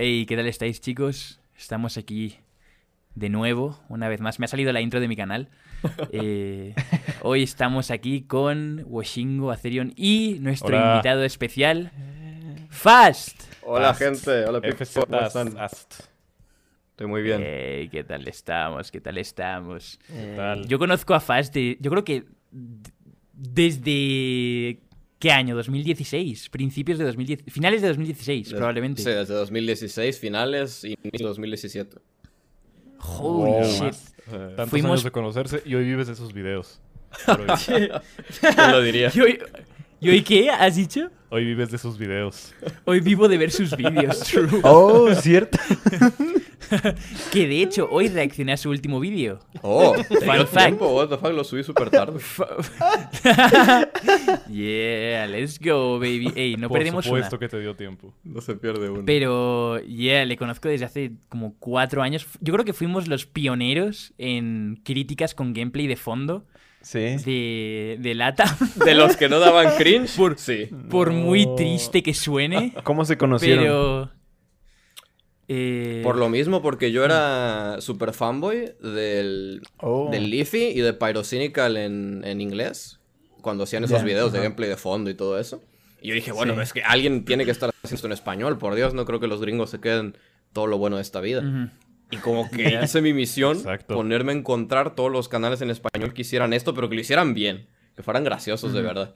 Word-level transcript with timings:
Hey, 0.00 0.26
¿qué 0.26 0.36
tal 0.36 0.46
estáis, 0.46 0.80
chicos? 0.80 1.40
Estamos 1.56 1.96
aquí 1.96 2.36
de 3.16 3.30
nuevo, 3.30 3.80
una 3.88 4.08
vez 4.08 4.20
más. 4.20 4.38
Me 4.38 4.44
ha 4.44 4.48
salido 4.48 4.72
la 4.72 4.80
intro 4.80 5.00
de 5.00 5.08
mi 5.08 5.16
canal. 5.16 5.48
Eh, 6.12 6.72
hoy 7.22 7.42
estamos 7.42 7.90
aquí 7.90 8.22
con 8.22 8.84
Washingo, 8.86 9.50
Acerion 9.50 9.92
y 9.96 10.36
nuestro 10.38 10.68
Hola. 10.76 10.92
invitado 10.92 11.24
especial, 11.24 11.90
Fast. 12.68 13.42
Hola 13.62 13.88
Fast. 13.92 13.98
gente, 14.00 14.44
hola 14.44 14.60
people, 14.60 14.86
FZ 14.86 15.00
¿cómo 15.04 15.20
están? 15.20 15.58
Ast. 15.58 15.94
Estoy 16.90 17.06
muy 17.08 17.22
bien. 17.22 17.42
Hey, 17.44 17.88
¿qué 17.88 18.04
tal 18.04 18.28
estamos? 18.28 18.92
¿Qué 18.92 19.00
tal 19.00 19.18
estamos? 19.18 19.98
¿Qué 20.06 20.34
tal? 20.36 20.68
Yo 20.68 20.78
conozco 20.78 21.12
a 21.12 21.18
Fast 21.18 21.52
de, 21.54 21.76
yo 21.80 21.90
creo 21.90 22.04
que 22.04 22.24
desde 23.32 24.78
¿qué 25.18 25.30
año? 25.32 25.56
2016, 25.56 26.48
principios 26.50 26.98
de 26.98 27.04
2010, 27.04 27.42
finales 27.48 27.82
de 27.82 27.88
2016 27.88 28.48
Des- 28.48 28.54
probablemente. 28.54 29.02
Sí, 29.02 29.10
desde 29.10 29.34
2016, 29.34 30.18
finales 30.18 30.84
y 30.84 30.88
inicio 31.02 31.18
de 31.18 31.24
2017. 31.24 31.98
Holy 33.00 33.50
Wow. 33.52 33.62
shit. 33.64 33.94
Tantos 34.56 34.68
Fuimos- 34.70 34.90
años 34.90 35.04
de 35.04 35.10
conocerse 35.10 35.62
y 35.64 35.74
hoy 35.74 35.84
vives 35.84 36.06
de 36.08 36.12
esos 36.14 36.32
videos. 36.32 36.80
¿Quién 37.66 37.90
lo 38.70 38.82
diría? 38.82 39.10
¿Y 39.14 39.20
hoy, 39.20 39.38
¿y 40.00 40.08
hoy 40.10 40.22
qué? 40.22 40.50
¿Has 40.50 40.76
dicho? 40.76 41.10
hoy 41.30 41.44
vives 41.44 41.70
de 41.70 41.76
esos 41.76 41.98
videos. 41.98 42.54
Hoy 42.86 43.00
vivo 43.00 43.28
de 43.28 43.36
ver 43.36 43.50
sus 43.50 43.76
vídeos. 43.76 44.18
True. 44.30 44.60
Oh, 44.62 45.14
cierto. 45.14 45.58
Que 47.32 47.46
de 47.46 47.62
hecho, 47.62 47.88
hoy 47.90 48.08
reaccioné 48.08 48.52
a 48.52 48.56
su 48.56 48.70
último 48.70 49.00
vídeo. 49.00 49.40
Oh, 49.62 49.94
te 49.96 50.04
Fun 50.04 50.18
dio 50.36 50.46
fact. 50.46 50.66
tiempo, 50.66 50.88
what 50.94 51.08
the 51.08 51.16
fuck, 51.18 51.32
lo 51.32 51.44
subí 51.44 51.62
súper 51.64 51.90
tarde. 51.90 52.18
yeah, 54.48 55.26
let's 55.26 55.58
go, 55.58 55.98
baby. 55.98 56.32
Ey, 56.34 56.56
no 56.56 56.68
Por 56.68 56.78
perdemos 56.78 57.04
supuesto 57.04 57.36
una. 57.36 57.40
que 57.40 57.48
te 57.48 57.60
dio 57.60 57.74
tiempo. 57.76 58.14
No 58.24 58.40
se 58.40 58.54
pierde 58.56 58.90
uno. 58.90 59.02
Pero, 59.04 59.78
yeah, 59.80 60.24
le 60.24 60.36
conozco 60.36 60.68
desde 60.68 60.84
hace 60.84 61.12
como 61.28 61.54
cuatro 61.58 62.02
años. 62.02 62.26
Yo 62.40 62.52
creo 62.52 62.64
que 62.64 62.72
fuimos 62.72 63.08
los 63.08 63.26
pioneros 63.26 64.12
en 64.18 64.80
críticas 64.84 65.34
con 65.34 65.52
gameplay 65.52 65.86
de 65.86 65.96
fondo 65.96 66.46
Sí. 66.80 67.00
de, 67.24 67.98
de 68.00 68.14
Lata. 68.14 68.56
De 68.84 68.94
los 68.94 69.16
que 69.16 69.28
no 69.28 69.40
daban 69.40 69.76
cringe, 69.76 70.16
sí. 70.36 70.68
Por 70.88 71.10
muy 71.12 71.46
triste 71.56 72.02
que 72.02 72.14
suene. 72.14 72.72
¿Cómo 72.84 73.04
se 73.04 73.18
conocieron? 73.18 73.64
Pero. 73.64 74.10
Eh, 75.48 76.00
Por 76.04 76.16
lo 76.16 76.28
mismo, 76.28 76.60
porque 76.62 76.92
yo 76.92 77.04
era 77.04 77.80
super 77.80 78.12
fanboy 78.12 78.72
del, 78.82 79.62
Oh. 79.80 80.08
del 80.10 80.30
Leafy 80.30 80.64
y 80.66 80.80
de 80.80 80.92
Pyrocynical 80.92 81.76
en, 81.76 82.22
en 82.24 82.40
inglés. 82.40 83.00
Cuando 83.40 83.64
hacían 83.64 83.84
esos 83.84 84.02
videos 84.04 84.32
de 84.32 84.40
gameplay 84.40 84.68
de 84.68 84.76
fondo 84.76 85.08
y 85.10 85.14
todo 85.14 85.38
eso. 85.38 85.62
Y 86.02 86.08
yo 86.08 86.14
dije, 86.14 86.32
bueno, 86.32 86.54
Sí. 86.54 86.60
es 86.60 86.72
que 86.72 86.82
alguien 86.82 87.24
tiene 87.24 87.44
que 87.44 87.50
estar 87.50 87.70
haciendo 87.70 87.94
esto 87.96 88.06
en 88.06 88.12
español. 88.12 88.58
Por 88.58 88.74
Dios, 88.74 88.94
no 88.94 89.04
creo 89.04 89.20
que 89.20 89.26
los 89.26 89.40
gringos 89.40 89.70
se 89.70 89.80
queden 89.80 90.16
todo 90.52 90.66
lo 90.66 90.76
bueno 90.78 90.96
de 90.96 91.02
esta 91.02 91.20
vida. 91.20 91.70
Y 92.10 92.16
como 92.18 92.50
que 92.50 92.78
hice 92.82 93.00
mi 93.00 93.12
misión, 93.12 93.56
Exacto. 93.56 93.94
ponerme 93.94 94.32
a 94.32 94.34
encontrar 94.36 94.94
todos 94.94 95.10
los 95.10 95.28
canales 95.28 95.60
en 95.62 95.70
español 95.70 96.12
que 96.14 96.22
hicieran 96.22 96.52
esto, 96.52 96.74
pero 96.74 96.88
que 96.88 96.94
lo 96.96 97.00
hicieran 97.00 97.32
bien, 97.34 97.66
que 97.96 98.02
fueran 98.02 98.24
graciosos 98.24 98.72
de 98.72 98.82
verdad. 98.82 99.14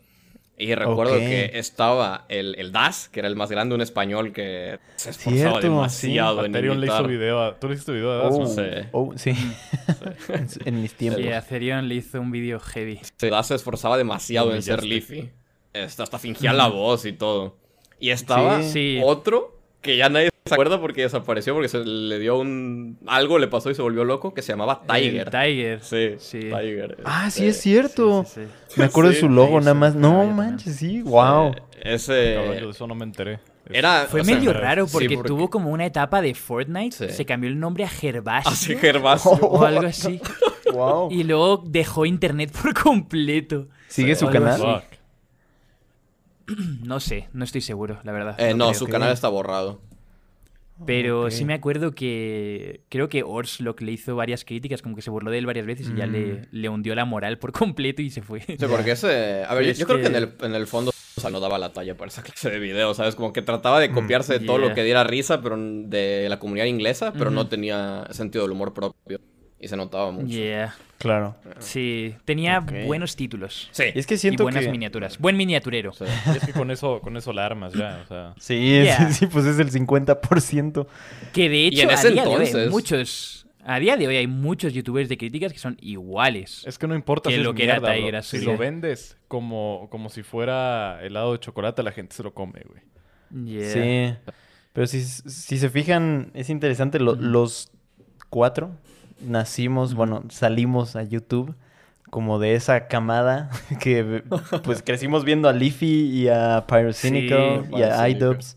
Y 0.59 0.75
recuerdo 0.75 1.15
Ok. 1.15 1.19
que 1.21 1.51
estaba 1.59 2.25
el, 2.29 2.55
el 2.59 2.71
Das, 2.73 3.09
que 3.09 3.21
era 3.21 3.29
el 3.29 3.35
más 3.37 3.51
grande, 3.51 3.75
un 3.75 3.81
español 3.81 4.33
que 4.33 4.79
se 4.97 5.11
esforzaba 5.11 5.51
Cierto, 5.53 5.61
demasiado 5.61 6.45
en 6.45 6.53
Aterion 6.53 6.79
le 6.81 6.87
hizo 6.87 6.97
imitar. 6.97 7.11
video 7.11 7.43
a... 7.43 7.59
¿Tú 7.59 7.69
le 7.69 7.75
hiciste 7.75 7.93
video 7.93 8.13
a 8.13 8.17
Das? 8.19 8.35
Oh, 8.35 8.39
no? 8.41 8.47
Sí. 8.47 8.63
oh, 8.93 9.13
sí. 9.17 9.31
en, 10.29 10.49
su- 10.51 10.61
en 10.65 10.83
mis 10.83 10.95
tiempos. 10.95 11.23
Y 11.23 11.29
a 11.29 11.41
Cerion 11.41 11.89
le 11.89 11.97
hizo 11.97 12.21
un 12.21 12.31
vídeo 12.31 12.61
heavy. 12.61 13.01
Sí, 13.17 13.29
Das 13.31 13.47
se 13.49 13.55
esforzaba 13.57 13.97
demasiado 13.97 14.55
en 14.55 14.63
ser. 14.63 14.85
Leafy. 14.85 15.31
Hasta, 15.75 16.03
hasta 16.03 16.19
fingía 16.19 16.53
la 16.53 16.69
voz 16.69 17.07
y 17.07 17.13
todo. 17.13 17.57
Y 17.99 18.11
estaba 18.11 18.63
Sí. 18.63 19.01
otro 19.03 19.59
que 19.81 19.97
ya 19.97 20.09
nadie 20.11 20.29
se 20.45 20.55
acuerda 20.55 20.81
porque 20.81 21.03
desapareció, 21.03 21.55
porque 21.55 21.69
se 21.69 21.85
le 21.85 22.19
dio 22.19 22.37
un... 22.39 22.99
Algo 23.07 23.39
le 23.39 23.47
pasó 23.47 23.71
y 23.71 23.75
se 23.75 23.83
volvió 23.83 24.05
loco, 24.05 24.35
que 24.35 24.43
se 24.43 24.53
llamaba 24.53 24.83
Tiger. 24.87 25.29
El 25.29 25.31
Tiger. 25.31 25.81
Sí, 25.83 26.15
Sí. 26.19 26.41
Tiger. 26.41 26.99
Ah, 27.05 27.31
sí, 27.31 27.41
Este, 27.47 27.49
es 27.49 27.61
cierto. 27.61 28.25
Sí, 28.25 28.41
sí, 28.43 28.49
sí. 28.69 28.81
Me 28.81 28.87
acuerdo 28.87 29.11
Sí, 29.11 29.17
de 29.17 29.21
su 29.21 29.29
logo 29.29 29.59
sí, 29.61 29.65
nada 29.65 29.75
más. 29.75 29.95
Ah, 29.95 29.99
No 29.99 30.25
manches, 30.27 30.77
sí. 30.77 31.03
Wow. 31.03 31.53
Eh, 31.53 31.95
ese... 31.95 32.13
De 32.13 32.69
eso 32.71 32.87
no 32.87 32.95
me 32.97 33.05
enteré. 33.05 33.35
Es- 33.67 33.77
Era... 33.77 34.07
Fue 34.11 34.25
sea, 34.25 34.35
medio 34.35 34.53
raro 34.53 34.87
sí, 34.89 34.93
porque, 34.93 35.17
tuvo 35.29 35.49
como 35.49 35.71
una 35.71 35.87
etapa 35.87 36.21
de 36.21 36.35
Fortnite, 36.35 36.97
Sí. 37.09 37.15
se 37.15 37.25
cambió 37.25 37.49
el 37.49 37.61
nombre 37.61 37.85
a 37.85 37.89
Gervasio 37.89 38.51
Así 38.51 38.77
Gervasio. 38.77 39.31
o 39.43 39.65
algo 39.65 39.87
así. 39.87 40.21
wow. 40.73 41.09
Y 41.13 41.23
luego 41.23 41.63
dejó 41.65 42.05
internet 42.05 42.51
por 42.61 42.75
completo. 42.75 43.69
¿Sigue 43.89 44.17
su 44.17 44.27
canal? 44.29 44.83
No 46.83 46.99
sé, 47.01 47.29
no 47.33 47.45
estoy 47.45 47.61
seguro, 47.61 48.01
la 48.03 48.13
verdad. 48.13 48.35
Eh, 48.39 48.53
no, 48.53 48.75
su 48.75 48.87
canal 48.87 49.13
está 49.13 49.29
borrado. 49.29 49.81
Pero 50.87 51.25
Ok. 51.25 51.31
sí 51.31 51.45
me 51.45 51.55
acuerdo 51.55 51.93
que 51.93 52.83
creo 52.89 53.09
que 53.09 53.23
Orslock 53.23 53.81
le 53.83 53.93
hizo 53.93 54.17
varias 54.17 54.45
críticas, 54.45 54.83
como 54.83 54.97
que 54.97 55.03
se 55.03 55.11
burló 55.11 55.31
de 55.31 55.39
él 55.39 55.47
varias 55.47 55.67
veces 55.67 55.89
y 55.89 55.95
ya 55.97 56.07
le, 56.07 56.23
Mm. 56.35 56.43
le 56.51 56.69
hundió 56.69 56.95
la 56.95 57.05
moral 57.05 57.39
por 57.39 57.53
completo 57.75 58.03
y 58.03 58.11
se 58.11 58.23
fue. 58.23 58.41
Sí, 58.41 58.57
porque 58.69 58.93
ese... 58.93 59.45
A 59.45 59.55
ver, 59.55 59.65
yo, 59.65 59.71
Es 59.71 59.79
yo 59.79 59.87
creo 59.87 60.01
que 60.01 60.07
en 60.07 60.17
el, 60.17 60.33
en 60.43 60.55
el 60.55 60.67
fondo 60.67 60.91
o 61.17 61.21
sea, 61.21 61.31
no 61.31 61.41
daba 61.41 61.59
la 61.59 61.73
talla 61.73 61.97
para 61.97 62.09
esa 62.09 62.23
clase 62.23 62.51
de 62.51 62.59
videos, 62.59 62.97
¿sabes? 62.97 63.15
Como 63.15 63.33
que 63.33 63.43
trataba 63.43 63.81
de 63.81 63.89
Mm, 63.91 63.95
copiarse 63.95 64.39
de 64.39 64.47
todo 64.47 64.59
yeah. 64.59 64.69
lo 64.69 64.75
que 64.75 64.83
diera 64.83 65.05
risa 65.05 65.41
pero 65.43 65.57
de 65.59 66.27
la 66.29 66.39
comunidad 66.39 66.67
inglesa, 66.67 67.13
pero 67.13 67.31
no 67.31 67.49
tenía 67.49 68.07
sentido 68.11 68.45
del 68.45 68.53
humor 68.53 68.73
propio. 68.75 69.21
Y 69.61 69.69
se 69.69 69.77
notaba 69.77 70.11
mucho. 70.11 70.27
Yeah. 70.27 70.75
Claro. 71.03 71.35
Sí, 71.59 72.15
tenía 72.25 72.61
buenos 72.61 73.17
títulos. 73.17 73.69
Sí. 73.73 73.85
Y 73.93 73.99
es 73.99 74.07
que 74.07 74.15
Y 74.15 74.19
siento 74.19 74.45
buenas 74.45 74.65
que... 74.65 74.71
miniaturas. 74.71 75.19
Buen 75.19 75.37
miniaturero. 75.37 75.93
Y 76.01 76.37
es 76.37 76.47
que 76.47 76.53
con 76.53 76.71
eso, 76.71 77.01
con 77.01 77.17
eso 77.17 77.33
la 77.33 77.45
armas 77.45 77.73
ya, 77.73 78.01
o 78.05 78.07
sea... 78.07 78.35
Sí, 78.39 78.75
es- 78.77 78.85
Yeah. 78.85 79.13
sí, 79.13 79.27
pues 79.27 79.45
es 79.47 79.59
el 79.59 79.71
50%. 79.73 80.87
Que 81.33 81.49
de 81.49 81.67
hecho, 81.67 81.83
en 81.83 81.91
a 81.91 82.03
día 82.05 82.25
de 82.25 82.29
hoy 82.29 82.71
muchos. 82.71 83.47
A 83.65 83.79
día 83.79 83.97
de 83.97 84.07
hoy 84.07 84.17
hay 84.17 84.27
muchos 84.27 84.73
youtubers 84.75 85.09
de 85.09 85.17
críticas 85.19 85.53
que 85.53 85.59
son 85.59 85.77
iguales. 85.81 86.63
Es 86.67 86.79
que 86.79 86.87
no 86.87 86.95
importa 86.95 87.31
Que 87.31 87.37
si 87.37 87.43
lo 87.43 87.53
que 87.55 87.65
mierda, 87.65 88.23
Si 88.23 88.45
vendes 88.57 89.17
como, 89.29 89.89
como 89.91 90.09
si 90.09 90.23
fuera 90.23 91.01
helado 91.03 91.33
de 91.33 91.41
chocolate, 91.41 91.83
la 91.83 91.93
gente 91.93 92.15
se 92.15 92.23
lo 92.23 92.33
come, 92.33 92.63
güey. 92.69 93.49
Yeah. 93.49 93.73
Sí. 93.73 94.33
Pero 94.73 94.87
si, 94.87 95.03
si 95.03 95.59
se 95.59 95.69
fijan, 95.69 96.31
es 96.35 96.49
interesante. 96.51 96.99
lo-. 97.01 97.15
Los 97.15 97.71
cuatro 98.31 98.77
nacimos, 99.25 99.95
bueno, 99.95 100.25
salimos 100.31 100.97
a 100.97 101.03
YouTube 101.03 101.55
como 102.11 102.39
de 102.39 102.55
esa 102.55 102.89
camada 102.89 103.51
que 103.81 104.23
pues 104.65 104.83
crecimos 104.85 105.25
viendo 105.25 105.49
a 105.49 105.53
Leafy 105.53 105.87
y 106.11 106.29
a 106.29 106.65
Pyrocynical 106.69 107.65
Sí, 107.71 107.77
y 107.79 107.83
a 107.83 108.09
iDubbbz. 108.09 108.57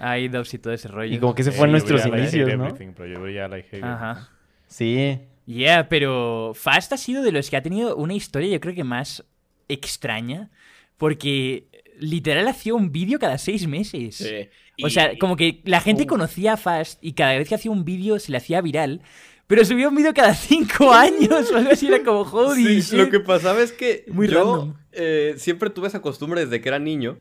iDubbbz 0.00 0.54
y 0.54 0.58
todo 0.58 0.72
ese 0.72 0.88
rollo. 0.88 1.14
Y 1.14 1.18
como 1.18 1.34
que 1.34 1.42
ese 1.42 1.52
fue 1.52 1.66
nuestros 1.68 2.04
Like 2.04 2.18
inicios, 2.18 2.48
¿no? 2.56 2.64
Everything, 2.66 2.92
pero 2.96 3.08
yo 3.12 3.20
veía 3.22 3.48
Like 3.48 3.68
Hate 3.76 3.84
Ajá. 3.84 4.28
Sí. 4.68 5.20
Yeah, 5.46 5.88
pero 5.88 6.52
Fast 6.54 6.92
ha 6.92 6.96
sido 6.96 7.22
de 7.24 7.32
los 7.32 7.50
que 7.50 7.56
ha 7.56 7.62
tenido 7.62 7.96
una 7.96 8.14
historia, 8.14 8.48
yo 8.52 8.60
creo 8.60 8.74
que 8.74 8.84
más 8.84 9.24
extraña. 9.68 10.50
Porque 10.96 11.66
literal 11.98 12.46
hacía 12.48 12.74
un 12.74 12.92
vídeo 12.92 13.18
cada 13.18 13.38
seis 13.38 13.66
meses. 13.66 14.16
Sí. 14.16 14.48
O 14.82 14.86
Y- 14.86 14.90
sea, 14.90 15.18
como 15.18 15.36
que 15.36 15.60
la 15.64 15.80
gente 15.80 16.06
conocía 16.06 16.52
a 16.54 16.56
Fast 16.56 17.02
y 17.02 17.12
cada 17.14 17.36
vez 17.36 17.48
que 17.48 17.54
hacía 17.56 17.70
un 17.72 17.84
vídeo 17.84 18.18
se 18.20 18.30
le 18.30 18.38
hacía 18.38 18.60
viral. 18.60 19.02
Pero 19.46 19.64
subía 19.64 19.88
un 19.88 19.94
vídeo 19.94 20.14
cada 20.14 20.34
cinco 20.34 20.90
años 20.92 21.50
o 21.52 21.56
algo 21.56 21.70
así, 21.70 21.86
era 21.88 22.02
como 22.02 22.22
holy 22.22 22.82
Sí, 22.82 22.96
lo 22.96 23.10
que 23.10 23.20
pasaba 23.20 23.60
es 23.62 23.72
que 23.72 24.04
Muy 24.08 24.28
yo 24.28 24.74
eh, 24.92 25.34
siempre 25.36 25.70
tuve 25.70 25.88
esa 25.88 26.00
costumbre 26.02 26.44
desde 26.44 26.60
que 26.60 26.68
era 26.68 26.78
niño. 26.78 27.18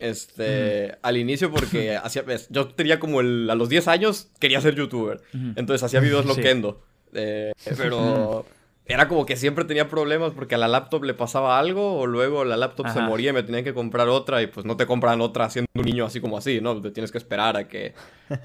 Este, 0.00 0.96
al 1.02 1.16
inicio 1.16 1.50
porque 1.50 1.96
hacía, 2.02 2.22
ves, 2.22 2.46
yo 2.50 2.68
tenía 2.68 3.00
como 3.00 3.20
el, 3.20 3.48
a 3.50 3.54
los 3.54 3.68
10 3.68 3.88
años 3.88 4.28
quería 4.38 4.60
ser 4.60 4.74
youtuber. 4.74 5.20
Entonces 5.56 5.82
hacía 5.82 6.00
videos 6.00 6.22
Sí. 6.26 6.28
loquendo. 6.28 6.82
Eh, 7.12 7.52
pero 7.76 8.44
era 8.88 9.06
como 9.06 9.26
que 9.26 9.36
siempre 9.36 9.64
tenía 9.66 9.88
problemas 9.88 10.32
porque 10.32 10.54
a 10.54 10.58
la 10.58 10.66
laptop 10.66 11.04
le 11.04 11.12
pasaba 11.14 11.58
algo 11.58 11.98
o 11.98 12.06
luego 12.06 12.44
la 12.44 12.56
laptop 12.56 12.88
se 12.88 13.00
moría 13.02 13.30
y 13.30 13.32
me 13.34 13.42
tenían 13.42 13.62
que 13.62 13.74
comprar 13.74 14.08
otra 14.08 14.40
y 14.42 14.46
pues 14.46 14.64
no 14.64 14.76
te 14.78 14.86
compran 14.86 15.20
otra 15.20 15.50
siendo 15.50 15.68
un 15.74 15.84
niño 15.84 16.06
así 16.06 16.20
como 16.20 16.38
así, 16.38 16.60
¿no? 16.62 16.80
Te 16.80 16.90
tienes 16.90 17.12
que 17.12 17.18
esperar 17.18 17.56
a 17.58 17.68
que, 17.68 17.92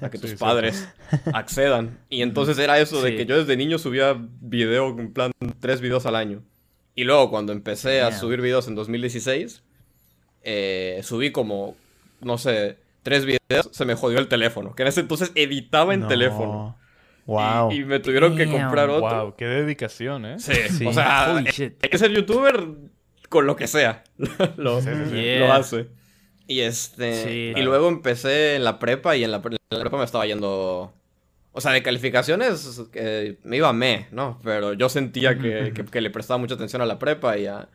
a 0.02 0.10
que 0.10 0.18
tus 0.20 0.30
sí. 0.30 0.36
padres 0.36 0.86
accedan. 1.32 1.98
Y 2.10 2.20
entonces 2.22 2.58
era 2.58 2.78
eso 2.78 3.00
de 3.00 3.16
que 3.16 3.24
yo 3.26 3.38
desde 3.38 3.56
niño 3.56 3.78
subía 3.78 4.14
video, 4.40 4.88
en 4.90 5.12
plan, 5.14 5.32
tres 5.60 5.80
videos 5.80 6.04
al 6.04 6.14
año. 6.14 6.42
Y 6.94 7.04
luego 7.04 7.30
cuando 7.30 7.52
empecé 7.52 8.02
a 8.02 8.12
subir 8.12 8.40
videos 8.42 8.68
en 8.68 8.74
2016, 8.74 9.62
eh, 10.42 11.00
subí 11.02 11.32
como, 11.32 11.74
no 12.20 12.36
sé, 12.38 12.76
tres 13.02 13.24
videos, 13.24 13.70
se 13.72 13.84
me 13.84 13.94
jodió 13.94 14.18
el 14.18 14.28
teléfono. 14.28 14.74
Que 14.74 14.82
en 14.82 14.88
ese 14.88 15.00
entonces 15.00 15.32
editaba 15.34 15.94
en 15.94 16.00
No. 16.00 16.08
teléfono. 16.08 16.78
Wow. 17.26 17.72
Y, 17.72 17.76
y 17.80 17.84
me 17.84 18.00
tuvieron 18.00 18.36
que 18.36 18.46
comprar 18.46 18.90
otro. 18.90 19.24
Wow, 19.24 19.34
qué 19.36 19.46
dedicación, 19.46 20.26
¿eh? 20.26 20.38
Sí, 20.38 20.52
Sí. 20.70 20.86
o 20.86 20.92
sea, 20.92 21.32
Holy 21.34 21.50
shit. 21.50 21.74
hay 21.82 21.88
que 21.88 21.98
ser 21.98 22.10
youtuber 22.12 22.66
con 23.28 23.46
lo 23.46 23.56
que 23.56 23.66
sea. 23.66 24.04
lo. 24.56 24.80
Yeah. 24.80 25.56
hace. 25.56 25.88
Y 26.46 26.60
este. 26.60 27.14
Sí. 27.24 27.30
y 27.50 27.52
Claro. 27.54 27.68
luego 27.70 27.88
empecé 27.88 28.56
en 28.56 28.64
la 28.64 28.78
prepa 28.78 29.16
y 29.16 29.24
en 29.24 29.30
la, 29.30 29.40
pre- 29.40 29.56
en 29.70 29.78
la 29.78 29.80
prepa 29.80 29.96
me 29.98 30.04
estaba 30.04 30.26
yendo. 30.26 30.92
O 31.56 31.60
sea, 31.60 31.70
de 31.72 31.82
calificaciones 31.82 32.82
eh, 32.94 33.38
me 33.44 33.56
iba 33.56 33.68
a 33.68 33.72
me, 33.72 34.08
¿no? 34.10 34.38
Pero 34.42 34.72
yo 34.74 34.88
sentía 34.88 35.38
que, 35.38 35.72
que- 35.74 35.84
que 35.84 36.00
le 36.00 36.10
prestaba 36.10 36.36
mucha 36.38 36.54
atención 36.56 36.82
a 36.82 36.86
la 36.86 36.98
prepa 36.98 37.38
y 37.38 37.46
a, 37.46 37.68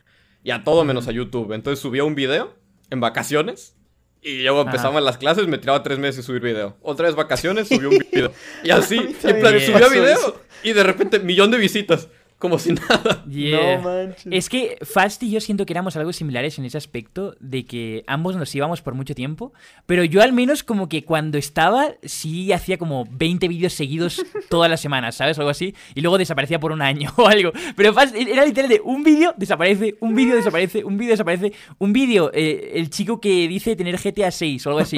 y 0.43 0.51
a 0.51 0.63
todo 0.63 0.83
menos 0.83 1.07
a 1.07 1.11
YouTube. 1.11 1.53
Entonces 1.53 1.79
subía 1.79 2.03
un 2.03 2.13
video 2.13 2.53
en 2.91 2.99
vacaciones 2.99 3.75
Y 4.21 4.43
luego 4.43 4.61
empezaban 4.63 5.03
las 5.05 5.17
clases, 5.17 5.47
me 5.47 5.57
tiraba 5.57 5.81
tres 5.81 5.97
meses 5.97 6.25
subir 6.25 6.41
video. 6.41 6.77
Otra 6.81 7.07
vez 7.07 7.15
vacaciones, 7.15 7.69
subí 7.69 7.85
un 7.85 7.97
video. 8.11 8.31
Y 8.63 8.69
así, 8.71 8.97
en 8.97 9.39
plan, 9.39 9.53
Pasó 9.71 9.89
video. 9.89 10.05
eso. 10.05 10.41
Y 10.63 10.73
de 10.73 10.83
repente, 10.83 11.19
millón 11.19 11.51
de 11.51 11.57
visitas. 11.57 12.09
Como 12.39 12.57
si 12.57 12.71
nada. 12.73 13.25
Yeah. 13.29 13.77
No 13.77 13.83
manches. 13.83 14.27
Es 14.31 14.47
que 14.47 14.77
Fast 14.81 15.21
y 15.23 15.29
yo 15.29 15.41
siento 15.41 15.65
que 15.65 15.73
éramos 15.73 15.97
algo 15.97 16.13
similares 16.13 16.57
en 16.57 16.63
ese 16.63 16.77
aspecto, 16.77 17.35
de 17.41 17.65
que 17.65 18.05
ambos 18.07 18.37
nos 18.37 18.55
íbamos 18.55 18.81
por 18.81 18.95
mucho 18.95 19.13
tiempo, 19.13 19.51
pero 19.85 20.05
yo 20.05 20.21
al 20.21 20.31
menos 20.31 20.63
como 20.63 20.87
que 20.87 21.03
cuando 21.03 21.37
estaba 21.37 21.95
sí 22.01 22.53
hacía 22.53 22.77
como 22.77 23.05
20 23.11 23.47
vídeos 23.49 23.73
seguidos 23.73 24.25
todas 24.49 24.71
las 24.71 24.79
semanas, 24.79 25.15
¿sabes? 25.15 25.37
Algo 25.37 25.49
así, 25.49 25.75
y 25.95 26.01
luego 26.01 26.17
desaparecía 26.17 26.61
por 26.61 26.71
un 26.71 26.81
año 26.81 27.11
o 27.17 27.27
algo. 27.27 27.51
Pero 27.75 27.93
Fast 27.93 28.15
era 28.15 28.45
literal 28.45 28.69
de 28.69 28.81
un 28.83 29.03
vídeo, 29.03 29.33
desaparece, 29.35 29.97
un 29.99 30.15
vídeo, 30.15 30.37
desaparece, 30.37 30.85
un 30.85 30.97
vídeo, 30.97 31.11
desaparece, 31.11 31.51
un 31.77 31.91
vídeo, 31.91 32.31
eh, 32.33 32.71
el 32.75 32.89
chico 32.89 33.19
que 33.19 33.49
dice 33.49 33.75
tener 33.75 33.97
GTA 33.97 34.31
6 34.31 34.65
o 34.65 34.69
algo 34.69 34.79
así, 34.79 34.97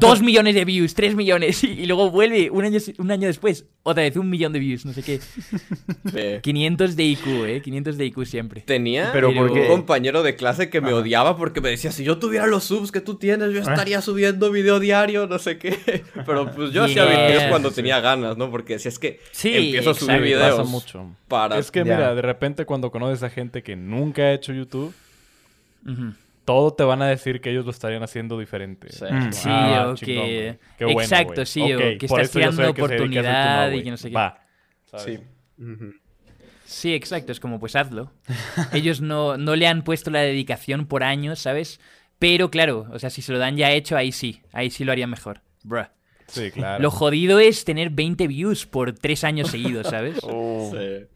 dos 0.00 0.22
millones 0.22 0.54
de 0.54 0.64
views, 0.64 0.94
tres 0.94 1.14
millones, 1.14 1.62
y, 1.62 1.72
y 1.72 1.86
luego 1.86 2.10
vuelve 2.10 2.48
un 2.50 2.64
año, 2.64 2.78
un 2.96 3.10
año 3.10 3.26
después, 3.26 3.66
otra 3.82 4.02
vez 4.02 4.16
un 4.16 4.30
millón 4.30 4.54
de 4.54 4.60
views, 4.60 4.86
no 4.86 4.94
sé 4.94 5.02
qué. 5.02 5.20
Sí. 6.10 6.40
500 6.54 6.96
de 6.96 7.02
IQ, 7.04 7.26
¿eh? 7.46 7.60
500 7.62 7.98
de 7.98 8.04
IQ 8.06 8.24
siempre. 8.26 8.60
Tenía 8.60 9.10
Pero 9.12 9.30
un 9.30 9.34
¿por 9.36 9.52
qué? 9.52 9.66
compañero 9.66 10.22
de 10.22 10.36
clase 10.36 10.70
que 10.70 10.80
me 10.80 10.92
odiaba 10.92 11.36
porque 11.36 11.60
me 11.60 11.68
decía, 11.70 11.90
si 11.90 12.04
yo 12.04 12.18
tuviera 12.18 12.46
los 12.46 12.62
subs 12.64 12.92
que 12.92 13.00
tú 13.00 13.16
tienes, 13.16 13.52
yo 13.52 13.60
estaría 13.60 14.00
subiendo 14.00 14.50
video 14.52 14.78
diario, 14.80 15.26
no 15.26 15.38
sé 15.38 15.58
qué. 15.58 16.04
Pero 16.26 16.50
pues 16.52 16.70
yo 16.72 16.84
hacía 16.84 17.04
Yeah. 17.06 17.26
videos 17.26 17.44
cuando 17.50 17.70
Sí. 17.70 17.76
tenía 17.76 18.00
ganas, 18.00 18.36
¿no? 18.36 18.50
Porque 18.50 18.78
si 18.78 18.88
es 18.88 18.98
que 18.98 19.20
Sí, 19.32 19.52
empiezo 19.54 19.90
a 19.90 19.94
subir 19.94 20.20
videos 20.22 20.56
Pasa 20.58 20.70
mucho. 20.70 21.10
para... 21.28 21.58
Es 21.58 21.70
que 21.70 21.80
Ya. 21.80 21.84
mira, 21.84 22.14
de 22.14 22.22
repente 22.22 22.64
cuando 22.64 22.90
conoces 22.92 23.22
a 23.24 23.30
gente 23.30 23.62
que 23.62 23.74
nunca 23.74 24.22
ha 24.22 24.32
hecho 24.32 24.52
YouTube, 24.52 24.94
Ujú. 25.86 26.14
todo 26.44 26.72
te 26.72 26.84
van 26.84 27.02
a 27.02 27.08
decir 27.08 27.40
que 27.40 27.50
ellos 27.50 27.64
lo 27.64 27.70
estarían 27.72 28.02
haciendo 28.02 28.38
diferente. 28.38 28.92
Sí. 28.92 29.04
Sí, 29.32 29.48
Ah, 29.50 29.88
o 29.92 29.94
que... 29.96 30.14
güey. 30.14 30.58
Qué 30.78 30.84
bueno, 30.84 31.00
Exacto, 31.00 31.44
sí, 31.44 31.72
o 31.72 31.78
que 31.78 31.98
estás 32.00 32.30
creando 32.30 32.70
oportunidad 32.70 33.70
y 33.72 33.82
que 33.82 33.90
no 33.90 33.96
sé 33.96 34.08
qué. 34.10 34.14
Va. 34.14 34.38
¿sabes? 34.86 35.20
Sí. 35.58 35.64
Sí, 36.64 36.94
exacto, 36.94 37.32
es 37.32 37.40
como, 37.40 37.60
pues 37.60 37.76
hazlo. 37.76 38.10
Ellos 38.72 39.00
no, 39.00 39.36
no 39.36 39.54
le 39.56 39.66
han 39.66 39.82
puesto 39.84 40.10
la 40.10 40.20
dedicación 40.20 40.86
por 40.86 41.02
años, 41.04 41.38
¿sabes? 41.38 41.80
Pero 42.18 42.50
claro, 42.50 42.86
o 42.92 42.98
sea, 42.98 43.10
si 43.10 43.22
se 43.22 43.32
lo 43.32 43.38
dan 43.38 43.56
ya 43.56 43.70
hecho, 43.72 43.96
ahí 43.96 44.12
sí, 44.12 44.40
ahí 44.52 44.70
sí 44.70 44.84
lo 44.84 44.92
harían 44.92 45.10
mejor. 45.10 45.40
Bruh. 45.62 45.86
Sí, 46.26 46.50
claro. 46.50 46.82
Lo 46.82 46.90
jodido 46.90 47.38
es 47.38 47.64
tener 47.66 47.90
20 47.90 48.26
views 48.28 48.64
por 48.66 48.92
tres 48.94 49.24
años 49.24 49.50
seguidos, 49.50 49.88
¿sabes? 49.88 50.16
Oh. 50.22 50.70
Sí. 50.72 51.06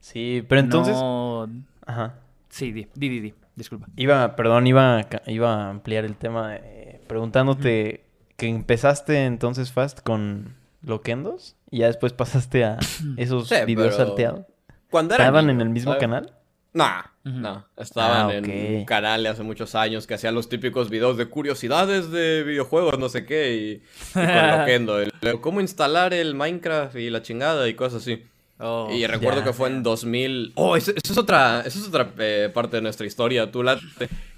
Sí, 0.00 0.44
pero 0.48 0.60
entonces... 0.60 0.94
No- 0.94 1.48
Ajá. 1.86 2.14
Sí, 2.48 2.72
di, 2.72 2.86
di, 2.94 3.08
di, 3.08 3.20
di, 3.20 3.34
disculpa. 3.54 3.86
Iba, 3.96 4.34
perdón, 4.36 4.66
iba 4.66 5.06
iba 5.26 5.54
a 5.66 5.70
ampliar 5.70 6.04
el 6.04 6.16
tema 6.16 6.56
eh, 6.56 7.00
preguntándote 7.06 8.04
que 8.36 8.46
empezaste 8.48 9.24
entonces 9.26 9.70
Fast 9.72 10.00
con 10.00 10.54
Loquendos 10.82 11.56
y 11.70 11.78
ya 11.78 11.86
después 11.86 12.12
pasaste 12.12 12.64
a 12.64 12.78
esos 13.16 13.48
Sí, 13.48 13.54
videos 13.66 13.94
pero- 13.96 14.06
salteados. 14.08 14.46
Cuando 14.90 15.14
era 15.14 15.24
¿Estaban 15.24 15.50
en 15.50 15.60
el 15.60 15.68
mismo 15.68 15.92
¿sabes? 15.92 16.00
canal? 16.00 16.32
Nah, 16.74 17.00
Ujú. 17.24 17.34
no. 17.38 17.66
Estaban 17.76 18.30
Ah, 18.30 18.34
en 18.34 18.76
un 18.78 18.84
canal 18.84 19.22
de 19.22 19.28
hace 19.30 19.42
muchos 19.42 19.74
años 19.74 20.06
que 20.06 20.14
hacían 20.14 20.34
los 20.34 20.48
típicos 20.48 20.90
videos 20.90 21.16
de 21.16 21.26
curiosidades 21.26 22.10
de 22.10 22.42
videojuegos, 22.44 22.98
no 22.98 23.08
sé 23.08 23.24
qué, 23.24 23.54
y, 23.56 23.82
y 24.20 24.24
con 24.24 24.58
Loquendo. 24.58 25.00
el- 25.00 25.12
Cómo 25.40 25.60
instalar 25.60 26.12
el 26.14 26.34
Minecraft 26.34 26.96
y 26.96 27.10
la 27.10 27.22
chingada 27.22 27.68
y 27.68 27.74
cosas 27.74 28.02
así. 28.02 28.22
Oh, 28.60 28.90
y 28.92 29.06
recuerdo 29.06 29.44
que 29.44 29.52
fue 29.52 29.68
en 29.68 29.82
2000... 29.82 30.52
Oh, 30.56 30.76
eso, 30.76 30.90
eso 30.90 31.12
es 31.12 31.18
otra, 31.18 31.60
eso 31.64 31.78
es 31.78 31.86
otra 31.88 32.10
eh, 32.18 32.50
parte 32.52 32.76
de 32.76 32.82
nuestra 32.82 33.06
historia. 33.06 33.50
Tú, 33.52 33.62
Late, 33.62 33.82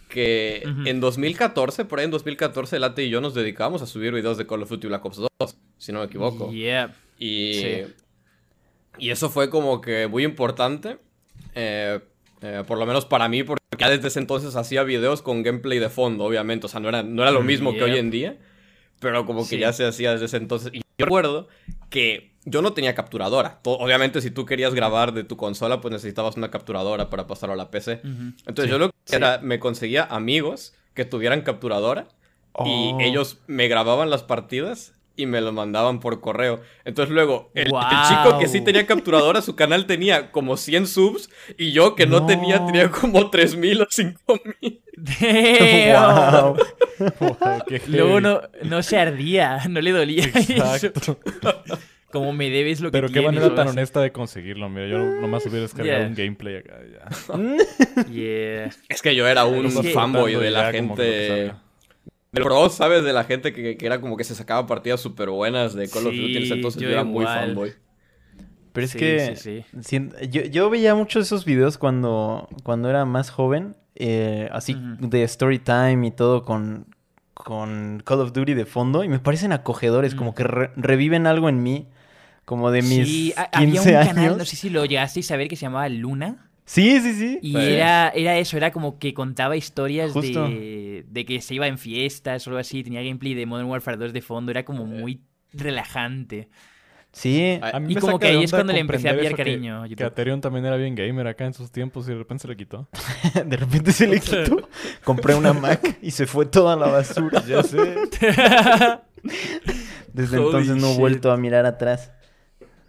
que 0.08 0.62
en 0.84 1.00
2014, 1.00 1.84
por 1.86 1.98
ahí 2.00 2.04
en 2.04 2.10
2014, 2.10 2.78
Late 2.78 3.04
y 3.04 3.10
yo 3.10 3.20
nos 3.20 3.34
dedicamos 3.34 3.80
a 3.82 3.86
subir 3.86 4.12
videos 4.12 4.36
de 4.36 4.46
Call 4.46 4.62
of 4.62 4.68
Duty 4.70 4.88
Black 4.88 5.04
Ops 5.04 5.16
2, 5.40 5.56
si 5.78 5.92
no 5.92 6.00
me 6.00 6.04
equivoco. 6.06 6.50
Yeah. 6.52 6.94
Y, 7.18 7.54
Sí. 7.54 7.94
Y 8.98 9.10
eso 9.10 9.30
fue 9.30 9.50
como 9.50 9.80
que 9.80 10.06
muy 10.06 10.24
importante. 10.24 10.98
eh, 11.54 12.00
eh, 12.42 12.64
por 12.66 12.78
lo 12.78 12.86
menos 12.86 13.04
para 13.04 13.28
mí, 13.28 13.42
porque 13.42 13.62
ya 13.78 13.90
desde 13.90 14.08
ese 14.08 14.18
entonces 14.18 14.56
hacía 14.56 14.82
videos 14.82 15.20
con 15.20 15.42
gameplay 15.42 15.78
de 15.78 15.90
fondo, 15.90 16.24
obviamente. 16.24 16.66
O 16.66 16.68
sea, 16.70 16.80
no 16.80 16.88
era, 16.88 17.02
no 17.02 17.22
era 17.22 17.30
lo 17.32 17.42
Mm, 17.42 17.46
mismo 17.46 17.72
que 17.74 17.82
hoy 17.82 17.98
en 17.98 18.10
día. 18.10 18.38
Pero 18.98 19.26
como 19.26 19.40
que 19.42 19.56
Sí. 19.56 19.58
ya 19.58 19.72
se 19.74 19.84
hacía 19.84 20.12
desde 20.12 20.24
ese 20.26 20.36
entonces. 20.38 20.70
Y 20.72 20.78
yo 20.78 20.84
recuerdo 21.06 21.48
que 21.90 22.32
yo 22.46 22.62
no 22.62 22.72
tenía 22.72 22.94
capturadora. 22.94 23.60
Obviamente, 23.64 24.20
si 24.22 24.30
tú 24.30 24.46
querías 24.46 24.74
grabar 24.74 25.12
de 25.12 25.24
tu 25.24 25.36
consola, 25.36 25.80
pues 25.82 25.92
necesitabas 25.92 26.36
una 26.36 26.50
capturadora 26.50 27.10
para 27.10 27.26
pasarlo 27.26 27.52
a 27.54 27.56
la 27.56 27.70
PC. 27.70 28.00
Entonces 28.46 28.70
yo 28.70 28.78
lo 28.78 28.90
que 28.90 29.16
era, 29.16 29.38
me 29.42 29.58
conseguía 29.58 30.04
amigos 30.04 30.72
que 30.94 31.04
tuvieran 31.04 31.42
capturadora 31.42 32.08
Oh. 32.52 32.66
y 32.66 32.94
ellos 33.04 33.38
me 33.46 33.68
grababan 33.68 34.08
las 34.10 34.22
partidas 34.22 34.92
y 35.16 35.26
me 35.26 35.40
lo 35.40 35.52
mandaban 35.52 36.00
por 36.00 36.20
correo. 36.20 36.60
Entonces 36.84 37.14
luego, 37.14 37.50
el, 37.54 37.66
chico 37.66 38.38
que 38.38 38.48
sí 38.48 38.60
tenía 38.62 38.86
capturadora, 38.86 39.42
su 39.42 39.54
canal 39.56 39.86
tenía 39.86 40.30
como 40.32 40.56
100 40.56 40.86
subs 40.86 41.28
y 41.58 41.72
yo 41.72 41.94
que 41.94 42.06
no, 42.06 42.20
No. 42.20 42.26
tenía, 42.26 42.64
tenía 42.64 42.90
como 42.90 43.28
3000 43.30 43.82
o 43.82 43.86
5000. 43.90 44.82
Damn. 44.96 46.56
Wow. 47.18 47.36
Luego 47.86 48.20
no, 48.20 48.42
no 48.62 48.82
se 48.82 48.98
ardía, 48.98 49.62
no 49.70 49.80
le 49.80 49.90
dolía 49.92 50.24
eso. 50.34 50.52
Exacto. 50.52 51.18
Como 52.12 52.32
me 52.34 52.50
debes 52.50 52.80
lo 52.80 52.88
que 52.90 52.92
Pero 52.98 53.06
qué 53.06 53.20
tienes, 53.20 53.34
manera 53.40 53.54
tan 53.54 53.68
honesta 53.68 54.00
de 54.02 54.10
conseguirlo. 54.12 54.68
Mira, 54.68 54.88
yo 54.88 54.98
nomás 54.98 55.46
hubiera 55.46 55.62
descargado 55.62 55.98
Yeah. 56.00 56.08
un 56.08 56.14
gameplay 56.14 56.56
acá. 56.56 56.74
Ya. 56.92 58.04
Yeah. 58.12 58.70
Es 58.88 59.00
que 59.00 59.14
yo 59.14 59.26
era 59.28 59.44
un 59.46 59.64
Es 59.66 59.78
que- 59.78 59.90
fanboy 59.92 60.34
de 60.34 60.50
la 60.50 60.72
gente... 60.72 61.52
Del 62.32 62.44
pro, 62.44 62.68
¿sabes? 62.70 63.02
De 63.04 63.12
la 63.12 63.24
gente 63.24 63.52
que, 63.52 63.76
que 63.76 63.86
era 63.86 64.00
como 64.00 64.16
que 64.16 64.24
se 64.24 64.34
sacaba 64.34 64.66
partidas 64.66 65.00
súper 65.00 65.30
buenas 65.30 65.74
de 65.74 65.90
Call 65.90 66.06
of 66.06 66.16
Duty. 66.16 66.36
en 66.36 66.42
ese 66.44 66.54
entonces 66.54 66.80
yo 66.80 66.88
yo 66.88 66.92
era 66.92 67.04
muy 67.04 67.26
fanboy. 67.26 67.74
Pero 68.72 68.84
es 68.84 68.92
Sí, 68.92 68.98
que 68.98 69.36
sí, 69.36 69.64
Yo, 70.30 70.42
yo 70.42 70.70
veía 70.70 70.94
muchos 70.94 71.26
esos 71.26 71.44
videos 71.44 71.78
cuando, 71.78 72.48
cuando 72.62 72.88
era 72.88 73.04
más 73.04 73.30
joven, 73.30 73.76
eh, 73.96 74.48
así 74.52 74.74
de 74.98 75.22
story 75.24 75.58
time 75.58 76.06
y 76.06 76.10
todo 76.12 76.44
con, 76.44 76.86
con 77.34 78.02
Call 78.04 78.20
of 78.20 78.32
Duty 78.32 78.54
de 78.54 78.66
fondo 78.66 79.02
y 79.04 79.08
me 79.08 79.18
parecen 79.18 79.52
acogedores, 79.52 80.14
como 80.14 80.34
que 80.34 80.44
re- 80.44 80.70
reviven 80.76 81.26
algo 81.26 81.48
en 81.48 81.62
mí, 81.62 81.88
como 82.44 82.70
de 82.70 82.82
mis 82.82 83.08
Sí, 83.08 83.32
ha- 83.36 83.42
15 83.50 83.60
había 83.60 83.82
un 83.82 83.96
años. 83.96 84.06
canal, 84.06 84.36
no 84.38 84.44
sé 84.44 84.56
si 84.56 84.70
lo 84.70 84.84
llegasteis 84.84 85.30
a 85.30 85.36
ver, 85.36 85.48
que 85.48 85.56
se 85.56 85.62
llamaba 85.62 85.88
Luna. 85.88 86.49
Sí, 86.72 87.00
sí, 87.00 87.14
sí. 87.14 87.38
Y 87.42 87.50
Sí. 87.50 87.58
era, 87.58 88.10
era 88.10 88.38
eso, 88.38 88.56
era 88.56 88.70
como 88.70 89.00
que 89.00 89.12
contaba 89.12 89.56
historias 89.56 90.14
de, 90.14 91.04
de 91.08 91.24
que 91.24 91.40
se 91.40 91.54
iba 91.56 91.66
en 91.66 91.78
fiestas 91.78 92.46
o 92.46 92.50
algo 92.50 92.60
así, 92.60 92.84
tenía 92.84 93.02
gameplay 93.02 93.34
de 93.34 93.44
Modern 93.44 93.68
Warfare 93.68 93.96
2 93.96 94.12
de 94.12 94.22
fondo, 94.22 94.52
era 94.52 94.64
como 94.64 94.86
muy 94.86 95.20
relajante. 95.52 96.48
Sí, 97.10 97.58
A 97.60 97.80
mí 97.80 97.90
Y 97.90 97.94
me 97.96 98.00
como 98.00 98.20
que 98.20 98.28
ahí 98.28 98.44
es 98.44 98.52
cuando 98.52 98.72
le 98.72 98.78
empecé 98.78 99.08
a 99.08 99.16
pillar 99.18 99.32
que- 99.34 99.36
cariño 99.42 99.82
Que. 99.96 100.04
Aterion 100.04 100.40
también 100.40 100.64
era 100.64 100.76
bien 100.76 100.94
gamer 100.94 101.26
acá 101.26 101.44
en 101.44 101.54
sus 101.54 101.72
tiempos 101.72 102.06
y 102.06 102.12
de 102.12 102.18
repente 102.18 102.42
se 102.42 102.46
le 102.48 102.56
quitó. 102.56 102.88
de 103.44 103.56
repente 103.56 103.90
se 103.90 104.06
le 104.06 104.20
quitó. 104.20 104.68
Compré 105.02 105.34
una 105.34 105.52
Mac 105.52 105.98
y 106.02 106.12
se 106.12 106.26
fue 106.26 106.46
toda 106.46 106.76
la 106.76 106.86
basura. 106.86 107.42
Ya 107.48 107.64
sé. 107.64 107.96
Desde 110.12 110.38
Holy 110.38 110.46
entonces 110.46 110.76
no 110.76 110.92
he 110.92 110.98
vuelto 110.98 111.32
a 111.32 111.36
mirar 111.36 111.66
atrás. 111.66 112.12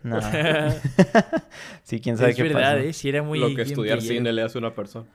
No. 0.03 0.20
sí, 1.84 2.00
quién 2.00 2.17
sabe 2.17 2.31
es 2.31 2.36
qué 2.36 2.43
verdad. 2.43 2.79
¿eh? 2.79 2.93
Si 2.93 3.10
era 3.10 3.22
muy 3.24 3.39
Lo 3.39 3.53
que 3.53 3.62
estudiar 3.62 4.01
cine 4.01 4.34
le 4.34 4.41
hace 4.41 4.58
a 4.58 4.60
una 4.60 4.74
persona. 4.74 5.05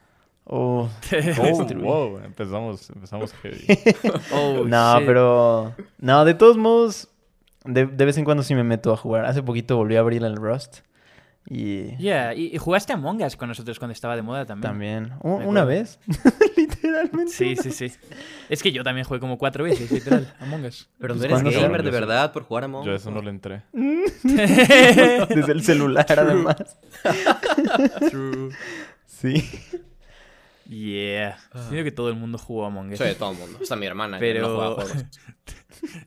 Oh, 0.44 0.88
Oh, 1.40 1.64
wow, 1.74 2.18
empezamos, 2.24 2.88
empezamos 2.90 3.32
heavy. 3.42 3.66
Oh, 4.32 4.64
no, 4.64 4.98
shit. 4.98 5.06
pero. 5.06 5.74
No, 5.98 6.24
de 6.24 6.34
todos 6.34 6.56
modos. 6.56 7.08
De, 7.64 7.84
de 7.86 8.04
vez 8.04 8.16
en 8.16 8.24
cuando 8.24 8.44
sí 8.44 8.54
me 8.54 8.62
meto 8.62 8.92
a 8.92 8.96
jugar. 8.96 9.24
Hace 9.24 9.42
poquito 9.42 9.76
volví 9.76 9.96
a 9.96 10.00
abrir 10.00 10.22
el 10.22 10.36
Rust. 10.36 10.78
Y. 11.48 11.96
Yeah, 11.98 12.34
y, 12.34 12.54
y 12.54 12.58
jugaste 12.58 12.92
a 12.92 12.96
Among 12.96 13.22
Us 13.22 13.36
con 13.36 13.48
nosotros 13.48 13.78
cuando 13.78 13.92
estaba 13.92 14.16
de 14.16 14.22
moda 14.22 14.44
también. 14.46 15.10
También. 15.10 15.12
Una 15.22 15.64
vez. 15.64 16.00
Literalmente. 16.56 17.30
Sí, 17.32 17.54
sí, 17.56 17.70
sí. 17.70 17.92
Es 18.48 18.62
que 18.62 18.72
yo 18.72 18.82
también 18.82 19.06
jugué 19.06 19.20
como 19.20 19.38
cuatro 19.38 19.62
veces, 19.64 19.90
literal, 19.92 20.34
Among 20.40 20.64
Us. 20.64 20.88
Pero 20.98 21.14
Pues 21.14 21.30
no 21.32 21.38
eres 21.48 21.60
gamer 21.62 21.82
de 21.84 21.90
verdad 21.92 22.32
por 22.32 22.42
jugar 22.42 22.64
a 22.64 22.66
Among 22.66 22.84
Yo 22.84 22.92
a 22.92 22.96
eso 22.96 23.10
no 23.12 23.22
le 23.22 23.30
entré. 23.30 23.62
Desde 23.72 25.52
el 25.52 25.62
celular, 25.62 26.06
además. 26.08 26.78
True. 28.10 28.50
Sí. 29.06 29.48
Yeah. 30.68 31.38
Siento 31.68 31.84
que 31.84 31.92
todo 31.92 32.08
el 32.08 32.16
mundo 32.16 32.38
jugó 32.38 32.64
a 32.64 32.66
Among 32.68 32.92
Us. 32.92 32.98
Sí, 32.98 33.04
todo 33.18 33.30
el 33.32 33.38
mundo. 33.38 33.58
Hasta 33.62 33.76
mi 33.76 33.86
hermana. 33.86 34.18
que 34.18 34.32
Pero- 34.32 34.76
no. 34.78 34.84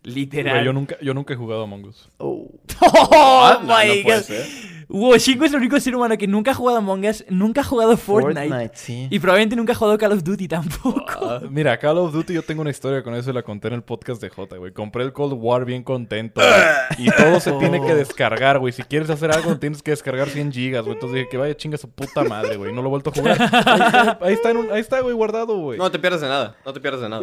Literal. 0.03 0.55
Güey, 0.55 0.65
yo 0.65 0.73
nunca, 0.73 0.97
yo 1.01 1.13
nunca 1.13 1.33
he 1.33 1.37
jugado 1.37 1.61
a 1.61 1.63
Among 1.63 1.85
Us. 1.85 2.09
Oh. 2.17 2.51
¡Oh, 2.81 3.41
Ah, 3.45 3.59
no, 3.61 3.67
my 3.67 3.97
no 3.97 4.03
puede 4.03 4.17
God! 4.17 4.23
ser. 4.23 4.45
Wow, 4.91 5.15
Shingo 5.17 5.45
es 5.45 5.51
el 5.53 5.59
único 5.59 5.79
ser 5.79 5.95
humano 5.95 6.17
que 6.17 6.25
nunca 6.25 6.49
ha 6.49 6.53
jugado 6.55 6.79
Among 6.79 7.05
Us, 7.05 7.23
nunca 7.29 7.61
ha 7.61 7.63
jugado 7.63 7.95
Fortnite. 7.95 8.71
sí. 8.73 9.07
Y 9.11 9.19
probablemente 9.19 9.55
nunca 9.55 9.73
ha 9.73 9.75
jugado 9.75 9.95
Call 9.99 10.13
of 10.13 10.23
Duty 10.23 10.47
tampoco. 10.47 11.05
Ah, 11.29 11.41
mira, 11.47 11.77
Call 11.77 11.99
of 11.99 12.11
Duty 12.11 12.33
yo 12.33 12.41
tengo 12.41 12.61
una 12.61 12.71
historia 12.71 13.03
con 13.03 13.13
eso 13.13 13.29
y 13.29 13.33
la 13.33 13.43
conté 13.43 13.67
en 13.67 13.75
el 13.75 13.83
podcast 13.83 14.19
de 14.19 14.29
J, 14.29 14.57
güey. 14.57 14.71
Compré 14.73 15.03
el 15.03 15.13
Cold 15.13 15.33
War 15.37 15.63
bien 15.63 15.83
contento. 15.83 16.41
güey, 16.41 17.07
y 17.07 17.11
todo 17.11 17.39
se 17.39 17.51
tiene 17.53 17.79
que 17.85 17.93
descargar, 17.95 18.57
güey. 18.57 18.73
Si 18.73 18.81
quieres 18.81 19.11
hacer 19.11 19.29
algo, 19.31 19.55
tienes 19.59 19.83
que 19.83 19.91
descargar 19.91 20.27
100 20.27 20.51
gigas, 20.51 20.81
güey. 20.81 20.95
Entonces 20.95 21.17
dije 21.17 21.29
que 21.29 21.37
vaya 21.37 21.55
chinga 21.55 21.77
su 21.77 21.87
puta 21.91 22.23
madre, 22.23 22.57
güey. 22.57 22.73
No 22.73 22.81
lo 22.81 22.87
he 22.87 22.89
vuelto 22.89 23.11
a 23.11 23.13
jugar. 23.13 23.37
Ahí, 24.19 24.29
ahí 24.29 24.33
está, 24.33 24.49
en 24.49 24.57
un- 24.57 24.71
ahí 24.71 24.79
está, 24.81 25.01
güey, 25.01 25.13
guardado, 25.13 25.55
güey. 25.55 25.77
No 25.77 25.91
te 25.91 25.99
pierdes 25.99 26.21
de 26.21 26.27
nada, 26.29 26.55
no 26.65 26.73
te 26.73 26.79
pierdes 26.79 27.01
de 27.01 27.09
nada. 27.09 27.21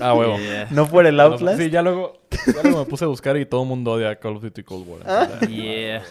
Ah, 0.00 0.14
huevo. 0.14 0.36
Yeah. 0.38 0.66
¿No 0.72 0.86
fuera 0.86 1.10
el 1.10 1.20
Outlast? 1.20 1.60
Sí, 1.60 1.70
ya 1.70 1.80
luego, 1.82 2.18
ya 2.44 2.60
luego 2.64 2.80
me 2.80 2.84
puse 2.86 3.04
a 3.04 3.08
buscar 3.08 3.36
y 3.36 3.46
todo 3.46 3.62
el 3.62 3.68
mundo 3.68 3.92
odia 3.92 4.16
Call 4.16 4.36
of 4.36 4.42
Duty 4.42 4.64
Cold 4.64 4.88
War. 4.88 5.00
Ah. 5.06 5.46
Yeah. 5.46 6.02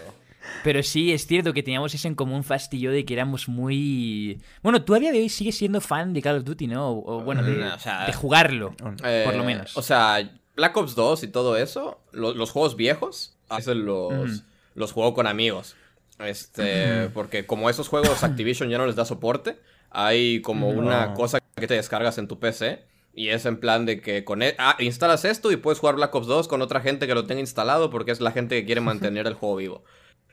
Pero 0.63 0.83
sí, 0.83 1.11
es 1.11 1.25
cierto 1.25 1.53
que 1.53 1.63
teníamos 1.63 1.93
eso 1.95 2.07
en 2.07 2.15
común, 2.15 2.43
Fast 2.43 2.73
y 2.75 2.79
yo, 2.79 2.91
de 2.91 3.03
que 3.05 3.13
éramos 3.13 3.47
muy... 3.47 4.39
Bueno, 4.61 4.83
tú 4.83 4.93
a 4.93 4.99
día 4.99 5.11
de 5.11 5.19
hoy 5.19 5.29
sigues 5.29 5.57
siendo 5.57 5.81
fan 5.81 6.13
de 6.13 6.21
Call 6.21 6.37
of 6.37 6.43
Duty, 6.43 6.67
¿no? 6.67 6.89
O, 6.91 7.17
o, 7.17 7.23
bueno, 7.23 7.41
de, 7.43 7.51
Mm, 7.57 7.73
o 7.73 7.79
sea, 7.79 8.05
de 8.05 8.13
jugarlo, 8.13 8.75
Eh, 9.03 9.23
por 9.25 9.35
lo 9.35 9.43
menos. 9.43 9.75
O 9.75 9.81
sea, 9.81 10.29
Black 10.55 10.77
Ops 10.77 10.93
2 10.95 11.23
y 11.23 11.27
todo 11.29 11.57
eso, 11.57 11.99
lo- 12.11 12.33
los 12.35 12.51
juegos 12.51 12.75
viejos, 12.75 13.35
veces 13.49 13.75
los, 13.75 14.13
Ujú. 14.13 14.41
los 14.75 14.91
juego 14.91 15.13
con 15.15 15.25
amigos. 15.27 15.75
Este, 16.19 17.09
porque 17.13 17.45
como 17.47 17.69
esos 17.69 17.87
juegos 17.87 18.23
Activision 18.23 18.69
ya 18.69 18.77
no 18.77 18.85
les 18.85 18.95
da 18.95 19.05
soporte, 19.05 19.57
hay 19.89 20.41
como 20.41 20.69
una 20.69 21.13
cosa 21.13 21.39
que 21.55 21.67
te 21.67 21.73
descargas 21.73 22.17
en 22.17 22.27
tu 22.27 22.39
PC. 22.39 22.83
Y 23.13 23.27
es 23.27 23.45
en 23.45 23.59
plan 23.59 23.85
de 23.85 23.99
que 23.99 24.23
con 24.23 24.41
e- 24.41 24.55
ah, 24.57 24.77
instalas 24.79 25.25
esto 25.25 25.51
y 25.51 25.57
puedes 25.57 25.79
jugar 25.79 25.95
Black 25.95 26.15
Ops 26.15 26.27
2 26.27 26.47
con 26.47 26.61
otra 26.61 26.79
gente 26.79 27.07
que 27.07 27.13
lo 27.13 27.25
tenga 27.25 27.41
instalado 27.41 27.89
porque 27.89 28.11
es 28.11 28.21
la 28.21 28.31
gente 28.31 28.55
que 28.57 28.65
quiere 28.65 28.79
mantener 29.19 29.27
el 29.27 29.33
juego 29.33 29.57
vivo. 29.57 29.83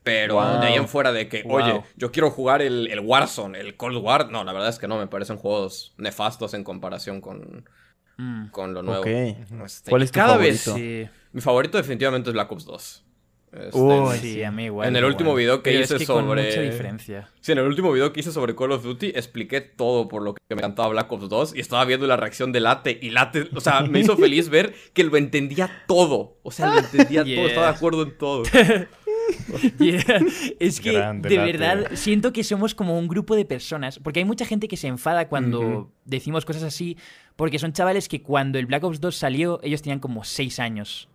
Pero 0.09 0.35
Wow. 0.37 0.61
de 0.61 0.67
ahí 0.69 0.75
en 0.75 0.89
fuera 0.89 1.13
de 1.13 1.29
que, 1.29 1.43
Wow. 1.43 1.57
oye, 1.57 1.83
yo 1.97 2.11
quiero 2.11 2.31
jugar 2.31 2.63
el, 2.63 2.89
el 2.91 3.01
Warzone, 3.01 3.61
el 3.61 3.77
Cold 3.77 3.99
War. 3.99 4.31
No, 4.31 4.43
la 4.43 4.55
verdad 4.55 4.71
es 4.71 4.79
que 4.79 4.89
no, 4.89 4.97
me 4.99 5.07
parecen 5.07 5.37
juegos 5.37 5.93
nefastos 5.99 6.55
en 6.55 6.65
comparación 6.65 7.21
con, 7.21 7.69
Mm. 8.17 8.49
con 8.51 8.73
lo 8.75 8.83
nuevo. 8.83 9.05
Este, 9.05 9.91
¿Cuál 9.91 10.03
es 10.03 10.11
tu 10.11 10.17
cada 10.19 10.31
favorito? 10.35 10.75
vez 10.75 10.81
Sí, 11.05 11.09
mi 11.33 11.41
favorito 11.43 11.77
definitivamente 11.77 12.31
es 12.31 12.35
Black 12.35 12.51
Ops 12.51 12.65
2. 12.65 13.05
Este, 13.51 13.79
Uy, 13.79 14.17
sí, 14.19 14.33
sí. 14.35 14.43
a 14.45 14.51
mí 14.51 14.65
igual. 14.65 14.89
en 14.89 14.97
el 14.97 15.05
último 15.07 15.35
video 15.35 15.63
que 15.63 15.71
Pero 15.71 15.83
hice 15.85 15.95
es 15.95 16.01
que 16.01 16.07
con 16.07 16.27
sobre 16.27 16.45
mucha 16.45 16.61
diferencia. 16.61 17.31
Sí, 17.41 17.53
en 17.53 17.59
el 17.59 17.65
último 17.67 17.91
video 17.93 18.13
que 18.13 18.21
hice 18.21 18.31
sobre 18.31 18.55
Call 18.55 18.73
of 18.73 18.83
Duty 18.83 19.13
expliqué 19.15 19.63
todo 19.63 20.07
por 20.07 20.23
lo 20.23 20.35
que 20.35 20.41
me 20.55 20.57
encantaba 20.61 20.89
Black 20.89 21.11
Ops 21.13 21.29
2 21.31 21.55
y 21.57 21.61
estaba 21.61 21.85
viendo 21.87 22.07
la 22.07 22.17
reacción 22.19 22.53
de 22.53 22.61
Late 22.61 22.99
y 23.01 23.09
Late, 23.11 23.49
o 23.55 23.61
sea, 23.61 23.81
me 23.83 24.01
hizo 24.01 24.17
feliz 24.19 24.51
ver 24.51 24.75
que 24.93 25.03
lo 25.05 25.17
entendía 25.17 25.71
todo. 25.87 26.37
O 26.43 26.51
sea, 26.51 26.67
lo 26.75 26.79
entendía 26.81 27.23
Yeah. 27.25 27.37
todo, 27.37 27.49
estaba 27.49 27.67
de 27.71 27.77
acuerdo 27.77 28.03
en 28.03 28.19
todo. 28.19 28.43
Yeah. 29.79 30.21
Es 30.59 30.81
que 30.81 30.93
Grande, 30.93 31.29
de 31.29 31.37
Late. 31.37 31.53
verdad 31.53 31.91
siento 31.95 32.33
que 32.33 32.45
somos 32.45 32.75
como 32.75 32.99
un 32.99 33.09
grupo 33.09 33.37
de 33.37 33.45
personas, 33.45 33.99
porque 33.99 34.21
hay 34.21 34.25
mucha 34.25 34.45
gente 34.45 34.69
que 34.69 34.77
se 34.77 34.89
enfada 34.89 35.29
cuando 35.29 35.91
decimos 36.05 36.45
cosas 36.45 36.63
así, 36.63 36.97
porque 37.37 37.59
son 37.59 37.73
chavales 37.73 38.09
que 38.09 38.23
cuando 38.23 38.59
el 38.59 38.67
Black 38.67 38.85
Ops 38.85 39.01
2 39.01 39.15
salió, 39.17 39.61
ellos 39.63 39.83
tenían 39.83 40.01
como 40.01 40.25
6 40.25 40.59
años. 40.61 41.09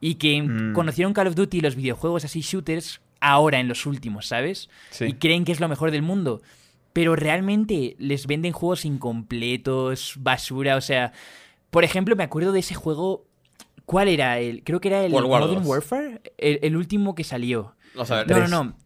Y 0.00 0.14
que 0.14 0.40
Mm. 0.42 0.72
conocieron 0.72 1.12
Call 1.12 1.26
of 1.28 1.34
Duty 1.34 1.58
y 1.58 1.60
los 1.60 1.76
videojuegos 1.76 2.24
así 2.24 2.40
shooters 2.40 3.00
ahora 3.20 3.60
en 3.60 3.68
los 3.68 3.84
últimos, 3.84 4.26
¿sabes? 4.26 4.70
Sí. 4.90 5.04
Y 5.06 5.12
creen 5.14 5.44
que 5.44 5.52
es 5.52 5.60
lo 5.60 5.68
mejor 5.68 5.90
del 5.90 6.02
mundo. 6.02 6.40
Pero 6.92 7.14
realmente 7.16 7.94
les 7.98 8.26
venden 8.26 8.52
juegos 8.52 8.84
incompletos, 8.84 10.14
basura, 10.18 10.76
o 10.76 10.80
sea... 10.80 11.12
Por 11.70 11.84
ejemplo, 11.84 12.16
me 12.16 12.24
acuerdo 12.24 12.50
de 12.52 12.60
ese 12.60 12.74
juego... 12.74 13.26
¿Cuál 13.90 14.06
era? 14.06 14.38
El, 14.38 14.62
creo 14.62 14.80
que 14.80 14.86
era 14.86 15.04
el 15.04 15.12
World 15.12 15.28
Modern. 15.28 15.66
Warfare, 15.66 16.20
el, 16.38 16.60
el 16.62 16.76
último 16.76 17.16
que 17.16 17.24
salió. 17.24 17.74
O 17.96 18.04
sea, 18.06 18.24
No, 18.24 18.38
no, 18.38 18.46
no. 18.46 18.76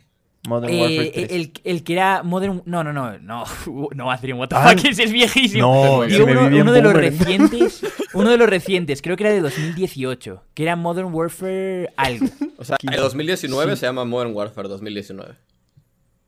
Modern 0.48 0.72
Eh, 0.72 0.80
Warfare 0.80 1.10
3. 1.26 1.32
el, 1.32 1.52
el 1.64 1.84
que 1.84 1.92
era 1.92 2.22
Modern... 2.22 2.62
No, 2.64 2.82
no, 2.82 2.94
no. 2.94 3.18
No, 3.18 3.44
no 3.94 4.10
Adrian, 4.10 4.38
what 4.38 4.48
the 4.48 4.54
Ah, 4.56 4.70
fuck, 4.70 4.82
ese 4.88 5.04
es 5.04 5.12
viejísimo. 5.12 5.62
No, 5.62 5.98
uno, 6.24 6.46
uno 6.58 6.72
de 6.72 6.80
los 6.80 6.94
recientes, 6.94 7.82
uno 8.14 8.30
de 8.30 8.38
los 8.38 8.48
recientes, 8.48 9.02
creo 9.02 9.16
que 9.18 9.24
era 9.24 9.32
de 9.34 9.42
2018, 9.42 10.42
que 10.54 10.62
era 10.62 10.74
Modern 10.74 11.12
Warfare 11.12 11.90
algo. 11.98 12.26
o 12.56 12.64
sea, 12.64 12.78
el 12.90 12.96
2019 12.96 13.76
se 13.76 13.84
llama 13.84 14.06
Modern 14.06 14.34
Warfare 14.34 14.68
2019. 14.70 15.34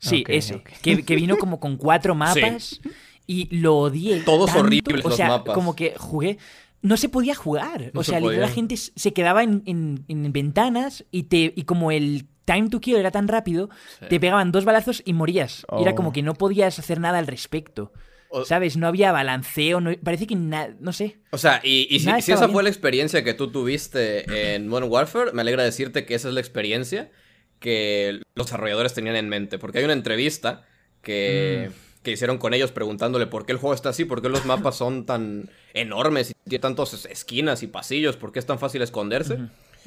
Sí, 0.00 0.21
Ok, 0.21 0.28
ese. 0.28 0.54
ok. 0.56 0.68
Que, 0.83 1.02
que 1.02 1.16
vino 1.16 1.38
como 1.38 1.59
con 1.61 1.78
cuatro 1.78 2.14
mapas 2.14 2.80
y 3.26 3.54
lo 3.56 3.76
odié. 3.78 4.21
Todos 4.21 4.47
tanto, 4.50 4.61
horribles 4.64 5.02
o 5.04 5.09
los 5.09 5.16
sea, 5.16 5.28
mapas. 5.28 5.54
Como 5.54 5.75
que 5.75 5.95
jugué. 5.97 6.37
No 6.87 6.97
se 6.97 7.09
podía 7.09 7.35
jugar. 7.35 7.90
No 7.95 8.00
o 8.00 8.05
se 8.05 8.11
sea, 8.12 8.21
literal, 8.21 8.40
la 8.43 8.49
gente 8.49 8.76
se 8.76 9.12
quedaba 9.12 9.43
en, 9.43 9.62
en- 9.66 10.05
en 10.09 10.33
ventanas 10.33 11.05
y 11.11 11.25
te 11.25 11.52
y 11.57 11.62
como 11.64 11.90
el 11.90 12.26
time 12.45 12.69
to 12.69 12.81
kill 12.81 12.97
era 12.97 13.11
tan 13.11 13.26
rápido, 13.28 13.69
Sí. 13.99 14.07
te 14.09 14.21
pegaban 14.21 14.52
dos 14.52 14.64
balazos 14.64 15.02
y 15.05 15.12
morías. 15.12 15.66
Y 15.78 15.83
era 15.83 15.93
Oh. 15.93 15.95
como 15.97 16.12
que 16.12 16.23
no 16.23 16.35
podías 16.35 16.78
hacer 16.78 17.00
nada 17.00 17.19
al 17.19 17.26
respecto. 17.26 17.93
O- 18.28 18.45
¿Sabes? 18.45 18.76
No 18.76 18.87
había 18.87 19.12
balanceo, 19.12 19.81
no- 19.81 19.93
parece 20.02 20.26
que 20.26 20.35
nada, 20.37 20.75
no 20.81 20.93
sé. 20.93 21.19
O 21.31 21.38
sea, 21.38 21.61
y, 21.64 21.87
y 21.90 22.00
si, 22.00 22.11
esa 22.33 22.49
fue 22.49 22.62
la 22.62 22.69
experiencia 22.69 23.23
que 23.25 23.35
tú 23.35 23.50
tuviste 23.50 24.55
en 24.55 24.69
Modern 24.69 24.90
Warfare, 24.90 25.33
me 25.33 25.43
alegra 25.43 25.62
decirte 25.64 26.05
que 26.07 26.14
esa 26.14 26.28
es 26.28 26.35
la 26.35 26.40
experiencia 26.40 27.11
que 27.61 28.21
los 28.35 28.47
desarrolladores 28.47 28.95
tenían 28.95 29.16
en 29.16 29.28
mente. 29.28 29.59
Porque 29.59 29.78
hay 29.78 29.85
una 29.85 29.93
entrevista 29.95 30.64
que, 31.02 31.71
Mm. 31.71 31.86
Que 32.07 32.13
hicieron 32.13 32.39
con 32.39 32.55
ellos 32.55 32.71
preguntándole 32.71 33.27
por 33.27 33.47
qué 33.47 33.51
el 33.51 33.59
juego 33.59 33.75
está 33.75 33.89
así, 33.89 34.05
por 34.05 34.23
qué 34.23 34.29
los 34.29 34.47
mapas 34.47 34.77
son 34.77 35.07
tan 35.07 35.51
enormes 35.75 36.31
y 36.31 36.35
tiene 36.49 36.63
tantas 36.63 37.05
esquinas 37.07 37.65
y 37.65 37.67
pasillos, 37.67 38.17
por 38.17 38.31
qué 38.31 38.39
es 38.39 38.47
tan 38.47 38.61
fácil 38.61 38.81
esconderse. 38.83 39.41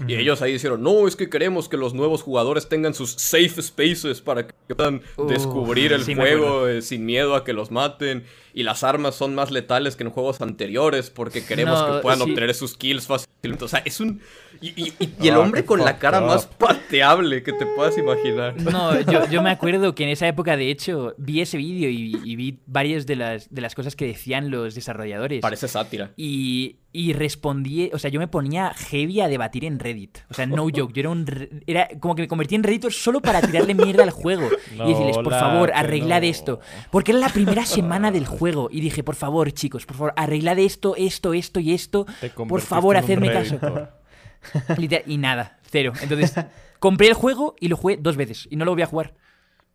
Y 0.05 0.15
ellos 0.15 0.41
ahí 0.41 0.51
dijeron, 0.51 0.83
no, 0.83 1.07
es 1.07 1.15
que 1.15 1.29
queremos 1.29 1.69
que 1.69 1.77
los 1.77 1.93
nuevos 1.93 2.21
jugadores 2.21 2.67
tengan 2.67 2.93
sus 2.93 3.11
safe 3.11 3.61
spaces 3.61 4.19
para 4.19 4.47
que 4.47 4.75
puedan 4.75 5.01
Uh, 5.15 5.27
descubrir 5.27 5.93
el 5.93 6.03
sí 6.03 6.13
juego 6.13 6.67
eh, 6.67 6.81
sin 6.81 7.05
miedo 7.05 7.35
a 7.35 7.45
que 7.45 7.53
los 7.53 7.71
maten. 7.71 8.25
Y 8.53 8.63
las 8.63 8.83
armas 8.83 9.15
son 9.15 9.35
más 9.35 9.51
letales 9.51 9.95
que 9.95 10.03
en 10.03 10.09
juegos 10.09 10.41
anteriores 10.41 11.09
porque 11.09 11.45
queremos 11.45 11.79
No, 11.79 11.95
que 11.97 12.01
puedan 12.01 12.19
sí. 12.19 12.29
obtener 12.29 12.53
sus 12.55 12.75
kills 12.75 13.05
fácilmente. 13.07 13.63
O 13.65 13.67
sea, 13.67 13.81
es 13.85 13.99
un... 13.99 14.21
Y, 14.61 14.67
y- 14.75 14.93
y- 14.99 15.13
y 15.21 15.27
el 15.29 15.35
Ah, 15.35 15.39
hombre 15.39 15.63
con 15.63 15.79
la 15.79 15.97
cara 15.99 16.19
up. 16.21 16.27
más 16.27 16.45
pateable 16.47 17.43
que 17.43 17.53
te 17.53 17.65
puedas 17.65 17.97
imaginar. 17.97 18.59
No, 18.61 18.99
yo, 19.01 19.25
yo 19.31 19.41
me 19.41 19.51
acuerdo 19.51 19.95
que 19.95 20.03
en 20.03 20.09
esa 20.09 20.27
época, 20.27 20.57
de 20.57 20.69
hecho, 20.71 21.13
vi 21.17 21.39
ese 21.41 21.57
vídeo 21.57 21.89
y, 21.89 22.19
y 22.23 22.35
vi 22.35 22.59
varias 22.65 23.05
de 23.05 23.15
las, 23.15 23.53
de 23.53 23.61
las 23.61 23.75
cosas 23.75 23.95
que 23.95 24.05
decían 24.05 24.49
los 24.51 24.75
desarrolladores. 24.75 25.39
Parece 25.41 25.67
sátira. 25.69 26.11
Y, 26.17 26.77
y 26.91 27.13
respondí, 27.13 27.89
o 27.93 27.99
sea, 27.99 28.09
yo 28.09 28.19
me 28.19 28.27
ponía 28.27 28.73
heavy 28.89 29.21
a 29.21 29.27
debatir 29.29 29.63
en 29.63 29.79
Reddit. 29.79 30.17
O 30.29 30.33
sea, 30.33 30.45
no 30.45 30.63
joke, 30.63 30.91
yo 30.93 30.99
era 31.01 31.09
un... 31.09 31.25
Era 31.67 31.87
como 31.99 32.15
que 32.15 32.23
me 32.23 32.27
convertí 32.27 32.55
en 32.55 32.63
Redditor 32.63 32.91
solo 32.91 33.21
para 33.21 33.39
tirarle 33.41 33.73
mierda 33.75 34.03
al 34.03 34.09
juego. 34.11 34.49
No, 34.75 34.85
y 34.89 34.89
decirles, 34.91 35.17
por 35.19 35.31
favor, 35.31 35.71
arreglad 35.73 36.21
no. 36.21 36.27
esto. 36.27 36.59
Porque 36.91 37.11
era 37.11 37.19
la 37.21 37.29
primera 37.29 37.65
semana 37.65 38.11
del 38.11 38.25
juego. 38.25 38.39
Y 38.71 38.81
dije, 38.81 39.03
por 39.03 39.15
favor, 39.15 39.51
chicos, 39.51 39.85
por 39.85 39.95
favor, 39.97 40.13
arreglad 40.15 40.59
esto, 40.59 40.95
esto, 40.97 41.33
esto 41.33 41.59
y 41.59 41.73
esto. 41.73 42.05
Por 42.47 42.61
favor, 42.61 42.97
hacerme 42.97 43.31
caso. 43.31 43.59
Literal- 44.77 45.03
y 45.07 45.17
nada, 45.17 45.59
cero. 45.69 45.93
Entonces, 46.01 46.33
compré 46.79 47.07
el 47.07 47.13
juego 47.13 47.55
y 47.59 47.67
lo 47.67 47.75
jugué 47.77 47.97
dos 47.97 48.15
veces. 48.15 48.47
Y 48.49 48.55
no 48.55 48.65
lo 48.65 48.71
volví 48.71 48.83
a 48.83 48.87
jugar. 48.87 49.13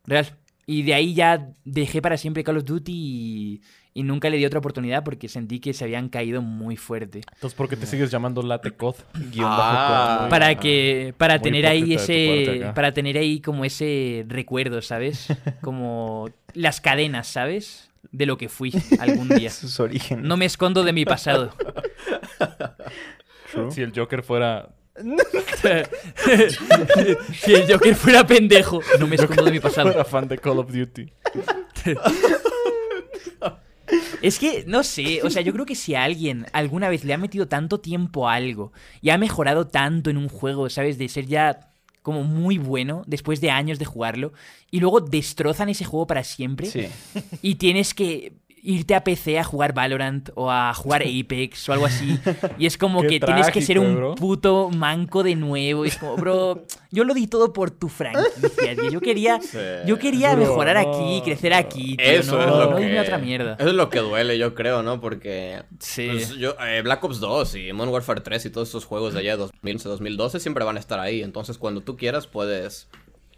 Real. 0.07 0.27
Y 0.67 0.83
de 0.83 0.95
ahí 0.95 1.13
ya 1.15 1.51
dejé 1.65 2.01
para 2.01 2.17
siempre 2.17 2.43
Call 2.43 2.57
of 2.57 2.65
Duty 2.65 2.93
y, 2.95 3.61
y 3.93 4.03
nunca 4.03 4.31
le 4.31 4.39
di 4.39 4.47
otra 4.47 4.61
oportunidad 4.61 5.05
porque 5.05 5.29
sentí 5.29 5.61
que 5.61 5.75
se 5.75 5.85
habían 5.85 6.09
caído 6.09 6.41
muy 6.41 6.77
fuerte. 6.79 7.21
Entonces, 7.35 7.55
¿por 7.55 7.69
qué 7.69 7.77
te 7.77 7.85
sigues 7.85 8.11
llamando 8.11 8.41
Latecod? 8.43 8.95
Guión 9.31 9.47
Ah. 9.51 10.27
Para 10.31 10.49
Ah, 10.49 10.55
que 10.55 11.13
para 11.19 11.39
tener 11.39 11.67
ahí 11.67 11.93
ese 11.93 12.73
para 12.75 12.95
tener 12.95 13.19
ahí 13.19 13.41
como 13.43 13.67
ese 13.67 14.25
recuerdo, 14.27 14.81
¿sabes? 14.81 15.27
Como 15.61 16.31
las 16.55 16.81
cadenas, 16.81 17.27
¿sabes? 17.27 17.91
De 18.13 18.27
lo 18.27 18.37
que 18.37 18.49
fui 18.49 18.73
algún 18.99 19.29
día. 19.29 19.51
sus 19.51 19.81
orígenes. 19.81 20.25
No 20.25 20.37
me 20.37 20.45
escondo 20.45 20.85
de 20.85 20.93
mi 20.93 21.05
pasado. 21.05 21.53
True. 23.53 23.71
Si 23.71 23.83
el 23.83 23.93
Joker 23.95 24.23
fuera... 24.23 24.75
si 27.33 27.55
el 27.55 27.73
Joker 27.73 27.97
fuera 27.97 28.27
pendejo, 28.27 28.81
no 29.01 29.09
me 29.09 29.17
escondo 29.17 29.45
de 29.45 29.51
mi 29.51 29.61
pasado. 29.61 29.89
fuera 29.89 30.05
fan 30.05 30.29
de 30.29 30.39
Call 30.39 30.59
of 30.59 30.73
Duty. 30.73 31.13
Es 34.23 34.39
que, 34.39 34.65
no 34.67 34.83
sé, 34.83 35.21
o 35.23 35.31
sea, 35.31 35.43
yo 35.43 35.53
creo 35.53 35.67
que 35.67 35.75
si 35.75 35.95
a 35.95 36.05
alguien 36.05 36.47
alguna 36.53 36.89
vez 36.89 37.05
le 37.05 37.13
ha 37.13 37.19
metido 37.19 37.49
tanto 37.49 37.81
tiempo 37.81 38.29
a 38.29 38.35
algo 38.35 38.73
y 39.03 39.11
ha 39.11 39.19
mejorado 39.19 39.67
tanto 39.67 40.09
en 40.09 40.17
un 40.17 40.29
juego, 40.29 40.71
¿sabes? 40.71 40.97
De 40.97 41.09
ser 41.09 41.27
ya 41.27 41.74
como 42.05 42.23
muy 42.23 42.59
bueno 42.59 43.03
después 43.07 43.41
de 43.41 43.51
años 43.51 43.79
de 43.81 43.87
jugarlo 43.87 44.33
y 44.71 44.79
luego 44.79 45.01
destrozan 45.01 45.71
ese 45.71 45.85
juego 45.87 46.07
para 46.07 46.23
siempre 46.23 46.67
Sí. 46.71 46.87
y 47.43 47.55
tienes 47.57 47.95
que 47.95 48.35
irte 48.65 48.95
a 48.95 49.05
PC 49.05 49.39
a 49.39 49.45
jugar 49.45 49.75
Valorant 49.75 50.31
o 50.35 50.51
a 50.51 50.75
jugar 50.75 51.03
Apex 51.07 51.69
o 51.69 51.73
algo 51.73 51.87
así 51.87 52.19
y 52.59 52.67
es 52.67 52.77
como 52.79 53.03
que 53.03 53.21
tienes 53.21 53.51
que 53.51 53.63
ser 53.63 53.79
un 53.79 53.95
bro. 53.95 54.15
puto 54.15 54.71
manco 54.71 55.23
de 55.23 55.35
nuevo, 55.37 55.85
es 55.85 55.97
como, 55.99 56.17
bro, 56.17 56.65
yo 56.91 57.05
lo 57.05 57.15
di 57.15 57.27
todo 57.27 57.53
por 57.53 57.71
tu 57.71 57.89
franquicia, 57.89 58.75
tío. 58.75 58.91
yo 58.91 59.01
quería 59.01 59.39
yo 59.87 59.99
quería 59.99 60.35
Bro, 60.35 60.47
mejorar 60.47 60.85
no, 60.87 60.93
aquí, 60.95 61.23
crecer 61.23 61.53
aquí, 61.55 61.97
tío, 61.97 62.07
Eso 62.07 62.37
no, 62.37 62.43
es 62.43 62.49
lo 62.49 62.71
no 62.71 62.77
que... 62.77 62.83
dime 62.85 63.01
otra 63.01 63.19
mierda. 63.19 63.57
Eso 63.59 63.69
es 63.69 63.75
lo 63.75 63.91
que 63.91 64.01
duele, 64.01 64.39
yo 64.39 64.55
creo, 64.55 64.83
¿no? 64.83 65.01
Porque... 65.01 65.63
Sí. 65.79 66.09
pues, 66.11 66.31
yo, 66.31 66.57
eh, 66.61 66.81
Black 66.83 67.05
Ops 67.05 67.21
2 67.21 67.57
y 67.57 67.73
Modern 67.73 67.93
Warfare 67.93 68.21
3 68.23 68.47
y 68.47 68.51
todos 68.51 68.69
esos 68.69 68.85
juegos 68.85 69.15
de 69.15 69.21
allá 69.21 69.33
de 69.33 69.39
2011, 69.39 69.89
2012 69.89 70.41
siempre 70.41 70.65
van 70.65 70.77
a 70.77 70.81
estar 70.81 70.99
ahí. 71.01 71.23
Entonces, 71.23 71.59
cuando 71.59 71.83
tú 71.83 71.97
quieras, 71.97 72.27
puedes 72.27 72.89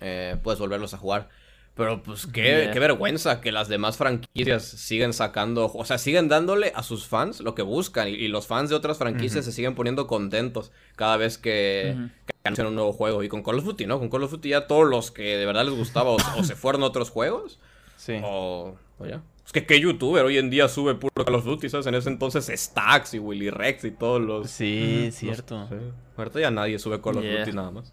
eh, 0.01 0.37
puedes 0.43 0.61
volverlos 0.61 0.95
a 0.95 0.99
jugar. 0.99 1.29
Pero 1.77 2.03
pues 2.03 2.27
qué, 2.27 2.43
Yeah. 2.43 2.71
qué 2.73 2.79
vergüenza 2.81 3.41
que 3.43 3.53
las 3.53 3.69
demás 3.69 3.99
franquicias 3.99 4.65
siguen 4.65 5.13
sacando, 5.13 5.71
o 5.73 5.85
sea, 5.85 5.99
siguen 5.99 6.27
dándole 6.29 6.73
a 6.75 6.83
sus 6.83 7.07
fans 7.07 7.41
lo 7.41 7.55
que 7.55 7.61
buscan 7.61 8.09
y, 8.09 8.13
y 8.13 8.29
los 8.29 8.47
fans 8.47 8.71
de 8.71 8.77
otras 8.77 8.97
franquicias 8.97 9.45
se 9.45 9.53
siguen 9.53 9.75
poniendo 9.75 10.07
contentos 10.07 10.73
cada 10.97 11.19
vez 11.19 11.37
que, 11.37 11.95
Ujú. 11.95 12.09
que 12.25 12.35
anuncian 12.45 12.69
un 12.69 12.77
nuevo 12.77 12.93
juego. 12.95 13.23
Y 13.23 13.29
con 13.29 13.43
Call 13.43 13.59
of 13.59 13.65
Duty, 13.65 13.85
¿no? 13.87 13.99
Con 13.99 14.09
Call 14.09 14.23
of 14.23 14.31
Duty 14.31 14.49
ya 14.49 14.67
todos 14.67 14.89
los 14.89 15.11
que 15.11 15.37
de 15.37 15.45
verdad 15.45 15.67
les 15.67 15.75
gustaba 15.75 16.11
o, 16.13 16.17
o 16.39 16.45
se 16.45 16.57
fueron 16.57 16.83
a 16.83 16.87
otros 16.87 17.11
juegos 17.11 17.59
Sí. 17.99 18.15
o, 18.25 18.75
o 18.99 19.07
ya. 19.07 19.23
Es 19.45 19.53
que 19.53 19.65
qué 19.67 19.79
youtuber 19.79 20.25
hoy 20.25 20.39
en 20.39 20.49
día 20.51 20.69
sube 20.69 20.95
puro 20.95 21.13
Call 21.27 21.35
of 21.35 21.45
Duty, 21.45 21.69
¿sabes? 21.69 21.87
En 21.87 21.95
ese 21.95 22.09
entonces 22.09 22.51
Stacks 22.59 23.13
y 23.15 23.19
Willy 23.19 23.51
Rex 23.51 23.85
y 23.85 23.91
todos 23.91 24.21
los... 24.23 24.51
Sí, 24.51 25.11
cierto. 25.13 25.69
Sí. 25.69 25.77
Ahorita 26.17 26.41
ya 26.41 26.51
nadie 26.51 26.79
sube 26.79 27.01
Call 27.03 27.19
of 27.19 27.23
Yeah. 27.23 27.41
Duty 27.41 27.53
nada 27.53 27.71
más. 27.71 27.93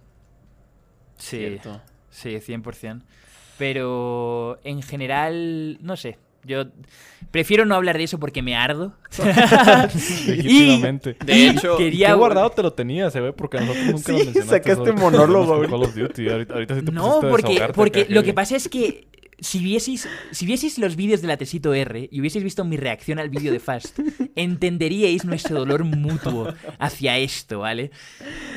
Sí, 1.17 1.37
Cierto. 1.37 1.81
sí, 2.09 2.29
100%. 2.39 3.01
Pero 3.57 4.59
en 4.63 4.81
general, 4.81 5.77
no 5.81 5.95
sé. 5.95 6.17
Yo 6.45 6.65
prefiero 7.31 7.63
no 7.65 7.75
hablar 7.75 7.97
de 7.97 8.03
eso 8.03 8.19
porque 8.19 8.41
me 8.41 8.55
ardo. 8.55 8.93
y 10.25 10.27
Legítimamente. 10.27 11.15
De 11.25 11.47
hecho, 11.47 11.77
quería- 11.77 12.07
¿Qué 12.09 12.13
guardado 12.15 12.49
te 12.49 12.61
lo 12.63 12.73
tenías, 12.73 13.15
eh, 13.15 13.21
güey? 13.21 13.31
Porque 13.31 13.57
a 13.57 13.61
nosotros 13.61 13.85
nunca 13.85 13.99
Sí, 14.05 14.11
lo 14.11 14.17
mencionaste. 14.25 14.57
sacaste 14.73 14.91
monólogo 14.91 15.53
ahorita. 15.53 15.71
Call 15.71 15.83
of 15.83 15.95
Duty. 15.95 16.29
Ahorita, 16.29 16.53
ahorita 16.53 16.75
sí 16.79 16.85
te 16.85 16.91
No, 16.91 17.21
porque, 17.21 17.61
porque 17.73 18.01
acá, 18.01 18.13
lo 18.13 18.23
que 18.23 18.33
pasa 18.33 18.55
es 18.57 18.67
que 18.67 19.07
si 19.43 19.59
vieseis, 19.59 20.07
si 20.31 20.45
vieseis 20.45 20.77
los 20.77 20.95
vídeos 20.95 21.21
de 21.21 21.27
la 21.27 21.37
Tesito 21.37 21.73
R 21.73 22.07
y 22.11 22.19
hubieseis 22.19 22.43
visto 22.43 22.63
mi 22.63 22.77
reacción 22.77 23.19
al 23.19 23.29
vídeo 23.29 23.51
de 23.51 23.59
Fast, 23.59 23.99
entenderíais 24.35 25.25
nuestro 25.25 25.59
dolor 25.59 25.83
mutuo 25.83 26.53
hacia 26.79 27.17
esto, 27.17 27.59
¿vale? 27.59 27.91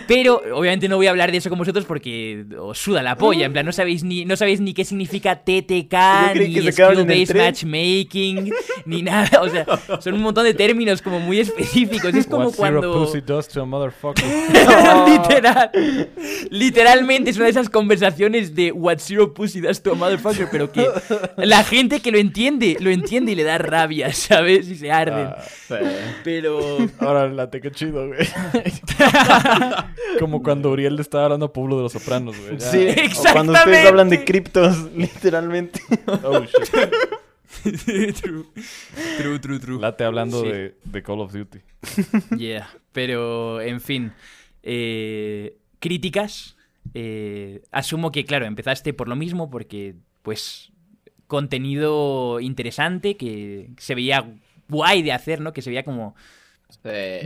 Pero 0.07 0.41
obviamente 0.55 0.89
no 0.89 0.97
voy 0.97 1.09
a 1.09 1.11
hablar 1.11 1.33
de 1.33 1.39
eso 1.39 1.51
con 1.51 1.59
vosotros 1.59 1.85
porque 1.85 2.47
os 2.59 2.79
suda 2.79 3.03
la 3.03 3.17
polla, 3.17 3.47
en 3.47 3.53
plan, 3.53 3.67
no 3.67 3.73
sabéis 3.73 4.05
ni, 4.05 4.25
no 4.25 4.37
sabéis 4.37 4.61
ni 4.61 4.73
qué 4.73 4.85
significa 4.85 5.37
TTK, 5.37 5.95
ni 6.37 6.73
skill-based 6.73 7.37
matchmaking, 7.37 8.53
ni 8.85 9.03
nada, 9.03 9.43
o 9.43 9.49
sea, 9.49 9.67
son 10.01 10.15
un 10.15 10.23
montón 10.23 10.45
de 10.45 10.55
términos 10.55 11.03
como 11.03 11.19
muy 11.19 11.41
específicos, 11.41 12.15
es 12.15 12.27
como 12.27 12.47
What 12.47 12.55
cuando... 12.57 12.93
pussy 12.93 13.21
does 13.21 13.49
to 13.49 13.63
a 13.63 13.67
motherfucker. 13.67 14.25
Literal. 15.09 15.71
Literalmente 16.51 17.31
es 17.31 17.37
una 17.37 17.47
de 17.47 17.51
esas 17.51 17.69
conversaciones 17.69 18.55
de 18.55 18.71
What 18.73 18.99
Zero 18.99 19.35
Pussy 19.35 19.61
does 19.61 19.83
to 19.83 19.93
a 19.93 19.95
motherfucker, 19.95 20.49
pero 20.51 20.71
que 20.77 20.87
la 21.47 21.65
gente 21.65 22.01
que 22.01 22.13
lo 22.13 22.19
entiende, 22.19 22.77
lo 22.81 22.91
entiende 22.91 23.33
y 23.33 23.35
le 23.35 23.43
da 23.45 23.59
rabia, 23.59 24.13
¿sabes? 24.13 24.69
Y 24.69 24.77
se 24.77 24.93
arden. 24.93 25.29
Ah, 25.29 25.43
Pero. 26.23 26.77
Ahora, 27.01 27.29
late, 27.29 27.61
qué 27.61 27.71
chido, 27.73 28.07
güey. 28.07 28.21
Como 30.21 30.43
cuando 30.43 30.71
Uriel 30.71 30.97
le 30.97 31.03
estaba 31.03 31.25
hablando 31.25 31.47
a 31.47 31.53
Pueblo 31.53 31.77
de 31.77 31.83
los 31.85 31.93
Sopranos, 31.93 32.37
güey. 32.39 32.59
ya. 32.59 32.71
Sí, 32.71 32.87
o 33.29 33.33
cuando 33.33 33.53
ustedes 33.53 33.87
hablan 33.87 34.09
de 34.09 34.25
criptos, 34.25 34.91
literalmente. 34.97 35.81
Oh, 36.25 36.41
shit. 36.45 38.17
true. 38.23 38.45
True, 39.19 39.39
true, 39.41 39.59
true. 39.59 39.81
Late 39.81 40.05
hablando 40.05 40.43
Sí. 40.43 40.49
de, 40.49 40.75
de 40.85 41.03
Call 41.03 41.21
of 41.21 41.33
Duty. 41.33 41.59
Yeah. 42.37 42.69
Pero, 42.93 43.61
en 43.61 43.81
fin. 43.81 44.13
eh, 44.63 45.57
críticas. 45.79 46.57
eh, 46.95 47.63
asumo 47.73 48.13
que, 48.13 48.25
claro, 48.25 48.47
empezaste 48.47 48.93
por 48.95 49.09
lo 49.09 49.17
mismo, 49.17 49.51
porque, 49.51 49.97
pues, 50.27 50.73
contenido 51.29 52.41
interesante 52.41 53.17
que 53.17 53.71
se 53.79 53.95
veía 53.95 54.29
guay 54.69 55.03
de 55.03 55.13
hacer, 55.13 55.41
¿no? 55.41 55.53
Que 55.53 55.63
se 55.63 55.71
veía 55.71 55.85
como. 55.85 56.17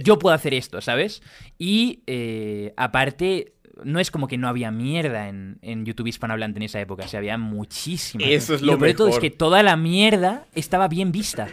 yo 0.05 0.19
puedo 0.19 0.35
hacer 0.35 0.53
esto, 0.53 0.83
¿sabes? 0.83 1.23
Y 1.59 2.01
eh, 2.07 2.75
aparte, 2.77 3.55
no 3.85 4.01
es 4.01 4.11
como 4.11 4.29
que 4.29 4.37
no 4.37 4.49
había 4.49 4.71
mierda 4.71 5.31
en, 5.31 5.57
en 5.63 5.87
YouTube 5.87 6.09
hispanohablante 6.09 6.59
en 6.59 6.65
esa 6.65 6.79
época, 6.79 7.07
o 7.07 7.09
sea, 7.09 7.21
había 7.21 7.39
muchísima. 7.39 8.23
Eso 8.27 8.55
es 8.55 8.61
Y 8.61 8.67
lo 8.67 8.77
peor 8.77 8.89
de 8.89 8.95
todo 8.95 9.09
es 9.09 9.15
mejor. 9.15 9.23
que 9.23 9.31
toda 9.31 9.63
la 9.63 9.77
mierda 9.79 10.45
estaba 10.55 10.87
bien 10.87 11.11
vista. 11.11 11.49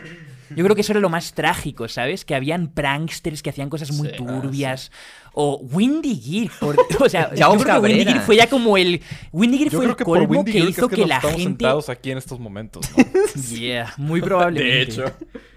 Yo 0.56 0.64
creo 0.64 0.76
que 0.76 0.82
eso 0.82 0.94
era 0.94 1.00
lo 1.02 1.10
más 1.10 1.34
trágico, 1.34 1.88
¿sabes? 1.88 2.24
Que 2.26 2.36
habían 2.36 2.68
pranksters 2.70 3.42
que 3.44 3.50
hacían 3.50 3.70
cosas 3.70 3.92
muy 3.92 4.10
Sí. 4.10 4.16
turbias. 4.18 4.92
O 5.34 5.58
Windy 5.72 6.16
Gear. 6.20 6.52
por- 6.60 6.78
o 7.06 7.10
sea, 7.10 7.34
yo 7.36 7.58
creo 7.58 7.82
que 7.82 7.88
Windy. 7.88 8.06
Gear 8.06 8.22
fue 8.26 8.36
ya 8.38 8.48
como 8.48 8.78
el. 8.78 9.02
Windy 9.32 9.58
Gear 9.60 9.70
Yo 9.72 9.78
fue 9.78 9.86
creo 9.86 9.92
el 9.92 9.98
que 9.98 10.06
por 10.06 10.18
colmo 10.20 10.34
Windy 10.34 10.52
que 10.52 10.58
Gear 10.60 10.70
hizo 10.70 10.88
que, 10.90 10.96
que, 10.96 11.02
nos 11.02 11.10
la 11.10 11.16
estamos 11.18 11.36
gente. 11.38 11.50
sentados 11.50 11.90
aquí 11.90 12.12
en 12.12 12.18
estos 12.18 12.40
momentos, 12.40 12.86
¿no? 12.98 13.04
Yeah, 13.56 13.94
muy 13.98 14.22
probablemente. 14.22 14.74
de 14.76 14.82
hecho. 14.82 15.06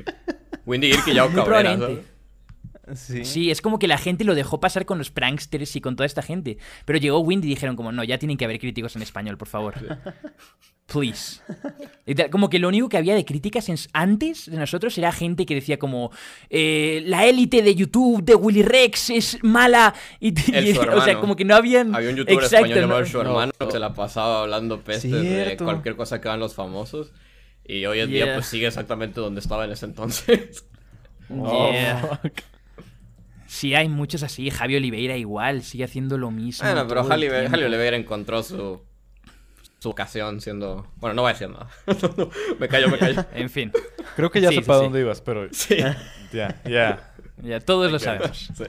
Windy 0.66 0.92
Gear 0.92 1.04
que 1.04 1.14
ya 1.14 1.25
Muy 1.26 1.35
Cabrera, 1.35 1.44
probablemente. 1.76 2.10
Sí. 2.94 3.25
Sí, 3.25 3.50
es 3.50 3.61
como 3.61 3.78
que 3.78 3.87
la 3.88 3.99
gente 3.99 4.25
lo 4.25 4.35
dejó 4.35 4.61
pasar 4.61 4.85
con 4.87 4.99
los 4.99 5.11
pranksters 5.11 5.76
y 5.76 5.80
con 5.80 5.97
toda 5.97 6.06
esta 6.06 6.23
gente. 6.23 6.59
Pero 6.85 6.99
llegó 6.99 7.18
Windy 7.20 7.47
y 7.47 7.50
dijeron 7.50 7.76
como, 7.76 7.92
no, 7.92 8.02
ya 8.04 8.18
tienen 8.18 8.37
que 8.37 8.44
haber 8.44 8.59
críticos 8.59 8.97
en 8.97 9.02
español, 9.02 9.37
por 9.38 9.49
favor. 9.49 9.75
Please. 10.86 11.41
Como 12.32 12.50
que 12.50 12.58
lo 12.58 12.67
único 12.67 12.88
que 12.88 12.97
había 12.97 13.15
de 13.15 13.25
críticas 13.25 13.69
antes 13.93 14.50
de 14.50 14.56
nosotros 14.56 14.99
era 14.99 15.12
gente 15.12 15.47
que 15.47 15.54
decía 15.54 15.78
como, 15.78 16.10
eh, 16.49 17.02
la 17.06 17.26
élite 17.26 17.62
de 17.62 17.76
YouTube 17.76 18.25
de 18.25 18.34
Willy 18.34 18.62
Rex 18.65 19.10
es 19.10 19.38
mala. 19.43 19.95
Y, 20.19 20.30
y- 20.52 20.76
o 20.78 21.00
sea, 21.02 21.21
como 21.21 21.36
que 21.36 21.45
no 21.45 21.54
habían... 21.54 21.95
Había 21.95 22.10
un 22.10 22.17
youtuber 22.17 22.43
Exacto, 22.43 22.56
español 22.67 22.80
llamado 22.80 23.00
¿no? 23.00 23.06
su 23.06 23.21
hermano 23.21 23.52
que 23.58 23.71
se 23.71 23.78
la 23.78 23.95
pasaba 23.95 24.43
hablando 24.43 24.80
pestes 24.80 25.12
de 25.12 25.56
cualquier 25.62 25.95
cosa 25.95 26.21
que 26.21 26.26
hagan 26.28 26.41
los 26.41 26.54
famosos. 26.54 27.12
Y 27.65 27.86
hoy 27.86 28.00
en 28.00 28.10
día 28.10 28.25
Yeah. 28.25 28.34
pues 28.34 28.47
sigue 28.47 28.67
exactamente 28.67 29.21
donde 29.21 29.41
estaba 29.41 29.65
en 29.65 29.71
ese 29.73 29.86
entonces. 29.86 30.65
Oh, 31.32 31.71
Yeah. 31.71 32.19
fuck. 32.21 32.32
Sí, 33.50 33.75
hay 33.75 33.89
muchos 33.89 34.23
así. 34.23 34.49
Javi 34.49 34.76
Oliveira 34.76 35.17
igual, 35.17 35.63
sigue 35.65 35.82
haciendo 35.82 36.17
lo 36.17 36.30
mismo. 36.30 36.65
bueno, 36.65 36.86
pero. 36.86 37.02
Halle 37.02 37.65
Oliveira 37.67 37.97
encontró 37.97 38.45
su, 38.45 38.80
su 39.80 39.91
ocasión 39.91 40.41
siendo... 40.41 40.86
Bueno, 40.99 41.15
no 41.15 41.23
voy 41.23 41.30
a 41.30 41.32
decir 41.32 41.50
nada. 41.50 41.69
me 42.60 42.69
callo, 42.69 42.89
me 42.89 42.97
callo. 42.97 43.25
En 43.34 43.50
fin, 43.50 43.73
Creo 44.15 44.30
que 44.30 44.41
ya 44.41 44.50
Sí, 44.50 44.54
sé 44.54 44.60
sí, 44.60 44.67
para 44.69 44.78
sí. 44.78 44.84
dónde 44.84 45.00
ibas, 45.00 45.21
pero 45.21 45.49
Sí. 45.52 45.78
ya, 46.32 46.63
ya. 46.65 47.13
ya 47.43 47.58
todos 47.58 47.91
lo 47.91 47.99
sabemos. 47.99 48.50
Sí. 48.56 48.65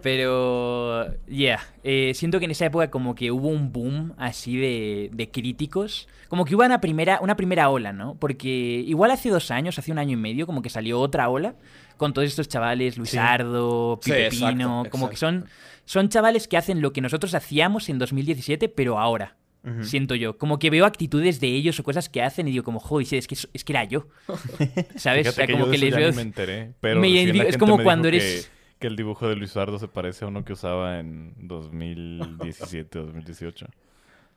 Pero, 0.00 1.12
yeah, 1.26 1.60
eh, 1.82 2.12
siento 2.14 2.38
que 2.38 2.44
en 2.44 2.52
esa 2.52 2.66
época 2.66 2.90
como 2.92 3.16
que 3.16 3.32
hubo 3.32 3.48
un 3.48 3.72
boom 3.72 4.14
así 4.16 4.56
de, 4.56 5.10
de 5.12 5.30
críticos. 5.32 6.06
Como 6.28 6.44
que 6.44 6.54
hubo 6.54 6.64
una 6.64 6.80
primera, 6.80 7.18
una 7.20 7.34
primera 7.34 7.68
ola, 7.68 7.92
¿no? 7.92 8.14
Porque 8.14 8.48
igual 8.48 9.10
hace 9.10 9.30
dos 9.30 9.50
años, 9.50 9.76
hace 9.80 9.90
un 9.90 9.98
año 9.98 10.12
y 10.12 10.16
medio, 10.16 10.46
como 10.46 10.62
que 10.62 10.70
salió 10.70 11.00
otra 11.00 11.28
ola 11.28 11.56
con 11.96 12.12
todos 12.12 12.28
estos 12.28 12.48
chavales, 12.48 12.96
Luisardo, 12.98 13.98
Sí, 14.02 14.10
Pipe 14.10 14.30
Pino, 14.30 14.84
como 14.90 15.08
que 15.10 15.16
son, 15.16 15.46
son 15.84 16.08
chavales 16.08 16.48
que 16.48 16.56
hacen 16.56 16.80
lo 16.80 16.92
que 16.92 17.00
nosotros 17.00 17.34
hacíamos 17.34 17.88
en 17.88 17.98
2017, 17.98 18.68
pero 18.68 18.98
ahora. 18.98 19.36
Siento 19.80 20.14
yo. 20.14 20.36
Como 20.36 20.58
que 20.58 20.68
veo 20.68 20.84
actitudes 20.84 21.40
de 21.40 21.46
ellos 21.48 21.80
o 21.80 21.84
cosas 21.84 22.10
que 22.10 22.20
hacen 22.20 22.46
y 22.46 22.50
digo 22.50 22.64
como, 22.64 22.80
joder, 22.80 23.06
es 23.14 23.26
que, 23.26 23.34
es 23.50 23.64
que 23.64 23.72
era 23.72 23.84
yo. 23.84 24.08
¿Sabes? 24.96 25.22
Fíjate 25.22 25.28
o 25.28 25.32
sea, 25.32 25.46
que 25.46 25.52
como 25.54 25.64
yo 25.64 25.70
que 25.72 25.78
les 25.78 25.96
veo... 25.96 26.12
me 26.12 26.20
enteré, 26.20 26.74
pero 26.80 27.00
me 27.00 27.48
es 27.48 27.56
como 27.56 27.78
me 27.78 27.82
cuando 27.82 28.10
que- 28.10 28.16
eres- 28.18 28.50
Que, 28.78 28.88
el 28.88 28.96
dibujo 28.96 29.26
de 29.26 29.36
Luisardo 29.36 29.78
se 29.78 29.88
parece 29.88 30.26
a 30.26 30.28
uno 30.28 30.44
que 30.44 30.52
usaba 30.52 31.00
en 31.00 31.32
2017, 31.38 32.98
2018. 32.98 33.66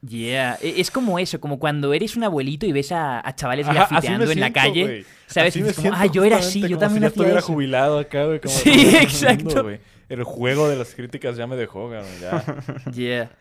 Yeah, 0.05 0.57
e- 0.61 0.79
es 0.79 0.91
como 0.91 1.17
eso, 1.19 1.39
como 1.41 1.57
cuando 1.59 1.93
eres 1.93 2.15
un 2.15 2.23
abuelito 2.23 2.65
y 2.65 2.71
ves 2.71 2.91
a, 2.91 3.25
a 3.27 3.35
chavales 3.35 3.65
Ajá, 3.67 3.87
grafiteando 3.87 4.31
en 4.31 4.39
la 4.39 4.45
siento, 4.47 4.59
calle, 4.59 4.83
güey. 4.83 5.05
¿sabes? 5.25 5.53
Así 5.53 5.59
Y 5.59 5.63
me 5.63 5.69
es 5.69 5.75
como, 5.75 5.87
siento 5.89 5.99
ah, 6.01 6.05
yo 6.05 6.23
era 6.23 6.37
así, 6.37 6.61
yo 6.67 6.77
también 6.77 7.03
si 7.03 7.07
hacía 7.07 7.37
eso. 7.39 7.47
jubilado 7.47 7.99
acá, 7.99 8.25
güey. 8.25 8.39
Sí, 8.45 8.69
mundo, 8.69 8.97
exacto. 8.99 9.69
El 10.09 10.23
juego 10.23 10.69
de 10.69 10.75
las 10.77 10.93
críticas 10.93 11.35
ya 11.35 11.47
me 11.47 11.55
dejó, 11.55 11.87
güey. 11.87 11.99
Ya. 12.21 12.43
Yeah. 12.93 13.31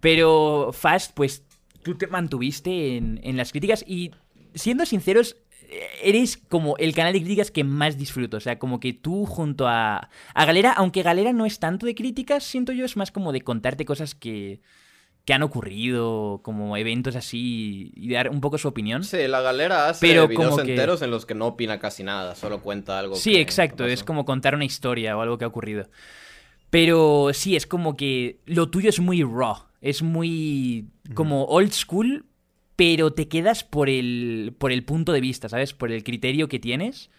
Pero 0.00 0.70
Fast, 0.72 1.12
pues 1.14 1.42
tú 1.82 1.96
te 1.96 2.06
mantuviste 2.06 2.96
en, 2.96 3.18
en 3.24 3.36
las 3.36 3.50
críticas 3.50 3.82
y 3.86 4.12
siendo 4.54 4.84
sinceros, 4.86 5.36
eh, 5.68 5.80
eres 6.04 6.36
como 6.36 6.76
el 6.76 6.94
canal 6.94 7.12
de 7.14 7.20
críticas 7.20 7.50
que 7.50 7.64
más 7.64 7.96
disfruto. 7.96 8.36
O 8.36 8.40
sea, 8.40 8.58
como 8.58 8.78
que 8.80 8.92
tú 8.92 9.24
junto 9.26 9.66
a, 9.66 10.10
a 10.34 10.44
Galera, 10.44 10.72
aunque 10.72 11.02
Galera 11.02 11.32
no 11.32 11.46
es 11.46 11.58
tanto 11.58 11.86
de 11.86 11.94
críticas, 11.94 12.44
siento 12.44 12.72
yo, 12.72 12.84
es 12.84 12.96
más 12.96 13.10
como 13.10 13.32
de 13.32 13.40
contarte 13.40 13.84
cosas 13.84 14.14
que, 14.14 14.60
que 15.24 15.32
han 15.34 15.42
ocurrido, 15.42 16.40
como 16.42 16.76
eventos 16.76 17.14
así 17.14 17.92
y 17.94 18.10
dar 18.12 18.28
un 18.30 18.40
poco 18.40 18.58
su 18.58 18.66
opinión. 18.68 19.04
Sí, 19.04 19.28
la 19.28 19.40
galera 19.40 19.88
hace 19.88 20.06
Pero 20.06 20.26
videos 20.26 20.50
como 20.50 20.62
que- 20.64 20.70
enteros 20.72 21.00
en 21.02 21.10
los 21.12 21.26
que 21.26 21.34
no 21.34 21.46
opina 21.46 21.78
casi 21.78 22.02
nada, 22.02 22.34
solo 22.34 22.60
cuenta 22.60 22.98
algo. 22.98 23.14
Sí, 23.14 23.32
que- 23.34 23.40
exacto, 23.40 23.84
que 23.84 23.92
es 23.92 24.02
como 24.02 24.24
contar 24.24 24.54
una 24.56 24.64
historia 24.64 25.16
o 25.16 25.20
algo 25.20 25.38
que 25.38 25.44
ha 25.44 25.48
ocurrido. 25.48 25.88
Pero 26.70 27.30
sí, 27.34 27.54
es 27.54 27.66
como 27.66 27.96
que 27.96 28.40
lo 28.46 28.70
tuyo 28.70 28.88
es 28.88 28.98
muy 28.98 29.22
raw, 29.22 29.56
es 29.80 30.02
muy 30.02 30.86
como 31.14 31.44
old 31.44 31.72
school, 31.72 32.24
pero 32.76 33.12
te 33.12 33.28
quedas 33.28 33.62
por 33.62 33.88
el, 33.90 34.54
por 34.58 34.72
el 34.72 34.82
punto 34.82 35.12
de 35.12 35.20
vista, 35.20 35.48
¿sabes? 35.48 35.74
Por 35.74 35.92
el 35.92 36.02
criterio 36.02 36.48
que 36.48 36.58
tienes. 36.58 37.10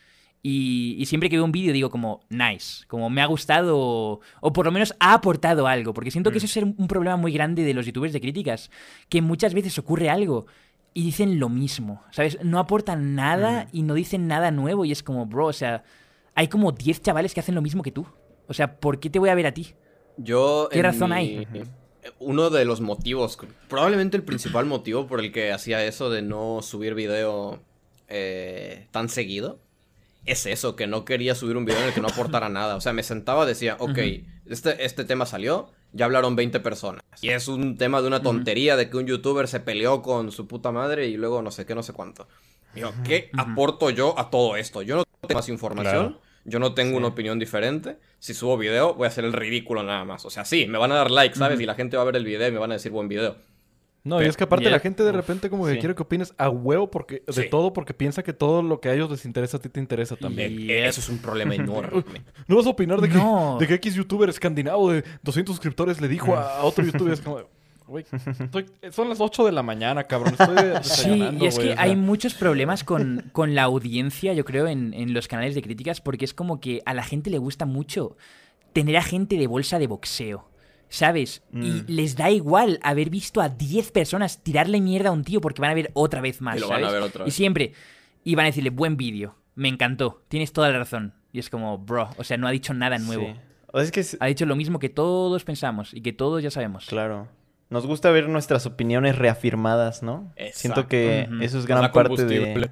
Y, 0.46 0.98
y 1.00 1.06
siempre 1.06 1.30
que 1.30 1.38
veo 1.38 1.46
un 1.46 1.54
vídeo 1.54 1.72
digo 1.72 1.90
como, 1.90 2.20
nice, 2.30 2.86
como 2.88 3.10
me 3.10 3.22
ha 3.22 3.26
gustado 3.28 3.78
o, 3.80 4.20
o 4.42 4.52
por 4.54 4.66
lo 4.66 4.74
menos 4.74 4.94
ha 5.00 5.14
aportado 5.14 5.68
algo, 5.68 5.94
porque 5.94 6.12
siento 6.12 6.32
que 6.32 6.38
eso 6.40 6.48
es 6.48 6.58
un 6.58 6.76
un 6.78 6.88
problema 6.90 7.16
muy 7.16 7.32
grande 7.32 7.64
de 7.64 7.74
los 7.74 7.86
youtubers 7.86 8.12
de 8.12 8.20
críticas, 8.20 8.70
que 9.08 9.22
muchas 9.22 9.54
veces 9.54 9.80
ocurre 9.80 10.10
algo 10.10 10.46
y 10.94 11.04
dicen 11.06 11.40
lo 11.40 11.48
mismo, 11.48 12.04
¿sabes? 12.12 12.38
No 12.44 12.60
aportan 12.60 13.16
nada 13.16 13.70
y 13.72 13.84
no 13.84 13.94
dicen 13.94 14.28
nada 14.28 14.52
nuevo 14.52 14.84
y 14.84 14.92
es 14.92 15.02
como, 15.02 15.26
bro, 15.26 15.48
o 15.48 15.54
sea, 15.54 15.84
hay 16.36 16.50
como 16.50 16.74
10 16.74 17.02
chavales 17.02 17.34
que 17.34 17.40
hacen 17.40 17.56
lo 17.56 17.62
mismo 17.62 17.82
que 17.82 17.92
tú. 17.92 18.06
O 18.48 18.54
sea, 18.54 18.80
¿por 18.82 19.00
qué 19.00 19.10
te 19.10 19.20
voy 19.20 19.30
a 19.30 19.36
ver 19.36 19.48
a 19.48 19.54
ti? 19.54 19.74
Yo. 20.18 20.68
¿Qué 20.70 20.84
razón 20.84 21.12
mi- 21.12 21.16
hay? 21.16 21.48
uno 22.20 22.50
de 22.50 22.66
los 22.66 22.82
motivos, 22.82 23.38
probablemente 23.70 24.18
el 24.18 24.24
principal 24.24 24.66
motivo 24.66 25.08
por 25.08 25.22
el 25.22 25.32
que 25.32 25.54
hacía 25.54 25.86
eso 25.86 26.10
de 26.10 26.22
no 26.22 26.62
subir 26.62 26.96
video 26.96 27.62
eh, 28.10 28.88
tan 28.92 29.08
seguido, 29.08 29.60
es 30.26 30.46
eso, 30.46 30.76
que 30.76 30.88
no 30.88 31.06
quería 31.06 31.36
subir 31.36 31.58
un 31.58 31.66
video 31.66 31.80
en 31.82 31.88
el 31.88 31.94
que 31.94 32.02
no 32.02 32.08
aportara 32.08 32.50
nada. 32.50 32.76
O 32.76 32.82
sea, 32.82 32.94
me 32.94 33.04
sentaba, 33.04 33.46
decía, 33.46 33.78
ok, 33.80 33.98
este, 34.46 34.86
este 34.86 35.04
tema 35.04 35.26
salió, 35.26 35.72
ya 35.92 36.06
hablaron 36.06 36.36
20 36.36 36.60
personas. 36.60 37.04
Y 37.22 37.30
es 37.30 37.48
un 37.48 37.78
tema 37.78 38.02
de 38.02 38.08
una 38.08 38.22
tontería 38.22 38.76
de 38.76 38.90
que 38.90 38.98
un 38.98 39.06
youtuber 39.06 39.48
se 39.48 39.60
peleó 39.60 40.02
con 40.02 40.32
su 40.32 40.48
puta 40.48 40.72
madre 40.72 41.08
y 41.08 41.18
luego 41.18 41.42
no 41.42 41.52
sé 41.52 41.66
qué, 41.66 41.76
no 41.76 41.84
sé 41.84 41.94
cuánto. 41.94 42.28
Digo, 42.74 42.92
¿qué 43.04 43.30
aporto 43.38 43.90
yo 43.92 44.18
a 44.18 44.30
todo 44.30 44.56
esto? 44.56 44.82
Yo 44.82 44.98
no 44.98 45.04
tengo 45.22 45.36
más 45.36 45.50
información. 45.50 46.08
Claro. 46.08 46.22
Yo 46.46 46.60
no 46.60 46.74
tengo 46.74 46.98
una 46.98 47.08
opinión 47.08 47.40
diferente. 47.40 47.98
Si 48.20 48.34
subo 48.34 48.58
video, 48.58 48.96
voy 48.96 49.06
a 49.06 49.08
hacer 49.08 49.24
el 49.24 49.32
ridículo 49.32 49.84
nada 49.84 50.04
más. 50.04 50.26
O 50.26 50.30
sea, 50.30 50.44
sí, 50.44 50.68
me 50.68 50.78
van 50.78 50.92
a 50.92 50.96
dar 50.96 51.12
like, 51.12 51.36
¿sabes? 51.36 51.60
Y 51.60 51.66
la 51.66 51.76
gente 51.76 51.96
va 51.96 52.04
a 52.04 52.06
ver 52.06 52.18
el 52.18 52.26
video 52.26 52.48
y 52.48 52.52
me 52.52 52.60
van 52.60 52.72
a 52.72 52.74
decir 52.74 52.92
buen 52.92 53.08
video. 53.08 53.38
No, 54.06 54.22
y 54.22 54.26
es 54.26 54.36
que 54.36 54.44
aparte 54.44 54.70
la 54.70 54.80
gente 54.80 55.02
de 55.04 55.14
repente 55.14 55.50
como 55.50 55.66
que 55.66 55.74
Sí. 55.74 55.80
quiere 55.80 55.96
que 55.96 56.02
opines 56.04 56.34
a 56.38 56.50
huevo 56.50 56.92
porque 56.92 57.24
de 57.26 57.34
Sí. 57.34 57.50
todo 57.50 57.72
porque 57.72 57.94
piensa 57.94 58.22
que 58.22 58.34
todo 58.34 58.62
lo 58.62 58.82
que 58.82 58.90
a 58.90 58.94
ellos 58.94 59.10
les 59.10 59.24
interesa 59.26 59.56
a 59.58 59.60
ti 59.62 59.70
te 59.70 59.80
interesa 59.80 60.16
también. 60.18 60.60
Y- 60.60 60.72
Eh, 60.72 60.88
Eso 60.88 61.00
es 61.00 61.08
un 61.10 61.20
problema 61.20 61.56
enorme. 61.56 62.04
No 62.48 62.58
vas 62.58 62.66
a 62.66 62.70
opinar 62.72 63.00
de 63.00 63.08
que, 63.08 63.16
No. 63.16 63.58
de 63.60 63.66
que 63.68 63.76
X 63.76 63.96
youtuber 63.96 64.28
escandinavo 64.30 64.92
de 64.92 65.04
200 65.24 65.56
suscriptores 65.56 66.02
le 66.02 66.10
dijo 66.10 66.36
a, 66.36 66.58
a 66.60 66.64
otro 66.66 66.84
youtuber 66.84 67.14
es 67.14 67.22
como, 67.22 67.40
estoy- 67.88 68.66
son 68.92 69.08
las 69.10 69.22
8 69.22 69.46
de 69.46 69.52
la 69.54 69.64
mañana, 69.64 70.04
cabrón, 70.04 70.34
estoy 70.38 70.58
Sí, 70.84 71.24
y 71.40 71.46
es 71.46 71.58
que 71.58 71.72
o 71.72 71.74
sea, 71.74 71.82
hay 71.82 71.96
muchos 71.96 72.34
problemas 72.34 72.84
con, 72.84 73.30
con 73.32 73.56
la 73.56 73.64
audiencia, 73.64 74.34
yo 74.34 74.44
creo, 74.46 74.68
en, 74.68 74.94
en 74.94 75.14
los 75.14 75.28
canales 75.30 75.56
de 75.56 75.62
críticas, 75.62 76.02
porque 76.02 76.26
es 76.26 76.34
como 76.34 76.60
que 76.60 76.82
a 76.86 76.94
la 76.94 77.04
gente 77.04 77.30
le 77.30 77.38
gusta 77.38 77.66
mucho 77.66 78.18
tener 78.74 78.98
a 78.98 79.02
gente 79.04 79.38
de 79.38 79.48
bolsa 79.48 79.80
de 79.80 79.88
boxeo. 79.88 80.46
¿Sabes? 80.94 81.42
Mm. 81.52 81.64
Y 81.64 81.84
les 81.92 82.16
da 82.16 82.30
igual 82.30 82.80
haber 82.84 83.10
visto 83.10 83.42
a 83.42 83.50
10 83.50 83.92
personas 83.92 84.44
tirarle 84.44 84.80
mierda 84.80 85.10
a 85.10 85.12
un 85.12 85.24
tío 85.24 85.42
porque 85.42 85.60
van 85.60 85.72
a 85.72 85.74
ver 85.74 85.90
otra 85.96 86.22
vez 86.22 86.40
más. 86.40 86.58
Y 86.58 86.60
lo 86.60 86.68
van 86.68 86.84
a 86.84 86.88
¿sabes? 86.88 86.94
ver 86.94 87.10
otra 87.10 87.24
Y 87.24 87.26
vez. 87.26 87.34
siempre. 87.34 87.74
Y 88.24 88.36
van 88.36 88.44
a 88.46 88.50
decirle, 88.50 88.70
buen 88.70 88.96
vídeo, 88.96 89.36
me 89.56 89.70
encantó, 89.70 90.22
tienes 90.28 90.54
toda 90.54 90.70
la 90.70 90.78
razón. 90.78 91.16
Y 91.32 91.40
es 91.40 91.50
como, 91.50 91.80
bro, 91.80 92.10
o 92.18 92.24
sea, 92.24 92.38
no 92.38 92.48
ha 92.48 92.52
dicho 92.52 92.76
nada 92.76 93.00
nuevo. 93.00 93.26
Sí. 93.26 93.40
O 93.72 93.80
es 93.80 93.92
que, 93.92 94.06
Ha 94.20 94.28
dicho 94.28 94.46
lo 94.46 94.56
mismo 94.56 94.78
que 94.78 94.90
todos 94.90 95.44
pensamos 95.44 95.96
y 95.96 96.02
que 96.02 96.14
todos 96.14 96.44
ya 96.44 96.52
sabemos. 96.52 96.86
claro. 96.86 97.28
Nos 97.72 97.88
gusta 97.88 98.12
ver 98.12 98.30
nuestras 98.30 98.68
opiniones 98.68 99.18
reafirmadas, 99.18 100.04
¿no? 100.04 100.32
Siento 100.38 100.82
Exacto. 100.82 100.88
que 100.90 101.28
Ujú. 101.28 101.42
eso 101.42 101.58
es 101.58 101.66
gran 101.66 101.92
parte 101.92 102.24
de... 102.24 102.70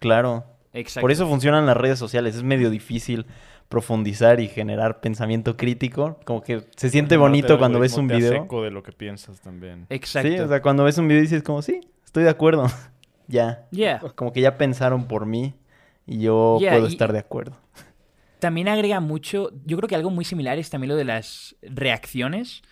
Claro. 0.00 0.44
Exacto. 0.72 1.02
Por 1.04 1.12
eso 1.12 1.28
funcionan 1.28 1.64
las 1.64 1.76
redes 1.76 2.00
sociales. 2.00 2.34
Es 2.34 2.42
medio 2.42 2.68
difícil 2.70 3.26
profundizar 3.68 4.40
y 4.40 4.48
generar 4.48 5.00
pensamiento 5.00 5.56
crítico. 5.56 6.18
Como 6.24 6.42
que 6.42 6.64
se 6.76 6.90
siente 6.90 7.16
no 7.16 7.22
te 7.22 7.28
bonito 7.28 7.58
cuando 7.58 7.80
ves 7.80 7.96
un 7.96 8.08
te 8.08 8.16
video. 8.16 8.44
eco 8.44 8.62
de 8.62 8.70
lo 8.70 8.82
que 8.82 8.92
piensas 8.92 9.40
también. 9.40 9.86
Exacto. 9.90 10.28
Sí, 10.28 10.38
o 10.38 10.48
sea, 10.48 10.62
cuando 10.62 10.84
ves 10.84 10.98
un 10.98 11.08
video 11.08 11.22
dices 11.22 11.42
como, 11.42 11.62
sí, 11.62 11.80
estoy 12.04 12.24
de 12.24 12.30
acuerdo. 12.30 12.66
ya. 13.26 13.66
Yeah. 13.70 14.00
Como 14.14 14.32
que 14.32 14.40
ya 14.40 14.56
pensaron 14.56 15.06
por 15.08 15.26
mí 15.26 15.54
y 16.06 16.20
yo 16.20 16.58
puedo 16.60 16.86
y- 16.86 16.92
estar 16.92 17.12
de 17.12 17.18
acuerdo. 17.18 17.56
También 18.38 18.68
agrega 18.68 19.00
mucho, 19.00 19.50
yo 19.64 19.76
creo 19.78 19.88
que 19.88 19.94
algo 19.94 20.10
muy 20.10 20.24
similar 20.24 20.58
es 20.58 20.68
también 20.68 20.90
lo 20.90 20.96
de 20.96 21.04
las 21.04 21.56
reacciones, 21.62 22.62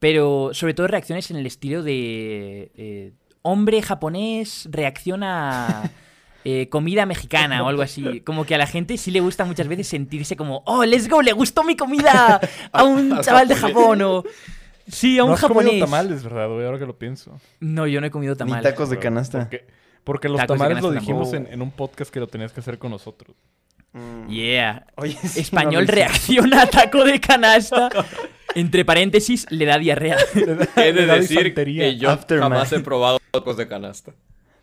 pero 0.00 0.50
sobre 0.52 0.74
todo 0.74 0.88
reacciones 0.88 1.30
en 1.30 1.36
el 1.36 1.46
estilo 1.46 1.82
de 1.84 2.72
eh, 2.74 3.12
hombre 3.42 3.80
japonés 3.80 4.68
reacciona 4.70 5.66
a 5.84 5.90
eh, 6.44 6.68
comida 6.68 7.06
mexicana 7.06 7.62
o 7.64 7.68
algo 7.68 7.82
así. 7.82 8.20
Como 8.20 8.44
que 8.44 8.54
a 8.54 8.58
la 8.58 8.66
gente 8.66 8.96
sí 8.98 9.10
le 9.10 9.20
gusta 9.20 9.44
muchas 9.44 9.66
veces 9.68 9.88
sentirse 9.88 10.36
como, 10.36 10.62
oh, 10.66 10.84
let's 10.84 11.08
go, 11.08 11.22
le 11.22 11.32
gustó 11.32 11.64
mi 11.64 11.76
comida 11.76 12.40
a 12.72 12.84
un 12.84 13.12
Al 13.18 13.24
chaval 13.24 13.48
de. 13.48 13.54
Japón 13.56 14.02
o... 14.02 14.24
Sí, 14.86 15.18
a 15.18 15.24
un 15.24 15.30
no 15.30 15.34
has 15.36 15.40
comido 15.40 15.62
japonés. 15.62 15.80
tamales, 15.80 16.22
¿verdad, 16.24 16.48
güey? 16.48 16.66
Ahora 16.66 16.78
que 16.78 16.84
lo 16.86 16.98
pienso. 16.98 17.40
No, 17.60 17.86
yo 17.86 18.00
no 18.02 18.06
he 18.06 18.10
comido 18.10 18.36
tamal. 18.36 18.58
Ni 18.58 18.62
tacos 18.62 18.90
de 18.90 18.98
canasta. 18.98 19.40
Porque, 19.40 19.66
porque 20.04 20.28
los 20.28 20.36
Tacos 20.38 20.58
de 20.58 20.64
tamales 20.64 20.82
lo 20.82 20.90
dijimos 20.92 21.28
en, 21.28 21.32
tampoco. 21.44 21.54
en 21.54 21.62
un 21.62 21.70
podcast 21.70 22.12
que 22.12 22.20
lo 22.20 22.26
tenías 22.26 22.52
que 22.52 22.60
hacer 22.60 22.78
con 22.78 22.90
nosotros. 22.90 23.34
Yeah. 24.28 24.86
Oye, 24.96 25.16
sí, 25.22 25.40
Español 25.40 25.86
no 25.86 25.92
reacciona 25.92 26.62
a 26.62 26.66
taco 26.66 27.04
de 27.04 27.20
canasta. 27.20 27.88
Entre 28.54 28.84
paréntesis, 28.84 29.46
le 29.50 29.64
da 29.64 29.78
diarrea. 29.78 30.16
He 30.76 30.92
de 30.92 30.92
Le 30.92 31.06
da 31.06 31.14
decir 31.14 31.38
disentería. 31.38 31.84
que 31.84 31.96
yo 31.96 32.10
Aftermath. 32.10 32.50
jamás 32.50 32.72
he 32.72 32.80
probado 32.80 33.18
tacos 33.30 33.56
de 33.56 33.66
canasta. 33.68 34.12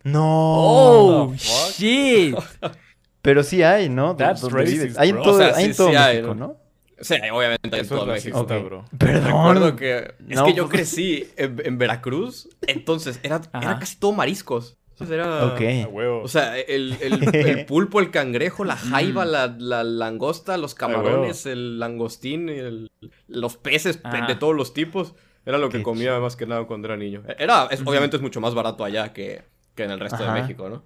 No. 0.03 1.25
Oh, 1.25 1.33
shit. 1.35 2.35
Pero 3.21 3.43
sí 3.43 3.61
hay, 3.61 3.87
¿no? 3.89 4.15
That's 4.15 4.41
racist, 4.51 4.97
Hay 4.97 5.09
en 5.09 5.21
todo, 5.21 5.35
O 5.35 5.37
sea, 5.37 5.55
hay 5.55 5.65
en 5.65 5.71
sí, 5.73 5.77
todo 5.77 5.89
sí 5.89 5.95
hay, 5.95 6.15
México, 6.17 6.35
¿no? 6.35 6.47
¿no? 6.47 6.57
Sí, 7.01 7.15
obviamente 7.31 7.67
en 7.67 7.73
Eso 7.73 7.81
es 7.81 7.89
todo 7.89 8.05
México. 8.05 8.39
Ok. 8.41 8.49
bro. 8.63 8.85
Perdón. 8.97 9.25
Recuerdo 9.25 9.75
que 9.75 9.97
es 10.27 10.35
No, 10.37 10.45
que 10.45 10.53
yo 10.53 10.63
pues- 10.65 10.73
crecí 10.75 11.27
en, 11.37 11.61
en 11.63 11.77
Veracruz, 11.77 12.49
entonces 12.67 13.19
era, 13.23 13.41
era 13.53 13.79
casi 13.79 13.97
todo 13.97 14.11
mariscos. 14.11 14.77
Entonces 14.91 15.15
era... 15.15 15.45
Ok. 15.47 15.61
A 15.85 15.87
huevo. 15.87 16.21
O 16.23 16.27
sea, 16.27 16.57
el, 16.59 16.95
el- 17.01 17.35
el 17.35 17.65
pulpo, 17.67 17.99
el 17.99 18.11
cangrejo, 18.11 18.63
la 18.65 18.75
jaiba, 18.75 19.25
la, 19.25 19.47
la 19.57 19.83
langosta, 19.83 20.57
los 20.57 20.75
camarones, 20.75 21.47
el 21.47 21.79
langostín, 21.79 22.49
el- 22.49 22.91
los 23.27 23.57
peces 23.57 23.99
Ajá. 24.03 24.27
de 24.27 24.35
todos 24.35 24.55
los 24.55 24.73
tipos. 24.75 25.15
Era 25.43 25.57
lo 25.57 25.69
que 25.69 25.79
Qué 25.79 25.83
comía 25.83 26.19
más 26.19 26.35
que 26.35 26.45
nada 26.45 26.65
cuando 26.65 26.87
era 26.87 26.97
niño. 26.97 27.23
Era, 27.39 27.67
es- 27.71 27.81
obviamente 27.83 28.15
es 28.17 28.21
mucho 28.21 28.41
más 28.41 28.53
barato 28.53 28.83
allá 28.83 29.11
que, 29.11 29.41
que 29.75 29.83
en 29.83 29.91
el 29.91 29.99
resto 29.99 30.23
Ajá. 30.23 30.33
de 30.35 30.41
México, 30.41 30.69
¿no? 30.69 30.83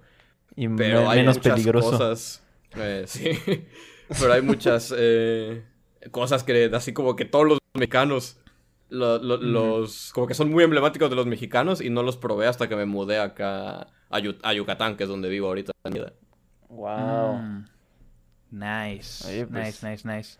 Y 0.54 0.68
Pero 0.68 1.02
me- 1.02 1.08
hay 1.08 1.18
menos 1.20 1.36
muchas 1.36 1.52
peligroso. 1.54 1.90
cosas. 1.92 2.42
eh, 2.76 3.04
sí. 3.06 3.30
Pero 4.20 4.32
hay 4.32 4.42
muchas 4.42 4.94
eh, 4.96 5.64
cosas 6.10 6.44
que 6.44 6.70
así 6.74 6.92
como 6.92 7.16
que 7.16 7.24
todos 7.24 7.46
los 7.46 7.58
mexicanos. 7.74 8.38
lo- 8.88 9.18
lo- 9.18 9.36
los 9.38 10.12
como 10.12 10.26
que 10.28 10.34
son 10.34 10.50
muy 10.50 10.62
emblemáticos 10.62 11.10
de 11.10 11.16
los 11.16 11.26
mexicanos 11.26 11.80
y 11.80 11.90
no 11.90 12.02
los 12.04 12.16
probé 12.16 12.46
hasta 12.46 12.68
que 12.68 12.76
me 12.76 12.86
mudé 12.86 13.18
acá 13.18 13.88
a, 14.10 14.18
Yu- 14.20 14.38
a 14.44 14.52
Yucatán, 14.52 14.96
que 14.96 15.02
es 15.02 15.08
donde 15.08 15.28
vivo 15.28 15.48
ahorita. 15.48 15.72
Wow. 16.68 17.36
Mm. 17.38 17.64
Nice. 18.52 19.26
Oye, 19.28 19.46
pues- 19.46 19.82
Nice, 19.82 19.90
nice, 19.90 20.08
nice. 20.16 20.38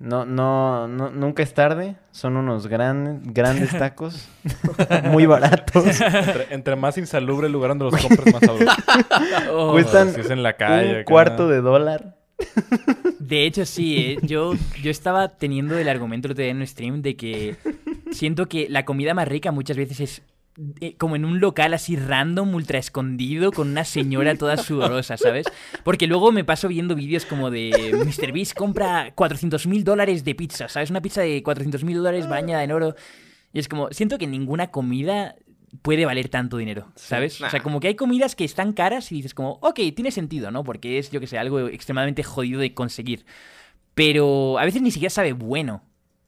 No, 0.00 0.24
no, 0.24 0.88
no, 0.88 1.10
nunca 1.10 1.42
es 1.42 1.52
tarde. 1.52 1.94
Son 2.10 2.36
unos 2.38 2.66
gran, 2.66 3.20
grandes 3.34 3.70
tacos. 3.78 4.28
Muy 5.04 5.26
baratos. 5.26 5.84
entre, 6.00 6.46
entre 6.54 6.74
más 6.76 6.96
insalubre 6.98 7.46
el 7.46 7.52
lugar 7.52 7.68
donde 7.76 7.84
los 7.84 8.00
compras, 8.00 8.32
más 8.32 8.40
sabroso. 8.42 8.72
Oh. 9.52 9.72
Cuestan 9.72 10.12
Si 10.14 10.20
es 10.22 10.30
en 10.30 10.42
la 10.42 10.54
calle. 10.54 10.88
un 10.90 10.96
acá. 10.96 11.04
cuarto 11.04 11.48
de 11.48 11.60
dólar. 11.60 12.16
De 13.18 13.44
hecho, 13.44 13.66
sí, 13.66 13.96
¿eh? 13.98 14.18
yo, 14.22 14.54
yo 14.82 14.90
estaba 14.90 15.28
teniendo 15.36 15.76
el 15.78 15.88
argumento 15.88 16.28
el 16.28 16.32
otro 16.32 16.42
día 16.42 16.50
en 16.50 16.56
un 16.58 16.66
stream 16.66 17.02
de 17.02 17.16
que 17.16 17.56
siento 18.10 18.46
que 18.48 18.68
la 18.70 18.86
comida 18.86 19.12
más 19.12 19.28
rica 19.28 19.52
muchas 19.52 19.76
veces 19.76 20.00
es 20.00 20.22
eh, 20.80 20.96
como 20.96 21.16
en 21.16 21.24
un 21.24 21.40
local 21.40 21.74
así 21.74 21.96
random, 21.96 22.54
ultra 22.54 22.78
escondido, 22.78 23.52
con 23.52 23.70
una 23.70 23.84
señora 23.84 24.34
toda 24.34 24.56
sudorosa, 24.56 25.16
¿sabes? 25.16 25.46
Porque 25.84 26.06
luego 26.06 26.32
me 26.32 26.44
paso 26.44 26.68
viendo 26.68 26.94
vídeos 26.94 27.24
como 27.24 27.50
de 27.50 27.92
Mr. 27.94 28.32
Beast 28.32 28.54
compra 28.54 29.12
400 29.14 29.66
mil 29.66 29.84
dólares 29.84 30.24
de 30.24 30.34
pizza, 30.34 30.68
¿sabes? 30.68 30.90
Una 30.90 31.00
pizza 31.00 31.20
de 31.20 31.42
400 31.42 31.84
mil 31.84 31.98
dólares 31.98 32.28
bañada 32.28 32.64
en 32.64 32.72
oro. 32.72 32.94
Y 33.52 33.60
es 33.60 33.68
como, 33.68 33.90
siento 33.92 34.18
que 34.18 34.26
ninguna 34.26 34.70
comida 34.70 35.36
puede 35.82 36.04
valer 36.04 36.28
tanto 36.28 36.56
dinero, 36.56 36.90
¿sabes? 36.96 37.40
O 37.40 37.48
sea, 37.48 37.62
como 37.62 37.80
que 37.80 37.88
hay 37.88 37.94
comidas 37.94 38.34
que 38.34 38.44
están 38.44 38.72
caras 38.72 39.12
y 39.12 39.16
dices 39.16 39.34
como, 39.34 39.58
ok, 39.62 39.78
tiene 39.94 40.10
sentido, 40.10 40.50
¿no? 40.50 40.64
Porque 40.64 40.98
es, 40.98 41.10
yo 41.10 41.20
que 41.20 41.26
sé, 41.26 41.38
algo 41.38 41.68
extremadamente 41.68 42.22
jodido 42.22 42.60
de 42.60 42.74
conseguir. 42.74 43.24
Pero 43.94 44.58
a 44.58 44.64
veces 44.64 44.82
ni 44.82 44.90
siquiera 44.90 45.10
sabe 45.10 45.32
bueno. 45.32 45.82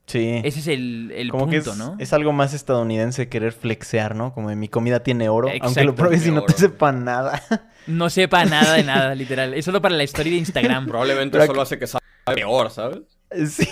Sí. 0.07 0.41
Ese 0.45 0.61
es 0.61 0.67
el, 0.67 1.13
el 1.15 1.31
Como 1.31 1.45
punto, 1.45 1.63
que 1.65 1.71
es, 1.71 1.77
¿no? 1.77 1.97
es 1.99 2.13
algo 2.13 2.33
más 2.33 2.55
estadounidense 2.55 3.29
querer 3.29 3.53
flexear, 3.53 4.15
¿no? 4.15 4.35
Como 4.35 4.49
de 4.51 4.57
mi 4.57 4.69
comida 4.69 5.03
tiene 5.03 5.29
oro, 5.29 5.49
aunque 5.61 5.85
lo 5.85 5.95
pruebes 5.95 6.27
y 6.27 6.31
no 6.31 6.45
te 6.45 6.55
sepa 6.55 6.93
nada. 6.93 7.43
No 7.85 8.11
sepa 8.11 8.45
nada 8.45 8.75
de 8.75 8.85
nada, 8.85 9.13
literal. 9.17 9.55
Es 9.55 9.65
solo 9.65 9.83
para 9.83 9.97
la 9.97 10.05
historia 10.05 10.31
de 10.31 10.39
Instagram. 10.39 10.87
Probablemente 10.87 11.37
Pero 11.37 11.47
solo 11.47 11.63
hace 11.63 11.81
que 11.81 11.89
salga 11.89 12.07
peor, 12.33 12.71
¿sabes? 12.71 13.01
Sí, 13.49 13.67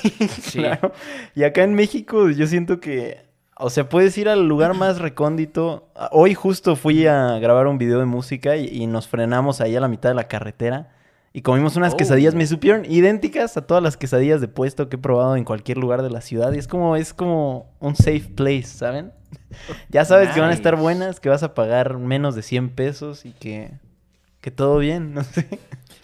claro. 0.52 0.92
Y 1.36 1.44
acá 1.44 1.62
en 1.62 1.74
México 1.74 2.28
yo 2.28 2.48
siento 2.48 2.80
que, 2.80 3.28
o 3.56 3.70
sea, 3.70 3.88
puedes 3.88 4.18
ir 4.18 4.28
al 4.28 4.48
lugar 4.48 4.74
más 4.74 4.98
recóndito. 4.98 5.92
Hoy 6.10 6.34
justo 6.34 6.74
fui 6.74 7.06
a 7.06 7.38
grabar 7.38 7.68
un 7.68 7.78
video 7.78 8.00
de 8.00 8.06
música 8.06 8.56
y, 8.56 8.66
y 8.66 8.88
nos 8.88 9.06
frenamos 9.06 9.60
ahí 9.60 9.76
a 9.76 9.80
la 9.80 9.86
mitad 9.86 10.08
de 10.08 10.16
la 10.16 10.26
carretera 10.26 10.90
y 11.32 11.42
comimos 11.42 11.76
unas 11.76 11.94
Oh. 11.94 11.96
quesadillas. 11.96 12.34
Me 12.34 12.46
supieron 12.46 12.84
idénticas 12.90 13.56
a 13.56 13.66
todas 13.66 13.82
las 13.82 13.96
quesadillas 13.96 14.40
de 14.40 14.48
puesto 14.48 14.88
que 14.88 14.96
he 14.96 14.98
probado 14.98 15.36
en 15.36 15.44
cualquier 15.44 15.78
lugar 15.78 16.02
de 16.02 16.10
la 16.10 16.20
ciudad. 16.20 16.52
Y 16.52 16.58
es 16.58 16.66
como, 16.68 16.96
es 16.96 17.14
como 17.14 17.70
un 17.80 17.94
safe 17.96 18.28
place, 18.34 18.64
¿saben? 18.66 19.12
ya 19.88 20.04
sabes 20.04 20.30
que 20.30 20.40
van 20.40 20.50
a 20.50 20.54
estar 20.54 20.76
buenas, 20.76 21.20
que 21.20 21.28
vas 21.28 21.42
a 21.44 21.54
pagar 21.54 21.98
menos 21.98 22.34
de 22.34 22.42
100 22.42 22.70
pesos 22.70 23.24
y 23.24 23.32
que, 23.32 23.70
que 24.40 24.50
todo 24.50 24.78
bien, 24.78 25.14
no 25.14 25.22
sé. 25.24 25.46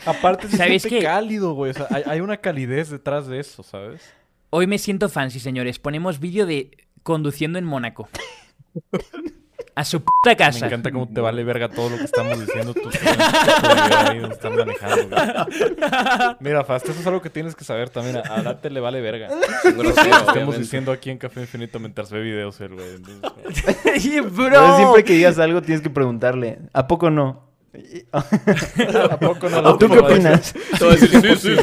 Aparte, 0.05 0.49
se 0.49 0.57
¿Sabes 0.57 0.83
siente 0.83 1.01
qué? 1.01 1.05
cálido, 1.05 1.55
güey. 1.55 1.73
O 1.73 1.75
sea, 1.75 1.87
hay, 1.91 2.05
hay 2.07 2.21
una 2.21 2.37
calidez 2.37 2.91
detrás 2.91 3.27
de 3.27 3.41
eso, 3.41 3.63
¿sabes? 3.65 4.03
Hoy 4.51 4.69
me 4.69 4.79
siento 4.79 5.09
fancy, 5.09 5.41
señores. 5.41 5.81
Ponemos 5.81 6.21
vídeo 6.21 6.47
de 6.47 6.71
conduciendo 7.03 7.59
en 7.59 7.65
Mónaco. 7.65 8.09
A 9.77 9.85
su 9.85 10.03
puta 10.03 10.31
Me 10.31 10.37
casa. 10.37 10.67
encanta 10.67 10.91
cómo 10.91 11.07
te 11.07 11.21
vale 11.21 11.45
verga 11.45 11.69
todo 11.69 11.91
lo 11.91 11.99
que 11.99 12.05
estamos 12.05 12.41
diciendo. 12.41 12.73
Nos 12.83 12.95
están 14.33 14.57
manejando, 14.57 15.07
güey. 15.15 16.37
Mira, 16.41 16.65
Fast, 16.65 16.89
eso 16.89 16.99
es 16.99 17.07
algo 17.07 17.21
que 17.21 17.29
tienes 17.29 17.55
que 17.55 17.63
saber 17.63 17.91
también. 17.91 18.17
A 18.17 18.43
Date 18.43 18.71
le 18.71 18.81
vale 18.81 19.03
verga. 19.03 19.29
Grosero, 19.65 19.87
estamos 19.87 20.31
obviamente. 20.31 20.59
diciendo 20.61 20.93
aquí 20.93 21.11
en 21.11 21.19
Café 21.19 21.43
Infinito 21.43 21.79
mientras 21.79 22.11
ve 22.11 22.23
videos 22.23 22.59
el 22.63 22.75
güey. 22.75 22.87
Entonces, 22.95 24.33
bro. 24.35 24.77
siempre 24.79 25.05
que 25.05 25.13
digas 25.13 25.39
algo 25.39 25.61
tienes 25.61 25.83
que 25.83 25.91
preguntarle, 25.91 26.59
¿a 26.73 26.87
poco 26.87 27.11
no? 27.11 27.45
¿A 28.13 29.19
poco 29.19 29.51
no 29.51 29.59
¿O 29.59 29.77
tú 29.77 29.91
qué 29.91 29.99
opinas? 29.99 30.55
Te 30.79 30.85
voy 30.85 30.95
a 30.95 30.97
decir, 30.97 31.21
sí, 31.21 31.37
sí, 31.37 31.57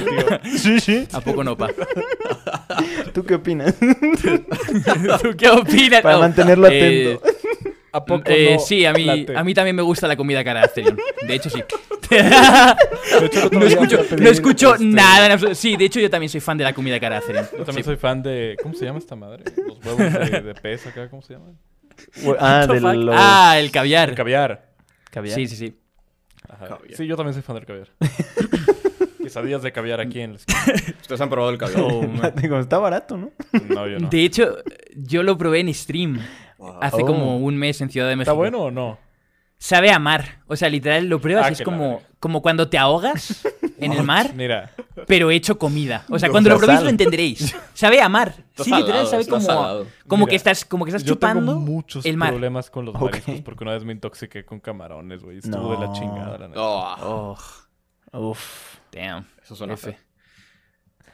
sí. 0.43 0.57
Sí, 0.59 0.79
sí. 0.79 1.07
¿A 1.11 1.21
poco 1.21 1.43
no, 1.43 1.57
pa? 1.57 1.69
¿Tú 3.11 3.23
qué 3.25 3.33
opinas? 3.33 3.73
¿Tú 3.79 5.35
qué 5.35 5.49
opinas? 5.49 6.01
Para 6.01 6.19
mantenerlo 6.19 6.67
eh, 6.67 7.15
atento. 7.17 7.33
¿A 7.93 8.03
poco 8.03 8.23
eh, 8.25 8.55
no 8.55 8.59
sí, 8.59 8.85
a 8.85 8.91
mí, 8.93 9.05
late? 9.05 9.37
a 9.37 9.43
mí 9.43 9.53
también 9.53 9.75
me 9.75 9.81
gusta 9.83 10.07
la 10.07 10.15
comida 10.15 10.43
cara 10.43 10.61
de 10.61 10.65
Asterion. 10.65 10.97
De 11.27 11.33
hecho, 11.35 11.49
sí. 11.49 11.63
De 12.09 13.25
hecho, 13.25 13.39
el 13.39 13.45
otro 13.45 13.59
No 13.59 14.29
escucho, 14.29 14.67
no 14.69 14.73
este, 14.73 14.85
nada 14.85 15.25
en 15.25 15.31
absoluto. 15.31 15.55
Sí, 15.55 15.77
de 15.77 15.85
hecho, 15.85 15.99
yo 15.99 16.09
también 16.09 16.29
soy 16.29 16.41
fan 16.41 16.57
de 16.57 16.63
la 16.63 16.73
comida 16.73 16.99
cara 16.99 17.15
de 17.15 17.19
Asterion. 17.19 17.45
Yo 17.57 17.63
también 17.65 17.83
Sí. 17.83 17.89
soy 17.89 17.95
fan 17.97 18.21
de. 18.21 18.57
¿Cómo 18.61 18.75
se 18.75 18.85
llama 18.85 18.99
esta 18.99 19.15
madre? 19.15 19.43
Los 19.65 19.77
huevos 19.85 20.13
de, 20.31 20.41
de 20.41 20.55
pez 20.55 20.85
acá, 20.87 21.09
¿cómo 21.09 21.21
se 21.21 21.33
llaman? 21.33 21.57
Ah, 22.39 22.67
de 22.67 22.79
los 22.79 23.15
Ah, 23.17 23.55
el 23.59 23.71
caviar. 23.71 24.09
El 24.09 24.15
caviar. 24.15 24.65
caviar. 25.11 25.35
Sí, 25.35 25.47
sí, 25.47 25.55
sí. 25.55 25.79
Ajá. 26.49 26.79
Sí, 26.95 27.05
yo 27.07 27.15
también 27.15 27.33
soy 27.33 27.41
fan 27.43 27.55
del 27.55 27.65
caviar. 27.65 27.87
Quesadillas 29.21 29.61
de 29.61 29.71
caviar 29.71 30.01
aquí 30.01 30.19
en 30.19 30.31
la 30.31 30.37
esquina. 30.37 30.59
Ustedes 31.01 31.21
han 31.21 31.29
probado 31.29 31.51
el 31.51 31.57
caviar. 31.57 31.81
Oh. 31.81 32.05
Digo, 32.41 32.59
está 32.59 32.77
barato, 32.77 33.17
¿no? 33.17 33.31
No, 33.69 33.87
yo 33.87 33.99
no. 33.99 34.09
De 34.09 34.25
hecho, 34.25 34.57
yo 34.95 35.23
lo 35.23 35.37
probé 35.37 35.61
en 35.61 35.73
stream 35.73 36.19
Wow. 36.63 36.77
hace 36.81 37.03
Oh. 37.03 37.05
como 37.05 37.37
un 37.37 37.55
mes 37.57 37.79
en 37.81 37.89
Ciudad 37.89 38.07
de 38.09 38.15
México. 38.15 38.31
¿Está 38.31 38.37
bueno 38.37 38.59
o 38.63 38.71
no? 38.71 38.97
Sabe 39.57 39.91
a 39.91 39.99
mar. 39.99 40.41
O 40.47 40.55
sea, 40.57 40.67
literal, 40.67 41.07
lo 41.07 41.21
pruebas 41.21 41.45
Ah, 41.45 41.49
y 41.49 41.53
es 41.53 41.61
como, 41.61 42.01
como 42.19 42.41
cuando 42.41 42.67
te 42.67 42.77
ahogas 42.77 43.45
en 43.79 43.93
el 43.93 44.03
mar, 44.03 44.33
Mira, 44.35 44.71
pero 45.07 45.31
hecho 45.31 45.57
comida. 45.57 46.03
O 46.09 46.19
sea, 46.19 46.27
No, 46.27 46.33
cuando 46.33 46.49
lo 46.49 46.57
probéis 46.57 46.81
lo 46.81 46.89
entenderéis. 46.89 47.55
Sabe 47.73 48.01
a 48.01 48.09
mar. 48.09 48.33
Sí, 48.57 48.69
literal, 48.71 49.05
salado, 49.07 49.07
sabe 49.07 49.25
como, 49.27 49.85
como 50.07 50.25
Mira, 50.25 50.29
que 50.31 50.35
estás, 50.35 50.65
como 50.65 50.83
que 50.85 50.89
estás 50.91 51.03
yo 51.03 51.17
tengo 51.17 51.33
chupando 51.33 51.55
muchos 51.59 52.05
el 52.05 52.17
mar. 52.17 52.31
problemas 52.31 52.69
con 52.69 52.85
los 52.85 52.93
mariscos 52.93 53.41
porque 53.41 53.63
una 53.63 53.73
vez 53.73 53.83
me 53.85 53.93
intoxiqué 53.93 54.43
con 54.45 54.59
camarones, 54.59 55.23
güey. 55.23 55.37
Estuvo 55.37 55.71
de 55.71 55.79
la 55.79 55.85
No. 55.87 55.93
chingada, 55.93 56.37
la 56.37 56.47
neta. 56.49 56.61
Oh, 56.61 57.37
Oh, 58.11 58.29
Uf. 58.29 58.77
damn. 58.91 59.25
eso 59.41 59.55
suena 59.55 59.73
F. 59.75 59.91
feo. 59.93 59.99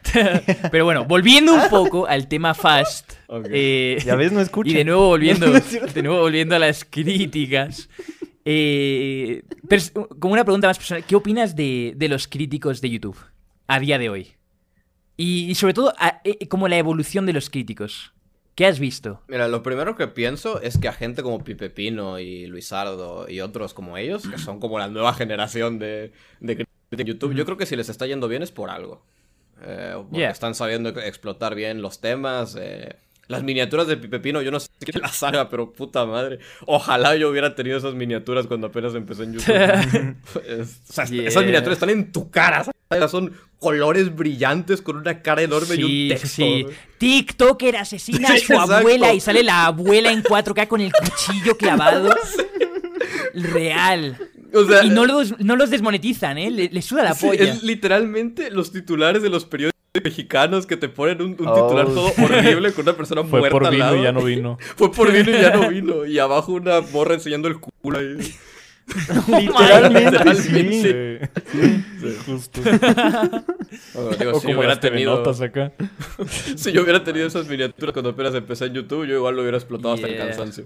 Pero 0.71 0.85
bueno, 0.85 1.05
volviendo 1.05 1.53
un 1.53 1.69
poco 1.69 2.07
al 2.07 2.27
tema 2.27 2.53
Fast. 2.53 3.13
Eh, 3.51 3.97
Ya 4.05 4.15
ves, 4.15 4.31
no 4.31 4.41
escucha. 4.41 4.71
y 4.71 4.73
de 4.73 4.85
nuevo 4.85 5.07
volviendo, 5.07 5.47
No 5.47 5.59
de 5.59 6.01
nuevo 6.03 6.19
volviendo 6.21 6.55
a 6.55 6.59
las 6.59 6.85
críticas. 6.85 7.89
eh, 8.45 9.43
como 10.19 10.33
una 10.33 10.43
pregunta 10.45 10.67
más 10.67 10.77
personal, 10.77 11.03
¿qué 11.05 11.15
opinas 11.15 11.55
de, 11.55 11.93
de 11.95 12.09
los 12.09 12.27
críticos 12.27 12.81
de 12.81 12.89
YouTube 12.89 13.17
a 13.67 13.79
día 13.79 13.97
de 13.99 14.09
hoy? 14.09 14.27
Y, 15.17 15.49
y 15.51 15.55
sobre 15.55 15.73
todo, 15.73 15.93
a- 15.99 16.21
eh, 16.23 16.47
como 16.47 16.67
la 16.67 16.77
evolución 16.77 17.25
de 17.25 17.33
los 17.33 17.49
críticos. 17.49 18.13
¿Qué 18.55 18.65
has 18.65 18.79
visto? 18.79 19.21
Mira, 19.29 19.47
lo 19.47 19.63
primero 19.63 19.95
que 19.95 20.07
pienso 20.07 20.61
es 20.61 20.77
que 20.77 20.89
a 20.89 20.93
gente 20.93 21.23
como 21.23 21.43
Pipe 21.43 21.69
Pino 21.69 22.19
y 22.19 22.45
Luisardo 22.47 23.29
y 23.29 23.39
otros 23.39 23.73
como 23.73 23.97
ellos, 23.97 24.27
que 24.27 24.37
son 24.37 24.59
como 24.59 24.79
la 24.79 24.89
nueva 24.89 25.13
generación 25.13 25.79
de, 25.79 26.11
de 26.41 26.55
críticos 26.55 26.75
de 26.91 27.05
YouTube, 27.05 27.33
yo 27.35 27.45
creo 27.45 27.55
que 27.57 27.65
si 27.65 27.77
les 27.77 27.87
está 27.87 28.05
yendo 28.05 28.27
bien 28.27 28.41
es 28.43 28.51
por 28.51 28.69
algo. 28.69 29.05
Eh, 29.63 29.93
porque 29.95 30.17
Yeah. 30.17 30.31
están 30.31 30.55
sabiendo 30.55 30.89
explotar 30.89 31.55
bien 31.55 31.81
los 31.81 31.99
temas. 32.01 32.55
eh, 32.59 32.95
las 33.27 33.43
miniaturas 33.43 33.85
de 33.85 33.95
Pipe 33.95 34.19
Pino, 34.19 34.41
yo 34.41 34.49
no 34.49 34.59
sé 34.59 34.69
qué 34.83 34.97
las 34.97 35.21
haga, 35.21 35.49
pero 35.49 35.71
puta 35.71 36.03
madre. 36.07 36.39
Ojalá 36.65 37.15
yo 37.15 37.29
hubiera 37.29 37.53
tenido 37.53 37.77
esas 37.77 37.93
miniaturas 37.93 38.47
cuando 38.47 38.65
apenas 38.67 38.95
empecé 38.95 39.23
en 39.23 39.33
YouTube. 39.33 39.55
Es- 40.47 40.81
o 40.89 40.93
sea, 40.93 41.05
Yeah. 41.05 41.27
Esas 41.27 41.45
miniaturas 41.45 41.75
están 41.75 41.91
en 41.91 42.11
tu 42.11 42.31
cara. 42.31 42.63
¿sabes? 42.89 43.11
Son 43.11 43.31
colores 43.59 44.15
brillantes 44.15 44.81
con 44.81 44.95
una 44.97 45.21
cara 45.21 45.43
enorme 45.43 45.75
y 45.75 45.83
un 45.83 45.89
Sí, 45.89 46.07
texto. 46.09 46.27
sí. 46.27 46.65
TikToker 46.97 47.77
asesina 47.77 48.29
a 48.29 48.31
Sí, 48.37 48.39
su 48.47 48.53
exacto. 48.53 48.75
abuela 48.77 49.13
y 49.13 49.19
sale 49.19 49.43
la 49.43 49.67
abuela 49.67 50.11
en 50.11 50.23
4K 50.23 50.67
con 50.67 50.81
el 50.81 50.91
cuchillo 50.91 51.55
clavado. 51.55 52.09
Real. 53.35 54.17
O 54.53 54.65
sea, 54.65 54.83
Y 54.83 54.89
no 54.89 55.05
los, 55.05 55.39
no 55.39 55.55
los 55.55 55.69
desmonetizan, 55.69 56.37
¿eh? 56.37 56.49
Le, 56.51 56.69
le 56.69 56.81
suda 56.81 57.03
la 57.03 57.13
Sí, 57.13 57.27
polla. 57.27 57.43
es 57.43 57.63
literalmente 57.63 58.49
los 58.51 58.71
titulares 58.71 59.21
de 59.21 59.29
los 59.29 59.45
periódicos 59.45 59.77
mexicanos 60.03 60.65
que 60.65 60.77
te 60.77 60.87
ponen 60.89 61.21
un, 61.21 61.35
un 61.39 61.47
Oh, 61.47 61.53
titular 61.63 61.85
todo 61.87 62.09
sí. 62.09 62.23
horrible 62.23 62.71
con 62.73 62.83
una 62.83 62.93
persona 62.95 63.23
Fue 63.25 63.39
muerta 63.39 63.51
por 63.57 63.65
al 63.65 63.71
vino 63.73 63.83
lado. 63.85 63.97
y 63.97 64.03
ya 64.03 64.11
no 64.11 64.21
vino. 64.23 64.57
Fue 64.75 64.91
por 64.91 65.11
vino 65.11 65.29
y 65.29 65.41
ya 65.41 65.55
no 65.55 65.69
vino. 65.69 66.05
Y 66.05 66.19
abajo 66.19 66.53
una 66.53 66.81
morra 66.81 67.15
enseñando 67.15 67.47
el 67.47 67.59
culo 67.59 67.99
ahí. 67.99 68.17
Literalmente, 69.27 70.35
sí. 70.35 70.51
Literalmente. 70.51 71.29
Sí, 71.51 72.17
justo. 72.25 72.61
Bueno, 72.61 74.09
digo, 74.17 74.31
O 74.31 74.39
si, 74.39 74.47
como 74.47 74.59
hubiera 74.59 74.67
las 74.69 74.79
tenido, 74.79 75.23
telenotas 75.23 75.41
acá. 75.41 75.71
si 76.55 76.71
yo 76.71 76.81
hubiera 76.83 77.03
tenido 77.03 77.27
esas 77.27 77.47
miniaturas 77.47 77.93
cuando 77.93 78.09
apenas 78.11 78.33
empecé 78.35 78.65
en 78.65 78.73
YouTube, 78.73 79.05
yo 79.05 79.15
igual 79.15 79.35
lo 79.35 79.41
hubiera 79.41 79.57
explotado 79.57 79.93
hasta 79.93 80.07
el 80.07 80.13
Yeah. 80.15 80.25
cansancio. 80.27 80.65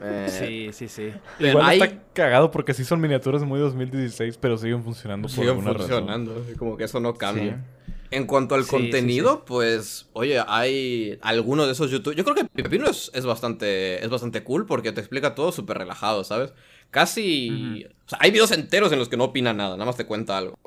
Eh, 0.00 0.26
Sí, 0.28 0.70
sí, 0.72 0.88
sí. 0.88 1.12
Igual 1.38 1.66
hay- 1.66 1.80
está 1.80 2.02
cagado 2.12 2.50
porque 2.50 2.74
sí 2.74 2.84
son 2.84 3.00
miniaturas 3.00 3.42
muy 3.42 3.60
2016, 3.60 4.38
pero 4.38 4.56
siguen 4.56 4.82
funcionando 4.82 5.26
por 5.28 5.30
siguen 5.34 5.48
alguna 5.50 5.72
razón. 5.72 5.88
funcionando. 5.88 6.46
Como 6.58 6.76
que 6.76 6.84
eso 6.84 7.00
no 7.00 7.14
cambia. 7.14 7.56
Sí. 7.56 7.92
En 8.10 8.26
cuanto 8.26 8.54
al 8.54 8.64
Sí, 8.64 8.70
sí, 8.70 8.76
contenido, 8.76 9.44
pues, 9.46 10.10
oye, 10.12 10.38
hay 10.46 11.18
algunos 11.22 11.64
de 11.66 11.72
esos 11.72 11.90
YouTube. 11.90 12.14
Yo 12.14 12.24
creo 12.24 12.36
que 12.36 12.44
Pepino 12.44 12.86
es, 12.86 13.10
es 13.14 13.24
bastante 13.24 14.04
es 14.04 14.10
bastante 14.10 14.42
cool 14.44 14.66
porque 14.66 14.92
te 14.92 15.00
explica 15.00 15.34
todo 15.34 15.50
súper 15.50 15.78
relajado, 15.78 16.22
¿sabes? 16.22 16.52
Casi. 16.90 17.86
O 18.06 18.08
sea, 18.08 18.18
hay 18.20 18.30
videos 18.30 18.50
enteros 18.52 18.92
en 18.92 18.98
los 18.98 19.08
que 19.08 19.16
no 19.16 19.24
opina 19.24 19.52
nada, 19.54 19.72
nada 19.76 19.86
más 19.86 19.96
te 19.96 20.04
cuenta 20.06 20.36
algo. 20.38 20.58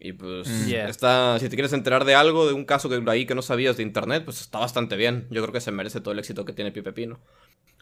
Y 0.00 0.12
pues, 0.12 0.48
Mm. 0.48 0.66
Yeah. 0.66 0.88
está. 0.88 1.38
Si 1.40 1.48
te 1.48 1.56
quieres 1.56 1.72
enterar 1.74 2.04
de 2.04 2.14
algo, 2.14 2.46
de 2.46 2.52
un 2.54 2.64
caso 2.64 2.88
que 2.88 3.02
ahí 3.10 3.26
que 3.26 3.34
no 3.34 3.42
sabías 3.42 3.76
de 3.76 3.82
internet, 3.82 4.24
pues 4.24 4.40
está 4.40 4.58
bastante 4.58 4.96
bien. 4.96 5.26
Yo 5.30 5.42
creo 5.42 5.52
que 5.52 5.60
se 5.60 5.72
merece 5.72 6.00
todo 6.00 6.12
el 6.12 6.18
éxito 6.18 6.44
que 6.46 6.52
tiene 6.54 6.72
Pipe 6.72 6.92
Pino. 6.92 7.20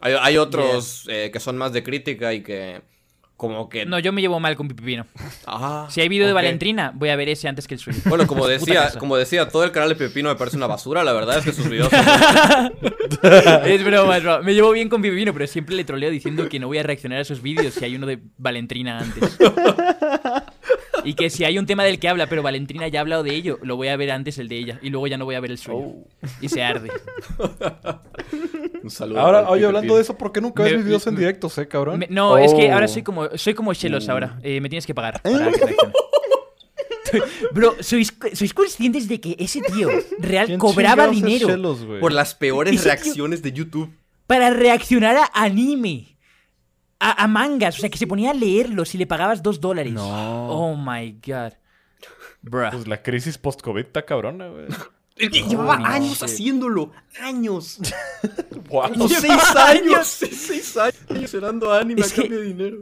Hay, 0.05 0.15
hay 0.19 0.37
otros 0.37 1.05
eh, 1.09 1.29
que 1.31 1.39
son 1.39 1.57
más 1.57 1.71
de 1.71 1.81
crítica 1.81 2.33
y 2.33 2.41
que. 2.43 2.81
Como 3.37 3.67
que. 3.67 3.85
No, 3.85 3.99
yo 3.99 4.13
me 4.13 4.21
llevo 4.21 4.39
mal 4.39 4.55
con 4.55 4.67
Pipino. 4.67 5.05
Ah, 5.47 5.87
Si 5.89 5.99
hay 6.01 6.07
vídeo 6.07 6.25
de 6.25 6.33
ok. 6.33 6.35
Valentrina, 6.35 6.91
voy 6.93 7.09
a 7.09 7.15
ver 7.15 7.29
ese 7.29 7.47
antes 7.47 7.67
que 7.67 7.73
el 7.73 7.79
suyo. 7.79 7.99
Bueno, 8.05 8.27
como 8.27 8.47
decía, 8.47 8.91
como 8.99 9.17
decía, 9.17 9.49
todo 9.49 9.63
el 9.63 9.71
canal 9.71 9.89
de 9.89 9.95
Pepino 9.95 10.29
me 10.29 10.35
parece 10.35 10.55
una 10.55 10.67
basura. 10.67 11.03
La 11.03 11.13
verdad 11.13 11.39
es 11.39 11.45
que 11.45 11.51
sus 11.51 11.67
videos 11.69 11.89
son 11.89 11.99
es 13.65 13.83
broma, 13.83 14.17
es 14.17 14.23
broma. 14.23 14.41
Me 14.41 14.53
llevo 14.53 14.71
bien 14.71 14.87
con 14.87 15.01
Pipino, 15.01 15.33
pero 15.33 15.47
siempre 15.47 15.75
le 15.75 15.83
troleo 15.83 16.11
diciendo 16.11 16.47
que 16.47 16.59
no 16.59 16.67
voy 16.67 16.77
a 16.77 16.83
reaccionar 16.83 17.19
a 17.19 17.25
sus 17.25 17.41
vídeos 17.41 17.73
si 17.73 17.83
hay 17.83 17.95
uno 17.95 18.05
de 18.07 18.19
Valentrina 18.37 18.99
antes. 18.99 19.37
Y 21.05 21.13
que 21.15 21.29
si 21.29 21.43
hay 21.45 21.57
un 21.57 21.65
tema 21.65 21.83
del 21.83 21.99
que 21.99 22.07
habla, 22.09 22.27
pero 22.27 22.41
Valentrina 22.43 22.87
ya 22.87 22.99
ha 22.99 23.01
hablado 23.01 23.23
de 23.23 23.33
ello, 23.35 23.59
lo 23.63 23.75
voy 23.75 23.87
a 23.89 23.97
ver 23.97 24.11
antes 24.11 24.37
el 24.37 24.47
de 24.47 24.57
ella. 24.57 24.79
Y 24.81 24.89
luego 24.89 25.07
ya 25.07 25.17
no 25.17 25.25
voy 25.25 25.35
a 25.35 25.39
ver 25.39 25.51
el 25.51 25.57
suyo. 25.57 25.77
Oh. 25.77 26.07
Y 26.41 26.49
se 26.49 26.63
arde. 26.63 26.89
Un 28.83 28.89
saludo. 28.91 29.19
Ahora, 29.19 29.49
oye, 29.49 29.65
hablando 29.65 29.95
de 29.95 30.01
eso, 30.01 30.17
¿por 30.17 30.31
qué 30.31 30.41
nunca 30.41 30.63
ves 30.63 30.75
mis 30.75 30.85
videos 30.85 31.05
en 31.07 31.15
directos, 31.15 31.57
eh, 31.57 31.67
cabrón? 31.67 31.99
Me- 31.99 32.07
no, 32.09 32.37
es 32.37 32.53
que 32.53 32.69
Oh. 32.69 32.73
ahora 32.73 32.87
soy 32.87 33.03
como 33.03 33.29
soy 33.37 33.53
como 33.53 33.73
Shelos 33.73 34.09
ahora. 34.09 34.39
Eh, 34.43 34.59
me 34.61 34.69
tienes 34.69 34.85
que 34.85 34.93
pagar 34.93 35.21
para 35.21 35.51
que. 35.51 35.75
Bro, 37.53 37.75
¿sois, 37.79 38.11
¿sois 38.33 38.53
conscientes 38.55 39.07
de 39.07 39.21
que 39.21 39.35
ese 39.37 39.61
tío 39.61 39.87
real 40.17 40.47
¿Quién 40.47 40.57
cobraba 40.59 41.07
dinero 41.07 41.47
Chelos? 41.47 41.85
Por 41.99 42.11
las 42.11 42.33
peores 42.33 42.83
reacciones 42.83 43.41
de 43.43 43.51
YouTube. 43.51 43.91
para 44.25 44.49
reaccionar 44.49 45.17
a 45.17 45.29
anime? 45.33 46.12
A, 47.05 47.23
a 47.23 47.27
mangas, 47.27 47.77
o 47.77 47.81
sea, 47.81 47.89
que 47.89 47.97
se 47.97 48.07
ponía 48.07 48.31
a 48.31 48.33
leerlos 48.33 48.95
y 48.95 48.97
le 48.97 49.05
pagabas 49.07 49.43
dos 49.43 49.59
dólares. 49.59 49.93
No. 49.93 50.49
Oh 50.49 50.75
my 50.77 51.19
god. 51.25 51.53
Bruh. 52.41 52.69
Pues 52.71 52.87
la 52.87 53.01
crisis 53.01 53.37
post-COVID 53.37 53.85
está 53.85 54.05
cabrona, 54.05 54.47
güey. 54.47 54.67
Llevaba 55.17 55.77
no, 55.77 55.85
años 55.85 56.13
shit. 56.15 56.23
haciéndolo. 56.23 56.91
Años. 57.21 57.79
Wow. 58.69 58.93
Lleva 58.93 59.09
seis 59.19 59.55
años. 59.55 60.07
Seis, 60.07 60.45
seis 60.47 60.77
años 60.77 61.29
cenando 61.31 61.71
anime 61.73 62.01
Es 62.01 62.11
a 62.11 62.15
que- 62.15 62.21
cambio 62.21 62.39
de 62.39 62.45
dinero. 62.45 62.77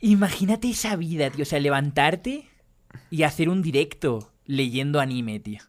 Imagínate 0.00 0.70
esa 0.70 0.96
vida, 0.96 1.30
tío. 1.30 1.42
O 1.42 1.46
sea, 1.46 1.58
levantarte 1.60 2.48
y 3.10 3.22
hacer 3.24 3.48
un 3.48 3.62
directo 3.62 4.32
leyendo 4.46 5.00
anime, 5.00 5.40
tío. 5.40 5.60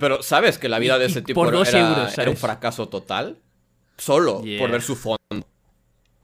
Pero, 0.00 0.22
¿sabes 0.22 0.58
que 0.58 0.68
la 0.68 0.78
vida 0.78 0.98
de 0.98 1.06
ese 1.06 1.22
tipo 1.22 1.42
por 1.44 1.54
era, 1.54 1.78
euros, 1.80 2.18
era 2.18 2.30
un 2.30 2.36
fracaso 2.36 2.88
total? 2.88 3.38
Solo 3.98 4.42
Yeah. 4.42 4.58
por 4.60 4.70
ver 4.70 4.82
su 4.82 4.96
fondo. 4.96 5.18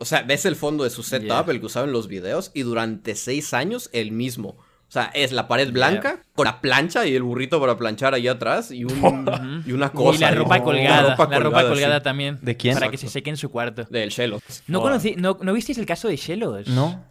O 0.03 0.05
sea, 0.05 0.23
ves 0.23 0.45
el 0.45 0.57
fondo 0.57 0.85
de 0.85 0.91
su 0.91 1.03
setup, 1.03 1.29
Yeah. 1.29 1.45
el 1.49 1.61
que 1.61 1.67
usaba 1.67 1.87
en 1.87 1.93
los 1.93 2.09
videos, 2.09 2.51
y 2.55 2.63
durante 2.63 3.15
seis 3.15 3.55
años 3.55 3.89
el 3.93 4.11
mismo. 4.13 4.51
O 4.89 4.93
sea, 4.93 5.11
es 5.15 5.33
la 5.33 5.49
pared 5.49 5.73
blanca 5.73 6.21
con 6.35 6.45
la 6.45 6.61
plancha 6.61 7.07
y 7.07 7.15
el 7.15 7.23
burrito 7.23 7.59
para 7.59 7.79
planchar 7.79 8.13
ahí 8.13 8.29
atrás 8.29 8.71
y, 8.71 8.85
un, 8.85 9.63
y 9.67 9.73
una 9.73 9.91
cosa. 9.91 10.17
y 10.17 10.21
la 10.21 10.31
ropa 10.33 10.63
colgada. 10.63 11.15
ropa 11.17 11.29
la 11.31 11.39
ropa 11.39 11.63
colgada 11.67 11.99
sí. 11.99 12.05
también. 12.05 12.39
¿De 12.43 12.57
quién? 12.59 12.75
Para 12.75 12.91
que 12.91 12.99
se 12.99 13.09
seque 13.09 13.31
en 13.31 13.39
su 13.39 13.51
cuarto. 13.51 13.85
Del 13.89 14.11
Shelo. 14.11 14.41
¿No, 14.67 14.83
conocí, 14.83 15.15
no, 15.17 15.39
¿No 15.41 15.55
visteis 15.55 15.79
el 15.79 15.87
caso 15.87 16.09
de 16.09 16.17
Shelos? 16.17 16.69
No. 16.69 17.05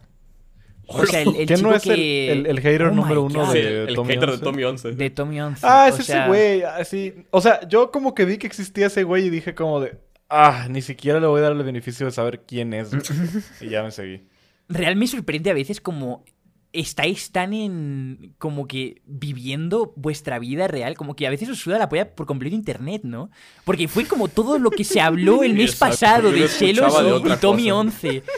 O 0.86 1.06
sea, 1.06 1.22
el, 1.22 1.28
el 1.34 1.46
¿Quién 1.46 1.58
chico 1.58 1.70
no 1.70 1.74
es 1.76 1.86
el- 1.86 1.94
que... 1.96 2.32
el- 2.32 2.46
el 2.46 2.60
hater 2.60 2.82
Oh 2.82 2.90
número 2.92 3.22
uno 3.22 3.46
God. 3.46 3.52
Sí, 3.52 3.58
de 3.62 3.82
el, 3.84 3.88
el 3.88 3.94
Tommy 3.96 4.12
hater 4.14 4.28
de 4.28 4.32
11. 4.34 4.44
Tommy 4.44 4.64
11. 4.64 4.92
De 4.92 5.10
Tommy 5.10 5.40
11. 5.40 5.66
Ah, 5.68 5.88
es 5.88 5.94
o 5.94 5.96
ese 5.98 6.04
sea, 6.12 6.26
güey, 6.28 6.62
así. 6.62 7.14
O 7.30 7.40
sea, 7.40 7.66
yo 7.68 7.90
como 7.90 8.14
que 8.14 8.24
vi 8.26 8.36
que 8.38 8.46
existía 8.46 8.86
ese 8.88 9.02
güey 9.04 9.26
y 9.26 9.30
dije 9.30 9.54
como 9.54 9.80
de 9.80 9.98
ah, 10.32 10.66
ni 10.68 10.82
siquiera 10.82 11.20
le 11.20 11.26
voy 11.26 11.40
a 11.40 11.44
dar 11.44 11.52
el 11.52 11.62
beneficio 11.62 12.06
de 12.06 12.12
saber 12.12 12.42
quién 12.46 12.72
es. 12.72 12.90
y 13.60 13.68
ya 13.68 13.82
me 13.82 13.90
seguí. 13.90 14.22
Real 14.68 14.96
me 14.96 15.06
sorprende 15.06 15.50
a 15.50 15.54
veces 15.54 15.80
como 15.80 16.24
estáis 16.72 17.30
tan 17.30 17.52
en. 17.52 18.34
como 18.38 18.66
que 18.66 19.02
viviendo 19.04 19.92
vuestra 19.96 20.38
vida 20.38 20.68
real, 20.68 20.96
como 20.96 21.14
que 21.14 21.26
a 21.26 21.30
veces 21.30 21.48
os 21.50 21.58
suda 21.58 21.78
la 21.78 21.88
polla 21.88 22.14
por 22.14 22.26
completo 22.26 22.56
internet, 22.56 23.02
¿no? 23.04 23.30
Porque 23.64 23.88
fue 23.88 24.06
como 24.06 24.28
todo 24.28 24.58
lo 24.58 24.70
que 24.70 24.84
se 24.84 25.00
habló 25.00 25.42
el 25.42 25.54
mes 25.54 25.76
pasado 25.76 26.32
de 26.32 26.48
Celos 26.48 26.94
y, 27.24 27.36
Tommy 27.36 27.70
11. 27.70 28.22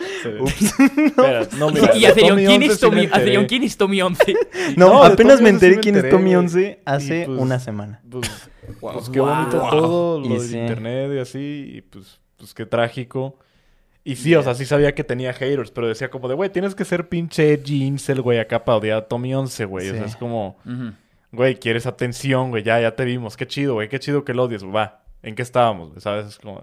Y, 1.94 1.98
y 1.98 2.04
a 2.04 2.14
Serion, 2.14 2.38
¿quién 3.46 3.62
es 3.62 3.76
Tommy? 3.76 4.02
11? 4.02 4.34
No, 4.76 5.04
apenas 5.04 5.40
me 5.40 5.50
enteré 5.50 5.78
quién 5.78 5.96
es 5.96 6.08
Tommy 6.08 6.34
11 6.34 6.80
hace 6.84 7.24
pues, 7.26 7.38
una 7.38 7.58
semana. 7.58 8.00
Pues, 8.08 8.30
wow, 8.80 8.92
pues, 8.94 9.10
qué 9.10 9.20
bonito 9.20 9.68
todo, 9.70 10.20
lo 10.20 10.26
y 10.26 10.38
del 10.38 10.56
internet 10.56 11.10
y 11.14 11.18
así, 11.18 11.72
y 11.76 11.80
pues, 11.82 12.20
pues 12.36 12.54
qué 12.54 12.66
trágico. 12.66 13.38
Y 14.02 14.16
sí, 14.16 14.34
o 14.34 14.42
sea, 14.42 14.54
sí 14.54 14.64
sabía 14.64 14.94
que 14.94 15.04
tenía 15.04 15.32
haters, 15.32 15.70
pero 15.70 15.86
decía 15.86 16.10
como 16.10 16.28
de, 16.28 16.34
güey, 16.34 16.50
tienes 16.50 16.74
que 16.74 16.84
ser 16.84 17.08
pinche 17.08 17.62
jeans 17.62 18.08
el 18.08 18.22
güey, 18.22 18.38
acá 18.38 18.64
para 18.64 18.78
odiar 18.78 18.98
a 18.98 19.08
Tommy 19.08 19.34
11, 19.34 19.64
güey. 19.66 19.90
O 19.90 19.94
sea, 19.94 20.06
es 20.06 20.16
como, 20.16 20.56
güey, 21.32 21.56
quieres 21.56 21.86
atención, 21.86 22.50
güey, 22.50 22.62
ya, 22.62 22.80
ya 22.80 22.96
te 22.96 23.04
vimos, 23.04 23.36
qué 23.36 23.46
chido, 23.46 23.74
güey, 23.74 23.88
qué 23.88 23.98
chido 23.98 24.24
que 24.24 24.32
lo 24.32 24.44
odies, 24.44 24.64
va, 24.64 25.04
¿en 25.22 25.34
qué 25.34 25.42
estábamos? 25.42 26.02
¿Sabes? 26.02 26.38
Como, 26.38 26.62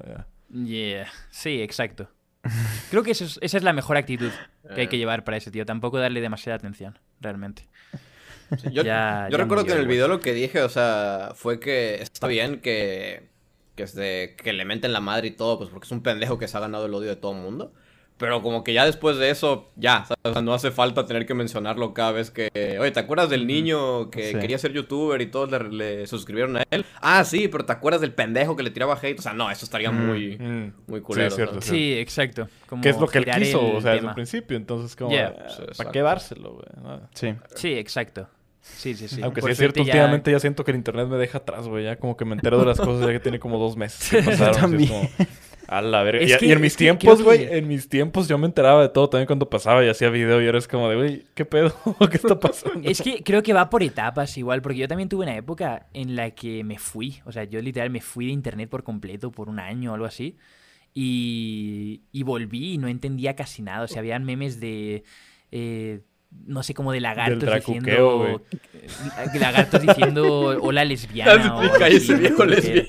yeah, 0.50 1.08
sí, 1.30 1.62
exacto. 1.62 2.10
Creo 2.92 3.04
que 3.04 3.12
eso 3.12 3.26
es- 3.26 3.40
esa 3.42 3.58
es 3.58 3.64
la 3.64 3.74
mejor 3.74 3.98
actitud 3.98 4.32
que 4.76 4.82
hay 4.82 4.88
que 4.88 4.98
llevar 4.98 5.24
para 5.24 5.38
ese 5.38 5.52
tío. 5.52 5.66
Tampoco 5.66 5.98
darle 6.00 6.22
demasiada 6.22 6.56
atención, 6.58 6.98
realmente. 7.22 7.68
Sí, 8.58 8.70
Yo, 8.72 8.84
Ya- 8.84 9.28
yo 9.30 9.38
ya 9.38 9.44
recuerdo 9.44 9.66
que 9.66 9.74
en 9.74 9.80
el 9.80 9.88
video 9.88 10.08
lo 10.08 10.20
que 10.22 10.34
dije, 10.34 10.62
o 10.62 10.70
sea, 10.70 11.32
fue 11.36 11.60
que 11.60 12.02
está 12.02 12.28
bien 12.28 12.62
que, 12.62 13.30
que, 13.76 13.84
este, 13.84 14.36
que 14.38 14.54
le 14.54 14.64
menten 14.66 14.94
la 14.94 15.02
madre 15.02 15.28
y 15.28 15.32
todo, 15.32 15.58
pues 15.58 15.70
porque 15.70 15.86
es 15.86 15.92
un 15.92 16.02
pendejo 16.02 16.38
que 16.38 16.48
se 16.48 16.56
ha 16.58 16.62
ganado 16.62 16.86
el 16.86 16.94
odio 16.94 17.10
de 17.10 17.16
todo 17.18 17.34
el 17.34 17.40
mundo. 17.42 17.74
Pero 18.18 18.42
como 18.42 18.64
que 18.64 18.74
ya 18.74 18.84
después 18.84 19.18
de 19.18 19.30
eso, 19.30 19.70
ya, 19.76 20.04
¿sabes? 20.06 20.18
O 20.24 20.34
sea, 20.34 20.42
no 20.42 20.54
hace 20.56 20.72
falta 20.72 21.06
tener 21.06 21.28
que 21.28 21.36
mencionarlo 21.36 21.94
cada 21.94 22.12
vez 22.14 22.32
que... 22.32 22.50
Oye, 22.80 22.90
¿te 22.90 23.00
acuerdas 23.00 23.30
del 23.30 23.46
niño 23.46 24.10
que 24.10 24.32
Sí. 24.32 24.40
quería 24.40 24.58
ser 24.58 24.74
youtuber 24.74 25.22
y 25.22 25.28
todos 25.28 25.52
le, 25.52 25.70
le 26.00 26.08
suscribieron 26.08 26.58
a 26.58 26.64
él? 26.72 26.84
Ah, 27.00 27.24
sí, 27.24 27.48
pero 27.48 27.66
¿te 27.66 27.74
acuerdas 27.74 28.02
del 28.02 28.14
pendejo 28.14 28.56
que 28.56 28.64
le 28.64 28.72
tiraba 28.72 28.98
hate? 29.00 29.20
O 29.20 29.22
sea, 29.22 29.34
no, 29.34 29.52
eso 29.52 29.66
estaría 29.66 29.92
muy, 29.92 30.36
Mm. 30.40 30.74
muy 30.88 31.02
culero. 31.02 31.30
Sí, 31.30 31.36
cierto. 31.36 31.62
Sí, 31.62 31.94
exacto. 32.00 32.50
Como 32.68 32.82
Que 32.82 32.90
es 32.90 33.00
lo 33.00 33.08
que 33.08 33.20
él 33.20 33.26
quiso, 33.26 33.60
o 33.62 33.82
sea, 33.82 33.92
desde 33.92 33.98
tema. 34.00 34.10
el 34.10 34.16
principio. 34.16 34.58
Entonces, 34.58 34.96
como, 34.96 35.12
Yeah. 35.12 35.36
Sí, 35.56 35.62
¿para 35.78 35.92
qué 35.92 36.02
dárselo, 36.02 36.54
güey? 36.54 36.66
No. 36.84 37.02
Sí. 37.14 37.36
Sí, 37.56 37.74
exacto. 37.74 38.28
Sí, 38.62 38.96
sí, 38.96 39.08
sí. 39.08 39.22
Aunque 39.22 39.42
sí 39.42 39.44
Por 39.44 39.52
es 39.52 39.58
cierto, 39.60 39.78
ya- 39.78 39.84
últimamente 39.94 40.32
ya 40.32 40.40
siento 40.40 40.64
que 40.66 40.72
el 40.72 40.78
internet 40.78 41.08
me 41.08 41.18
deja 41.18 41.38
atrás, 41.38 41.68
güey. 41.68 41.86
Ya 41.86 41.98
como 41.98 42.18
que 42.18 42.26
me 42.26 42.34
entero 42.34 42.58
de 42.60 42.66
las 42.66 42.78
cosas 42.80 43.06
ya 43.06 43.14
que 43.14 43.20
tiene 43.20 43.40
como 43.40 43.60
dos 43.60 43.78
meses 43.78 44.10
que 44.10 44.22
pasaron. 44.24 44.50
así 44.56 44.60
también. 44.62 45.10
A 45.68 45.82
la 45.82 46.02
verga. 46.04 46.24
Es 46.24 46.32
Y, 46.34 46.38
que- 46.38 46.46
y 46.48 46.52
en 46.54 46.62
mis 46.62 46.76
tiempos, 46.76 47.22
güey, 47.22 47.40
que- 47.48 47.58
en 47.58 47.68
mis 47.68 47.90
tiempos 47.90 48.28
yo 48.28 48.38
me 48.38 48.46
enteraba 48.48 48.82
de 48.82 48.90
todo 48.90 49.10
también 49.10 49.28
cuando 49.28 49.50
pasaba 49.50 49.84
y 49.86 49.90
hacía 49.90 50.10
video 50.10 50.42
y 50.42 50.46
ahora 50.46 50.58
es 50.60 50.68
como 50.68 50.88
de, 50.90 50.96
güey, 50.96 51.26
¿qué 51.36 51.46
pedo? 51.46 51.74
¿Qué 52.12 52.18
está 52.18 52.40
pasando? 52.40 52.90
Es 52.90 53.02
que 53.02 53.22
creo 53.24 53.44
que 53.44 53.54
va 53.54 53.70
por 53.70 53.84
etapas 53.84 54.38
igual, 54.38 54.62
porque 54.62 54.80
yo 54.80 54.88
también 54.88 55.10
tuve 55.10 55.24
una 55.24 55.36
época 55.36 55.88
en 55.94 56.16
la 56.16 56.32
que 56.32 56.64
me 56.64 56.78
fui, 56.80 57.20
o 57.26 57.32
sea, 57.32 57.44
yo 57.44 57.62
literal 57.62 57.90
me 57.90 58.02
fui 58.02 58.28
de 58.28 58.32
internet 58.32 58.70
por 58.70 58.84
completo 58.84 59.32
por 59.32 59.50
un 59.50 59.60
año 59.60 59.92
o 59.92 59.96
algo 59.96 60.06
así, 60.06 60.38
y, 60.94 62.02
y 62.12 62.24
volví 62.24 62.74
y 62.74 62.78
no 62.78 62.88
entendía 62.88 63.36
casi 63.36 63.62
nada, 63.62 63.84
o 63.84 63.88
sea, 63.88 64.00
habían 64.00 64.24
memes 64.24 64.60
de, 64.60 65.04
eh, 65.52 66.02
no 66.46 66.64
sé, 66.64 66.74
como 66.74 66.92
de 66.92 67.02
lagartos 67.02 67.54
diciendo, 67.54 68.42
eh, 68.74 69.40
lagartos 69.40 69.82
diciendo 69.82 70.58
hola 70.62 70.84
lesbiana. 70.86 71.56
o 71.58 71.72
Cállese, 71.78 72.14
así, 72.14 72.22
viejo 72.22 72.46
lesbiano. 72.46 72.88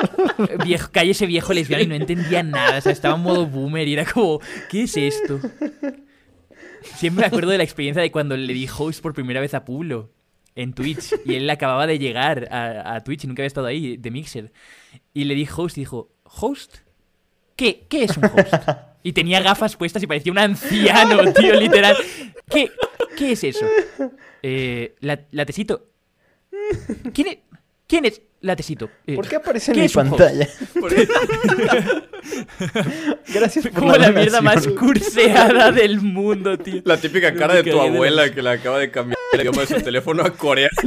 Viejo, 0.64 0.88
cállese 0.92 1.26
viejo 1.26 1.52
lesbiano 1.52 1.84
y 1.84 1.86
no 1.86 1.94
entendía 1.94 2.42
nada, 2.42 2.78
o 2.78 2.80
sea, 2.80 2.92
estaba 2.92 3.16
en 3.16 3.22
modo 3.22 3.46
boomer 3.46 3.86
y 3.88 3.94
era 3.94 4.04
como, 4.04 4.40
¿qué 4.70 4.82
es 4.82 4.96
esto? 4.96 5.40
Siempre 6.96 7.22
me 7.22 7.26
acuerdo 7.26 7.50
de 7.50 7.58
la 7.58 7.64
experiencia 7.64 8.02
de 8.02 8.10
cuando 8.10 8.36
le 8.36 8.52
di 8.52 8.68
host 8.68 9.02
por 9.02 9.14
primera 9.14 9.40
vez 9.40 9.54
a 9.54 9.64
Pulo 9.64 10.10
en 10.54 10.72
Twitch 10.72 11.14
y 11.24 11.34
él 11.36 11.48
acababa 11.48 11.86
de 11.86 11.98
llegar 11.98 12.48
a, 12.50 13.00
Twitch 13.04 13.24
y 13.24 13.26
nunca 13.26 13.42
había 13.42 13.48
estado 13.48 13.66
ahí, 13.66 13.96
de 13.96 14.10
Mixer. 14.10 14.52
Y 15.14 15.24
le 15.24 15.34
di 15.34 15.48
host 15.54 15.78
y 15.78 15.82
dijo, 15.82 16.10
¿host? 16.24 16.78
¿Qué? 17.56 17.86
¿Qué 17.88 18.04
es 18.04 18.16
un 18.16 18.24
host? 18.24 18.54
Y 19.02 19.12
tenía 19.12 19.40
gafas 19.40 19.76
puestas 19.76 20.02
y 20.02 20.06
parecía 20.06 20.32
un 20.32 20.38
anciano, 20.38 21.32
tío, 21.34 21.54
literal. 21.54 21.96
¿Qué, 22.48 22.70
qué 23.16 23.32
es 23.32 23.44
eso? 23.44 23.66
Eh. 24.42 24.94
¿Quién 27.12 27.28
es? 27.28 27.38
¿Quién 27.86 28.04
es 28.04 28.22
Latecito? 28.42 28.90
Eh, 29.06 29.14
¿Por 29.14 29.28
qué 29.28 29.36
aparece 29.36 29.70
en 29.70 29.76
¿qué 29.76 29.82
mi 29.82 29.88
pantalla? 29.88 30.48
Por- 30.80 30.92
Gracias 33.34 33.66
por 33.68 33.80
Como 33.80 33.96
la 33.96 34.10
mierda 34.10 34.40
más 34.40 34.66
curseada 34.68 35.70
del 35.72 36.00
mundo, 36.00 36.58
tío. 36.58 36.82
La 36.84 36.96
típica 36.96 37.32
cara 37.34 37.54
de 37.54 37.64
tu 37.70 37.80
abuela 37.80 38.26
la- 38.26 38.34
que 38.34 38.42
le 38.42 38.50
acaba 38.50 38.78
de 38.78 38.90
cambiar 38.90 39.18
el 39.32 39.40
idioma 39.40 39.62
de 39.62 39.66
su 39.68 39.80
teléfono 39.80 40.22
a 40.24 40.30
coreano. 40.30 40.70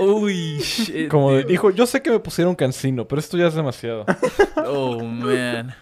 Uy, 0.00 0.58
shit, 0.58 1.08
Como 1.08 1.38
hijo, 1.40 1.70
yo 1.70 1.86
sé 1.86 2.02
que 2.02 2.10
me 2.10 2.18
pusieron 2.18 2.54
cansino, 2.54 3.06
pero 3.06 3.20
esto 3.20 3.36
ya 3.36 3.48
es 3.48 3.54
demasiado. 3.54 4.04
Oh, 4.56 5.02
man. 5.04 5.74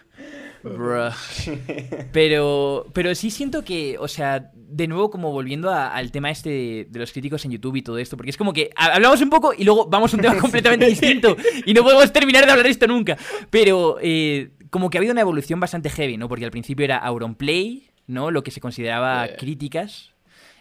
Bruh. 0.62 1.12
Pero, 2.12 2.87
pero 2.92 3.14
sí 3.14 3.31
siento 3.31 3.64
que, 3.64 3.96
o 3.99 4.09
sea, 4.09 4.51
de 4.55 4.87
nuevo 4.88 5.11
como 5.11 5.33
volviendo 5.33 5.70
a- 5.70 5.88
al 5.94 6.11
tema 6.12 6.31
este 6.31 6.51
de, 6.51 6.87
de 6.90 6.99
los 6.99 7.12
críticos 7.12 7.44
en 7.44 7.53
YouTube 7.53 7.77
y 7.77 7.83
todo 7.83 7.99
esto, 7.99 8.16
porque 8.16 8.31
es 8.31 8.37
como 8.37 8.53
que 8.53 8.70
ha- 8.77 8.94
hablamos 8.94 9.20
un 9.23 9.31
poco 9.31 9.53
y 9.57 9.64
luego 9.64 9.87
vamos 9.87 10.12
a 10.12 10.16
un 10.16 10.23
tema 10.23 10.37
completamente 10.40 10.87
distinto 10.87 11.37
y 11.64 11.73
no 11.75 11.83
podemos 11.83 12.12
terminar 12.12 12.44
de 12.46 12.53
hablar 12.53 12.66
esto 12.66 12.87
nunca. 12.87 13.16
Pero 13.51 13.99
eh, 14.03 14.51
como 14.70 14.90
que 14.90 14.99
ha 14.99 15.01
habido 15.01 15.12
una 15.12 15.20
evolución 15.23 15.61
bastante 15.61 15.90
heavy, 15.90 16.16
¿no? 16.16 16.29
Porque 16.29 16.44
al 16.44 16.51
principio 16.51 16.85
era 16.85 16.99
Auronplay, 16.99 17.88
¿no? 18.07 18.31
Lo 18.31 18.42
que 18.42 18.51
se 18.51 18.61
consideraba 18.61 19.29
críticas. 19.38 20.11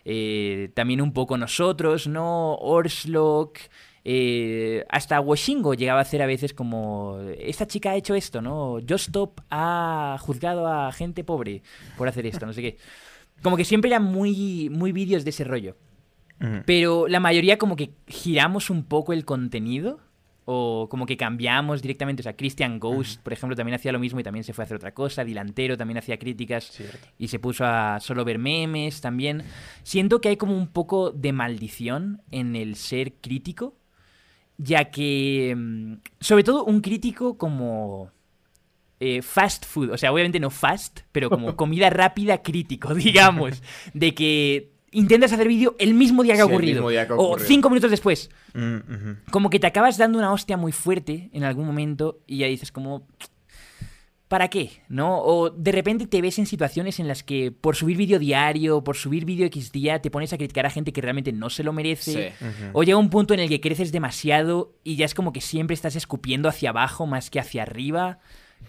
Eh, 0.05 0.69
también 0.75 1.01
un 1.01 1.13
poco 1.13 1.37
nosotros, 1.37 2.07
¿no? 2.07 2.55
Orslock. 2.55 3.57
Eh, 4.03 4.85
hasta 4.89 5.19
Washingo 5.19 5.73
llegaba 5.73 5.99
a 5.99 6.03
hacer 6.03 6.21
a 6.21 6.25
veces 6.25 6.53
como 6.53 7.19
esta 7.37 7.67
chica 7.67 7.91
ha 7.91 7.95
hecho 7.95 8.15
esto, 8.15 8.41
¿no? 8.41 8.79
Justop 8.87 9.39
ha 9.49 10.17
juzgado 10.19 10.67
a 10.67 10.91
gente 10.91 11.23
pobre 11.23 11.61
por 11.97 12.07
hacer 12.07 12.25
esto, 12.25 12.45
no 12.45 12.53
sé 12.53 12.61
qué. 12.61 12.77
Como 13.41 13.57
que 13.57 13.65
siempre 13.65 13.89
eran 13.89 14.03
muy, 14.03 14.69
muy 14.69 14.91
vídeos 14.91 15.23
de 15.23 15.29
ese 15.29 15.43
rollo. 15.43 15.75
Pero 16.65 17.09
la 17.09 17.19
mayoría 17.19 17.57
como 17.57 17.75
que 17.75 17.91
giramos 18.07 18.69
un 18.69 18.85
poco 18.85 19.11
el 19.11 19.25
contenido 19.25 19.99
o 20.45 20.87
como 20.89 21.05
que 21.05 21.17
cambiamos 21.17 21.81
directamente. 21.81 22.21
O 22.21 22.23
sea, 22.23 22.35
Christian 22.35 22.79
Ghost, 22.79 23.21
por 23.21 23.33
ejemplo, 23.33 23.55
también 23.55 23.75
hacía 23.75 23.91
lo 23.91 23.99
mismo 23.99 24.19
y 24.19 24.23
también 24.23 24.43
se 24.43 24.53
fue 24.53 24.63
a 24.63 24.65
hacer 24.65 24.77
otra 24.77 24.93
cosa. 24.93 25.23
Dilantero 25.23 25.77
también 25.77 25.99
hacía 25.99 26.17
críticas 26.17 26.81
y 27.19 27.27
se 27.27 27.39
puso 27.39 27.65
a 27.65 27.99
solo 27.99 28.25
ver 28.25 28.39
memes 28.39 28.99
también. 29.01 29.43
Siento 29.83 30.21
que 30.21 30.29
hay 30.29 30.37
como 30.37 30.57
un 30.57 30.67
poco 30.67 31.11
de 31.11 31.33
maldición 31.33 32.21
en 32.31 32.55
el 32.55 32.75
ser 32.75 33.13
crítico, 33.21 33.75
ya 34.59 34.91
que, 34.91 35.55
mm, 35.57 35.93
sobre 36.19 36.43
todo 36.43 36.65
un 36.65 36.81
crítico 36.81 37.37
como 37.37 38.11
eh, 38.99 39.21
fast 39.21 39.65
food, 39.65 39.91
o 39.91 39.97
sea, 39.97 40.11
obviamente 40.11 40.39
no 40.39 40.49
fast, 40.49 40.99
pero 41.11 41.29
como 41.29 41.55
comida 41.55 41.89
rápida 41.89 42.43
crítico, 42.43 42.93
digamos, 42.93 43.63
de 43.93 44.13
que 44.13 44.71
intentas 44.91 45.31
hacer 45.31 45.47
vídeo 45.47 45.75
el 45.79 45.93
mismo 45.93 46.23
día 46.23 46.35
que 46.35 46.41
ha 46.41 46.45
Sí, 46.45 46.51
ocurrido, 46.51 46.89
día 46.89 47.07
que 47.07 47.13
o 47.15 47.39
cinco 47.39 47.69
minutos 47.69 47.91
después. 47.91 48.29
Mm. 48.53 49.29
Como 49.31 49.49
que 49.49 49.59
te 49.59 49.67
acabas 49.67 49.97
dando 49.97 50.17
una 50.17 50.33
hostia 50.33 50.57
muy 50.57 50.73
fuerte 50.73 51.29
en 51.31 51.43
algún 51.43 51.65
momento 51.65 52.19
y 52.27 52.39
ya 52.39 52.47
dices 52.47 52.71
como... 52.71 53.07
¿Para 54.29 54.47
qué? 54.47 54.83
¿No? 54.89 55.23
O 55.23 55.49
de 55.49 55.71
repente 55.71 56.05
te 56.05 56.21
ves 56.21 56.37
en 56.37 56.45
situaciones 56.45 56.99
en 56.99 57.07
las 57.07 57.23
que 57.23 57.51
por 57.51 57.75
subir 57.75 57.97
vídeo 57.97 58.19
diario, 58.19 58.83
por 58.83 58.95
subir 58.95 59.25
vídeo 59.25 59.47
X 59.47 59.71
día, 59.71 60.03
te 60.03 60.11
pones 60.11 60.31
a 60.33 60.37
criticar 60.37 60.67
a 60.67 60.69
gente 60.69 60.93
que 60.93 61.01
realmente 61.01 61.31
no 61.31 61.49
se 61.49 61.63
lo 61.63 61.73
merece. 61.73 62.35
Sí. 62.37 62.45
O 62.73 62.83
llega 62.83 62.99
un 62.99 63.09
punto 63.09 63.33
en 63.33 63.39
el 63.39 63.49
que 63.49 63.59
creces 63.59 63.91
demasiado 63.91 64.75
y 64.83 64.97
ya 64.97 65.05
es 65.05 65.15
como 65.15 65.33
que 65.33 65.41
siempre 65.41 65.73
estás 65.73 65.95
escupiendo 65.95 66.47
hacia 66.47 66.69
abajo 66.69 67.07
más 67.07 67.31
que 67.31 67.39
hacia 67.39 67.63
arriba, 67.63 68.19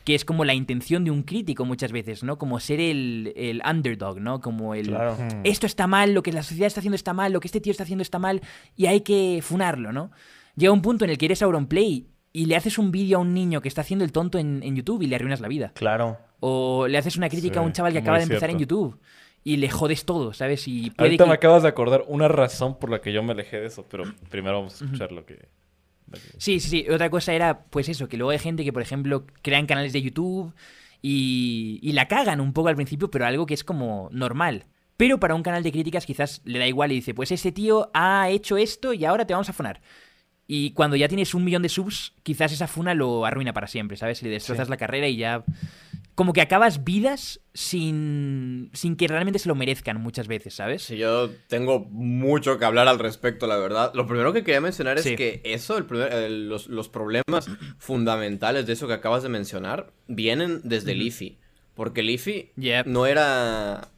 que 0.05 0.14
es 0.14 0.25
como 0.25 0.46
la 0.46 0.55
intención 0.55 1.05
de 1.05 1.11
un 1.11 1.25
crítico 1.25 1.66
muchas 1.66 1.92
veces, 1.92 2.23
¿no? 2.23 2.38
Como 2.38 2.59
ser 2.59 2.81
el, 2.81 3.35
el 3.37 3.61
underdog, 3.70 4.18
¿no? 4.18 4.40
Como 4.40 4.75
el... 4.75 4.87
Claro. 4.87 5.14
Mm. 5.16 5.42
Esto 5.44 5.66
está 5.66 5.87
mal, 5.87 6.14
lo 6.14 6.23
que 6.23 6.33
la 6.33 6.42
sociedad 6.42 6.68
está 6.68 6.81
haciendo 6.81 6.96
está 6.96 7.12
mal, 7.12 7.35
lo 7.35 7.40
que 7.40 7.49
este 7.49 7.61
tío 7.61 7.73
está 7.73 7.83
haciendo 7.83 8.01
está 8.01 8.18
mal 8.18 8.40
y 8.77 8.87
hay 8.87 9.03
que 9.03 9.40
funarlo, 9.42 9.92
¿no? 9.92 10.11
Llega 10.57 10.73
un 10.73 10.81
punto 10.81 11.05
en 11.05 11.11
el 11.11 11.18
que 11.18 11.27
eres 11.27 11.42
Auronplay 11.42 12.07
y 12.33 12.47
le 12.47 12.57
haces 12.57 12.79
un 12.79 12.90
vídeo 12.93 13.19
a 13.19 13.21
un 13.21 13.35
niño 13.35 13.61
que 13.61 13.69
está 13.69 13.81
haciendo 13.81 14.05
el 14.05 14.12
tonto 14.12 14.38
en, 14.38 14.62
en 14.62 14.77
YouTube 14.77 15.03
y 15.03 15.07
le 15.07 15.16
arruinas 15.16 15.40
la 15.40 15.49
vida. 15.49 15.73
Claro. 15.75 16.19
O 16.40 16.87
le 16.87 16.97
haces 16.99 17.16
una 17.16 17.29
crítica 17.29 17.61
a 17.61 17.62
un 17.62 17.73
chaval 17.73 17.93
que 17.93 17.99
acaba 17.99 18.16
de 18.19 18.25
empezar 18.25 18.51
en. 18.51 18.59
YouTube 18.59 18.99
y 19.43 19.57
le 19.57 19.69
jodes 19.71 20.05
todo, 20.05 20.33
¿sabes? 20.33 20.69
Y 20.69 20.90
puede 20.90 21.09
Ahorita 21.09 21.25
que... 21.25 21.29
me 21.29 21.35
acabas 21.35 21.62
de 21.62 21.69
acordar 21.69 22.05
una 22.09 22.29
razón 22.29 22.79
por 22.79 22.90
la 22.90 23.01
que 23.01 23.12
yo 23.12 23.23
me 23.23 23.33
alejé 23.33 23.59
de 23.61 23.66
eso, 23.66 23.87
pero 23.90 24.05
primero 24.29 24.57
vamos 24.59 24.81
a 24.81 24.85
escuchar 24.85 25.12
lo 25.12 25.25
que... 25.25 25.35
lo 26.07 26.12
que- 26.19 26.21
Sí, 26.38 26.61
sí, 26.61 26.69
sí. 26.69 26.87
Otra 26.90 27.09
cosa 27.11 27.33
era, 27.33 27.64
pues 27.64 27.88
eso, 27.88 28.09
que 28.09 28.16
luego 28.16 28.31
hay 28.31 28.38
gente 28.38 28.64
que, 28.64 28.73
por 28.73 28.83
ejemplo, 28.83 29.27
crean 29.43 29.66
canales 29.66 29.93
de 29.93 30.03
YouTube 30.03 30.55
y, 31.03 31.79
y 31.83 31.93
la 31.93 32.07
cagan 32.09 32.40
un 32.40 32.53
poco 32.53 32.69
al 32.69 32.77
principio, 32.77 33.11
pero 33.11 33.27
algo 33.27 33.47
que 33.47 33.55
es 33.55 33.64
como 33.64 34.09
normal. 34.12 34.66
Pero 34.97 35.19
para 35.19 35.35
un 35.35 35.43
canal 35.43 35.62
de 35.62 35.72
críticas 35.72 36.05
quizás 36.05 36.43
le 36.45 36.59
da 36.59 36.66
igual 36.66 36.93
y 36.93 36.97
dice, 36.97 37.14
pues 37.14 37.33
ese 37.33 37.53
tío 37.53 37.91
ha 37.95 38.28
hecho 38.28 38.59
esto 38.59 38.93
y 38.93 39.05
ahora 39.07 39.26
te 39.26 39.33
vamos 39.33 39.49
a 39.49 39.55
fonar. 39.55 39.81
Y 40.53 40.72
cuando 40.72 40.96
ya 40.96 41.07
tienes 41.07 41.32
un 41.32 41.44
millón 41.44 41.62
de 41.62 41.68
subs, 41.68 42.12
quizás 42.24 42.51
esa 42.51 42.66
funa 42.66 42.92
lo 42.94 43.24
arruina 43.24 43.53
para 43.53 43.68
siempre, 43.68 43.96
¿sabes? 43.96 44.20
Le 44.24 44.30
destrozas 44.30 44.68
la 44.68 44.76
carrera 44.76 45.07
y 45.07 45.16
ya... 45.16 45.44
Como 46.16 46.32
que 46.32 46.40
acabas 46.40 46.82
vidas 46.82 47.40
sin, 47.55 48.68
sin 48.74 48.96
que 48.96 49.07
realmente 49.07 49.38
se 49.38 49.48
lo 49.48 49.55
merezcan 49.55 50.01
muchas 50.03 50.26
veces, 50.26 50.53
¿sabes? 50.55 50.82
Sí, 50.82 50.96
yo 50.96 51.30
tengo 51.46 51.86
mucho 51.88 52.59
que 52.59 52.64
hablar 52.64 52.88
al 52.88 52.98
respecto, 52.98 53.46
la 53.46 53.57
verdad. 53.59 53.92
Lo 53.94 54.07
primero 54.09 54.32
que 54.32 54.42
quería 54.42 54.61
mencionar 54.61 54.98
es 54.98 55.05
Sí. 55.05 55.14
que 55.14 55.40
eso, 55.44 55.78
el 55.78 55.84
primer- 55.86 56.12
eh, 56.12 56.28
los, 56.28 56.66
los 56.66 56.88
problemas 56.88 57.48
fundamentales 57.78 58.66
de 58.66 58.72
eso 58.72 58.88
que 58.88 58.94
acabas 58.94 59.22
de 59.22 59.28
mencionar, 59.28 59.92
vienen 60.09 60.61
desde 60.64 60.96
Leafy. 60.96 61.38
Porque 61.74 62.03
Leafy 62.03 62.51
Yep. 62.57 62.86
no 62.86 63.07
era 63.07 63.88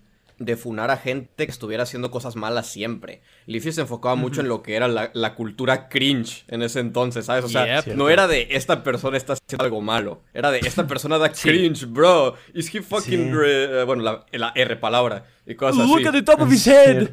de 0.45 0.57
funar 0.57 0.90
a 0.90 0.97
gente 0.97 1.47
que 1.47 1.51
estuviera 1.53 1.82
haciendo 1.84 2.11
cosas 2.11 2.36
malas 2.36 2.66
siempre. 2.66 3.22
Leafy 3.47 3.72
se 3.72 3.80
enfocaba 3.82 4.14
mucho 4.14 4.40
en 4.40 4.49
lo 4.49 4.62
que 4.62 4.74
era 4.76 4.88
la, 4.88 5.11
la 5.14 5.34
cultura 5.34 5.88
cringe 5.88 6.45
en 6.49 6.62
ese 6.62 6.80
entonces, 6.80 7.26
¿sabes? 7.26 7.45
O 7.45 7.49
sea, 7.49 7.82
Yep. 7.82 7.95
no 7.97 8.09
era 8.11 8.26
de 8.26 8.49
esta 8.51 8.82
persona 8.82 9.16
está 9.16 9.34
haciendo 9.34 9.64
algo 9.64 9.80
malo. 9.80 10.22
Era 10.34 10.51
de 10.51 10.59
esta 10.61 10.86
persona 10.86 11.18
da 11.18 11.30
Sí. 11.34 11.49
cringe, 11.49 11.86
bro. 11.86 12.34
Is 12.55 12.74
he 12.74 12.82
fucking... 12.82 13.28
Sí. 13.28 13.30
re-" 13.32 13.80
eh, 13.80 13.84
bueno, 13.84 14.03
la, 14.03 14.26
la 14.32 14.53
R 14.55 14.76
palabra. 14.76 15.24
Y 15.47 15.55
cosas 15.55 15.80
así. 15.82 15.88
Look 15.90 16.07
at 16.07 16.12
the 16.12 16.22
top 16.22 16.40
of 16.43 16.53
his 16.53 16.66
head. 16.68 17.09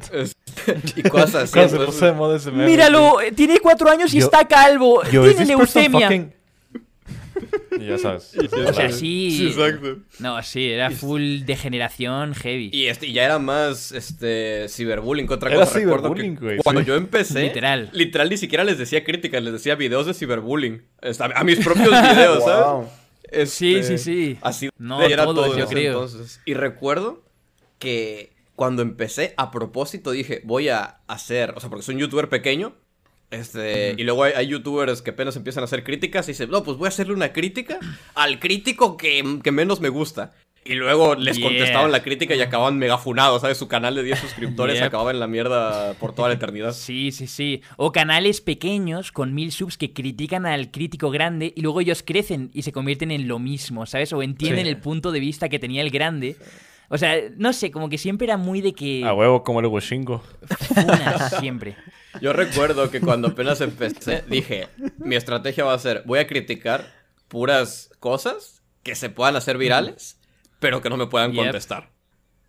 Y 0.96 1.02
cosas 1.02 1.34
así. 1.54 1.58
Entonces- 1.58 2.46
meme, 2.46 2.66
Míralo, 2.66 3.20
eh, 3.20 3.32
tiene 3.32 3.58
cuatro 3.60 3.90
años 3.90 4.12
y 4.14 4.18
Yo- 4.20 4.24
está 4.26 4.46
calvo. 4.46 5.02
Yo, 5.10 5.24
¿is 5.26 5.36
tiene 5.36 5.56
this 5.56 6.39
Y 7.78 7.86
ya 7.86 7.98
sabes. 7.98 8.32
O 8.36 8.72
sea, 8.72 8.90
sí. 8.90 9.30
Sí, 9.30 9.46
exacto. 9.48 9.98
No, 10.18 10.42
sí, 10.42 10.70
era 10.70 10.90
full 10.90 11.40
degeneración 11.46 12.34
heavy. 12.34 12.70
Y 12.72 12.86
este, 12.86 13.06
y 13.06 13.12
ya 13.12 13.24
era 13.24 13.38
más 13.38 13.92
este 13.92 14.68
ciberbullying 14.68 15.26
que 15.26 15.34
otra 15.34 15.50
Era 15.50 15.60
cosa. 15.60 15.78
Ciberbullying, 15.78 16.36
güey, 16.36 16.58
cuando 16.58 16.80
sí. 16.82 16.86
yo 16.88 16.96
empecé, 16.96 17.42
Literal. 17.42 17.90
literal 17.92 18.28
ni 18.30 18.36
siquiera 18.36 18.64
les 18.64 18.78
decía 18.78 19.04
críticas, 19.04 19.42
les 19.42 19.52
decía 19.52 19.74
videos 19.74 20.06
de 20.06 20.14
ciberbullying. 20.14 20.82
A, 21.02 21.40
a 21.40 21.44
mis 21.44 21.58
propios 21.64 21.90
videos, 21.90 22.44
¿sabes? 22.44 22.66
Wow. 22.66 22.88
Sí, 23.46 23.76
Este, 23.76 23.98
sí, 23.98 23.98
sí. 23.98 24.38
Así 24.42 24.70
No, 24.76 25.02
era 25.02 25.22
todos, 25.24 25.36
todo 25.36 25.52
en 25.52 25.58
yo 25.58 25.64
ese 25.66 25.72
creo. 25.74 25.92
entonces. 26.04 26.40
Y 26.46 26.54
recuerdo 26.54 27.22
que 27.78 28.32
cuando 28.56 28.82
empecé, 28.82 29.34
a 29.36 29.50
propósito 29.50 30.10
dije, 30.10 30.40
voy 30.44 30.68
a 30.68 30.98
hacer, 31.06 31.52
o 31.56 31.60
sea, 31.60 31.70
porque 31.70 31.84
soy 31.84 31.94
un 31.94 32.00
youtuber 32.02 32.28
pequeño, 32.28 32.74
este, 33.30 33.94
y 33.96 34.02
luego 34.04 34.24
hay, 34.24 34.32
hay 34.34 34.46
youtubers 34.48 35.02
que 35.02 35.10
apenas 35.10 35.36
empiezan 35.36 35.62
a 35.62 35.64
hacer 35.66 35.84
críticas 35.84 36.26
y 36.28 36.32
dicen, 36.32 36.50
no, 36.50 36.62
pues 36.64 36.76
voy 36.76 36.86
a 36.86 36.88
hacerle 36.88 37.14
una 37.14 37.32
crítica 37.32 37.78
al 38.14 38.38
crítico 38.40 38.96
que, 38.96 39.38
que 39.42 39.52
menos 39.52 39.80
me 39.80 39.88
gusta. 39.88 40.32
Y 40.62 40.74
luego 40.74 41.14
les 41.14 41.38
Yeah. 41.38 41.46
contestaban 41.48 41.90
la 41.90 42.02
crítica 42.02 42.34
y 42.34 42.42
acababan 42.42 42.76
megafunados, 42.76 43.40
¿sabes? 43.40 43.56
Su 43.56 43.66
canal 43.66 43.94
de 43.94 44.02
10 44.02 44.18
suscriptores 44.20 44.76
Yep. 44.76 44.84
acababa 44.88 45.10
en 45.10 45.18
la 45.18 45.26
mierda 45.26 45.94
por 45.94 46.14
toda 46.14 46.28
la 46.28 46.34
eternidad. 46.34 46.72
Sí, 46.74 47.12
sí, 47.12 47.26
sí. 47.26 47.62
O 47.78 47.92
canales 47.92 48.42
pequeños 48.42 49.10
con 49.10 49.32
mil 49.32 49.52
subs 49.52 49.78
que 49.78 49.94
critican 49.94 50.44
al 50.44 50.70
crítico 50.70 51.10
grande 51.10 51.54
y 51.56 51.62
luego 51.62 51.80
ellos 51.80 52.02
crecen 52.06 52.50
y 52.52 52.60
se 52.62 52.72
convierten 52.72 53.10
en 53.10 53.26
lo 53.26 53.38
mismo, 53.38 53.86
¿sabes? 53.86 54.12
O 54.12 54.22
entienden 54.22 54.64
Sí. 54.66 54.70
el 54.70 54.76
punto 54.76 55.12
de 55.12 55.20
vista 55.20 55.48
que 55.48 55.58
tenía 55.58 55.80
el 55.80 55.88
grande. 55.90 56.36
O 56.92 56.98
sea, 56.98 57.16
no 57.36 57.52
sé, 57.52 57.70
como 57.70 57.88
que 57.88 57.98
siempre 57.98 58.26
era 58.26 58.36
muy 58.36 58.60
de 58.60 58.72
que... 58.72 59.04
A 59.04 59.14
huevo, 59.14 59.44
como 59.44 59.60
el 59.60 59.66
Washingo. 59.66 60.22
funas, 60.74 61.36
siempre. 61.38 61.76
Yo 62.20 62.32
recuerdo 62.32 62.90
que 62.90 63.00
cuando 63.00 63.28
apenas 63.28 63.60
empecé, 63.60 64.24
dije, 64.28 64.66
mi 64.98 65.14
estrategia 65.14 65.64
va 65.64 65.72
a 65.74 65.78
ser, 65.78 66.02
voy 66.04 66.18
a 66.18 66.26
criticar 66.26 66.92
puras 67.28 67.90
cosas 68.00 68.62
que 68.82 68.96
se 68.96 69.08
puedan 69.08 69.36
hacer 69.36 69.56
virales, 69.56 70.18
pero 70.58 70.82
que 70.82 70.90
no 70.90 70.96
me 70.96 71.06
puedan 71.06 71.30
Yep. 71.32 71.42
contestar. 71.44 71.90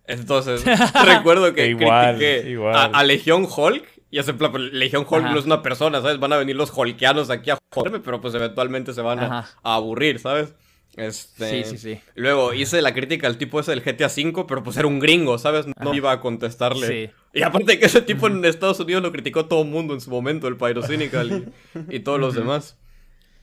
Entonces, 0.06 0.64
recuerdo 1.04 1.54
que 1.54 1.68
Igual, 1.68 2.16
critiqué 2.16 2.50
igual. 2.50 2.74
A, 2.74 2.84
a 2.86 3.04
Legión 3.04 3.46
Hulk, 3.48 3.86
y 4.10 4.18
hace 4.18 4.34
plan, 4.34 4.50
pues, 4.50 4.64
Legión 4.72 5.06
Hulk 5.08 5.22
Ajá. 5.24 5.32
no 5.32 5.38
es 5.38 5.46
una 5.46 5.62
persona, 5.62 6.02
¿sabes? 6.02 6.18
Van 6.18 6.32
a 6.32 6.36
venir 6.36 6.56
los 6.56 6.76
Hulkianos 6.76 7.30
aquí 7.30 7.50
a 7.50 7.58
joderme, 7.72 8.00
pero 8.00 8.20
pues 8.20 8.34
eventualmente 8.34 8.92
se 8.92 9.00
van 9.02 9.20
a 9.20 9.46
aburrir, 9.62 10.18
¿sabes? 10.18 10.52
Este, 10.96 11.64
Sí, 11.64 11.70
sí, 11.70 11.78
sí. 11.78 12.00
Luego 12.14 12.52
hice 12.52 12.82
la 12.82 12.92
crítica 12.92 13.26
al 13.26 13.38
tipo 13.38 13.58
ese 13.60 13.70
del 13.70 13.80
GTA 13.82 14.08
V, 14.08 14.44
pero 14.46 14.62
pues 14.62 14.76
era 14.76 14.86
un 14.86 14.98
gringo, 15.00 15.38
¿sabes? 15.38 15.66
No 15.80 15.94
iba 15.94 16.12
a 16.12 16.20
contestarle. 16.20 16.86
Sí. 16.86 17.10
Y 17.32 17.42
aparte 17.42 17.78
que 17.78 17.86
ese 17.86 18.02
tipo 18.02 18.26
en 18.26 18.44
Estados 18.44 18.78
Unidos 18.80 19.02
lo 19.02 19.10
criticó 19.12 19.46
todo 19.46 19.62
el 19.62 19.68
mundo 19.68 19.94
en 19.94 20.00
su 20.02 20.10
momento, 20.10 20.48
el 20.48 20.56
Pyrocynical 20.58 21.50
y, 21.90 21.96
y 21.96 22.00
todos 22.00 22.20
los 22.20 22.34
demás. 22.34 22.76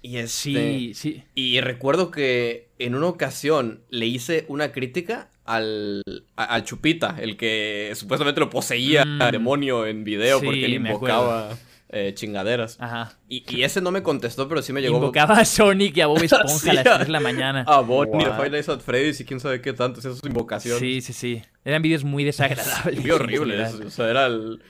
Y 0.01 0.17
este, 0.17 0.29
Sí, 0.37 0.93
sí. 0.93 1.23
Y 1.35 1.59
recuerdo 1.59 2.11
que 2.11 2.69
en 2.77 2.95
una 2.95 3.07
ocasión 3.07 3.81
le 3.89 4.05
hice 4.05 4.45
una 4.47 4.71
crítica 4.71 5.29
al, 5.43 6.03
a- 6.35 6.43
al 6.45 6.63
Chupita, 6.63 7.17
el 7.19 7.35
que 7.35 7.91
supuestamente 7.95 8.39
lo 8.39 8.49
poseía 8.51 9.03
Mm. 9.05 9.21
el 9.23 9.31
demonio 9.31 9.87
en 9.87 10.03
video 10.03 10.39
Sí, 10.39 10.45
porque 10.45 10.65
él 10.65 10.79
me 10.79 10.89
invocaba 10.91 11.57
eh, 11.89 12.13
chingaderas. 12.13 12.77
Ajá. 12.79 13.17
Y, 13.27 13.43
y 13.55 13.63
ese 13.63 13.81
no 13.81 13.91
me 13.91 14.03
contestó, 14.03 14.47
pero 14.47 14.61
sí 14.61 14.71
me 14.73 14.81
llegó 14.81 14.97
Invocaba 14.97 15.39
a 15.39 15.45
Sonic 15.45 15.97
y 15.97 16.01
a 16.01 16.07
Bob 16.07 16.21
Esponja 16.23 16.47
Sí, 16.59 16.69
a 16.69 16.73
las 16.75 16.85
a- 16.87 16.95
3 16.97 17.07
de 17.07 17.11
la 17.11 17.19
mañana. 17.19 17.63
a 17.67 17.79
Bonnie, 17.81 18.25
a 18.25 18.29
What? 18.29 18.37
Five 18.37 18.49
Nights 18.51 18.69
at 18.69 18.79
Freddy's 18.81 19.19
y 19.21 19.25
quién 19.25 19.39
sabe 19.39 19.61
qué 19.61 19.73
tanto. 19.73 19.99
Esa 19.99 20.09
es 20.09 20.17
su 20.19 20.27
invocación. 20.27 20.79
Sí, 20.79 21.01
sí, 21.01 21.13
sí. 21.13 21.41
Eran 21.65 21.81
vídeos 21.81 22.03
muy 22.03 22.23
desagradables. 22.23 22.99
Muy 23.01 23.11
horrible. 23.11 23.55
en 23.55 23.61
eso, 23.61 23.71
general. 23.71 23.87
O 23.87 23.91
sea, 23.91 24.09
era 24.09 24.25
el. 24.27 24.61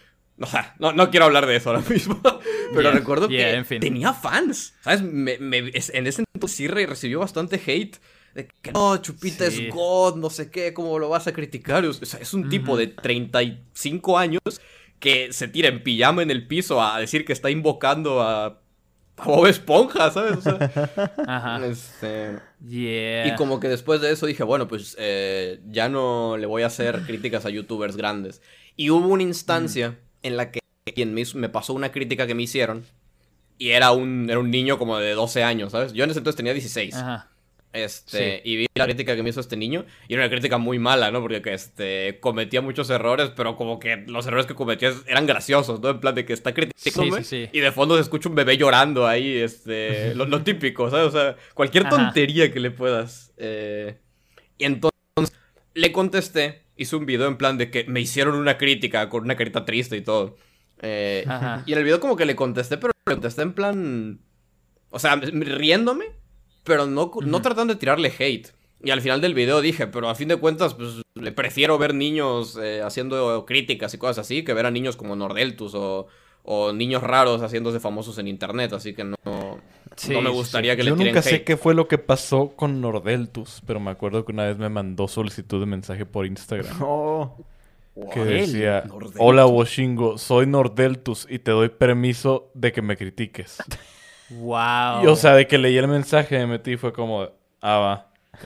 O 0.42 0.46
sea, 0.46 0.74
no, 0.80 0.94
no 0.94 1.10
quiero 1.12 1.26
hablar 1.26 1.46
de 1.46 1.58
eso 1.58 1.70
ahora 1.72 1.84
mismo. 1.90 2.22
Pero 2.72 2.82
Yeah, 2.84 2.92
recuerdo 2.92 3.28
yeah, 3.28 3.50
que 3.52 3.54
en 3.56 3.66
fin. 3.66 3.80
tenía 3.82 4.14
fans. 4.14 4.74
¿Sabes? 4.82 5.02
Me- 5.02 5.38
me- 5.40 5.58
en 5.58 6.08
ese 6.08 6.24
entonces 6.34 6.56
sí 6.56 6.68
re- 6.68 6.86
recibió 6.86 7.20
bastante 7.20 7.62
hate. 7.66 7.98
De 8.34 8.48
que 8.62 8.72
no, 8.72 8.96
Chupita 8.98 9.50
Sí. 9.52 9.66
es 9.66 9.74
God, 9.74 10.16
no 10.18 10.30
sé 10.30 10.50
qué, 10.52 10.72
¿cómo 10.74 10.98
lo 11.00 11.10
vas 11.10 11.26
a 11.28 11.34
criticar? 11.34 11.84
O 11.84 11.92
sea, 11.92 12.20
es 12.22 12.34
un 12.34 12.48
tipo 12.48 12.78
de 12.78 12.88
35 12.88 14.18
años 14.18 14.40
que 15.00 15.32
se 15.34 15.48
tira 15.48 15.70
en 15.70 15.82
pijama 15.84 16.22
en 16.24 16.32
el 16.32 16.46
piso 16.48 16.82
a 16.82 17.00
decir 17.00 17.26
que 17.26 17.34
está 17.34 17.50
invocando 17.50 18.22
a, 18.22 18.46
a 19.18 19.24
Bob 19.26 19.48
Esponja, 19.48 20.12
¿sabes? 20.12 20.38
O 20.38 20.42
sea, 20.42 20.72
Ajá. 21.28 21.66
este. 21.66 22.40
Yeah. 22.68 23.28
Y 23.28 23.36
como 23.36 23.60
que 23.60 23.70
después 23.70 24.02
de 24.02 24.12
eso 24.12 24.26
dije, 24.26 24.44
bueno, 24.44 24.68
pues 24.68 24.96
eh, 25.00 25.62
ya 25.70 25.88
no 25.90 26.36
le 26.38 26.46
voy 26.46 26.64
a 26.64 26.68
hacer 26.68 27.02
críticas 27.04 27.46
a 27.46 27.50
youtubers 27.50 27.96
grandes. 27.96 28.42
Y 28.76 28.90
hubo 28.90 29.08
una 29.08 29.24
instancia 29.24 29.98
en 30.24 30.36
la 30.38 30.52
que 30.52 30.60
quien 30.94 31.14
me, 31.14 31.22
hizo- 31.22 31.38
me 31.38 31.50
pasó 31.50 31.74
una 31.74 31.92
crítica 31.92 32.28
que 32.28 32.36
me 32.36 32.44
hicieron 32.44 32.84
y 33.58 33.70
era 33.70 33.92
un, 33.92 34.30
era 34.30 34.40
un 34.40 34.50
niño 34.52 34.78
como 34.78 34.98
de 34.98 35.12
12 35.14 35.44
años, 35.44 35.72
¿sabes? 35.72 35.94
Yo 35.94 36.04
en 36.04 36.10
ese 36.10 36.20
entonces 36.20 36.36
tenía 36.38 36.54
16. 36.54 36.96
Ajá. 36.96 37.29
Este, 37.72 38.42
y 38.44 38.56
vi 38.58 38.66
la 38.74 38.86
crítica 38.86 39.16
que 39.16 39.22
me 39.22 39.30
hizo 39.30 39.40
este 39.40 39.56
niño 39.56 39.86
y 40.08 40.14
era 40.16 40.24
una 40.24 40.30
crítica 40.32 40.58
muy 40.58 40.80
mala, 40.80 41.12
¿no? 41.12 41.22
Porque 41.22 41.42
que, 41.44 41.54
este, 41.54 42.18
cometía 42.20 42.62
muchos 42.62 42.90
errores, 42.90 43.32
pero 43.36 43.56
como 43.56 43.80
que 43.80 43.98
los 44.08 44.26
errores 44.26 44.48
que 44.48 44.56
cometía 44.56 44.92
eran 45.08 45.28
graciosos, 45.28 45.80
¿no? 45.80 45.90
En 45.92 46.00
plan 46.00 46.16
de 46.16 46.26
que 46.26 46.34
está 46.34 46.54
criticándome 46.54 47.24
Sí, 47.24 47.30
sí, 47.30 47.46
sí. 47.46 47.50
y 47.54 47.60
de 47.60 47.72
fondo 47.72 47.96
se 47.96 48.02
escucha 48.02 48.28
un 48.28 48.34
bebé 48.36 48.58
llorando 48.58 49.06
ahí, 49.08 49.38
este, 49.38 50.14
lo, 50.16 50.26
lo 50.26 50.42
típico, 50.42 50.90
¿sabes? 50.90 51.06
O 51.08 51.12
sea, 51.12 51.36
cualquier 51.54 51.86
Ajá. 51.86 51.96
tontería 51.96 52.52
que 52.52 52.60
le 52.60 52.72
puedas. 52.72 53.34
eh, 53.38 53.98
Y 54.58 54.66
entonces 54.66 54.92
le 55.76 55.92
contesté, 55.92 56.64
hice 56.76 56.96
un 56.96 57.06
video 57.06 57.28
en 57.28 57.38
plan 57.38 57.58
de 57.60 57.70
que 57.70 57.84
me 57.84 58.02
hicieron 58.02 58.34
una 58.36 58.58
crítica 58.58 59.10
con 59.10 59.24
una 59.26 59.36
carita 59.36 59.64
triste 59.66 59.96
y 59.96 60.02
todo. 60.02 60.38
Eh, 60.82 61.24
y 61.68 61.72
en 61.74 61.78
el 61.78 61.84
video 61.84 62.00
como 62.00 62.16
que 62.16 62.26
le 62.26 62.36
contesté, 62.36 62.78
pero 62.78 62.94
le 63.06 63.14
contesté 63.14 63.44
en 63.44 63.54
plan... 63.54 64.20
O 64.90 64.98
sea, 64.98 65.16
riéndome, 65.18 66.06
pero 66.70 66.86
no, 66.86 67.12
no 67.14 67.38
Ujú. 67.38 67.42
tratando 67.42 67.74
de 67.74 67.80
tirarle 67.82 68.14
hate. 68.18 68.48
Y 68.82 68.92
al 68.92 69.02
final 69.02 69.20
del 69.20 69.34
video 69.34 69.60
dije, 69.60 69.88
pero 69.88 70.08
a 70.08 70.16
fin 70.16 70.30
de 70.30 70.38
cuentas, 70.38 70.74
pues 70.74 71.02
le 71.16 71.32
prefiero 71.34 71.78
ver 71.78 71.94
niños 71.94 72.58
eh, 72.64 72.82
haciendo 72.82 73.46
críticas 73.46 73.94
y 73.94 73.98
cosas 73.98 74.20
así 74.20 74.46
que 74.46 74.54
ver 74.54 74.66
a 74.66 74.72
niños 74.72 74.96
como 74.96 75.18
Nordeltus 75.18 75.74
o, 75.76 76.08
o 76.44 76.72
niños 76.72 77.04
raros 77.04 77.42
haciéndose 77.42 77.82
famosos 77.82 78.18
en 78.20 78.30
internet. 78.30 78.72
Así 78.72 78.94
que 78.94 79.04
no, 79.04 79.16
Sí, 79.98 80.14
no 80.14 80.22
me 80.22 80.30
sí, 80.30 80.36
gustaría 80.36 80.78
que 80.78 80.84
Yo 80.86 80.92
le 80.92 80.96
tiren 80.98 81.14
nunca 81.14 81.22
sé 81.22 81.44
qué 81.44 81.58
fue 81.58 81.74
lo 81.74 81.90
que 81.90 81.98
pasó 81.98 82.54
con 82.56 82.80
Nordeltus, 82.80 83.62
pero 83.68 83.82
me 83.82 83.92
acuerdo 83.92 84.24
que 84.24 84.32
una 84.32 84.46
vez 84.46 84.58
me 84.58 84.70
mandó 84.70 85.10
solicitud 85.10 85.60
de 85.60 85.66
mensaje 85.66 86.06
por 86.06 86.26
Instagram. 86.26 86.78
Oh, 88.02 88.10
Que 88.12 88.22
decía, 88.22 88.84
Nordeltus. 88.88 89.20
hola 89.20 89.46
Washingo, 89.46 90.18
soy 90.18 90.46
Nordeltus 90.48 91.28
y 91.30 91.40
te 91.40 91.52
doy 91.52 91.68
permiso 91.68 92.50
de 92.54 92.72
que 92.72 92.82
me 92.82 92.96
critiques. 92.96 93.58
Wow. 94.30 95.04
Y 95.04 95.08
o 95.08 95.16
sea, 95.16 95.34
de 95.36 95.48
que 95.48 95.58
leí 95.58 95.78
el 95.78 95.88
mensaje 95.88 96.38
me 96.40 96.48
metí 96.48 96.72
y 96.74 96.78
fue 96.78 96.94
como, 96.94 97.28
ah, 97.62 97.78
va. 97.78 98.06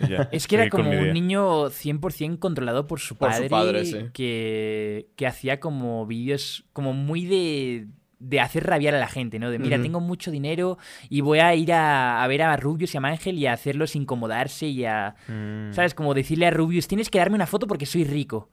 ya, 0.10 0.30
Es 0.32 0.48
que 0.48 0.56
era 0.56 0.70
como 0.70 0.90
un 0.92 1.14
niño 1.14 1.70
100% 1.70 2.40
controlado 2.40 2.88
por 2.88 3.00
su 3.00 3.16
Por 3.16 3.32
su 3.34 3.48
padre. 3.48 3.50
padre, 3.50 3.86
sí. 3.86 3.98
que, 4.14 5.08
que 5.16 5.28
hacía 5.28 5.60
como 5.60 6.06
vídeos 6.08 6.66
como 6.74 6.94
muy 6.94 7.26
de, 7.26 7.88
de 8.20 8.40
hacer 8.40 8.66
rabiar 8.66 8.96
a 8.96 9.00
la 9.00 9.08
gente, 9.08 9.38
¿no? 9.40 9.52
De 9.52 9.60
mira, 9.60 9.80
tengo 9.82 10.00
mucho 10.00 10.32
dinero 10.32 10.78
y 11.10 11.22
voy 11.22 11.40
a 11.40 11.54
ir 11.54 11.74
a, 11.74 12.24
a 12.24 12.28
ver 12.28 12.42
a 12.42 12.56
Rubius 12.58 12.94
y 12.94 12.98
a 12.98 13.02
Mangel 13.02 13.38
y 13.38 13.46
a 13.46 13.54
hacerlos 13.54 13.96
incomodarse 13.96 14.68
y 14.68 14.86
a... 14.86 15.16
mm. 15.28 15.74
¿Sabes? 15.74 15.94
Como 15.94 16.14
decirle 16.14 16.48
a 16.48 16.52
Rubius, 16.52 16.88
tienes 16.88 17.10
que 17.10 17.20
darme 17.20 17.36
una 17.36 17.46
foto 17.48 17.68
porque 17.68 17.86
soy 17.86 18.04
rico. 18.06 18.50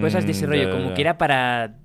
Cosas 0.00 0.26
de 0.26 0.32
ese 0.32 0.46
Mm, 0.46 0.50
rollo, 0.50 0.70
como 0.70 0.94
que 0.94 1.00
era 1.00 1.18
para 1.18 1.78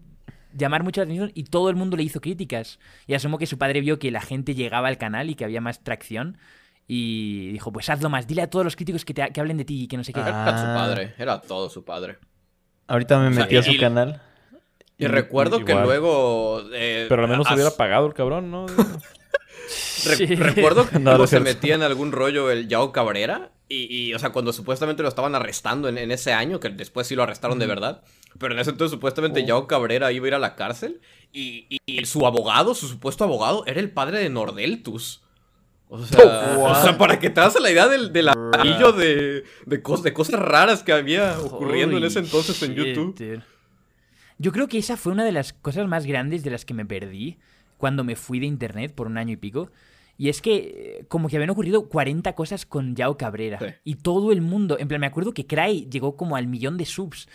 llamar 0.53 0.83
mucho 0.83 1.01
la 1.01 1.05
atención 1.05 1.31
y 1.33 1.43
todo 1.45 1.69
el 1.69 1.75
mundo 1.75 1.97
le 1.97 2.03
hizo 2.03 2.21
críticas. 2.21 2.79
Y 3.07 3.13
asumo 3.13 3.37
que 3.37 3.45
su 3.45 3.57
padre 3.57 3.81
vio 3.81 3.99
que 3.99 4.11
la 4.11 4.21
gente 4.21 4.55
llegaba 4.55 4.87
al 4.87 4.97
canal 4.97 5.29
y 5.29 5.35
que 5.35 5.45
había 5.45 5.61
más 5.61 5.83
tracción 5.83 6.37
y 6.87 7.49
dijo, 7.51 7.71
pues 7.71 7.89
hazlo 7.89 8.09
más, 8.09 8.27
dile 8.27 8.41
a 8.43 8.49
todos 8.49 8.63
los 8.65 8.75
críticos 8.75 9.03
que, 9.05 9.13
te- 9.13 9.29
que 9.31 9.39
hablen 9.41 9.57
de 9.57 9.65
ti 9.65 9.83
y 9.83 9.87
que 9.87 9.97
no 9.97 10.03
sé 10.03 10.13
qué. 10.13 10.21
Ah. 10.23 10.43
Era 10.47 10.57
su 10.57 10.65
padre, 10.65 11.13
era 11.17 11.41
todo 11.41 11.69
su 11.69 11.83
padre. 11.83 12.17
Ahorita 12.87 13.19
me 13.19 13.33
sea, 13.33 13.43
metí 13.43 13.57
a 13.57 13.59
y- 13.59 13.63
su 13.63 13.71
y- 13.71 13.77
canal. 13.79 14.21
Y 14.99 15.05
recuerdo 15.05 15.63
que 15.63 15.73
igual. 15.73 15.85
luego... 15.85 16.63
eh, 16.73 17.05
Pero 17.09 17.23
al 17.23 17.29
menos 17.29 17.45
as- 17.47 17.53
hubiera 17.53 17.69
pagado 17.71 18.07
el 18.07 18.13
cabrón, 18.13 18.49
¿no? 18.49 18.65
Re- 20.05 20.35
recuerdo 20.35 20.87
que 20.89 20.99
No, 20.99 21.27
se 21.27 21.39
metía 21.39 21.75
en 21.75 21.83
algún 21.83 22.11
rollo 22.11 22.49
el 22.51 22.67
Yao 22.67 22.91
Cabrera. 22.91 23.51
Y, 23.69 23.93
y, 23.93 24.13
o 24.13 24.19
sea, 24.19 24.29
cuando 24.31 24.53
supuestamente 24.53 25.03
lo 25.03 25.09
estaban 25.09 25.35
arrestando 25.35 25.89
en, 25.89 25.97
en 25.97 26.09
ese 26.11 26.31
año, 26.31 26.59
que 26.61 26.69
después 26.69 27.05
sí 27.05 27.15
lo 27.15 27.23
arrestaron 27.23 27.59
de 27.59 27.67
verdad. 27.67 28.01
Pero 28.39 28.53
en 28.53 28.59
ese 28.59 28.71
entonces 28.71 28.91
supuestamente 28.91 29.45
Yao 29.45 29.67
Cabrera 29.67 30.11
iba 30.11 30.25
a 30.25 30.27
ir 30.27 30.33
a 30.33 30.39
la 30.39 30.55
cárcel. 30.55 31.01
Y, 31.33 31.65
y- 31.69 31.77
y 31.85 32.05
su 32.05 32.25
abogado, 32.25 32.73
su 32.75 32.87
supuesto 32.87 33.23
abogado, 33.23 33.63
era 33.65 33.79
el 33.79 33.91
padre 33.91 34.19
de 34.19 34.29
Nordeltus. 34.29 35.21
O 35.89 36.03
sea, 36.03 36.57
o 36.59 36.75
sea, 36.83 36.97
para 36.97 37.17
que 37.17 37.29
te 37.29 37.39
hagas 37.39 37.59
la 37.61 37.71
idea 37.71 37.87
del, 37.87 38.11
del 38.11 38.27
anillo 38.29 38.91
de, 38.91 39.43
de, 39.65 39.83
cos- 39.83 40.01
de 40.01 40.11
cosas 40.13 40.39
raras 40.39 40.83
que 40.83 40.91
había 40.91 41.39
ocurriendo 41.39 41.97
en 41.97 42.03
ese 42.03 42.19
entonces 42.19 42.61
en 42.63 42.75
YouTube. 42.75 43.15
dude. 43.15 43.41
Yo 44.37 44.51
creo 44.51 44.67
que 44.67 44.77
esa 44.77 44.97
fue 44.97 45.13
una 45.13 45.23
de 45.23 45.31
las 45.31 45.53
cosas 45.53 45.87
más 45.87 46.05
grandes 46.05 46.43
de 46.43 46.51
las 46.51 46.65
que 46.65 46.73
me 46.73 46.85
perdí 46.85 47.37
cuando 47.77 48.03
me 48.03 48.15
fui 48.15 48.39
de 48.39 48.45
internet 48.45 48.93
por 48.93 49.07
un 49.07 49.17
año 49.17 49.33
y 49.33 49.37
pico. 49.37 49.71
Y 50.17 50.29
es 50.29 50.41
que 50.41 50.55
eh, 51.01 51.05
como 51.07 51.29
que 51.29 51.37
habían 51.37 51.51
ocurrido 51.51 51.87
40 51.89 52.33
cosas 52.33 52.65
con 52.65 52.95
Yao 52.95 53.17
Cabrera. 53.17 53.59
Sí. 53.59 53.65
Y 53.83 53.95
todo 53.95 54.31
el 54.31 54.41
mundo, 54.41 54.77
en 54.79 54.87
plan, 54.87 54.99
me 54.99 55.07
acuerdo 55.07 55.33
que 55.33 55.45
Cry 55.47 55.87
llegó 55.89 56.17
como 56.17 56.35
al 56.35 56.47
millón 56.47 56.77
de 56.77 56.85
subs. 56.85 57.27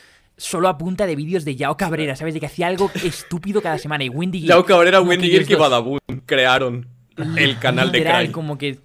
Solo 0.42 0.68
a 0.68 0.76
punta 0.76 1.06
de 1.06 1.14
vídeos 1.14 1.44
de 1.44 1.54
Yao 1.54 1.76
Cabrera, 1.76 2.16
¿sabes? 2.16 2.34
De 2.34 2.40
que 2.40 2.46
hacía 2.46 2.66
algo 2.66 2.90
estúpido 3.04 3.62
cada 3.62 3.78
semana. 3.78 4.02
Y 4.02 4.08
Windy 4.08 4.40
Gear, 4.40 4.48
Yao 4.48 4.64
Cabrera, 4.64 5.00
Wendy 5.00 5.30
Girk 5.30 5.48
y 5.48 5.54
Badabun 5.54 6.00
crearon 6.26 6.88
el 7.36 7.60
canal 7.60 7.92
de 7.92 8.02
Cry. 8.02 8.32
como 8.32 8.58
que 8.58 8.80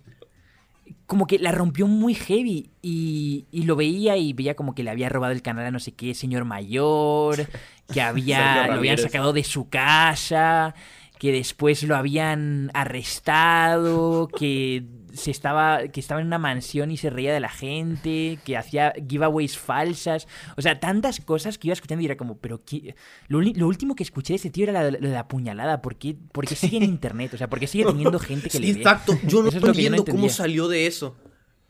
como 1.08 1.26
que 1.26 1.40
la 1.40 1.52
rompió 1.52 1.88
muy 1.88 2.14
heavy 2.14 2.70
y, 2.84 3.46
y 3.50 3.64
lo 3.64 3.76
veía 3.76 4.18
y 4.18 4.34
veía 4.34 4.54
como 4.54 4.76
que 4.76 4.84
le 4.84 4.92
había 4.92 5.10
robado 5.10 5.34
el 5.34 5.42
canal 5.42 5.66
a 5.66 5.72
no 5.72 5.80
sé 5.80 5.94
qué 5.94 6.14
señor 6.14 6.46
mayor, 6.46 7.48
que 7.92 8.02
había 8.02 8.68
lo 8.68 8.74
habían 8.74 9.00
sacado 9.00 9.34
de 9.34 9.44
su 9.44 9.68
casa, 9.68 10.76
que 11.18 11.32
después 11.32 11.82
lo 11.82 11.96
habían 11.96 12.70
arrestado, 12.76 14.28
que 14.28 14.84
se 15.18 15.32
estaba 15.32 15.88
que 15.90 16.00
estaba 16.00 16.22
en 16.22 16.28
una 16.28 16.38
mansión 16.38 16.92
y 16.92 16.98
se 16.98 17.10
reía 17.10 17.34
de 17.34 17.40
la 17.42 17.50
gente, 17.50 18.40
que 18.46 18.56
hacía 18.56 18.94
giveaways 19.10 19.58
falsas, 19.58 20.28
o 20.56 20.62
sea, 20.62 20.80
tantas 20.80 21.20
cosas 21.20 21.58
que 21.58 21.68
iba 21.68 21.74
escuchando 21.74 22.02
y 22.02 22.06
era 22.06 22.16
como, 22.16 22.38
pero 22.38 22.64
qué- 22.64 22.96
lo, 23.28 23.42
lo 23.42 23.68
último 23.68 23.96
que 23.96 24.04
escuché 24.04 24.34
de 24.34 24.38
ese 24.38 24.50
tío 24.50 24.64
era 24.64 24.74
la- 24.74 24.92
lo 24.92 25.08
de 25.08 25.14
la 25.14 25.28
puñalada, 25.28 25.82
¿por 25.82 25.96
qué, 25.98 26.16
por 26.32 26.46
qué 26.48 26.56
sigue 26.56 26.78
en 26.78 26.84
internet? 26.84 27.34
O 27.34 27.38
sea, 27.38 27.50
¿por 27.50 27.60
qué 27.60 27.68
sigue 27.68 27.86
teniendo 27.86 28.20
gente 28.20 28.50
que 28.50 28.58
Sí, 28.58 28.60
le 28.60 28.74
ve? 28.74 28.80
Exacto, 28.80 29.18
yo 29.26 29.44
no 29.44 29.50
yo 29.52 29.60
no 29.60 29.68
entiendo 29.68 30.06
cómo 30.06 30.30
salió 30.30 30.68
de 30.68 30.88
eso. 30.88 31.16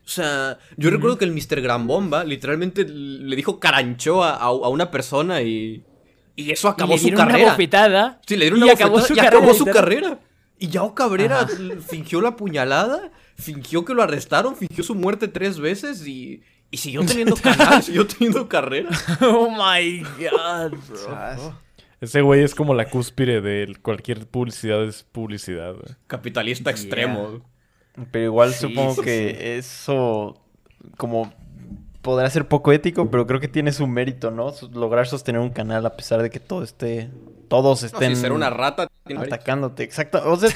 O 0.05 0.09
sea, 0.09 0.57
yo 0.77 0.89
recuerdo 0.89 1.17
que 1.17 1.25
el 1.25 1.31
Mr. 1.33 1.59
Gran 1.61 1.85
Bomba 1.87 2.23
literalmente 2.23 2.85
le 2.87 3.35
dijo 3.35 3.59
carancho 3.59 4.23
a, 4.23 4.35
a- 4.35 4.51
una 4.69 4.89
persona 4.91 5.41
y. 5.41 5.83
Y 6.39 6.51
eso 6.51 6.67
Y 6.67 6.71
acabó 6.71 6.93
le 6.93 6.99
su 6.99 7.05
dieron 7.07 7.21
una 7.23 7.31
carrera. 7.31 7.51
bofetada. 7.51 8.21
Sí, 8.27 8.35
le 8.37 8.45
dieron 8.45 8.59
y 8.59 8.63
una 8.63 8.73
acabó 8.73 8.91
bofetada 8.91 9.07
su 9.07 9.13
y 9.13 9.17
carrera, 9.17 9.37
acabó 9.37 9.53
su 9.55 9.65
carrera. 9.65 10.19
Y 10.59 10.67
Yao 10.69 10.93
Cabrera 10.95 11.47
fingió 11.87 12.21
la 12.21 12.35
puñalada, 12.35 13.11
fingió 13.37 13.85
que 13.85 13.93
lo 13.93 14.03
arrestaron, 14.03 14.55
fingió 14.55 14.83
su 14.83 14.95
muerte 14.95 15.27
tres 15.27 15.59
veces 15.59 16.05
y. 16.07 16.43
Y 16.69 16.77
siguió 16.77 17.01
teniendo 17.05 17.35
canal, 17.37 17.81
siguió 17.81 18.05
teniendo 18.05 18.49
carrera. 18.49 18.89
Oh 19.21 19.49
my 19.49 20.01
god, 20.01 20.77
bro. 20.89 21.55
Ese 22.01 22.21
güey 22.21 22.43
es 22.43 22.53
como 22.53 22.73
la 22.75 22.89
cúspide 22.89 23.41
de 23.41 23.75
cualquier 23.81 24.27
publicidad 24.27 24.83
es 24.83 25.03
publicidad, 25.03 25.73
güey. 25.73 25.95
Capitalista 26.07 26.69
extremo. 26.69 27.41
Pero 28.11 28.25
igual 28.25 28.53
Sí, 28.53 28.67
supongo 28.67 28.95
sí, 28.95 29.01
que 29.01 29.57
eso 29.57 30.39
como 30.97 31.33
podrá 32.01 32.29
ser 32.29 32.47
poco 32.47 32.71
ético, 32.71 33.09
pero 33.09 33.25
creo 33.25 33.39
que 33.39 33.47
tiene 33.47 33.71
su 33.71 33.87
mérito, 33.87 34.29
¿no? 34.29 34.53
Lograr 34.73 35.07
sostener 35.07 35.41
un 35.41 35.49
canal 35.49 35.85
a 35.85 35.95
pesar 35.95 36.21
de 36.21 36.29
que 36.29 36.39
todo 36.39 36.63
esté 36.63 37.09
todos 37.47 37.81
No, 37.81 37.87
estén 37.87 38.15
si 38.15 38.21
ser 38.21 38.31
una 38.31 38.49
rata 38.49 38.87
atacándote. 39.15 39.83
Exacto. 39.83 40.21
O 40.25 40.35
sea, 40.37 40.49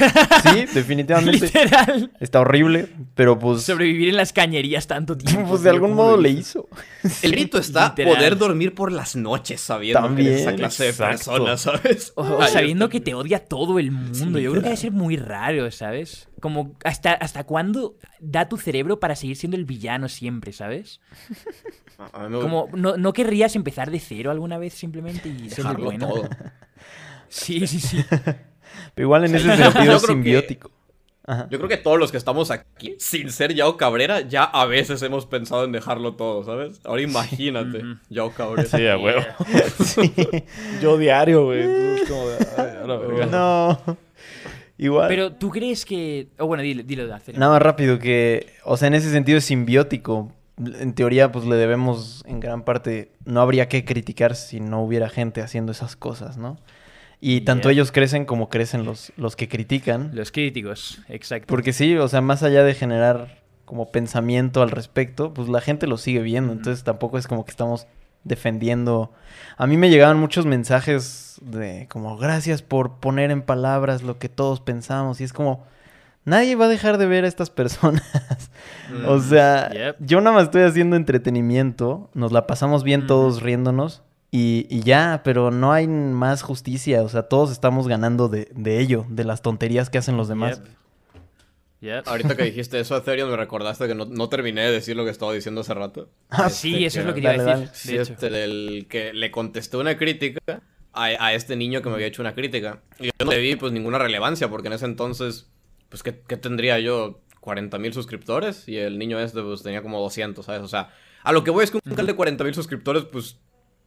sí, 0.43 0.65
definitivamente 0.73 1.45
Literal. 1.45 2.11
está 2.19 2.41
horrible, 2.41 2.89
pero 3.15 3.39
pues 3.39 3.63
Sobrevivir 3.63 4.09
en 4.09 4.17
las 4.17 4.33
cañerías 4.33 4.87
tanto 4.87 5.17
tiempo. 5.17 5.49
pues 5.49 5.63
de 5.63 5.69
algún 5.69 5.91
¿cómo 5.91 6.03
modo 6.03 6.17
le 6.17 6.29
hizo? 6.29 6.67
El 7.21 7.31
rito 7.31 7.57
está 7.57 7.89
Literal. 7.89 8.15
poder 8.15 8.37
dormir 8.37 8.75
por 8.75 8.91
las 8.91 9.15
noches 9.15 9.61
sabiendo 9.61 10.15
que 10.15 10.21
eres 10.21 10.41
esa 10.41 10.55
clase 10.55 10.83
de 10.83 10.89
exacto. 10.89 11.15
personas, 11.31 11.61
¿sabes? 11.61 12.13
O, 12.15 12.45
sabiendo 12.47 12.89
que 12.89 12.99
te 12.99 13.13
odia 13.13 13.39
todo 13.45 13.79
el 13.79 13.91
mundo. 13.91 14.39
Yo 14.39 14.51
creo 14.51 14.61
que 14.61 14.69
debe 14.69 14.77
ser 14.77 14.91
muy 14.91 15.17
raro, 15.17 15.71
¿sabes? 15.71 16.27
Como 16.39 16.75
hasta, 16.83 17.13
hasta 17.13 17.43
cuándo 17.43 17.95
da 18.19 18.49
tu 18.49 18.57
cerebro 18.57 18.99
para 18.99 19.15
seguir 19.15 19.37
siendo 19.37 19.57
el 19.57 19.65
villano 19.65 20.09
siempre, 20.09 20.53
¿sabes? 20.53 20.99
Como 22.11 22.67
no, 22.73 22.97
no 22.97 23.13
querrías 23.13 23.55
empezar 23.55 23.91
de 23.91 23.99
cero 23.99 24.31
alguna 24.31 24.57
vez 24.57 24.73
simplemente 24.73 25.29
y 25.29 25.49
ser 25.49 25.59
el 25.59 25.63
dejarlo 25.63 25.85
bueno. 25.85 26.07
todo. 26.07 26.29
Sí, 27.31 27.65
sí, 27.65 27.79
sí. 27.79 28.05
Pero 28.93 29.05
igual 29.05 29.25
en 29.25 29.35
ese 29.35 29.47
yo 29.47 29.55
sentido 29.55 29.71
creo 29.83 29.95
es 29.95 30.01
que- 30.01 30.07
simbiótico. 30.07 30.71
Ajá. 31.23 31.47
Yo 31.51 31.59
creo 31.59 31.69
que 31.69 31.77
todos 31.77 31.99
los 31.99 32.11
que 32.11 32.17
estamos 32.17 32.49
aquí, 32.49 32.95
sin 32.97 33.31
ser 33.31 33.53
Yao 33.53 33.77
Cabrera, 33.77 34.21
ya 34.21 34.43
a 34.43 34.65
veces 34.65 35.01
hemos 35.03 35.27
pensado 35.27 35.65
en 35.65 35.71
dejarlo 35.71 36.15
todo, 36.15 36.43
¿sabes? 36.43 36.81
Ahora 36.83 37.03
imagínate, 37.03 37.83
Yao 38.09 38.31
Cabrera. 38.31 38.67
Sí, 38.67 38.87
a 38.87 38.97
huevo. 38.97 39.21
Yo 40.81 40.97
diario, 40.97 41.45
güey. 41.45 41.63
No. 43.29 43.79
Igual. 44.77 45.07
Pero 45.09 45.33
tú 45.33 45.49
crees 45.51 45.85
que. 45.85 46.29
Oh, 46.39 46.47
bueno, 46.47 46.63
dilo, 46.63 46.81
dilo 46.83 47.05
de 47.05 47.13
hacer. 47.13 47.37
Nada 47.37 47.53
más 47.53 47.61
rápido 47.61 47.99
que, 47.99 48.47
o 48.63 48.77
sea, 48.77 48.87
en 48.87 48.95
ese 48.95 49.11
sentido 49.11 49.37
es 49.37 49.45
simbiótico. 49.45 50.31
En 50.57 50.93
teoría, 50.93 51.31
pues 51.31 51.45
le 51.45 51.55
debemos 51.55 52.23
en 52.27 52.39
gran 52.39 52.63
parte, 52.63 53.11
no 53.25 53.41
habría 53.41 53.67
que 53.69 53.85
criticar 53.85 54.35
si 54.35 54.59
no 54.59 54.81
hubiera 54.83 55.09
gente 55.09 55.41
haciendo 55.41 55.71
esas 55.71 55.95
cosas, 55.95 56.37
¿no? 56.37 56.57
Y 57.23 57.41
tanto 57.41 57.69
Yeah. 57.69 57.73
ellos 57.73 57.91
crecen 57.91 58.25
como 58.25 58.49
crecen 58.49 58.83
los, 58.83 59.13
los 59.15 59.35
que 59.35 59.47
critican. 59.47 60.09
Los 60.13 60.31
críticos, 60.31 61.01
exacto. 61.07 61.45
Porque 61.47 61.71
sí, 61.71 61.95
o 61.95 62.07
sea, 62.07 62.19
más 62.21 62.41
allá 62.43 62.63
de 62.63 62.73
generar 62.73 63.41
como 63.65 63.91
pensamiento 63.91 64.61
al 64.63 64.71
respecto, 64.71 65.33
pues 65.33 65.47
la 65.47 65.61
gente 65.61 65.85
lo 65.87 65.97
sigue 65.97 66.21
viendo. 66.21 66.51
Entonces 66.51 66.83
tampoco 66.83 67.17
es 67.19 67.27
como 67.27 67.45
que 67.45 67.51
estamos 67.51 67.85
defendiendo. 68.23 69.11
A 69.57 69.67
mí 69.67 69.77
me 69.77 69.89
llegaban 69.89 70.19
muchos 70.19 70.45
mensajes 70.45 71.37
de 71.41 71.87
como 71.89 72.17
gracias 72.17 72.61
por 72.63 72.99
poner 72.99 73.31
en 73.31 73.43
palabras 73.43 74.01
lo 74.03 74.17
que 74.17 74.27
todos 74.29 74.59
pensamos. 74.59 75.21
Y 75.21 75.23
es 75.23 75.31
como, 75.33 75.63
nadie 76.25 76.55
va 76.55 76.65
a 76.65 76.69
dejar 76.69 76.97
de 76.97 77.05
ver 77.05 77.23
a 77.23 77.27
estas 77.27 77.49
personas. 77.51 78.03
Mm. 78.91 79.05
o 79.07 79.19
sea, 79.19 79.69
Yep. 79.71 79.95
yo 79.99 80.21
nada 80.21 80.35
más 80.35 80.43
estoy 80.45 80.63
haciendo 80.63 80.95
entretenimiento. 80.95 82.09
Nos 82.13 82.31
la 82.31 82.47
pasamos 82.47 82.83
bien 82.83 83.05
todos 83.07 83.41
riéndonos. 83.43 84.01
Y, 84.31 84.65
y 84.69 84.81
ya, 84.83 85.21
pero 85.25 85.51
no 85.51 85.73
hay 85.73 85.87
más 85.87 86.41
justicia. 86.41 87.03
O 87.03 87.09
sea, 87.09 87.23
todos 87.23 87.51
estamos 87.51 87.87
ganando 87.87 88.29
de, 88.29 88.49
de 88.55 88.79
ello, 88.79 89.05
de 89.09 89.25
las 89.25 89.41
tonterías 89.41 89.89
que 89.89 89.97
hacen 89.97 90.15
los 90.15 90.27
demás. 90.29 90.61
Yep. 90.61 90.67
Yep. 91.81 92.07
Ahorita 92.07 92.37
que 92.37 92.43
dijiste 92.51 92.79
eso, 92.79 92.95
Ethereum, 92.95 93.29
me 93.29 93.35
recordaste 93.37 93.87
que 93.87 93.95
no, 93.95 94.05
no 94.05 94.29
terminé 94.29 94.61
de 94.61 94.71
decir 94.71 94.95
lo 94.95 95.03
que 95.03 95.09
estaba 95.11 95.33
diciendo 95.33 95.61
hace 95.61 95.73
rato. 95.73 96.09
Ah, 96.29 96.49
Sí, 96.49 96.85
eso 96.85 97.01
es 97.01 97.05
lo 97.05 97.13
que 97.13 97.19
iba 97.21 97.31
a 97.31 97.33
decir. 97.33 97.45
dale. 97.47 97.69
Sí, 97.73 97.97
De 97.97 98.01
hecho. 98.03 98.13
este, 98.13 98.29
del 98.29 98.85
que 98.89 99.13
le 99.13 99.31
contesté 99.31 99.77
una 99.77 99.97
crítica 99.97 100.39
a, 100.93 101.03
a 101.05 101.33
este 101.33 101.55
niño 101.57 101.81
que 101.81 101.89
me 101.89 101.95
había 101.95 102.07
hecho 102.07 102.21
una 102.21 102.33
crítica. 102.35 102.81
Y 102.99 103.05
yo 103.07 103.11
no 103.25 103.31
le 103.31 103.39
vi 103.39 103.55
pues 103.57 103.73
ninguna 103.73 103.97
relevancia, 103.97 104.49
porque 104.49 104.67
en 104.67 104.73
ese 104.73 104.85
entonces, 104.85 105.49
pues, 105.89 106.03
¿qué, 106.03 106.21
qué 106.27 106.37
tendría 106.37 106.79
yo? 106.79 107.19
40 107.41 107.79
mil 107.79 107.91
suscriptores 107.91 108.67
y 108.69 108.77
el 108.77 108.99
niño 108.99 109.19
este 109.19 109.41
pues 109.41 109.63
tenía 109.63 109.81
como 109.81 109.99
200, 109.99 110.45
¿sabes? 110.45 110.61
O 110.61 110.67
sea, 110.67 110.93
a 111.23 111.31
lo 111.31 111.43
que 111.43 111.49
voy 111.49 111.63
es 111.63 111.71
que 111.71 111.77
un 111.83 111.89
canal 111.89 112.05
de 112.05 112.13
40 112.15 112.43
mil 112.43 112.53
suscriptores, 112.53 113.05
pues, 113.05 113.39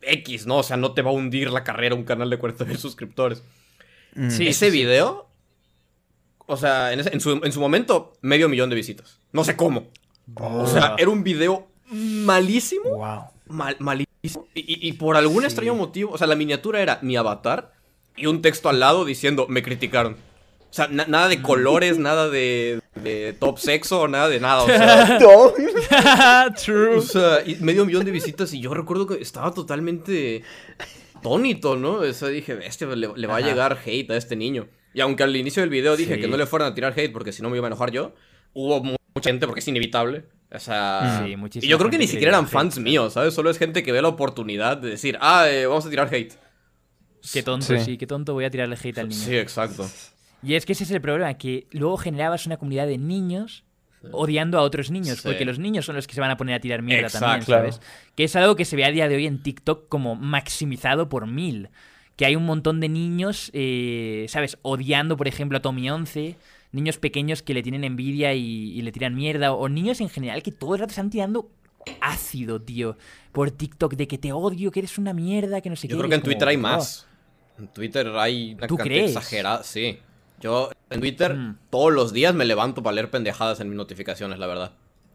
X, 0.07 0.47
¿no? 0.47 0.59
O 0.59 0.63
sea, 0.63 0.77
no 0.77 0.93
te 0.93 1.03
va 1.03 1.11
a 1.11 1.15
hundir 1.15 1.51
la 1.51 1.65
carrera 1.65 1.95
un 1.95 2.05
canal 2.05 2.31
de 2.31 2.39
40 2.39 2.65
mil 2.65 2.79
suscriptores. 2.79 3.43
Mm. 4.15 4.31
Sí, 4.31 4.47
ese 4.49 4.67
sí, 4.67 4.71
sí. 4.73 4.79
video, 4.85 5.29
o 6.47 6.57
sea, 6.57 6.93
en, 6.93 7.01
ese- 7.01 7.13
en 7.13 7.21
su, 7.21 7.33
en 7.43 7.53
su 7.53 7.61
momento, 7.61 8.13
medio 8.21 8.49
millón 8.49 8.71
de 8.71 8.77
visitas. 8.77 9.19
No 9.33 9.45
sé 9.45 9.57
cómo. 9.57 9.89
O 10.37 10.67
sea, 10.67 10.95
era 10.99 11.11
un 11.11 11.23
video 11.25 11.67
malísimo. 11.91 12.91
Wow. 12.91 13.25
Mal, 13.47 13.77
malísimo. 13.79 14.47
Y, 14.55 14.89
y- 14.89 14.93
por 14.95 15.17
algún 15.17 15.45
extraño 15.45 15.75
motivo, 15.75 16.13
o 16.13 16.19
sea, 16.19 16.27
la 16.27 16.37
miniatura 16.37 16.81
era 16.81 16.99
mi 17.03 17.17
avatar 17.17 17.73
y 18.17 18.27
un 18.27 18.41
texto 18.43 18.69
al 18.69 18.81
lado 18.81 19.05
diciendo, 19.05 19.47
me 19.49 19.63
criticaron. 19.63 20.15
O 20.15 20.73
sea, 20.75 20.89
na- 20.89 21.07
nada 21.07 21.29
de 21.29 21.43
colores, 21.43 21.99
nada 21.99 22.29
de, 22.31 22.81
de 22.97 23.33
top 23.39 23.59
sexo, 23.59 24.07
nada 24.09 24.29
de 24.29 24.41
nada. 24.41 24.63
O 24.63 24.67
sea, 24.67 25.19
True. 26.65 26.97
o 26.97 27.01
sea, 27.03 27.43
y 27.45 27.57
medio 27.57 27.85
millón 27.85 28.05
de 28.05 28.11
visitas 28.11 28.53
y 28.55 28.61
yo 28.61 28.73
recuerdo 28.75 29.07
que 29.07 29.21
estaba 29.21 29.53
totalmente 29.53 30.43
tónito, 31.23 31.77
¿no? 31.77 31.95
O 31.95 32.13
sea, 32.13 32.29
dije, 32.29 32.55
bestia, 32.55 32.87
le, 32.89 33.09
le 33.15 33.27
va 33.27 33.37
a 33.37 33.41
llegar 33.41 33.79
hate 33.85 34.11
a 34.11 34.17
este 34.17 34.37
niño. 34.37 34.69
Y 34.93 35.01
aunque 35.01 35.23
al 35.25 35.35
inicio 35.35 35.61
del 35.63 35.71
video 35.71 35.97
dije 35.97 36.15
Sí. 36.15 36.21
que 36.21 36.29
no 36.29 36.37
le 36.37 36.47
fueran 36.47 36.71
a 36.71 36.75
tirar 36.75 36.93
hate 36.97 37.13
porque 37.13 37.33
si 37.33 37.43
no 37.43 37.51
me 37.51 37.57
iba 37.57 37.67
a 37.67 37.71
enojar 37.71 37.91
yo, 37.91 38.15
hubo 38.53 38.83
mu- 38.83 38.97
mucha 39.15 39.31
gente 39.31 39.47
porque 39.47 39.61
es 39.61 39.69
inevitable. 39.69 40.25
O 40.53 40.59
sea, 40.61 41.25
Sí, 41.25 41.35
y 41.63 41.67
yo 41.67 41.79
creo 41.79 41.91
que 41.91 41.99
ni 41.99 42.07
siquiera 42.07 42.31
eran 42.31 42.45
hate, 42.45 42.53
fans 42.53 42.79
míos, 42.79 43.15
¿sabes? 43.15 43.35
Solo 43.35 43.51
es 43.51 43.59
gente 43.59 43.83
que 43.83 43.91
ve 43.91 44.01
la 44.03 44.09
oportunidad 44.09 44.77
de 44.77 44.91
decir, 44.91 45.19
ah, 45.21 45.49
eh, 45.49 45.67
vamos 45.67 45.85
a 45.87 45.91
tirar 45.91 46.15
hate. 46.15 46.35
Qué 47.33 47.43
tonto, 47.43 47.67
Sí. 47.67 47.81
sí. 47.85 47.97
qué 47.99 48.07
tonto 48.07 48.35
voy 48.35 48.45
a 48.45 48.51
tirarle 48.51 48.77
hate 48.81 48.99
al 48.99 49.09
niño. 49.09 49.21
Sí, 49.21 49.37
exacto. 49.37 49.89
Y 50.45 50.55
es 50.55 50.67
que 50.67 50.73
ese 50.73 50.85
es 50.85 50.91
el 50.91 51.01
problema, 51.01 51.35
que 51.35 51.67
luego 51.73 51.97
generabas 51.97 52.47
una 52.47 52.57
comunidad 52.57 52.87
de 52.87 52.99
niños 52.99 53.65
odiando 54.13 54.59
a 54.59 54.63
otros 54.63 54.91
niños, 54.91 55.19
Sí. 55.19 55.23
porque 55.25 55.45
los 55.47 55.59
niños 55.59 55.87
son 55.87 55.97
los 55.97 56.07
que 56.07 56.15
se 56.15 56.21
van 56.21 56.31
a 56.31 56.37
poner 56.37 56.55
a 56.57 56.61
tirar 56.61 56.83
mierda 56.83 57.07
Exacto. 57.07 57.27
también, 57.27 57.47
¿sabes? 57.47 57.81
Que 58.15 58.25
es 58.25 58.37
algo 58.37 58.55
que 58.55 58.67
se 58.67 58.77
ve 58.77 58.85
a 58.85 58.91
día 58.91 59.09
de 59.09 59.17
hoy 59.17 59.27
en 59.27 59.43
TikTok 59.43 59.89
como 59.89 60.15
maximizado 60.15 61.09
por 61.09 61.27
mil. 61.27 61.71
Que 62.17 62.27
hay 62.27 62.37
un 62.37 62.45
montón 62.45 62.81
de 62.81 62.89
niños, 62.91 63.51
eh, 63.55 64.27
¿sabes? 64.29 64.59
Odiando, 64.63 65.17
por 65.17 65.27
ejemplo, 65.27 65.57
a 65.59 65.63
Tommy 65.63 65.89
11, 65.89 66.37
niños 66.73 66.99
pequeños 66.99 67.43
que 67.43 67.55
le 67.55 67.63
tienen 67.63 67.83
envidia 67.83 68.35
y, 68.35 68.73
y 68.73 68.83
le 68.83 68.93
tiran 68.93 69.15
mierda, 69.15 69.53
o 69.53 69.69
niños 69.71 70.01
en 70.03 70.11
general 70.11 70.43
que 70.43 70.53
todo 70.53 70.75
el 70.75 70.81
rato 70.81 70.91
están 70.91 71.09
tirando 71.11 71.49
ácido, 72.01 72.61
tío, 72.61 72.97
por 73.33 73.51
TikTok, 73.51 73.95
de 73.95 74.07
que 74.07 74.19
te 74.19 74.33
odio, 74.33 74.71
que 74.71 74.81
eres 74.81 74.99
una 74.99 75.13
mierda, 75.15 75.61
que 75.61 75.71
no 75.71 75.77
sé 75.77 75.89
qué. 75.89 75.93
Yo 75.93 75.99
creo 75.99 76.09
que 76.11 76.15
en 76.17 76.21
como, 76.21 76.31
Twitter 76.33 76.49
hay 76.49 76.57
"Oh". 76.57 76.61
más. 76.61 77.07
En 77.59 77.69
Twitter 77.69 78.09
hay 78.17 78.55
una 78.55 78.67
¿Tú 78.67 78.77
cantidad 78.77 78.97
crees? 78.97 79.11
exagerada. 79.17 79.63
Sí. 79.65 79.99
Yo 80.41 80.71
en 80.91 81.01
Twitter 81.01 81.35
Mm. 81.35 81.59
todos 81.71 81.93
los 81.93 82.13
días 82.13 82.35
me 82.35 82.45
levanto 82.45 82.83
para 82.83 82.95
leer 82.95 83.11
pendejadas 83.11 83.61
en 83.61 83.69
mis 83.69 83.77
notificaciones, 83.77 84.39
la 84.39 84.47
verdad. 84.47 84.73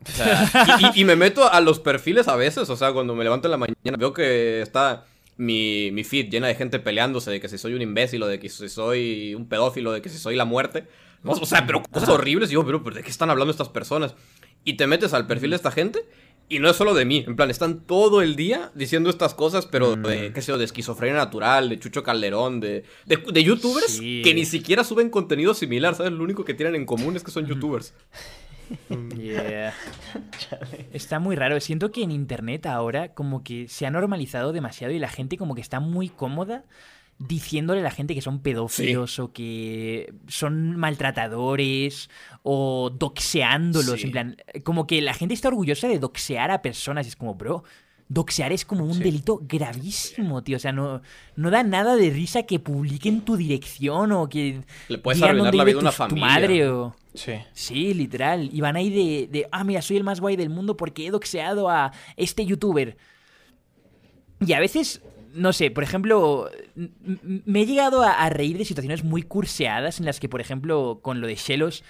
O 0.07 0.11
sea, 0.11 0.47
y, 0.95 1.03
me 1.03 1.15
meto 1.15 1.51
a 1.51 1.59
los 1.61 1.79
perfiles 1.79 2.27
a 2.27 2.35
veces, 2.35 2.69
o 2.69 2.75
sea, 2.75 2.93
cuando 2.93 3.15
me 3.15 3.23
levanto 3.23 3.47
en 3.47 3.51
la 3.51 3.57
mañana, 3.57 3.97
veo 3.97 4.13
que 4.13 4.61
está 4.61 5.05
mi, 5.37 5.91
mi 5.91 6.03
feed 6.03 6.29
llena 6.29 6.47
de 6.47 6.55
gente 6.55 6.79
peleándose 6.79 7.31
de 7.31 7.39
que 7.39 7.49
si 7.49 7.57
soy 7.57 7.73
un 7.73 7.81
imbécil 7.81 8.23
o 8.23 8.27
de 8.27 8.39
que 8.39 8.49
si 8.49 8.69
soy 8.69 9.35
un 9.35 9.47
pedófilo, 9.47 9.91
de 9.91 10.01
que 10.01 10.09
si 10.09 10.17
soy 10.17 10.35
la 10.35 10.45
muerte. 10.45 10.87
No, 11.21 11.31
o 11.33 11.45
sea, 11.45 11.65
pero 11.65 11.83
cosas 11.83 12.09
horribles. 12.09 12.49
Y 12.49 12.53
yo, 12.53 12.65
pero, 12.65 12.81
pero 12.81 12.95
¿de 12.95 13.03
qué 13.03 13.09
están 13.09 13.29
hablando 13.29 13.51
estas 13.51 13.67
personas? 13.69 14.15
Y 14.63 14.73
te 14.73 14.87
metes 14.87 15.13
al 15.13 15.27
perfil 15.27 15.49
de 15.49 15.57
esta 15.57 15.71
gente 15.71 16.05
y 16.49 16.59
no 16.59 16.69
es 16.69 16.75
solo 16.75 16.93
de 16.93 17.05
mí. 17.05 17.23
En 17.27 17.35
plan, 17.35 17.49
están 17.49 17.81
todo 17.81 18.21
el 18.21 18.35
día 18.35 18.71
diciendo 18.75 19.09
estas 19.09 19.33
cosas, 19.33 19.65
pero 19.67 19.95
de, 19.95 20.33
qué 20.33 20.41
sé 20.41 20.51
yo, 20.51 20.57
de 20.57 20.65
esquizofrenia 20.65 21.15
natural, 21.15 21.69
de 21.69 21.79
Chucho 21.79 22.03
Calderón, 22.03 22.59
de, 22.59 22.83
de, 23.05 23.17
de 23.17 23.43
youtubers 23.43 23.85
Sí. 23.93 24.21
que 24.23 24.33
ni 24.33 24.45
siquiera 24.45 24.83
suben 24.83 25.09
contenido 25.09 25.53
similar, 25.53 25.95
¿sabes? 25.95 26.11
Lo 26.11 26.23
único 26.23 26.43
que 26.43 26.53
tienen 26.53 26.75
en 26.75 26.85
común 26.85 27.15
es 27.15 27.23
que 27.23 27.31
son 27.31 27.45
youtubers. 27.45 27.93
Yeah. 29.17 29.73
Está 30.93 31.19
muy 31.19 31.35
raro. 31.35 31.59
Siento 31.59 31.91
que 31.91 32.03
en 32.03 32.11
internet 32.11 32.65
ahora 32.65 33.13
como 33.13 33.43
que 33.43 33.67
se 33.67 33.85
ha 33.85 33.91
normalizado 33.91 34.51
demasiado 34.51 34.93
y 34.93 34.99
la 34.99 35.09
gente 35.09 35.37
como 35.37 35.55
que 35.55 35.61
está 35.61 35.79
muy 35.79 36.09
cómoda 36.09 36.65
diciéndole 37.19 37.81
a 37.81 37.83
la 37.83 37.91
gente 37.91 38.15
que 38.15 38.21
son 38.21 38.39
pedófilos 38.39 39.19
o 39.19 39.31
que 39.33 40.13
son 40.27 40.75
maltratadores 40.77 42.09
o 42.43 42.89
doxeándolos. 42.89 43.99
Sí. 43.99 44.07
En 44.07 44.11
plan, 44.11 44.37
como 44.63 44.87
que 44.87 45.01
la 45.01 45.13
gente 45.13 45.33
está 45.33 45.49
orgullosa 45.49 45.87
de 45.87 45.99
doxear 45.99 46.49
a 46.51 46.61
personas 46.61 47.05
y 47.05 47.09
es 47.09 47.15
como, 47.15 47.35
bro. 47.35 47.63
Doxear 48.11 48.51
es 48.51 48.65
como 48.65 48.85
un 48.85 48.97
delito 48.97 49.39
gravísimo, 49.43 50.41
tío. 50.43 50.57
O 50.57 50.59
sea, 50.59 50.71
no, 50.71 51.03
no 51.35 51.51
da 51.51 51.61
nada 51.61 51.95
de 51.95 52.09
risa 52.09 52.41
que 52.41 52.57
publiquen 52.59 53.21
tu 53.21 53.37
dirección 53.37 54.11
o 54.13 54.27
que. 54.27 54.63
Le 54.87 54.97
puedes 54.97 55.21
arruinar 55.21 55.53
la 55.53 55.63
vida 55.63 55.77
a 55.77 55.81
una 55.81 55.91
tu- 55.91 55.95
familia. 55.97 56.25
Tu 56.27 56.33
madre 56.33 56.67
o. 56.69 56.95
Sí. 57.13 57.33
Sí, 57.53 57.93
literal. 57.93 58.49
Y 58.51 58.61
van 58.61 58.77
ahí 58.77 58.89
de, 58.89 59.27
de, 59.27 59.47
ah, 59.51 59.63
mira, 59.63 59.83
soy 59.83 59.97
el 59.97 60.03
más 60.03 60.21
guay 60.21 60.37
del 60.37 60.49
mundo 60.49 60.75
porque 60.75 61.05
he 61.05 61.11
doxeado 61.11 61.69
a 61.69 61.91
este 62.17 62.47
youtuber. 62.47 62.97
Y 64.43 64.53
a 64.53 64.59
veces, 64.59 65.03
no 65.33 65.53
sé, 65.53 65.71
por 65.71 65.83
ejemplo, 65.83 66.49
me 67.45 67.61
he 67.61 67.65
llegado 67.65 68.03
a, 68.03 68.11
a 68.13 68.29
reír 68.29 68.57
de 68.57 68.65
situaciones 68.65 69.03
muy 69.03 69.23
curseadas 69.23 69.99
en 69.99 70.05
las 70.05 70.19
que, 70.19 70.29
por 70.29 70.41
ejemplo, 70.41 70.99
con 71.01 71.21
lo 71.21 71.27
de 71.27 71.35
Shelos, 71.35 71.83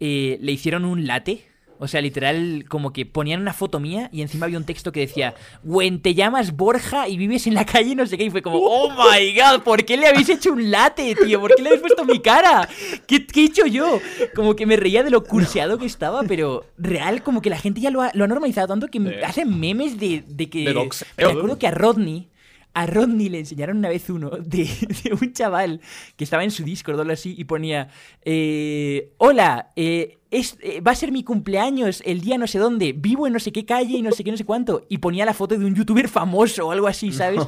eh, 0.00 0.38
le 0.40 0.52
hicieron 0.52 0.84
un 0.84 1.06
late. 1.06 1.44
O 1.78 1.88
sea, 1.88 2.00
literal, 2.00 2.64
como 2.70 2.90
que 2.94 3.04
ponían 3.04 3.42
una 3.42 3.52
foto 3.52 3.80
mía 3.80 4.08
y 4.10 4.22
encima 4.22 4.46
había 4.46 4.56
un 4.56 4.64
texto 4.64 4.92
que 4.92 5.00
decía, 5.00 5.34
Gwen, 5.62 6.00
te 6.00 6.14
llamas 6.14 6.56
Borja 6.56 7.06
y 7.06 7.18
vives 7.18 7.46
en 7.46 7.52
la 7.52 7.66
calle 7.66 7.90
y 7.90 7.94
no 7.94 8.06
sé 8.06 8.16
qué. 8.16 8.24
Y 8.24 8.30
fue 8.30 8.40
como, 8.40 8.56
oh 8.62 8.88
my 8.88 9.34
god, 9.38 9.60
¿por 9.62 9.84
qué 9.84 9.98
le 9.98 10.06
habéis 10.06 10.30
hecho 10.30 10.52
un 10.54 10.70
late, 10.70 11.14
tío? 11.14 11.38
¿Por 11.38 11.54
qué 11.54 11.60
le 11.62 11.68
habéis 11.68 11.82
puesto 11.82 12.06
mi 12.06 12.20
cara? 12.20 12.66
¿Qué, 13.06 13.26
qué 13.26 13.42
he 13.42 13.44
hecho 13.44 13.66
yo? 13.66 14.00
Como 14.34 14.56
que 14.56 14.64
me 14.64 14.76
reía 14.76 15.02
de 15.02 15.10
lo 15.10 15.22
curseado 15.22 15.76
que 15.76 15.84
estaba, 15.84 16.22
pero 16.22 16.64
real, 16.78 17.22
como 17.22 17.42
que 17.42 17.50
la 17.50 17.58
gente 17.58 17.82
ya 17.82 17.90
lo 17.90 18.00
ha, 18.00 18.10
lo 18.14 18.24
ha 18.24 18.28
normalizado 18.28 18.68
tanto 18.68 18.88
que 18.88 18.98
Sí. 18.98 19.10
hacen 19.22 19.60
memes 19.60 20.00
de, 20.00 20.24
de 20.26 20.48
que... 20.48 20.60
De 20.64 20.72
Me 21.18 21.24
acuerdo 21.30 21.58
que 21.58 21.66
a 21.66 21.72
Rodney, 21.72 22.28
a 22.76 22.84
Rodney 22.84 23.30
le 23.30 23.38
enseñaron 23.38 23.78
una 23.78 23.88
vez 23.88 24.10
uno 24.10 24.28
de, 24.28 24.64
de 25.02 25.14
un 25.18 25.32
chaval 25.32 25.80
que 26.14 26.24
estaba 26.24 26.44
en 26.44 26.50
su 26.50 26.62
Discord 26.62 26.98
o 26.98 27.00
algo 27.00 27.12
así 27.14 27.34
y 27.36 27.44
ponía, 27.44 27.88
eh, 28.22 29.14
hola, 29.16 29.72
eh, 29.76 30.18
es, 30.30 30.58
eh, 30.60 30.82
va 30.82 30.90
a 30.90 30.94
ser 30.94 31.10
mi 31.10 31.24
cumpleaños 31.24 32.02
el 32.04 32.20
día 32.20 32.36
no 32.36 32.46
sé 32.46 32.58
dónde, 32.58 32.92
vivo 32.92 33.26
en 33.26 33.32
no 33.32 33.40
sé 33.40 33.50
qué 33.50 33.64
calle 33.64 33.96
y 33.96 34.02
no 34.02 34.12
sé 34.12 34.24
qué, 34.24 34.30
no 34.30 34.36
sé 34.36 34.44
cuánto. 34.44 34.84
Y 34.90 34.98
ponía 34.98 35.24
la 35.24 35.32
foto 35.32 35.56
de 35.56 35.64
un 35.64 35.74
youtuber 35.74 36.06
famoso 36.06 36.66
o 36.66 36.70
algo 36.70 36.86
así, 36.86 37.12
¿sabes? 37.12 37.40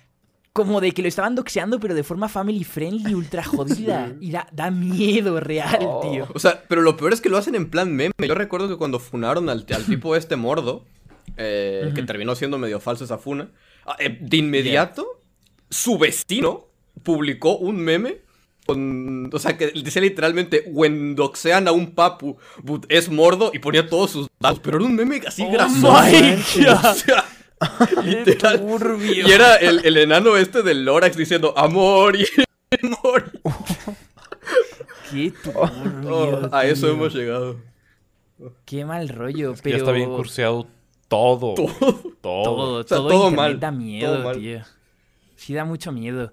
Como 0.52 0.80
de 0.80 0.92
que 0.92 1.02
lo 1.02 1.08
estaban 1.08 1.34
doxeando, 1.34 1.80
pero 1.80 1.96
de 1.96 2.04
forma 2.04 2.28
family 2.28 2.62
friendly, 2.62 3.12
ultra 3.12 3.42
jodida. 3.42 4.14
Y 4.20 4.30
da, 4.30 4.46
da 4.52 4.70
miedo 4.70 5.40
real, 5.40 5.80
tío. 6.00 6.28
O 6.32 6.38
sea, 6.38 6.62
pero 6.68 6.82
lo 6.82 6.96
peor 6.96 7.12
es 7.12 7.20
que 7.20 7.28
lo 7.28 7.38
hacen 7.38 7.56
en 7.56 7.68
plan 7.70 7.92
meme. 7.92 8.14
Yo 8.24 8.36
recuerdo 8.36 8.68
que 8.68 8.76
cuando 8.76 9.00
funaron 9.00 9.48
al, 9.48 9.66
al 9.68 9.84
tipo 9.84 10.14
este 10.14 10.36
mordo, 10.36 10.84
eh, 11.36 11.90
que 11.94 12.04
terminó 12.04 12.36
siendo 12.36 12.56
medio 12.56 12.78
falso 12.78 13.04
esa 13.04 13.18
funa, 13.18 13.50
de 14.20 14.36
inmediato, 14.36 15.20
su 15.70 15.98
vecino 15.98 16.66
publicó 17.02 17.56
un 17.56 17.76
meme 17.76 18.18
con, 18.66 19.30
o 19.32 19.38
sea, 19.38 19.56
que 19.56 19.68
decía 19.68 20.02
literalmente, 20.02 20.64
when 20.66 21.14
doxean 21.14 21.68
a 21.68 21.72
un 21.72 21.94
papu, 21.94 22.36
but 22.62 22.84
es 22.88 23.08
mordo, 23.08 23.52
y 23.54 23.60
ponía 23.60 23.88
todos 23.88 24.10
sus 24.10 24.28
datos, 24.40 24.58
pero 24.60 24.78
era 24.78 24.86
un 24.86 24.96
meme 24.96 25.22
así 25.26 25.44
Oh 25.44 25.50
God. 25.50 25.60
O 25.60 26.94
sea, 26.94 27.24
literal. 28.04 28.60
turbio. 28.60 29.28
Y 29.28 29.32
era 29.32 29.54
el, 29.56 29.80
el 29.84 29.96
enano 29.96 30.36
este 30.36 30.62
del 30.62 30.84
Lorax 30.84 31.16
diciendo, 31.16 31.54
amor 31.56 32.16
y 32.16 32.26
amor. 32.82 33.30
Qué 35.10 35.32
turbio, 35.42 36.10
Oh, 36.12 36.48
a 36.52 36.66
eso 36.66 36.90
hemos 36.90 37.14
llegado. 37.14 37.56
Qué 38.64 38.84
mal 38.84 39.08
rollo, 39.08 39.52
Es 39.52 39.62
que 39.62 39.70
pero... 39.70 39.76
ya 39.78 39.82
está 39.84 39.92
bien 39.92 40.10
curseado 40.10 40.66
todo. 41.08 41.54
Todo. 41.54 42.12
Todo, 42.20 42.80
O 42.80 42.82
sea, 42.86 42.96
todo, 42.98 43.08
todo 43.08 43.30
internet 43.30 43.36
mal, 43.36 43.60
da 43.60 43.70
todo 43.70 43.78
miedo, 43.78 44.24
mal. 44.24 44.38
tío. 44.38 44.60
Sí 45.36 45.54
da 45.54 45.64
mucho 45.64 45.92
miedo. 45.92 46.32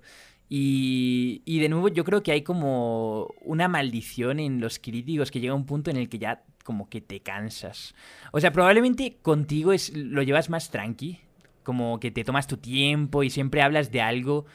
Y, 0.49 1.41
y 1.45 1.59
de 1.59 1.69
nuevo 1.69 1.87
yo 1.87 2.03
creo 2.03 2.21
que 2.21 2.31
hay 2.31 2.41
como 2.43 3.27
una 3.41 3.67
maldición 3.67 4.39
en 4.39 4.59
los 4.59 4.79
críticos 4.79 5.31
que 5.31 5.39
llega 5.39 5.53
un 5.53 5.65
punto 5.65 5.89
en 5.89 5.97
el 5.97 6.09
que 6.09 6.19
ya 6.19 6.43
como 6.63 6.89
que 6.89 7.01
te 7.01 7.21
cansas. 7.21 7.95
O 8.31 8.39
sea, 8.39 8.51
probablemente 8.51 9.17
contigo 9.21 9.73
es, 9.73 9.95
lo 9.95 10.21
llevas 10.23 10.49
más 10.49 10.69
tranqui, 10.69 11.19
como 11.63 11.99
que 11.99 12.11
te 12.11 12.23
tomas 12.23 12.47
tu 12.47 12.57
tiempo 12.57 13.23
y 13.23 13.29
siempre 13.29 13.61
hablas 13.61 13.91
de 13.91 14.01
algo. 14.01 14.45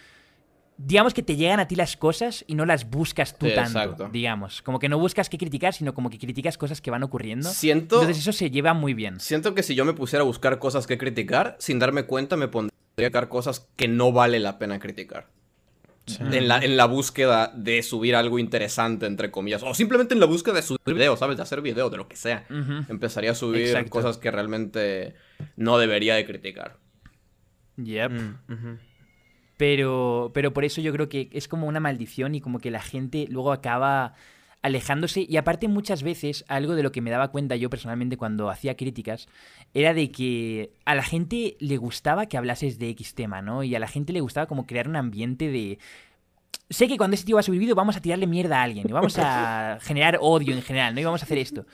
Digamos 0.81 1.13
que 1.13 1.25
te 1.25 1.35
llegan 1.35 1.59
a 1.59 1.67
ti 1.67 1.75
las 1.75 1.97
cosas 1.97 2.45
y 2.47 2.55
no 2.55 2.65
las 2.65 2.89
buscas 2.89 3.37
tú 3.37 3.47
Sí, 3.47 3.55
tanto, 3.55 3.79
exacto. 3.81 4.09
digamos. 4.13 4.63
Como 4.63 4.79
que 4.79 4.89
no 4.89 4.97
buscas 4.99 5.29
qué 5.29 5.37
criticar, 5.37 5.75
sino 5.75 5.93
como 5.93 6.09
que 6.09 6.19
criticas 6.19 6.57
cosas 6.57 6.81
que 6.81 6.91
van 6.93 7.03
ocurriendo. 7.03 7.49
Siento, 7.51 7.97
Entonces 7.97 8.19
eso 8.23 8.33
se 8.33 8.51
lleva 8.51 8.75
muy 8.75 8.95
bien. 8.95 9.19
siento 9.19 9.55
que 9.57 9.65
si 9.65 9.75
yo 9.75 9.85
me 9.85 9.93
pusiera 9.93 10.23
a 10.23 10.27
buscar 10.27 10.61
cosas 10.61 10.87
que 10.87 10.97
criticar, 10.97 11.57
sin 11.59 11.81
darme 11.81 12.05
cuenta 12.05 12.37
me 12.37 12.47
pondría 12.47 12.73
a 12.77 12.95
criticar 12.97 13.29
cosas 13.29 13.69
que 13.75 13.89
no 13.89 14.13
vale 14.13 14.39
la 14.39 14.59
pena 14.59 14.79
criticar. 14.79 15.27
En, 16.21 16.49
la, 16.49 16.59
en 16.65 16.77
la 16.79 16.87
búsqueda 16.87 17.53
de 17.55 17.83
subir 17.83 18.17
algo 18.17 18.39
interesante, 18.39 19.05
entre 19.05 19.31
comillas. 19.31 19.63
O 19.63 19.75
simplemente 19.75 20.15
en 20.15 20.21
la 20.21 20.27
búsqueda 20.27 20.55
de 20.55 20.63
subir 20.63 20.81
videos, 20.95 21.19
¿sabes? 21.19 21.37
De 21.37 21.43
hacer 21.43 21.61
videos, 21.61 21.91
de 21.91 21.99
lo 21.99 22.09
que 22.09 22.17
sea. 22.17 22.47
Empezaría 22.89 23.33
a 23.33 23.35
subir 23.35 23.67
Exacto. 23.67 23.91
cosas 23.91 24.17
que 24.17 24.31
realmente 24.31 25.17
no 25.57 25.77
debería 25.77 26.15
de 26.15 26.25
criticar. 26.25 26.77
Yep. 27.77 28.11
Mm. 28.13 28.79
Pero, 29.59 30.31
pero 30.33 30.55
por 30.55 30.65
eso 30.65 30.81
yo 30.81 30.93
creo 30.93 31.09
que 31.09 31.29
es 31.33 31.49
como 31.49 31.67
una 31.67 31.81
maldición 31.81 32.35
y 32.37 32.41
como 32.41 32.61
que 32.61 32.71
la 32.71 32.81
gente 32.81 33.27
luego 33.29 33.53
acaba 33.53 34.15
alejándose. 34.63 35.27
Y 35.29 35.37
aparte 35.37 35.67
muchas 35.67 36.05
veces, 36.05 36.45
algo 36.47 36.77
de 36.77 36.85
lo 36.85 36.93
que 36.93 37.01
me 37.01 37.11
daba 37.11 37.33
cuenta 37.33 37.57
yo 37.57 37.69
personalmente 37.69 38.17
cuando 38.17 38.51
hacía 38.51 38.77
críticas, 38.77 39.29
era 39.75 39.95
de 39.95 40.13
que 40.13 40.71
a 40.85 40.95
la 40.95 41.03
gente 41.03 41.57
le 41.59 41.77
gustaba 41.77 42.27
que 42.27 42.39
hablases 42.39 42.79
de 42.79 42.89
X 42.91 43.15
tema, 43.15 43.43
¿no? 43.43 43.65
Y 43.65 43.75
a 43.75 43.81
la 43.81 43.89
gente 43.89 44.13
le 44.13 44.21
gustaba 44.21 44.47
como 44.47 44.65
crear 44.65 44.89
un 44.89 44.95
ambiente 44.95 45.49
de... 45.49 45.81
Sé 46.71 46.87
que 46.87 46.97
cuando 46.97 47.17
ese 47.17 47.25
tío 47.25 47.35
va 47.35 47.41
a 47.41 47.43
subir 47.43 47.59
vídeo 47.59 47.75
vamos 47.75 47.97
a 47.97 48.01
tirarle 48.01 48.29
mierda 48.29 48.61
a 48.61 48.63
alguien 48.63 48.89
y 48.89 48.93
vamos 48.93 49.19
a 49.19 49.79
generar 49.83 50.19
odio 50.21 50.55
en 50.55 50.63
general, 50.63 50.95
¿no? 50.95 51.01
Y 51.01 51.05
vamos 51.05 51.23
a 51.23 51.25
hacer 51.25 51.39
esto. 51.39 51.67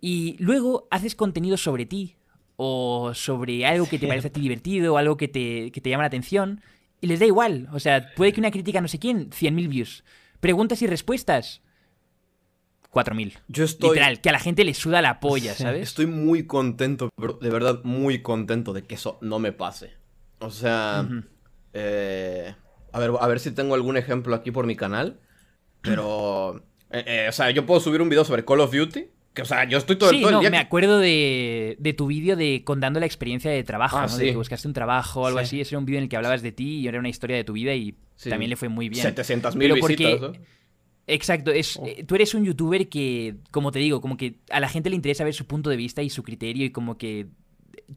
Y 0.00 0.34
luego 0.40 0.88
haces 0.90 1.14
contenido 1.14 1.56
sobre 1.56 1.86
ti 1.86 2.16
o 2.56 3.12
sobre 3.14 3.66
algo 3.66 3.88
que 3.88 4.00
te 4.00 4.08
parece 4.08 4.28
a 4.28 4.32
ti 4.32 4.40
divertido 4.40 4.94
o 4.94 4.96
algo 4.96 5.16
que 5.16 5.28
te, 5.28 5.70
que 5.70 5.80
te 5.80 5.90
llama 5.90 6.02
la 6.02 6.08
atención 6.08 6.60
y 7.00 7.06
les 7.06 7.20
da 7.20 7.26
igual. 7.26 7.68
O 7.72 7.80
sea, 7.80 8.12
puede 8.14 8.32
que 8.32 8.40
una 8.40 8.50
crítica 8.50 8.80
no 8.80 8.88
sé 8.88 8.98
quién, 8.98 9.30
100.000 9.30 9.68
views. 9.68 10.04
Preguntas 10.40 10.80
y 10.82 10.86
respuestas, 10.86 11.62
4.000. 12.92 13.38
Yo 13.48 13.64
estoy, 13.64 13.90
Literal, 13.90 14.20
que 14.20 14.28
a 14.30 14.32
la 14.32 14.38
gente 14.38 14.64
le 14.64 14.74
suda 14.74 15.02
la 15.02 15.20
polla, 15.20 15.54
¿sabes? 15.54 15.88
estoy 15.88 16.06
muy 16.06 16.46
contento, 16.46 17.10
bro, 17.16 17.34
de 17.34 17.50
verdad 17.50 17.80
muy 17.84 18.22
contento 18.22 18.72
de 18.72 18.82
que 18.82 18.94
eso 18.94 19.18
no 19.20 19.38
me 19.38 19.52
pase. 19.52 19.92
O 20.38 20.50
sea, 20.50 21.06
eh, 21.74 22.54
a, 22.92 22.98
ver, 22.98 23.12
a 23.20 23.26
ver 23.28 23.40
si 23.40 23.50
tengo 23.50 23.74
algún 23.74 23.96
ejemplo 23.96 24.34
aquí 24.34 24.50
por 24.50 24.66
mi 24.66 24.76
canal. 24.76 25.20
Pero, 25.82 26.62
eh, 26.90 27.04
eh, 27.06 27.26
o 27.28 27.32
sea, 27.32 27.50
yo 27.50 27.66
puedo 27.66 27.80
subir 27.80 28.02
un 28.02 28.08
video 28.08 28.24
sobre 28.24 28.44
Call 28.44 28.60
of 28.60 28.72
Duty. 28.72 29.10
Que, 29.34 29.42
o 29.42 29.44
sea, 29.44 29.64
yo 29.64 29.78
estoy 29.78 29.96
todo, 29.96 30.10
Sí, 30.10 30.20
todo 30.20 30.30
el 30.30 30.34
no, 30.34 30.40
día 30.40 30.50
me 30.50 30.56
que- 30.56 30.62
acuerdo 30.62 30.98
de, 30.98 31.76
de 31.78 31.92
tu 31.92 32.06
vídeo 32.08 32.34
de 32.36 32.62
contando 32.64 32.98
la 32.98 33.06
experiencia 33.06 33.50
de 33.50 33.62
trabajo, 33.62 33.98
Ah, 33.98 34.06
¿no? 34.10 34.16
De 34.16 34.24
que 34.30 34.36
buscaste 34.36 34.66
un 34.66 34.74
trabajo 34.74 35.20
o 35.22 35.26
algo 35.26 35.38
Sí. 35.38 35.44
así. 35.44 35.60
Ese 35.60 35.74
era 35.74 35.78
un 35.78 35.84
vídeo 35.86 35.98
en 35.98 36.04
el 36.04 36.08
que 36.08 36.16
hablabas 36.16 36.42
de 36.42 36.50
ti 36.52 36.78
y 36.80 36.88
era 36.88 36.98
una 36.98 37.08
historia 37.08 37.36
de 37.36 37.44
tu 37.44 37.52
vida 37.52 37.72
y 37.74 37.94
también 38.28 38.50
le 38.50 38.56
fue 38.56 38.68
muy 38.68 38.88
bien. 38.88 39.02
700 39.02 39.54
mil 39.54 39.68
Pero 39.68 39.80
porque- 39.80 39.96
visitas. 39.96 40.34
¿eh? 40.36 40.40
Exacto, 41.06 41.50
es, 41.50 41.78
eh, 41.84 42.04
tú 42.06 42.14
eres 42.14 42.34
un 42.34 42.44
youtuber 42.44 42.88
que, 42.88 43.36
como 43.50 43.72
te 43.72 43.78
digo, 43.80 44.00
como 44.00 44.16
que 44.16 44.36
a 44.50 44.60
la 44.60 44.68
gente 44.68 44.90
le 44.90 44.96
interesa 44.96 45.24
ver 45.24 45.34
su 45.34 45.44
punto 45.46 45.68
de 45.70 45.76
vista 45.76 46.02
y 46.02 46.10
su 46.10 46.22
criterio 46.22 46.64
y 46.66 46.70
como 46.70 46.98
que 46.98 47.26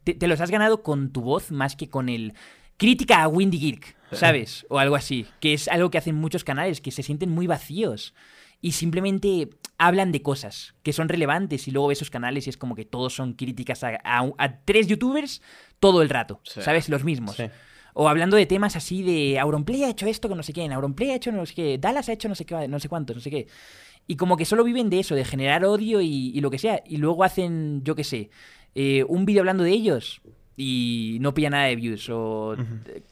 te, 0.03 0.13
te 0.15 0.27
los 0.27 0.39
has 0.41 0.49
ganado 0.49 0.81
con 0.81 1.11
tu 1.11 1.21
voz 1.21 1.51
más 1.51 1.75
que 1.75 1.89
con 1.89 2.09
el 2.09 2.33
crítica 2.77 3.21
a 3.21 3.27
Windy 3.27 3.59
Geek, 3.59 3.95
¿sabes? 4.13 4.65
O 4.69 4.79
algo 4.79 4.95
así, 4.95 5.27
que 5.39 5.53
es 5.53 5.67
algo 5.67 5.91
que 5.91 5.99
hacen 5.99 6.15
muchos 6.15 6.43
canales, 6.43 6.81
que 6.81 6.89
se 6.91 7.03
sienten 7.03 7.29
muy 7.29 7.45
vacíos. 7.45 8.15
Y 8.63 8.71
simplemente 8.71 9.49
hablan 9.77 10.11
de 10.13 10.21
cosas 10.21 10.73
que 10.83 10.93
son 10.93 11.09
relevantes 11.09 11.67
y 11.67 11.71
luego 11.71 11.89
ves 11.89 11.99
sus 11.99 12.09
canales 12.09 12.47
y 12.47 12.49
es 12.49 12.57
como 12.57 12.73
que 12.75 12.85
todos 12.85 13.13
son 13.13 13.33
críticas 13.33 13.83
a, 13.83 13.99
a- 14.03 14.31
a 14.37 14.57
tres 14.65 14.87
youtubers 14.87 15.41
todo 15.79 16.01
el 16.01 16.09
rato, 16.09 16.39
Sí. 16.43 16.61
¿sabes? 16.61 16.87
Los 16.89 17.03
mismos. 17.03 17.35
Sí. 17.35 17.43
O 17.93 18.07
hablando 18.09 18.37
de 18.37 18.45
temas 18.47 18.75
así 18.75 19.03
de 19.03 19.37
Auronplay 19.39 19.83
ha 19.83 19.89
hecho 19.89 20.07
esto 20.07 20.27
con 20.29 20.37
no 20.37 20.43
sé 20.43 20.53
quién, 20.53 20.71
Auronplay 20.71 21.11
ha 21.11 21.15
hecho 21.15 21.31
no 21.31 21.45
sé 21.45 21.53
qué, 21.53 21.77
Dallas 21.77 22.07
ha 22.09 22.13
hecho 22.13 22.29
no 22.29 22.35
sé 22.35 22.45
qué, 22.45 22.67
no 22.67 22.79
sé 22.79 22.87
cuántos, 22.89 23.15
no 23.17 23.21
sé 23.21 23.29
qué. 23.29 23.47
Y 24.07 24.15
como 24.15 24.37
que 24.37 24.45
solo 24.45 24.63
viven 24.63 24.89
de 24.89 24.99
eso, 24.99 25.13
de 25.15 25.25
generar 25.25 25.63
odio 25.65 25.99
y, 26.01 26.31
y 26.35 26.41
lo 26.41 26.49
que 26.49 26.57
sea. 26.57 26.81
Y 26.85 26.97
luego 26.97 27.23
hacen, 27.23 27.81
yo 27.83 27.95
qué 27.95 28.03
sé, 28.03 28.29
eh, 28.75 29.03
un 29.07 29.25
vídeo 29.25 29.41
hablando 29.41 29.63
de 29.63 29.71
ellos 29.71 30.21
y 30.55 31.17
no 31.21 31.33
pilla 31.33 31.49
nada 31.49 31.65
de 31.65 31.75
views. 31.75 32.07
O 32.09 32.55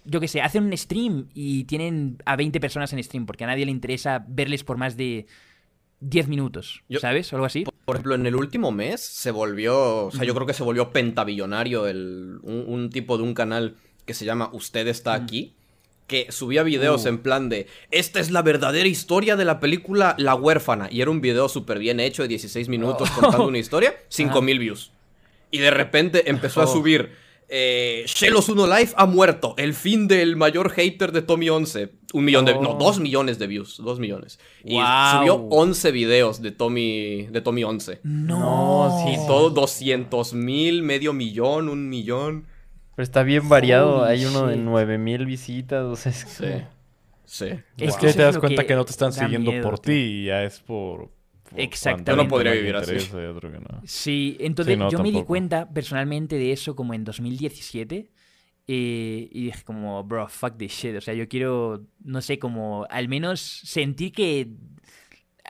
yo 0.06 0.20
qué 0.20 0.28
sé, 0.28 0.42
hacen 0.42 0.64
un 0.66 0.78
stream 0.78 1.28
y 1.34 1.64
tienen 1.66 2.18
a 2.26 2.36
20 2.36 2.60
personas 2.60 2.92
en 2.94 3.04
stream 3.04 3.26
porque 3.26 3.44
a 3.44 3.48
nadie 3.48 3.66
le 3.66 3.72
interesa 3.72 4.24
verles 4.28 4.64
por 4.64 4.78
más 4.78 4.96
de 4.98 5.26
10 6.02 6.28
minutos, 6.28 6.84
Yo- 6.90 7.00
¿sabes? 7.00 7.32
O 7.32 7.36
algo 7.36 7.46
así. 7.46 7.64
Por 7.86 7.96
ejemplo, 7.96 8.16
en 8.16 8.26
el 8.26 8.36
último 8.36 8.72
mes 8.72 9.02
se 9.02 9.32
volvió, 9.32 10.06
o 10.08 10.12
sea, 10.12 10.24
yo 10.24 10.34
creo 10.34 10.48
que 10.48 10.54
se 10.54 10.64
volvió 10.64 10.92
pentabillonario 10.92 11.88
el, 11.88 12.40
un, 12.44 12.64
un 12.68 12.90
tipo 12.90 13.18
de 13.18 13.24
un 13.24 13.34
canal 13.34 13.76
que 14.06 14.14
se 14.14 14.26
llama 14.26 14.50
Usted 14.54 14.88
está 14.88 15.14
aquí, 15.14 15.54
que 16.08 16.32
subía 16.32 16.64
videos 16.64 17.06
Uh. 17.06 17.10
en 17.10 17.18
plan 17.20 17.50
de, 17.50 17.68
esta 17.92 18.20
es 18.20 18.32
la 18.32 18.42
verdadera 18.42 18.88
historia 18.88 19.36
de 19.36 19.46
la 19.46 19.60
película 19.60 20.16
La 20.18 20.36
huérfana, 20.36 20.90
y 20.92 21.02
era 21.02 21.12
un 21.12 21.22
video 21.22 21.50
súper 21.50 21.80
bien 21.80 22.00
hecho 22.00 22.22
de 22.24 22.28
16 22.30 22.68
minutos 22.70 23.10
Oh. 23.18 23.22
contando 23.22 23.48
una 23.48 23.58
historia, 23.60 23.94
5000 24.10 24.60
views. 24.60 24.92
Y 25.52 25.60
de 25.60 25.72
repente 25.72 26.30
empezó 26.30 26.62
a 26.62 26.66
Oh. 26.66 26.68
subir, 26.74 27.12
eh, 27.54 28.04
Shelos 28.08 28.48
1 28.48 28.66
Life 28.66 28.94
ha 28.98 29.06
muerto, 29.06 29.54
el 29.58 29.74
fin 29.74 30.08
del 30.08 30.38
mayor 30.38 30.72
hater 30.72 31.12
de 31.12 31.22
Tommy 31.22 31.50
11. 31.50 31.92
Un 32.14 32.26
millón 32.26 32.46
de, 32.46 32.54
no, 32.54 32.72
Oh. 32.72 32.74
dos 32.78 33.00
millones 33.00 33.40
de 33.40 33.48
views, 33.48 33.78
dos 33.78 34.00
millones. 34.00 34.40
Y 34.64 34.76
subió 34.76 35.36
11 35.50 35.92
videos 35.92 36.42
de 36.42 36.52
Tommy, 36.52 37.28
de 37.28 37.42
Tommy 37.42 37.64
11. 37.66 38.00
No, 38.04 39.06
Y 39.08 39.16
todo 39.28 39.50
200 39.50 40.34
mil, 40.34 40.82
medio 40.82 41.14
millón, 41.14 41.70
un 41.70 41.90
millón. 41.90 42.48
Pero 42.96 43.04
está 43.04 43.24
bien 43.24 43.48
variado. 43.50 44.02
Holy 44.04 44.12
Hay 44.12 44.26
uno 44.26 44.48
de 44.48 44.56
shit. 44.56 44.64
9000 44.64 45.26
visitas. 45.26 45.84
O 45.86 45.96
sea, 45.96 46.12
es 46.12 46.18
Sí. 46.20 46.46
Sí. 47.26 47.46
Es 47.78 47.90
Es 47.90 47.96
que 47.98 48.12
te 48.14 48.22
das 48.24 48.38
cuenta 48.38 48.64
que 48.64 48.68
que, 48.70 48.76
no 48.76 48.84
te 48.86 48.92
están 48.92 49.12
da 49.12 49.20
siguiendo 49.24 49.52
miedo, 49.52 49.64
por 49.64 49.80
ti 49.80 49.94
y 49.94 50.26
ya 50.26 50.44
es 50.44 50.60
por... 50.60 51.10
Exactamente. 51.56 52.12
Yo 52.12 52.16
no 52.16 52.28
podría 52.28 52.54
vivir 52.54 52.76
así. 52.76 52.96
otro 52.96 53.52
que 53.52 53.60
no. 53.60 53.82
Sí, 53.86 54.38
entonces 54.40 54.74
Sí, 54.74 54.78
no, 54.78 54.90
yo 54.90 55.00
me 55.00 55.10
di 55.10 55.14
tampoco. 55.14 55.28
cuenta 55.28 55.70
personalmente 55.74 56.36
de 56.38 56.52
eso 56.52 56.76
como 56.76 56.94
en 56.94 57.04
2017 57.04 58.12
eh, 58.68 59.30
y 59.32 59.44
dije 59.46 59.64
como, 59.64 60.04
bro, 60.04 60.28
fuck 60.28 60.58
this 60.58 60.72
shit. 60.74 60.96
O 60.96 61.02
sea, 61.02 61.14
yo 61.14 61.28
quiero, 61.28 61.86
no 62.04 62.22
sé, 62.22 62.40
como 62.40 62.86
al 62.90 63.08
menos 63.10 63.40
sentir 63.42 64.12
que 64.14 64.50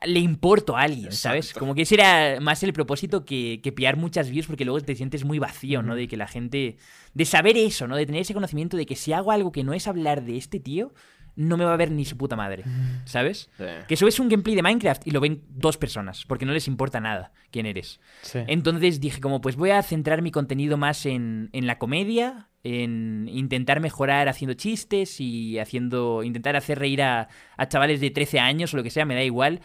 le 0.06 0.20
importo 0.20 0.76
a 0.76 0.82
alguien, 0.82 1.12
¿sabes? 1.12 1.46
Exacto. 1.48 1.60
Como 1.60 1.76
que 1.76 1.84
ese 1.84 1.94
era 1.96 2.40
más 2.42 2.64
el 2.64 2.74
propósito 2.74 3.24
que, 3.24 3.60
que 3.62 3.72
pillar 3.72 3.98
muchas 3.98 4.32
views 4.32 4.48
porque 4.48 4.66
luego 4.66 4.82
te 4.82 4.96
sientes 4.96 5.24
muy 5.26 5.38
vacío, 5.38 5.84
¿no? 5.84 5.96
De 5.96 6.08
que 6.08 6.18
la 6.18 6.28
gente... 6.28 6.78
De 7.14 7.26
saber 7.26 7.56
eso, 7.58 7.88
¿no? 7.88 7.96
De 7.96 8.06
tener 8.08 8.22
ese 8.22 8.34
conocimiento 8.34 8.78
de 8.78 8.88
que 8.88 8.96
si 8.96 9.14
hago 9.14 9.32
algo 9.32 9.52
que 9.52 9.64
no 9.64 9.74
es 9.74 9.88
hablar 9.88 10.24
de 10.24 10.38
este 10.38 10.60
tío, 10.60 10.94
no 11.36 11.58
me 11.58 11.66
va 11.66 11.74
a 11.74 11.78
ver 11.78 11.92
ni 11.92 12.06
su 12.06 12.18
puta 12.18 12.36
madre, 12.36 12.64
¿sabes? 13.06 13.50
Sí. 13.58 13.64
Que 13.88 13.96
subes 13.96 14.20
un 14.20 14.30
gameplay 14.30 14.56
de 14.56 14.62
Minecraft 14.62 15.08
y 15.08 15.12
lo 15.12 15.20
ven 15.22 15.44
dos 15.50 15.78
personas, 15.78 16.26
porque 16.26 16.46
no 16.46 16.54
les 16.54 16.68
importa 16.68 17.00
nada 17.00 17.32
quién 17.52 17.66
eres. 17.66 18.00
sí. 18.22 18.40
Entonces 18.48 19.00
dije 19.00 19.22
como, 19.22 19.42
pues 19.42 19.56
voy 19.56 19.70
a 19.72 19.82
centrar 19.84 20.22
mi 20.22 20.32
contenido 20.32 20.78
más 20.78 21.06
en, 21.06 21.50
en 21.54 21.68
la 21.68 21.78
comedia, 21.78 22.50
en 22.64 23.28
intentar 23.32 23.80
mejorar 23.80 24.30
haciendo 24.30 24.54
chistes 24.54 25.20
y 25.20 25.58
haciendo, 25.58 26.22
intentar 26.24 26.56
hacer 26.56 26.78
reír 26.80 27.02
a, 27.02 27.28
a 27.58 27.68
chavales 27.68 28.02
de 28.02 28.12
13 28.12 28.40
años 28.40 28.74
o 28.74 28.78
lo 28.78 28.84
que 28.84 28.90
sea, 28.92 29.06
me 29.06 29.16
da 29.16 29.24
igual. 29.24 29.62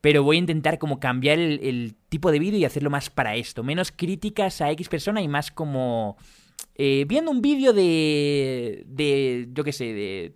Pero 0.00 0.22
voy 0.22 0.36
a 0.36 0.40
intentar 0.40 0.78
como 0.78 1.00
cambiar 1.00 1.38
el, 1.38 1.60
el 1.62 1.94
tipo 2.10 2.30
de 2.30 2.38
vídeo 2.38 2.58
y 2.58 2.66
hacerlo 2.66 2.90
más 2.90 3.08
para 3.08 3.36
esto. 3.36 3.62
Menos 3.64 3.90
críticas 3.90 4.60
a 4.60 4.70
X 4.72 4.90
persona 4.90 5.22
y 5.22 5.28
más 5.28 5.50
como... 5.50 6.18
eh, 6.74 7.06
viendo 7.08 7.30
un 7.30 7.40
vídeo 7.40 7.72
de... 7.72 8.84
de... 8.86 9.48
yo 9.52 9.64
qué 9.64 9.72
sé, 9.72 9.84
de... 9.94 10.34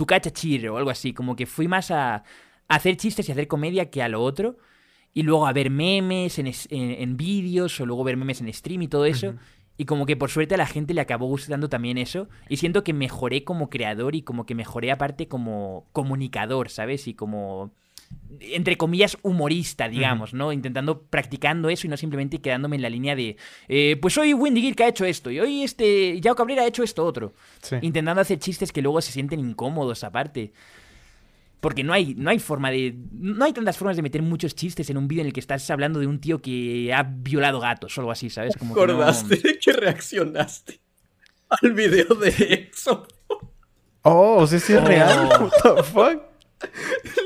Tu 0.00 0.06
cacha 0.06 0.30
chirro 0.30 0.74
o 0.74 0.76
algo 0.78 0.88
así. 0.90 1.12
Como 1.12 1.36
que 1.36 1.44
fui 1.44 1.68
más 1.68 1.90
a, 1.90 2.14
a 2.14 2.22
hacer 2.68 2.96
chistes 2.96 3.28
y 3.28 3.32
hacer 3.32 3.46
comedia 3.48 3.90
que 3.90 4.02
a 4.02 4.08
lo 4.08 4.22
otro 4.22 4.56
y 5.12 5.24
luego 5.24 5.46
a 5.46 5.52
ver 5.52 5.68
memes 5.68 6.38
en, 6.38 6.46
es- 6.46 6.68
en- 6.70 6.92
en 7.02 7.16
vídeos 7.18 7.78
o 7.80 7.84
luego 7.84 8.02
ver 8.04 8.16
memes 8.16 8.40
en 8.40 8.50
stream 8.52 8.80
y 8.82 8.88
todo 8.88 9.04
eso. 9.04 9.34
Y 9.76 9.84
como 9.84 10.06
que 10.06 10.16
por 10.16 10.30
suerte 10.30 10.54
a 10.54 10.58
la 10.58 10.66
gente 10.66 10.94
le 10.94 11.00
acabó 11.02 11.26
gustando 11.26 11.68
también 11.68 11.98
eso. 11.98 12.28
Y 12.48 12.56
siento 12.56 12.82
que 12.84 12.92
mejoré 12.94 13.44
como 13.44 13.68
creador 13.68 14.14
y 14.14 14.22
como 14.22 14.46
que 14.46 14.54
mejoré 14.54 14.90
aparte 14.90 15.28
como 15.28 15.86
comunicador, 15.92 16.70
¿sabes? 16.70 17.06
Y 17.06 17.14
como, 17.14 17.72
entre 18.40 18.76
comillas, 18.76 19.18
humorista, 19.22 19.88
digamos, 19.88 20.32
¿no? 20.32 20.52
Intentando, 20.52 21.02
practicando 21.02 21.68
eso 21.68 21.86
y 21.86 21.90
no 21.90 21.96
simplemente 21.98 22.40
quedándome 22.40 22.76
en 22.76 22.82
la 22.82 22.88
línea 22.88 23.14
de, 23.14 23.36
eh, 23.68 23.98
pues 24.00 24.16
hoy 24.16 24.32
Wendy 24.32 24.62
Geek 24.62 24.80
ha 24.80 24.88
hecho 24.88 25.04
esto 25.04 25.30
y 25.30 25.38
hoy 25.40 25.62
este 25.62 26.18
Yao 26.20 26.34
Cabrera 26.34 26.62
ha 26.62 26.66
hecho 26.66 26.82
esto 26.82 27.04
otro. 27.04 27.34
Sí. 27.60 27.76
Intentando 27.82 28.20
hacer 28.22 28.38
chistes 28.38 28.72
que 28.72 28.80
luego 28.82 29.00
se 29.02 29.12
sienten 29.12 29.40
incómodos 29.40 30.04
aparte. 30.04 30.52
Porque 31.60 31.84
no 31.84 31.92
hay, 31.92 32.14
no 32.14 32.30
hay 32.30 32.38
forma 32.38 32.70
de. 32.70 32.94
No 33.12 33.44
hay 33.44 33.52
tantas 33.52 33.76
formas 33.76 33.94
de 33.94 34.00
meter 34.02 34.22
muchos 34.22 34.54
chistes 34.54 34.88
en 34.88 34.96
un 34.96 35.06
vídeo 35.06 35.20
en 35.20 35.26
el 35.26 35.34
que 35.34 35.40
estás 35.40 35.68
hablando 35.70 36.00
de 36.00 36.06
un 36.06 36.18
tío 36.18 36.40
que 36.40 36.90
ha 36.94 37.02
violado 37.02 37.60
gatos 37.60 37.98
o 37.98 38.00
algo 38.00 38.10
así, 38.12 38.30
¿sabes? 38.30 38.56
Como 38.56 38.74
que 38.74 38.80
no- 38.80 38.84
¿Acordaste 38.94 39.36
de 39.36 39.58
que 39.58 39.72
reaccionaste 39.74 40.80
al 41.50 41.74
video 41.74 42.14
de 42.14 42.28
EXO? 42.38 43.06
Oh, 44.00 44.36
o 44.38 44.46
sea, 44.46 44.58
sí 44.58 44.72
es 44.72 44.82
real. 44.82 45.28
Oh. 45.38 45.44
What 45.44 45.74
the 45.76 45.82
fuck? 45.82 46.22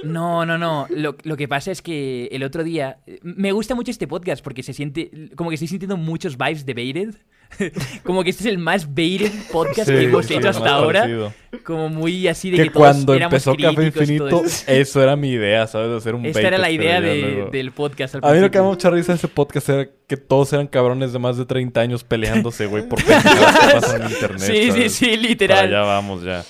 No, 0.05 0.45
no, 0.47 0.59
no. 0.59 0.87
Lo, 0.91 1.17
lo 1.23 1.37
que 1.37 1.49
pasa 1.49 1.71
es 1.71 1.83
que 1.83 2.29
el 2.33 2.43
otro 2.43 2.63
día. 2.65 2.99
Me 3.23 3.53
gusta 3.53 3.75
mucho 3.75 3.91
este 3.91 4.07
podcast 4.07 4.43
porque 4.43 4.63
se 4.63 4.73
siente. 4.73 5.11
Como 5.37 5.51
que 5.51 5.55
estoy 5.55 5.69
sintiendo 5.69 5.97
muchos 5.97 6.37
vibes 6.37 6.65
de 6.67 6.75
Baited. 6.75 7.15
como 8.05 8.25
que 8.25 8.31
este 8.31 8.43
es 8.45 8.47
el 8.49 8.59
más 8.59 8.93
Baited 8.95 9.31
podcast 9.53 9.89
que 9.89 10.03
hemos 10.05 10.27
sí, 10.27 10.35
hecho 10.35 10.49
hasta 10.49 10.71
ahora. 10.75 11.01
parecido. 11.03 11.33
Como 11.63 11.89
muy 11.89 12.27
así 12.27 12.51
de 12.51 12.57
que, 12.57 12.63
Que 12.65 12.71
todos 12.71 12.87
cuando 12.87 13.15
éramos 13.15 13.33
empezó 13.47 13.55
Café 13.57 13.87
Infinito, 13.87 14.43
eso 14.67 15.03
era 15.03 15.15
mi 15.15 15.31
idea, 15.31 15.67
¿sabes? 15.67 15.91
De 15.91 15.97
hacer 15.99 16.15
un 16.15 16.27
Esta 16.27 16.41
era 16.41 16.59
la 16.59 16.71
idea 16.71 17.01
de- 17.01 17.49
del 17.53 17.71
podcast. 17.71 18.17
Al 18.17 18.25
A 18.25 18.33
mí 18.33 18.41
lo 18.41 18.51
que 18.51 18.59
me 18.59 18.65
da 18.65 18.71
mucha 18.71 18.91
risa 18.91 19.13
de 19.13 19.19
ese 19.19 19.29
podcast 19.29 19.69
era 19.69 19.89
que 20.09 20.17
todos 20.17 20.53
eran 20.53 20.67
cabrones 20.67 21.13
de 21.13 21.19
más 21.19 21.37
de 21.37 21.47
30 21.47 21.81
años 21.81 22.03
peleándose, 22.03 22.67
güey, 22.67 22.89
por 22.89 22.99
pendejadas 23.05 23.59
que 23.59 23.73
pasan 23.81 24.03
en 24.03 24.11
internet. 24.11 24.41
Sí, 24.41 24.55
sí, 24.63 24.71
¿sabes? 24.71 24.93
sí, 24.95 25.07
Para 25.11 25.23
literal. 25.23 25.67
allá 25.69 25.81
vamos 25.83 26.23
ya. 26.25 26.45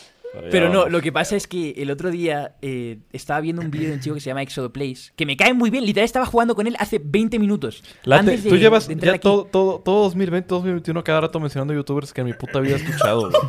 Pero 0.51 0.69
no, 0.69 0.89
lo 0.89 1.01
que 1.01 1.13
pasa 1.13 1.37
es 1.37 1.47
que 1.47 1.71
el 1.77 1.91
otro 1.91 2.11
día 2.11 2.57
eh, 2.63 2.99
estaba 3.13 3.41
viendo 3.41 3.63
un 3.63 3.71
vídeo 3.71 3.89
de 3.89 3.95
un 3.95 4.01
chico 4.01 4.15
que 4.15 4.21
se 4.21 4.31
llama 4.31 4.43
Exodo 4.43 4.73
Place, 4.73 5.13
que 5.17 5.27
me 5.27 5.37
cae 5.37 5.55
muy 5.55 5.71
bien, 5.71 5.85
literal 5.87 6.05
estaba 6.05 6.27
jugando 6.27 6.55
con 6.55 6.67
él 6.67 6.77
hace 6.79 7.01
20 7.03 7.39
minutos. 7.39 7.83
Late, 8.05 8.21
antes 8.21 8.45
de- 8.45 8.51
tú 8.51 8.57
llevas 8.57 8.89
de 8.89 8.97
ya 8.97 9.19
todo, 9.19 9.45
todo, 9.45 9.81
todo 9.81 10.03
2020, 10.05 10.49
2021 10.49 11.05
cada 11.05 11.21
rato 11.23 11.41
mencionando 11.41 11.73
youtubers 11.75 12.13
que 12.13 12.21
en 12.23 12.27
mi 12.29 12.33
puta 12.35 12.61
vida 12.61 12.77
he 12.77 12.79
escuchado. 12.79 13.31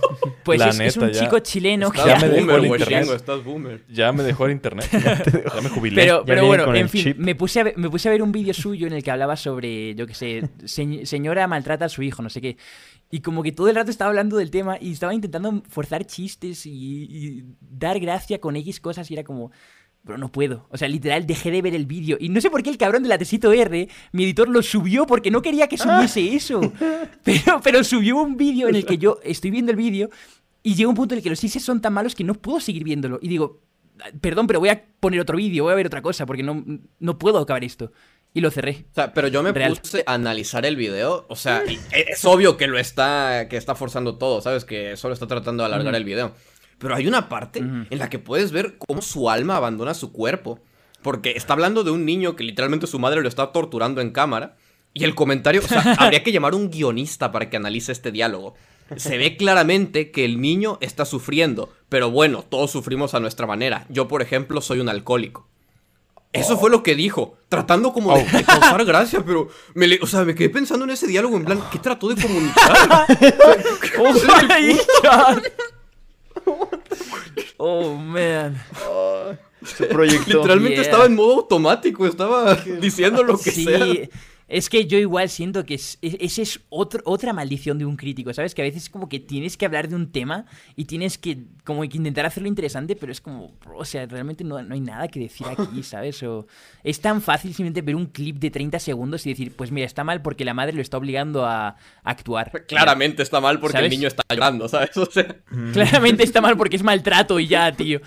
Pues 0.45 0.59
La 0.59 0.69
es, 0.69 0.79
es 0.79 0.97
un 0.97 1.05
neta, 1.07 1.13
ya. 1.17 1.23
chico 1.25 1.39
chileno 1.39 1.89
que... 1.91 1.97
Ya 2.05 2.19
me 2.19 2.29
dejó 2.29 2.55
el 2.57 2.65
internet. 2.67 3.09
Estás 3.15 3.43
boomer. 3.43 3.81
Ya 3.89 4.11
me 4.11 4.21
dejó 4.21 4.45
el 4.45 4.51
internet. 4.51 4.87
ya 4.91 5.61
me 5.61 5.69
jubilé. 5.69 5.95
Pero, 6.03 6.19
Ya 6.19 6.25
pero 6.25 6.45
bueno, 6.45 6.75
en 6.75 6.87
fin, 6.87 7.03
chip. 7.03 7.17
me 7.17 7.33
puse, 7.33 7.61
a 7.61 7.63
ver, 7.63 7.73
me 7.77 7.89
puse 7.89 8.09
a 8.09 8.11
ver 8.11 8.21
un 8.21 8.31
vídeo 8.31 8.53
suyo 8.53 8.85
en 8.85 8.93
el 8.93 9.01
que 9.03 9.09
hablaba 9.09 9.37
sobre, 9.37 9.95
yo 9.95 10.05
qué 10.05 10.13
sé, 10.13 10.49
se- 10.65 11.03
señora 11.07 11.47
maltrata 11.47 11.85
a 11.85 11.89
su 11.89 12.03
hijo, 12.03 12.21
no 12.21 12.29
sé 12.29 12.41
qué. 12.41 12.57
Y 13.15 13.21
como 13.21 13.43
que 13.43 13.53
todo 13.53 13.69
el 13.69 13.75
rato 13.75 13.91
estaba 13.91 14.09
hablando 14.09 14.35
del 14.35 14.51
tema 14.51 14.77
y 14.77 14.91
estaba 14.91 15.13
intentando 15.13 15.63
forzar 15.69 16.05
chistes 16.05 16.65
y, 16.65 16.71
y 17.03 17.45
dar 17.61 17.97
gracia 17.97 18.41
con 18.41 18.57
X 18.57 18.81
cosas 18.81 19.09
y 19.09 19.13
era 19.13 19.23
como... 19.23 19.51
Pero 20.03 20.17
no 20.17 20.29
puedo. 20.29 20.67
O 20.69 20.77
sea, 20.77 20.89
literal, 20.89 21.25
dejé 21.25 21.49
de 21.49 21.61
ver 21.61 21.75
el 21.75 21.85
vídeo. 21.85 22.17
Y 22.19 22.27
no 22.27 22.41
sé 22.41 22.49
por 22.49 22.61
qué 22.61 22.69
el 22.69 22.77
cabrón 22.77 23.03
de 23.03 23.07
la 23.07 23.15
R, 23.15 23.89
mi 24.11 24.23
editor 24.25 24.49
lo 24.49 24.61
subió 24.61 25.07
porque 25.07 25.31
no 25.31 25.41
quería 25.41 25.69
que 25.69 25.77
subiese 25.77 26.35
eso. 26.35 26.59
Pero, 27.23 27.61
pero 27.63 27.85
subió 27.85 28.17
un 28.17 28.35
vídeo 28.35 28.67
en 28.67 28.75
el 28.75 28.85
que 28.85 28.97
yo 28.97 29.17
estoy 29.23 29.49
viendo 29.49 29.71
el 29.71 29.77
vídeo 29.77 30.09
y 30.61 30.75
llega 30.75 30.89
un 30.89 30.95
punto 30.95 31.13
en 31.13 31.19
el 31.19 31.23
que 31.23 31.29
los 31.29 31.39
chistes 31.39 31.63
son 31.63 31.79
tan 31.79 31.93
malos 31.93 32.15
que 32.15 32.25
no 32.25 32.33
puedo 32.33 32.59
seguir 32.59 32.83
viéndolo. 32.83 33.17
Y 33.21 33.29
digo, 33.29 33.61
perdón, 34.19 34.45
pero 34.45 34.59
voy 34.59 34.69
a 34.69 34.83
poner 34.99 35.21
otro 35.21 35.37
vídeo, 35.37 35.63
voy 35.63 35.71
a 35.71 35.77
ver 35.77 35.87
otra 35.87 36.01
cosa 36.01 36.25
porque 36.25 36.43
no, 36.43 36.65
no 36.99 37.17
puedo 37.17 37.39
acabar 37.39 37.63
esto. 37.63 37.93
Y 38.35 38.41
lo 38.41 38.51
cerré. 38.51 38.85
O 38.91 38.93
sea, 38.93 39.13
pero 39.13 39.29
yo 39.29 39.41
me 39.41 39.51
Real. 39.53 39.77
puse 39.81 40.03
a 40.05 40.13
analizar 40.13 40.65
el 40.65 40.75
video. 40.75 41.25
O 41.29 41.35
sea, 41.37 41.63
y 41.65 41.79
es 41.91 42.23
obvio 42.25 42.57
que 42.57 42.67
lo 42.67 42.77
está. 42.77 43.47
que 43.49 43.57
está 43.57 43.73
forzando 43.75 44.17
todo, 44.17 44.41
¿sabes? 44.41 44.65
Que 44.65 44.97
solo 44.97 45.13
está 45.13 45.25
tratando 45.25 45.63
de 45.63 45.67
alargar 45.67 45.95
el 45.95 46.03
video. 46.03 46.33
Pero 46.77 46.93
hay 46.93 47.07
una 47.07 47.29
parte 47.29 47.59
en 47.59 47.87
la 47.97 48.09
que 48.09 48.19
puedes 48.19 48.51
ver 48.51 48.77
cómo 48.77 49.01
su 49.01 49.29
alma 49.29 49.55
abandona 49.55 49.93
su 49.93 50.11
cuerpo. 50.11 50.59
Porque 51.01 51.31
está 51.31 51.53
hablando 51.53 51.85
de 51.85 51.91
un 51.91 52.03
niño 52.03 52.35
que 52.35 52.43
literalmente 52.43 52.87
su 52.87 52.99
madre 52.99 53.21
lo 53.21 53.29
está 53.29 53.53
torturando 53.53 54.01
en 54.01 54.11
cámara. 54.11 54.57
Y 54.93 55.05
el 55.05 55.15
comentario, 55.15 55.61
o 55.63 55.67
sea, 55.67 55.81
habría 55.97 56.21
que 56.21 56.33
llamar 56.33 56.53
a 56.53 56.57
un 56.57 56.69
guionista 56.69 57.31
para 57.31 57.49
que 57.49 57.55
analice 57.57 57.93
este 57.93 58.11
diálogo. 58.11 58.55
Se 58.97 59.17
ve 59.17 59.37
claramente 59.37 60.11
que 60.11 60.25
el 60.25 60.41
niño 60.41 60.77
está 60.81 61.05
sufriendo, 61.05 61.73
pero 61.89 62.11
bueno, 62.11 62.43
todos 62.43 62.69
sufrimos 62.71 63.13
a 63.13 63.19
nuestra 63.21 63.47
manera. 63.47 63.85
Yo, 63.89 64.07
por 64.07 64.21
ejemplo, 64.21 64.59
soy 64.61 64.79
un 64.79 64.89
alcohólico. 64.89 65.47
Eso 66.35 66.57
fue 66.57 66.69
lo 66.69 66.83
que 66.83 66.95
dijo, 66.95 67.37
tratando 67.49 67.91
como 67.93 68.15
de, 68.17 68.23
de 68.25 68.43
causar 68.43 68.83
gracia, 68.85 69.23
pero 69.25 69.47
me 69.73 69.87
le- 69.87 69.99
o 70.01 70.07
sea, 70.07 70.23
me 70.25 70.35
quedé 70.35 70.49
pensando 70.49 70.85
en 70.85 70.91
ese 70.91 71.07
diálogo 71.07 71.37
en 71.37 71.45
plan, 71.45 71.63
¿qué 71.71 71.79
trató 71.79 72.09
de 72.09 72.21
comunicar? 72.21 73.07
¡Oh, 73.99 74.13
my 74.13 74.77
God! 75.03 75.43
Oh, 77.57 77.95
man. 77.95 78.61
Se 79.65 79.85
proyectó. 79.85 80.27
Literalmente 80.37 80.75
Yeah. 80.75 80.83
estaba 80.83 81.05
en 81.05 81.15
modo 81.15 81.35
automático, 81.37 82.05
estaba 82.05 82.55
diciendo 82.55 83.23
lo 83.23 83.37
que 83.37 83.51
sí, 83.51 83.63
sea. 83.65 83.79
Es 84.47 84.69
que 84.69 84.85
yo 84.85 84.97
igual 84.99 85.29
siento 85.29 85.65
que 85.65 85.73
es, 85.73 85.97
es- 86.01 86.17
esa 86.19 86.41
es 86.43 86.59
otro- 86.69 87.01
otra 87.05 87.33
maldición 87.33 87.79
de 87.79 87.85
un 87.85 87.95
crítico, 87.97 88.31
¿sabes? 88.33 88.53
Que 88.53 88.61
a 88.61 88.65
veces 88.65 88.83
es 88.83 88.89
como 88.89 89.09
que 89.09 89.19
tienes 89.19 89.57
que 89.57 89.65
hablar 89.65 89.87
de 89.89 89.95
un 89.95 90.11
tema 90.11 90.45
y 90.75 90.85
tienes 90.85 91.17
que 91.17 91.39
como 91.63 91.81
que 91.81 91.97
intentar 91.97 92.25
hacerlo 92.27 92.47
interesante, 92.47 92.95
pero 92.95 93.11
es 93.11 93.21
como, 93.21 93.53
bro, 93.65 93.77
o 93.79 93.85
sea, 93.85 94.05
realmente 94.05 94.43
no, 94.43 94.61
no 94.61 94.73
hay 94.75 94.81
nada 94.81 95.07
que 95.07 95.19
decir 95.19 95.47
aquí, 95.47 95.81
¿sabes? 95.83 96.21
O 96.23 96.45
es 96.83 97.01
tan 97.01 97.21
fácil 97.23 97.51
simplemente 97.55 97.81
ver 97.81 97.95
un 97.95 98.05
clip 98.05 98.37
de 98.37 98.51
30 98.51 98.77
segundos 98.79 99.25
y 99.25 99.29
decir, 99.29 99.51
pues 99.55 99.71
mira, 99.71 99.87
está 99.87 100.03
mal 100.03 100.21
porque 100.21 100.45
la 100.45 100.53
madre 100.53 100.73
lo 100.73 100.81
está 100.81 100.97
obligando 100.97 101.45
a, 101.45 101.69
a 101.69 101.75
actuar. 102.03 102.65
Claramente 102.67 103.23
está 103.23 103.41
mal 103.41 103.59
porque 103.59 103.77
¿Sabes? 103.77 103.91
el 103.91 103.97
niño 103.97 104.07
está 104.07 104.23
llorando, 104.29 104.67
¿sabes? 104.69 104.95
O 104.97 105.09
sea, 105.09 105.25
Claramente 105.73 106.23
está 106.23 106.41
mal 106.41 106.55
porque 106.55 106.75
es 106.75 106.83
maltrato 106.83 107.39
y 107.39 107.47
ya, 107.47 107.71
tío. 107.71 107.99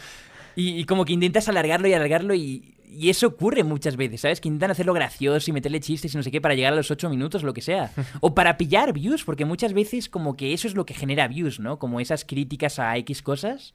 Y, 0.55 0.81
y 0.81 0.85
como 0.85 1.05
que 1.05 1.13
intentas 1.13 1.49
alargarlo 1.49 1.89
y 1.89 1.95
alargarlo 1.95 2.35
y, 2.35 2.75
y 2.91 3.11
eso 3.11 3.27
ocurre 3.27 3.65
muchas 3.65 3.97
veces, 3.97 4.23
¿sabes? 4.23 4.41
Que 4.41 4.49
intentan 4.49 4.71
hacerlo 4.71 4.93
gracioso 4.93 5.51
y 5.51 5.53
meterle 5.53 5.81
chistes 5.81 6.15
y 6.15 6.17
no 6.17 6.23
sé 6.23 6.31
qué 6.31 6.41
para 6.41 6.55
llegar 6.55 6.73
a 6.73 6.77
los 6.77 6.91
8 6.91 7.09
minutos, 7.11 7.43
lo 7.43 7.53
que 7.55 7.61
sea. 7.63 7.93
O 8.21 8.35
para 8.35 8.57
pillar 8.57 8.93
views, 8.93 9.25
porque 9.25 9.45
muchas 9.45 9.73
veces 9.73 10.09
como 10.09 10.37
que 10.37 10.53
eso 10.53 10.67
es 10.67 10.75
lo 10.75 10.87
que 10.87 10.95
genera 10.95 11.29
views, 11.29 11.61
¿no? 11.61 11.79
Como 11.79 12.01
esas 12.01 12.25
críticas 12.25 12.79
a 12.79 12.97
X 12.99 13.23
cosas 13.23 13.75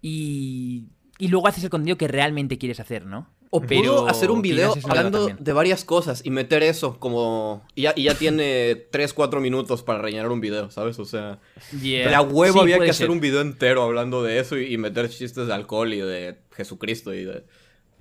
y, 0.00 0.84
y 1.18 1.28
luego 1.28 1.48
haces 1.48 1.64
el 1.64 1.70
contenido 1.70 1.96
que 1.96 2.08
realmente 2.08 2.58
quieres 2.58 2.80
hacer, 2.80 3.06
¿no? 3.06 3.28
O 3.50 3.60
pudo 3.60 4.08
hacer 4.08 4.32
un 4.32 4.42
video 4.42 4.74
hablando 4.82 5.28
de 5.28 5.52
varias 5.52 5.84
cosas 5.84 6.22
y 6.24 6.30
meter 6.30 6.64
eso 6.64 6.98
como... 6.98 7.64
Y 7.76 7.82
ya, 7.82 7.92
y 7.94 8.02
ya 8.04 8.14
tiene 8.14 8.74
3, 8.90 9.12
4 9.14 9.40
minutos 9.40 9.84
para 9.84 10.00
rellenar 10.00 10.32
un 10.32 10.40
video, 10.40 10.72
¿sabes? 10.72 10.98
O 10.98 11.04
sea, 11.04 11.38
Yeah. 11.80 12.08
de 12.08 12.14
a 12.16 12.20
huevo 12.20 12.54
Sí, 12.54 12.58
había 12.60 12.80
que 12.80 12.90
hacer 12.90 13.10
un 13.10 13.20
video 13.20 13.40
entero 13.42 13.84
hablando 13.84 14.24
de 14.24 14.40
eso 14.40 14.58
y, 14.58 14.74
y 14.74 14.78
meter 14.78 15.08
chistes 15.08 15.46
de 15.46 15.54
alcohol 15.54 15.92
y 15.94 16.00
de 16.00 16.36
Jesucristo 16.56 17.14
y 17.14 17.24
de... 17.24 17.44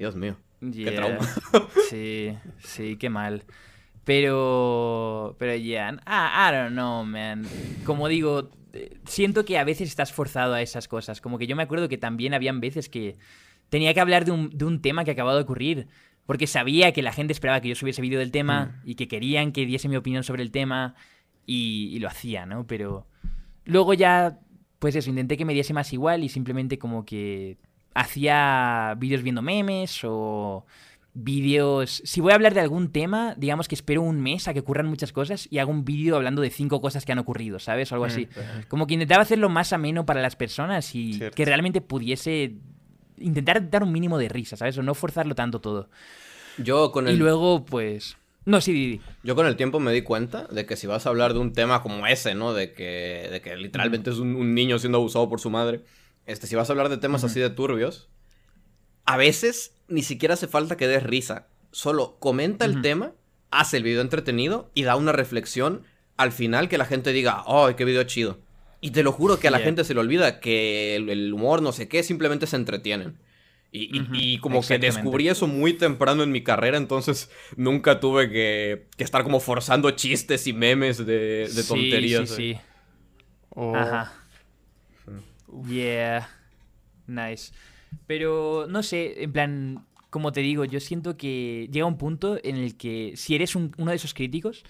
Dios 0.04 0.16
mío. 0.18 0.36
Qué 0.60 0.72
Yeah. 0.72 0.96
trauma. 0.96 1.20
Sí, 1.90 2.34
sí, 2.60 2.98
qué 2.98 3.10
mal. 3.10 3.44
Pero, 4.04 5.36
pero 5.40 5.56
ya, 5.56 5.98
ah, 6.06 6.50
I 6.52 6.56
don't 6.56 6.74
know, 6.74 7.06
man. 7.06 7.46
Como 7.86 8.08
digo, 8.10 8.50
eh, 8.74 8.98
siento 9.06 9.46
que 9.46 9.58
a 9.58 9.64
veces 9.64 9.88
estás 9.90 10.12
forzado 10.12 10.54
a 10.54 10.62
esas 10.62 10.88
cosas. 10.88 11.22
Como 11.22 11.38
que 11.38 11.48
yo 11.48 11.56
me 11.56 11.64
acuerdo 11.64 11.88
que 11.88 11.98
también 11.98 12.34
habían 12.34 12.60
veces 12.60 12.90
que 12.90 13.18
tenía 13.70 13.94
que 13.94 14.02
hablar 14.02 14.26
de 14.26 14.32
un, 14.32 14.50
de 14.50 14.66
un 14.66 14.82
tema 14.82 15.04
que 15.06 15.12
acababa 15.12 15.36
de 15.38 15.44
ocurrir. 15.44 15.88
Porque 16.26 16.48
sabía 16.48 16.92
que 16.94 17.02
la 17.02 17.12
gente 17.14 17.34
esperaba 17.34 17.60
que 17.62 17.70
yo 17.70 17.76
subiese 17.76 18.02
vídeo 18.02 18.20
del 18.20 18.32
tema 18.32 18.82
y 18.86 18.96
que 18.96 19.08
querían 19.08 19.52
que 19.52 19.66
diese 19.66 19.90
mi 19.90 19.96
opinión 19.98 20.24
sobre 20.24 20.42
el 20.44 20.52
tema 20.52 20.96
y, 21.46 21.90
y 21.94 22.00
lo 22.00 22.08
hacía, 22.08 22.46
¿no? 22.46 22.66
Pero 22.68 23.08
luego 23.66 23.94
ya, 23.94 24.40
pues 24.80 24.96
eso, 24.96 25.10
intenté 25.10 25.36
que 25.38 25.44
me 25.46 25.54
diese 25.54 25.74
más 25.74 25.92
igual 25.92 26.24
y 26.24 26.30
simplemente 26.30 26.78
como 26.78 27.04
que 27.06 27.58
hacía 27.94 28.96
vídeos 28.98 29.24
viendo 29.24 29.42
memes 29.42 30.02
o 30.04 30.66
vídeos... 31.14 32.02
Si 32.06 32.22
voy 32.22 32.32
a 32.32 32.36
hablar 32.36 32.54
de 32.54 32.60
algún 32.60 32.92
tema, 32.92 33.36
digamos 33.38 33.68
que 33.68 33.76
espero 33.76 34.02
un 34.02 34.22
mes 34.22 34.48
a 34.48 34.54
que 34.54 34.62
ocurran 34.62 34.88
muchas 34.88 35.12
cosas 35.12 35.48
y 35.52 35.60
hago 35.60 35.72
un 35.72 35.86
vídeo 35.86 36.16
hablando 36.16 36.42
de 36.42 36.50
cinco 36.50 36.82
cosas 36.82 37.06
que 37.06 37.12
han 37.12 37.20
ocurrido, 37.20 37.60
¿sabes? 37.60 37.92
O 37.92 37.96
algo 37.96 38.06
así. 38.06 38.28
Como 38.68 38.88
que 38.88 38.96
intentaba 38.96 39.22
hacerlo 39.22 39.50
más 39.50 39.74
ameno 39.74 40.06
para 40.06 40.22
las 40.22 40.36
personas 40.36 40.96
y 40.96 41.14
Cierto. 41.14 41.36
que 41.36 41.46
realmente 41.46 41.82
pudiese 41.82 42.56
intentar 43.20 43.70
dar 43.70 43.84
un 43.84 43.92
mínimo 43.92 44.18
de 44.18 44.28
risa, 44.30 44.58
¿sabes? 44.58 44.78
O 44.78 44.84
no 44.84 44.96
forzarlo 44.96 45.36
tanto 45.36 45.62
todo. 45.62 45.90
Yo 46.58 46.92
con 46.92 47.08
Y 47.08 47.12
el... 47.12 47.18
luego, 47.20 47.64
pues... 47.64 48.18
No, 48.46 48.60
sí, 48.60 48.74
Didi. 48.74 49.02
Yo 49.24 49.36
con 49.36 49.46
el 49.48 49.56
tiempo 49.56 49.80
me 49.80 49.94
di 49.94 50.02
cuenta 50.02 50.48
de 50.52 50.66
que 50.66 50.76
si 50.76 50.86
vas 50.86 51.06
a 51.06 51.10
hablar 51.10 51.34
de 51.34 51.40
un 51.40 51.54
tema 51.54 51.82
como 51.82 52.06
ese, 52.08 52.36
¿no? 52.36 52.54
De 52.54 52.74
que, 52.74 53.30
de 53.32 53.40
que 53.40 53.56
literalmente 53.56 54.10
es 54.10 54.18
un, 54.18 54.36
un 54.36 54.54
niño 54.54 54.80
siendo 54.80 54.98
abusado 54.98 55.30
por 55.30 55.40
su 55.40 55.50
madre. 55.50 55.82
Este, 56.26 56.48
si 56.48 56.56
vas 56.56 56.70
a 56.70 56.74
hablar 56.74 56.90
de 56.90 56.98
temas 56.98 57.24
así 57.24 57.40
de 57.40 57.50
turbios, 57.50 58.10
a 59.06 59.18
veces 59.18 59.76
ni 59.88 60.02
siquiera 60.04 60.36
hace 60.36 60.48
falta 60.48 60.78
que 60.78 60.88
des 60.88 61.04
risa. 61.04 61.48
Solo 61.72 62.18
comenta 62.20 62.66
el 62.66 62.82
tema, 62.82 63.12
hace 63.52 63.78
el 63.78 63.84
video 63.84 64.02
entretenido 64.02 64.70
y 64.74 64.84
da 64.84 64.96
una 64.96 65.12
reflexión 65.12 65.84
al 66.18 66.32
final 66.32 66.70
que 66.70 66.78
la 66.78 66.86
gente 66.86 67.12
diga, 67.12 67.44
¡ay, 67.48 67.74
qué 67.76 67.84
video 67.86 68.04
chido! 68.04 68.40
Y 68.80 68.92
te 68.92 69.02
lo 69.04 69.12
juro 69.12 69.40
que 69.40 69.48
a 69.48 69.52
la 69.52 69.58
Yeah. 69.60 69.66
gente 69.66 69.84
se 69.84 69.94
le 69.94 70.00
olvida 70.02 70.40
que 70.40 70.96
el, 70.96 71.10
el 71.10 71.34
humor, 71.34 71.62
no 71.62 71.72
sé 71.72 71.88
qué, 71.88 72.04
simplemente 72.04 72.48
se 72.48 72.56
entretienen. 72.58 73.18
Y, 73.72 73.98
y- 73.98 74.02
Ujú, 74.02 74.12
y 74.14 74.38
como 74.38 74.62
que 74.62 74.78
descubrí 74.78 75.30
eso 75.30 75.48
muy 75.48 75.74
temprano 75.74 76.22
en 76.22 76.32
mi 76.32 76.44
carrera, 76.44 76.78
entonces 76.78 77.32
nunca 77.58 78.00
tuve 78.00 78.30
que, 78.30 78.88
que 78.96 79.04
estar 79.04 79.24
como 79.24 79.40
forzando 79.40 79.90
chistes 79.92 80.46
y 80.48 80.54
memes 80.54 81.00
de, 81.00 81.48
de 81.48 81.48
Sí, 81.64 81.68
tonterías. 81.68 82.30
Sí, 82.30 82.36
sí. 82.36 82.58
Oh. 83.50 83.76
Ajá. 83.76 84.14
Yeah. 85.68 86.30
Nice. 87.08 87.54
Pero 88.08 88.66
no 88.70 88.84
sé, 88.84 89.24
en 89.24 89.32
plan, 89.34 89.86
como 90.10 90.32
te 90.32 90.42
digo, 90.42 90.66
yo 90.66 90.80
siento 90.80 91.18
que 91.18 91.70
llega 91.72 91.86
un 91.86 91.98
punto 91.98 92.40
en 92.44 92.56
el 92.58 92.76
que 92.78 93.14
si 93.16 93.36
eres 93.36 93.56
un- 93.56 93.74
uno 93.78 93.92
de 93.92 93.98
esos 93.98 94.14
críticos, 94.14 94.64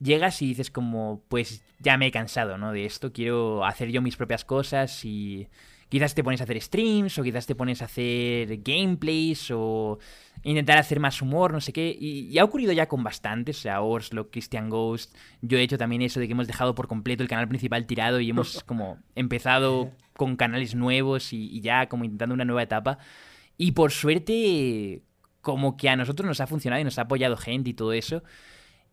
llegas 0.00 0.42
y 0.42 0.48
dices 0.48 0.70
como, 0.70 1.22
pues 1.28 1.62
ya 1.80 1.96
me 1.96 2.08
he 2.08 2.10
cansado, 2.12 2.58
¿no? 2.58 2.72
De 2.72 2.84
esto, 2.84 3.12
quiero 3.12 3.64
hacer 3.64 3.90
yo 3.90 4.02
mis 4.02 4.16
propias 4.16 4.44
cosas 4.44 5.04
y 5.04 5.48
quizás 5.88 6.14
te 6.14 6.24
pones 6.24 6.40
a 6.40 6.44
hacer 6.44 6.60
streams 6.60 7.18
o 7.18 7.22
quizás 7.22 7.46
te 7.46 7.54
pones 7.54 7.82
a 7.82 7.86
hacer 7.86 8.58
gameplays 8.62 9.50
o 9.52 9.98
intentar 10.50 10.78
hacer 10.78 11.00
más 11.00 11.20
humor, 11.22 11.52
no 11.52 11.60
sé 11.60 11.72
qué. 11.72 11.96
Y, 11.98 12.28
y 12.28 12.38
ha 12.38 12.44
ocurrido 12.44 12.72
ya 12.72 12.86
con 12.88 13.02
bastantes, 13.04 13.58
o 13.58 13.62
sea, 13.62 13.80
Orslo, 13.82 14.30
Christian 14.30 14.70
Ghost. 14.70 15.14
Yo 15.42 15.58
he 15.58 15.62
hecho 15.62 15.78
también 15.78 16.02
eso 16.02 16.20
de 16.20 16.26
que 16.26 16.32
hemos 16.32 16.46
dejado 16.46 16.74
por 16.74 16.88
completo 16.88 17.22
el 17.22 17.28
canal 17.28 17.48
principal 17.48 17.86
tirado 17.86 18.20
y 18.20 18.30
hemos 18.30 18.62
como 18.66 18.98
empezado 19.14 19.90
con 20.16 20.36
canales 20.36 20.74
nuevos 20.74 21.32
y, 21.32 21.48
y 21.50 21.60
ya 21.60 21.88
como 21.88 22.04
intentando 22.04 22.34
una 22.34 22.44
nueva 22.44 22.62
etapa. 22.62 22.98
Y 23.58 23.72
por 23.72 23.90
suerte, 23.92 25.02
como 25.40 25.76
que 25.76 25.88
a 25.88 25.96
nosotros 25.96 26.26
nos 26.26 26.40
ha 26.40 26.46
funcionado 26.46 26.80
y 26.80 26.84
nos 26.84 26.98
ha 26.98 27.02
apoyado 27.02 27.36
gente 27.36 27.70
y 27.70 27.74
todo 27.74 27.92
eso. 27.92 28.22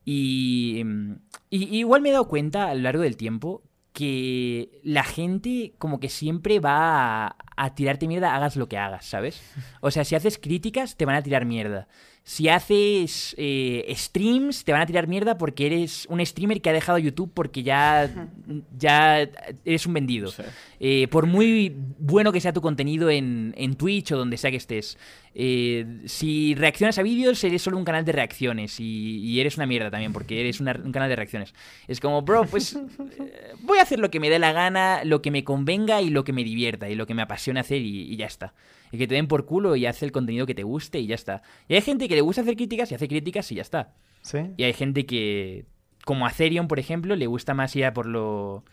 Y, 0.05 0.81
mm, 0.85 1.13
y- 1.49 1.77
igual 1.79 2.01
me 2.01 2.09
he 2.09 2.11
dado 2.11 2.27
cuenta 2.27 2.69
a 2.69 2.75
lo 2.75 2.81
largo 2.81 3.03
del 3.03 3.17
tiempo 3.17 3.63
que 3.93 4.81
la 4.83 5.03
gente 5.03 5.73
como 5.77 5.99
que 5.99 6.09
siempre 6.09 6.59
va 6.59 7.27
a, 7.27 7.35
a 7.55 7.75
tirarte 7.75 8.07
mierda 8.07 8.35
hagas 8.35 8.55
lo 8.55 8.67
que 8.67 8.77
hagas, 8.77 9.05
¿sabes? 9.05 9.41
O 9.81 9.91
sea, 9.91 10.03
si 10.03 10.15
haces 10.15 10.37
críticas, 10.37 10.97
te 10.97 11.05
van 11.05 11.15
a 11.15 11.21
tirar 11.21 11.45
mierda. 11.45 11.87
Si 12.25 12.47
haces 12.47 13.35
eh, 13.37 13.93
streams, 13.95 14.63
te 14.63 14.71
van 14.71 14.81
a 14.81 14.85
tirar 14.85 15.07
mierda 15.07 15.37
porque 15.37 15.65
eres 15.65 16.05
un 16.09 16.25
streamer 16.25 16.61
que 16.61 16.69
ha 16.69 16.73
dejado 16.73 16.97
YouTube 16.97 17.29
porque 17.33 17.63
ya, 17.63 18.09
ya 18.77 19.29
eres 19.65 19.85
un 19.85 19.93
vendido. 19.93 20.31
Sí. 20.31 20.43
Eh, 20.79 21.07
por 21.09 21.27
muy 21.27 21.75
bueno 21.99 22.31
que 22.31 22.39
sea 22.39 22.53
tu 22.53 22.61
contenido 22.61 23.09
en, 23.09 23.53
en 23.57 23.75
Twitch 23.75 24.13
o 24.13 24.17
donde 24.17 24.37
sea 24.37 24.51
que 24.51 24.57
estés, 24.57 24.97
eh, 25.35 26.01
si 26.05 26.53
reaccionas 26.55 26.97
a 26.99 27.03
vídeos, 27.03 27.43
eres 27.43 27.61
solo 27.61 27.77
un 27.77 27.85
canal 27.85 28.05
de 28.05 28.11
reacciones 28.11 28.79
y, 28.79 29.17
y 29.19 29.39
eres 29.39 29.57
una 29.57 29.65
mierda 29.65 29.89
también 29.91 30.13
porque 30.13 30.39
eres 30.39 30.59
una- 30.59 30.79
un 30.83 30.91
canal 30.91 31.09
de 31.09 31.15
reacciones. 31.15 31.53
Es 31.87 31.99
como, 31.99 32.21
bro, 32.21 32.45
pues 32.45 32.75
eh, 33.19 33.53
voy 33.61 33.79
a 33.79 33.81
hacer 33.81 33.99
lo 33.99 34.11
que 34.11 34.19
me 34.19 34.29
dé 34.29 34.39
la 34.39 34.51
gana, 34.53 35.03
lo 35.03 35.21
que 35.21 35.31
me 35.31 35.43
convenga 35.43 36.01
y 36.01 36.09
lo 36.09 36.23
que 36.23 36.33
me 36.33 36.43
divierta 36.43 36.89
y 36.89 36.95
lo 36.95 37.07
que 37.07 37.13
me 37.13 37.21
apasiona 37.23 37.61
hacer 37.61 37.81
y, 37.81 38.01
y 38.11 38.15
ya 38.15 38.25
está. 38.27 38.53
Y 38.91 38.97
que 38.97 39.07
te 39.07 39.15
den 39.15 39.27
por 39.27 39.45
culo 39.45 39.75
y 39.75 39.85
haz 39.87 40.03
el 40.03 40.11
contenido 40.11 40.45
que 40.45 40.53
te 40.55 40.63
guste 40.63 40.99
y 40.99 41.07
ya 41.07 41.15
está. 41.15 41.41
Y 41.67 41.73
hay 41.75 41.81
gente 41.81 42.07
que 42.07 42.15
le 42.15 42.21
gusta 42.21 42.41
hacer 42.41 42.55
críticas 42.55 42.91
y 42.91 42.95
hace 42.95 43.07
críticas 43.07 43.51
y 43.51 43.55
ya 43.55 43.63
está. 43.63 43.93
¿Sí? 44.21 44.37
Y 44.55 44.63
hay 44.63 44.73
gente 44.73 45.05
que, 45.07 45.65
como 46.05 46.27
a 46.27 46.31
Therion, 46.31 46.67
por 46.67 46.77
ejemplo, 46.79 47.15
le 47.15 47.25
gusta 47.25 47.53
más 47.55 47.75
ir 47.75 47.85
a 47.85 47.93
por 47.93 48.05
lo, 48.05 48.63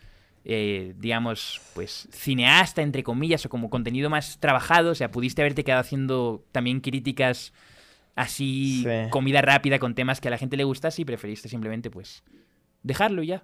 eh, 0.45 0.93
digamos, 0.97 1.61
pues 1.73 2.07
cineasta, 2.11 2.81
entre 2.81 3.03
comillas, 3.03 3.45
o 3.45 3.49
como 3.49 3.69
contenido 3.69 4.09
más 4.09 4.39
trabajado. 4.39 4.91
O 4.91 4.95
sea, 4.95 5.11
pudiste 5.11 5.41
haberte 5.41 5.63
quedado 5.63 5.81
haciendo 5.81 6.43
también 6.51 6.79
críticas 6.81 7.53
así, 8.15 8.83
Sí. 8.83 9.09
comida 9.09 9.41
rápida 9.41 9.79
con 9.79 9.95
temas 9.95 10.19
que 10.21 10.27
a 10.27 10.31
la 10.31 10.37
gente 10.37 10.57
le 10.57 10.63
gusta, 10.63 10.91
si 10.91 11.05
preferiste 11.05 11.47
simplemente, 11.49 11.89
pues, 11.89 12.23
dejarlo 12.83 13.23
ya. 13.23 13.43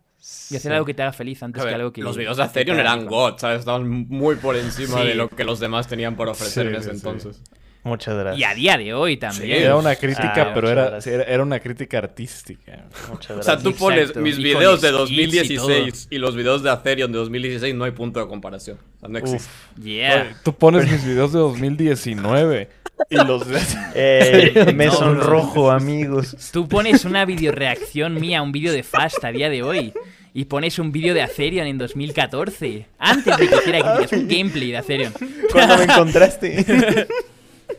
Y 0.50 0.56
hacer 0.56 0.62
Sí. 0.62 0.70
algo 0.70 0.86
que 0.86 0.94
te 0.96 1.04
haga 1.04 1.14
feliz 1.14 1.42
antes 1.44 1.62
ver, 1.64 1.70
que 1.72 1.76
algo 1.76 1.94
que... 1.94 2.02
los 2.02 2.18
videos 2.18 2.38
de 2.38 2.44
haga 2.44 2.78
eran. 2.80 3.06
God, 3.06 3.38
¿sabes? 3.38 3.60
Estaban 3.60 3.88
muy 3.88 4.36
por 4.36 4.56
encima 4.56 5.02
Sí. 5.02 5.08
de 5.08 5.16
lo 5.16 5.30
que 5.30 5.44
los 5.44 5.60
demás 5.60 5.88
tenían 5.88 6.16
por 6.16 6.28
ofrecer 6.28 6.64
Sí, 6.68 6.70
en 6.70 6.76
ese 6.76 6.84
sí, 6.86 6.90
sí. 6.90 6.96
entonces. 6.98 7.44
Muchas 7.88 8.16
gracias. 8.18 8.40
Y 8.40 8.44
a 8.44 8.54
día 8.54 8.78
de 8.78 8.94
hoy 8.94 9.18
también. 9.18 9.64
Era 9.64 9.76
una 9.76 9.96
crítica, 9.96 10.34
Ah, 10.38 10.52
pero 10.54 10.70
era, 10.70 10.90
gracias. 10.90 11.16
era, 11.16 11.24
era 11.24 11.44
una 11.44 11.60
crítica 11.60 11.98
artística. 11.98 12.86
Muchas 13.10 13.38
O 13.38 13.44
sea, 13.44 13.56
gracias. 13.56 13.64
tú 13.64 13.74
pones 13.74 14.00
Exacto. 14.02 14.22
mis 14.22 14.38
Y 14.38 14.44
videos 14.44 14.82
de 14.82 14.90
skits 14.90 15.12
y 15.50 15.56
2016 15.56 16.08
y, 16.12 16.18
los 16.18 16.36
videos 16.36 16.64
de 16.64 16.70
Atherion 16.70 17.12
de 17.12 17.18
2016, 17.20 17.74
no 17.76 17.86
hay 17.86 17.92
punto 17.92 18.20
de 18.20 18.28
comparación. 18.28 18.78
O 18.98 19.00
sea, 19.00 19.10
no 19.10 19.18
existe. 19.18 19.50
Uf. 19.78 19.84
Yeah. 19.84 20.14
Oye, 20.22 20.36
Tú 20.44 20.54
pones 20.54 20.92
mis 20.92 21.04
videos 21.06 21.32
de 21.34 21.40
2019 21.40 22.70
y 23.10 23.16
los 23.16 23.48
de... 23.48 23.60
Eh, 23.96 24.72
me 24.76 24.88
No, 24.88 24.92
sonrojo, 24.92 25.72
amigos. 25.72 26.36
Tú 26.52 26.68
pones 26.68 27.06
una 27.06 27.26
videoreacción 27.26 28.16
mía, 28.16 28.42
un 28.42 28.52
vídeo 28.52 28.72
de 28.74 28.84
Fast 28.84 29.24
a 29.24 29.32
día 29.32 29.50
de 29.50 29.64
hoy. 29.64 29.94
Y 30.34 30.46
pones 30.46 30.78
un 30.78 30.92
vídeo 30.92 31.16
de 31.16 31.24
Atherion 31.24 31.66
en 31.66 31.80
2014. 31.80 32.86
Antes 33.00 33.38
de 33.38 33.48
que 33.48 33.56
hiciera 33.56 33.96
críticas, 33.96 34.20
un 34.20 34.28
gameplay 34.28 34.70
de 34.72 34.78
Atherion. 34.78 35.14
¿Cuándo 35.52 35.78
me 35.78 35.84
encontraste? 35.86 37.08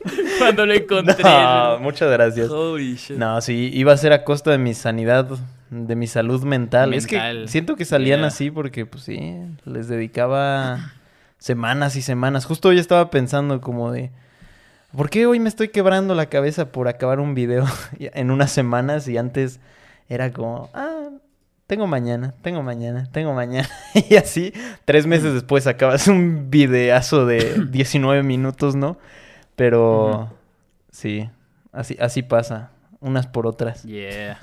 Cuando 0.38 0.66
lo 0.66 0.74
encontré. 0.74 1.22
no, 1.22 1.78
muchas 1.80 2.10
gracias. 2.10 2.48
Holy 2.50 2.96
shit. 2.96 3.16
No, 3.16 3.40
sí, 3.40 3.70
iba 3.74 3.92
a 3.92 3.96
ser 3.96 4.12
a 4.12 4.24
costa 4.24 4.50
de 4.50 4.58
mi 4.58 4.74
sanidad, 4.74 5.28
de 5.70 5.96
mi 5.96 6.06
salud 6.06 6.42
mental. 6.44 6.94
Es 6.94 7.06
que 7.06 7.44
siento 7.46 7.76
que 7.76 7.84
salían 7.84 8.20
Yeah. 8.20 8.28
así 8.28 8.50
porque, 8.50 8.86
pues 8.86 9.04
sí, 9.04 9.36
les 9.64 9.88
dedicaba 9.88 10.92
semanas 11.38 11.96
y 11.96 12.02
semanas. 12.02 12.44
Justo 12.46 12.68
hoy 12.68 12.78
estaba 12.78 13.10
pensando 13.10 13.60
como 13.60 13.92
de, 13.92 14.10
¿por 14.96 15.10
qué 15.10 15.26
hoy 15.26 15.40
me 15.40 15.48
estoy 15.48 15.68
quebrando 15.68 16.14
la 16.14 16.26
cabeza 16.26 16.72
por 16.72 16.88
acabar 16.88 17.20
un 17.20 17.34
video 17.34 17.64
en 17.98 18.30
unas 18.30 18.50
semanas 18.50 19.06
y 19.08 19.16
antes 19.18 19.60
era 20.08 20.32
como, 20.32 20.70
ah, 20.74 21.10
tengo 21.66 21.86
mañana, 21.86 22.34
tengo 22.40 22.62
mañana, 22.62 23.06
tengo 23.12 23.34
mañana. 23.34 23.68
y 24.08 24.16
así, 24.16 24.54
tres 24.86 25.06
meses 25.06 25.34
después 25.34 25.66
acabas 25.66 26.08
un 26.08 26.48
videazo 26.50 27.26
de 27.26 27.62
19 27.70 28.22
minutos, 28.22 28.74
¿no? 28.74 28.96
Pero 29.58 30.32
sí, 30.90 31.28
así, 31.72 31.96
así 32.00 32.22
pasa, 32.22 32.70
unas 33.00 33.26
por 33.26 33.46
otras. 33.46 33.82
Yeah. 33.82 34.38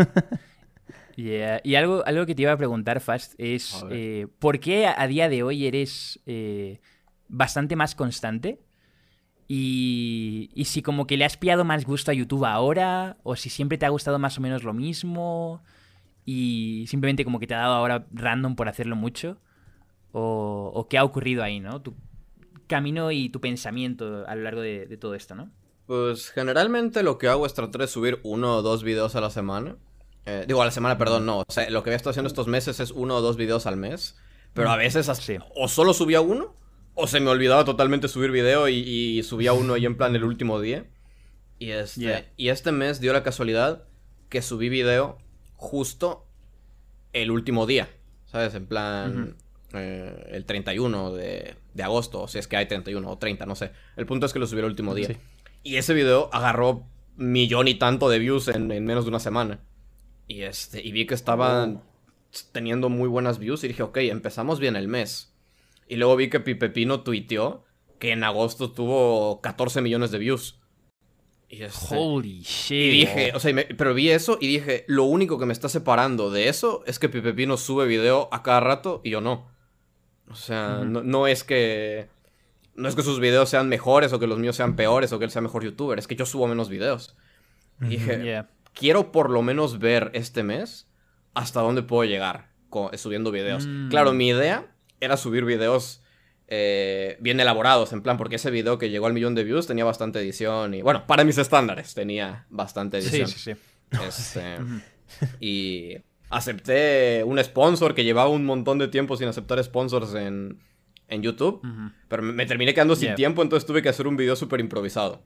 Yeah. 1.16 1.62
Y 1.64 1.76
algo, 1.76 2.04
algo 2.06 2.26
que 2.26 2.36
te 2.36 2.42
iba 2.42 2.52
a 2.52 2.58
preguntar, 2.58 3.00
Fast, 3.00 3.36
es 3.38 3.86
eh, 3.90 4.28
¿por 4.40 4.60
qué 4.60 4.86
a, 4.88 5.08
día 5.08 5.30
de 5.30 5.44
hoy 5.44 5.66
eres 5.66 6.20
eh, 6.26 6.82
bastante 7.30 7.78
más 7.78 7.96
constante? 7.96 8.60
Y, 9.48 10.50
y, 10.54 10.66
si 10.66 10.82
como 10.82 11.08
que 11.08 11.16
le 11.16 11.24
has 11.24 11.38
pillado 11.38 11.64
más 11.64 11.86
gusto 11.86 12.12
a 12.12 12.14
YouTube 12.14 12.44
ahora, 12.44 13.16
o 13.24 13.38
si 13.38 13.50
siempre 13.50 13.78
te 13.78 13.86
ha 13.86 13.90
gustado 13.90 14.20
más 14.20 14.38
o 14.38 14.42
menos 14.42 14.64
lo 14.64 14.74
mismo, 14.74 15.64
y 16.26 16.84
simplemente 16.90 17.24
como 17.24 17.40
que 17.40 17.48
te 17.48 17.54
ha 17.54 17.60
dado 17.60 17.76
ahora 17.76 18.08
random 18.12 18.56
por 18.56 18.68
hacerlo 18.68 18.98
mucho, 18.98 19.38
o, 20.12 20.88
qué 20.90 20.98
ha 20.98 21.04
ocurrido 21.04 21.44
ahí, 21.44 21.62
¿no? 21.62 21.82
Camino 22.68 23.12
y 23.12 23.30
tu 23.30 23.42
pensamiento 23.42 24.26
a 24.28 24.36
lo 24.36 24.44
largo 24.44 24.62
de, 24.62 24.98
todo 24.98 25.16
esto, 25.16 25.36
¿no? 25.36 25.52
Pues 25.86 26.30
generalmente 26.30 27.04
lo 27.04 27.18
que 27.18 27.28
hago 27.28 27.46
es 27.46 27.54
tratar 27.54 27.82
de 27.82 27.88
subir 27.88 28.20
uno 28.24 28.58
o 28.58 28.62
dos 28.62 28.84
videos 28.84 29.16
a 29.16 29.22
la 29.22 29.30
semana. 29.30 29.78
Eh, 30.26 30.46
digo, 30.48 30.62
a 30.62 30.66
la 30.66 30.72
semana, 30.72 30.98
perdón, 30.98 31.26
no. 31.26 31.40
O 31.40 31.46
sea, 31.48 31.70
lo 31.70 31.84
que 31.84 31.90
había 31.90 31.98
estado 31.98 32.12
haciendo 32.12 32.28
estos 32.28 32.48
meses 32.48 32.80
es 32.80 32.92
uno 32.92 33.18
o 33.18 33.22
dos 33.22 33.38
videos 33.38 33.68
al 33.68 33.78
mes. 33.78 34.18
Pero 34.54 34.70
a 34.70 34.78
veces 34.78 35.10
así, 35.10 35.38
o 35.56 35.68
solo 35.68 35.94
subía 35.94 36.22
uno, 36.22 36.56
o 36.96 37.08
se 37.08 37.20
me 37.20 37.30
olvidaba 37.30 37.66
totalmente 37.66 38.08
subir 38.08 38.32
video 38.32 38.70
y, 38.70 39.22
subía 39.24 39.54
uno 39.54 39.74
ahí 39.74 39.86
en 39.86 39.98
plan 39.98 40.16
el 40.16 40.24
último 40.24 40.60
día. 40.60 40.86
Y 41.60 41.72
este, 41.72 42.30
y 42.38 42.50
este 42.50 42.72
mes 42.72 43.00
dio 43.00 43.14
la 43.14 43.22
casualidad 43.22 43.84
que 44.30 44.42
subí 44.42 44.70
video 44.70 45.18
justo 45.56 46.26
el 47.14 47.32
último 47.32 47.66
día. 47.66 47.90
¿Sabes? 48.26 48.56
En 48.56 48.66
plan, 48.66 49.36
eh, 49.74 50.30
el 50.32 50.46
31 50.46 51.14
de, 51.14 51.56
de, 51.76 51.84
agosto, 51.84 52.24
o 52.24 52.28
si 52.28 52.40
es 52.40 52.48
que 52.48 52.58
hay 52.58 52.68
31 52.68 53.08
o 53.08 53.18
30, 53.18 53.46
no 53.46 53.56
sé. 53.56 53.72
El 53.96 54.06
punto 54.06 54.26
es 54.26 54.34
que 54.34 54.40
lo 54.40 54.48
subí 54.48 54.60
el 54.60 54.66
último 54.66 54.96
día. 54.96 55.10
Y 55.64 55.76
ese 55.76 55.94
video 55.94 56.30
agarró 56.34 56.88
millón 57.16 57.68
y 57.68 57.76
tanto 57.76 58.10
de 58.10 58.20
views 58.20 58.48
en, 58.48 58.68
menos 58.68 59.06
de 59.06 59.10
una 59.10 59.20
semana. 59.20 59.60
Y, 60.28 60.42
este, 60.42 60.86
y 60.86 60.92
vi 60.92 61.06
que 61.06 61.14
estaban 61.14 61.84
teniendo 62.52 62.90
muy 62.90 63.08
buenas 63.08 63.40
views 63.40 63.64
y 63.64 63.68
dije, 63.68 63.84
ok, 63.84 63.98
empezamos 63.98 64.60
bien 64.60 64.76
el 64.76 64.88
mes. 64.88 65.36
Y 65.88 65.98
luego 65.98 66.16
vi 66.16 66.30
que 66.30 66.40
Pipepino 66.40 67.02
tuiteó 67.02 67.64
que 68.00 68.12
en 68.12 68.24
agosto 68.24 68.72
tuvo 68.72 69.42
14 69.42 69.82
millones 69.82 70.12
de 70.12 70.18
views. 70.18 70.60
Y 71.48 71.62
este, 71.62 71.96
Holy 71.96 72.42
shit. 72.42 72.72
Y 72.72 72.90
dije, 73.00 73.32
o 73.36 73.40
sea, 73.40 73.54
pero 73.78 73.94
vi 73.94 74.10
eso 74.10 74.38
y 74.42 74.48
dije, 74.48 74.84
lo 74.88 75.04
único 75.04 75.38
que 75.38 75.46
me 75.46 75.54
está 75.54 75.70
separando 75.70 76.32
de 76.32 76.50
eso 76.50 76.84
es 76.88 77.00
que 77.00 77.10
Pipepino 77.10 77.58
sube 77.58 77.86
video 77.86 78.30
a 78.32 78.42
cada 78.44 78.60
rato 78.60 79.02
y 79.04 79.12
yo 79.12 79.22
no. 79.22 79.55
O 80.30 80.36
sea, 80.36 80.84
no, 80.86 81.28
es 81.28 81.44
que. 81.44 82.08
No 82.76 82.90
es 82.90 82.96
que 82.96 83.04
sus 83.04 83.20
videos 83.20 83.50
sean 83.50 83.70
mejores 83.70 84.12
o 84.12 84.20
que 84.20 84.28
los 84.28 84.38
míos 84.38 84.56
sean 84.56 84.76
peores 84.76 85.14
o 85.14 85.20
que 85.20 85.26
él 85.26 85.32
sea 85.32 85.42
mejor 85.42 85.64
youtuber, 85.64 85.98
es 85.98 86.08
que 86.08 86.16
yo 86.16 86.26
subo 86.26 86.48
menos 86.48 86.68
videos. 86.68 87.16
Y 87.82 87.88
dije, 87.88 88.46
quiero 88.74 89.12
por 89.12 89.30
lo 89.30 89.42
menos 89.42 89.80
ver 89.80 90.12
este 90.14 90.44
mes 90.44 90.88
hasta 91.34 91.62
dónde 91.62 91.84
puedo 91.84 92.04
llegar 92.04 92.56
subiendo 92.94 93.32
videos. 93.32 93.66
Mm. 93.66 93.90
Claro, 93.90 94.14
mi 94.14 94.30
idea 94.30 94.68
era 95.00 95.18
subir 95.18 95.46
videos 95.46 96.02
eh, 96.48 97.18
bien 97.20 97.40
elaborados, 97.40 97.94
en 97.94 98.02
plan, 98.02 98.18
porque 98.18 98.36
ese 98.36 98.52
video 98.52 98.78
que 98.78 98.90
llegó 98.90 99.08
al 99.08 99.14
millón 99.14 99.36
de 99.36 99.44
views 99.44 99.68
tenía 99.68 99.86
bastante 99.86 100.20
edición 100.20 100.74
y, 100.74 100.82
bueno, 100.82 101.06
para 101.08 101.24
mis 101.24 101.38
estándares 101.38 101.94
tenía 101.94 102.46
bastante 102.50 102.98
edición. 102.98 103.28
Sí, 103.28 103.40
sí, 103.40 103.54
sí. 103.54 104.06
Este, 104.06 104.58
y 105.40 105.98
acepté 106.36 107.24
un 107.24 107.42
sponsor 107.44 107.96
que 107.96 108.04
llevaba 108.04 108.30
un 108.30 108.46
montón 108.46 108.78
de 108.78 108.88
tiempo 108.88 109.18
sin 109.18 109.28
aceptar 109.28 109.64
sponsors 109.64 110.14
en, 110.16 110.60
en 111.08 111.22
YouTube, 111.22 111.62
pero 112.08 112.24
me, 112.24 112.46
terminé 112.46 112.74
quedando 112.74 112.96
sin 112.96 113.16
tiempo, 113.16 113.42
entonces 113.42 113.66
tuve 113.66 113.82
que 113.82 113.90
hacer 113.90 114.08
un 114.08 114.18
video 114.18 114.36
súper 114.36 114.60
improvisado. 114.60 115.24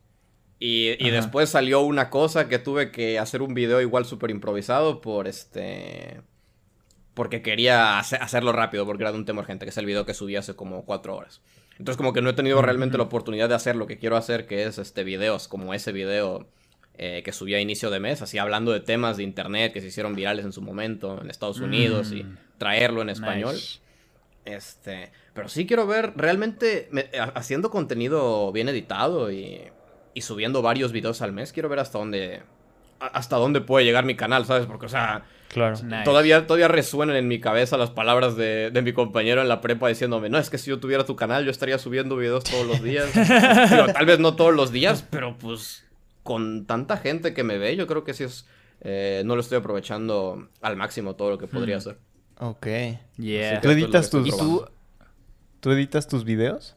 Y, 0.59 0.95
y 0.99 1.09
después 1.09 1.49
salió 1.49 1.81
una 1.81 2.09
cosa 2.09 2.49
que 2.49 2.59
tuve 2.59 2.91
que 2.91 3.17
hacer 3.17 3.41
un 3.41 3.53
video 3.53 3.79
igual 3.79 4.05
súper 4.05 4.29
improvisado 4.29 4.99
por 4.99 5.27
este 5.27 6.21
porque 7.13 7.41
quería 7.41 7.99
hacerlo 7.99 8.53
rápido, 8.53 8.85
porque 8.85 9.03
era 9.03 9.11
de 9.11 9.17
un 9.17 9.25
tema 9.25 9.41
urgente, 9.41 9.65
que 9.65 9.71
es 9.71 9.77
el 9.77 9.85
video 9.85 10.05
que 10.05 10.13
subí 10.13 10.37
hace 10.37 10.55
como 10.55 10.85
cuatro 10.85 11.17
horas. 11.17 11.41
Entonces 11.77 11.97
como 11.97 12.13
que 12.13 12.21
no 12.21 12.29
he 12.29 12.33
tenido 12.33 12.61
realmente 12.61 12.97
la 12.97 13.03
oportunidad 13.03 13.49
de 13.49 13.55
hacer 13.55 13.75
lo 13.75 13.87
que 13.87 13.97
quiero 13.97 14.15
hacer, 14.15 14.47
que 14.47 14.63
es 14.63 14.77
este 14.77 15.03
videos, 15.03 15.49
como 15.49 15.73
ese 15.73 15.91
video 15.91 16.47
eh, 17.01 17.23
que 17.23 17.31
subí 17.31 17.53
a 17.55 17.61
inicio 17.61 17.89
de 17.89 18.01
mes, 18.01 18.21
así 18.21 18.37
hablando 18.37 18.73
de 18.73 18.81
temas 18.81 19.15
de 19.15 19.23
internet 19.23 19.71
que 19.71 19.79
se 19.79 19.87
hicieron 19.87 20.15
virales 20.15 20.43
en 20.43 20.51
su 20.51 20.61
momento 20.61 21.21
en 21.21 21.29
Estados 21.29 21.61
Unidos 21.61 22.11
y 22.11 22.23
mm. 22.23 22.37
traerlo 22.57 23.01
en 23.01 23.09
español. 23.09 23.55
Este, 24.43 25.09
pero 25.33 25.47
sí 25.47 25.65
quiero 25.65 25.87
ver 25.87 26.11
realmente 26.17 26.89
haciendo 27.35 27.69
contenido 27.69 28.51
bien 28.51 28.67
editado 28.67 29.31
y, 29.31 29.61
y 30.13 30.21
subiendo 30.21 30.61
varios 30.61 30.91
videos 30.91 31.21
al 31.21 31.31
mes, 31.31 31.53
quiero 31.53 31.69
ver 31.69 31.79
hasta 31.79 31.99
dónde 31.99 32.41
hasta 32.99 33.37
dónde 33.37 33.61
puede 33.61 33.85
llegar 33.85 34.03
mi 34.03 34.15
canal, 34.15 34.45
¿sabes? 34.45 34.65
Porque, 34.65 34.87
o 34.87 34.89
sea, 34.89 35.23
claro. 35.47 35.77
todavía, 36.03 36.45
todavía 36.45 36.67
resuenan 36.67 37.15
en 37.15 37.27
mi 37.27 37.39
cabeza 37.39 37.77
las 37.77 37.91
palabras 37.91 38.35
de, 38.35 38.77
mi 38.83 38.91
compañero 38.93 39.41
en 39.41 39.47
la 39.47 39.61
prepa 39.61 39.87
diciéndome, 39.87 40.29
no, 40.29 40.37
es 40.37 40.49
que 40.49 40.57
si 40.57 40.69
yo 40.69 40.79
tuviera 40.79 41.05
tu 41.05 41.15
canal, 41.15 41.45
yo 41.45 41.51
estaría 41.51 41.77
subiendo 41.77 42.17
videos 42.17 42.43
todos 42.43 42.67
los 42.67 42.83
días. 42.83 43.09
tal 43.93 44.05
vez 44.05 44.19
no 44.19 44.35
todos 44.35 44.53
los 44.53 44.73
días, 44.73 45.05
pero 45.09 45.37
pues 45.37 45.85
con 46.29 46.67
tanta 46.67 46.97
gente 46.97 47.33
que 47.33 47.43
me 47.43 47.57
ve, 47.57 47.75
yo 47.75 47.87
creo 47.87 48.03
que 48.03 48.13
sí 48.13 48.23
es... 48.23 48.45
Eh, 48.81 49.23
no 49.25 49.33
lo 49.33 49.41
estoy 49.41 49.57
aprovechando 49.57 50.47
al 50.61 50.75
máximo 50.75 51.15
todo 51.15 51.31
lo 51.31 51.37
que 51.39 51.47
podría 51.47 51.77
hmm. 51.77 51.79
hacer. 51.79 51.97
Ok. 52.37 52.67
Yeah. 53.17 53.61
¿Tú 53.61 53.71
editas 53.71 54.11
tus... 54.11 54.37
¿tú, 54.37 54.63
¿Tú 55.59 55.71
editas 55.71 56.07
tus 56.07 56.23
videos? 56.25 56.75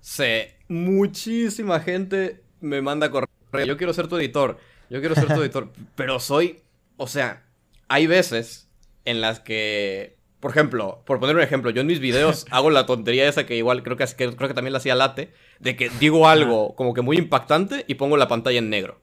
Sí. 0.00 0.46
Muchísima 0.68 1.80
gente 1.80 2.44
me 2.62 2.80
manda 2.80 3.10
correo. 3.10 3.28
Yo 3.66 3.76
quiero 3.76 3.92
ser 3.92 4.08
tu 4.08 4.16
editor. 4.16 4.58
Yo 4.88 5.00
quiero 5.00 5.14
ser 5.14 5.26
tu 5.26 5.34
editor, 5.42 5.70
pero 5.96 6.18
soy, 6.18 6.60
o 6.96 7.06
sea, 7.06 7.44
hay 7.88 8.06
veces 8.06 8.70
en 9.04 9.20
las 9.20 9.38
que, 9.38 10.16
por 10.44 10.50
ejemplo, 10.50 11.00
por 11.06 11.20
poner 11.20 11.36
un 11.36 11.40
ejemplo, 11.40 11.70
yo 11.70 11.80
en 11.80 11.86
mis 11.86 12.00
videos 12.00 12.44
hago 12.50 12.68
la 12.68 12.84
tontería 12.84 13.26
esa 13.26 13.46
que 13.46 13.56
igual 13.56 13.82
creo 13.82 13.96
que, 13.96 14.04
creo 14.04 14.36
que 14.36 14.52
también 14.52 14.74
la 14.74 14.76
hacía 14.76 14.94
Late, 14.94 15.32
de 15.58 15.74
que 15.74 15.88
digo 15.98 16.28
algo 16.28 16.74
como 16.74 16.92
que 16.92 17.00
muy 17.00 17.16
impactante 17.16 17.86
y 17.88 17.94
pongo 17.94 18.18
la 18.18 18.28
pantalla 18.28 18.58
en 18.58 18.68
negro. 18.68 19.00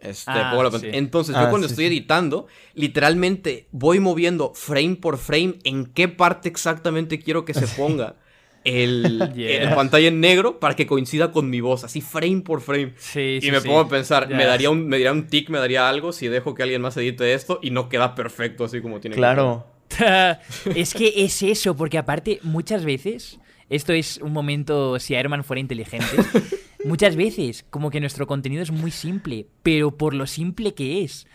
Este, 0.00 0.32
ah, 0.34 0.50
pongo 0.50 0.64
la 0.64 0.88
Entonces, 0.88 1.36
yo 1.36 1.42
ah, 1.42 1.50
cuando 1.50 1.68
estoy 1.68 1.84
editando, 1.84 2.48
literalmente 2.74 3.68
voy 3.70 4.00
moviendo 4.00 4.52
frame 4.52 4.96
por 4.96 5.18
frame 5.18 5.60
en 5.62 5.86
qué 5.86 6.08
parte 6.08 6.48
exactamente 6.48 7.20
quiero 7.20 7.44
que 7.44 7.54
se 7.54 7.68
ponga 7.68 8.16
el, 8.64 9.20
pantalla 9.76 10.08
en 10.08 10.18
negro 10.18 10.58
para 10.58 10.74
que 10.74 10.84
coincida 10.84 11.30
con 11.30 11.48
mi 11.48 11.60
voz, 11.60 11.84
así 11.84 12.00
frame 12.00 12.40
por 12.40 12.60
frame. 12.60 12.94
y 13.14 13.48
me 13.52 13.60
pongo 13.60 13.78
a 13.78 13.88
pensar, 13.88 14.28
me, 14.28 14.46
daría 14.46 14.70
un, 14.70 14.88
me 14.88 14.96
daría 14.96 15.12
un 15.12 15.28
tic, 15.28 15.48
me 15.48 15.60
daría 15.60 15.88
algo 15.88 16.10
si 16.10 16.26
dejo 16.26 16.56
que 16.56 16.64
alguien 16.64 16.82
más 16.82 16.96
edite 16.96 17.34
esto 17.34 17.60
y 17.62 17.70
no 17.70 17.88
queda 17.88 18.16
perfecto 18.16 18.64
así 18.64 18.80
como 18.80 18.98
tiene 18.98 19.14
Claro. 19.14 19.69
es 20.74 20.94
que 20.94 21.24
es 21.24 21.42
eso, 21.42 21.76
porque 21.76 21.98
aparte, 21.98 22.40
muchas 22.42 22.84
veces, 22.84 23.38
esto 23.68 23.92
es 23.92 24.18
un 24.18 24.32
momento 24.32 24.98
si 24.98 25.14
Airman 25.14 25.44
fuera 25.44 25.60
inteligente. 25.60 26.06
muchas 26.84 27.16
veces, 27.16 27.64
como 27.70 27.90
que 27.90 28.00
nuestro 28.00 28.26
contenido 28.26 28.62
es 28.62 28.70
muy 28.70 28.90
simple, 28.90 29.46
pero 29.62 29.96
por 29.96 30.14
lo 30.14 30.26
simple 30.26 30.74
que 30.74 31.02
es, 31.02 31.26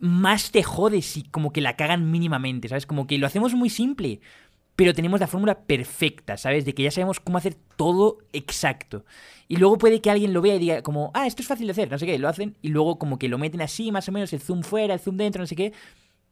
más 0.00 0.50
te 0.50 0.62
jodes 0.62 1.06
si 1.06 1.22
como 1.24 1.52
que 1.52 1.60
la 1.60 1.76
cagan 1.76 2.10
mínimamente, 2.10 2.68
¿sabes? 2.68 2.86
Como 2.86 3.06
que 3.06 3.18
lo 3.18 3.26
hacemos 3.26 3.54
muy 3.54 3.70
simple 3.70 4.20
pero 4.80 4.94
tenemos 4.94 5.20
la 5.20 5.26
fórmula 5.26 5.58
perfecta, 5.58 6.38
¿sabes? 6.38 6.64
De 6.64 6.74
que 6.74 6.82
ya 6.82 6.90
sabemos 6.90 7.20
cómo 7.20 7.36
hacer 7.36 7.54
todo 7.76 8.16
exacto. 8.32 9.04
Y 9.46 9.56
luego 9.56 9.76
puede 9.76 10.00
que 10.00 10.10
alguien 10.10 10.32
lo 10.32 10.40
vea 10.40 10.54
y 10.54 10.58
diga 10.58 10.80
como, 10.80 11.10
ah, 11.12 11.26
esto 11.26 11.42
es 11.42 11.48
fácil 11.48 11.66
de 11.66 11.72
hacer, 11.72 11.90
no 11.90 11.98
sé 11.98 12.06
qué, 12.06 12.18
lo 12.18 12.28
hacen 12.28 12.56
y 12.62 12.68
luego 12.68 12.98
como 12.98 13.18
que 13.18 13.28
lo 13.28 13.36
meten 13.36 13.60
así, 13.60 13.92
más 13.92 14.08
o 14.08 14.12
menos, 14.12 14.32
el 14.32 14.40
zoom 14.40 14.62
fuera, 14.62 14.94
el 14.94 15.00
zoom 15.00 15.18
dentro, 15.18 15.42
no 15.42 15.46
sé 15.46 15.54
qué, 15.54 15.74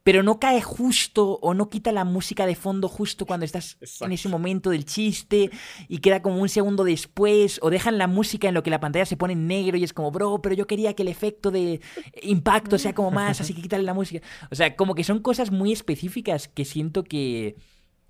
pero 0.09 0.22
no 0.22 0.40
cae 0.40 0.62
justo 0.62 1.38
o 1.42 1.52
no 1.52 1.68
quita 1.68 1.92
la 1.92 2.06
música 2.06 2.46
de 2.46 2.54
fondo 2.54 2.88
justo 2.88 3.26
cuando 3.26 3.44
estás 3.44 3.76
en 4.00 4.11
ese 4.11 4.30
momento 4.30 4.70
del 4.70 4.86
chiste 4.86 5.50
y 5.86 5.98
queda 5.98 6.22
como 6.22 6.40
un 6.40 6.48
segundo 6.48 6.82
después 6.82 7.59
o 7.61 7.68
dejan 7.68 7.98
la 7.98 8.06
música 8.06 8.48
en 8.48 8.54
lo 8.54 8.62
que 8.62 8.70
la 8.70 8.80
pantalla 8.80 9.04
se 9.04 9.18
pone 9.18 9.34
en 9.34 9.46
negro 9.46 9.76
y 9.76 9.84
es 9.84 9.92
como, 9.92 10.11
bro, 10.11 10.40
pero 10.40 10.54
yo 10.54 10.66
quería 10.66 10.94
que 10.94 11.02
el 11.02 11.09
efecto 11.09 11.50
de 11.50 11.82
impacto 12.22 12.78
sea 12.78 12.94
como 12.94 13.11
más, 13.11 13.42
así 13.42 13.52
que 13.52 13.61
quítale 13.61 13.82
la 13.82 13.92
música. 13.92 14.26
O 14.50 14.54
sea, 14.54 14.76
como 14.76 14.94
que 14.94 15.04
son 15.04 15.18
cosas 15.18 15.50
muy 15.50 15.72
específicas 15.72 16.48
que 16.48 16.64
siento 16.64 17.04
que 17.04 17.56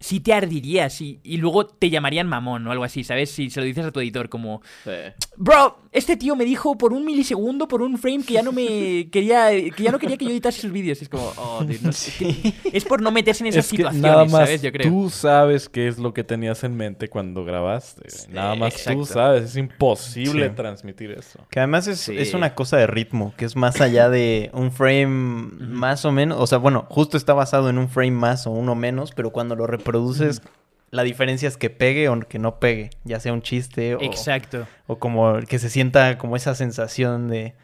sí 0.00 0.20
te 0.20 0.32
ardirías 0.32 1.00
y, 1.00 1.20
y 1.24 1.38
luego 1.38 1.66
te 1.66 1.90
llamarían 1.90 2.26
mamón 2.28 2.66
o 2.66 2.72
algo 2.72 2.84
así, 2.84 3.02
¿sabes? 3.04 3.30
Si 3.30 3.50
se 3.50 3.60
lo 3.60 3.66
dices 3.66 3.84
a 3.84 3.90
tu 3.90 4.00
editor 4.00 4.28
como, 4.28 4.62
Sí. 4.84 4.90
bro, 5.36 5.78
este 5.92 6.16
tío 6.16 6.36
me 6.36 6.44
dijo 6.44 6.78
por 6.78 6.92
un 6.92 7.04
milisegundo, 7.04 7.66
por 7.66 7.82
un 7.82 7.98
frame 7.98 8.22
que 8.24 8.34
ya 8.34 8.42
no 8.42 8.52
me 8.52 9.08
quería, 9.12 9.50
que 9.50 9.82
ya 9.82 9.90
no 9.90 9.98
quería 9.98 10.16
que 10.16 10.24
yo 10.24 10.30
editase 10.30 10.60
sus 10.60 10.70
vídeos. 10.72 11.02
Es 11.02 11.08
como, 11.08 11.32
oh, 11.36 11.64
dude, 11.64 11.78
no 11.82 11.92
sé. 11.92 12.10
Sí. 12.12 12.54
Es 12.72 12.84
por 12.84 13.02
no 13.02 13.10
meterse 13.10 13.42
en 13.42 13.48
esas 13.48 13.64
Es 13.64 13.70
que 13.70 13.76
situaciones, 13.78 14.02
nada 14.10 14.24
más 14.24 14.32
¿sabes? 14.32 14.62
Yo 14.62 14.70
creo. 14.72 14.88
tú 14.90 15.10
sabes 15.10 15.68
qué 15.68 15.88
es 15.88 15.98
lo 15.98 16.14
que 16.14 16.22
tenías 16.24 16.62
en 16.64 16.76
mente 16.76 17.08
cuando 17.08 17.44
grabaste. 17.44 18.02
güey. 18.08 18.34
Nada 18.34 18.54
más 18.54 18.74
exacto. 18.74 19.00
tú 19.00 19.06
sabes. 19.06 19.42
Es 19.44 19.56
imposible 19.56 20.48
Sí. 20.48 20.54
transmitir 20.54 21.10
eso. 21.12 21.40
Que 21.50 21.60
además 21.60 21.86
es, 21.88 21.98
Sí. 22.00 22.16
es 22.16 22.34
una 22.34 22.54
cosa 22.54 22.76
de 22.76 22.86
ritmo, 22.86 23.34
que 23.36 23.44
es 23.44 23.56
más 23.56 23.80
allá 23.80 24.08
de 24.08 24.50
un 24.52 24.70
frame 24.70 25.06
más 25.08 26.04
o 26.04 26.12
menos. 26.12 26.38
O 26.40 26.46
sea, 26.46 26.58
bueno, 26.58 26.86
justo 26.88 27.16
está 27.16 27.34
basado 27.34 27.68
en 27.70 27.78
un 27.78 27.88
frame 27.88 28.10
más 28.12 28.46
o 28.46 28.50
uno 28.50 28.74
menos, 28.74 29.12
pero 29.12 29.30
cuando 29.30 29.56
lo 29.56 29.66
reproduces, 29.88 30.42
la 30.90 31.02
diferencia 31.02 31.48
es 31.48 31.56
que 31.56 31.70
pegue 31.70 32.08
o 32.08 32.18
que 32.20 32.38
no 32.38 32.60
pegue, 32.60 32.90
ya 33.04 33.20
sea 33.20 33.32
un 33.32 33.42
chiste 33.42 33.94
o, 33.94 34.00
Exacto. 34.02 34.66
o 34.86 34.98
como 34.98 35.40
que 35.40 35.58
se 35.58 35.68
sienta 35.70 36.16
como 36.18 36.36
esa 36.36 36.54
sensación 36.54 37.28
de, 37.28 37.54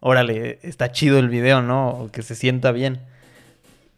órale, 0.00 0.58
está 0.62 0.92
chido 0.92 1.18
el 1.18 1.28
video, 1.28 1.62
¿no? 1.62 1.88
O 1.90 2.10
que 2.10 2.22
se 2.22 2.34
sienta 2.34 2.72
bien. 2.72 3.00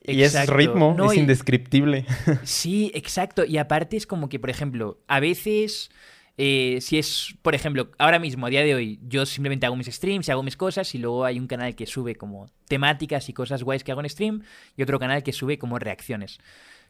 Y 0.09 0.23
es 0.23 0.47
ritmo, 0.49 0.95
No, 0.97 1.11
es 1.11 1.17
y- 1.19 1.21
indescriptible. 1.21 2.07
Sí, 2.45 2.93
exacto. 2.95 3.45
Y 3.45 3.59
aparte 3.59 3.97
es 3.97 4.07
como 4.07 4.29
que, 4.29 4.39
por 4.39 4.51
ejemplo, 4.51 4.99
a 5.09 5.19
veces, 5.19 5.91
eh, 6.39 6.79
si 6.81 6.97
es, 6.99 7.35
por 7.43 7.57
ejemplo, 7.57 7.91
ahora 7.99 8.21
mismo, 8.21 8.47
a 8.47 8.51
día 8.51 8.63
de 8.63 8.73
hoy, 8.77 9.01
yo 9.09 9.27
simplemente 9.27 9.67
hago 9.67 9.75
mis 9.75 9.89
streams 9.89 10.29
y 10.29 10.31
hago 10.31 10.45
mis 10.45 10.57
cosas 10.57 10.95
y 10.95 10.99
luego 10.99 11.25
hay 11.25 11.41
un 11.41 11.49
canal 11.49 11.75
que 11.75 11.87
sube 11.87 12.15
como 12.15 12.47
temáticas 12.69 13.29
y 13.29 13.33
cosas 13.33 13.65
guays 13.65 13.83
que 13.83 13.91
hago 13.91 14.01
en 14.01 14.09
stream 14.09 14.43
y 14.77 14.83
otro 14.85 15.01
canal 15.01 15.25
que 15.25 15.33
sube 15.33 15.59
como 15.59 15.77
reacciones. 15.81 16.39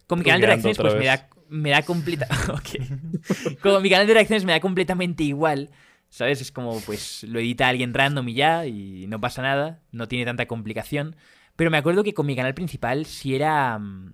Con 0.06 0.18
mi 0.20 0.24
canal 0.24 0.40
de 0.40 0.46
reacciones, 0.46 0.78
pues 0.78 0.94
me 0.94 1.04
da, 1.06 1.28
me 1.48 1.70
da 1.70 1.82
completa... 1.82 2.26
ok. 2.52 3.58
Con 3.60 3.82
mi 3.82 3.90
canal 3.90 4.06
de 4.06 4.14
reacciones 4.14 4.44
me 4.44 4.52
da 4.52 4.60
completamente 4.60 5.24
igual. 5.24 5.70
¿Sabes? 6.08 6.40
Es 6.40 6.52
como, 6.52 6.80
pues, 6.82 7.24
lo 7.24 7.40
edita 7.40 7.68
alguien 7.68 7.92
random 7.92 8.28
y 8.28 8.34
ya, 8.34 8.66
y 8.66 9.06
no 9.08 9.20
pasa 9.20 9.42
nada, 9.42 9.80
no 9.90 10.06
tiene 10.06 10.24
tanta 10.24 10.46
complicación. 10.46 11.16
Pero 11.56 11.70
me 11.70 11.78
acuerdo 11.78 12.04
que 12.04 12.14
con 12.14 12.26
mi 12.26 12.36
canal 12.36 12.54
principal 12.54 13.06
sí 13.06 13.34
era. 13.34 13.78
mm, 13.78 14.12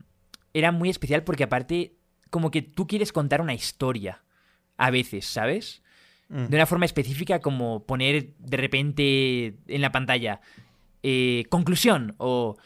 Era 0.54 0.72
muy 0.72 0.88
especial 0.88 1.22
porque, 1.24 1.44
aparte, 1.44 1.94
como 2.30 2.50
que 2.50 2.62
tú 2.62 2.86
quieres 2.86 3.12
contar 3.12 3.40
una 3.42 3.52
historia. 3.54 4.22
A 4.78 4.90
veces, 4.90 5.26
¿sabes? 5.26 5.82
Mm. 6.28 6.46
De 6.46 6.56
una 6.56 6.66
forma 6.66 6.86
específica, 6.86 7.40
como 7.40 7.84
poner 7.84 8.32
de 8.38 8.56
repente 8.56 9.58
en 9.68 9.80
la 9.82 9.92
pantalla. 9.92 10.40
eh, 11.02 11.44
conclusión. 11.50 12.14
O. 12.18 12.56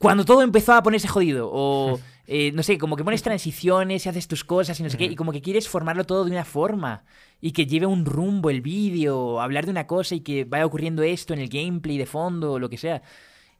Cuando 0.00 0.24
todo 0.24 0.40
empezó 0.42 0.72
a 0.72 0.82
ponerse 0.82 1.08
jodido. 1.08 1.50
O. 1.52 2.00
eh, 2.26 2.52
no 2.52 2.62
sé, 2.62 2.78
como 2.78 2.96
que 2.96 3.04
pones 3.04 3.22
transiciones 3.22 4.06
y 4.06 4.08
haces 4.08 4.26
tus 4.28 4.44
cosas 4.44 4.80
y 4.80 4.82
no 4.82 4.88
sé 4.88 4.96
qué. 4.96 5.04
Y 5.04 5.14
como 5.14 5.30
que 5.30 5.42
quieres 5.42 5.68
formarlo 5.68 6.04
todo 6.04 6.24
de 6.24 6.30
una 6.30 6.44
forma. 6.46 7.04
Y 7.40 7.52
que 7.52 7.66
lleve 7.66 7.84
un 7.84 8.06
rumbo 8.06 8.48
el 8.48 8.62
vídeo. 8.62 9.40
Hablar 9.42 9.66
de 9.66 9.72
una 9.72 9.86
cosa 9.86 10.14
y 10.14 10.20
que 10.20 10.44
vaya 10.44 10.64
ocurriendo 10.64 11.02
esto 11.02 11.34
en 11.34 11.40
el 11.40 11.48
gameplay 11.50 11.98
de 11.98 12.06
fondo 12.06 12.52
o 12.52 12.58
lo 12.58 12.70
que 12.70 12.78
sea. 12.78 13.02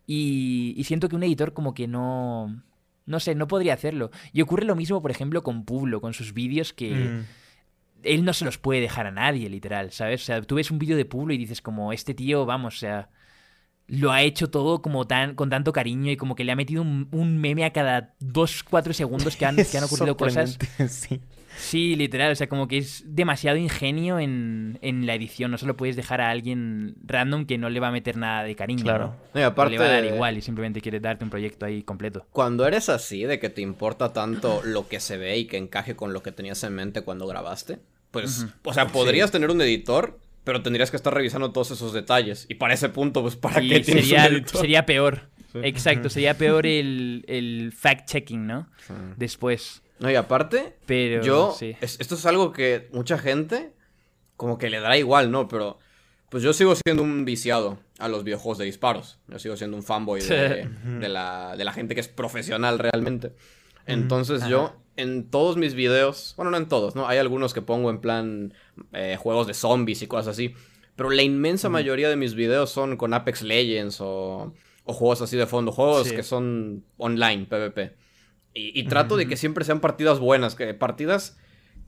Y, 0.07 0.72
y 0.78 0.84
siento 0.84 1.09
que 1.11 1.16
un 1.16 1.22
editor 1.24 1.53
como 1.53 1.74
que 1.74 1.86
no... 1.86 2.62
No 3.07 3.20
sé, 3.20 3.34
no 3.34 3.47
podría 3.47 3.74
hacerlo. 3.74 4.11
Y 4.32 4.41
ocurre 4.41 4.64
lo 4.64 4.76
mismo, 4.76 5.03
por 5.03 5.11
ejemplo, 5.11 5.43
con 5.43 5.64
Publo, 5.66 6.01
con 6.01 6.14
sus 6.14 6.32
vídeos 6.32 6.72
que 6.72 6.91
Mm. 6.93 7.24
él 8.05 8.24
no 8.24 8.32
se 8.32 8.45
los 8.47 8.57
puede 8.57 8.80
dejar 8.80 9.07
a 9.07 9.11
nadie, 9.11 9.51
literal, 9.51 9.91
¿sabes? 9.93 10.22
O 10.22 10.24
sea, 10.24 10.41
tú 10.43 10.55
ves 10.55 10.70
un 10.70 10.78
vídeo 10.78 10.97
de 10.97 11.05
Publo 11.05 11.34
y 11.34 11.38
dices 11.38 11.61
como, 11.61 11.93
este 11.93 12.14
tío, 12.14 12.47
vamos, 12.47 12.76
o 12.76 12.78
sea, 12.78 13.11
lo 13.91 14.12
ha 14.12 14.22
hecho 14.22 14.51
todo 14.51 14.82
como 14.82 15.07
tan, 15.07 15.34
con 15.34 15.51
tanto 15.51 15.72
cariño 15.72 16.12
y 16.12 16.16
como 16.16 16.36
que 16.36 16.45
le 16.45 16.53
ha 16.53 16.57
metido 16.57 16.82
un, 16.82 17.09
un 17.11 17.38
meme 17.38 17.64
a 17.64 17.72
cada 17.72 18.14
dos, 18.20 18.62
cuatro 18.62 18.93
segundos 18.93 19.36
que 19.36 19.45
han, 19.45 19.57
que 19.57 19.78
han 19.78 19.84
Es 19.84 19.93
ocurrido 19.93 20.16
cosas. 20.16 20.59
Sí. 20.88 21.20
Sí, 21.59 21.95
literal, 21.97 22.32
o 22.32 22.34
sea, 22.34 22.49
como 22.49 22.68
que 22.68 22.78
es 22.78 23.03
demasiado 23.07 23.59
ingenio 23.59 24.18
en, 24.18 24.78
en 24.80 25.05
la 25.05 25.14
edición. 25.14 25.51
No 25.51 25.59
se 25.59 25.66
lo 25.66 25.76
puedes 25.76 25.95
dejar 25.97 26.20
a 26.20 26.30
alguien 26.30 26.95
random 27.05 27.45
que 27.45 27.59
no 27.59 27.68
le 27.68 27.80
va 27.80 27.88
a 27.88 27.91
meter 27.91 28.16
nada 28.16 28.45
de 28.45 28.55
cariño. 28.55 28.84
Claro. 28.84 29.16
¿no? 29.34 29.41
Y 29.41 29.43
aparte, 29.43 29.72
le 29.72 29.78
va 29.78 29.86
a 29.86 29.88
dar 29.88 30.05
igual 30.05 30.38
y 30.38 30.43
simplemente 30.43 30.80
quiere 30.80 31.01
darte 31.01 31.24
un 31.24 31.30
proyecto 31.30 31.66
ahí 31.66 31.82
completo. 31.82 32.24
cuando 32.32 32.66
eres 32.66 32.88
así, 32.88 33.24
de 33.24 33.38
que 33.38 33.51
te 33.51 33.61
importa 33.61 34.12
tanto 34.12 34.62
lo 34.64 34.88
que 34.88 35.01
se 35.01 35.18
ve 35.18 35.36
y 35.36 35.47
que 35.47 35.59
encaje 35.59 35.97
con 35.97 36.12
lo 36.12 36.22
que 36.22 36.32
tenías 36.32 36.62
en 36.64 36.74
mente 36.74 37.03
cuando 37.03 37.26
grabaste, 37.26 37.78
pues, 38.11 38.47
o 38.64 38.72
sea, 38.72 38.86
podrías 38.86 39.30
tener 39.30 39.51
un 39.51 39.61
editor, 39.61 40.18
pero 40.51 40.62
tendrías 40.62 40.90
que 40.90 40.96
estar 40.96 41.14
revisando 41.14 41.53
todos 41.53 41.70
esos 41.70 41.92
detalles. 41.92 42.44
Y 42.48 42.55
para 42.57 42.74
ese 42.74 42.88
punto, 42.88 43.22
pues, 43.22 43.36
¿para 43.36 43.61
qué 43.61 43.78
tienes 43.78 44.09
sería, 44.09 44.26
un 44.26 44.34
editor? 44.34 44.61
sería 44.61 44.84
peor. 44.84 45.30
Exacto, 45.55 46.11
sería 46.11 46.36
peor 46.36 46.66
el, 46.66 47.24
el 47.28 47.72
fact-checking, 47.72 48.46
¿no? 48.46 48.68
Sí. 48.84 48.92
Después. 49.16 49.84
No, 50.01 50.11
y 50.11 50.16
aparte, 50.16 50.76
Pero. 50.86 51.22
yo, 51.22 51.55
sí. 51.57 51.76
es- 51.80 52.01
esto 52.01 52.16
es 52.16 52.26
algo 52.26 52.51
que 52.53 52.88
mucha 52.92 53.16
gente 53.16 53.74
como 54.36 54.59
que 54.59 54.70
le 54.70 54.80
dará 54.80 54.96
igual, 54.96 55.30
¿no? 55.30 55.46
Pero 55.46 55.78
pues 56.30 56.42
yo 56.42 56.53
sigo 56.53 56.74
siendo 56.74 57.05
un 57.05 57.24
viciado 57.24 57.78
a 58.01 58.09
los 58.09 58.24
videojuegos 58.24 58.59
de 58.59 58.64
disparos. 58.64 59.20
Yo 59.28 59.38
sigo 59.38 59.57
siendo 59.57 59.76
un 59.76 59.84
fanboy 59.84 60.20
de, 60.20 60.68
de 61.01 61.09
la, 61.09 61.55
de 61.57 61.64
la 61.64 61.72
gente 61.72 61.94
que 61.94 62.01
es 62.01 62.09
profesional 62.09 62.80
realmente. 62.80 63.36
Entonces 63.86 64.48
yo, 64.48 64.74
en 65.01 65.30
todos 65.30 65.57
mis 65.57 65.74
videos, 65.74 66.34
bueno, 66.36 66.51
no 66.51 66.57
en 66.57 66.68
todos, 66.68 66.94
¿no? 66.94 67.07
Hay 67.09 67.18
algunos 67.18 67.53
que 67.55 67.62
pongo 67.62 67.90
en 67.90 67.98
plan 68.01 68.55
eh, 68.92 69.16
juegos 69.18 69.46
de 69.46 69.55
zombies 69.55 70.03
y 70.03 70.07
cosas 70.07 70.28
así. 70.28 70.55
Pero 70.96 71.11
la 71.11 71.22
inmensa 71.22 71.68
mayoría 71.68 72.09
de 72.09 72.16
mis 72.16 72.34
videos 72.34 72.70
son 72.70 72.96
con 72.96 73.14
Apex 73.14 73.42
Legends 73.42 74.01
o, 74.01 74.53
o 74.84 74.92
juegos 74.92 75.22
así 75.22 75.36
de 75.36 75.46
fondo, 75.46 75.72
juegos 75.72 76.09
Sí. 76.09 76.14
que 76.14 76.22
son 76.22 76.84
online, 76.98 77.46
PvP. 77.46 77.94
Y, 78.55 78.78
y 78.80 78.84
trato 78.84 79.16
de 79.16 79.26
que 79.26 79.36
siempre 79.36 79.64
sean 79.64 79.80
partidas 79.80 80.18
buenas, 80.18 80.55
que 80.57 80.74
partidas 80.74 81.38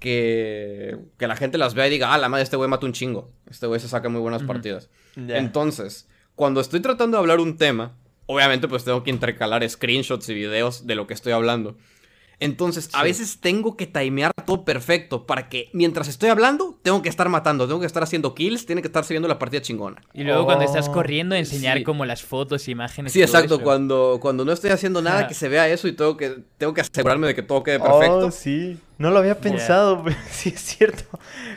que, 0.00 0.96
que 1.18 1.26
la 1.26 1.36
gente 1.36 1.58
las 1.58 1.74
vea 1.74 1.86
y 1.86 1.90
diga, 1.90 2.12
ah, 2.12 2.18
la 2.18 2.28
madre, 2.28 2.42
este 2.44 2.56
güey 2.56 2.68
mata 2.68 2.86
un 2.86 2.92
chingo. 2.92 3.30
Este 3.50 3.66
güey 3.66 3.80
se 3.80 3.88
saca 3.88 4.08
muy 4.08 4.20
buenas 4.20 4.42
partidas. 4.42 4.88
Entonces, 5.16 6.08
cuando 6.34 6.60
estoy 6.60 6.80
tratando 6.80 7.16
de 7.16 7.20
hablar 7.20 7.40
un 7.40 7.56
tema, 7.56 7.94
obviamente 8.26 8.68
pues 8.68 8.84
tengo 8.84 9.02
que 9.04 9.10
intercalar 9.10 9.68
screenshots 9.68 10.28
y 10.28 10.34
videos 10.34 10.86
de 10.86 10.94
lo 10.94 11.06
que 11.06 11.14
estoy 11.14 11.32
hablando. 11.32 11.76
Entonces, 12.45 12.88
a 12.93 13.03
veces 13.03 13.38
tengo 13.40 13.76
que 13.76 13.86
timear 13.86 14.32
todo 14.47 14.64
perfecto 14.64 15.26
para 15.26 15.49
que 15.49 15.70
mientras 15.72 16.09
estoy 16.09 16.28
hablando, 16.30 16.78
tengo 16.82 17.01
que 17.03 17.09
estar 17.09 17.28
matando, 17.28 17.66
tengo 17.66 17.80
que 17.80 17.86
estar 17.86 18.03
haciendo 18.03 18.34
kills, 18.34 18.66
tiene 18.66 18.82
que 18.82 18.88
estar 18.88 19.05
siguiendo 19.05 19.28
la 19.28 19.38
partida 19.38 19.62
chingona. 19.62 20.03
Y 20.12 20.24
luego 20.24 20.45
cuando 20.45 20.64
estás 20.64 20.88
Oh, 20.88 20.93
corriendo, 20.93 21.34
enseñar 21.34 21.78
sí. 21.78 21.84
como 21.84 22.05
las 22.05 22.22
fotos, 22.22 22.68
imágenes. 22.68 23.12
Sí, 23.12 23.20
y 23.20 23.22
todo 23.22 23.32
exacto, 23.36 23.55
eso. 23.57 23.62
cuando, 23.64 24.18
cuando 24.20 24.45
no 24.45 24.53
estoy 24.53 24.70
haciendo 24.70 25.01
nada, 25.03 25.28
que 25.28 25.34
se 25.34 25.49
vea 25.49 25.68
eso 25.68 25.88
y 25.88 25.93
tengo 25.93 26.16
que, 26.16 26.36
tengo 26.59 26.74
que 26.74 26.80
asegurarme 26.82 27.26
de 27.28 27.34
que 27.34 27.43
todo 27.43 27.62
quede 27.62 27.78
perfecto. 27.80 28.26
Oh, 28.26 28.30
sí. 28.30 28.78
No 28.99 29.11
lo 29.11 29.18
había 29.18 29.38
pensado, 29.40 30.03
pero 30.05 30.16
sí 30.30 30.51
es 30.55 30.61
cierto. 30.61 31.05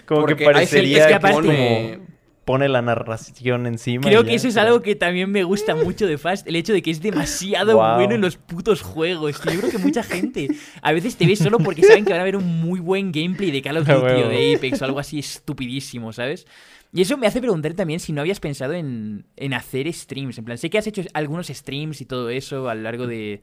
Como 0.05 0.21
Porque 0.21 0.35
que 0.37 0.47
hay 0.47 0.53
parecería 0.53 1.07
gente 1.09 1.27
que 1.27 1.33
pone- 1.33 1.97
como 1.97 2.14
pone 2.45 2.69
la 2.69 2.81
narración 2.81 3.65
encima. 3.65 4.03
Creo 4.07 4.23
que 4.23 4.29
ya, 4.29 4.35
eso 4.35 4.47
es 4.47 4.53
pero- 4.53 4.67
algo 4.67 4.81
que 4.81 4.95
también 4.95 5.31
me 5.31 5.43
gusta 5.43 5.75
mucho 5.75 6.05
de 6.07 6.17
Fast, 6.19 6.47
el 6.47 6.55
hecho 6.55 6.73
de 6.73 6.81
que 6.83 6.91
es 6.91 7.01
demasiado 7.01 7.75
Wow. 7.77 7.95
bueno 7.95 8.15
en 8.15 8.21
los 8.21 8.37
putos 8.37 8.81
juegos. 8.83 9.41
tío. 9.41 9.51
Yo 9.53 9.59
creo 9.61 9.71
que 9.71 9.77
mucha 9.79 10.03
gente 10.03 10.47
a 10.81 10.91
veces 10.93 11.15
te 11.17 11.25
ve 11.25 11.35
solo 11.35 11.57
porque 11.57 11.81
saben 11.83 12.05
que 12.05 12.11
van 12.11 12.21
a 12.21 12.25
ver 12.25 12.35
un 12.37 12.61
muy 12.61 12.79
buen 12.79 13.11
gameplay 13.11 13.49
de 13.51 13.61
Call 13.61 13.77
of 13.77 13.87
Duty 13.87 14.21
o 14.23 14.29
de 14.29 14.55
Apex 14.55 14.81
o 14.81 14.85
algo 14.85 14.99
así 14.99 15.19
estupidísimo, 15.19 16.13
¿sabes? 16.13 16.45
Y 16.93 17.01
eso 17.01 17.17
me 17.17 17.27
hace 17.27 17.41
preguntar 17.41 17.73
también 17.73 17.99
si 17.99 18.13
no 18.13 18.21
habías 18.21 18.39
pensado 18.39 18.73
en, 18.73 19.25
en 19.35 19.53
hacer 19.53 19.91
streams. 19.91 20.37
En 20.37 20.45
plan, 20.45 20.57
sé 20.57 20.69
que 20.69 20.77
has 20.77 20.87
hecho 20.87 21.01
algunos 21.13 21.47
streams 21.47 21.99
y 21.99 22.05
todo 22.05 22.29
eso 22.29 22.69
a 22.69 22.75
lo 22.75 22.81
largo 22.83 23.05
de, 23.07 23.41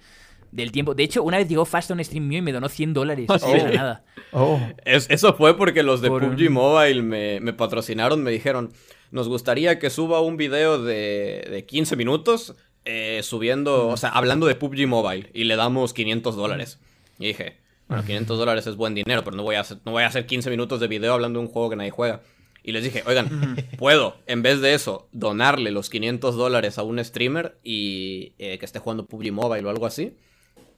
del 0.52 0.70
tiempo. 0.70 0.94
De 0.94 1.02
hecho, 1.02 1.22
una 1.24 1.38
vez 1.38 1.48
llegó 1.48 1.64
Fast 1.64 1.90
a 1.90 1.94
un 1.94 2.04
stream 2.04 2.28
mío 2.28 2.38
y 2.38 2.42
me 2.42 2.52
donó 2.52 2.68
100 2.68 2.92
dólares. 2.94 3.26
Ah, 3.28 3.38
la 3.40 3.70
sí. 3.70 3.76
nada. 3.76 4.04
Oh, 4.34 4.58
Es- 4.84 5.10
eso 5.10 5.34
fue 5.34 5.56
porque 5.58 5.82
los 5.82 6.00
de 6.00 6.08
Por 6.08 6.22
PUBG 6.22 6.46
un- 6.48 6.52
Mobile 6.54 7.02
me, 7.02 7.40
me 7.40 7.52
patrocinaron, 7.52 8.22
me 8.22 8.30
dijeron, 8.30 8.72
nos 9.10 9.28
gustaría 9.28 9.78
que 9.78 9.90
suba 9.90 10.20
un 10.20 10.36
video 10.36 10.82
de, 10.82 11.46
de 11.50 11.66
15 11.66 11.96
minutos 11.96 12.54
eh, 12.84 13.20
subiendo, 13.22 13.88
o 13.88 13.96
sea, 13.96 14.08
hablando 14.10 14.46
de 14.46 14.54
PUBG 14.54 14.86
Mobile 14.86 15.28
y 15.34 15.44
le 15.44 15.56
damos 15.56 15.92
500 15.92 16.34
dólares. 16.36 16.78
Y 17.18 17.26
dije, 17.26 17.58
bueno, 17.88 18.04
500 18.04 18.38
dólares 18.38 18.66
es 18.66 18.76
buen 18.76 18.94
dinero, 18.94 19.22
pero 19.22 19.36
no 19.36 19.42
voy, 19.42 19.56
a 19.56 19.60
hacer, 19.60 19.78
no 19.84 19.92
voy 19.92 20.02
a 20.02 20.06
hacer 20.06 20.24
15 20.26 20.48
minutos 20.50 20.80
de 20.80 20.88
video 20.88 21.12
hablando 21.12 21.38
de 21.40 21.46
un 21.46 21.52
juego 21.52 21.68
que 21.70 21.76
nadie 21.76 21.90
juega. 21.90 22.22
Y 22.64 22.72
les 22.72 22.84
dije, 22.84 23.02
oigan, 23.06 23.56
puedo, 23.78 24.16
en 24.26 24.40
vez 24.42 24.60
de 24.62 24.72
eso, 24.74 25.08
donarle 25.12 25.70
los 25.72 25.90
500 25.90 26.36
dólares 26.36 26.78
a 26.78 26.82
un 26.84 27.04
streamer 27.04 27.58
y 27.62 28.32
eh, 28.38 28.56
que 28.58 28.64
esté 28.64 28.78
jugando 28.78 29.04
PUBG 29.06 29.30
Mobile 29.32 29.66
o 29.66 29.70
algo 29.70 29.84
así. 29.86 30.16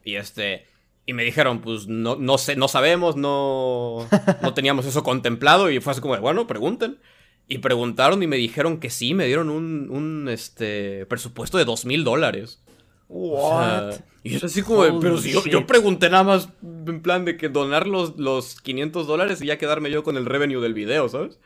Y 0.04 0.16
este. 0.16 0.66
Y 1.06 1.12
me 1.12 1.22
dijeron, 1.24 1.60
pues 1.60 1.86
no, 1.86 2.16
no 2.16 2.38
sé, 2.38 2.56
no 2.56 2.66
sabemos, 2.68 3.16
no, 3.16 4.06
no 4.42 4.54
teníamos 4.54 4.86
eso 4.86 5.02
contemplado. 5.02 5.70
Y 5.70 5.80
fue 5.80 5.92
así 5.92 6.00
como, 6.00 6.14
de, 6.14 6.20
bueno, 6.20 6.46
pregunten. 6.46 6.98
Y 7.46 7.58
preguntaron 7.58 8.22
y 8.22 8.26
me 8.26 8.36
dijeron 8.36 8.78
que 8.80 8.88
sí, 8.88 9.12
me 9.12 9.26
dieron 9.26 9.50
un, 9.50 9.90
un 9.90 10.28
este, 10.30 11.04
presupuesto 11.06 11.58
de 11.58 11.66
dos 11.66 11.84
mil 11.84 12.02
dólares. 12.02 12.62
O 13.06 13.36
sea, 13.38 13.84
what? 13.90 13.94
y 14.22 14.34
es 14.34 14.44
así 14.44 14.62
como, 14.62 14.78
Holy 14.80 14.96
pero 14.98 15.18
si 15.18 15.30
yo, 15.30 15.44
yo 15.44 15.66
pregunté 15.66 16.08
nada 16.08 16.24
más 16.24 16.48
en 16.62 17.02
plan 17.02 17.26
de 17.26 17.36
que 17.36 17.50
donar 17.50 17.86
los, 17.86 18.16
los 18.18 18.58
500 18.62 19.06
dólares 19.06 19.42
y 19.42 19.46
ya 19.46 19.58
quedarme 19.58 19.90
yo 19.90 20.02
con 20.02 20.16
el 20.16 20.24
revenue 20.24 20.62
del 20.62 20.72
video, 20.72 21.06
¿sabes? 21.10 21.38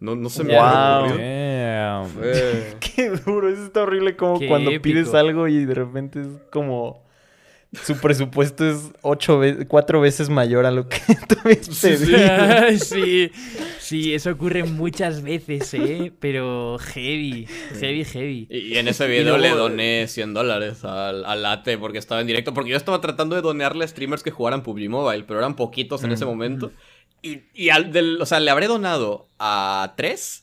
No, 0.00 0.16
no 0.16 0.30
se 0.30 0.42
me 0.42 0.54
Wow. 0.56 1.04
ocurrido. 1.04 2.08
Fue- 2.14 2.76
Qué 2.96 3.10
duro, 3.10 3.50
eso 3.50 3.64
está 3.66 3.82
horrible 3.82 4.16
como 4.16 4.38
Qué 4.38 4.48
cuando 4.48 4.70
épico. 4.70 4.82
pides 4.84 5.12
algo 5.12 5.48
y 5.48 5.66
de 5.66 5.74
repente 5.74 6.22
es 6.22 6.28
como... 6.50 7.04
su 7.84 7.96
presupuesto 7.98 8.68
es 8.68 8.90
ocho 9.00 9.38
veces, 9.38 9.64
cuatro 9.68 10.00
veces 10.00 10.28
mayor 10.28 10.66
a 10.66 10.70
lo 10.70 10.88
que 10.88 10.98
tuviste. 11.42 11.96
Sí, 11.96 12.06
sí. 12.76 12.78
sí, 12.84 13.30
sí, 13.80 14.14
eso 14.14 14.30
ocurre 14.30 14.64
muchas 14.64 15.22
veces, 15.22 15.72
¿eh? 15.74 16.12
Pero 16.20 16.78
heavy, 16.78 17.46
heavy, 17.80 18.04
heavy. 18.04 18.46
Y 18.50 18.76
en 18.76 18.88
ese 18.88 19.06
video 19.06 19.38
luego- 19.38 19.54
le 19.56 19.60
doné 19.62 20.06
100 20.08 20.34
dólares 20.34 20.84
al, 20.84 21.24
al 21.24 21.42
Late 21.42 21.78
porque 21.78 21.98
estaba 21.98 22.20
en 22.20 22.26
directo. 22.26 22.52
Porque 22.52 22.70
yo 22.70 22.76
estaba 22.76 23.00
tratando 23.00 23.36
de 23.36 23.42
donearle 23.42 23.84
a 23.84 23.88
streamers 23.88 24.22
que 24.22 24.30
jugaran 24.30 24.62
PUBG 24.62 24.88
Mobile, 24.90 25.24
pero 25.24 25.38
eran 25.40 25.56
poquitos 25.56 26.04
en 26.04 26.12
ese 26.12 26.24
momento. 26.26 26.72
Y, 27.22 27.42
y 27.54 27.70
al 27.70 27.92
del, 27.92 28.20
o 28.20 28.26
sea, 28.26 28.40
le 28.40 28.50
habré 28.50 28.66
donado 28.66 29.28
a 29.38 29.94
tres 29.96 30.42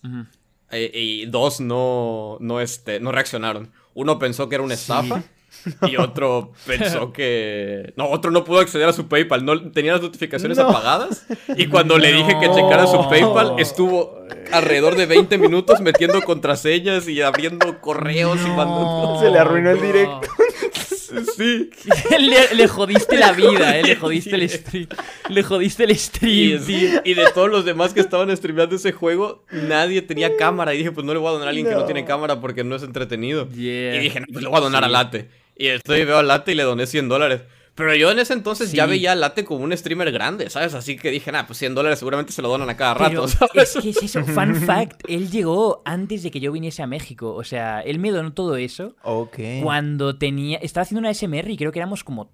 eh, 0.71 0.89
y 0.93 1.25
dos 1.25 1.59
no, 1.59 2.37
no, 2.39 2.59
este, 2.61 2.99
no 2.99 3.11
reaccionaron. 3.11 3.71
Uno 3.93 4.17
pensó 4.17 4.47
que 4.49 4.55
era 4.55 4.63
una 4.63 4.73
estafa. 4.75 5.23
Y 5.87 5.97
otro 5.97 6.51
pensó 6.65 7.11
que... 7.11 7.93
No, 7.95 8.09
otro 8.09 8.31
no 8.31 8.43
pudo 8.43 8.59
acceder 8.59 8.87
a 8.87 8.93
su 8.93 9.07
PayPal. 9.07 9.45
No 9.45 9.71
tenía 9.71 9.93
las 9.93 10.01
notificaciones 10.01 10.57
No. 10.57 10.69
apagadas. 10.69 11.25
Y 11.55 11.67
cuando 11.67 11.97
le 11.97 12.11
dije 12.13 12.37
que 12.39 12.51
checara 12.51 12.87
su. 12.87 13.07
PayPal, 13.09 13.55
estuvo 13.59 14.19
alrededor 14.51 14.95
de 14.95 15.05
20 15.05 15.37
minutos 15.37 15.81
metiendo 15.81 16.21
contraseñas 16.21 17.07
y 17.07 17.21
abriendo 17.21 17.81
correos 17.81 18.39
y 18.45 18.49
mandando... 18.49 19.19
Se 19.19 19.29
le 19.29 19.39
arruinó 19.39 19.71
el 19.71 19.81
directo. 19.81 20.21
Sí. 21.37 21.69
le, 22.19 22.55
le 22.55 22.67
jodiste 22.67 23.17
la 23.17 23.31
vida, 23.33 23.77
¿eh? 23.77 23.83
Le 23.83 23.95
jodiste 23.95 24.35
el 24.35 24.49
stream. 24.49 24.87
Le 25.29 25.43
jodiste 25.43 25.83
el 25.83 25.91
Y, 25.91 25.95
stream, 25.95 26.61
y 27.03 27.13
de 27.13 27.25
todos 27.33 27.49
los 27.49 27.65
demás 27.65 27.93
que 27.93 27.99
estaban 27.99 28.35
streameando 28.35 28.75
ese 28.75 28.91
juego, 28.91 29.43
nadie 29.51 30.01
tenía 30.01 30.35
cámara. 30.37 30.73
Y 30.73 30.79
dije, 30.79 30.91
pues 30.91 31.05
no 31.05 31.13
le 31.13 31.19
voy 31.19 31.29
a 31.29 31.31
donar 31.31 31.47
a 31.47 31.49
alguien 31.49 31.65
que 31.67 31.73
no 31.73 31.79
No. 31.81 31.85
tiene 31.85 32.05
cámara 32.05 32.39
porque 32.39 32.63
no 32.63 32.75
es 32.75 32.83
entretenido. 32.83 33.49
Yeah. 33.51 33.95
Y 33.95 33.99
dije, 33.99 34.19
no, 34.21 34.25
pues 34.31 34.43
le 34.43 34.49
voy 34.49 34.57
a 34.57 34.61
donar 34.61 34.83
Sí. 34.83 34.85
a 34.85 34.89
Late. 34.89 35.29
Y 35.57 35.67
estoy 35.67 36.05
veo 36.05 36.17
a 36.19 36.23
Late 36.23 36.51
y 36.53 36.55
le 36.55 36.63
doné 36.63 36.87
100 36.87 37.09
dólares. 37.09 37.41
Pero 37.79 37.95
yo 37.95 38.11
en 38.11 38.19
ese 38.19 38.33
entonces 38.33 38.73
ya 38.73 38.85
veía 38.85 39.13
a 39.13 39.15
Late 39.15 39.45
como 39.45 39.63
un 39.63 39.75
streamer 39.75 40.11
grande, 40.11 40.49
¿sabes? 40.49 40.73
Así 40.73 40.97
que 40.97 41.09
dije, 41.11 41.31
nah, 41.31 41.43
pues 41.47 41.57
100 41.59 41.75
dólares 41.75 41.97
seguramente 41.99 42.33
se 42.33 42.41
lo 42.41 42.49
donan 42.49 42.69
a 42.69 42.75
cada 42.75 42.93
Pero 42.95 43.25
rato, 43.25 43.27
¿sabes? 43.29 43.75
es 43.77 43.81
que 43.81 43.89
es 43.91 44.03
eso, 44.03 44.21
fun 44.25 44.53
fact, 44.55 45.01
él 45.07 45.31
llegó 45.31 45.81
antes 45.85 46.21
de 46.23 46.29
que 46.29 46.41
yo 46.41 46.51
viniese 46.51 46.83
a 46.83 46.87
México. 46.87 47.33
O 47.33 47.43
sea, 47.45 47.79
él 47.79 47.97
me 47.99 48.11
donó 48.11 48.33
todo 48.33 48.57
eso 48.57 48.97
Ok. 49.03 49.39
cuando 49.63 50.17
tenía... 50.17 50.57
Estaba 50.57 50.81
haciendo 50.81 50.99
una 50.99 51.13
SMR 51.13 51.49
y 51.49 51.55
creo 51.55 51.71
que 51.71 51.79
éramos 51.79 52.03
como 52.03 52.33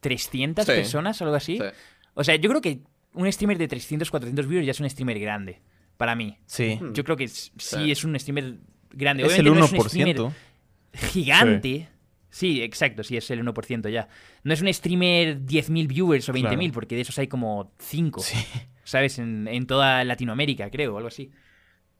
300 0.00 0.64
Sí. 0.64 0.72
personas 0.72 1.20
o 1.20 1.24
algo 1.24 1.36
así. 1.36 1.58
Sí. 1.58 1.64
O 2.14 2.24
sea, 2.24 2.36
yo 2.36 2.48
creo 2.48 2.62
que 2.62 2.80
un 3.12 3.30
streamer 3.30 3.58
de 3.58 3.68
300, 3.68 4.10
400 4.10 4.46
viewers 4.46 4.64
ya 4.66 4.70
es 4.70 4.80
un 4.80 4.88
streamer 4.88 5.20
grande. 5.20 5.60
Para 5.98 6.14
mí. 6.14 6.38
Sí. 6.46 6.80
Yo 6.94 7.04
creo 7.04 7.16
que 7.18 7.28
sí, 7.28 7.50
Sí. 7.58 7.90
es 7.90 8.04
un 8.04 8.18
streamer 8.18 8.54
grande. 8.90 9.24
Es 9.26 9.38
el 9.38 9.48
Obviamente 9.48 9.60
no 9.60 9.66
es 9.66 9.72
un 9.72 9.78
1%. 9.80 9.88
streamer 9.90 10.32
gigante. 11.12 11.88
Sí. 12.30 12.62
exacto, 12.62 13.02
sí, 13.02 13.16
es 13.16 13.30
el 13.30 13.42
1% 13.44 13.88
ya. 13.90 14.08
No 14.44 14.52
es 14.52 14.60
un 14.62 14.72
streamer 14.72 15.40
10.000 15.40 15.86
viewers 15.88 16.28
o 16.28 16.32
20.000, 16.32 16.56
Claro. 16.58 16.72
porque 16.72 16.94
de 16.94 17.02
esos 17.02 17.18
hay 17.18 17.26
como 17.28 17.72
5. 17.78 18.20
Sí. 18.20 18.36
¿Sabes? 18.84 19.18
En, 19.18 19.48
en 19.48 19.66
toda 19.66 20.02
Latinoamérica, 20.04 20.70
creo, 20.70 20.94
o 20.94 20.96
algo 20.96 21.08
así. 21.08 21.30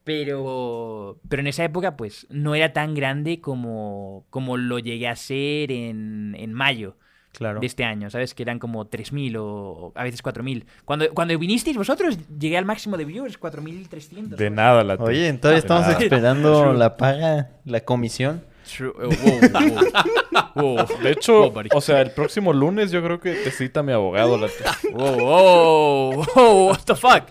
Pero, 0.03 1.19
pero 1.29 1.41
en 1.41 1.47
esa 1.47 1.63
época, 1.63 1.95
pues, 1.95 2.25
no 2.29 2.55
era 2.55 2.73
tan 2.73 2.95
grande 2.95 3.41
como, 3.41 4.25
como 4.29 4.57
lo 4.57 4.79
llegué 4.79 5.07
a 5.07 5.15
ser 5.15 5.71
en, 5.71 6.35
en 6.37 6.53
mayo 6.53 6.97
Claro. 7.31 7.59
de 7.59 7.67
este 7.67 7.83
año, 7.83 8.09
¿sabes? 8.09 8.33
Que 8.33 8.41
eran 8.41 8.57
como 8.57 8.89
3.000 8.89 9.37
o, 9.37 9.43
o 9.45 9.91
a 9.95 10.03
veces 10.03 10.23
4.000. 10.23 10.65
Cuando, 10.83 11.09
cuando 11.13 11.37
vinisteis 11.37 11.77
vosotros, 11.77 12.17
llegué 12.39 12.57
al 12.57 12.65
máximo 12.65 12.97
de 12.97 13.05
viewers, 13.05 13.39
4.300. 13.39 14.29
De 14.35 14.49
nada, 14.49 14.83
la 14.83 14.95
Oye, 14.95 15.31
todavía 15.33 15.59
estamos 15.59 15.83
nada. 15.85 15.99
esperando 15.99 16.73
la 16.73 16.97
paga, 16.97 17.51
la 17.65 17.81
comisión. 17.81 18.43
True. 18.69 18.93
Oh, 18.95 19.09
wow, 19.09 20.53
wow, 20.55 20.75
wow. 20.85 21.01
De 21.01 21.11
hecho, 21.11 21.51
o 21.73 21.81
sea, 21.81 22.01
el 22.01 22.11
próximo 22.11 22.53
lunes 22.53 22.91
yo 22.91 23.03
creo 23.03 23.19
que 23.19 23.33
te 23.33 23.51
cita 23.51 23.81
mi 23.83 23.91
abogado. 23.93 24.37
La 24.37 24.47
Wow, 24.91 25.19
wow, 25.19 26.25
wow, 26.35 26.67
what 26.69 26.83
the 26.85 26.95
fuck? 26.95 27.29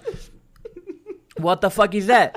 What 1.38 1.58
the 1.60 1.70
fuck 1.70 1.94
is 1.94 2.06
that? 2.08 2.32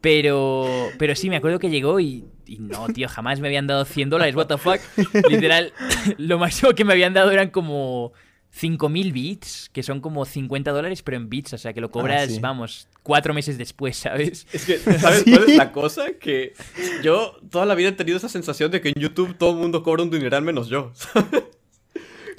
Pero, 0.00 0.90
pero 0.98 1.14
sí, 1.16 1.28
me 1.28 1.36
acuerdo 1.36 1.58
que 1.58 1.70
llegó 1.70 1.98
y, 1.98 2.24
y 2.46 2.58
no, 2.58 2.86
tío, 2.88 3.08
jamás 3.08 3.40
me 3.40 3.48
habían 3.48 3.66
dado 3.66 3.84
100 3.84 4.10
dólares, 4.10 4.36
what 4.36 4.46
the 4.46 4.58
fuck. 4.58 4.80
Literal, 5.28 5.72
lo 6.18 6.38
máximo 6.38 6.72
que 6.72 6.84
me 6.84 6.92
habían 6.92 7.14
dado 7.14 7.30
eran 7.30 7.50
como 7.50 8.12
5.000 8.60 9.12
bits, 9.12 9.70
que 9.72 9.82
son 9.82 10.00
como 10.00 10.24
50 10.24 10.70
dólares, 10.72 11.02
pero 11.02 11.16
en 11.16 11.28
bits, 11.28 11.52
o 11.52 11.58
sea, 11.58 11.72
que 11.72 11.80
lo 11.80 11.90
cobras, 11.90 12.26
sí. 12.32 12.40
vamos, 12.40 12.88
cuatro 13.02 13.32
meses 13.34 13.56
después, 13.58 13.96
¿sabes? 13.96 14.46
Es 14.52 14.64
que, 14.64 14.78
¿sabes 14.78 15.22
Sí. 15.24 15.30
cuál 15.30 15.48
es 15.48 15.56
la 15.56 15.72
cosa? 15.72 16.12
Que 16.20 16.54
yo 17.02 17.36
toda 17.50 17.66
la 17.66 17.74
vida 17.74 17.90
he 17.90 17.92
tenido 17.92 18.16
esa 18.16 18.28
sensación 18.28 18.70
de 18.70 18.80
que 18.80 18.88
en 18.88 18.94
YouTube 18.96 19.36
todo 19.38 19.50
el 19.52 19.56
mundo 19.58 19.82
cobra 19.82 20.02
un 20.02 20.10
dineral 20.10 20.42
menos 20.42 20.68
yo. 20.68 20.92
Que 21.32 21.57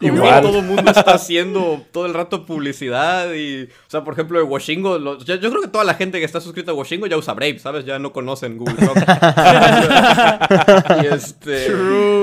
Igual. 0.01 0.41
todo 0.41 0.59
el 0.59 0.65
mundo 0.65 0.91
está 0.91 1.13
haciendo 1.15 1.84
todo 1.91 2.05
el 2.05 2.13
rato 2.13 2.45
publicidad 2.45 3.34
y... 3.34 3.63
O 3.63 3.89
sea, 3.89 4.03
por 4.03 4.13
ejemplo, 4.13 4.38
de 4.39 4.43
Washingo... 4.45 4.97
lo- 4.97 5.17
yo, 5.19 5.35
yo 5.35 5.49
creo 5.49 5.61
que 5.61 5.67
toda 5.67 5.84
la 5.84 5.93
gente 5.95 6.19
que 6.19 6.26
está 6.26 6.39
suscrita 6.41 6.71
a 6.71 6.76
Washingo 6.76 7.07
ya 7.07 7.17
usa 7.17 7.34
Brave, 7.34 7.59
¿sabes? 7.59 7.85
Ya 7.85 7.99
no 7.99 8.13
conocen 8.13 8.57
Google 8.57 8.76
y 11.03 11.07
este... 11.07 11.67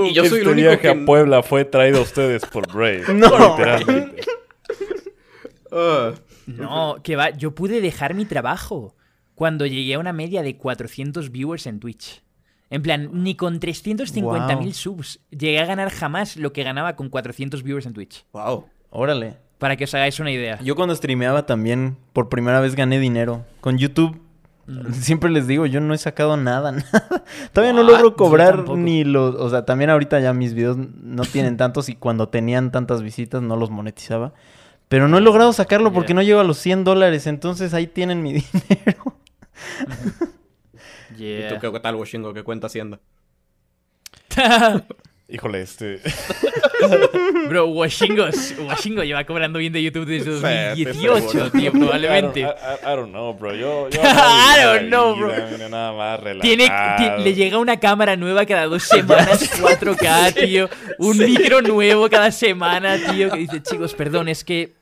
Y 0.09 0.13
yo 0.15 0.25
soy 0.27 0.41
el 0.41 0.49
único 0.49 0.69
viaje 0.69 0.79
que... 0.81 0.89
a 0.89 1.05
Puebla 1.05 1.43
fue 1.43 1.65
traído 1.65 1.99
a 1.99 2.03
ustedes 2.03 2.45
por 2.47 2.73
Brave. 2.73 3.05
No. 3.15 3.57
Literalmente. 3.57 4.23
Ah, 5.73 6.13
No, 6.47 6.97
que 7.03 7.17
va, 7.17 7.31
yo 7.31 7.55
pude 7.55 7.81
dejar 7.81 8.15
mi 8.15 8.25
trabajo 8.25 8.95
cuando 9.35 9.67
llegué 9.67 9.95
a 9.95 9.99
una 9.99 10.13
media 10.13 10.43
de 10.43 10.57
400 10.57 11.31
viewers 11.31 11.67
en 11.67 11.81
Twitch. 11.81 12.23
En 12.71 12.83
plan, 12.83 13.11
ni 13.13 13.35
con 13.37 13.61
350.000 13.61 14.23
Wow. 14.59 14.73
subs 14.73 15.21
llegué 15.31 15.61
a 15.61 15.67
ganar 15.67 15.91
jamás 15.91 16.37
lo 16.37 16.53
que 16.53 16.65
ganaba 16.65 16.97
con 16.97 17.09
400 17.09 17.63
viewers 17.63 17.87
en 17.87 17.93
Twitch. 17.93 18.25
wow. 18.33 18.67
Órale. 18.91 19.37
Para 19.59 19.77
que 19.77 19.85
os 19.85 19.95
hagáis 19.95 20.19
una 20.21 20.31
idea. 20.31 20.59
Yo 20.63 20.75
cuando 20.77 20.95
streameaba 20.95 21.47
también, 21.47 21.97
por 22.13 22.29
primera 22.29 22.61
vez 22.61 22.75
gané 22.75 22.99
dinero. 22.99 23.45
Con 23.61 23.79
YouTube, 23.79 24.21
siempre 24.93 25.31
les 25.31 25.47
digo, 25.47 25.65
yo 25.67 25.81
no 25.81 25.95
he 25.95 25.99
sacado 25.99 26.37
nada, 26.37 26.73
nada. 26.73 27.25
Todavía 27.53 27.73
no 27.73 27.83
What? 27.83 27.91
logro 27.93 28.17
cobrar 28.17 28.69
ni 28.71 29.05
los... 29.05 29.35
O 29.37 29.49
sea, 29.49 29.65
también 29.65 29.91
ahorita 29.91 30.21
ya 30.21 30.33
mis 30.33 30.53
videos 30.55 30.77
no 30.77 31.23
tienen 31.25 31.57
tantos 31.57 31.89
y 31.89 31.95
cuando 31.95 32.29
tenían 32.29 32.71
tantas 32.73 33.03
visitas 33.03 33.43
no 33.43 33.57
los 33.57 33.71
monetizaba. 33.71 34.35
Pero 34.89 35.09
no 35.09 35.19
he 35.19 35.21
logrado 35.23 35.53
sacarlo 35.53 35.93
porque 35.93 36.15
no 36.15 36.23
llego 36.23 36.41
a 36.41 36.45
los 36.45 36.59
100 36.59 36.85
dólares, 36.85 37.27
entonces 37.27 37.75
ahí 37.75 37.87
tienen 37.87 38.23
mi 38.23 38.33
dinero. 38.69 39.17
¿Y 39.89 40.36
Yeah. 41.17 41.59
tú 41.59 41.73
qué 41.73 41.81
tal, 41.81 41.97
Washingo? 41.97 42.33
¿Qué 42.35 42.43
cuenta 42.43 42.67
Hacienda? 42.67 43.01
Híjole, 45.29 45.63
este. 45.63 46.01
Bro, 47.49 47.67
Washingo, 47.69 48.27
Washingo 48.69 49.03
lleva 49.03 49.25
cobrando 49.25 49.59
bien 49.59 49.73
de 49.73 49.83
YouTube 49.83 50.07
desde 50.07 50.37
Sí, 50.77 50.85
2018, 50.85 51.29
seguro. 51.29 51.51
tío, 51.51 51.61
I 51.61 51.65
don't, 51.65 51.79
probablemente. 51.79 52.41
I, 52.43 52.47
don't 52.95 53.11
know, 53.11 53.35
bro. 53.35 53.55
Yo, 53.55 53.89
yo 53.89 54.01
I 54.05 54.63
don't 54.63 54.87
know, 54.87 55.17
bro. 55.17 55.33
Nada 55.69 55.93
más 55.93 56.41
Tiene, 56.41 56.71
le 57.19 57.35
llega 57.35 57.59
una 57.59 57.81
cámara 57.81 58.15
nueva 58.15 58.47
cada 58.47 58.67
dos 58.67 58.85
semanas, 58.85 59.51
4K, 59.61 60.35
tío. 60.35 60.69
Un 60.99 61.19
micro 61.19 61.61
nuevo 61.61 62.09
cada 62.09 62.31
semana, 62.31 62.97
tío. 63.11 63.29
Que 63.31 63.39
dice, 63.39 63.63
chicos, 63.63 63.95
perdón, 63.95 64.29
es 64.29 64.45
que 64.45 64.75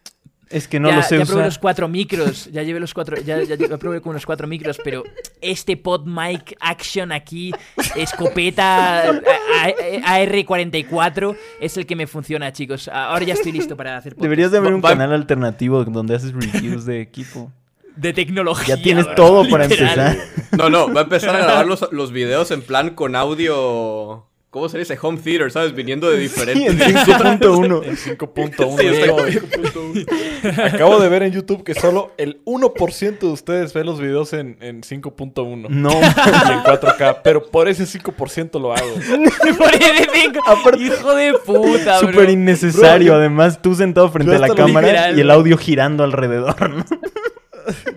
Es 0.50 0.68
que 0.68 0.78
no 0.78 0.90
ya, 0.90 0.96
lo 0.96 1.02
sé 1.02 1.18
ya 1.18 1.24
probé 1.24 1.40
usar. 1.40 1.46
los 1.46 1.58
cuatro 1.58 1.88
micros, 1.88 2.50
ya 2.52 2.62
llevé 2.62 2.78
los 2.78 2.92
cuatro, 2.94 3.16
ya, 3.20 3.42
ya, 3.42 3.54
ya 3.56 3.78
probé 3.78 4.00
con 4.00 4.12
los 4.14 4.24
cuatro 4.26 4.46
micros, 4.46 4.78
pero 4.84 5.02
este 5.40 5.76
pod 5.76 6.04
mic 6.06 6.54
action 6.60 7.12
aquí, 7.12 7.50
escopeta 7.96 9.08
a- 9.08 9.10
a- 9.10 10.18
AR44, 10.18 11.36
es 11.60 11.76
el 11.76 11.86
que 11.86 11.96
me 11.96 12.06
funciona, 12.06 12.52
chicos. 12.52 12.88
Ahora 12.88 13.24
ya 13.24 13.34
estoy 13.34 13.52
listo 13.52 13.76
para 13.76 13.96
hacer 13.96 14.12
podcast. 14.12 14.22
Deberías 14.22 14.50
de 14.52 14.58
abrir 14.58 14.74
un 14.74 14.82
va- 14.84 14.90
canal 14.90 15.12
alternativo 15.12 15.84
donde 15.84 16.14
haces 16.14 16.32
reviews 16.32 16.84
de 16.84 17.00
equipo. 17.00 17.50
de 17.96 18.12
tecnología. 18.12 18.74
Ya 18.76 18.82
tienes 18.82 19.04
bro, 19.06 19.14
todo 19.14 19.48
para 19.48 19.64
empezar. 19.64 20.16
No, 20.58 20.68
no, 20.68 20.92
va 20.92 21.02
a 21.02 21.04
empezar 21.04 21.34
a 21.36 21.38
grabar 21.38 21.66
los, 21.66 21.88
los 21.92 22.10
videos 22.12 22.50
en 22.50 22.62
plan 22.62 22.90
con 22.90 23.14
audio... 23.16 24.26
¿Cómo 24.54 24.68
se 24.68 24.78
dice? 24.78 24.96
Home 25.02 25.18
theater, 25.18 25.50
¿sabes? 25.50 25.74
Viniendo 25.74 26.08
de 26.08 26.28
Sí, 26.28 26.42
en 26.64 26.78
diferentes... 26.78 27.50
5.1. 27.50 27.84
En 27.86 27.96
5.1. 27.96 28.78
Sí, 28.78 29.02
acabo, 29.02 29.22
de, 29.24 30.62
acabo 30.62 31.00
de 31.00 31.08
ver 31.08 31.24
en 31.24 31.32
YouTube 31.32 31.64
que 31.64 31.74
solo 31.74 32.12
el 32.18 32.40
1% 32.44 33.18
de 33.18 33.26
ustedes 33.26 33.74
ve 33.74 33.82
los 33.82 33.98
videos 34.00 34.32
en, 34.32 34.56
en 34.60 34.82
5.1. 34.82 35.68
No. 35.70 35.90
Y 35.90 35.94
en 35.96 36.60
4K. 36.60 37.18
Pero 37.24 37.50
por 37.50 37.66
ese 37.66 37.82
5% 37.82 38.60
lo 38.60 38.72
hago. 38.72 38.94
Por 39.58 39.70
cinco. 39.74 40.40
Aparte- 40.46 40.84
Hijo 40.84 41.14
de 41.16 41.34
puta, 41.44 41.98
bro. 41.98 42.12
Súper 42.12 42.30
innecesario. 42.30 43.06
Bro, 43.14 43.20
Además, 43.22 43.60
tú 43.60 43.74
sentado 43.74 44.08
frente 44.12 44.36
a 44.36 44.38
la 44.38 44.54
cámara 44.54 44.86
literal, 44.86 45.18
y 45.18 45.20
el 45.20 45.30
audio 45.32 45.58
girando 45.58 46.04
alrededor, 46.04 46.70
¿no? 46.70 46.84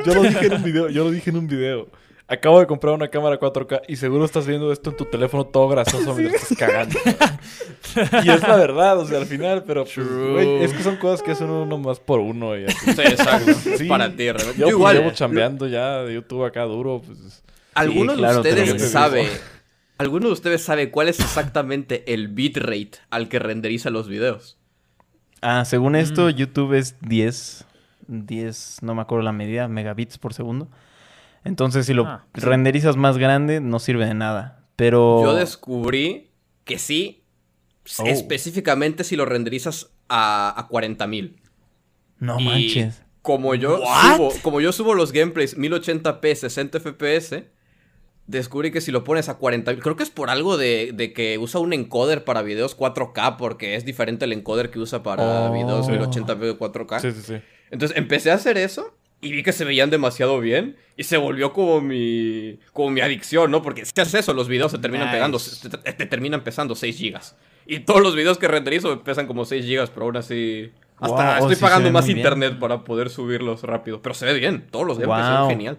Yo 0.03 0.15
lo 0.15 0.23
dije 0.23 0.47
en 0.47 0.53
un 0.53 0.63
video. 0.63 0.89
Yo 0.89 1.03
lo 1.03 1.11
dije 1.11 1.29
en 1.29 1.37
un 1.37 1.47
video. 1.47 1.87
Acabo 2.29 2.59
de 2.59 2.67
comprar 2.67 2.93
una 2.93 3.07
cámara 3.07 3.39
4K 3.39 3.83
y 3.87 3.95
seguro 3.95 4.25
estás 4.25 4.45
viendo 4.45 4.71
esto 4.73 4.89
en 4.89 4.97
tu 4.97 5.05
teléfono 5.05 5.45
todo 5.45 5.69
grasoso 5.69 6.13
mientras 6.13 6.43
estás 6.43 6.57
cagando. 6.57 6.99
y 8.25 8.29
es 8.29 8.41
la 8.41 8.55
verdad, 8.57 8.99
o 8.99 9.05
sea, 9.05 9.19
al 9.19 9.25
final, 9.27 9.63
pero 9.63 9.85
pues, 9.85 9.97
es 9.97 10.73
que 10.73 10.83
son 10.83 10.97
cosas 10.97 11.23
que 11.23 11.31
hacen 11.31 11.49
uno 11.49 11.77
más 11.77 12.01
por 12.01 12.19
uno 12.19 12.57
y 12.57 12.65
así. 12.65 12.91
Sí, 12.93 13.01
exacto. 13.01 13.53
Sí. 13.77 13.85
para 13.85 14.09
ti, 14.09 14.29
realmente. 14.31 14.53
Yo, 14.59 14.59
Yo 14.59 14.63
pues, 14.65 14.71
igual. 14.73 14.97
llevo 14.97 15.11
chambeando 15.11 15.67
ya 15.67 16.03
de 16.03 16.15
YouTube 16.15 16.43
acá 16.43 16.63
duro, 16.63 17.01
pues... 17.05 17.43
¿Alguno 17.73 18.13
Sí, 18.13 18.17
claro, 18.17 18.41
de 18.41 18.49
ustedes 18.49 18.91
sabe 18.91 19.29
¿Alguno 19.99 20.27
de 20.27 20.33
ustedes 20.33 20.61
sabe 20.63 20.91
cuál 20.91 21.07
es 21.09 21.19
exactamente 21.19 22.13
el 22.13 22.27
bitrate 22.27 22.91
al 23.09 23.29
que 23.29 23.39
renderiza 23.39 23.89
los 23.89 24.07
videos? 24.09 24.57
Ah, 25.41 25.63
según 25.65 25.95
esto, 25.95 26.25
Mm. 26.27 26.31
YouTube 26.31 26.73
es 26.73 26.95
10, 27.01 27.65
10, 28.07 28.77
no 28.81 28.95
me 28.95 29.01
acuerdo 29.01 29.23
la 29.23 29.31
medida, 29.31 29.67
megabits 29.67 30.17
por 30.17 30.33
segundo. 30.33 30.67
Entonces, 31.47 31.85
si 31.85 31.93
lo 31.93 32.05
Ah, 32.05 32.25
sí. 32.35 32.41
renderizas 32.41 32.95
más 32.97 33.17
grande, 33.17 33.59
no 33.61 33.79
sirve 33.79 34.05
de 34.05 34.13
nada. 34.13 34.65
Pero... 34.75 35.21
Yo 35.23 35.33
descubrí 35.35 36.31
que 36.63 36.77
sí, 36.77 37.23
Oh. 37.99 38.05
específicamente 38.05 39.03
si 39.05 39.15
lo 39.15 39.25
renderizas 39.25 39.91
a, 40.09 40.53
a 40.59 40.67
40.000. 40.67 41.37
No 42.19 42.39
Y 42.39 42.43
manches. 42.45 43.01
Como 43.21 43.55
yo, 43.55 43.79
¿What? 43.79 44.15
subo, 44.17 44.33
como 44.41 44.61
yo 44.61 44.71
subo 44.73 44.93
los 44.93 45.11
gameplays 45.13 45.57
1080p, 45.57 46.35
60 46.35 46.79
fps, 46.79 47.43
descubrí 48.25 48.71
que 48.71 48.81
si 48.81 48.91
lo 48.91 49.03
pones 49.05 49.29
a 49.29 49.35
40, 49.37 49.77
creo 49.79 49.95
que 49.95 50.03
es 50.03 50.09
por 50.09 50.29
algo 50.29 50.57
de, 50.57 50.91
de 50.93 51.13
que 51.13 51.37
usa 51.37 51.61
un 51.61 51.71
encoder 51.73 52.25
para 52.25 52.41
videos 52.41 52.77
4K, 52.77 53.37
porque 53.37 53.75
es 53.75 53.85
diferente 53.85 54.25
el 54.25 54.33
encoder 54.33 54.69
que 54.69 54.79
usa 54.79 55.01
para 55.03 55.49
Oh. 55.49 55.53
videos 55.53 55.85
Sí. 55.85 55.91
1080p 55.93 56.57
4K. 56.57 56.99
Sí, 56.99 57.11
sí, 57.13 57.21
sí. 57.21 57.35
Entonces 57.71 57.97
empecé 57.97 58.31
a 58.31 58.35
hacer 58.35 58.57
eso 58.57 58.96
y 59.21 59.31
vi 59.31 59.43
que 59.43 59.51
se 59.51 59.65
veían 59.65 59.89
demasiado 59.89 60.39
bien 60.39 60.75
y 60.95 61.03
se 61.03 61.17
volvió 61.17 61.51
como 61.53 61.81
mi 61.81 62.59
como 62.73 62.91
mi 62.91 63.01
adicción, 63.01 63.49
¿no? 63.51 63.61
Porque 63.61 63.85
si 63.85 63.99
haces 63.99 64.13
eso, 64.15 64.33
los 64.33 64.47
videos 64.47 64.71
se 64.71 64.77
terminan 64.77 65.07
Nice. 65.07 65.15
pegando, 65.17 65.37
te, 65.39 65.77
te- 65.77 65.93
te 65.93 66.05
terminan 66.05 66.43
pesando 66.43 66.75
6 66.75 66.97
gigas. 66.97 67.35
Y 67.65 67.79
todos 67.79 68.01
los 68.01 68.15
videos 68.15 68.37
que 68.37 68.47
renderizo 68.47 68.89
me 68.89 68.97
pesan 68.97 69.27
como 69.27 69.43
6 69.45 69.65
gigas, 69.65 69.89
pero 69.89 70.05
aún 70.05 70.17
así 70.17 70.71
hasta 70.99 71.07
Wow, 71.07 71.25
oh, 71.25 71.33
estoy 71.39 71.49
sí 71.49 71.55
se 71.55 71.61
pagando 71.65 71.91
más 71.91 72.05
bien. 72.05 72.17
internet 72.19 72.59
para 72.59 72.83
poder 72.83 73.09
subirlos 73.09 73.63
rápido, 73.63 74.01
pero 74.01 74.15
se 74.15 74.25
ve 74.25 74.33
bien, 74.33 74.67
todos 74.71 74.85
los 74.87 74.97
se 74.97 75.05
ven 75.05 75.09
Wow. 75.09 75.49
genial. 75.49 75.77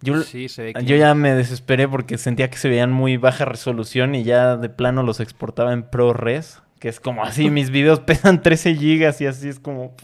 Yo, 0.00 0.22
Sí, 0.22 0.48
se 0.48 0.62
ve 0.62 0.74
que... 0.74 0.84
yo 0.84 0.94
ya 0.96 1.12
me 1.14 1.34
desesperé 1.34 1.88
porque 1.88 2.18
sentía 2.18 2.48
que 2.50 2.56
se 2.56 2.68
veían 2.68 2.92
muy 2.92 3.16
baja 3.16 3.44
resolución 3.44 4.14
y 4.14 4.22
ya 4.22 4.56
de 4.56 4.68
plano 4.68 5.02
los 5.02 5.18
exportaba 5.20 5.72
en 5.72 5.82
ProRes, 5.82 6.62
que 6.78 6.88
es 6.88 7.00
como 7.00 7.24
así, 7.24 7.50
mis 7.50 7.70
videos 7.70 7.98
pesan 8.00 8.42
13 8.42 8.74
gigas 8.76 9.20
y 9.20 9.26
así 9.26 9.48
es 9.48 9.58
como... 9.58 9.94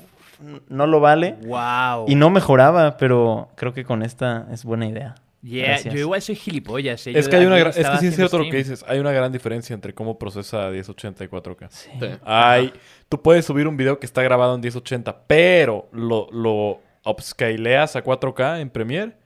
No 0.69 0.87
lo 0.87 1.01
vale. 1.01 1.37
Wow. 1.45 2.07
Y 2.09 2.15
no 2.15 2.31
mejoraba, 2.31 2.97
pero 2.97 3.49
creo 3.57 3.73
que 3.73 3.85
con 3.85 4.03
esta 4.03 4.47
es 4.53 4.65
buena 4.65 4.87
idea. 4.87 5.15
Yeah, 5.43 5.67
Gracias. 5.69 5.93
yo 5.95 6.01
igual 6.01 6.23
soy 6.23 6.37
gilipollas. 6.37 7.07
eh. 7.07 7.13
Es 7.15 7.29
que 7.29 7.37
hay 7.37 7.45
una 7.45 7.57
ayer 7.57 7.67
gra- 7.67 7.77
es 7.77 7.87
que 7.91 7.99
sí 7.99 8.07
es 8.07 8.17
cierto 8.17 8.39
lo 8.39 8.45
que 8.45 8.57
dices. 8.57 8.83
Hay 8.89 8.99
una 8.99 9.13
gran 9.13 9.31
diferencia 9.31 9.75
entre 9.75 9.93
cómo 9.93 10.19
procesa 10.19 10.71
1080 10.71 11.23
y 11.25 11.29
4K. 11.29 11.67
Sí. 11.71 11.91
Sí. 12.01 12.07
Hay, 12.25 12.73
tú 13.11 13.21
puedes 13.21 13.45
subir 13.45 13.69
un 13.69 13.77
video 13.77 13.99
que 13.99 14.07
está 14.07 14.23
grabado 14.23 14.55
en 14.55 14.63
1080, 14.63 15.27
pero 15.27 15.89
lo, 15.93 16.29
lo 16.33 16.81
upscaleas 17.05 17.95
a 17.97 18.03
4K 18.03 18.61
en 18.61 18.71
Premiere 18.71 19.17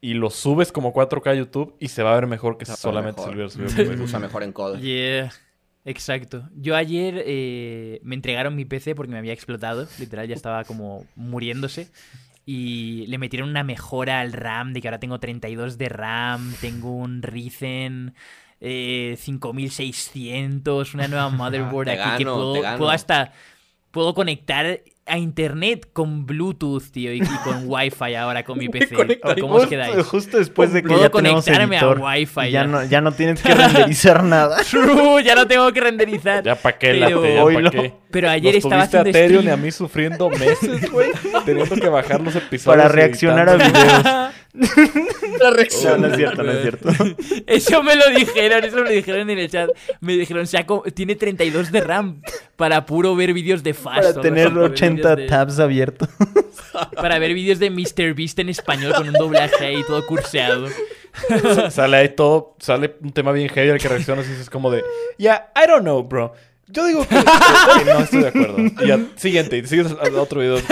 y 0.00 0.14
lo 0.14 0.30
subes 0.30 0.70
como 0.70 0.92
4K 0.94 1.30
a 1.30 1.34
YouTube 1.34 1.74
y 1.80 1.88
se 1.88 2.04
va 2.04 2.12
a 2.12 2.14
ver 2.14 2.28
mejor 2.28 2.56
que 2.56 2.64
Se 2.64 2.76
solamente 2.76 3.20
se 3.48 3.82
usa 4.00 4.20
mejor 4.20 4.44
encoder. 4.44 4.80
Yeah, 4.80 5.32
exacto. 5.88 6.48
Yo 6.54 6.76
ayer 6.76 7.22
eh, 7.26 8.00
me 8.02 8.14
entregaron 8.14 8.54
mi 8.54 8.64
PC 8.64 8.94
porque 8.94 9.12
me 9.12 9.18
había 9.18 9.32
explotado, 9.32 9.88
literal, 9.98 10.28
ya 10.28 10.34
estaba 10.34 10.64
como 10.64 11.04
muriéndose. 11.16 11.88
Y 12.46 13.06
le 13.08 13.18
metieron 13.18 13.50
una 13.50 13.62
mejora 13.62 14.20
al 14.20 14.32
RAM, 14.32 14.72
de 14.72 14.80
que 14.80 14.88
ahora 14.88 15.00
tengo 15.00 15.20
32 15.20 15.76
de 15.76 15.88
RAM, 15.88 16.54
tengo 16.60 16.92
un 16.92 17.22
Ryzen 17.22 18.14
eh, 18.60 19.16
5600, 19.18 20.94
una 20.94 21.08
nueva 21.08 21.28
motherboard 21.30 21.90
aquí 21.90 22.18
que 22.18 22.24
puedo 22.24 22.90
hasta... 22.90 23.32
Puedo 23.90 24.12
conectar 24.12 24.82
a 25.08 25.18
internet 25.18 25.88
con 25.92 26.26
Bluetooth, 26.26 26.90
tío, 26.92 27.12
y, 27.12 27.18
y 27.18 27.26
con 27.44 27.64
Wi-Fi 27.66 28.14
ahora 28.14 28.44
con 28.44 28.58
mi 28.58 28.68
PC. 28.68 28.94
¿Cómo 29.40 29.54
os 29.54 29.60
Justo- 29.62 29.68
quedáis? 29.68 30.06
Justo 30.06 30.38
después 30.38 30.72
de 30.72 30.82
que 30.82 30.88
Puedo 30.88 31.02
ya 31.02 31.10
conectarme 31.10 31.76
a 31.76 31.80
editor, 31.80 32.00
Wi-Fi 32.00 32.40
y 32.40 32.50
ya 32.50 32.62
ya. 32.62 32.64
no, 32.66 32.84
ya 32.84 33.00
no 33.00 33.12
tienes 33.12 33.42
que 33.42 33.54
renderizar 33.54 34.22
nada. 34.24 34.58
True, 34.62 35.22
ya 35.24 35.34
no 35.34 35.46
tengo 35.46 35.72
que 35.72 35.80
renderizar. 35.80 36.44
Ya 36.44 36.54
pa' 36.54 36.72
qué, 36.78 36.88
Pero- 37.00 37.22
late, 37.22 37.34
ya 37.34 37.62
pa' 37.62 37.70
qué. 37.70 37.92
Pero 38.10 38.30
ayer 38.30 38.54
Nos 38.54 38.64
estaba 38.64 38.82
tuviste 38.88 38.96
a 38.96 39.00
haciendo 39.00 39.18
Ethereum 39.18 39.44
y 39.46 39.50
a 39.50 39.56
mí 39.58 39.70
sufriendo 39.70 40.30
meses, 40.30 40.90
güey. 40.90 41.10
teniendo 41.44 41.74
que 41.76 41.88
bajar 41.90 42.20
los 42.22 42.34
episodios. 42.36 42.64
Para 42.76 42.88
reaccionar 42.88 43.48
a 43.50 43.54
editando. 43.54 43.78
videos. 43.78 44.32
La 45.38 45.50
No, 45.50 45.56
reacción. 45.56 46.00
no 46.00 46.06
es 46.08 46.16
cierto, 46.16 46.42
no 46.42 46.50
es 46.50 46.62
cierto. 46.62 46.88
Eso 47.46 47.82
me 47.82 47.94
lo 47.94 48.08
dijeron, 48.10 48.64
eso 48.64 48.76
me 48.76 48.82
lo 48.84 48.90
dijeron 48.90 49.28
en 49.30 49.38
el 49.38 49.50
chat. 49.50 49.68
Me 50.00 50.14
dijeron, 50.16 50.46
saco, 50.46 50.82
tiene 50.94 51.14
32 51.16 51.70
de 51.70 51.80
RAM 51.82 52.22
para 52.56 52.84
puro 52.86 53.14
ver 53.14 53.32
vídeos 53.34 53.62
de 53.62 53.74
Fast. 53.74 54.00
Para 54.00 54.20
tener 54.20 54.46
así, 54.46 54.54
para 54.54 54.62
ver 54.68 54.72
80 54.72 54.97
vídeos 55.02 55.16
de- 55.16 55.26
tabs 55.26 55.58
abiertos. 55.58 56.08
Para 56.96 57.18
ver 57.18 57.34
vídeos 57.34 57.58
de 57.58 57.70
MrBeast 57.70 58.38
en 58.38 58.48
español 58.50 58.92
con 58.94 59.08
un 59.08 59.14
doblaje 59.14 59.64
ahí 59.66 59.82
todo 59.86 60.06
curseado. 60.06 60.68
Sale 61.70 61.96
ahí 61.96 62.08
todo, 62.10 62.54
sale 62.60 62.94
un 63.02 63.10
tema 63.12 63.32
bien 63.32 63.48
heavy 63.48 63.70
al 63.70 63.78
que 63.80 63.88
reaccionas 63.88 64.26
y 64.26 64.30
dices 64.30 64.48
como 64.50 64.70
de, 64.70 64.84
ya, 65.18 65.50
I 65.56 65.66
don't 65.66 65.82
know, 65.82 66.02
bro. 66.04 66.32
Yo 66.68 66.84
digo 66.86 67.00
que, 67.08 67.16
que 67.16 67.84
no 67.90 68.00
estoy 68.00 68.20
de 68.22 68.28
acuerdo. 68.28 68.56
Y 68.60 68.86
ya, 68.86 69.00
siguiente, 69.16 69.56
y 69.56 69.66
sigues 69.66 69.86
al 70.00 70.14
otro 70.16 70.40
video. 70.40 70.58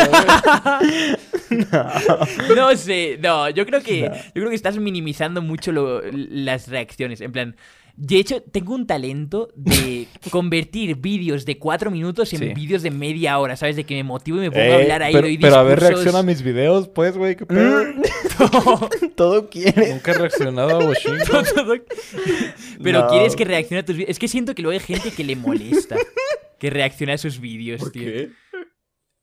No 2.57 2.77
sé, 2.77 3.19
no, 3.23 3.49
yo 3.51 3.67
creo 3.67 3.81
que 3.83 4.01
yo 4.01 4.33
creo 4.35 4.49
que 4.49 4.55
estás 4.57 4.77
minimizando 4.79 5.43
mucho 5.43 5.73
lo- 5.73 6.03
las 6.13 6.69
reacciones. 6.69 7.21
En 7.21 7.33
plan, 7.33 7.57
de 7.97 8.17
hecho, 8.19 8.43
tengo 8.43 8.75
un 8.75 8.87
talento 8.87 9.49
de 9.57 10.07
convertir 10.31 10.97
vídeos 10.97 11.45
de 11.47 11.59
cuatro 11.59 11.91
minutos 11.91 12.33
en 12.35 12.41
Sí. 12.41 12.55
vídeos 12.55 12.83
de 12.83 12.91
media 12.91 13.39
hora, 13.39 13.57
¿sabes? 13.57 13.77
De 13.77 13.85
que 13.85 13.95
me 13.95 14.05
motivo 14.05 14.37
y 14.39 14.41
me 14.43 14.51
pongo 14.51 14.73
a 14.73 14.77
hablar 14.77 15.03
ahí. 15.03 15.13
pero, 15.15 15.27
doy 15.27 15.39
pero 15.39 15.57
a 15.57 15.63
ver, 15.63 15.81
reacciona 15.81 16.19
a 16.19 16.23
mis 16.23 16.43
videos, 16.43 16.89
pues, 16.89 17.17
güey, 17.17 17.37
qué 17.37 17.47
pedo. 17.47 17.85
Todo 19.17 19.49
quiere. 19.49 19.95
Nunca 19.95 20.13
he 20.13 20.15
reaccionado 20.15 20.71
a 20.71 20.79
Washington. 20.85 21.45
Pero 22.83 23.01
No. 23.03 23.09
quieres 23.09 23.35
que 23.37 23.45
reaccione 23.45 23.81
a 23.81 23.85
tus 23.85 23.97
vídeos. 23.97 24.11
Es 24.11 24.19
que 24.19 24.29
siento 24.29 24.55
que 24.55 24.63
luego 24.63 24.79
hay 24.79 24.85
gente 24.85 25.11
que 25.11 25.25
le 25.25 25.37
molesta 25.37 25.97
que 26.59 26.71
reaccione 26.71 27.13
a 27.15 27.19
sus 27.19 27.41
vídeos, 27.41 27.81
¿Por 27.81 27.93
tío. 27.93 28.03
qué? 28.05 28.31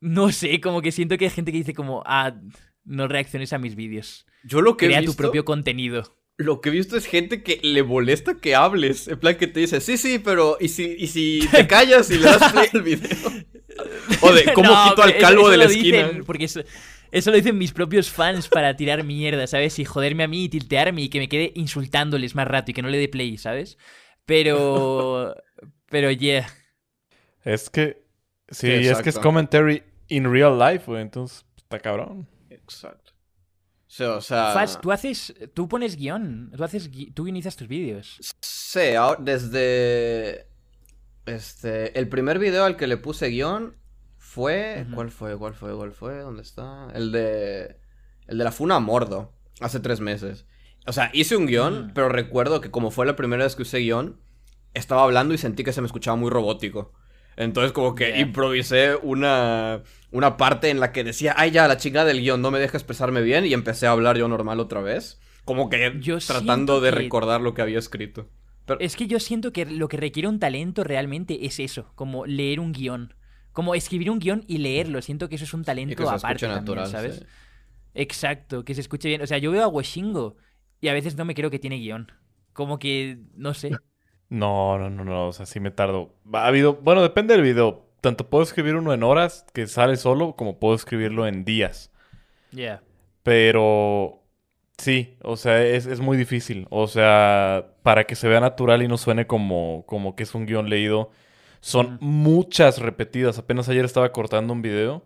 No 0.02 0.32
sé, 0.32 0.60
como 0.62 0.82
que 0.82 0.92
siento 0.92 1.18
que 1.18 1.26
hay 1.26 1.32
gente 1.32 1.52
que 1.52 1.60
dice 1.60 1.74
como, 1.74 2.04
ah, 2.06 2.36
no 2.84 3.08
reacciones 3.08 3.54
a 3.54 3.58
mis 3.60 3.76
vídeos. 3.76 4.26
Yo 4.44 4.62
lo 4.62 4.76
que 4.78 4.86
he 4.86 4.90
Crea 4.90 5.00
visto, 5.00 5.14
tu 5.14 5.18
propio 5.18 5.46
contenido. 5.46 6.18
Lo 6.38 6.62
que 6.62 6.70
he 6.70 6.72
visto 6.72 6.98
es 6.98 7.06
gente 7.06 7.44
que 7.44 7.60
le 7.62 7.84
molesta 7.84 8.36
que 8.36 8.56
hables. 8.56 9.08
En 9.08 9.20
plan 9.20 9.36
que 9.38 9.48
te 9.48 9.60
dice, 9.62 9.82
sí, 9.82 9.98
sí, 9.98 10.20
pero 10.20 10.58
¿y 10.60 10.70
si, 10.70 10.96
y 10.98 11.08
si 11.08 11.48
te 11.52 11.68
callas 11.68 12.10
y 12.10 12.18
le 12.18 12.26
das 12.26 12.52
play 12.52 12.68
al 12.74 12.82
video? 12.82 13.18
O 14.22 14.32
de, 14.34 14.44
¿cómo 14.54 14.70
No, 14.72 14.90
quito 14.90 15.04
al 15.04 15.18
calvo 15.18 15.42
eso- 15.44 15.50
de 15.52 15.58
la 15.58 15.66
lo 15.66 15.70
esquina? 15.70 16.08
dicen 16.08 16.24
porque 16.26 16.46
eso, 16.46 16.62
eso 17.12 17.30
lo 17.32 17.38
dicen 17.38 17.58
mis 17.58 17.72
propios 17.72 18.10
fans 18.10 18.48
para 18.48 18.76
tirar 18.76 19.04
mierda, 19.04 19.46
¿sabes? 19.48 19.78
Y 19.80 19.86
joderme 19.86 20.24
a 20.24 20.28
mí 20.28 20.46
y 20.46 20.50
tiltearme 20.50 21.04
y 21.04 21.10
que 21.10 21.20
me 21.20 21.30
quede 21.30 21.52
insultándoles 21.56 22.34
más 22.36 22.48
rato 22.48 22.72
y 22.72 22.74
que 22.74 22.82
no 22.82 22.90
le 22.90 22.98
dé 22.98 23.08
play, 23.08 23.38
¿sabes? 23.38 23.78
Pero... 24.26 25.36
Pero 25.90 26.10
yeah. 26.10 26.48
Es 27.44 27.70
que, 27.70 28.02
sí, 28.50 28.66
Sí, 28.68 28.88
es 28.88 28.98
que 29.04 29.10
es 29.10 29.20
commentary 29.20 29.84
in 30.08 30.32
real 30.32 30.58
life, 30.58 30.86
güey. 30.88 31.04
Entonces, 31.04 31.46
está 31.58 31.78
cabrón. 31.80 32.28
Exacto. 32.50 33.03
Sea, 33.94 34.16
o 34.16 34.22
sea, 34.22 34.66
tú 34.82 34.92
haces... 34.92 35.36
Tú 35.54 35.68
pones 35.68 35.96
guion. 35.98 36.52
Tú, 36.58 36.64
haces, 36.64 36.90
tú 37.14 37.26
guionizas 37.26 37.56
tus 37.56 37.68
vídeos. 37.68 38.18
Sí, 38.42 38.96
ahora- 38.96 39.20
desde. 39.22 40.48
Este. 41.28 41.98
El 42.00 42.10
primer 42.10 42.40
video 42.40 42.66
al 42.66 42.76
que 42.76 42.88
le 42.88 42.98
puse 42.98 43.28
guion 43.28 43.76
fue. 44.18 44.88
¿Cuál 44.96 45.12
fue? 45.12 45.38
¿Cuál 45.38 45.54
fue? 45.54 45.76
¿Cuál 45.76 45.92
fue? 45.92 46.18
¿Dónde 46.22 46.42
está? 46.42 46.88
El 46.96 47.12
de. 47.12 47.78
El 48.26 48.40
de 48.40 48.44
la 48.44 48.52
Funa 48.52 48.80
Mordo. 48.80 49.32
Hace 49.60 49.80
tres 49.80 50.00
meses. 50.00 50.48
O 50.88 50.92
sea, 50.92 51.12
hice 51.14 51.38
un 51.38 51.46
guion, 51.46 51.92
pero 51.94 52.10
recuerdo 52.10 52.62
que 52.62 52.72
como 52.72 52.90
fue 52.90 53.06
la 53.06 53.16
primera 53.16 53.44
vez 53.44 53.56
que 53.56 53.62
usé 53.62 53.78
guion, 53.78 54.20
estaba 54.74 55.04
hablando 55.04 55.36
y 55.36 55.38
sentí 55.38 55.64
que 55.64 55.72
se 55.72 55.82
me 55.82 55.86
escuchaba 55.88 56.18
muy 56.18 56.32
robótico. 56.32 56.94
Entonces 57.38 57.72
como 57.72 57.96
que 57.96 58.08
Yeah. 58.10 58.20
improvisé 58.20 58.96
una, 59.02 59.82
una 60.12 60.38
parte 60.38 60.70
en 60.70 60.80
la 60.80 60.92
que 60.92 61.04
decía, 61.04 61.34
ay 61.38 61.52
ya, 61.52 61.68
la 61.68 61.78
chingada 61.78 62.06
del 62.06 62.22
guion 62.22 62.42
no 62.42 62.52
me 62.52 62.60
deja 62.60 62.78
expresarme 62.78 63.22
bien 63.22 63.46
y 63.46 63.54
empecé 63.54 63.88
a 63.88 63.92
hablar 63.92 64.18
yo 64.18 64.28
normal 64.28 64.60
otra 64.60 64.82
vez. 64.82 65.20
Como 65.46 65.70
que 65.70 65.98
Yo 66.00 66.20
tratando 66.20 66.80
de 66.82 66.90
que- 66.92 66.96
recordar 66.98 67.42
lo 67.42 67.54
que 67.54 67.62
había 67.62 67.80
escrito. 67.80 68.30
Pero, 68.66 68.80
Es 68.80 68.96
que 68.96 69.08
yo 69.08 69.20
siento 69.20 69.52
que 69.52 69.66
lo 69.66 69.90
que 69.90 69.98
requiere 69.98 70.30
un 70.30 70.40
talento 70.40 70.86
realmente 70.86 71.46
es 71.46 71.60
eso, 71.60 71.92
como 71.96 72.26
leer 72.26 72.62
un 72.62 72.72
guion. 72.72 73.14
Como 73.52 73.76
escribir 73.76 74.10
un 74.10 74.20
guion 74.20 74.46
y 74.48 74.60
leerlo. 74.60 75.02
Siento 75.02 75.28
que 75.28 75.36
eso 75.36 75.44
es 75.44 75.54
un 75.54 75.62
y 75.62 75.66
talento 75.66 75.96
que 75.98 76.04
se 76.04 76.10
aparte 76.10 76.40
también, 76.48 76.60
natural, 76.62 76.88
¿sabes? 76.88 77.16
sí. 77.18 77.26
Exacto, 77.94 78.64
que 78.66 78.74
se 78.74 78.82
escuche 78.82 79.08
bien. 79.10 79.22
O 79.22 79.28
sea, 79.28 79.38
yo 79.38 79.52
veo 79.52 79.64
a 79.64 79.68
Washingo 79.68 80.38
y 80.82 80.88
a 80.88 80.94
veces 80.94 81.16
no 81.16 81.26
me 81.26 81.36
creo 81.36 81.50
que 81.52 81.60
tiene 81.60 81.78
guion. 81.78 82.12
Como 82.54 82.80
que, 82.80 83.20
no 83.36 83.54
sé. 83.54 83.72
No, 84.34 84.80
no, 84.80 84.90
no, 84.90 85.06
no. 85.06 85.28
O 85.28 85.32
sea, 85.32 85.46
sí 85.46 85.60
me 85.60 85.70
tardo. 85.70 86.16
Ha 86.34 86.48
habido. 86.48 86.74
Bueno, 86.74 87.04
depende 87.04 87.36
del 87.36 87.44
video. 87.44 87.86
Tanto 88.02 88.28
puedo 88.28 88.44
escribir 88.44 88.76
uno 88.76 88.92
en 88.92 89.04
horas, 89.04 89.46
que 89.54 89.68
sale 89.68 89.96
solo, 89.96 90.36
como 90.36 90.58
puedo 90.58 90.74
escribirlo 90.74 91.28
en 91.28 91.46
días. 91.46 91.92
Yeah. 92.50 92.82
Pero. 93.22 94.24
Sí, 94.80 95.18
o 95.22 95.38
sea, 95.38 95.64
es, 95.64 95.86
es 95.86 96.00
muy 96.00 96.18
difícil. 96.18 96.66
O 96.72 96.88
sea, 96.88 97.76
para 97.84 98.06
que 98.06 98.16
se 98.16 98.28
vea 98.28 98.40
natural 98.40 98.82
y 98.82 98.88
no 98.88 98.98
suene 98.98 99.28
como, 99.28 99.84
como 99.86 100.16
que 100.16 100.24
es 100.24 100.34
un 100.34 100.48
guion 100.48 100.68
leído, 100.68 101.12
son 101.62 102.00
muchas 102.02 102.80
repetidas. 102.80 103.38
Apenas 103.38 103.70
ayer 103.70 103.86
estaba 103.86 104.12
cortando 104.12 104.52
un 104.52 104.64
video 104.64 105.04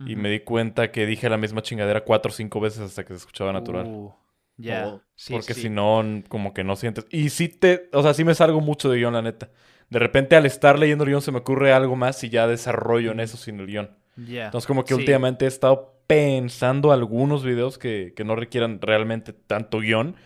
y 0.00 0.16
me 0.16 0.28
di 0.28 0.40
cuenta 0.40 0.90
que 0.90 1.06
dije 1.06 1.30
la 1.30 1.38
misma 1.38 1.62
chingadera 1.62 2.02
cuatro 2.02 2.30
o 2.30 2.34
cinco 2.34 2.58
veces 2.58 2.80
hasta 2.80 3.04
que 3.04 3.12
se 3.12 3.18
escuchaba 3.18 3.52
natural. 3.52 3.86
Uh, 3.86 4.12
Ya. 4.56 5.00
Sí, 5.14 5.32
porque 5.34 5.54
sí. 5.54 5.62
si 5.62 5.68
no, 5.70 6.02
como 6.28 6.54
que 6.54 6.64
no 6.64 6.76
sientes. 6.76 7.06
Y 7.10 7.30
sí 7.30 7.48
te, 7.48 7.88
o 7.92 8.02
sea, 8.02 8.14
sí 8.14 8.24
me 8.24 8.34
salgo 8.34 8.60
mucho 8.60 8.88
de 8.90 8.98
guion, 8.98 9.14
la 9.14 9.22
neta. 9.22 9.50
De 9.90 9.98
repente 9.98 10.34
al 10.36 10.46
estar 10.46 10.78
leyendo 10.78 11.04
el 11.04 11.10
guion 11.10 11.22
se 11.22 11.30
me 11.32 11.38
ocurre 11.38 11.72
algo 11.72 11.94
más 11.96 12.22
y 12.24 12.28
ya 12.30 12.46
desarrollo 12.46 13.12
en 13.12 13.20
eso 13.20 13.36
sin 13.36 13.60
el 13.60 13.66
guion. 13.66 13.90
Ya. 14.16 14.46
Entonces 14.46 14.66
como 14.66 14.84
que 14.84 14.94
Sí. 14.94 15.00
últimamente 15.00 15.44
he 15.44 15.48
estado 15.48 15.94
pensando 16.06 16.92
algunos 16.92 17.44
videos 17.44 17.78
que, 17.78 18.12
que 18.16 18.24
no 18.24 18.34
requieran 18.36 18.80
realmente 18.80 19.32
tanto 19.32 19.80
guion. 19.80 20.16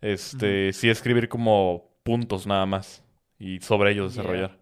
Este, 0.00 0.72
sí 0.72 0.90
escribir 0.90 1.28
como 1.28 1.90
puntos 2.02 2.46
nada 2.46 2.66
más 2.66 3.02
y 3.38 3.60
sobre 3.60 3.92
ellos 3.92 4.14
desarrollar. 4.14 4.58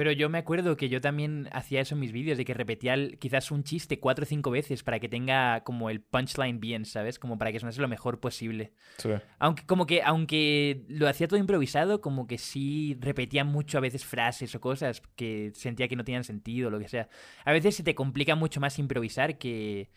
Pero 0.00 0.12
yo 0.12 0.30
me 0.30 0.38
acuerdo 0.38 0.78
que 0.78 0.88
yo 0.88 1.02
también 1.02 1.50
hacía 1.52 1.82
eso 1.82 1.94
en 1.94 2.00
mis 2.00 2.10
vídeos, 2.10 2.38
de 2.38 2.46
que 2.46 2.54
repetía 2.54 2.94
el- 2.94 3.18
quizás 3.18 3.50
un 3.50 3.64
chiste 3.64 4.00
cuatro 4.00 4.22
o 4.22 4.26
cinco 4.26 4.50
veces 4.50 4.82
para 4.82 4.98
que 4.98 5.10
tenga 5.10 5.62
como 5.62 5.90
el 5.90 6.00
punchline 6.00 6.58
bien, 6.58 6.86
¿sabes? 6.86 7.18
Como 7.18 7.36
para 7.36 7.52
que 7.52 7.60
sonase 7.60 7.82
lo 7.82 7.86
mejor 7.86 8.18
posible. 8.18 8.72
Sí. 8.96 9.10
Aunque, 9.38 9.66
como 9.66 9.84
que, 9.84 10.00
aunque 10.02 10.86
lo 10.88 11.06
hacía 11.06 11.28
todo 11.28 11.38
improvisado, 11.38 12.00
como 12.00 12.26
que 12.26 12.38
sí 12.38 12.96
repetía 12.98 13.44
mucho 13.44 13.76
a 13.76 13.82
veces 13.82 14.06
frases 14.06 14.54
o 14.54 14.60
cosas 14.62 15.02
que 15.16 15.52
sentía 15.54 15.86
que 15.86 15.96
no 15.96 16.04
tenían 16.04 16.24
sentido, 16.24 16.70
lo 16.70 16.78
que 16.78 16.88
sea. 16.88 17.10
A 17.44 17.52
veces 17.52 17.76
se 17.76 17.82
te 17.82 17.94
complica 17.94 18.34
mucho 18.36 18.58
más 18.58 18.78
improvisar 18.78 19.36
que, 19.36 19.90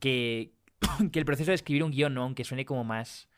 que, 0.00 0.50
que 1.12 1.18
el 1.20 1.24
proceso 1.24 1.52
de 1.52 1.54
escribir 1.54 1.84
un 1.84 1.92
guion, 1.92 2.12
¿no? 2.12 2.24
Aunque 2.24 2.42
suene 2.42 2.64
como 2.64 2.82
más, 2.82 3.28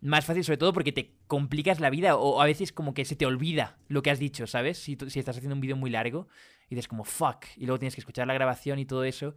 más 0.00 0.24
fácil, 0.24 0.44
sobre 0.44 0.56
todo 0.58 0.72
porque 0.72 0.92
te 0.92 1.12
complicas 1.26 1.80
la 1.80 1.90
vida 1.90 2.16
o 2.16 2.40
a 2.40 2.46
veces 2.46 2.72
como 2.72 2.94
que 2.94 3.04
se 3.04 3.16
te 3.16 3.26
olvida 3.26 3.76
lo 3.88 4.02
que 4.02 4.10
has 4.10 4.18
dicho, 4.18 4.46
¿sabes? 4.46 4.78
Si, 4.78 4.96
si 5.08 5.18
estás 5.18 5.36
haciendo 5.36 5.54
un 5.54 5.60
vídeo 5.60 5.76
muy 5.76 5.90
largo 5.90 6.28
y 6.68 6.74
dices 6.74 6.88
como 6.88 7.04
fuck, 7.04 7.44
y 7.56 7.66
luego 7.66 7.78
tienes 7.78 7.94
que 7.94 8.00
escuchar 8.00 8.26
la 8.26 8.34
grabación 8.34 8.78
y 8.78 8.84
todo 8.86 9.04
eso. 9.04 9.34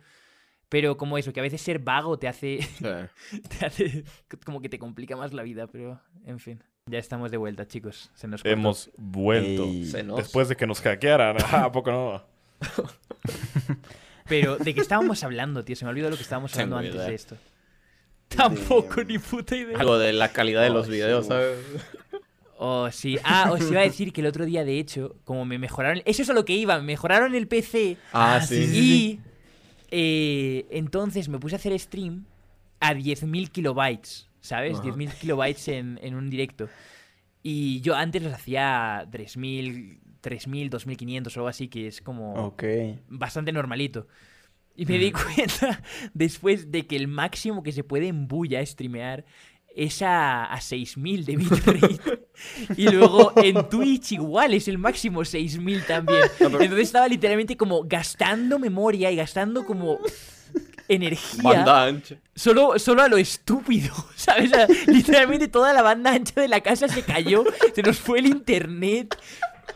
Pero 0.70 0.98
como 0.98 1.18
eso, 1.20 1.34
que 1.34 1.40
a 1.40 1.44
veces 1.44 1.62
ser 1.62 1.80
vago 1.80 2.18
te 2.18 2.28
hace 2.28 2.62
Sí. 2.62 2.84
te 3.60 3.66
hace 3.66 4.04
como 4.46 4.60
que 4.62 4.70
te 4.70 4.80
complica 4.80 5.16
más 5.16 5.34
la 5.34 5.44
vida, 5.44 5.68
pero 5.68 6.02
en 6.26 6.40
fin. 6.40 6.64
Ya 6.90 6.98
estamos 7.00 7.30
de 7.32 7.38
vuelta, 7.38 7.68
chicos. 7.68 8.10
Se 8.16 8.28
nos 8.28 8.42
cortó. 8.42 8.54
Hemos 8.54 8.92
vuelto. 8.98 9.64
Ey. 9.66 9.86
Se 9.86 10.04
nos- 10.04 10.18
Después 10.18 10.50
de 10.50 10.56
que 10.56 10.66
nos 10.68 10.82
hackearan. 10.82 11.38
¿A 11.52 11.72
poco 11.72 11.92
no? 11.92 12.24
Pero, 14.28 14.58
¿de 14.58 14.74
qué 14.74 14.80
estábamos 14.82 15.24
hablando, 15.24 15.64
tío? 15.64 15.76
Se 15.76 15.86
me 15.86 15.92
olvidó 15.92 16.10
lo 16.10 16.16
que 16.16 16.22
estábamos 16.24 16.52
Tengo 16.54 16.76
hablando 16.78 16.80
antes 16.88 16.96
idea. 16.96 17.10
de 17.10 17.16
esto. 17.16 17.38
Tampoco, 18.38 19.04
ni 19.04 19.20
puta 19.20 19.56
idea. 19.56 19.80
Algo 19.80 19.98
de 19.98 20.14
la 20.14 20.32
calidad 20.32 20.62
de 20.64 20.70
los 20.70 20.88
videos, 20.88 21.26
sí, 21.26 21.30
¿sabes? 21.30 21.60
Oh, 22.58 22.90
sí. 22.92 23.18
Ah, 23.24 23.50
os 23.52 23.62
iba 23.70 23.82
a 23.82 23.84
decir 23.84 24.14
que 24.14 24.22
el 24.22 24.28
otro 24.28 24.46
día, 24.46 24.64
de 24.64 24.80
hecho, 24.80 25.16
como 25.26 25.44
me 25.44 25.58
mejoraron... 25.58 26.02
Eso 26.06 26.22
es 26.22 26.30
a 26.30 26.34
lo 26.34 26.46
que 26.46 26.54
iba, 26.54 26.78
me 26.78 26.84
mejoraron 26.84 27.36
el 27.36 27.48
PC. 27.48 27.98
Ah, 28.14 28.40
sí, 28.42 28.68
sí. 28.68 28.68
sí, 28.68 28.80
y 28.80 29.20
eh, 29.92 30.66
entonces 30.72 31.28
me 31.30 31.40
puse 31.40 31.56
a 31.56 31.58
hacer 31.58 31.78
stream 31.78 32.26
a 32.80 32.94
10.000 32.94 33.50
kilobytes, 33.50 34.30
¿sabes? 34.42 34.80
Ajá. 34.80 34.84
10.000 34.84 35.12
kilobytes 35.20 35.68
en, 35.68 36.00
en 36.02 36.16
un 36.16 36.30
directo. 36.30 36.70
Y 37.42 37.82
yo 37.82 37.96
antes 37.96 38.24
los 38.24 38.32
hacía 38.34 39.00
a 39.00 39.06
3.000, 39.06 40.00
3.000, 40.22 40.70
2.500 40.70 41.36
o 41.36 41.40
algo 41.42 41.48
así, 41.50 41.68
que 41.68 41.88
es 41.88 42.02
como 42.02 42.34
Ok. 42.48 42.64
bastante 43.10 43.52
normalito. 43.52 44.08
Y 44.76 44.86
me 44.86 44.98
di 44.98 45.12
cuenta 45.12 45.82
después 46.14 46.72
de 46.72 46.88
que 46.88 46.96
el 46.96 47.08
máximo 47.08 47.64
que 47.64 47.72
se 47.72 47.84
puede 47.84 48.08
en 48.08 48.28
Bulla 48.28 48.66
streamear 48.66 49.26
es 49.76 50.02
a, 50.02 50.46
a 50.46 50.62
6000 50.62 51.26
de 51.26 51.36
bitrate. 51.38 52.28
y 52.78 52.90
luego 52.90 53.34
en 53.36 53.68
Twitch 53.70 54.14
igual 54.14 54.54
es 54.54 54.68
el 54.68 54.78
máximo 54.78 55.26
6000 55.26 55.86
también. 55.86 56.22
Entonces 56.40 56.80
estaba 56.80 57.08
literalmente 57.08 57.58
como 57.58 57.84
gastando 57.84 58.60
memoria 58.60 59.12
y 59.12 59.16
gastando 59.16 59.66
como 59.66 60.00
energía 60.88 61.42
Banda 61.44 61.86
ancha. 61.86 62.16
solo, 62.36 62.78
solo 62.78 63.02
a 63.04 63.08
lo 63.08 63.18
estúpido, 63.18 63.94
¿sabes? 64.16 64.52
O 64.52 64.56
sea, 64.56 64.68
literalmente 64.88 65.48
toda 65.48 65.74
la 65.74 65.82
banda 65.82 66.12
ancha 66.12 66.42
de 66.42 66.48
la 66.48 66.62
casa 66.62 66.88
se 66.88 67.04
cayó, 67.04 67.44
se 67.74 67.82
nos 67.82 68.00
fue 68.00 68.20
el 68.20 68.28
internet. 68.28 69.16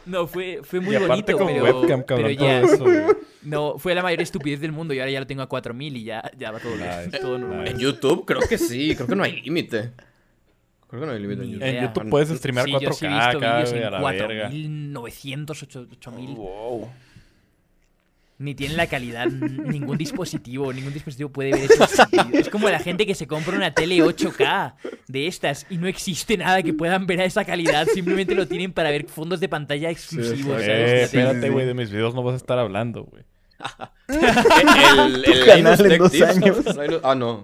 No, 0.05 0.27
fue, 0.27 0.61
fue 0.63 0.79
muy 0.79 0.93
y 0.93 0.95
aparte 0.95 1.33
bonito, 1.33 1.37
con 1.37 1.47
pero, 1.47 1.63
webcam, 1.63 2.03
cabrón, 2.03 2.27
pero 2.27 2.29
ya, 2.29 2.61
todo 2.61 2.91
eso. 2.91 3.17
No, 3.47 3.77
fue 3.77 3.95
la 3.95 4.03
mayor 4.03 4.21
estupidez 4.21 4.59
del 4.59 4.71
mundo 4.71 4.93
y 4.93 4.99
ahora 4.99 5.11
ya 5.11 5.19
lo 5.19 5.27
tengo 5.27 5.41
a 5.41 5.47
4000 5.47 5.97
y 5.97 6.03
ya, 6.03 6.31
ya 6.37 6.51
va 6.51 6.59
todo 6.59 6.75
bien. 6.75 6.89
Nice, 7.05 7.19
todo 7.21 7.37
normal. 7.37 7.61
nice. 7.61 7.71
En 7.71 7.79
YouTube 7.79 8.25
creo 8.25 8.41
que 8.41 8.57
sí, 8.57 8.93
creo 8.95 9.07
que 9.07 9.15
no 9.15 9.23
hay 9.23 9.41
límite. 9.41 9.91
Creo 10.87 11.01
que 11.01 11.07
no 11.07 11.13
hay 11.13 11.19
límite 11.19 11.43
en 11.43 11.51
YouTube. 11.51 11.67
En. 11.67 11.81
YouTube 11.83 12.09
puedes 12.09 12.29
streamear 12.29 12.65
Sí, 12.65 12.71
4K 12.73 12.81
yo 12.81 12.93
sí 12.93 13.05
he 13.05 13.09
visto 13.09 13.39
güey, 13.39 13.83
a 13.83 13.89
la 13.89 13.99
verga. 13.99 14.49
4900, 14.49 15.63
8000. 15.63 16.35
Wow. 16.35 16.89
Ni 18.39 18.53
tienen 18.53 18.77
la 18.77 18.85
calidad, 18.85 19.25
ningún 19.25 19.97
dispositivo, 19.97 20.71
ningún 20.71 20.93
dispositivo 20.93 21.29
puede 21.29 21.53
ver 21.53 21.71
esos 21.71 21.89
vídeos. 22.11 22.33
Es 22.33 22.49
como 22.49 22.69
la 22.69 22.77
gente 22.77 23.07
que 23.07 23.15
se 23.15 23.25
compra 23.25 23.55
una 23.55 23.73
tele 23.73 23.97
8K 23.97 24.75
de 25.07 25.25
estas 25.25 25.65
y 25.71 25.77
no 25.77 25.87
existe 25.87 26.37
nada 26.37 26.61
que 26.61 26.71
puedan 26.71 27.07
ver 27.07 27.21
a 27.21 27.25
esa 27.25 27.43
calidad, 27.45 27.87
simplemente 27.87 28.35
lo 28.35 28.47
tienen 28.47 28.73
para 28.73 28.91
ver 28.91 29.07
fondos 29.07 29.39
de 29.39 29.49
pantalla 29.49 29.89
exclusivos. 29.89 30.61
Eh, 30.61 31.03
espérate, 31.03 31.49
güey, 31.49 31.65
de 31.65 31.73
mis 31.73 31.89
videos 31.89 32.13
no 32.13 32.21
vas 32.21 32.33
a 32.33 32.37
estar 32.37 32.59
hablando, 32.59 33.05
güey. 33.05 33.23
El, 34.07 35.25
el 35.25 35.45
canal 35.45 35.57
Linus 35.57 35.79
en 35.79 35.89
Tech 35.89 35.99
dos 35.99 36.11
Tips, 36.11 36.23
años. 36.77 37.01
Ah, 37.03 37.15
no. 37.15 37.43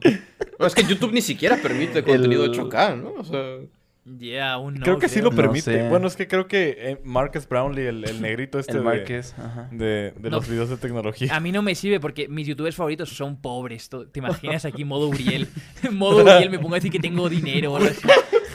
No, 0.60 0.65
es 0.68 0.76
que 0.76 0.84
YouTube 0.84 1.11
ni 1.14 1.22
siquiera 1.22 1.57
permite 1.57 2.03
contenido 2.03 2.45
El- 2.45 2.52
8K, 2.52 3.02
¿no? 3.02 3.14
O 3.18 3.23
sea, 3.23 3.57
Ya, 4.06 4.52
aún 4.53 4.76
no. 4.76 4.84
creo 4.84 4.99
que 4.99 5.10
sí 5.10 5.22
lo 5.22 5.30
No 5.31 5.35
permite. 5.35 5.61
sé. 5.81 5.90
Bueno, 5.90 6.07
es 6.07 6.15
que 6.15 6.27
creo 6.27 6.48
que 6.48 6.76
eh, 6.77 7.02
Marcus 7.03 7.48
Brownlee, 7.49 7.88
el, 7.88 8.03
el 8.06 8.22
negrito 8.22 8.60
este 8.60 8.73
El 8.73 8.77
de, 8.80 8.84
Márquez. 8.84 9.34
Ajá. 9.38 9.68
de, 9.72 10.14
de 10.18 10.30
No. 10.30 10.38
los 10.38 10.48
videos 10.48 10.69
de 10.69 10.77
tecnología. 10.77 11.35
A 11.35 11.40
mí 11.40 11.52
no 11.52 11.61
me 11.61 11.73
sirve 11.76 11.99
porque 11.99 12.27
mis 12.27 12.45
youtubers 12.48 12.76
favoritos 12.76 13.10
son 13.10 13.41
pobres. 13.41 13.90
¿Te 14.11 14.19
imaginas 14.19 14.65
aquí 14.65 14.85
modo 14.85 15.07
Uriel? 15.10 15.48
En 15.84 15.95
modo 15.98 16.23
Uriel 16.23 16.49
me 16.49 16.60
pongo 16.60 16.76
a 16.76 16.77
decir 16.77 16.91
que 16.91 16.99
tengo 16.99 17.27
dinero 17.30 17.73
o 17.73 17.77
algo 17.77 17.90
así. 17.90 18.07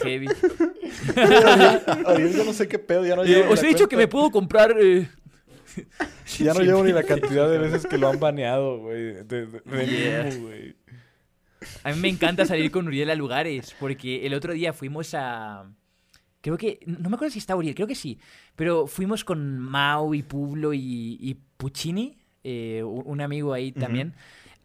Heavy. 0.02 0.28
Ariel, 2.06 2.32
yo 2.36 2.44
no 2.44 2.52
sé 2.52 2.68
qué 2.68 2.78
pedo, 2.78 3.04
ya 3.04 3.16
no 3.16 3.24
Eh, 3.24 3.44
os 3.48 3.62
he 3.62 3.66
dicho 3.66 3.88
que 3.88 3.96
me 3.96 4.06
puedo 4.08 4.30
comprar. 4.30 4.76
eh, 4.80 5.08
Ya 6.38 6.54
no 6.54 6.60
llevo 6.60 6.84
ni 6.84 6.92
la 6.92 7.02
cantidad 7.02 7.50
de 7.50 7.58
veces 7.58 7.86
que 7.86 7.98
lo 7.98 8.08
han 8.08 8.20
baneado, 8.20 8.78
güey. 8.78 9.02
De, 9.24 9.24
de, 9.24 9.46
de 9.46 9.86
Yeah. 9.86 10.24
mimo, 10.24 10.46
güey. 10.48 10.76
A 11.82 11.92
mí 11.92 11.98
me 12.00 12.08
encanta 12.08 12.44
salir 12.46 12.70
con 12.70 12.86
Uriel 12.86 13.10
a 13.10 13.14
lugares, 13.14 13.74
porque 13.80 14.24
el 14.26 14.34
otro 14.34 14.52
día 14.52 14.72
fuimos 14.72 15.12
a... 15.14 15.70
Creo 16.40 16.56
que... 16.56 16.78
No 16.86 17.08
me 17.10 17.16
acuerdo 17.16 17.32
si 17.32 17.40
está 17.40 17.56
Uriel, 17.56 17.74
creo 17.74 17.88
que 17.88 17.96
sí. 17.96 18.18
Pero 18.54 18.86
fuimos 18.86 19.24
con 19.24 19.58
Mau 19.58 20.14
y 20.14 20.22
Publo 20.22 20.72
y, 20.72 21.18
y 21.20 21.36
Puccini, 21.56 22.16
eh, 22.44 22.82
un 22.84 23.20
amigo 23.20 23.52
ahí 23.52 23.72
también, 23.72 24.14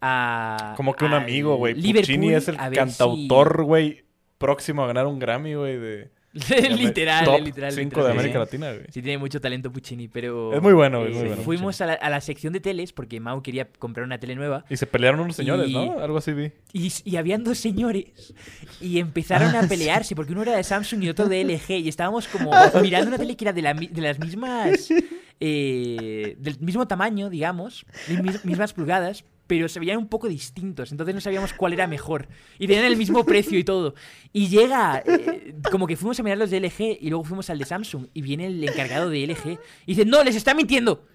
a... 0.00 0.74
Como 0.76 0.94
que 0.94 1.04
un 1.04 1.14
amigo, 1.14 1.56
güey. 1.56 1.74
Puccini 1.74 2.32
es 2.32 2.46
el 2.48 2.56
si- 2.58 2.70
cantautor, 2.74 3.64
güey, 3.64 4.04
próximo 4.38 4.84
a 4.84 4.86
ganar 4.86 5.06
un 5.06 5.18
Grammy, 5.18 5.54
güey, 5.54 5.78
de... 5.78 6.10
literal, 6.78 7.24
top 7.24 7.40
literal. 7.42 7.72
5 7.72 8.04
de. 8.04 8.10
América 8.10 8.38
Latina, 8.40 8.72
güey. 8.72 8.84
Sí, 8.90 9.00
tiene 9.02 9.18
mucho 9.18 9.40
talento 9.40 9.70
Puccini, 9.72 10.08
pero... 10.08 10.52
Es 10.52 10.60
muy 10.60 10.72
bueno, 10.72 11.06
es 11.06 11.16
eh, 11.16 11.20
bueno, 11.28 11.36
Fuimos 11.42 11.80
a 11.80 11.86
la, 11.86 11.92
a 11.94 12.10
la 12.10 12.20
sección 12.20 12.52
de 12.52 12.60
teles, 12.60 12.92
porque 12.92 13.20
Mau 13.20 13.40
quería 13.42 13.68
comprar 13.78 14.04
una 14.04 14.18
tele 14.18 14.34
nueva, 14.34 14.64
Y 14.68 14.76
se 14.76 14.86
pelearon 14.86 15.20
unos 15.20 15.36
señores, 15.36 15.68
Y- 15.70 15.72
¿no? 15.74 16.00
Algo 16.00 16.18
así 16.18 16.32
vi. 16.32 16.50
Y, 16.72 16.92
y 17.04 17.16
habían 17.16 17.44
dos 17.44 17.58
señores 17.58 18.34
y 18.80 18.98
empezaron 18.98 19.54
a 19.54 19.62
pelearse 19.68 20.16
porque 20.16 20.32
uno 20.32 20.42
era 20.42 20.56
de 20.56 20.64
Samsung 20.64 21.02
y 21.04 21.08
otro 21.08 21.28
de 21.28 21.44
LG 21.44 21.70
y 21.78 21.88
estábamos 21.88 22.26
como 22.26 22.50
mirando 22.82 23.08
una 23.08 23.18
tele 23.18 23.36
que 23.36 23.44
era 23.44 23.52
de, 23.52 23.62
la 23.62 23.74
de 23.74 24.00
las 24.00 24.18
mismas 24.18 24.88
eh, 25.40 26.36
del 26.38 26.58
mismo 26.60 26.86
tamaño 26.88 27.30
digamos 27.30 27.86
de 28.08 28.22
mis- 28.22 28.44
mismas 28.44 28.72
pulgadas 28.72 29.24
pero 29.46 29.68
se 29.68 29.78
veían 29.80 29.98
un 29.98 30.08
poco 30.08 30.28
distintos 30.28 30.90
entonces 30.90 31.14
no 31.14 31.20
sabíamos 31.20 31.52
cuál 31.52 31.72
era 31.72 31.86
mejor. 31.86 32.28
Y 32.58 32.66
tenían 32.66 32.86
el 32.86 32.96
mismo 32.96 33.24
precio 33.24 33.58
y 33.58 33.64
todo. 33.64 33.94
Y 34.32 34.48
llega 34.48 35.02
eh, 35.06 35.54
como 35.70 35.86
que 35.86 35.96
fuimos 35.96 36.18
a 36.20 36.22
mirar 36.22 36.38
los 36.38 36.50
de 36.50 36.60
LG 36.60 36.98
y 37.00 37.10
luego 37.10 37.24
fuimos 37.24 37.50
al 37.50 37.58
de 37.58 37.64
Samsung 37.64 38.06
y 38.14 38.22
viene 38.22 38.46
el 38.46 38.62
encargado 38.62 39.10
de 39.10 39.26
LG 39.26 39.58
y 39.86 39.94
dice 39.94 40.04
no 40.04 40.22
les 40.22 40.36
está 40.36 40.54
mintiendo. 40.54 41.06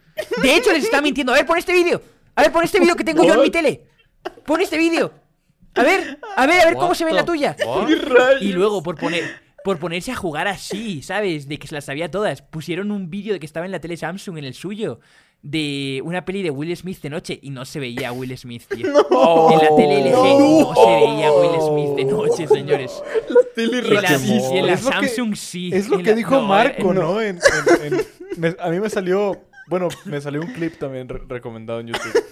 De 0.41 0.55
hecho 0.55 0.71
les 0.71 0.83
está 0.83 1.01
mintiendo. 1.01 1.33
A 1.33 1.35
ver 1.35 1.45
pon 1.45 1.57
este 1.57 1.73
vídeo. 1.73 2.01
A 2.35 2.43
ver 2.43 2.51
pon 2.51 2.63
este 2.63 2.79
vídeo 2.79 2.95
que 2.95 3.03
tengo 3.03 3.23
yo 3.23 3.33
en 3.35 3.41
mi 3.41 3.49
tele. 3.49 3.85
Pon 4.45 4.61
este 4.61 4.77
vídeo. 4.77 5.13
A 5.75 5.83
ver, 5.83 6.19
a 6.35 6.45
ver, 6.47 6.61
a 6.61 6.65
ver 6.65 6.75
cómo 6.75 6.95
se 6.95 7.05
ve 7.05 7.13
la 7.13 7.25
tuya. 7.25 7.55
Y 8.41 8.51
luego, 8.51 8.81
por 8.83 8.95
poner, 8.95 9.23
por 9.63 9.77
ponerse 9.77 10.11
a 10.11 10.15
jugar 10.15 10.47
así, 10.47 11.01
¿sabes? 11.01 11.47
De 11.47 11.57
que 11.57 11.67
se 11.67 11.75
las 11.75 11.85
sabía 11.85 12.11
todas, 12.11 12.41
pusieron 12.41 12.91
un 12.91 13.09
vídeo 13.09 13.33
de 13.33 13.39
que 13.39 13.45
estaba 13.45 13.65
en 13.65 13.71
la 13.71 13.79
tele 13.79 13.95
Samsung 13.95 14.39
en 14.39 14.45
el 14.45 14.53
suyo. 14.53 14.99
De 15.41 16.01
una 16.03 16.25
peli 16.25 16.41
de 16.43 16.49
Will 16.51 16.75
Smith 16.75 17.01
de 17.01 17.09
noche 17.09 17.39
y 17.41 17.49
no 17.49 17.63
se 17.63 17.79
veía 17.79 18.11
Will 18.11 18.37
Smith, 18.37 18.63
tío. 18.69 18.87
En 19.51 19.57
la 19.57 19.75
tele 19.75 20.09
LG 20.09 20.11
no, 20.11 20.75
se 20.75 20.95
veía 21.05 21.31
Will 21.31 21.61
Smith 21.61 21.95
de 21.95 22.05
noche, 22.05 22.47
señores. 22.47 23.01
Y 23.55 23.61
en 23.63 23.93
la, 23.93 24.01
Raquemón. 24.01 24.53
y 24.53 24.57
en 24.57 24.67
la 24.67 24.73
Es 24.73 24.83
lo 24.83 24.89
que- 24.91 25.07
Samsung 25.07 25.35
sí. 25.35 25.69
Es 25.73 25.87
lo 25.87 25.97
que 25.99 26.09
la- 26.11 26.15
dijo 26.15 26.35
no, 26.35 26.41
Marco, 26.41 26.91
eh, 26.91 26.93
¿no? 26.95 27.21
En- 27.21 27.39
en- 27.81 27.93
en- 27.93 28.05
me- 28.37 28.55
a 28.59 28.69
mí 28.69 28.79
me 28.81 28.89
salió... 28.89 29.39
Bueno, 29.67 29.87
me 30.05 30.19
salió 30.19 30.41
un 30.41 30.51
clip 30.53 30.77
también 30.77 31.07
re- 31.07 31.21
recomendado 31.27 31.79
en 31.79 31.87
YouTube. 31.87 32.23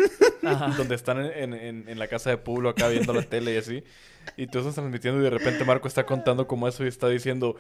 Ajá. 0.43 0.73
donde 0.77 0.95
están 0.95 1.19
en, 1.19 1.31
en- 1.31 1.53
en- 1.53 1.89
en 1.89 1.99
la 1.99 2.07
casa 2.07 2.29
de 2.29 2.38
Pueblo 2.38 2.69
acá 2.69 2.88
viendo 2.89 3.13
la 3.13 3.21
tele 3.23 3.53
y 3.53 3.57
así. 3.57 3.84
Y 4.38 4.47
tú 4.47 4.59
estás 4.59 4.75
transmitiendo 4.75 5.19
y 5.19 5.23
de 5.23 5.29
repente 5.29 5.63
Marco 5.65 5.88
está 5.88 6.05
contando 6.05 6.45
como 6.47 6.67
eso 6.67 6.84
y 6.84 6.88
está 6.88 7.07
diciendo... 7.09 7.55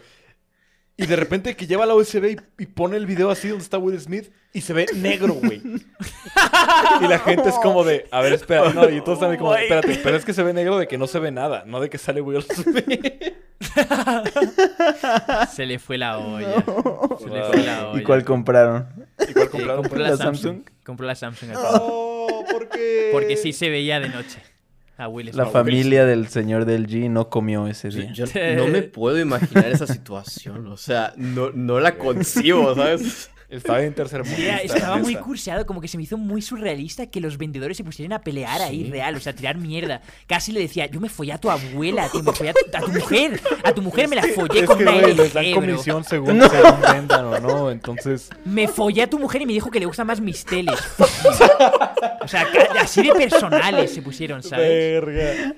Y 0.97 1.05
de 1.05 1.15
repente 1.15 1.55
que 1.55 1.67
lleva 1.67 1.85
la 1.85 1.93
USB 1.93 2.25
y, 2.57 2.63
y 2.63 2.65
pone 2.65 2.97
el 2.97 3.05
video 3.05 3.29
así 3.29 3.47
donde 3.49 3.63
está 3.63 3.77
Will 3.77 3.99
Smith 3.99 4.31
y 4.51 4.61
se 4.61 4.73
ve 4.73 4.87
negro, 4.95 5.35
güey. 5.35 5.61
Y 7.01 7.07
la 7.07 7.19
gente 7.19 7.49
es 7.49 7.55
como 7.55 7.83
de, 7.83 8.07
a 8.09 8.21
ver, 8.21 8.33
espera, 8.33 8.73
no, 8.73 8.89
y 8.89 9.01
todos 9.01 9.21
están 9.21 9.37
como, 9.37 9.55
espérate, 9.55 9.99
pero 10.03 10.17
es 10.17 10.25
que 10.25 10.33
se 10.33 10.41
ve 10.41 10.53
negro 10.53 10.79
de 10.79 10.87
que 10.87 10.97
no 10.97 11.05
se 11.05 11.19
ve 11.19 11.29
nada, 11.29 11.63
no 11.67 11.79
de 11.79 11.91
que 11.91 11.99
sale 11.99 12.21
Will 12.21 12.41
Smith. 12.41 13.35
Se 15.53 15.65
le 15.65 15.79
fue 15.79 15.97
la 15.97 16.17
olla. 16.19 16.63
Se 17.19 17.27
le 17.29 17.43
fue 17.43 17.63
la 17.63 17.89
olla. 17.89 17.99
¿Y 17.99 18.03
cuál 18.03 18.23
compraron? 18.23 18.87
¿Y 19.27 19.33
cuál 19.33 19.49
compraron? 19.49 19.81
compró 19.83 19.99
¿La 19.99 20.09
la 20.09 20.17
Samsung? 20.17 20.57
Samsung. 20.57 20.83
Compró 20.83 21.07
la 21.07 21.15
Samsung. 21.15 21.49
al. 21.51 21.57
Oh, 21.59 22.43
¿por 22.51 22.69
qué? 22.69 23.09
Porque 23.11 23.37
sí 23.37 23.53
se 23.53 23.69
veía 23.69 23.99
de 23.99 24.09
noche. 24.09 24.41
A 24.97 25.07
Will 25.07 25.29
La 25.33 25.45
familia 25.45 26.05
del 26.05 26.27
señor 26.27 26.65
del 26.65 26.87
G 26.87 27.09
no 27.09 27.29
comió 27.29 27.67
ese 27.67 27.89
día. 27.89 28.11
Yo 28.13 28.25
no 28.57 28.67
me 28.67 28.81
puedo 28.81 29.19
imaginar 29.19 29.67
esa 29.67 29.85
situación. 29.85 30.67
O 30.67 30.77
sea, 30.77 31.13
no, 31.15 31.51
no 31.51 31.79
la 31.79 31.97
concibo, 31.97 32.73
¿sabes? 32.75 33.29
Estaba 33.49 33.81
en 33.81 33.93
tercer 33.93 34.23
mundo. 34.25 34.37
Era- 34.41 34.57
estaba 34.57 34.97
muy 34.97 35.15
curseado, 35.15 35.65
como 35.65 35.79
que 35.79 35.87
se 35.87 35.95
me 35.95 36.03
hizo 36.03 36.17
muy 36.17 36.41
surrealista 36.41 37.07
que 37.07 37.21
los 37.21 37.37
vendedores 37.37 37.77
se 37.77 37.83
pusieran 37.85 38.11
a 38.11 38.21
pelear 38.21 38.61
ahí, 38.61 38.89
real, 38.89 39.15
o 39.15 39.19
sea, 39.21 39.31
a 39.31 39.35
tirar 39.35 39.57
mierda. 39.57 40.01
Casi 40.27 40.51
le 40.51 40.59
decía, 40.59 40.85
yo 40.87 40.99
me 40.99 41.07
follé 41.07 41.31
a 41.31 41.37
tu 41.37 41.49
abuela, 41.49 42.09
tío, 42.09 42.21
me 42.23 42.33
follé 42.33 42.49
a 42.49 42.53
tu, 42.53 42.59
a 42.77 42.81
tu 42.81 42.91
mujer, 42.99 43.39
a 43.63 43.71
tu 43.71 43.81
mujer 43.81 44.09
me 44.09 44.17
la 44.17 44.23
follé 44.23 44.59
Es 44.59 44.65
con 44.65 44.77
que, 44.77 44.83
una 44.83 44.99
güey, 44.99 45.13
les 45.15 45.33
dan 45.33 45.45
bro. 45.45 45.55
comisión 45.55 46.03
según, 46.09 46.41
según 46.41 46.81
vendan 46.91 47.25
o 47.25 47.39
no, 47.39 47.71
entonces... 47.71 48.29
Me 48.43 48.67
follé 48.67 49.03
a 49.03 49.09
tu 49.09 49.17
mujer 49.17 49.41
y 49.41 49.45
me 49.45 49.53
dijo 49.53 49.71
que 49.71 49.79
le 49.79 49.85
gustan 49.85 50.07
más 50.07 50.19
mis 50.19 50.43
teles. 50.43 50.77
o 52.21 52.27
sea, 52.27 52.45
así 52.81 53.01
de 53.01 53.13
personales 53.13 53.93
se 53.93 54.01
pusieron, 54.01 54.43
¿sabes? 54.43 54.67
Verga. 54.67 55.53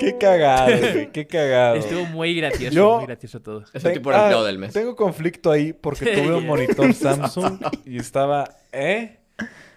Qué 0.00 0.18
cagado, 0.18 0.76
güey, 0.92 1.12
qué 1.12 1.26
cagado. 1.26 1.76
Estuvo 1.76 2.06
muy 2.06 2.34
gracioso, 2.34 2.74
Yo- 2.74 2.96
muy 2.96 3.06
gracioso 3.06 3.40
todo. 3.40 3.60
Ese 3.72 3.80
Ten- 3.80 3.92
tipo 3.94 4.10
ah, 4.10 4.42
del 4.44 4.58
mes. 4.58 4.72
Tengo 4.72 4.96
conflicto 4.96 5.50
ahí 5.50 5.72
porque 5.72 6.06
tuve 6.06 6.34
un 6.34 6.46
monitor 6.46 6.92
Samsung 6.94 7.60
y 7.84 7.98
estaba, 7.98 8.48
¿eh? 8.72 9.18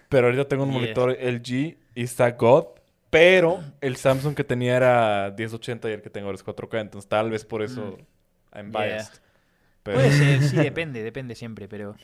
Pero 0.10 0.28
ahorita 0.28 0.48
tengo 0.48 0.64
un 0.64 0.72
Yeah. 0.72 0.80
monitor 0.80 1.12
LG 1.20 1.78
y 1.96 2.04
está 2.04 2.32
God. 2.32 2.66
Pero 3.10 3.62
el 3.82 3.96
Samsung 3.98 4.34
que 4.36 4.44
tenía 4.44 4.78
era 4.78 5.34
1080 5.38 5.90
y 5.90 5.94
el 5.94 6.02
que 6.02 6.10
tengo 6.10 6.28
ahora 6.28 6.36
es 6.36 6.46
4K. 6.46 6.82
Entonces 6.82 7.08
tal 7.10 7.30
vez 7.30 7.46
por 7.46 7.62
eso 7.62 7.98
I'm 8.56 8.70
Mm. 8.70 8.72
Yeah. 8.72 9.10
Pero- 9.84 9.98
Puede 9.98 10.12
ser, 10.12 10.42
sí, 10.44 10.56
depende, 10.72 11.04
depende 11.04 11.36
siempre, 11.36 11.68
pero... 11.68 11.96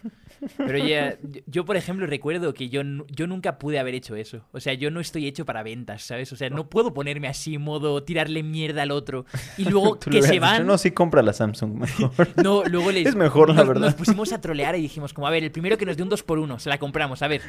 Pero 0.58 0.78
ya, 0.80 1.18
yo 1.48 1.64
por 1.64 1.78
ejemplo 1.78 2.06
recuerdo 2.08 2.54
que 2.54 2.68
yo, 2.68 2.82
yo 3.08 3.26
nunca 3.26 3.58
pude 3.58 3.80
haber 3.80 3.96
hecho 3.96 4.16
eso. 4.18 4.46
O 4.52 4.60
sea, 4.60 4.74
yo 4.74 4.92
no 4.92 5.00
estoy 5.00 5.28
hecho 5.28 5.46
para 5.46 5.64
ventas, 5.64 6.04
¿sabes? 6.04 6.32
O 6.34 6.36
sea, 6.36 6.50
no 6.50 6.70
puedo 6.70 6.94
ponerme 6.94 7.30
así, 7.30 7.58
modo 7.58 8.04
tirarle 8.04 8.44
mierda 8.44 8.82
al 8.84 8.92
otro. 8.92 9.26
Y 9.58 9.64
luego 9.70 9.98
que 9.98 10.22
se 10.22 10.32
dicho, 10.34 10.42
van... 10.42 10.68
No, 10.68 10.78
sí 10.78 10.92
compra 10.92 11.22
la 11.22 11.32
Samsung 11.32 11.74
mejor. 11.80 12.12
No, 12.44 12.64
luego 12.66 12.92
les... 12.92 13.08
Es 13.08 13.16
mejor, 13.16 13.50
la 13.50 13.56
nos- 13.56 13.68
verdad. 13.68 13.86
Nos 13.86 13.94
pusimos 13.96 14.34
a 14.34 14.42
trolear 14.42 14.76
y 14.76 14.82
dijimos 14.82 15.14
como, 15.14 15.28
a 15.28 15.32
ver, 15.32 15.44
el 15.46 15.52
primero 15.52 15.78
que 15.78 15.86
nos 15.86 15.96
dé 15.96 16.04
un 16.04 16.10
2 16.10 16.22
por 16.24 16.38
1 16.40 16.60
se 16.60 16.68
la 16.70 16.78
compramos, 16.80 17.22
a 17.22 17.28
ver. 17.30 17.42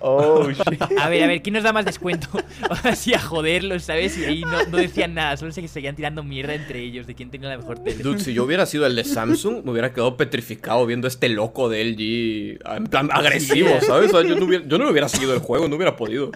Oh, 0.00 0.48
shit. 0.50 0.82
A 0.82 1.08
ver, 1.08 1.24
a 1.24 1.26
ver, 1.26 1.42
¿quién 1.42 1.54
nos 1.54 1.64
da 1.64 1.72
más 1.72 1.84
descuento? 1.84 2.28
Así 2.84 3.14
a 3.14 3.18
joderlos, 3.18 3.84
¿sabes? 3.84 4.16
Y 4.18 4.24
ahí 4.24 4.40
no, 4.42 4.66
no 4.66 4.76
decían 4.76 5.14
nada, 5.14 5.36
solo 5.36 5.52
se 5.52 5.66
seguían 5.68 5.96
tirando 5.96 6.22
mierda 6.22 6.54
entre 6.54 6.82
ellos 6.82 7.06
de 7.06 7.14
quién 7.14 7.30
tenía 7.30 7.48
la 7.48 7.58
mejor 7.58 7.78
tele. 7.78 8.02
Dude, 8.02 8.20
si 8.20 8.34
yo 8.34 8.44
hubiera 8.44 8.66
sido 8.66 8.86
el 8.86 8.94
de 8.94 9.04
Samsung, 9.04 9.64
me 9.64 9.70
hubiera 9.72 9.92
quedado 9.92 10.16
petrificado 10.16 10.84
viendo 10.86 11.06
a 11.06 11.08
este 11.08 11.28
loco 11.28 11.68
de 11.68 11.84
LG 11.84 12.76
en 12.76 12.86
plan 12.86 13.08
agresivo, 13.12 13.70
¿sabes? 13.80 14.12
O 14.12 14.20
sea, 14.20 14.28
yo, 14.28 14.36
no 14.36 14.44
hubiera, 14.44 14.64
yo 14.66 14.78
no 14.78 14.84
le 14.84 14.90
hubiera 14.90 15.08
seguido 15.08 15.34
el 15.34 15.40
juego, 15.40 15.68
no 15.68 15.76
hubiera 15.76 15.96
podido. 15.96 16.30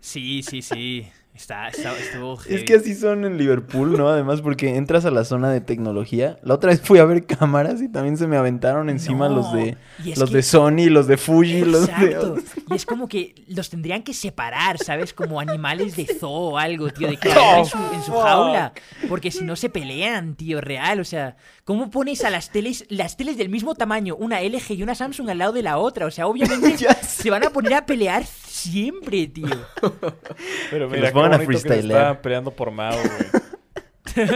Sí, 0.00 0.42
sí, 0.42 0.62
sí. 0.62 1.06
Está, 1.34 1.66
está- 1.68 1.98
estuvo 1.98 2.38
Es 2.48 2.62
que 2.62 2.74
así 2.76 2.94
son 2.94 3.24
en 3.24 3.36
Liverpool, 3.38 3.98
¿no? 3.98 4.08
Además, 4.08 4.40
porque 4.40 4.76
entras 4.76 5.04
a 5.04 5.10
la 5.10 5.24
zona 5.24 5.50
de 5.50 5.60
tecnología. 5.60 6.38
La 6.42 6.54
otra 6.54 6.70
vez 6.70 6.80
fui 6.80 7.00
a 7.00 7.04
ver 7.04 7.26
cámaras 7.26 7.82
y 7.82 7.88
también 7.88 8.16
se 8.16 8.28
me 8.28 8.36
aventaron 8.36 8.88
encima 8.88 9.28
No, 9.28 9.36
los 9.36 9.52
de 9.52 9.76
los 10.16 10.30
que- 10.30 10.36
de 10.36 10.42
Sony, 10.44 10.86
los 10.90 11.08
de 11.08 11.16
Fuji, 11.16 11.64
los 11.64 11.88
Exacto. 11.88 12.34
de... 12.36 12.42
Y 12.70 12.74
es 12.74 12.86
como 12.86 13.08
que 13.08 13.34
los 13.48 13.68
tendrían 13.68 14.04
que 14.04 14.14
separar, 14.14 14.78
¿sabes? 14.78 15.12
Como 15.12 15.40
animales 15.40 15.96
de 15.96 16.06
zoo 16.20 16.30
o 16.52 16.58
algo, 16.58 16.88
tío, 16.90 17.08
de 17.08 17.16
que 17.16 17.28
vayan 17.34 17.58
en 17.58 17.66
su, 17.66 17.78
en 17.94 18.02
su 18.04 18.12
jaula. 18.12 18.72
Porque 19.08 19.32
si 19.32 19.42
no 19.42 19.56
se 19.56 19.68
pelean, 19.68 20.36
tío, 20.36 20.60
real. 20.60 21.00
O 21.00 21.04
sea, 21.04 21.36
¿cómo 21.64 21.90
pones 21.90 22.24
a 22.24 22.30
las 22.30 22.50
teles, 22.50 22.86
las 22.88 23.16
teles 23.16 23.36
del 23.36 23.48
mismo 23.48 23.74
tamaño, 23.74 24.14
una 24.14 24.40
LG 24.40 24.70
y 24.74 24.82
una 24.84 24.94
Samsung 24.94 25.28
al 25.30 25.38
lado 25.38 25.52
de 25.52 25.62
la 25.64 25.78
otra? 25.78 26.06
O 26.06 26.10
sea, 26.12 26.28
obviamente 26.28 26.76
se 27.02 27.28
van 27.30 27.44
a 27.44 27.50
poner 27.50 27.74
a 27.74 27.86
pelear 27.86 28.24
siempre, 28.70 29.26
tío. 29.28 29.46
Pero 30.70 30.88
mira, 30.88 31.10
los 31.10 31.24
a 31.24 31.30
que 31.30 31.36
se 31.38 31.44
freestylear. 31.46 31.84
estaban 31.84 32.22
peleando 32.22 32.50
por 32.50 32.70
Mao, 32.70 32.96
güey. 32.96 34.26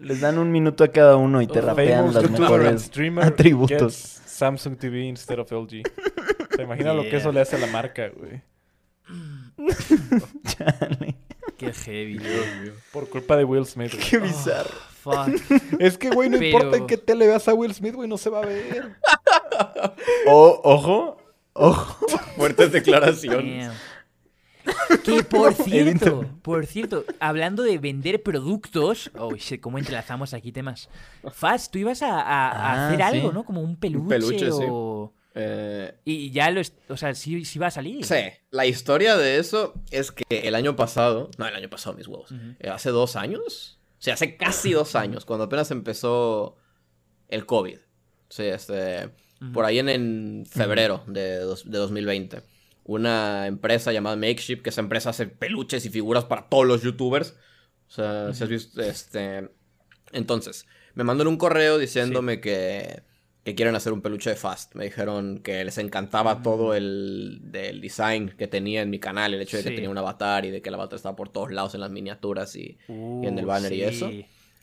Les 0.00 0.20
dan 0.20 0.38
un 0.38 0.50
minuto 0.50 0.84
a 0.84 0.88
cada 0.88 1.16
uno 1.16 1.42
y 1.42 1.46
te 1.46 1.60
rapean 1.60 2.14
las 2.14 2.22
YouTuber 2.22 2.66
and 2.66 2.80
mejores 2.80 3.18
atributos. 3.18 3.94
Samsung 4.26 4.76
TV 4.78 5.04
instead 5.04 5.38
of 5.38 5.50
LG. 5.52 5.82
¿Te 6.56 6.62
imaginas 6.62 6.96
lo 6.96 7.02
que 7.02 7.16
eso 7.16 7.30
le 7.32 7.40
hace 7.40 7.56
a 7.56 7.58
la 7.58 7.66
marca, 7.66 8.08
güey? 8.08 8.42
Chale. 10.44 11.16
Qué 11.58 11.72
heavy, 11.72 12.18
tío. 12.18 12.72
Por 12.92 13.08
culpa 13.08 13.36
de 13.36 13.44
Will 13.44 13.66
Smith, 13.66 13.92
güey. 13.94 14.08
Qué 14.08 14.18
bizarro. 14.18 14.70
Fuck. 15.02 15.28
Es 15.80 15.98
que, 15.98 16.10
güey, 16.10 16.30
no 16.30 16.38
Pero- 16.38 16.56
importa 16.56 16.76
en 16.76 16.86
qué 16.86 16.96
tele 16.96 17.26
veas 17.26 17.46
a 17.48 17.54
Will 17.54 17.74
Smith, 17.74 17.94
güey, 17.94 18.08
no 18.08 18.16
se 18.16 18.30
va 18.30 18.38
a 18.38 18.46
ver. 18.46 18.92
O- 20.28 20.60
ojo, 20.64 21.16
ojo. 21.54 22.06
Fuertes 22.36 22.72
declaraciones. 22.72 23.72
Que 25.04 25.24
por 25.24 25.54
cierto, 25.54 26.24
por 26.42 26.66
cierto, 26.66 27.04
hablando 27.18 27.64
de 27.64 27.78
vender 27.78 28.22
productos, 28.22 29.10
oh 29.18 29.34
shit, 29.34 29.60
cómo 29.60 29.78
entrelazamos 29.78 30.34
aquí 30.34 30.52
temas. 30.52 30.88
Fast, 31.32 31.72
tú 31.72 31.78
ibas 31.80 32.00
a, 32.02 32.20
a- 32.20 32.48
a 32.50 32.72
Ah, 32.72 32.88
hacer 32.88 33.02
algo, 33.02 33.28
sí. 33.30 33.34
¿no? 33.34 33.44
Como 33.44 33.60
un 33.60 33.76
peluche, 33.76 34.08
peluche, 34.08 34.52
sí. 34.52 34.64
o... 34.70 35.12
Eh, 35.34 35.94
Y 36.04 36.30
ya 36.30 36.50
lo, 36.50 36.60
o 36.88 36.96
sea, 36.96 37.14
sí, 37.14 37.44
sí 37.44 37.58
va 37.58 37.68
a 37.68 37.70
salir. 37.72 38.04
sí, 38.04 38.14
la 38.50 38.66
historia 38.66 39.16
de 39.16 39.38
eso 39.38 39.74
es 39.90 40.12
que 40.12 40.24
el 40.30 40.54
año 40.54 40.76
pasado, 40.76 41.30
no, 41.38 41.46
el 41.48 41.56
año 41.56 41.68
pasado, 41.70 41.96
mis 41.96 42.06
huevos, 42.06 42.32
eh, 42.60 42.68
hace 42.68 42.90
dos 42.90 43.16
años, 43.16 43.80
o 43.98 44.02
sea, 44.02 44.14
hace 44.14 44.36
casi 44.36 44.72
dos 44.72 44.94
años, 44.94 45.24
cuando 45.24 45.44
apenas 45.46 45.70
empezó 45.72 46.56
el 47.28 47.46
COVID. 47.46 47.78
Sí, 48.28 48.42
este, 48.44 49.08
por 49.52 49.64
ahí 49.64 49.78
en, 49.78 49.88
en 49.88 50.44
febrero 50.46 51.02
de, 51.06 51.38
dos- 51.38 51.70
de 51.70 51.78
2020. 51.78 52.42
Una 52.84 53.46
empresa 53.46 53.92
llamada 53.92 54.16
Makeshift, 54.16 54.62
que 54.62 54.70
esa 54.70 54.80
empresa 54.80 55.10
hace 55.10 55.26
peluches 55.26 55.84
y 55.86 55.90
figuras 55.90 56.24
para 56.24 56.48
todos 56.48 56.66
los 56.66 56.82
youtubers. 56.82 57.36
O 57.88 57.90
sea, 57.90 58.32
si 58.34 58.42
has 58.44 58.48
visto, 58.50 58.82
este... 58.82 59.48
Entonces, 60.12 60.66
me 60.94 61.04
mandan 61.04 61.26
un 61.28 61.36
correo 61.36 61.78
diciéndome 61.78 62.40
que, 62.40 63.02
que 63.44 63.54
quieren 63.54 63.74
hacer 63.76 63.92
un 63.92 64.02
peluche 64.02 64.30
de 64.30 64.36
Fast. 64.36 64.74
Me 64.74 64.84
dijeron 64.84 65.38
que 65.38 65.64
les 65.64 65.78
encantaba 65.78 66.42
todo 66.42 66.74
el 66.74 67.38
del 67.44 67.80
design 67.80 68.34
que 68.36 68.46
tenía 68.48 68.82
en 68.82 68.90
mi 68.90 68.98
canal, 68.98 69.32
el 69.32 69.40
hecho 69.42 69.56
de 69.56 69.62
que 69.62 69.70
tenía 69.70 69.88
un 69.90 69.98
avatar 69.98 70.44
y 70.44 70.50
de 70.50 70.60
que 70.60 70.68
el 70.68 70.74
avatar 70.74 70.96
estaba 70.96 71.16
por 71.16 71.28
todos 71.30 71.50
lados 71.52 71.74
en 71.74 71.80
las 71.80 71.90
miniaturas 71.90 72.56
y, 72.56 72.78
y 72.88 73.26
en 73.26 73.38
el 73.38 73.44
Uh, 73.44 73.48
banner 73.48 73.72
y 73.72 73.76
sí. 73.76 73.82
eso. 73.82 74.10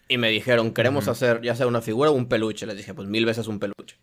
Y 0.07 0.17
me 0.17 0.29
dijeron, 0.29 0.73
queremos 0.73 1.07
hacer 1.07 1.41
ya 1.41 1.55
sea 1.55 1.67
una 1.67 1.81
figura 1.81 2.09
o 2.11 2.13
un 2.13 2.27
peluche. 2.27 2.65
Les 2.65 2.77
dije, 2.77 2.93
pues 2.93 3.07
mil 3.07 3.25
veces 3.25 3.47
un 3.47 3.59
peluche. 3.59 3.95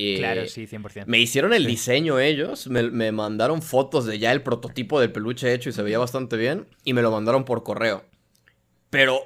Y 0.00 0.18
Claro, 0.18 0.46
sí, 0.46 0.68
100%. 0.68 1.06
me 1.06 1.18
hicieron 1.18 1.52
el 1.52 1.66
diseño 1.66 2.20
ellos, 2.20 2.68
me, 2.68 2.84
me 2.84 3.10
mandaron 3.10 3.62
fotos 3.62 4.06
de 4.06 4.20
ya 4.20 4.30
el 4.30 4.42
prototipo 4.42 5.00
del 5.00 5.10
peluche 5.10 5.52
hecho 5.52 5.70
y 5.70 5.72
se 5.72 5.82
veía 5.82 5.98
bastante 5.98 6.36
bien. 6.36 6.68
Y 6.84 6.92
me 6.92 7.02
lo 7.02 7.10
mandaron 7.10 7.44
por 7.44 7.64
correo. 7.64 8.04
Pero 8.90 9.20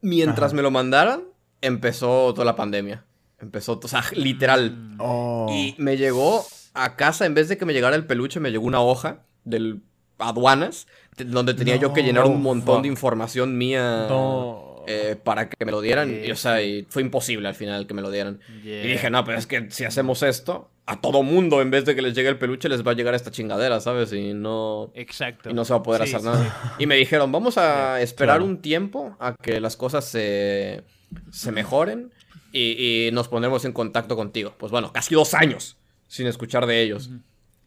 mientras 0.00 0.52
me 0.52 0.62
lo 0.62 0.72
mandaran, 0.72 1.22
empezó 1.60 2.34
toda 2.34 2.44
la 2.44 2.56
pandemia. 2.56 3.04
Empezó, 3.38 3.78
o 3.80 3.88
sea, 3.88 4.02
literal. 4.14 4.96
Oh. 4.98 5.46
Y 5.48 5.76
me 5.78 5.96
llegó 5.96 6.44
a 6.74 6.96
casa, 6.96 7.24
en 7.24 7.34
vez 7.34 7.48
de 7.48 7.56
que 7.56 7.64
me 7.64 7.72
llegara 7.72 7.94
el 7.94 8.04
peluche, 8.04 8.40
me 8.40 8.50
llegó 8.50 8.66
una 8.66 8.80
hoja 8.80 9.24
del 9.44 9.82
aduanas, 10.18 10.86
donde 11.16 11.54
tenía 11.54 11.76
yo 11.76 11.92
que 11.92 12.02
llenar 12.02 12.24
un 12.24 12.42
montón 12.42 12.76
fuck. 12.76 12.82
de 12.82 12.88
información 12.88 13.56
mía 13.56 14.06
No. 14.08 14.65
Eh, 14.86 15.16
para 15.22 15.48
que 15.48 15.64
me 15.64 15.72
lo 15.72 15.80
dieran. 15.80 16.10
Y, 16.24 16.30
o 16.30 16.36
Sí. 16.36 16.42
sea, 16.42 16.62
y 16.62 16.86
fue 16.88 17.02
imposible 17.02 17.48
al 17.48 17.54
final 17.54 17.86
que 17.86 17.94
me 17.94 18.02
lo 18.02 18.10
dieran. 18.10 18.40
Yeah. 18.62 18.84
Y 18.84 18.88
dije, 18.92 19.10
no, 19.10 19.24
pero 19.24 19.38
es 19.38 19.46
que 19.46 19.70
si 19.70 19.84
hacemos 19.84 20.22
esto, 20.22 20.70
a 20.86 21.00
todo 21.00 21.22
mundo, 21.22 21.60
en 21.62 21.70
vez 21.70 21.84
de 21.84 21.94
que 21.96 22.02
les 22.02 22.14
llegue 22.14 22.28
el 22.28 22.38
peluche, 22.38 22.68
les 22.68 22.86
va 22.86 22.92
a 22.92 22.94
llegar 22.94 23.14
esta 23.14 23.30
chingadera, 23.30 23.80
¿sabes? 23.80 24.12
Y 24.12 24.34
no, 24.34 24.92
Exacto. 24.94 25.50
y 25.50 25.54
no 25.54 25.64
se 25.64 25.72
va 25.72 25.80
a 25.80 25.82
poder 25.82 26.02
Sí, 26.06 26.14
hacer 26.14 26.20
sí, 26.20 26.26
nada. 26.26 26.74
Y 26.78 26.86
me 26.86 26.94
dijeron, 26.96 27.32
vamos 27.32 27.58
a 27.58 28.00
esperar 28.00 28.36
claro. 28.36 28.44
un 28.44 28.62
tiempo 28.62 29.16
a 29.18 29.34
que 29.34 29.60
las 29.60 29.76
cosas 29.76 30.04
se, 30.04 30.84
se 31.32 31.50
mejoren 31.52 32.12
y, 32.52 33.06
y 33.08 33.10
nos 33.12 33.26
pondremos 33.28 33.64
en 33.64 33.72
contacto 33.72 34.14
contigo. 34.16 34.54
Pues 34.58 34.70
bueno, 34.70 34.92
casi 34.92 35.14
dos 35.14 35.34
años 35.34 35.76
sin 36.08 36.28
escuchar 36.28 36.66
de 36.66 36.80
ellos. 36.82 37.10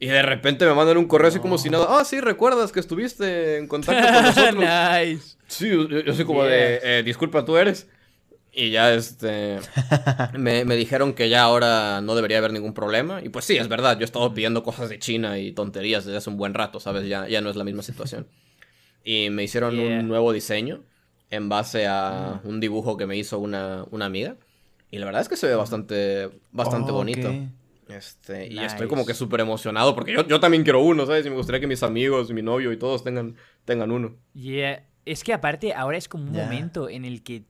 Y 0.01 0.05
de 0.07 0.21
repente 0.21 0.65
me 0.65 0.73
mandan 0.73 0.95
un 0.97 1.07
correo 1.09 1.27
así 1.27 1.39
como 1.39 1.57
si 1.57 1.69
nada. 1.69 1.87
Ah, 1.89 2.05
sí, 2.05 2.21
recuerdas 2.21 2.71
que 2.71 2.79
estuviste 2.79 3.57
en 3.57 3.67
contacto 3.67 4.01
con 4.13 4.23
nosotros. 4.23 4.55
nice. 4.55 5.35
Sí, 5.49 5.69
yo, 5.69 5.87
yo 5.87 6.13
soy 6.13 6.25
como 6.25 6.43
de, 6.43 6.79
eh, 6.83 7.03
disculpa, 7.03 7.43
tú 7.45 7.57
eres. 7.57 7.89
Y 8.51 8.71
ya, 8.71 8.93
este, 8.93 9.59
me, 10.37 10.65
me 10.65 10.75
dijeron 10.75 11.13
que 11.13 11.29
ya 11.29 11.43
ahora 11.43 12.01
no 12.01 12.15
debería 12.15 12.39
haber 12.39 12.53
ningún 12.53 12.73
problema. 12.73 13.21
Y 13.23 13.29
pues 13.29 13.45
sí, 13.45 13.57
es 13.57 13.67
verdad, 13.67 13.95
yo 13.97 14.01
he 14.01 14.05
estado 14.05 14.33
pidiendo 14.33 14.63
cosas 14.63 14.89
de 14.89 14.99
China 14.99 15.39
y 15.39 15.51
tonterías 15.51 16.05
desde 16.05 16.17
hace 16.17 16.29
un 16.29 16.37
buen 16.37 16.53
rato, 16.53 16.79
¿sabes? 16.79 17.07
Ya, 17.07 17.27
ya 17.27 17.41
no 17.41 17.49
es 17.49 17.55
la 17.55 17.63
misma 17.63 17.83
situación. 17.83 18.27
Y 19.03 19.29
me 19.29 19.43
hicieron 19.43 19.75
Yeah. 19.75 19.99
un 19.99 20.07
nuevo 20.07 20.33
diseño 20.33 20.83
en 21.29 21.49
base 21.49 21.87
a 21.87 22.41
un 22.43 22.59
dibujo 22.59 22.97
que 22.97 23.05
me 23.05 23.17
hizo 23.17 23.39
una, 23.39 23.85
una 23.91 24.05
amiga. 24.05 24.37
Y 24.91 24.97
la 24.97 25.05
verdad 25.05 25.21
es 25.21 25.29
que 25.29 25.37
se 25.37 25.47
ve 25.47 25.55
bastante, 25.55 26.29
bastante 26.51 26.91
Oh, 26.91 26.95
bonito. 26.95 27.29
Este, 27.87 28.47
y 28.47 28.51
Nice. 28.55 28.67
estoy 28.67 28.87
como 28.87 29.05
que 29.05 29.13
súper 29.15 29.39
emocionado 29.41 29.95
porque 29.95 30.13
yo, 30.13 30.27
yo 30.27 30.39
también 30.39 30.63
quiero 30.63 30.81
uno, 30.81 31.05
¿sabes? 31.05 31.25
Y 31.25 31.29
me 31.29 31.35
gustaría 31.35 31.59
que 31.59 31.67
mis 31.67 31.81
amigos, 31.83 32.31
mi 32.31 32.41
novio 32.41 32.71
y 32.71 32.77
todos 32.77 33.03
tengan, 33.03 33.35
tengan 33.65 33.91
uno. 33.91 34.15
Yeah. 34.33 34.88
Es 35.11 35.23
que 35.23 35.33
aparte 35.33 35.73
ahora 35.73 35.97
es 35.97 36.07
como 36.07 36.25
un 36.25 36.31
momento 36.31 36.89
en 36.89 37.05
el 37.05 37.23
que 37.23 37.43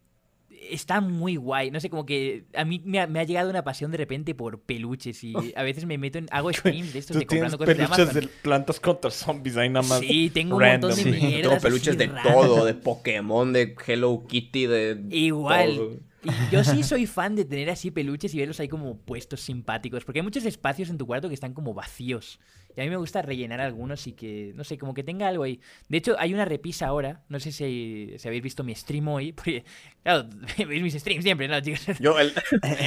está 0.69 1.02
muy 1.02 1.36
guay. 1.36 1.72
No 1.72 1.80
sé, 1.80 1.90
como 1.90 2.06
que 2.06 2.45
a 2.53 2.65
mí 2.65 2.81
me 2.86 2.99
ha, 2.99 3.07
me 3.07 3.19
ha 3.19 3.23
llegado 3.23 3.49
una 3.49 3.64
pasión 3.64 3.91
de 3.91 3.98
repente 3.98 4.36
por 4.36 4.60
peluches 4.61 5.23
y 5.23 5.34
a 5.56 5.64
veces 5.64 5.86
me 5.86 5.98
meto 5.98 6.18
en... 6.18 6.27
Hago 6.31 6.52
streams 6.53 6.94
de 6.94 6.99
estos 6.99 7.15
Tú 7.15 7.19
de 7.19 7.26
comprando 7.26 7.57
cosas 7.57 7.76
de 7.77 7.84
peluches 7.84 7.99
Amazon. 7.99 8.22
de 8.22 8.27
plantas 8.41 8.80
contra 8.80 9.11
zombies 9.11 9.57
ahí 9.57 9.69
nada 9.69 9.88
más. 9.88 9.99
Sí, 9.99 10.30
tengo 10.34 10.56
un 10.57 10.61
random. 10.61 10.90
montón 10.91 11.11
de 11.11 11.19
Sí. 11.19 11.26
mierdas. 11.26 11.49
Tengo 11.49 11.61
peluches 11.61 11.98
de 11.98 12.07
raras. 12.07 12.34
todo, 12.34 12.65
de 12.65 12.73
Pokémon, 12.73 13.53
de 13.53 13.76
Hello 13.88 14.23
Kitty, 14.27 14.65
de... 14.68 15.03
Igual. 15.11 15.76
todo. 15.76 16.10
Y 16.22 16.31
yo 16.52 16.65
sí 16.65 16.84
soy 16.84 17.06
fan 17.06 17.38
de 17.38 17.45
tener 17.45 17.69
así 17.69 17.91
peluches 17.91 18.34
y 18.34 18.40
verlos 18.40 18.60
ahí 18.60 18.68
como 18.68 18.98
puestos 18.98 19.40
simpáticos. 19.40 20.03
Porque 20.03 20.19
hay 20.19 20.23
muchos 20.23 20.44
espacios 20.45 20.90
en 20.90 20.98
tu 20.98 21.07
cuarto 21.07 21.30
que 21.30 21.34
están 21.34 21.53
como 21.53 21.73
vacíos. 21.73 22.41
Y 22.77 22.81
a 22.81 22.83
mí 22.83 22.89
me 22.89 22.97
gusta 22.97 23.21
rellenar 23.21 23.59
algunos 23.59 24.05
y 24.07 24.13
que, 24.13 24.53
no 24.55 24.63
sé, 24.63 24.77
como 24.77 24.93
que 24.93 25.03
tenga 25.03 25.27
algo 25.27 25.43
ahí. 25.43 25.59
De 25.89 25.97
hecho, 25.97 26.15
hay 26.19 26.33
una 26.33 26.45
repisa 26.45 26.87
ahora. 26.87 27.23
No 27.27 27.39
sé 27.39 27.51
si, 27.51 28.13
si 28.17 28.27
habéis 28.27 28.43
visto 28.43 28.63
mi 28.63 28.73
stream 28.75 29.07
hoy. 29.09 29.31
Porque, 29.33 29.65
claro, 30.03 30.29
veis 30.67 30.81
mis 30.83 30.93
streams 30.93 31.23
siempre, 31.23 31.47
¿no, 31.47 31.59
chicos? 31.61 31.81
Yo, 31.99 32.17
el, 32.19 32.31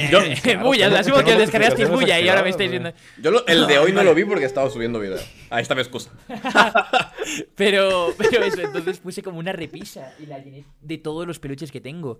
Yo, 0.09 0.19
yo, 0.23 0.59
bulla, 0.61 0.87
asumo 0.99 1.23
que 1.23 1.33
lo 1.33 1.39
descargasteis 1.39 1.89
bulla 1.89 2.19
y 2.19 2.27
ahora 2.29 2.43
me 2.43 2.49
estáis 2.49 2.71
viendo. 2.71 2.91
yo 3.21 3.29
lo- 3.31 3.45
el 3.45 3.67
de 3.67 3.77
hoy 3.77 3.91
no 3.91 4.03
lo 4.03 4.15
vi 4.15 4.23
porque 4.25 4.45
estaba 4.45 4.69
subiendo 4.69 4.99
video. 4.99 5.19
Ahí 5.49 5.61
está 5.61 5.75
mi 5.75 5.81
excusa. 5.81 6.11
Pero, 7.55 8.13
pero 8.17 8.43
eso, 8.43 8.61
entonces 8.61 8.99
puse 8.99 9.21
como 9.21 9.39
una 9.39 9.51
repisa 9.53 10.13
y 10.19 10.25
la 10.25 10.39
llené 10.39 10.65
de 10.81 10.97
todos 10.97 11.25
los 11.27 11.39
peluches 11.39 11.71
que 11.71 11.81
tengo. 11.81 12.19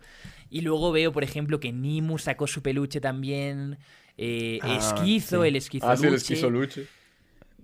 Y 0.50 0.62
luego 0.62 0.92
veo, 0.92 1.12
por 1.12 1.24
ejemplo, 1.24 1.60
que 1.60 1.72
Nimu 1.72 2.18
sacó 2.18 2.48
su 2.48 2.62
peluche 2.62 3.02
también. 3.02 3.78
eh, 4.18 4.60
Ah, 4.62 4.78
Esquizo, 4.78 5.42
sí. 5.44 5.48
el 5.48 5.56
esquizo. 5.56 5.90
Ah, 5.90 5.98
sí, 5.98 6.08
el 6.08 6.14
esquizoluche. 6.16 6.88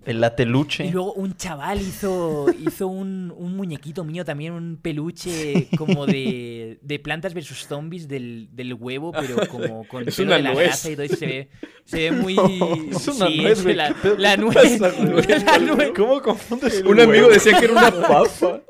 El 0.06 0.20
lateluche. 0.20 0.86
Y 0.86 0.90
luego 0.90 1.12
un 1.12 1.36
chaval 1.36 1.80
hizo, 1.80 2.46
hizo 2.58 2.86
un, 2.88 3.32
un 3.36 3.54
muñequito 3.54 4.02
mío 4.02 4.24
también, 4.24 4.52
un 4.54 4.78
peluche 4.80 5.68
como 5.76 6.06
de, 6.06 6.78
de 6.80 6.98
plantas 6.98 7.34
versus 7.34 7.66
zombies 7.66 8.08
del, 8.08 8.48
del 8.52 8.72
huevo, 8.74 9.12
pero 9.12 9.46
como 9.48 9.84
con 9.88 10.08
Es 10.08 10.16
pelo 10.16 10.28
una 10.28 10.36
de 10.36 10.42
la 10.42 10.52
nuez. 10.54 10.66
grasa 10.68 10.90
y 10.90 10.94
todo, 10.96 11.04
y 11.04 11.08
se 11.10 11.26
ve, 11.26 11.48
se 11.84 11.96
ve 11.98 12.12
muy... 12.12 12.34
Es 12.90 13.08
una 13.08 13.26
sí, 13.26 13.36
nuez, 13.42 13.58
es 13.66 13.76
la, 13.76 13.88
¿qué 13.88 13.94
pedo 14.02 14.16
la 14.18 14.36
nuez. 14.36 14.80
La 15.44 15.58
nuez. 15.58 15.92
¿Cómo 15.94 16.22
confundes 16.22 16.80
el 16.80 16.86
Un 16.86 17.00
amigo 17.00 17.28
decía 17.28 17.58
que 17.58 17.66
era 17.66 17.72
una 17.74 17.90
papa. 17.90 18.62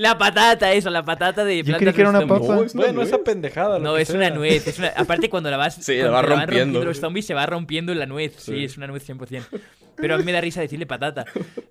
La 0.00 0.16
patata, 0.16 0.72
eso, 0.72 0.88
la 0.88 1.04
patata 1.04 1.44
de 1.44 1.62
Yo 1.62 1.76
creí 1.76 1.92
que 1.92 2.00
era 2.00 2.10
una 2.10 2.26
papa. 2.26 2.38
No, 2.46 2.62
es 2.64 2.74
una 2.74 2.84
Bueno, 2.84 3.02
esa 3.02 3.16
nuez. 3.16 3.24
pendejada. 3.24 3.78
No, 3.78 3.96
es 3.98 4.08
una 4.10 4.30
nuez. 4.30 4.66
Es 4.66 4.78
una... 4.78 4.88
Aparte, 4.88 5.28
cuando 5.28 5.50
la 5.50 5.56
vas, 5.58 5.74
Sí, 5.80 5.96
la 5.98 6.04
cuando 6.10 6.12
vas 6.14 6.28
van 6.30 6.38
rompiendo. 6.48 6.84
los 6.84 6.98
zombies, 7.00 7.26
se 7.26 7.34
va 7.34 7.44
rompiendo 7.46 7.94
la 7.94 8.06
nuez. 8.06 8.34
Sí, 8.38 8.52
Sí. 8.56 8.64
es 8.64 8.76
una 8.78 8.86
nuez 8.86 9.06
100%. 9.08 9.42
Pero 9.96 10.14
a 10.14 10.18
mí 10.18 10.24
me 10.24 10.32
da 10.32 10.40
risa 10.40 10.62
decirle 10.62 10.86
patata. 10.86 11.26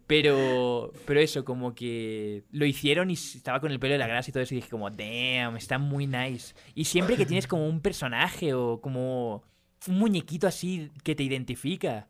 Pero, 0.05 0.93
pero 1.07 1.19
eso, 1.19 1.43
como 1.43 1.73
que 1.73 2.43
lo 2.51 2.65
hicieron 2.65 3.09
y 3.09 3.13
estaba 3.13 3.59
con 3.59 3.71
el 3.71 3.79
pelo 3.79 3.93
de 3.93 3.97
la 3.97 4.07
grasa 4.07 4.29
y 4.29 4.33
todo 4.33 4.43
eso. 4.43 4.53
Y 4.53 4.57
dije, 4.57 4.69
como, 4.69 4.89
damn, 4.91 5.57
está 5.57 5.79
muy 5.79 6.05
nice. 6.05 6.53
Y 6.75 6.85
siempre 6.85 7.15
que 7.15 7.25
tienes 7.25 7.47
como 7.47 7.67
un 7.67 7.81
personaje 7.81 8.53
o 8.53 8.79
como 8.81 9.43
un 9.87 9.97
muñequito 9.97 10.45
así 10.45 10.91
que 11.03 11.15
te 11.15 11.23
identifica, 11.23 12.07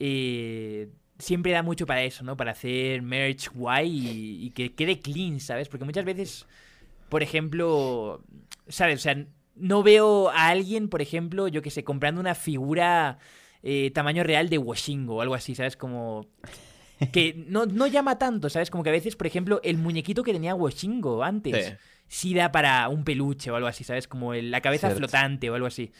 eh, 0.00 0.88
siempre 1.24 1.52
da 1.52 1.62
mucho 1.62 1.86
para 1.86 2.02
eso, 2.02 2.22
¿no? 2.24 2.36
Para 2.36 2.52
hacer 2.52 3.02
merch 3.02 3.50
guay 3.52 3.88
y, 3.88 4.46
y 4.46 4.50
que 4.50 4.72
quede 4.74 5.00
clean, 5.00 5.40
¿sabes? 5.40 5.68
Porque 5.68 5.84
muchas 5.84 6.04
veces, 6.04 6.46
por 7.08 7.22
ejemplo, 7.22 8.22
¿sabes? 8.68 9.00
O 9.00 9.02
sea, 9.02 9.24
no 9.56 9.82
veo 9.82 10.30
a 10.30 10.48
alguien, 10.48 10.88
por 10.88 11.00
ejemplo, 11.02 11.48
yo 11.48 11.62
que 11.62 11.70
sé, 11.70 11.84
comprando 11.84 12.20
una 12.20 12.34
figura 12.34 13.18
eh, 13.62 13.90
tamaño 13.92 14.22
real 14.24 14.48
de 14.48 14.58
Washingo 14.58 15.16
o 15.16 15.20
algo 15.22 15.34
así, 15.34 15.54
¿sabes? 15.54 15.76
Como 15.76 16.26
que 17.12 17.44
no, 17.48 17.66
no 17.66 17.86
llama 17.86 18.18
tanto, 18.18 18.48
¿sabes? 18.50 18.70
Como 18.70 18.82
que 18.84 18.90
a 18.90 18.92
veces, 18.92 19.16
por 19.16 19.26
ejemplo, 19.26 19.60
el 19.64 19.78
muñequito 19.78 20.22
que 20.22 20.32
tenía 20.32 20.54
Washingo 20.54 21.22
antes, 21.24 21.66
Sí. 21.66 21.72
sí 22.06 22.34
da 22.34 22.52
para 22.52 22.88
un 22.88 23.04
peluche 23.04 23.50
o 23.50 23.56
algo 23.56 23.68
así, 23.68 23.82
¿sabes? 23.84 24.06
Como 24.06 24.34
el- 24.34 24.50
la 24.50 24.60
cabeza 24.60 24.88
Cierto. 24.88 24.98
flotante 24.98 25.50
o 25.50 25.54
algo 25.54 25.66
así. 25.66 25.90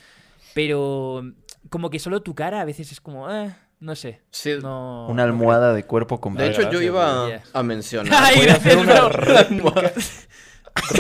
Pero 0.53 1.33
como 1.71 1.91
que 1.91 1.99
solo 1.99 2.23
tu 2.23 2.35
cara 2.35 2.61
a 2.61 2.65
veces 2.65 2.93
es 2.93 3.01
como, 3.01 3.31
eh, 3.31 3.55
no 3.85 3.94
sé. 3.94 4.20
Sí. 4.31 4.55
No, 4.62 5.06
Una 5.09 5.24
no 5.27 5.32
almohada 5.32 5.73
de 5.74 5.85
cuerpo 5.85 6.16
De 6.16 6.20
completo. 6.23 6.51
hecho, 6.52 6.62
yo 6.62 6.69
gracias, 6.81 6.85
iba 6.85 7.40
a 7.52 7.62
mencionar. 7.62 8.12
Ay, 8.24 8.48
a 8.48 8.52
hacer 8.55 8.77
gracias, 8.77 8.77
una 8.77 9.09
réplica 9.11 9.93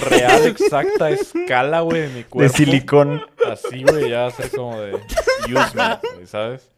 real, 0.08 0.46
exacta, 0.46 1.10
escala, 1.10 1.80
güey, 1.80 2.02
de 2.02 2.08
mi 2.08 2.14
de 2.14 2.24
cuerpo. 2.26 2.56
silicón. 2.56 3.22
Así, 3.50 3.82
güey, 3.82 4.10
ya 4.10 4.26
hacer 4.26 4.50
como 4.50 4.80
de 4.80 4.94
use 4.94 5.76
me, 5.76 5.98
güey, 6.14 6.26
¿sabes? 6.26 6.70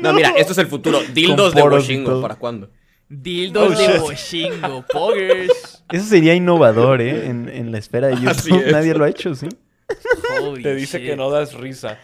No, 0.00 0.12
mira, 0.12 0.30
esto 0.36 0.52
es 0.52 0.58
el 0.58 0.66
futuro. 0.68 1.00
Dildos 1.12 1.54
de 1.54 1.62
Washingo. 1.62 2.22
¿para 2.22 2.36
cuándo? 2.36 2.70
Dildos 3.08 3.74
Oh, 3.74 3.78
de. 3.78 3.98
Washingo, 4.00 4.84
poggers. 4.90 5.84
Eso 5.92 6.06
sería 6.06 6.34
innovador, 6.34 7.00
¿eh? 7.02 7.26
En, 7.26 7.48
en 7.48 7.72
la 7.72 7.78
esfera 7.78 8.08
de 8.08 8.16
YouTube. 8.16 8.62
es. 8.66 8.72
Nadie 8.72 8.94
lo 8.94 9.04
ha 9.04 9.08
hecho, 9.08 9.34
¿sí? 9.34 9.48
Holy 10.42 10.62
Te 10.62 10.74
dice 10.74 10.98
shit. 10.98 11.06
que 11.08 11.16
no 11.16 11.30
das 11.30 11.54
risa. 11.54 11.98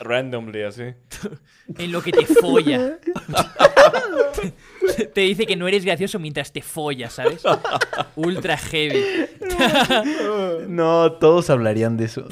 Randomly, 0.00 0.62
así. 0.62 0.82
En 1.78 1.92
lo 1.92 2.02
que 2.02 2.12
te 2.12 2.26
folla. 2.26 2.98
te 5.14 5.20
dice 5.22 5.46
que 5.46 5.56
no 5.56 5.66
eres 5.66 5.82
gracioso 5.82 6.18
mientras 6.18 6.52
te 6.52 6.60
follas, 6.60 7.14
¿sabes? 7.14 7.42
Ultra 8.16 8.58
heavy. 8.58 9.02
No, 10.68 11.12
todos 11.12 11.48
hablarían 11.50 11.96
de 11.96 12.06
eso. 12.06 12.26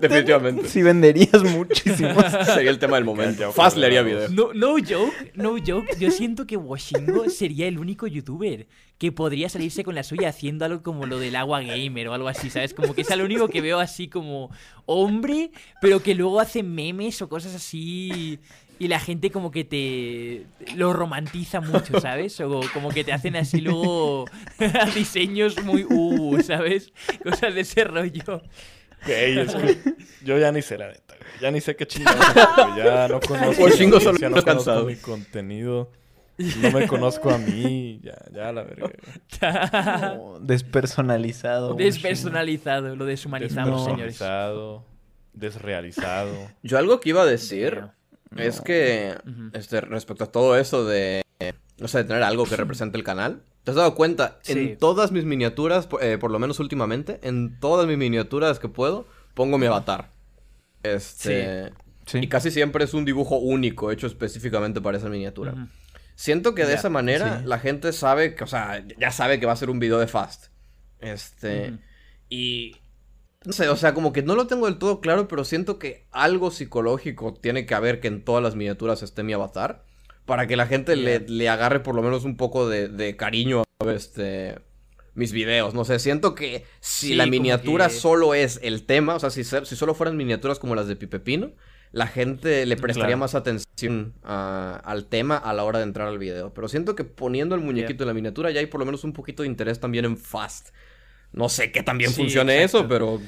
Definitivamente. 0.00 0.68
Sí, 0.68 0.82
venderías 0.82 1.42
muchísimo. 1.44 2.20
Sería 2.46 2.70
el 2.70 2.78
tema 2.78 2.96
del 2.96 3.04
momento. 3.04 3.52
Fast 3.52 3.76
le 3.76 3.86
haría 3.86 4.02
video. 4.02 4.28
No, 4.30 4.52
no 4.54 4.72
joke, 4.76 5.32
no 5.34 5.56
joke. 5.64 5.96
Yo 5.98 6.10
siento 6.10 6.46
que 6.46 6.56
Washingo 6.56 7.28
sería 7.28 7.68
el 7.68 7.78
único 7.78 8.06
youtuber 8.06 8.66
que 9.02 9.10
podría 9.10 9.48
salirse 9.48 9.82
con 9.82 9.96
la 9.96 10.04
suya 10.04 10.28
haciendo 10.28 10.64
algo 10.64 10.84
como 10.84 11.06
lo 11.06 11.18
del 11.18 11.34
agua 11.34 11.60
gamer 11.60 12.06
o 12.06 12.14
algo 12.14 12.28
así, 12.28 12.50
¿sabes? 12.50 12.72
Como 12.72 12.94
que 12.94 13.00
es 13.00 13.16
lo 13.16 13.24
único 13.24 13.48
que 13.48 13.60
veo 13.60 13.80
así 13.80 14.06
como 14.06 14.48
hombre, 14.86 15.50
pero 15.80 16.04
que 16.04 16.14
luego 16.14 16.38
hace 16.38 16.62
memes 16.62 17.20
o 17.20 17.28
cosas 17.28 17.52
así 17.52 18.38
y 18.78 18.86
la 18.86 19.00
gente 19.00 19.32
como 19.32 19.50
que 19.50 19.64
te 19.64 20.46
lo 20.76 20.92
romantiza 20.92 21.60
mucho, 21.60 22.00
¿sabes? 22.00 22.38
O 22.42 22.60
como 22.72 22.90
que 22.90 23.02
te 23.02 23.12
hacen 23.12 23.34
así 23.34 23.60
luego 23.60 24.26
diseños 24.94 25.60
muy 25.64 25.82
uh, 25.82 26.40
¿sabes? 26.40 26.92
Cosas 27.24 27.56
de 27.56 27.62
ese 27.62 27.82
rollo. 27.82 28.40
Güey, 29.04 29.36
es 29.36 29.52
que 29.52 29.78
yo 30.24 30.38
ya 30.38 30.52
ni 30.52 30.62
sé 30.62 30.78
la 30.78 30.86
neta, 30.86 31.16
güey. 31.18 31.40
Ya 31.40 31.50
ni 31.50 31.60
sé 31.60 31.74
qué 31.74 31.88
chingados. 31.88 32.24
Ya 32.76 33.08
no 33.08 33.18
conozco. 33.18 33.68
Solo 33.68 33.88
no 33.88 34.00
conozco 34.00 34.44
cansado. 34.44 34.86
mi 34.86 34.94
contenido. 34.94 35.90
No 36.60 36.70
me 36.70 36.86
conozco 36.86 37.30
a 37.30 37.38
mí. 37.38 38.00
Ya, 38.02 38.16
ya 38.32 38.52
la 38.52 38.62
verga. 38.62 38.90
No, 40.16 40.38
despersonalizado. 40.40 41.74
Despersonalizado, 41.74 42.96
lo 42.96 43.04
deshumanizamos, 43.04 43.84
señores. 43.84 44.18
Despersonalizado, 44.18 44.84
Desrealizado. 45.32 46.32
Yo 46.62 46.78
algo 46.78 47.00
que 47.00 47.10
iba 47.10 47.22
a 47.22 47.26
decir 47.26 47.84
es 48.36 48.60
que, 48.60 49.14
este, 49.52 49.80
respecto 49.80 50.24
a 50.24 50.26
todo 50.26 50.56
eso 50.56 50.84
de, 50.84 51.22
no 51.78 51.88
sé, 51.88 51.98
de 51.98 52.04
tener 52.04 52.22
algo 52.22 52.44
que 52.44 52.56
represente 52.56 52.96
el 52.98 53.04
canal, 53.04 53.42
¿te 53.64 53.70
has 53.70 53.76
dado 53.76 53.94
cuenta? 53.94 54.38
Sí. 54.42 54.52
En 54.52 54.78
todas 54.78 55.12
mis 55.12 55.24
miniaturas, 55.24 55.86
por, 55.86 56.02
eh, 56.02 56.18
por 56.18 56.30
lo 56.30 56.38
menos 56.38 56.60
últimamente, 56.60 57.18
en 57.22 57.58
todas 57.60 57.86
mis 57.86 57.98
miniaturas 57.98 58.58
que 58.58 58.68
puedo, 58.68 59.06
pongo 59.34 59.58
mi 59.58 59.66
avatar. 59.66 60.10
Este... 60.82 61.72
Sí. 62.04 62.18
Y 62.18 62.26
casi 62.26 62.50
siempre 62.50 62.82
es 62.84 62.94
un 62.94 63.04
dibujo 63.04 63.36
único, 63.36 63.92
hecho 63.92 64.08
específicamente 64.08 64.80
para 64.80 64.98
esa 64.98 65.08
miniatura. 65.08 65.52
Ujú. 65.52 65.68
Siento 66.22 66.54
que 66.54 66.64
de 66.64 66.74
esa 66.74 66.88
manera 66.88 67.40
sí. 67.40 67.46
la 67.46 67.58
gente 67.58 67.92
sabe 67.92 68.36
que, 68.36 68.44
o 68.44 68.46
sea, 68.46 68.84
ya 68.96 69.10
sabe 69.10 69.40
que 69.40 69.46
va 69.46 69.52
a 69.54 69.56
ser 69.56 69.70
un 69.70 69.80
video 69.80 69.98
de 69.98 70.06
Fast. 70.06 70.46
Este. 71.00 71.78
Y. 72.28 72.76
No 73.44 73.52
sé, 73.52 73.68
o 73.68 73.74
sea, 73.76 73.92
como 73.92 74.12
que 74.12 74.22
no 74.22 74.36
lo 74.36 74.46
tengo 74.46 74.66
del 74.66 74.78
todo 74.78 75.00
claro, 75.00 75.26
pero 75.26 75.44
siento 75.44 75.80
que 75.80 76.06
algo 76.12 76.52
psicológico 76.52 77.34
tiene 77.34 77.66
que 77.66 77.74
haber 77.74 77.98
que 77.98 78.06
en 78.06 78.24
todas 78.24 78.40
las 78.40 78.54
miniaturas 78.54 79.02
esté 79.02 79.24
mi 79.24 79.32
avatar. 79.32 79.84
Para 80.24 80.46
que 80.46 80.54
la 80.56 80.66
gente 80.68 80.94
le, 80.94 81.18
le 81.18 81.48
agarre 81.48 81.80
por 81.80 81.96
lo 81.96 82.02
menos 82.02 82.24
un 82.24 82.36
poco 82.36 82.68
de, 82.68 82.86
de 82.88 83.16
cariño 83.16 83.64
a 83.80 83.90
este. 83.90 84.60
Mis 85.14 85.32
videos, 85.32 85.74
no 85.74 85.84
sé, 85.84 85.98
siento 85.98 86.36
que 86.36 86.64
si 86.80 87.08
Sí, 87.08 87.14
la 87.16 87.26
miniatura 87.26 87.88
que- 87.88 87.94
solo 87.94 88.32
es 88.32 88.60
el 88.62 88.86
tema, 88.86 89.16
o 89.16 89.18
sea, 89.18 89.30
si, 89.30 89.42
se- 89.42 89.66
si 89.66 89.74
solo 89.74 89.92
fueran 89.94 90.16
miniaturas 90.16 90.60
como 90.60 90.76
las 90.76 90.86
de 90.86 90.94
Pipe 90.96 91.18
Pino, 91.18 91.50
la 91.92 92.06
gente 92.06 92.64
le 92.66 92.76
prestaría 92.76 93.08
Claro. 93.08 93.18
más 93.18 93.34
atención 93.34 94.14
a- 94.22 94.80
al 94.84 95.06
tema 95.06 95.36
a 95.36 95.52
la 95.52 95.64
hora 95.64 95.78
de 95.78 95.84
entrar 95.84 96.08
al 96.08 96.18
video. 96.18 96.52
Pero 96.54 96.68
siento 96.68 96.94
que 96.96 97.04
poniendo 97.04 97.54
el 97.54 97.60
muñequito 97.60 98.04
en 98.04 98.08
la 98.08 98.14
miniatura 98.14 98.50
ya 98.50 98.60
hay 98.60 98.66
por 98.66 98.80
lo 98.80 98.86
menos 98.86 99.04
un 99.04 99.12
poquito 99.12 99.42
de 99.42 99.48
interés 99.48 99.78
también 99.80 100.04
en 100.06 100.16
Fast. 100.16 100.70
No 101.32 101.48
sé 101.48 101.70
qué 101.72 101.82
también 101.82 102.10
Sí, 102.10 102.16
funcione 102.22 102.62
exacto. 102.62 102.78
eso, 102.78 102.88
pero... 102.88 103.20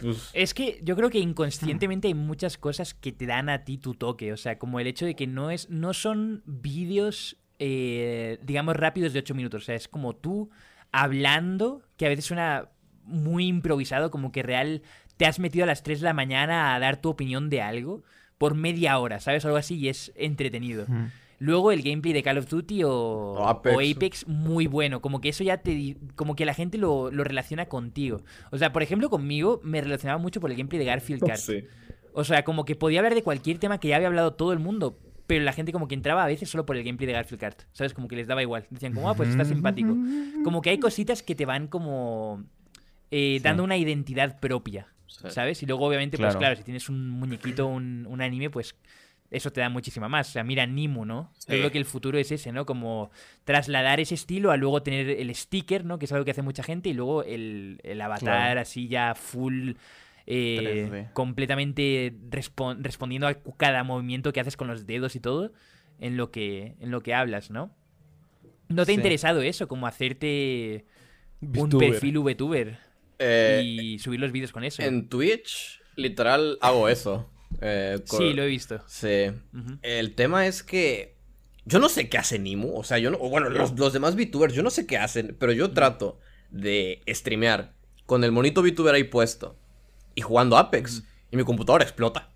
pues, 0.00 0.30
Es 0.32 0.54
que 0.54 0.80
yo 0.82 0.96
creo 0.96 1.10
que 1.10 1.18
inconscientemente 1.18 2.08
hay 2.08 2.14
muchas 2.14 2.56
cosas 2.58 2.94
que 2.94 3.12
te 3.12 3.26
dan 3.26 3.48
a 3.50 3.64
ti 3.64 3.76
tu 3.78 3.94
toque. 3.94 4.32
O 4.32 4.36
sea, 4.38 4.58
como 4.58 4.80
el 4.80 4.86
hecho 4.86 5.04
de 5.06 5.14
que 5.14 5.26
no 5.26 5.50
es. 5.50 5.68
no 5.70 5.92
son 5.94 6.42
vídeos, 6.46 7.36
eh, 7.58 8.38
digamos, 8.42 8.76
rápidos 8.76 9.12
de 9.12 9.18
8 9.18 9.34
minutos. 9.34 9.62
O 9.62 9.66
sea, 9.66 9.74
es 9.74 9.88
como 9.88 10.16
tú 10.16 10.50
hablando, 10.92 11.82
que 11.96 12.06
a 12.06 12.08
veces 12.08 12.24
suena 12.24 12.68
muy 13.04 13.46
improvisado, 13.46 14.10
como 14.10 14.30
que 14.32 14.42
real 14.42 14.82
te 15.20 15.26
has 15.26 15.38
metido 15.38 15.64
a 15.64 15.66
las 15.66 15.82
3 15.82 16.00
de 16.00 16.04
la 16.06 16.14
mañana 16.14 16.74
a 16.74 16.78
dar 16.78 16.96
tu 16.96 17.10
opinión 17.10 17.50
de 17.50 17.60
algo. 17.60 18.02
por 18.38 18.54
media 18.54 18.98
hora, 18.98 19.20
¿sabes? 19.20 19.44
Algo 19.44 19.58
así 19.58 19.76
y 19.76 19.88
es 19.90 20.12
entretenido. 20.16 20.86
Luego 21.38 21.72
el 21.72 21.82
gameplay 21.82 22.14
de 22.14 22.22
Call 22.22 22.38
of 22.38 22.48
Duty 22.48 22.84
o, 22.84 22.90
O 22.90 23.46
Apex. 23.46 23.76
o 23.76 23.80
Apex, 23.80 24.26
muy 24.28 24.66
bueno. 24.66 25.02
Como 25.02 25.20
que 25.20 25.28
eso 25.28 25.44
ya 25.44 25.58
te... 25.58 25.98
Como 26.14 26.34
que 26.36 26.46
la 26.46 26.54
gente 26.54 26.78
lo, 26.78 27.10
lo 27.10 27.22
relaciona 27.22 27.66
contigo. 27.66 28.22
O 28.50 28.56
sea, 28.56 28.72
por 28.72 28.82
ejemplo, 28.82 29.10
conmigo 29.10 29.60
me 29.62 29.82
relacionaba 29.82 30.18
mucho 30.18 30.40
por 30.40 30.50
el 30.50 30.56
gameplay 30.56 30.78
de 30.78 30.86
Garfield 30.86 31.22
Kart. 31.26 31.38
Sí. 31.38 31.64
O 32.14 32.24
sea, 32.24 32.42
como 32.42 32.64
que 32.64 32.74
podía 32.76 33.00
hablar 33.00 33.14
de 33.14 33.22
cualquier 33.22 33.58
tema 33.58 33.78
que 33.78 33.88
ya 33.88 33.96
había 33.96 34.08
hablado 34.08 34.32
todo 34.32 34.54
el 34.54 34.58
mundo. 34.58 34.98
Pero 35.26 35.44
la 35.44 35.52
gente 35.52 35.70
como 35.70 35.86
que 35.86 35.94
entraba 35.94 36.24
a 36.24 36.26
veces 36.26 36.48
solo 36.48 36.64
por 36.64 36.76
el 36.78 36.82
gameplay 36.84 37.06
de 37.08 37.12
Garfield 37.12 37.40
Kart. 37.40 37.60
¿Sabes? 37.72 37.92
Como 37.92 38.08
que 38.08 38.16
les 38.16 38.26
daba 38.26 38.40
igual. 38.42 38.66
Decían 38.70 38.94
como, 38.94 39.10
ah, 39.10 39.14
pues 39.14 39.28
está 39.28 39.44
simpático. 39.44 39.94
Como 40.44 40.62
que 40.62 40.70
hay 40.70 40.78
cositas 40.78 41.22
que 41.22 41.34
te 41.34 41.44
van 41.44 41.68
como... 41.68 42.42
eh, 43.10 43.38
dando 43.42 43.64
una 43.64 43.76
identidad 43.76 44.40
propia. 44.40 44.86
Sí. 45.10 45.30
¿Sabes? 45.30 45.62
Y 45.62 45.66
luego, 45.66 45.86
obviamente, 45.86 46.16
pues 46.16 46.26
Claro. 46.28 46.38
claro, 46.38 46.56
si 46.56 46.62
tienes 46.62 46.88
un 46.88 47.08
muñequito, 47.10 47.66
un, 47.66 48.06
un 48.08 48.20
anime, 48.22 48.48
pues 48.50 48.74
eso 49.30 49.52
te 49.52 49.60
da 49.60 49.68
muchísima 49.68 50.08
más. 50.08 50.28
O 50.30 50.32
sea, 50.32 50.42
mira 50.44 50.66
Nimu, 50.66 51.04
¿no? 51.04 51.32
Yo 51.46 51.56
creo 51.58 51.70
que 51.70 51.78
el 51.78 51.84
futuro 51.84 52.18
es 52.18 52.32
ese, 52.32 52.52
¿no? 52.52 52.66
Como 52.66 53.10
trasladar 53.44 54.00
ese 54.00 54.14
estilo 54.14 54.50
a 54.50 54.56
luego 54.56 54.82
tener 54.82 55.08
el 55.10 55.34
sticker, 55.34 55.84
¿no? 55.84 55.98
Que 55.98 56.06
es 56.06 56.12
algo 56.12 56.24
que 56.24 56.30
hace 56.32 56.42
mucha 56.42 56.62
gente, 56.62 56.88
y 56.88 56.94
luego 56.94 57.22
el, 57.22 57.78
el 57.84 58.00
avatar 58.00 58.20
Claro. 58.20 58.60
así 58.60 58.88
ya 58.88 59.14
full. 59.14 59.72
eh, 60.26 60.88
3D. 60.90 61.12
completamente 61.12 62.12
respon- 62.30 62.80
respondiendo 62.82 63.26
a 63.26 63.34
cada 63.56 63.82
movimiento 63.84 64.32
que 64.32 64.40
haces 64.40 64.56
con 64.56 64.68
los 64.68 64.86
dedos 64.86 65.16
y 65.16 65.20
todo 65.20 65.52
en 65.98 66.16
lo 66.16 66.30
que, 66.30 66.76
en 66.78 66.90
lo 66.92 67.00
que 67.02 67.14
hablas, 67.14 67.50
¿no? 67.50 67.74
¿No 68.68 68.84
te 68.86 68.92
ha 68.92 68.94
interesado 68.94 69.42
eso? 69.42 69.66
Como 69.66 69.86
hacerte 69.88 70.84
un 71.40 71.50
VTuber. 71.68 71.90
perfil 71.90 72.18
VTuber 72.20 72.78
Eh, 73.20 73.62
y 73.64 73.98
subir 73.98 74.18
los 74.18 74.32
vídeos 74.32 74.50
con 74.52 74.64
eso. 74.64 74.82
En 74.82 75.08
Twitch, 75.08 75.80
literal, 75.96 76.58
hago 76.60 76.88
eso. 76.88 77.30
Eh, 77.60 77.98
con- 78.08 78.18
Sí, 78.20 78.32
lo 78.32 78.42
he 78.42 78.46
visto. 78.46 78.82
Sí. 78.86 79.30
El 79.82 80.14
tema 80.14 80.46
es 80.46 80.62
que 80.62 81.16
yo 81.66 81.78
no 81.78 81.88
sé 81.88 82.08
qué 82.08 82.18
hace 82.18 82.38
Nimu, 82.38 82.74
o 82.76 82.82
sea, 82.84 82.98
yo 82.98 83.10
no, 83.10 83.18
bueno, 83.18 83.50
los, 83.50 83.78
los 83.78 83.92
demás 83.92 84.16
VTubers, 84.16 84.54
yo 84.54 84.62
no 84.62 84.70
sé 84.70 84.86
qué 84.86 84.96
hacen, 84.98 85.36
pero 85.38 85.52
yo 85.52 85.70
trato 85.72 86.18
de 86.50 87.02
streamear 87.08 87.74
con 88.06 88.24
el 88.24 88.32
monito 88.32 88.62
VTuber 88.62 88.94
ahí 88.94 89.04
puesto 89.04 89.56
y 90.14 90.22
jugando 90.22 90.56
Apex 90.56 91.02
y 91.30 91.36
mi 91.36 91.44
computadora 91.44 91.84
explota. 91.84 92.30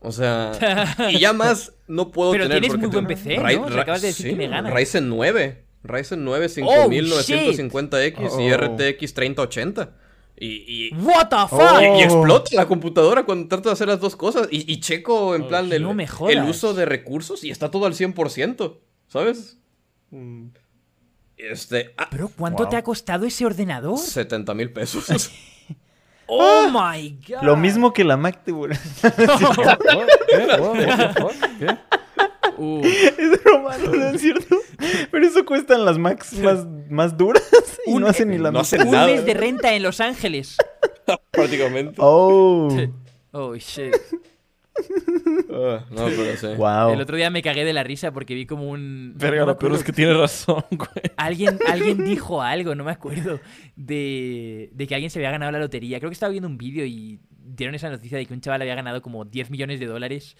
O 0.00 0.12
sea, 0.12 0.52
y 1.10 1.18
ya 1.18 1.32
más 1.32 1.72
no 1.88 2.10
puedo 2.10 2.32
Pero 2.32 2.44
tener 2.44 2.60
tienes 2.60 2.70
porque 2.70 2.86
muy 2.86 2.92
buen 2.94 3.06
PC, 3.06 3.36
¿no? 3.38 3.68
Ra- 3.68 3.82
acabas 3.82 4.02
de 4.02 4.08
decir 4.08 4.30
que 4.30 4.36
me 4.36 4.48
ganas. 4.48 4.72
Ryzen 4.72 5.08
9, 5.08 5.64
Ryzen 5.82 6.24
9 6.24 6.46
Oh, 6.62 6.88
5950X 6.90 8.40
y. 8.40 8.52
RTX 8.96 9.14
3080. 9.14 9.96
Y, 10.42 10.88
y, 10.88 10.94
What 10.94 11.28
the 11.28 11.36
fuck? 11.48 11.60
y- 11.82 11.86
Oh. 11.86 11.98
y 11.98 12.02
explota 12.02 12.50
la 12.56 12.66
computadora 12.66 13.24
cuando 13.24 13.46
trato 13.46 13.68
de 13.68 13.74
hacer 13.74 13.88
las 13.88 14.00
dos 14.00 14.16
cosas. 14.16 14.48
Y, 14.50 14.72
y 14.72 14.80
checo 14.80 15.34
en 15.34 15.42
Oh, 15.42 15.48
plan 15.48 15.68
del 15.68 15.82
no 15.82 15.92
me 15.94 16.08
el 16.28 16.42
uso 16.44 16.72
de 16.74 16.86
recursos 16.86 17.44
y 17.44 17.50
está 17.50 17.70
todo 17.70 17.84
al 17.86 17.92
100%, 17.94 18.78
¿sabes? 19.06 19.58
Mm. 20.10 20.46
Este, 21.36 21.94
ah, 21.98 22.08
Pero 22.10 22.28
¿cuánto 22.36 22.62
Wow. 22.64 22.70
te 22.70 22.76
ha 22.76 22.82
costado 22.82 23.26
ese 23.26 23.44
ordenador? 23.46 23.98
70 23.98 24.54
mil 24.54 24.72
pesos. 24.72 25.06
Oh 26.32 26.68
my 26.70 27.18
god. 27.28 27.42
Lo 27.42 27.56
mismo 27.56 27.92
que 27.92 28.04
la 28.04 28.16
Mac. 28.16 28.42
¿Qué? 28.44 28.56
Uh, 32.62 32.82
Es 33.18 33.42
broma, 33.42 33.76
no, 33.78 33.94
es 34.10 34.20
cierto. 34.20 34.56
Pero 35.10 35.26
eso 35.26 35.44
cuestan 35.44 35.84
las 35.84 35.96
Macs 35.98 36.34
más, 36.40 36.66
más 36.90 37.16
duras 37.16 37.42
y 37.86 37.92
Un- 37.92 38.02
no 38.02 38.08
hacen 38.08 38.28
ni 38.28 38.36
la 38.38 38.50
no 38.50 38.58
mitad. 38.58 38.60
hacen 38.62 38.82
un 38.86 38.90
nada. 38.92 39.06
mes 39.06 39.24
de 39.24 39.34
renta 39.34 39.72
en 39.74 39.82
Los 39.82 40.00
Ángeles. 40.00 40.56
prácticamente. 41.30 41.96
Oh, 41.98 42.68
Oh 43.32 43.54
shit. 43.56 43.94
Ah, 45.52 45.84
no, 45.90 46.06
pero 46.06 46.36
sí. 46.36 46.46
wow. 46.56 46.92
El 46.92 47.00
otro 47.00 47.16
día 47.16 47.30
me 47.30 47.42
cagué 47.42 47.64
de 47.64 47.72
la 47.72 47.82
risa 47.82 48.12
porque 48.12 48.34
vi 48.34 48.46
como 48.46 48.68
un. 48.68 49.12
Verga, 49.16 49.44
lo 49.44 49.58
peor 49.58 49.74
es 49.74 49.84
que 49.84 49.92
tiene 49.92 50.14
razón, 50.14 50.64
güey. 50.70 50.90
Alguien, 51.16 51.58
alguien 51.68 52.04
dijo 52.04 52.40
algo, 52.42 52.74
no 52.74 52.84
me 52.84 52.92
acuerdo, 52.92 53.40
de, 53.76 54.70
de 54.72 54.86
que 54.86 54.94
alguien 54.94 55.10
se 55.10 55.18
había 55.18 55.30
ganado 55.32 55.52
la 55.52 55.58
lotería. 55.58 55.98
Creo 55.98 56.10
que 56.10 56.14
estaba 56.14 56.30
viendo 56.30 56.48
un 56.48 56.56
vídeo 56.58 56.84
y 56.86 57.20
dieron 57.30 57.74
esa 57.74 57.90
noticia 57.90 58.16
de 58.16 58.26
que 58.26 58.32
un 58.34 58.40
chaval 58.40 58.62
había 58.62 58.74
ganado 58.74 59.02
como 59.02 59.24
10 59.24 59.50
millones 59.50 59.80
de 59.80 59.86
dólares 59.86 60.36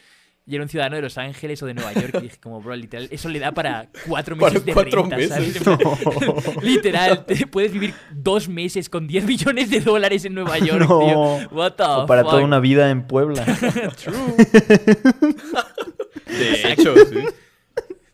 y 0.51 0.55
era 0.57 0.65
un 0.65 0.69
ciudadano 0.69 0.97
de 0.97 1.03
Los 1.03 1.17
Ángeles 1.17 1.63
o 1.63 1.67
de 1.67 1.75
Nueva 1.75 1.93
York. 1.93 2.11
Y 2.19 2.23
dije, 2.23 2.37
como, 2.43 2.61
bro, 2.61 2.75
literal, 2.75 3.07
eso 3.13 3.29
le 3.29 3.39
da 3.39 3.53
para 3.53 3.89
cuatro 4.09 4.37
Para 4.37 4.51
meses 4.53 4.67
de 4.67 4.73
cuatro 4.73 5.03
renta, 5.03 5.17
meses. 5.17 5.63
¿sabes? 5.63 6.57
literal, 6.63 7.25
te 7.25 7.47
puedes 7.47 7.73
vivir 7.73 7.95
dos 8.13 8.49
meses 8.49 8.89
con 8.89 9.07
10 9.07 9.27
millones 9.27 9.71
de 9.71 9.81
dólares 9.81 10.25
en 10.25 10.35
Nueva 10.35 10.59
York, 10.59 10.81
No. 10.89 10.99
tío. 10.99 11.49
What 11.57 11.75
the 11.75 11.85
O 11.85 12.07
para 12.07 12.25
toda 12.25 12.43
una 12.43 12.59
vida 12.59 12.91
en 12.91 13.07
Puebla. 13.07 13.45
De 16.27 16.73
hecho, 16.73 16.95
sí. 17.07 17.25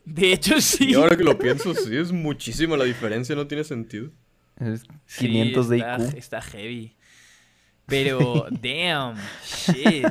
De 0.05 0.33
hecho, 0.33 0.61
sí. 0.61 0.91
Y 0.91 0.93
ahora 0.95 1.15
que 1.17 1.23
lo 1.23 1.37
pienso, 1.37 1.73
sí, 1.73 1.95
es 1.95 2.11
muchísima 2.11 2.77
la 2.77 2.85
diferencia, 2.85 3.35
no 3.35 3.47
tiene 3.47 3.63
sentido. 3.63 4.09
Es 4.59 4.83
Sí, 5.05 5.27
500 5.27 5.69
de 5.69 5.77
está, 5.77 5.97
IQ. 5.97 6.17
Está 6.17 6.41
heavy. 6.41 6.95
Pero, 7.85 8.47
damn, 8.51 9.15
shit. 9.45 10.05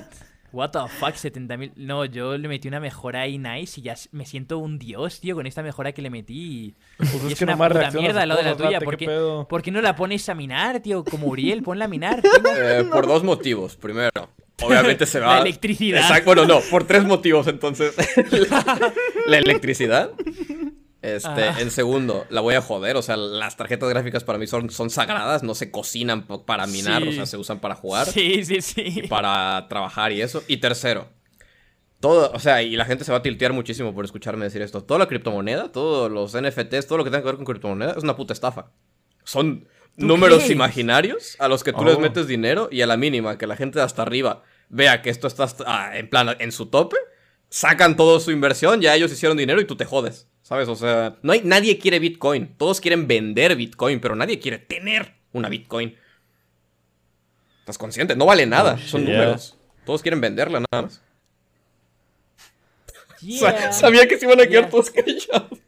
What 0.56 0.70
the 0.70 0.78
fuck, 0.88 1.14
70 1.14 1.56
mil. 1.58 1.72
No, 1.76 2.06
yo 2.06 2.38
le 2.38 2.48
metí 2.48 2.66
una 2.66 2.80
mejora 2.80 3.20
ahí 3.20 3.36
nice 3.36 3.78
y 3.78 3.82
ya 3.82 3.94
me 4.12 4.24
siento 4.24 4.56
un 4.56 4.78
dios, 4.78 5.20
tío, 5.20 5.34
con 5.34 5.46
esta 5.46 5.62
mejora 5.62 5.92
que 5.92 6.00
le 6.00 6.08
metí. 6.08 6.34
Y, 6.34 6.74
Pues 6.96 7.12
y 7.12 7.26
es 7.26 7.32
es, 7.32 7.38
que 7.38 7.44
una 7.44 7.58
puta 7.58 7.90
mierda 7.90 8.22
al 8.22 8.28
lado 8.30 8.42
de 8.42 8.48
la 8.48 8.56
tuya. 8.56 8.80
¿Por 8.80 8.96
¿qué 8.96 9.06
por 9.46 9.60
qué 9.60 9.70
no 9.70 9.82
la 9.82 9.94
pones 9.94 10.26
a 10.30 10.34
minar, 10.34 10.80
tío? 10.80 11.04
Como 11.04 11.26
Uriel, 11.26 11.62
ponla 11.62 11.84
a 11.84 11.88
minar. 11.88 12.22
Eh, 12.58 12.86
Por 12.90 13.06
dos 13.06 13.22
motivos. 13.22 13.76
Primero, 13.76 14.30
obviamente 14.62 15.04
se 15.04 15.20
va. 15.20 15.26
La 15.34 15.40
electricidad. 15.42 16.00
Exacto, 16.00 16.24
bueno, 16.30 16.46
no, 16.46 16.60
por 16.70 16.86
tres 16.86 17.04
motivos 17.04 17.48
entonces. 17.48 17.94
la, 18.50 18.92
la 19.26 19.38
electricidad. 19.38 20.12
Este, 21.06 21.44
Ajá. 21.48 21.60
en 21.60 21.70
segundo, 21.70 22.26
la 22.30 22.40
voy 22.40 22.54
a 22.56 22.60
joder. 22.60 22.96
O 22.96 23.02
sea, 23.02 23.16
las 23.16 23.56
tarjetas 23.56 23.88
gráficas 23.88 24.24
para 24.24 24.38
mí 24.38 24.46
son, 24.46 24.70
son 24.70 24.90
sagradas, 24.90 25.42
no 25.42 25.54
se 25.54 25.70
cocinan 25.70 26.26
para 26.26 26.66
minar, 26.66 27.02
Sí. 27.02 27.08
o 27.08 27.12
sea, 27.12 27.26
se 27.26 27.36
usan 27.36 27.60
para 27.60 27.74
jugar, 27.76 28.06
Sí, 28.06 28.44
sí, 28.44 28.60
sí. 28.60 29.02
para 29.08 29.66
trabajar 29.68 30.12
y 30.12 30.20
eso. 30.22 30.42
Y 30.48 30.56
tercero, 30.56 31.08
todo, 32.00 32.30
o 32.34 32.38
sea, 32.38 32.62
y 32.62 32.76
la 32.76 32.84
gente 32.84 33.04
se 33.04 33.12
va 33.12 33.18
a 33.18 33.22
tiltear 33.22 33.52
muchísimo 33.52 33.94
por 33.94 34.04
escucharme 34.04 34.44
decir 34.44 34.62
esto. 34.62 34.82
Toda 34.84 34.98
la 34.98 35.06
criptomoneda, 35.08 35.72
todos 35.72 36.10
los 36.10 36.34
NFTs, 36.34 36.86
todo 36.86 36.98
lo 36.98 37.04
que 37.04 37.10
tenga 37.10 37.22
que 37.22 37.26
ver 37.28 37.36
con 37.36 37.44
criptomoneda 37.44 37.92
es 37.96 38.02
una 38.02 38.16
puta 38.16 38.32
estafa. 38.32 38.70
Son 39.24 39.66
¿Tú 39.98 40.06
números 40.06 40.50
imaginarios 40.50 41.36
a 41.38 41.48
los 41.48 41.64
que 41.64 41.72
tú 41.72 41.80
Oh. 41.80 41.84
les 41.84 41.98
metes 41.98 42.26
dinero 42.26 42.68
y 42.70 42.82
a 42.82 42.86
la 42.86 42.96
mínima 42.98 43.38
que 43.38 43.46
la 43.46 43.56
gente 43.56 43.78
de 43.78 43.84
hasta 43.84 44.02
arriba 44.02 44.42
vea 44.68 45.00
que 45.00 45.08
esto 45.10 45.26
está 45.26 45.44
hasta- 45.44 45.64
ah, 45.66 45.96
en 45.96 46.10
plan 46.10 46.36
en 46.38 46.52
su 46.52 46.66
tope, 46.66 46.96
sacan 47.50 47.96
toda 47.96 48.20
su 48.20 48.30
inversión, 48.30 48.80
ya 48.80 48.94
ellos 48.94 49.12
hicieron 49.12 49.36
dinero 49.36 49.60
y 49.60 49.64
tú 49.66 49.76
te 49.76 49.84
jodes. 49.84 50.28
¿Sabes? 50.42 50.68
O 50.68 50.76
sea, 50.76 51.16
no 51.22 51.32
hay, 51.32 51.40
nadie 51.42 51.76
quiere 51.78 51.98
Bitcoin. 51.98 52.54
Todos 52.56 52.80
quieren 52.80 53.08
vender 53.08 53.56
Bitcoin, 53.56 53.98
pero 54.00 54.14
nadie 54.14 54.38
quiere 54.38 54.58
tener 54.58 55.14
una 55.32 55.48
Bitcoin. 55.48 55.96
¿Estás 57.60 57.78
consciente? 57.78 58.14
No 58.14 58.26
vale 58.26 58.46
nada. 58.46 58.74
Oh, 58.74 58.88
son 58.88 59.04
números. 59.04 59.56
Todos 59.84 60.02
quieren 60.02 60.20
venderla 60.20 60.60
nada 60.70 60.82
más. 60.84 61.02
Yeah, 63.20 63.72
Sabía 63.72 64.06
que 64.06 64.18
se 64.18 64.26
iban 64.26 64.40
a 64.40 64.46
quedar 64.46 64.64
Yeah. 64.64 64.70
todos 64.70 64.90
callados. 64.90 65.58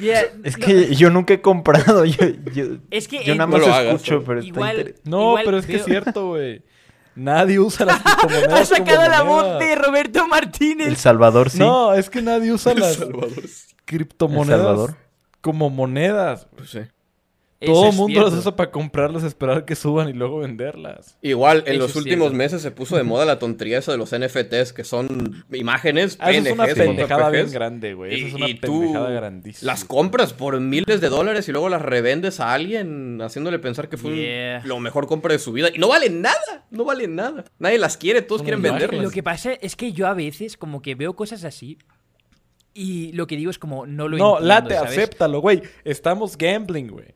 yeah. 0.00 0.22
Es 0.44 0.56
No, 0.58 0.64
que 0.66 0.94
yo 0.94 1.10
nunca 1.10 1.34
he 1.34 1.40
comprado. 1.42 2.04
Yo, 2.06 2.28
yo, 2.54 2.64
Es 2.90 3.08
que 3.08 3.24
yo 3.24 3.32
en- 3.32 3.38
nada 3.38 3.50
No 3.50 3.58
más 3.58 3.66
lo 3.66 3.74
hagas, 3.74 3.94
escucho, 3.96 4.14
¿no? 4.20 4.24
pero 4.24 4.40
está 4.40 4.48
inter- 4.72 4.94
No, 5.04 5.20
Igual 5.30 5.44
pero 5.44 5.58
es 5.58 5.66
que 5.66 5.76
es 5.76 5.84
cierto, 5.84 6.28
güey. 6.28 6.62
Nadie 7.16 7.58
usa 7.58 7.86
las 7.86 8.00
criptomonedas. 8.02 8.60
Ha 8.60 8.64
sacado 8.76 8.98
como 8.98 9.08
la 9.08 9.22
voz 9.22 9.58
de 9.58 9.74
Roberto 9.74 10.28
Martínez. 10.28 10.86
El 10.88 10.96
Salvador 10.96 11.50
sí. 11.50 11.58
No, 11.58 11.94
es 11.94 12.08
que 12.10 12.22
nadie 12.22 12.52
usa 12.52 12.74
las 12.74 12.96
Salvador. 12.96 13.30
criptomonedas 13.84 14.60
El 14.60 14.66
Salvador. 14.66 14.96
como 15.40 15.70
monedas. 15.70 16.46
Pues 16.56 16.70
sí. 16.70 16.80
Eso 17.58 17.72
Todo 17.72 17.88
el 17.88 17.96
mundo 17.96 18.20
las 18.22 18.34
usa 18.34 18.54
para 18.54 18.70
comprarlas, 18.70 19.22
esperar 19.24 19.64
que 19.64 19.74
suban 19.74 20.10
y 20.10 20.12
luego 20.12 20.40
venderlas. 20.40 21.16
Igual, 21.22 21.64
en 21.66 21.76
Eso 21.76 21.84
los 21.84 21.96
últimos 21.96 22.24
cierto. 22.28 22.36
meses 22.36 22.60
se 22.60 22.70
puso 22.70 22.98
de 22.98 23.02
moda 23.02 23.24
la 23.24 23.38
tontería 23.38 23.78
esa 23.78 23.92
de 23.92 23.98
los 23.98 24.12
NFTs, 24.12 24.74
que 24.74 24.84
son 24.84 25.42
imágenes, 25.52 26.18
Ah, 26.20 26.32
eso 26.32 26.48
es 26.48 26.52
una 26.52 26.64
PNGs, 26.66 26.78
pendejada 26.78 27.30
bien 27.30 27.50
grande, 27.50 27.94
güey. 27.94 28.14
Eso 28.14 28.26
es 28.26 28.34
una 28.34 28.48
y 28.50 28.54
tú 28.60 28.80
pendejada 28.80 29.08
grandísima. 29.10 29.72
Las 29.72 29.86
compras 29.86 30.34
por 30.34 30.60
miles 30.60 31.00
de 31.00 31.08
dólares 31.08 31.48
y 31.48 31.52
luego 31.52 31.70
las 31.70 31.80
revendes 31.80 32.40
a 32.40 32.52
alguien 32.52 33.22
haciéndole 33.22 33.58
pensar 33.58 33.88
que 33.88 33.96
fue 33.96 34.10
un- 34.62 34.68
lo 34.68 34.78
mejor 34.78 35.06
compra 35.06 35.32
de 35.32 35.38
su 35.38 35.52
vida. 35.52 35.70
Y 35.74 35.78
no 35.78 35.88
valen 35.88 36.20
nada, 36.20 36.66
no 36.70 36.84
valen 36.84 37.14
nada. 37.16 37.44
Nadie 37.58 37.78
las 37.78 37.96
quiere, 37.96 38.20
todos 38.20 38.42
quieren 38.42 38.60
venderlas. 38.60 39.02
Lo 39.02 39.10
que 39.10 39.22
pasa 39.22 39.54
es 39.54 39.76
que 39.76 39.92
yo 39.92 40.06
a 40.08 40.12
veces 40.12 40.58
como 40.58 40.82
que 40.82 40.94
veo 40.94 41.16
cosas 41.16 41.42
así 41.44 41.78
y 42.74 43.12
lo 43.12 43.26
que 43.26 43.36
digo 43.36 43.50
es 43.50 43.58
como 43.58 43.86
no 43.86 44.08
lo 44.08 44.18
No, 44.18 44.32
entiendo, 44.38 44.46
late, 44.46 44.74
¿sabes? 44.74 44.90
acéptalo, 44.90 45.40
güey. 45.40 45.62
Estamos 45.84 46.36
gambling, 46.36 46.88
güey. 46.88 47.14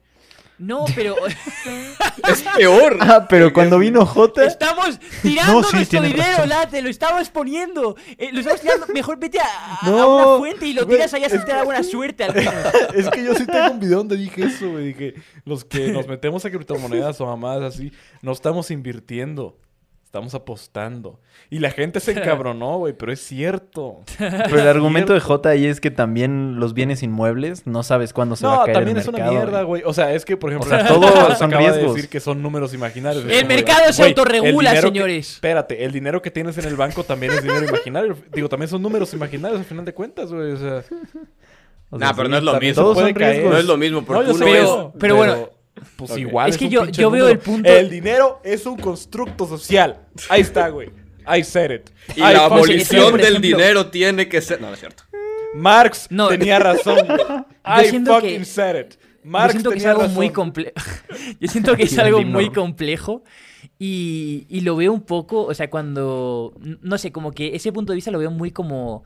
No, 0.60 0.84
pero 0.94 1.16
Es 2.28 2.42
peor. 2.54 2.98
Ah, 3.00 3.26
pero 3.26 3.50
cuando 3.50 3.78
vino 3.78 4.04
J. 4.04 4.44
estamos 4.44 5.00
tirando 5.22 5.62
No, 5.62 5.62
sí, 5.64 5.76
nuestro 5.76 6.02
dinero, 6.02 6.22
razón. 6.22 6.48
Late, 6.50 6.82
lo 6.82 6.90
estamos 6.90 7.30
poniendo. 7.30 7.96
Eh, 8.18 8.28
lo 8.30 8.40
estamos 8.40 8.60
tirando. 8.60 8.86
Mejor 8.88 9.18
vete 9.18 9.40
a, 9.40 9.44
a 9.80 9.88
No, 9.88 10.16
una 10.16 10.38
fuente 10.38 10.66
y 10.66 10.74
lo 10.74 10.86
tiras 10.86 11.14
allá 11.14 11.30
si 11.30 11.38
te 11.38 11.52
da 11.52 11.64
buena 11.64 11.82
suerte 11.82 12.24
al 12.24 12.34
menos. 12.34 12.54
es 12.94 13.08
que 13.08 13.24
yo 13.24 13.34
sí 13.34 13.46
tengo 13.46 13.70
un 13.72 13.80
video 13.80 13.98
donde 13.98 14.18
dije 14.18 14.44
eso, 14.44 14.70
güey. 14.70 14.88
Dije, 14.88 15.14
los 15.46 15.64
que 15.64 15.92
nos 15.92 16.06
metemos 16.08 16.44
a 16.44 16.50
criptomonedas 16.50 17.18
o 17.22 17.26
mamadas 17.26 17.74
así, 17.74 17.90
no 18.20 18.32
estamos 18.32 18.70
invirtiendo. 18.70 19.56
Estamos 20.10 20.34
apostando. 20.34 21.20
Y 21.50 21.60
la 21.60 21.70
gente 21.70 22.00
se 22.00 22.10
encabronó, 22.10 22.78
güey, 22.78 22.94
pero 22.94 23.12
es 23.12 23.20
cierto. 23.20 24.00
Pero 24.18 24.58
el 24.60 24.66
argumento 24.66 25.14
de 25.14 25.20
J 25.20 25.48
ahí 25.50 25.66
es 25.66 25.80
que 25.80 25.92
también 25.92 26.58
los 26.58 26.74
bienes 26.74 27.04
inmuebles 27.04 27.64
no 27.64 27.84
sabes 27.84 28.12
cuándo 28.12 28.34
se 28.34 28.44
va 28.44 28.54
a 28.54 28.56
No, 28.56 28.62
caer 28.64 28.74
también 28.74 28.96
el 28.96 29.02
es 29.02 29.08
una 29.08 29.30
mierda, 29.30 29.62
güey. 29.62 29.84
O 29.86 29.94
sea, 29.94 30.12
es 30.12 30.24
que, 30.24 30.36
por 30.36 30.50
ejemplo, 30.50 30.66
O 30.74 30.76
sea, 30.76 30.88
todo 30.88 31.06
son 31.36 31.54
acaba 31.54 31.62
de 31.66 31.72
riesgos. 31.74 31.94
decir 31.94 32.10
que 32.10 32.18
son 32.18 32.42
números 32.42 32.74
imaginarios. 32.74 33.24
El 33.24 33.46
mercado 33.46 33.92
se 33.92 34.02
autorregula, 34.02 34.70
dinero 34.70 34.88
que- 34.92 34.98
señores. 34.98 35.30
espérate, 35.34 35.84
el 35.84 35.92
dinero 35.92 36.20
que 36.20 36.32
tienes 36.32 36.58
en 36.58 36.64
el 36.64 36.74
banco 36.74 37.04
también 37.04 37.32
es 37.32 37.42
dinero 37.44 37.64
imaginario. 37.68 38.16
Digo, 38.32 38.48
también 38.48 38.68
son 38.68 38.82
números 38.82 39.14
imaginarios 39.14 39.60
al 39.60 39.64
final 39.64 39.84
de 39.84 39.94
cuentas, 39.94 40.32
güey. 40.32 40.50
O 40.50 40.56
sea, 40.56 40.82
O 41.90 41.98
Nah, 41.98 42.12
pero 42.16 42.28
no 42.28 42.36
es 42.36 42.42
lo 42.42 42.50
también 42.50 42.70
mismo. 42.72 42.94
puede 42.94 43.06
son 43.10 43.14
caer. 43.14 43.32
riesgos. 43.34 43.52
No 43.52 43.58
es 43.60 43.64
lo 43.64 43.76
mismo, 43.76 44.02
porque 44.04 44.22
No, 44.24 44.28
yo 44.32 44.34
sé 44.38 44.58
es... 44.58 44.64
no, 44.64 44.92
pero 44.98 45.14
bueno, 45.14 45.50
Pues 45.96 46.16
igual. 46.16 46.50
Es 46.50 46.56
que 46.58 46.64
un 46.66 46.70
yo- 46.70 46.86
yo 46.86 47.10
veo 47.10 47.24
número. 47.24 47.28
el 47.28 47.38
punto- 47.38 47.68
El 47.68 47.90
dinero 47.90 48.40
es 48.44 48.66
un 48.66 48.76
constructo 48.78 49.46
social. 49.46 50.00
Ahí 50.28 50.40
está, 50.42 50.68
güey. 50.68 50.90
I 51.32 51.44
said 51.44 51.70
it. 51.70 51.90
Y 52.16 52.20
la 52.20 52.46
abolición 52.46 53.16
del 53.16 53.36
ejemplo- 53.36 53.40
dinero 53.40 53.86
tiene 53.90 54.28
que 54.28 54.40
ser... 54.40 54.60
No, 54.60 54.68
no 54.68 54.74
es 54.74 54.80
cierto. 54.80 55.04
Marx 55.54 56.06
No. 56.10 56.28
tenía 56.28 56.58
razón. 56.58 56.98
I 57.64 57.84
fucking 58.04 58.38
que- 58.38 58.44
said 58.44 58.80
it. 58.86 58.94
Yo 59.22 59.30
Marx 59.30 59.52
siento 59.52 59.70
que 59.70 59.76
es 59.76 59.82
tenía 59.82 59.90
algo 59.90 60.02
razón. 60.02 60.16
muy 60.16 60.30
complejo. 60.30 60.72
Yo 61.40 61.48
siento 61.48 61.76
que 61.76 61.82
es 61.82 61.98
algo 61.98 62.22
muy 62.22 62.50
complejo. 62.50 63.22
Y, 63.78 64.46
y 64.48 64.62
lo 64.62 64.76
veo 64.76 64.92
un 64.92 65.02
poco, 65.02 65.44
o 65.44 65.52
sea, 65.54 65.68
cuando. 65.68 66.54
No 66.80 66.96
sé, 66.96 67.12
como 67.12 67.32
que 67.32 67.54
ese 67.54 67.70
punto 67.72 67.92
de 67.92 67.96
vista 67.96 68.10
lo 68.10 68.18
veo 68.18 68.30
muy 68.30 68.50
como. 68.50 69.04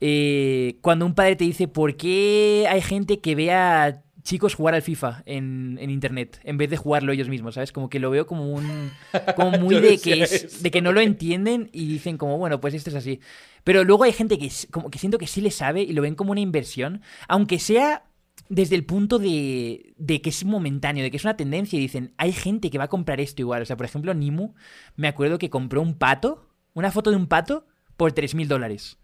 eh, 0.00 0.76
cuando 0.80 1.06
un 1.06 1.14
padre 1.14 1.36
te 1.36 1.44
dice, 1.44 1.68
¿por 1.68 1.96
qué 1.96 2.66
hay 2.68 2.80
gente 2.80 3.20
que 3.20 3.34
ve 3.36 3.52
a 3.52 4.02
chicos 4.28 4.54
jugar 4.54 4.74
al 4.74 4.82
FIFA 4.82 5.22
en, 5.26 5.78
en 5.80 5.88
internet 5.90 6.38
en 6.44 6.58
vez 6.58 6.68
de 6.70 6.76
jugarlo 6.76 7.12
ellos 7.12 7.28
mismos? 7.28 7.54
¿Sabes? 7.54 7.72
Como 7.72 7.88
que 7.88 7.98
lo 7.98 8.10
veo 8.10 8.26
como 8.26 8.52
un. 8.52 8.90
Como 9.34 9.58
muy 9.58 9.80
de 9.80 9.98
que, 9.98 10.22
es- 10.22 10.62
de 10.62 10.70
que 10.70 10.82
no 10.82 10.92
lo 10.92 11.00
entienden 11.00 11.70
y 11.72 11.86
dicen, 11.86 12.18
como, 12.18 12.36
bueno, 12.38 12.60
pues 12.60 12.74
esto 12.74 12.90
es 12.90 12.96
así. 12.96 13.20
Pero 13.64 13.84
luego 13.84 14.04
hay 14.04 14.12
gente 14.12 14.38
que, 14.38 14.50
como 14.70 14.90
que 14.90 14.98
siento 14.98 15.18
que 15.18 15.26
sí 15.26 15.40
le 15.40 15.50
sabe 15.50 15.82
y 15.82 15.92
lo 15.92 16.02
ven 16.02 16.14
como 16.14 16.32
una 16.32 16.40
inversión, 16.40 17.00
aunque 17.26 17.58
sea 17.58 18.04
desde 18.50 18.76
el 18.76 18.84
punto 18.84 19.18
de, 19.18 19.94
de 19.96 20.20
que 20.22 20.30
es 20.30 20.44
momentáneo, 20.44 21.02
de 21.02 21.10
que 21.10 21.16
es 21.18 21.24
una 21.24 21.36
tendencia 21.36 21.76
y 21.78 21.82
dicen, 21.82 22.14
hay 22.16 22.32
gente 22.32 22.70
que 22.70 22.78
va 22.78 22.84
a 22.84 22.88
comprar 22.88 23.20
esto 23.20 23.42
igual. 23.42 23.62
O 23.62 23.66
sea, 23.66 23.76
por 23.76 23.86
ejemplo, 23.86 24.14
Nimu, 24.14 24.54
me 24.96 25.08
acuerdo 25.08 25.38
que 25.38 25.50
compró 25.50 25.82
un 25.82 25.94
pato, 25.94 26.48
una 26.74 26.90
foto 26.92 27.10
de 27.10 27.16
un 27.16 27.26
pato, 27.26 27.66
por 27.96 28.12
3.000 28.12 28.46
dólares. 28.46 28.98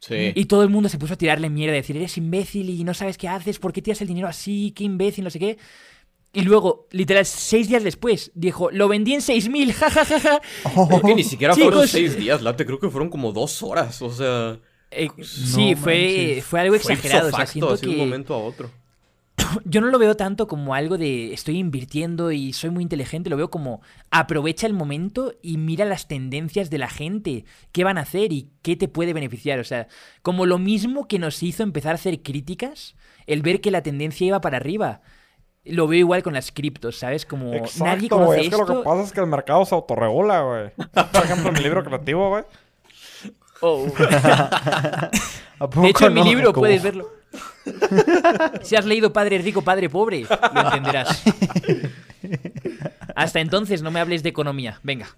Sí. 0.00 0.32
Y 0.34 0.46
todo 0.46 0.62
el 0.62 0.70
mundo 0.70 0.88
se 0.88 0.98
puso 0.98 1.14
a 1.14 1.16
tirarle 1.16 1.50
mierda, 1.50 1.74
a 1.74 1.76
decir, 1.76 1.96
eres 1.96 2.16
imbécil 2.16 2.70
y 2.70 2.84
no 2.84 2.94
sabes 2.94 3.18
qué 3.18 3.28
haces, 3.28 3.58
¿por 3.58 3.72
qué 3.72 3.82
tiras 3.82 4.00
el 4.00 4.08
dinero 4.08 4.28
así? 4.28 4.72
¿Qué 4.74 4.84
imbécil? 4.84 5.24
No 5.24 5.30
sé 5.30 5.38
qué. 5.38 5.58
Y 6.32 6.42
luego, 6.42 6.86
literal, 6.92 7.26
seis 7.26 7.68
días 7.68 7.82
después, 7.82 8.30
dijo, 8.34 8.70
lo 8.70 8.86
vendí 8.88 9.14
en 9.14 9.20
6.000, 9.20 9.72
jajajaja. 9.72 10.40
Es 10.64 11.02
que 11.02 11.14
ni 11.14 11.24
siquiera 11.24 11.54
fueron 11.54 11.72
Chicos. 11.72 11.90
seis 11.90 12.16
días, 12.16 12.40
Late. 12.40 12.64
Creo 12.64 12.78
que 12.78 12.88
fueron 12.88 13.10
como 13.10 13.32
dos 13.32 13.62
horas. 13.62 14.00
O 14.00 14.10
sea... 14.12 14.58
Eh, 14.92 15.08
sí, 15.22 15.74
fue, 15.74 15.94
manches. 15.94 16.44
fue 16.44 16.60
algo 16.60 16.78
Fue 16.78 16.94
exagerado. 16.94 17.28
ipso 17.28 17.28
O 17.28 17.30
sea, 17.36 17.46
facto, 17.46 17.52
siento 17.52 17.72
así 17.74 17.86
que... 17.86 17.92
un 17.92 17.98
momento 17.98 18.34
a 18.34 18.38
otro. 18.38 18.70
yo 19.64 19.80
no 19.80 19.88
lo 19.88 19.98
veo 19.98 20.16
tanto 20.16 20.46
como 20.46 20.74
algo 20.74 20.98
de 20.98 21.32
estoy 21.32 21.58
invirtiendo 21.58 22.32
y 22.32 22.52
soy 22.52 22.70
muy 22.70 22.82
inteligente, 22.82 23.30
lo 23.30 23.36
veo 23.36 23.50
como 23.50 23.80
aprovecha 24.10 24.66
el 24.66 24.72
momento 24.72 25.34
y 25.42 25.56
mira 25.56 25.84
las 25.84 26.08
tendencias 26.08 26.70
de 26.70 26.78
la 26.78 26.88
gente, 26.88 27.44
qué 27.72 27.84
van 27.84 27.98
a 27.98 28.02
hacer 28.02 28.32
y 28.32 28.50
qué 28.62 28.76
te 28.76 28.88
puede 28.88 29.12
beneficiar. 29.12 29.58
O 29.58 29.64
sea, 29.64 29.88
como 30.22 30.46
lo 30.46 30.58
mismo 30.58 31.08
que 31.08 31.18
nos 31.18 31.42
hizo 31.42 31.62
empezar 31.62 31.92
a 31.92 31.94
hacer 31.96 32.22
críticas, 32.22 32.96
el 33.26 33.42
ver 33.42 33.60
que 33.60 33.70
la 33.70 33.82
tendencia 33.82 34.26
iba 34.26 34.40
para 34.40 34.56
arriba. 34.56 35.00
Lo 35.62 35.86
veo 35.86 35.98
igual 35.98 36.22
con 36.22 36.32
las 36.32 36.52
criptos, 36.52 36.98
¿sabes? 36.98 37.26
Como 37.26 37.52
nadie 37.80 38.08
conoce 38.08 38.26
güey. 38.26 38.40
Es 38.40 38.48
que 38.48 38.54
esto. 38.56 38.74
lo 38.74 38.80
que 38.80 38.84
pasa 38.84 39.02
es 39.02 39.12
que 39.12 39.20
el 39.20 39.26
mercado 39.26 39.64
se 39.66 39.74
autorregula, 39.74 40.40
güey. 40.40 40.70
Por 41.12 41.22
ejemplo, 41.22 41.52
mi 41.52 41.60
libro 41.60 41.84
creativo, 41.84 42.30
güey. 42.30 42.44
Oh. 43.60 43.86
¿A 45.60 45.66
De 45.66 45.88
hecho, 45.90 46.06
en 46.06 46.14
mi 46.14 46.24
libro 46.24 46.54
puedes 46.54 46.82
verlo. 46.82 47.19
Si 48.62 48.76
has 48.76 48.84
leído 48.86 49.12
Padre 49.12 49.38
Rico, 49.38 49.62
Padre 49.62 49.88
Pobre, 49.88 50.24
lo 50.54 50.60
entenderás. 50.60 51.22
Hasta 53.14 53.40
entonces 53.40 53.82
no 53.82 53.90
me 53.90 54.00
hables 54.00 54.22
de 54.22 54.28
economía. 54.28 54.80
Venga. 54.82 55.08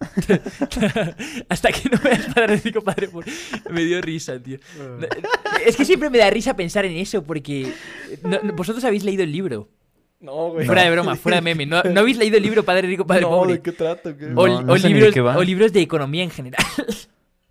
Hasta 1.48 1.72
que 1.72 1.88
no 1.90 1.98
veas 2.02 2.32
Padre 2.34 2.56
Rico, 2.56 2.80
Padre 2.80 3.08
Pobre. 3.08 3.30
Me 3.70 3.84
dio 3.84 4.00
risa, 4.00 4.40
tío. 4.42 4.58
Es 5.66 5.76
que 5.76 5.84
siempre 5.84 6.08
me 6.10 6.18
da 6.18 6.30
risa 6.30 6.54
pensar 6.56 6.84
en 6.86 6.96
eso 6.96 7.22
porque... 7.22 7.72
no- 8.22 8.40
vosotros 8.54 8.84
habéis 8.84 9.04
leído 9.04 9.22
el 9.22 9.32
libro. 9.32 9.68
No, 10.20 10.50
güey. 10.50 10.66
Fuera 10.66 10.82
de 10.82 10.90
broma, 10.90 11.16
fuera 11.16 11.36
de 11.36 11.42
meme. 11.42 11.64
¿No, 11.66 11.82
no 11.82 12.00
habéis 12.00 12.18
leído 12.18 12.36
el 12.36 12.42
libro 12.42 12.62
Padre 12.62 12.86
Rico, 12.88 13.06
Padre 13.06 13.22
no, 13.22 13.30
Pobre? 13.30 13.54
¿de 13.54 13.62
qué 13.62 13.72
trata? 13.72 14.14
¿Qué? 14.16 14.26
O, 14.26 14.48
No, 14.48 14.62
no 14.62 14.72
o 14.74 14.78
sé 14.78 14.88
ni 14.88 14.94
de 14.94 14.98
libros, 15.00 15.14
qué 15.14 15.20
va. 15.22 15.36
o 15.36 15.42
libros 15.42 15.72
de 15.72 15.80
economía 15.80 16.22
en 16.22 16.30
general. 16.30 16.62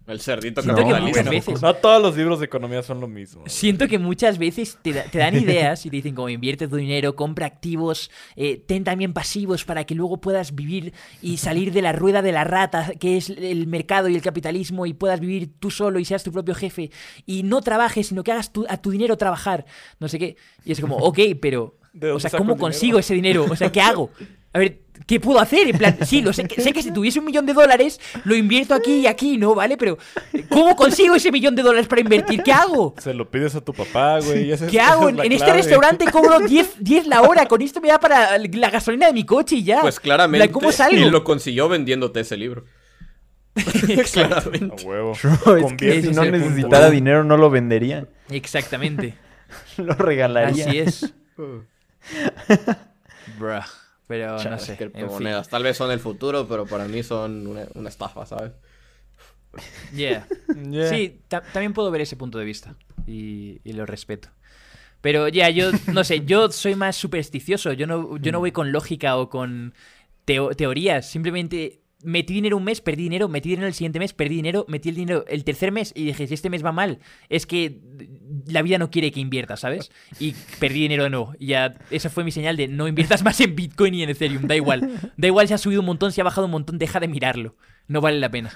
El 0.09 0.19
cerdito 0.19 0.61
Siento 0.61 0.81
que 0.83 0.89
capitalista. 0.91 1.23
muchas 1.23 1.45
veces- 1.47 1.61
No 1.61 1.73
todos 1.75 2.01
los 2.01 2.17
libros 2.17 2.39
de 2.39 2.45
economía 2.47 2.81
son 2.83 2.99
lo 2.99 3.07
mismo. 3.07 3.43
Siento 3.45 3.87
que 3.87 3.99
muchas 3.99 4.37
veces 4.37 4.77
te, 4.81 4.91
da- 4.91 5.03
te 5.03 5.19
dan 5.19 5.35
ideas 5.35 5.85
y 5.85 5.89
te 5.89 5.97
dicen 5.97 6.15
como 6.15 6.29
invierte 6.29 6.67
tu 6.67 6.75
dinero, 6.77 7.15
compra 7.15 7.45
activos, 7.45 8.09
eh, 8.35 8.57
ten 8.65 8.83
también 8.83 9.13
pasivos 9.13 9.63
para 9.65 9.83
que 9.85 9.93
luego 9.95 10.17
puedas 10.19 10.55
vivir 10.55 10.93
y 11.21 11.37
salir 11.37 11.71
de 11.71 11.81
la 11.81 11.91
rueda 11.93 12.21
de 12.21 12.31
la 12.31 12.43
rata 12.43 12.91
que 12.99 13.17
es 13.17 13.29
el 13.29 13.67
mercado 13.67 14.09
y 14.09 14.15
el 14.15 14.21
capitalismo 14.21 14.85
y 14.85 14.93
puedas 14.93 15.19
vivir 15.19 15.51
tú 15.59 15.69
solo 15.71 15.99
y 15.99 16.05
seas 16.05 16.23
tu 16.23 16.31
propio 16.31 16.55
jefe 16.55 16.89
y 17.25 17.43
no 17.43 17.61
trabajes 17.61 18.07
sino 18.07 18.23
que 18.23 18.31
hagas 18.31 18.51
tu- 18.51 18.65
a 18.67 18.77
tu 18.77 18.89
dinero 18.91 19.15
trabajar, 19.17 19.65
no 19.99 20.07
sé 20.07 20.17
qué. 20.17 20.35
Y 20.65 20.71
es 20.71 20.79
como, 20.81 20.97
ok, 20.97 21.19
pero, 21.39 21.75
¿De 21.93 22.11
o 22.11 22.19
sea, 22.19 22.29
¿cómo 22.31 22.53
dinero? 22.53 22.59
consigo 22.61 22.99
ese 22.99 23.13
dinero? 23.13 23.45
O 23.49 23.55
sea, 23.55 23.71
¿qué 23.71 23.81
hago? 23.81 24.09
A 24.53 24.59
ver, 24.59 24.79
¿qué 25.05 25.19
puedo 25.19 25.39
hacer? 25.39 25.69
En 25.69 25.77
plan, 25.77 25.97
sí, 26.05 26.21
lo 26.21 26.33
sé, 26.33 26.45
que, 26.45 26.61
sé 26.61 26.73
que 26.73 26.81
si 26.83 26.91
tuviese 26.91 27.19
un 27.19 27.25
millón 27.25 27.45
de 27.45 27.53
dólares, 27.53 27.99
lo 28.25 28.35
invierto 28.35 28.73
aquí 28.73 29.01
y 29.01 29.07
aquí, 29.07 29.37
¿no? 29.37 29.55
¿Vale? 29.55 29.77
Pero, 29.77 29.97
¿cómo 30.49 30.75
consigo 30.75 31.15
ese 31.15 31.31
millón 31.31 31.55
de 31.55 31.63
dólares 31.63 31.87
para 31.87 32.01
invertir? 32.01 32.43
¿Qué 32.43 32.51
hago? 32.51 32.95
Se 32.99 33.13
lo 33.13 33.29
pides 33.29 33.55
a 33.55 33.61
tu 33.61 33.73
papá, 33.73 34.19
güey. 34.19 34.45
y 34.45 34.51
esa 34.51 34.65
es- 34.65 34.71
¿Qué 34.71 34.77
esa 34.77 34.93
hago? 34.93 35.09
es 35.09 35.19
En, 35.19 35.31
este 35.31 35.53
restaurante 35.53 36.05
cobro 36.11 36.39
10, 36.39 36.75
10 36.83 37.07
la 37.07 37.21
hora. 37.21 37.47
Con 37.47 37.61
esto 37.61 37.81
me 37.81 37.89
da 37.89 37.99
para 37.99 38.37
la 38.37 38.69
gasolina 38.69 39.07
de 39.07 39.13
mi 39.13 39.25
coche 39.25 39.55
y 39.57 39.63
ya. 39.63 39.81
Pues 39.81 39.99
claramente. 39.99 40.47
La- 40.47 40.51
¿Cómo 40.51 40.71
salgo? 40.71 40.97
Y 40.99 41.09
lo 41.09 41.23
consiguió 41.23 41.69
vendiéndote 41.69 42.21
ese 42.21 42.37
libro. 42.37 42.65
claramente. 44.13 44.83
A 44.83 44.87
huevo. 44.87 45.13
Que 45.77 46.01
si 46.01 46.09
no 46.09 46.21
punto. 46.21 46.37
necesitara 46.37 46.89
dinero 46.89 47.23
no 47.23 47.37
lo 47.37 47.49
vendería. 47.49 48.05
Exactamente. 48.29 49.15
Lo 49.77 49.93
regalaría. 49.95 50.65
Así 50.67 50.77
es. 50.77 51.13
Bruh. 53.39 53.63
Pero 54.09 54.43
no 54.43 54.57
sé. 54.59 54.75
que 54.75 54.83
en 54.85 54.91
fin. 54.91 54.99
criptomonedas. 54.99 55.47
Tal 55.49 55.63
vez 55.63 55.77
son 55.77 55.91
el 55.91 55.99
futuro, 56.01 56.47
pero 56.47 56.65
para 56.65 56.85
mí 56.89 57.03
son 57.03 57.47
una, 57.47 57.65
una 57.75 57.87
estafa, 57.89 58.25
¿sabes? 58.25 58.51
Yeah. 59.95 60.27
Yeah. 60.69 60.89
Sí, 60.89 61.21
ta- 61.27 61.41
también 61.53 61.73
puedo 61.73 61.89
ver 61.91 62.01
ese 62.01 62.15
punto 62.17 62.37
de 62.39 62.45
vista. 62.45 62.75
Y, 63.07 63.61
y 63.63 63.73
lo 63.73 63.85
respeto. 63.85 64.29
Pero 65.01 65.27
ya, 65.29 65.49
yo 65.49 65.71
no 65.93 66.03
sé, 66.03 66.25
yo 66.25 66.51
soy 66.51 66.75
más 66.75 66.95
supersticioso. 66.95 67.71
Yo 67.73 67.87
no, 67.87 68.17
yo 68.17 68.31
no 68.31 68.39
voy 68.39 68.51
con 68.51 68.71
lógica 68.71 69.15
o 69.17 69.29
con 69.29 69.73
teo- 70.25 70.55
teorías. 70.55 71.09
Simplemente 71.09 71.79
metí 72.03 72.33
dinero 72.33 72.57
un 72.57 72.63
mes, 72.63 72.81
perdí 72.81 73.03
dinero, 73.03 73.27
metí 73.27 73.49
dinero 73.49 73.67
el 73.67 73.73
siguiente 73.73 73.99
mes, 73.99 74.13
perdí 74.13 74.35
dinero, 74.35 74.65
metí 74.67 74.89
el 74.89 74.95
dinero 74.95 75.25
el 75.27 75.43
tercer 75.43 75.71
mes 75.71 75.91
y 75.95 76.05
dije, 76.05 76.27
si 76.27 76.33
este 76.33 76.49
mes 76.49 76.63
va 76.63 76.71
mal, 76.71 76.99
es 77.29 77.45
que 77.45 77.79
la 78.45 78.61
vida 78.61 78.77
no 78.77 78.89
quiere 78.89 79.11
que 79.11 79.19
inviertas, 79.19 79.61
¿sabes? 79.61 79.91
Y 80.19 80.35
perdí 80.59 80.81
dinero 80.81 81.03
de 81.03 81.09
nuevo. 81.09 81.33
Y 81.39 81.47
ya, 81.47 81.75
esa 81.91 82.09
fue 82.09 82.23
mi 82.23 82.31
señal 82.31 82.57
de 82.57 82.67
no 82.67 82.87
inviertas 82.87 83.23
más 83.25 83.39
en 83.41 83.55
Bitcoin 83.55 83.93
y 83.93 84.03
en 84.03 84.09
Ethereum, 84.09 84.47
da 84.47 84.55
igual. 84.55 85.11
Da 85.17 85.27
igual 85.27 85.47
si 85.47 85.53
ha 85.53 85.57
subido 85.57 85.81
un 85.81 85.87
montón, 85.87 86.11
si 86.11 86.21
ha 86.21 86.23
bajado 86.23 86.45
un 86.45 86.51
montón, 86.51 86.77
deja 86.77 86.99
de 86.99 87.07
mirarlo. 87.07 87.55
No 87.87 88.01
vale 88.01 88.19
la 88.19 88.29
pena. 88.29 88.51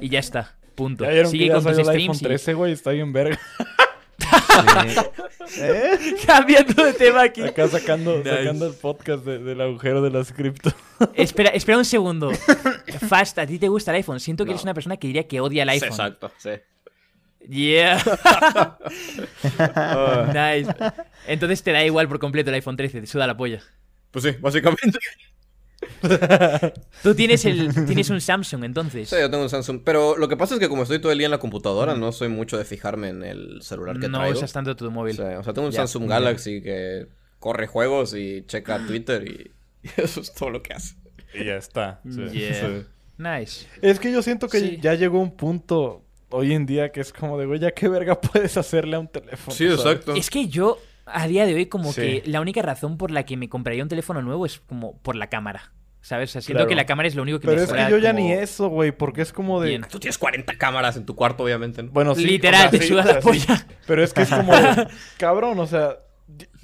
Y 0.00 0.08
ya 0.08 0.18
está. 0.18 0.56
Punto. 0.74 1.04
Ya 1.10 1.24
Sigue 1.26 1.50
con 1.50 1.64
tus 1.64 1.78
el 1.78 1.84
streams 1.84 2.20
y... 2.20 2.24
13, 2.24 2.54
güey. 2.54 2.72
Está 2.72 2.90
bien 2.90 3.12
verga. 3.12 3.38
Cambiando 6.26 6.84
de 6.84 6.92
tema 6.94 7.22
aquí. 7.22 7.42
Acá 7.42 7.68
sacando, 7.68 8.18
Nice. 8.18 8.30
sacando 8.30 8.66
el 8.66 8.74
podcast 8.74 9.24
de- 9.24 9.38
del 9.38 9.60
agujero 9.60 10.02
de 10.02 10.10
las 10.10 10.32
cripto. 10.32 10.72
Espera, 11.14 11.50
espera 11.50 11.78
un 11.78 11.84
segundo. 11.84 12.32
Fast, 13.08 13.38
¿a 13.38 13.46
ti 13.46 13.58
te 13.58 13.68
gusta 13.68 13.90
el 13.90 13.96
iPhone? 13.98 14.20
Siento 14.20 14.44
que 14.44 14.48
No. 14.50 14.54
eres 14.54 14.64
una 14.64 14.74
persona 14.74 14.96
que 14.96 15.06
diría 15.06 15.26
que 15.28 15.40
odia 15.40 15.62
el 15.62 15.68
Sí, 15.70 15.74
iPhone. 15.74 15.88
exacto, 15.90 16.32
sí. 16.38 16.50
Yeah. 17.48 17.96
nice. 20.34 20.74
Entonces 21.28 21.62
te 21.62 21.70
da 21.72 21.84
igual 21.84 22.08
por 22.08 22.18
completo 22.18 22.50
el 22.50 22.54
iPhone 22.54 22.76
13, 22.76 23.02
te 23.02 23.06
suda 23.06 23.26
la 23.26 23.36
polla. 23.36 23.62
Pues 24.10 24.24
sí, 24.24 24.30
básicamente. 24.40 24.98
Tú 27.02 27.14
tienes 27.14 27.44
el 27.44 27.72
tienes 27.86 28.10
un 28.10 28.20
Samsung, 28.20 28.64
entonces. 28.64 29.08
Sí, 29.08 29.16
yo 29.18 29.30
tengo 29.30 29.42
un 29.44 29.50
Samsung. 29.50 29.80
Pero 29.84 30.16
lo 30.16 30.28
que 30.28 30.36
pasa 30.36 30.54
es 30.54 30.60
que 30.60 30.68
como 30.68 30.82
estoy 30.82 30.98
todo 30.98 31.12
el 31.12 31.18
día 31.18 31.26
en 31.26 31.30
la 31.30 31.38
computadora, 31.38 31.94
no 31.94 32.12
soy 32.12 32.28
mucho 32.28 32.58
de 32.58 32.64
fijarme 32.64 33.08
en 33.08 33.22
el 33.22 33.62
celular 33.62 33.98
que 33.98 34.08
no 34.08 34.18
traigo. 34.18 34.36
usas 34.38 34.52
tanto 34.52 34.74
tu 34.76 34.90
móvil. 34.90 35.16
Sí, 35.16 35.22
o 35.22 35.42
sea, 35.42 35.52
tengo 35.52 35.66
un 35.68 35.72
Ya, 35.72 35.78
Samsung 35.86 36.04
ya. 36.04 36.08
Galaxy 36.10 36.62
que 36.62 37.06
corre 37.38 37.66
juegos 37.66 38.14
y 38.14 38.44
checa 38.46 38.78
Twitter 38.86 39.26
y, 39.26 39.50
y 39.82 39.90
eso 40.00 40.20
es 40.20 40.32
todo 40.34 40.50
lo 40.50 40.62
que 40.62 40.74
hace. 40.74 40.94
Y 41.34 41.44
ya 41.44 41.56
está. 41.56 42.00
sí, 42.08 42.24
Yeah. 42.32 42.54
sí. 42.54 42.86
Nice. 43.18 43.66
Es 43.80 43.98
que 43.98 44.12
yo 44.12 44.20
siento 44.22 44.48
que 44.48 44.60
Sí. 44.60 44.78
ya 44.80 44.94
llegó 44.94 45.18
un 45.20 45.36
punto 45.36 46.04
hoy 46.28 46.52
en 46.52 46.66
día 46.66 46.92
que 46.92 47.00
es 47.00 47.12
como 47.12 47.38
de, 47.38 47.46
güey, 47.46 47.58
ya 47.60 47.70
qué 47.72 47.88
verga 47.88 48.20
puedes 48.20 48.56
hacerle 48.56 48.96
a 48.96 48.98
un 48.98 49.08
teléfono. 49.08 49.56
Sí, 49.56 49.64
¿sabes? 49.68 49.80
exacto. 49.80 50.14
Es 50.14 50.28
que 50.28 50.48
yo, 50.48 50.78
a 51.06 51.26
día 51.28 51.46
de 51.46 51.54
hoy, 51.54 51.66
como 51.66 51.92
Sí. 51.92 52.00
que 52.00 52.22
la 52.26 52.40
única 52.40 52.60
razón 52.62 52.98
por 52.98 53.10
la 53.10 53.24
que 53.24 53.36
me 53.36 53.48
compraría 53.48 53.82
un 53.82 53.88
teléfono 53.88 54.20
nuevo 54.22 54.44
es 54.46 54.60
como 54.60 54.98
por 55.02 55.16
la 55.16 55.28
cámara. 55.28 55.72
¿sabes? 56.02 56.30
O 56.30 56.32
sea, 56.34 56.40
siento 56.40 56.58
Claro. 56.58 56.68
que 56.68 56.74
la 56.76 56.86
cámara 56.86 57.08
es 57.08 57.16
lo 57.16 57.22
único 57.22 57.40
que 57.40 57.48
Pero 57.48 57.62
es 57.62 57.66
mejora 57.68 57.86
que 57.86 57.90
yo 57.90 57.98
ya 57.98 58.12
como- 58.12 58.20
ni 58.24 58.32
eso, 58.32 58.68
güey, 58.68 58.92
porque 58.92 59.22
es 59.22 59.32
como 59.32 59.60
de... 59.60 59.70
Bien. 59.70 59.86
Tú 59.90 59.98
tienes 59.98 60.16
40 60.18 60.56
cámaras 60.56 60.96
en 60.96 61.04
tu 61.04 61.16
cuarto, 61.16 61.42
obviamente. 61.42 61.82
¿no? 61.82 61.90
Bueno, 61.90 62.14
sí. 62.14 62.24
Literal, 62.24 62.68
o 62.68 62.70
sea, 62.70 62.70
te 62.70 62.78
sí, 62.78 62.88
suda 62.88 63.00
o 63.00 63.04
sea, 63.04 63.14
la 63.14 63.20
sí. 63.22 63.26
polla. 63.26 63.66
Pero 63.88 64.04
es 64.04 64.12
que 64.12 64.22
es 64.22 64.30
como 64.30 64.54
de, 64.54 64.86
cabrón, 65.18 65.58
o 65.58 65.66
sea, 65.66 65.96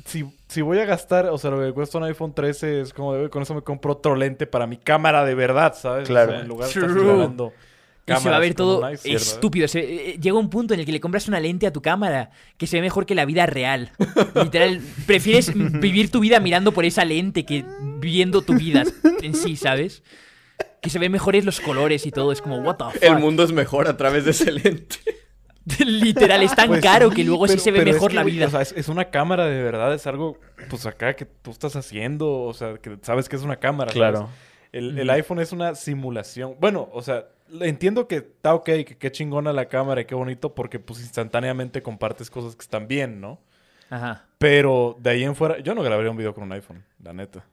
si, 0.04 0.24
si 0.46 0.62
voy 0.62 0.78
a 0.78 0.84
gastar, 0.84 1.26
o 1.26 1.38
sea, 1.38 1.50
lo 1.50 1.60
que 1.60 1.72
cuesta 1.72 1.98
un 1.98 2.04
iPhone 2.04 2.32
13 2.34 2.82
es 2.82 2.92
como 2.92 3.14
de, 3.14 3.30
con 3.30 3.42
eso 3.42 3.52
me 3.56 3.62
compro 3.62 3.94
otro 3.94 4.14
lente 4.14 4.46
para 4.46 4.68
mi 4.68 4.76
cámara 4.76 5.24
de 5.24 5.34
verdad, 5.34 5.74
¿sabes? 5.76 6.04
O 6.04 6.12
Claro. 6.12 6.30
sea, 6.30 6.40
en 6.42 6.46
lugar 6.46 6.68
de 6.68 6.74
estar 6.80 6.88
Y 8.06 8.14
se 8.16 8.28
va 8.30 8.36
a 8.36 8.40
ver 8.40 8.54
todo 8.54 8.86
estúpido. 9.04 9.68
Se- 9.68 10.10
eh, 10.10 10.18
llega 10.20 10.36
un 10.36 10.50
punto 10.50 10.74
en 10.74 10.80
el 10.80 10.86
que 10.86 10.92
le 10.92 11.00
compras 11.00 11.28
una 11.28 11.38
lente 11.38 11.66
a 11.68 11.72
tu 11.72 11.80
cámara 11.82 12.30
que 12.56 12.66
se 12.66 12.76
ve 12.78 12.82
mejor 12.82 13.06
que 13.06 13.14
la 13.14 13.24
vida 13.24 13.46
real. 13.46 13.92
Literal, 14.34 14.80
prefieres 15.06 15.52
vivir 15.80 16.10
tu 16.10 16.18
vida 16.20 16.40
mirando 16.40 16.72
por 16.72 16.84
esa 16.84 17.04
lente 17.04 17.44
que 17.44 17.64
viendo 17.98 18.42
tu 18.42 18.54
vida 18.54 18.82
en 19.22 19.34
sí, 19.34 19.54
¿sabes? 19.56 20.02
Que 20.80 20.90
se 20.90 20.98
ven 20.98 21.12
mejores 21.12 21.44
los 21.44 21.60
colores 21.60 22.04
y 22.06 22.10
todo. 22.10 22.32
Es 22.32 22.42
como, 22.42 22.58
what 22.58 22.76
the 22.76 22.84
fuck. 22.98 23.02
El 23.02 23.18
mundo 23.20 23.44
es 23.44 23.52
mejor 23.52 23.86
a 23.86 23.96
través 23.96 24.24
de 24.24 24.32
ese 24.32 24.50
lente. 24.50 24.96
Literal, 25.78 26.42
es 26.42 26.56
tan 26.56 26.66
Pues 26.68 26.82
caro 26.82 27.10
sí, 27.10 27.16
que 27.16 27.24
luego 27.24 27.46
sí 27.46 27.52
pero- 27.52 27.62
se 27.62 27.70
ve 27.70 27.78
pero 27.78 27.90
es 27.90 27.96
mejor 27.96 28.10
que, 28.10 28.16
la 28.16 28.24
vida. 28.24 28.46
O 28.46 28.50
sea, 28.50 28.62
es, 28.62 28.72
es 28.76 28.88
una 28.88 29.10
cámara 29.10 29.46
de 29.46 29.62
verdad, 29.62 29.94
es 29.94 30.08
algo, 30.08 30.40
pues 30.68 30.86
acá 30.86 31.14
que 31.14 31.24
tú 31.24 31.52
estás 31.52 31.76
haciendo, 31.76 32.28
o 32.42 32.52
sea, 32.52 32.78
que 32.78 32.98
sabes 33.02 33.28
que 33.28 33.36
es 33.36 33.42
una 33.42 33.56
cámara. 33.56 33.92
¿sabes? 33.92 34.10
Claro. 34.10 34.28
El, 34.72 34.98
el 34.98 35.08
iPhone 35.10 35.38
es 35.38 35.52
una 35.52 35.74
simulación. 35.76 36.56
Bueno, 36.58 36.88
o 36.92 37.00
sea, 37.02 37.26
entiendo 37.60 38.08
que 38.08 38.16
está 38.16 38.54
ok, 38.54 38.64
que 38.64 38.96
qué 38.98 39.12
chingona 39.12 39.52
la 39.52 39.66
cámara 39.68 40.00
y 40.00 40.04
qué 40.04 40.14
bonito, 40.14 40.54
porque 40.54 40.78
pues 40.78 41.00
instantáneamente 41.00 41.82
compartes 41.82 42.30
cosas 42.30 42.56
que 42.56 42.62
están 42.62 42.88
bien, 42.88 43.20
¿no? 43.20 43.38
Ajá. 43.90 44.24
Pero 44.38 44.96
de 45.00 45.10
ahí 45.10 45.24
en 45.24 45.34
fuera, 45.36 45.58
yo 45.60 45.74
no 45.74 45.82
grabaría 45.82 46.10
un 46.10 46.16
video 46.16 46.34
con 46.34 46.44
un 46.44 46.52
iPhone, 46.52 46.82
la 47.02 47.12
neta. 47.12 47.44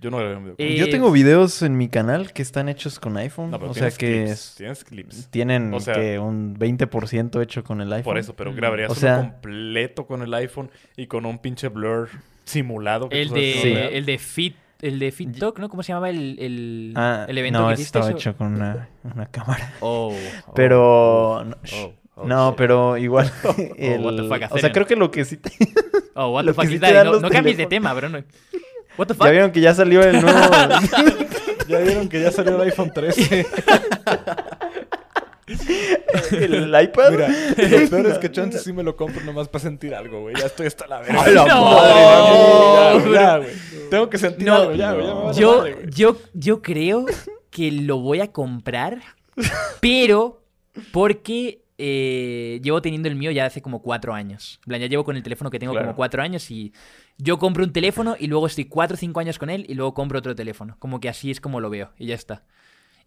Yo 0.00 0.10
no 0.12 0.18
grabaría 0.18 0.38
un 0.38 0.44
video 0.44 0.56
con 0.56 0.64
Eh, 0.66 0.76
Yo 0.76 0.88
tengo 0.90 1.10
videos 1.10 1.60
en 1.62 1.76
mi 1.76 1.88
canal 1.88 2.32
que 2.32 2.42
están 2.42 2.68
hechos 2.68 3.00
con 3.00 3.16
iPhone. 3.16 3.50
No, 3.50 3.58
pero 3.58 3.72
o 3.72 3.74
sea 3.74 3.90
que 3.90 3.96
clips, 4.24 4.30
es- 4.30 4.54
tienes 4.56 4.84
clips. 4.84 5.28
tienen 5.30 5.74
O 5.74 5.80
sea- 5.80 5.94
que 5.94 6.18
un 6.20 6.54
20% 6.56 7.40
hecho 7.42 7.64
con 7.64 7.80
el 7.80 7.92
iPhone. 7.92 8.04
Por 8.04 8.18
eso, 8.18 8.36
pero 8.36 8.54
grabarías 8.54 8.90
O 8.90 8.92
uno 8.92 9.00
sea- 9.00 9.16
completo 9.18 10.06
con 10.06 10.22
el 10.22 10.32
iPhone 10.34 10.70
y 10.96 11.06
con 11.08 11.26
un 11.26 11.38
pinche 11.40 11.66
blur 11.68 12.10
simulado. 12.44 13.08
que 13.08 13.20
El 13.22 13.30
de, 13.30 13.54
no 13.56 13.62
real. 13.64 13.92
el 13.94 14.06
de 14.06 14.18
Fit, 14.18 14.56
el 14.80 14.98
de 14.98 15.10
Fit 15.12 15.38
Talk, 15.38 15.58
¿no? 15.58 15.68
¿Cómo 15.68 15.82
se 15.82 15.88
llamaba 15.88 16.10
el, 16.10 16.36
el, 16.38 16.92
Ah, 16.96 17.26
el 17.28 17.36
evento 17.38 17.60
no, 17.60 17.68
que 17.68 17.74
hiciste? 17.74 17.98
estaba 17.98 18.08
eso? 18.10 18.16
hecho 18.18 18.36
con 18.36 18.54
una, 18.54 18.88
una 19.04 19.26
cámara. 19.26 19.72
Oh, 19.80 20.14
oh, 20.46 20.52
Pero... 20.54 21.44
no, 21.44 21.56
oh, 21.74 21.92
oh, 22.16 22.26
no, 22.26 22.54
pero 22.56 22.96
igual... 22.96 23.30
el- 23.76 24.00
what 24.04 24.16
the 24.16 24.28
fuck, 24.28 24.52
o 24.54 24.58
sea, 24.58 24.72
creo 24.72 24.86
que 24.86 24.96
lo 24.96 25.10
que 25.10 25.24
sí... 25.24 25.36
te- 25.38 25.52
Oh, 26.14 26.30
what 26.32 26.44
the 26.44 26.52
fuck 26.52 26.66
sí 26.66 26.78
te 26.78 27.04
No, 27.04 27.20
no 27.20 27.30
cambies 27.30 27.56
de 27.56 27.66
tema, 27.66 27.92
bro. 27.94 28.08
no. 28.08 28.18
What 28.96 29.06
the 29.06 29.14
fuck? 29.14 29.26
ya 29.26 29.30
vieron 29.30 29.52
que 29.52 29.60
ya 29.60 29.74
salió 29.74 30.02
el 30.02 30.20
nuevo... 30.20 30.40
Ya 31.68 31.78
vieron 31.80 32.08
que 32.08 32.20
ya 32.22 32.32
salió 32.32 32.56
el 32.56 32.62
iPhone 32.68 32.90
13. 32.92 33.46
El 36.32 36.82
iPad. 36.82 37.10
Mira, 37.10 37.28
lo 37.28 37.90
peor 37.90 38.06
es 38.06 38.18
que 38.18 38.30
chance 38.30 38.58
sí 38.58 38.72
me 38.72 38.82
lo 38.82 38.96
compro 38.96 39.22
nomás 39.24 39.48
para 39.48 39.62
sentir 39.62 39.94
algo, 39.94 40.22
güey. 40.22 40.34
Ya 40.38 40.46
estoy 40.46 40.66
hasta 40.66 40.86
la 40.86 41.00
verga. 41.02 41.22
¡A 41.22 41.28
la 41.30 41.44
No, 41.46 43.12
ya, 43.14 43.36
güey. 43.38 43.50
Tengo 43.90 44.10
que 44.10 44.18
sentir 44.18 44.46
No, 44.46 44.54
algo, 44.54 44.74
ya, 44.74 44.92
güey. 44.92 45.06
vale 45.06 45.38
yo, 45.40 45.58
madre, 45.58 45.72
güey. 45.74 45.86
yo, 45.90 46.16
yo 46.34 46.62
creo 46.62 47.06
que 47.50 47.72
lo 47.72 47.98
voy 47.98 48.20
a 48.20 48.30
comprar, 48.32 49.00
pero 49.80 50.42
porque 50.92 51.62
eh, 51.78 52.60
llevo 52.62 52.82
teniendo 52.82 53.08
el 53.08 53.14
mío 53.16 53.30
ya 53.30 53.46
hace 53.46 53.62
como 53.62 53.82
cuatro 53.82 54.12
años. 54.14 54.60
En 54.64 54.68
plan, 54.68 54.80
ya 54.80 54.86
llevo 54.88 55.04
con 55.04 55.16
el 55.16 55.22
teléfono 55.22 55.50
que 55.50 55.58
tengo 55.58 55.72
Claro. 55.72 55.86
como 55.88 55.96
cuatro 55.96 56.22
años 56.22 56.50
y 56.50 56.72
yo 57.18 57.38
compro 57.38 57.64
un 57.64 57.72
teléfono 57.72 58.16
y 58.18 58.26
luego 58.26 58.46
estoy 58.46 58.66
cuatro 58.66 58.94
o 58.94 58.98
cinco 58.98 59.20
años 59.20 59.38
con 59.38 59.50
él 59.50 59.64
y 59.68 59.74
luego 59.74 59.94
compro 59.94 60.18
otro 60.18 60.34
teléfono. 60.34 60.76
Como 60.78 61.00
que 61.00 61.08
así 61.08 61.30
es 61.30 61.40
como 61.40 61.60
lo 61.60 61.70
veo 61.70 61.90
y 61.98 62.06
ya 62.06 62.14
está. 62.14 62.44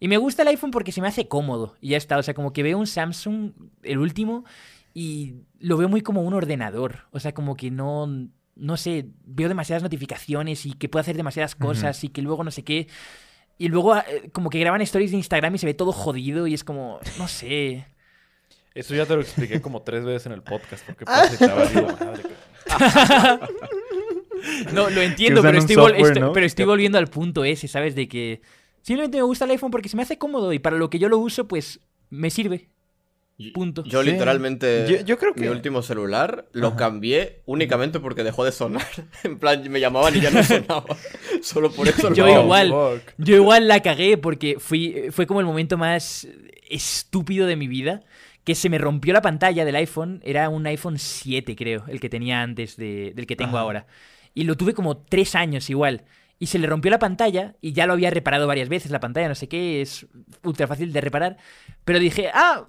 Y 0.02 0.08
me 0.08 0.16
gusta 0.16 0.42
el 0.42 0.48
iPhone 0.48 0.72
porque 0.72 0.90
se 0.90 1.00
me 1.00 1.06
hace 1.06 1.28
cómodo 1.28 1.76
y 1.80 1.90
ya 1.90 1.96
está. 1.96 2.18
O 2.18 2.22
sea, 2.24 2.34
como 2.34 2.52
que 2.52 2.64
veo 2.64 2.76
un 2.76 2.88
Samsung, 2.88 3.52
el 3.84 3.98
último, 3.98 4.44
y 4.92 5.34
lo 5.60 5.76
veo 5.76 5.88
muy 5.88 6.00
como 6.00 6.22
un 6.22 6.34
ordenador. 6.34 7.06
O 7.12 7.20
sea, 7.20 7.32
como 7.34 7.54
que 7.56 7.70
no, 7.70 8.08
no 8.56 8.76
sé, 8.76 9.06
veo 9.24 9.48
demasiadas 9.48 9.84
notificaciones 9.84 10.66
y 10.66 10.72
que 10.72 10.88
puedo 10.88 11.02
hacer 11.02 11.16
demasiadas 11.16 11.54
cosas 11.54 12.02
y 12.02 12.08
que 12.08 12.20
luego 12.20 12.42
no 12.42 12.50
sé 12.50 12.64
qué. 12.64 12.88
Y 13.58 13.68
luego 13.68 13.96
eh, 13.96 14.28
como 14.32 14.50
que 14.50 14.58
graban 14.58 14.80
stories 14.80 15.12
de 15.12 15.18
Instagram 15.18 15.54
y 15.54 15.58
se 15.58 15.66
ve 15.66 15.74
todo 15.74 15.92
jodido 15.92 16.48
y 16.48 16.54
es 16.54 16.64
como, 16.64 16.98
no 17.16 17.28
sé. 17.28 17.86
Eso 18.74 18.96
ya 18.96 19.06
te 19.06 19.14
lo 19.14 19.20
expliqué 19.20 19.60
como 19.62 19.82
tres 19.82 20.04
veces 20.04 20.26
en 20.26 20.32
el 20.32 20.42
podcast. 20.42 20.84
Porque 20.84 21.04
pues, 21.04 21.38
te 21.38 21.44
ha 21.44 21.54
valido 21.54 21.82
madre, 21.82 22.22
cabrón. 22.68 23.40
No, 24.72 24.90
lo 24.90 25.00
entiendo, 25.00 25.40
pero 25.42 25.58
estoy, 25.58 25.76
estoy- 25.98 26.30
pero 26.34 26.44
estoy 26.46 26.64
volviendo 26.64 26.98
al 26.98 27.06
punto 27.06 27.44
ese, 27.44 27.68
¿sabes? 27.68 27.94
De 27.94 28.08
que 28.08 28.40
simplemente 28.82 29.16
me 29.18 29.22
gusta 29.22 29.44
el 29.46 29.52
iPhone 29.52 29.70
porque 29.70 29.88
se 29.88 29.96
me 29.96 30.02
hace 30.02 30.18
cómodo 30.18 30.52
y 30.52 30.58
para 30.58 30.76
lo 30.76 30.90
que 30.90 30.98
yo 30.98 31.08
lo 31.08 31.18
uso, 31.18 31.48
pues 31.48 31.80
me 32.10 32.30
sirve. 32.30 32.68
Punto. 33.54 33.82
Yo 33.84 34.02
Sí. 34.04 34.10
literalmente, 34.12 34.86
Yo- 34.88 35.04
yo 35.04 35.18
creo 35.18 35.34
que- 35.34 35.40
mi 35.40 35.48
último 35.48 35.82
celular 35.82 36.46
lo 36.52 36.76
cambié 36.76 37.40
únicamente 37.46 37.98
porque 37.98 38.22
dejó 38.22 38.44
de 38.44 38.52
sonar. 38.52 38.86
En 39.24 39.38
plan, 39.38 39.68
me 39.70 39.80
llamaban 39.80 40.14
y 40.16 40.20
ya 40.20 40.30
no 40.30 40.42
sonaba. 40.44 40.96
Solo 41.42 41.72
por 41.72 41.88
eso 41.88 42.10
lo 42.10 42.14
Yo 42.14 42.28
igual. 42.42 42.68
fuck. 42.70 43.14
Yo 43.18 43.34
igual 43.36 43.66
la 43.66 43.80
cagué 43.80 44.16
porque 44.18 44.56
fui, 44.60 45.06
fue 45.10 45.26
como 45.26 45.40
el 45.40 45.46
momento 45.46 45.76
más 45.76 46.28
estúpido 46.68 47.46
de 47.46 47.56
mi 47.56 47.68
vida. 47.68 48.02
Que 48.44 48.54
se 48.56 48.68
me 48.68 48.78
rompió 48.78 49.12
la 49.12 49.22
pantalla 49.22 49.64
del 49.64 49.76
iPhone. 49.76 50.20
Era 50.24 50.48
un 50.48 50.66
iPhone 50.66 50.98
7, 50.98 51.54
creo, 51.56 51.84
el 51.88 52.00
que 52.00 52.08
tenía 52.08 52.42
antes 52.42 52.76
de- 52.76 53.12
del 53.14 53.26
que 53.26 53.36
tengo 53.36 53.52
Ajá. 53.56 53.60
ahora. 53.60 53.86
Y 54.34 54.44
lo 54.44 54.56
tuve 54.56 54.74
como 54.74 54.96
tres 54.98 55.34
años 55.36 55.70
igual. 55.70 56.02
Y 56.42 56.48
se 56.48 56.58
le 56.58 56.66
rompió 56.66 56.90
la 56.90 56.98
pantalla 56.98 57.54
y 57.60 57.72
ya 57.72 57.86
lo 57.86 57.92
había 57.92 58.10
reparado 58.10 58.48
varias 58.48 58.68
veces. 58.68 58.90
La 58.90 58.98
pantalla, 58.98 59.28
no 59.28 59.36
sé 59.36 59.46
qué, 59.46 59.80
es 59.80 60.08
ultra 60.42 60.66
fácil 60.66 60.92
de 60.92 61.00
reparar. 61.00 61.36
Pero 61.84 62.00
dije, 62.00 62.32
ah, 62.34 62.66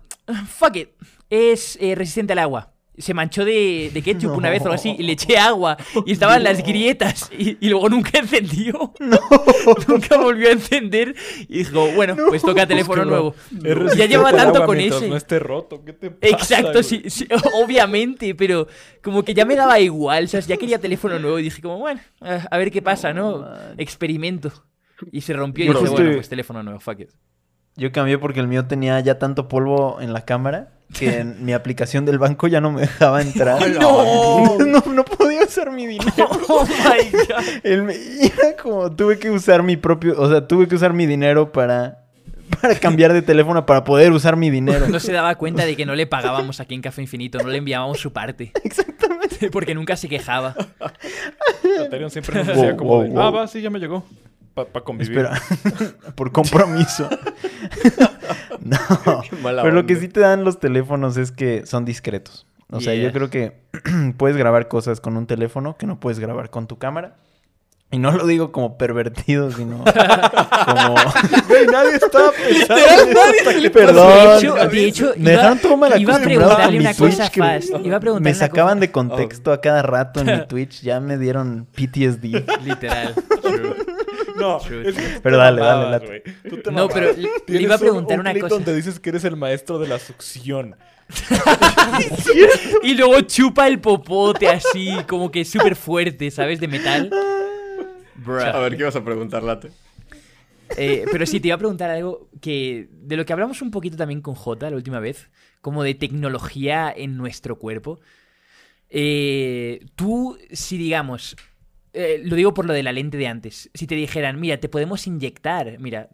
fuck 0.48 0.76
it, 0.76 0.90
es 1.32 1.80
eh, 1.82 1.96
resistente 1.96 2.34
al 2.34 2.40
agua. 2.40 2.73
Se 2.98 3.14
manchó 3.14 3.44
de, 3.44 3.90
de 3.94 4.02
ketchup 4.02 4.38
una 4.38 4.50
vez 4.50 4.62
o 4.62 4.66
algo 4.66 4.76
así 4.76 4.96
y 4.98 5.04
le 5.04 5.14
eché 5.14 5.38
agua 5.38 5.78
y 6.06 6.12
estaban 6.12 6.44
las 6.44 6.64
grietas 6.64 7.30
y, 7.38 7.58
y 7.60 7.70
luego 7.70 7.90
nunca 7.90 8.20
encendió. 8.20 8.94
nunca 9.88 10.18
volvió 10.18 10.50
a 10.50 10.52
encender 10.52 11.16
y 11.48 11.60
dijo, 11.60 11.88
bueno, 11.96 12.16
pues 12.30 12.42
toca 12.42 12.68
teléfono 12.68 13.06
nuevo. 13.06 13.36
Ya 13.96 14.06
al 14.06 14.36
tanto 14.36 14.66
con 14.66 14.80
ese. 14.80 15.08
no 15.08 15.18
esté 15.18 15.40
roto. 15.40 15.84
¿Qué 15.84 15.94
te 15.94 16.12
pasa, 16.12 16.34
Exacto, 16.34 16.84
sí, 16.84 17.04
sí, 17.08 17.28
obviamente, 17.64 18.36
pero 18.36 18.68
como 19.02 19.24
que 19.24 19.34
ya 19.34 19.46
me 19.46 19.56
daba 19.56 19.80
igual, 19.80 20.28
¿sabes? 20.30 20.48
Ya 20.48 20.58
quería 20.58 20.80
teléfono 20.80 21.20
nuevo 21.20 21.40
y 21.40 21.44
dije 21.44 21.62
como, 21.62 21.78
bueno, 21.80 22.02
a 22.22 22.58
ver 22.58 22.72
qué 22.72 22.82
pasa, 22.82 23.14
¿no? 23.14 23.46
Experimento. 23.78 24.52
Y 25.12 25.22
se 25.22 25.34
rompió 25.34 25.66
y 25.66 25.68
dije, 25.70 25.90
bueno, 25.90 26.12
pues 26.14 26.30
teléfono 26.30 26.64
nuevo, 26.64 26.80
fuck 26.80 27.00
it. 27.02 27.10
Yo 27.76 27.92
cambié 27.92 28.18
porque 28.20 28.40
el 28.40 28.48
mío 28.48 28.68
tenía 28.68 29.00
ya 29.00 29.18
tanto 29.18 29.48
polvo 29.48 30.00
en 30.00 30.14
la 30.14 30.26
cámara 30.26 30.74
que 30.94 31.20
en 31.20 31.44
mi 31.44 31.54
aplicación 31.54 32.06
del 32.06 32.20
banco 32.20 32.48
ya 32.48 32.62
no 32.62 32.72
me 32.72 32.82
dejaba 32.82 33.22
entrar. 33.22 33.68
¡No! 33.80 34.58
no, 34.60 34.84
no 34.86 35.04
podía 35.06 35.44
usar 35.44 35.72
mi 35.72 35.88
dinero. 35.88 36.12
Oh 36.48 36.66
my 36.66 37.10
god. 37.12 37.44
El- 37.64 37.90
era 37.90 38.56
como 38.62 38.92
tuve 38.96 39.18
que 39.20 39.30
usar 39.32 39.64
mi 39.64 39.76
propio, 39.78 40.14
o 40.20 40.30
sea, 40.30 40.48
tuve 40.48 40.68
que 40.68 40.76
usar 40.76 40.94
mi 40.94 41.06
dinero 41.06 41.52
para, 41.52 42.04
para 42.62 42.76
cambiar 42.76 43.12
de 43.14 43.22
teléfono 43.22 43.66
para 43.66 43.84
poder 43.84 44.12
usar 44.12 44.36
mi 44.36 44.50
dinero. 44.50 44.88
No 44.88 45.00
se 45.00 45.12
daba 45.12 45.36
cuenta 45.36 45.66
de 45.66 45.76
que 45.76 45.86
no 45.86 45.96
le 45.96 46.06
pagábamos 46.08 46.60
aquí 46.60 46.76
en 46.76 46.82
Café 46.82 47.02
Infinito, 47.02 47.40
no 47.40 47.50
le 47.50 47.58
enviábamos 47.58 48.00
su 48.00 48.14
parte. 48.14 48.52
Exactamente. 48.64 49.50
Porque 49.52 49.74
nunca 49.74 49.96
se 49.98 50.08
quejaba. 50.08 50.56
Ethereum 51.64 52.10
siempre 52.10 52.36
nos 52.36 52.48
Wow, 52.48 52.56
decía 52.56 52.78
como 52.78 53.04
de, 53.04 53.10
wow, 53.10 53.22
ah, 53.22 53.32
va, 53.32 53.48
sí, 53.48 53.62
ya 53.62 53.70
me 53.70 53.80
llegó. 53.80 54.04
Para 54.54 54.86
convivir. 54.86 55.18
Espera, 55.18 55.42
por 56.16 56.32
compromiso. 56.32 57.10
no. 58.62 58.78
Qué 59.30 59.36
mala 59.38 59.64
Pero 59.64 59.74
lo 59.74 59.86
que 59.86 59.96
sí 59.96 60.08
te 60.08 60.20
dan 60.20 60.44
los 60.44 60.60
teléfonos 60.60 61.18
es 61.18 61.32
que 61.32 61.66
son 61.66 61.86
discretos. 61.86 62.46
O 62.70 62.80
sea, 62.82 62.96
yo 62.96 63.12
creo 63.12 63.30
que 63.30 63.62
puedes 64.18 64.38
grabar 64.38 64.68
cosas 64.68 65.00
con 65.02 65.18
un 65.18 65.28
teléfono 65.28 65.78
que 65.78 65.86
no 65.86 66.00
puedes 66.00 66.20
grabar 66.20 66.50
con 66.50 66.68
tu 66.68 66.78
cámara. 66.78 67.16
Y 67.92 68.00
no 68.00 68.12
lo 68.12 68.26
digo 68.26 68.52
como 68.52 68.76
pervertido, 68.80 69.52
sino 69.52 69.78
como... 70.66 70.96
Güey, 71.48 71.68
nadie 71.68 71.96
estaba 71.98 72.32
pensando 72.32 73.72
Perdón. 73.72 74.10
De 74.10 74.38
hecho, 74.40 74.56
de 74.56 74.86
hecho 74.86 75.14
me 75.16 75.22
iba- 75.22 75.32
dejaron 75.32 75.60
todo 75.60 75.78
mal 75.78 76.02
iba 76.02 76.16
a 76.16 76.20
preguntarle 76.20 76.80
una 76.80 76.94
Twitch 76.96 77.18
cosa 77.18 77.30
que 77.30 77.40
fast. 77.40 77.70
Iba 77.84 77.98
a 77.98 78.00
preguntarle 78.00 78.32
Me 78.32 78.34
sacaban 78.34 78.78
cosa. 78.78 78.80
de 78.80 78.92
contexto 78.92 79.52
a 79.52 79.62
cada 79.62 79.84
rato 79.84 80.22
en 80.22 80.26
mi 80.26 80.48
Twitch. 80.48 80.82
Ya 80.82 81.00
me 81.00 81.20
dieron 81.20 81.68
PTSD. 81.72 82.64
Literal. 82.66 83.14
No, 84.44 84.58
es 84.58 84.96
que 84.96 85.20
Pero 85.24 85.38
dale, 85.38 85.62
dale, 85.62 85.76
mamabas, 85.86 85.92
dale. 85.92 86.06
güey. 86.08 86.22
Tú 86.50 86.58
te 86.62 86.72
No, 86.72 86.88
pero 86.88 87.12
le- 87.14 87.62
iba 87.62 87.74
a 87.74 87.78
un- 87.78 87.82
preguntar 87.82 88.16
un 88.18 88.22
una 88.22 88.32
clip 88.32 88.44
cosa. 88.44 88.56
donde 88.56 88.76
dices 88.76 89.00
que 89.00 89.10
eres 89.10 89.24
el 89.24 89.36
maestro 89.38 89.80
de 89.80 89.88
la 89.88 90.00
succión. 90.00 90.76
Y 92.84 92.96
luego 92.96 93.22
chupa 93.22 93.68
el 93.68 93.80
popote 93.80 94.48
así, 94.50 94.90
como 95.08 95.32
que 95.32 95.46
súper 95.46 95.76
fuerte, 95.76 96.32
¿sabes? 96.32 96.60
De 96.60 96.68
metal. 96.68 97.10
Bruh. 98.16 98.40
A 98.42 98.60
ver, 98.60 98.78
¿qué 98.78 98.84
vas 98.84 98.96
a 98.96 99.04
preguntar, 99.04 99.44
Late? 99.44 99.72
Eh, 100.78 101.06
pero 101.12 101.26
sí, 101.26 101.40
te 101.40 101.50
iba 101.50 101.56
a 101.56 101.60
preguntar 101.60 101.90
algo 101.90 102.30
que 102.42 102.88
de 102.92 103.18
lo 103.18 103.26
que 103.26 103.34
hablamos 103.34 103.62
un 103.62 103.70
poquito 103.72 103.98
también 103.98 104.22
con 104.22 104.34
Jota 104.36 104.70
la 104.70 104.76
última 104.76 105.00
vez, 105.00 105.30
como 105.62 105.84
de 105.84 105.94
tecnología 105.94 106.92
en 106.96 107.18
nuestro 107.18 107.58
cuerpo. 107.60 108.00
Eh, 108.90 109.86
tú, 109.96 110.38
si 110.52 110.78
digamos, 110.78 111.36
eh, 111.94 112.22
lo 112.24 112.36
digo 112.36 112.54
por 112.54 112.66
lo 112.66 112.74
de 112.74 112.84
la 112.84 112.92
lente 112.92 113.18
de 113.18 113.28
antes. 113.28 113.70
Si 113.74 113.88
te 113.88 113.96
dijeran, 113.96 114.40
mira, 114.40 114.60
te 114.60 114.70
podemos 114.70 115.06
inyectar, 115.08 115.80
mira, 115.80 116.10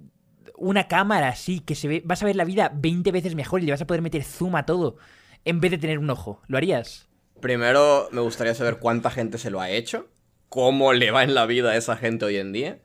una 0.58 0.88
cámara 0.88 1.30
así 1.30 1.62
que 1.62 1.76
se 1.76 1.88
ve, 1.88 2.02
vas 2.06 2.22
a 2.22 2.26
ver 2.26 2.36
la 2.36 2.44
vida 2.44 2.72
20 2.76 3.12
veces 3.12 3.36
mejor 3.36 3.62
y 3.62 3.66
le 3.66 3.72
vas 3.72 3.82
a 3.82 3.88
poder 3.88 4.02
meter 4.02 4.24
zoom 4.24 4.56
a 4.56 4.66
todo 4.66 4.98
en 5.46 5.62
vez 5.62 5.72
de 5.72 5.78
tener 5.78 6.00
un 6.00 6.10
ojo. 6.10 6.42
¿Lo 6.48 6.58
harías? 6.58 7.08
Primero 7.40 8.10
me 8.12 8.22
gustaría 8.22 8.54
saber 8.54 8.78
cuánta 8.80 9.10
gente 9.10 9.38
se 9.38 9.50
lo 9.50 9.62
ha 9.62 9.70
hecho, 9.70 10.10
cómo 10.50 10.92
le 10.94 11.12
va 11.12 11.24
en 11.24 11.34
la 11.34 11.46
vida 11.46 11.72
a 11.72 11.78
esa 11.78 11.96
gente 11.96 12.26
hoy 12.26 12.36
en 12.36 12.52
día. 12.52 12.80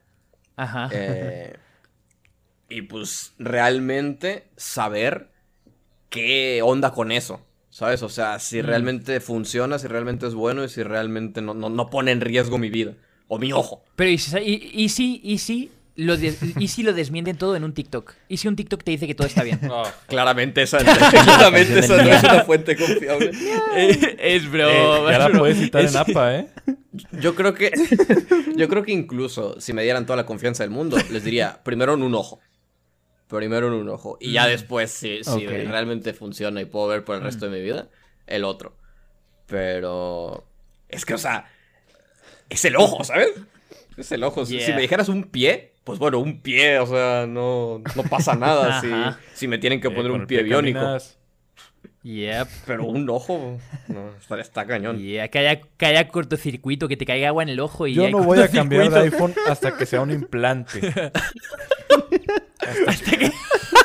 Ajá. 0.57 0.89
Eh, 0.93 1.57
y 2.69 2.83
pues 2.83 3.35
realmente 3.39 4.49
saber 4.57 5.31
qué 6.11 6.63
onda 6.63 6.93
con 6.93 7.11
eso. 7.11 7.44
¿Sabes? 7.75 8.05
O 8.05 8.09
sea, 8.09 8.39
si 8.39 8.63
Mm. 8.63 8.67
realmente 8.67 9.19
funciona, 9.19 9.81
si 9.81 9.89
realmente 9.89 10.29
es 10.29 10.35
bueno 10.35 10.63
y 10.63 10.69
si 10.69 10.85
realmente 10.85 11.43
no, 11.43 11.55
no, 11.55 11.69
no 11.71 11.91
pone 11.91 12.13
en 12.13 12.21
riesgo 12.21 12.57
mi 12.57 12.71
vida. 12.71 12.93
O 13.27 13.37
mi 13.41 13.53
ojo. 13.53 13.83
Pero 13.97 14.11
¿y 14.11 14.19
si, 14.19 14.39
y, 14.39 14.71
y 14.85 14.89
si, 14.91 15.21
y 15.25 15.39
si 15.39 15.71
lo 15.97 16.17
des- 16.17 16.39
y 16.57 16.69
si 16.69 16.85
lo 16.85 16.93
desmienten 16.93 17.37
todo 17.37 17.57
en 17.57 17.65
un 17.65 17.75
TikTok? 17.75 18.13
¿Y 18.29 18.37
si 18.37 18.47
un 18.47 18.55
TikTok 18.55 18.85
te 18.85 18.93
dice 18.93 19.09
que 19.09 19.17
todo 19.17 19.27
está 19.27 19.43
bien? 19.43 19.59
Ah, 19.73 19.93
Claramente 20.07 20.63
esa, 20.63 20.79
claramente 21.25 21.81
esa 21.81 21.97
no 22.01 22.11
es 22.11 22.23
una 22.23 22.45
fuente 22.45 22.77
confiable. 22.77 23.31
es 23.77 23.99
eh, 24.45 24.49
broma. 24.49 25.11
ya 25.11 25.27
es 25.27 25.33
la 25.33 25.39
puedes 25.41 25.59
citar 25.59 25.85
Es- 25.85 25.91
en 25.93 25.97
APA, 26.01 26.37
¿eh? 26.37 26.47
Yo 27.21 27.35
creo 27.35 27.55
que. 27.55 27.73
Yo 28.57 28.69
creo 28.69 28.85
que 28.85 28.93
incluso 28.93 29.61
si 29.61 29.73
me 29.73 29.83
dieran 29.83 30.07
toda 30.07 30.17
la 30.17 30.27
confianza 30.27 30.63
del 30.63 30.71
mundo, 30.71 30.97
les 31.11 31.25
diría 31.25 31.59
primero 31.65 31.95
en 31.95 32.05
un 32.05 32.15
ojo. 32.15 32.39
Primero 33.29 33.69
en 33.69 33.75
un 33.75 33.89
ojo. 33.89 34.17
Y 34.21 34.33
ya 34.33 34.47
después, 34.47 34.91
si, 34.91 35.25
si 35.25 35.47
realmente 35.47 36.13
funciona 36.15 36.61
y 36.61 36.65
puedo 36.67 36.87
ver 36.89 37.05
por 37.05 37.17
el 37.17 37.23
resto 37.23 37.49
de 37.49 37.57
mi 37.59 37.63
vida, 37.65 37.89
el 38.27 38.45
otro. 38.45 38.77
Pero. 39.47 40.45
Es 40.89 41.05
que, 41.05 41.15
o 41.15 41.19
sea. 41.19 41.47
Es 42.51 42.65
el 42.65 42.77
ojo, 42.77 43.03
¿sabes? 43.05 43.31
Es 43.97 44.13
el 44.13 44.23
ojo. 44.25 44.45
Si- 44.47 44.59
me 44.59 44.81
dijeras 44.83 45.09
un 45.09 45.25
pie, 45.25 45.73
pues 45.85 45.99
bueno, 45.99 46.19
un 46.19 46.41
pie, 46.43 46.79
o 46.79 46.87
sea, 46.87 47.27
no, 47.27 47.83
no 47.97 48.03
pasa 48.05 48.35
nada 48.37 48.81
si, 48.83 48.89
si 49.35 49.49
me 49.49 49.59
tienen 49.59 49.81
que 49.81 49.89
Eh, 49.89 49.93
poner 49.93 50.13
un 50.13 50.27
pie 50.27 50.43
biónico. 50.43 50.79
caminas. 50.81 51.19
Yep. 52.03 52.49
Pero 52.67 52.85
un 52.85 53.09
ojo, 53.09 53.59
no, 53.89 54.11
está, 54.21 54.39
está 54.39 54.67
cañón. 54.67 54.99
Yeah, 54.99 55.29
que 55.29 55.39
haya, 55.39 55.61
que 55.79 55.87
haya 55.87 56.07
cortocircuito, 56.09 56.87
que 56.87 56.99
te 56.99 57.07
caiga 57.07 57.29
agua 57.29 57.43
en 57.43 57.49
el 57.49 57.61
ojo 57.61 57.87
y 57.87 57.95
Yo 57.95 58.11
no 58.11 58.23
voy 58.23 58.41
a 58.41 58.49
cambiar 58.49 58.91
de 58.91 59.01
iPhone 59.01 59.35
hasta 59.49 59.75
que 59.79 59.87
sea 59.87 60.03
un 60.03 60.11
implante. 60.11 60.81
Hasta 62.87 63.17
que... 63.17 63.31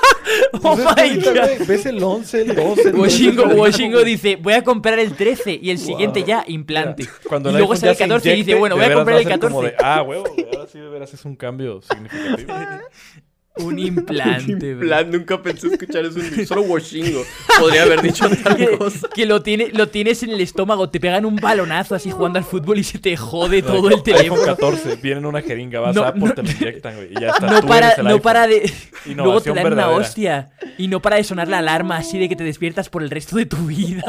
oh 0.63 0.75
my 0.75 1.17
god. 1.17 1.67
Ves 1.67 1.85
el 1.85 2.01
11, 2.01 2.41
el 2.41 2.55
12, 2.55 2.81
el 2.81 2.85
13, 2.91 2.97
Washingo, 2.97 3.43
el 3.43 3.59
Washingo 3.59 4.03
dice, 4.03 4.35
voy 4.35 4.53
a 4.53 4.63
comprar 4.63 4.99
el 4.99 5.13
13 5.13 5.59
y 5.61 5.69
el 5.69 5.77
siguiente 5.77 6.23
ya, 6.23 6.43
implante. 6.47 7.07
Cuando 7.27 7.49
y 7.49 7.53
luego 7.53 7.75
sale 7.75 7.91
el 7.91 7.97
ya 7.97 8.05
se 8.05 8.09
14 8.09 8.27
y 8.27 8.31
dice, 8.31 8.51
inyecte, 8.51 8.59
bueno, 8.59 8.75
voy 8.75 8.85
a 8.85 8.93
comprar 8.93 9.17
el 9.17 9.23
ser 9.23 9.39
como 9.39 9.61
14. 9.61 9.77
de, 9.77 9.83
ah, 9.83 10.03
huevo, 10.03 10.25
ahora 10.53 10.67
sí 10.67 10.79
de 10.79 10.89
veras 10.89 11.13
es 11.13 11.25
un 11.25 11.35
cambio 11.35 11.81
significativo. 11.81 12.53
Un 13.59 13.77
implante, 13.77 14.73
bro. 14.75 14.87
plan, 14.87 15.11
nunca 15.11 15.41
pensé 15.41 15.67
escuchar 15.67 16.05
eso. 16.05 16.19
en 16.19 16.47
Solo 16.47 16.61
Washingo 16.69 17.23
podría 17.59 17.83
haber 17.83 18.01
dicho 18.01 18.29
tal 18.43 18.55
Que, 18.55 18.77
cosa. 18.77 19.09
que 19.13 19.25
lo, 19.25 19.41
tiene, 19.41 19.69
lo 19.73 19.89
tienes 19.89 20.23
en 20.23 20.29
el 20.29 20.39
estómago, 20.39 20.89
te 20.89 20.99
pegan 20.99 21.25
un 21.25 21.35
balonazo 21.35 21.93
así 21.95 22.09
jugando 22.09 22.39
al 22.39 22.45
fútbol 22.45 22.77
y 22.79 22.83
se 22.85 22.99
te 22.99 23.17
jode 23.17 23.61
todo 23.61 23.87
el 23.89 23.95
iPhone 23.95 24.03
teléfono. 24.03 24.41
14, 24.45 24.95
viene 25.01 25.19
en 25.19 25.25
una 25.25 25.41
jeringa, 25.41 25.79
vas 25.81 25.95
No, 25.95 26.03
a 26.03 26.09
Apple, 26.09 26.23
no. 26.25 26.33
te 26.33 26.43
lo 26.43 26.51
inyectan, 26.51 26.95
güey, 26.95 27.09
y 27.11 27.19
ya 27.19 27.29
está. 27.31 27.47
No 27.51 27.59
tú 27.61 27.67
para, 27.67 27.87
eres 27.87 27.97
el 27.99 28.03
no 28.05 28.09
iPhone. 28.11 28.21
para 28.23 28.47
de. 28.47 28.71
Luego 29.07 29.41
te 29.41 29.53
dan 29.53 29.73
una 29.73 29.89
hostia. 29.89 30.51
Y 30.77 30.87
no 30.87 31.01
para 31.01 31.17
de 31.17 31.23
sonar 31.25 31.47
la 31.49 31.57
alarma 31.57 31.97
así 31.97 32.17
de 32.17 32.29
que 32.29 32.37
te 32.37 32.43
despiertas 32.45 32.87
por 32.89 33.03
el 33.03 33.09
resto 33.09 33.35
de 33.35 33.45
tu 33.45 33.57
vida. 33.65 34.03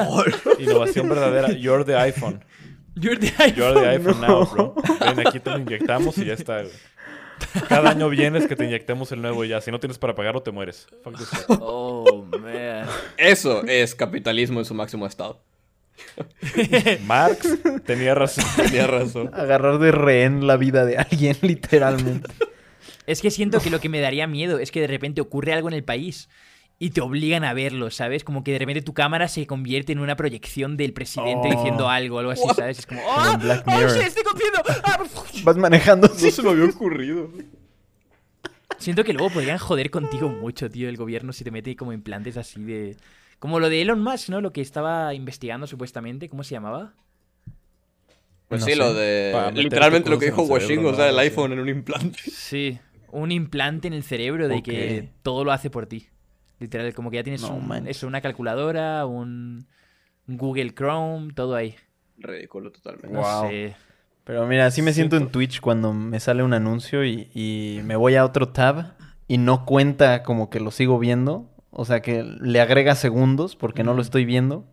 Innovación 0.60 1.08
verdadera. 1.08 1.50
You're 1.52 1.84
the 1.84 1.96
iPhone. 1.96 2.44
You're 2.94 3.18
the 3.18 3.32
You're 3.56 3.72
the 3.80 3.88
iPhone. 3.88 4.14
iPhone 4.14 4.20
now, 4.20 4.46
bro. 4.46 4.74
Ven, 5.00 5.26
aquí 5.26 5.40
te 5.40 5.50
lo 5.50 5.58
inyectamos 5.58 6.16
y 6.18 6.26
ya 6.26 6.34
está, 6.34 6.58
güey. 6.62 6.72
Cada 7.68 7.90
año 7.90 8.08
vienes 8.08 8.46
que 8.46 8.56
te 8.56 8.64
inyectemos 8.64 9.12
el 9.12 9.22
nuevo 9.22 9.44
y 9.44 9.48
ya. 9.48 9.60
Si 9.60 9.70
no 9.70 9.80
tienes 9.80 9.98
para 9.98 10.14
pagarlo, 10.14 10.42
te 10.42 10.50
mueres. 10.50 10.86
Fuck 11.02 11.18
this 11.18 11.30
shit. 11.30 11.44
Oh, 11.60 12.26
man. 12.40 12.86
Eso 13.16 13.64
es 13.66 13.94
capitalismo 13.94 14.60
en 14.60 14.64
su 14.64 14.74
máximo 14.74 15.06
estado. 15.06 15.40
Marx 17.06 17.58
tenía 17.84 18.14
razón. 18.14 18.44
Tenía 18.56 18.86
razón. 18.86 19.30
Agarrar 19.32 19.78
de 19.78 19.92
rehén 19.92 20.46
la 20.46 20.56
vida 20.56 20.84
de 20.84 20.98
alguien, 20.98 21.36
literalmente. 21.42 22.30
Es 23.06 23.20
que 23.20 23.30
siento 23.30 23.60
que 23.60 23.70
lo 23.70 23.80
que 23.80 23.88
me 23.88 24.00
daría 24.00 24.26
miedo 24.26 24.58
es 24.58 24.70
que 24.70 24.80
de 24.80 24.86
repente 24.86 25.20
ocurre 25.20 25.52
algo 25.52 25.68
en 25.68 25.74
el 25.74 25.84
país 25.84 26.28
y 26.82 26.90
te 26.90 27.02
obligan 27.02 27.44
a 27.44 27.52
verlo, 27.52 27.90
¿sabes? 27.90 28.24
Como 28.24 28.42
que 28.42 28.52
de 28.52 28.58
repente 28.58 28.80
tu 28.82 28.94
cámara 28.94 29.28
se 29.28 29.46
convierte 29.46 29.92
en 29.92 29.98
una 30.00 30.16
proyección 30.16 30.76
del 30.78 30.92
presidente 30.94 31.48
Oh. 31.48 31.56
diciendo 31.56 31.88
algo, 31.90 32.18
algo 32.18 32.32
así, 32.32 32.42
¿sabes? 32.56 32.78
Es 32.80 32.86
como, 32.86 33.02
¡oh! 33.06 33.36
¡Oh, 33.66 33.88
shit, 33.88 34.02
estoy 34.02 34.24
contiendo! 34.24 34.60
Ah, 34.84 34.98
Vas 35.44 35.56
manejando 35.58 36.08
No 36.08 36.14
se 36.14 36.42
me 36.42 36.50
había 36.50 36.64
ocurrido. 36.64 37.30
Siento 38.78 39.04
que 39.04 39.12
luego 39.12 39.30
podrían 39.30 39.58
joder 39.58 39.90
contigo 39.90 40.30
mucho, 40.30 40.70
tío, 40.70 40.88
el 40.88 40.96
gobierno 40.96 41.32
si 41.34 41.44
te 41.44 41.50
mete 41.50 41.76
como 41.76 41.92
implantes 41.92 42.36
así 42.38 42.62
de... 42.64 42.96
Como 43.38 43.60
lo 43.60 43.68
de 43.68 43.82
Elon 43.82 44.02
Musk, 44.02 44.30
¿no? 44.30 44.40
Lo 44.40 44.52
que 44.52 44.60
estaba 44.62 45.12
investigando 45.14 45.66
supuestamente, 45.66 46.28
¿cómo 46.30 46.44
se 46.44 46.52
llamaba? 46.54 46.94
Pues 48.48 48.60
No 48.62 48.66
sí, 48.66 48.72
sé. 48.72 48.78
lo 48.78 48.92
de. 48.94 49.50
Literalmente 49.54 50.10
lo 50.10 50.18
que 50.18 50.26
dijo 50.26 50.42
Washingo, 50.42 50.90
o 50.90 50.94
sea, 50.94 51.08
el 51.08 51.14
Sí. 51.14 51.20
iPhone 51.20 51.52
en 51.52 51.60
un 51.60 51.68
implante. 51.68 52.18
Sí, 52.30 52.78
un 53.12 53.32
implante 53.32 53.86
en 53.88 53.94
el 53.94 54.02
cerebro 54.02 54.48
de 54.48 54.62
que 54.62 55.10
todo 55.22 55.44
lo 55.44 55.52
hace 55.52 55.70
por 55.70 55.86
ti. 55.86 56.08
Literal, 56.60 56.94
como 56.94 57.10
que 57.10 57.16
ya 57.16 57.22
tienes 57.24 57.42
No 57.42 57.54
un- 57.54 57.88
eso, 57.88 58.06
una 58.06 58.20
calculadora, 58.20 59.06
un 59.06 59.66
Google 60.26 60.72
Chrome, 60.74 61.32
todo 61.34 61.56
ahí. 61.56 61.74
Ridículo 62.18 62.70
totalmente. 62.70 63.08
No 63.08 63.20
Wow. 63.20 63.48
sé. 63.48 63.74
Pero 64.24 64.46
mira, 64.46 64.66
así 64.66 64.82
me 64.82 64.92
siento 64.92 65.16
en 65.16 65.30
Twitch 65.32 65.60
cuando 65.60 65.92
me 65.92 66.20
sale 66.20 66.42
un 66.44 66.52
anuncio 66.52 67.04
y, 67.04 67.30
y 67.34 67.80
me 67.84 67.96
voy 67.96 68.14
a 68.14 68.24
otro 68.24 68.50
tab 68.50 68.92
y 69.26 69.38
no 69.38 69.64
cuenta 69.64 70.22
como 70.22 70.50
que 70.50 70.60
lo 70.60 70.70
sigo 70.70 70.98
viendo. 70.98 71.50
O 71.70 71.84
sea 71.84 72.00
que 72.02 72.22
le 72.24 72.60
agrega 72.60 72.94
segundos 72.94 73.56
porque 73.56 73.82
no 73.82 73.94
lo 73.94 74.02
estoy 74.02 74.24
viendo. 74.24 74.66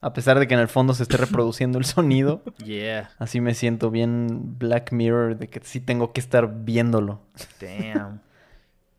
A 0.00 0.12
pesar 0.12 0.38
de 0.38 0.46
que 0.46 0.54
en 0.54 0.60
el 0.60 0.68
fondo 0.68 0.94
se 0.94 1.02
esté 1.02 1.16
reproduciendo 1.16 1.78
el 1.78 1.84
sonido. 1.84 2.42
Yeah, 2.64 3.10
Así 3.18 3.40
me 3.40 3.54
siento 3.54 3.90
bien 3.90 4.58
Black 4.58 4.92
Mirror 4.92 5.36
de 5.38 5.48
que 5.48 5.60
sí 5.62 5.80
tengo 5.80 6.12
que 6.12 6.20
estar 6.20 6.64
viéndolo. 6.64 7.20
damn. 7.60 8.20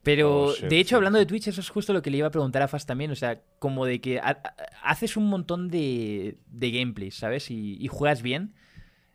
Pero, 0.06 0.44
Oh, 0.46 0.54
shit, 0.54 0.66
de 0.70 0.80
hecho, 0.80 0.90
sí, 0.90 0.96
hablando 0.96 1.20
sí. 1.20 1.26
de 1.26 1.26
Twitch, 1.28 1.48
eso 1.50 1.60
es 1.60 1.68
justo 1.70 1.92
lo 1.92 2.02
que 2.02 2.10
le 2.12 2.18
iba 2.20 2.28
a 2.28 2.32
preguntar 2.32 2.62
a 2.62 2.70
Fast 2.70 2.88
también. 2.88 3.12
O 3.12 3.16
sea, 3.16 3.42
como 3.60 3.86
de 3.86 4.00
que 4.00 4.20
ha- 4.20 4.40
ha- 4.42 4.56
haces 4.92 5.18
un 5.18 5.26
montón 5.28 5.68
de, 5.68 6.38
de 6.48 6.72
gameplays, 6.72 7.16
¿sabes? 7.16 7.52
Y, 7.52 7.76
y 7.84 7.88
juegas 7.88 8.22
bien. 8.22 8.54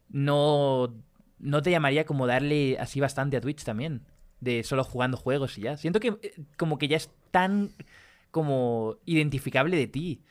No, 0.08 0.94
no 1.38 1.62
te 1.62 1.70
llamaría 1.70 2.04
como 2.04 2.26
darle 2.26 2.76
así 2.78 3.00
bastante 3.00 3.36
a 3.36 3.40
Twitch 3.40 3.64
también. 3.64 4.02
De 4.40 4.64
solo 4.64 4.84
jugando 4.84 5.16
juegos 5.16 5.56
y 5.58 5.62
ya. 5.62 5.76
Siento 5.76 6.00
que 6.00 6.08
eh, 6.08 6.32
como 6.56 6.78
que 6.78 6.88
ya 6.88 6.96
es 6.96 7.10
tan 7.30 7.70
como 8.30 8.96
identificable 9.06 9.76
de 9.76 9.86
ti. 9.86 10.22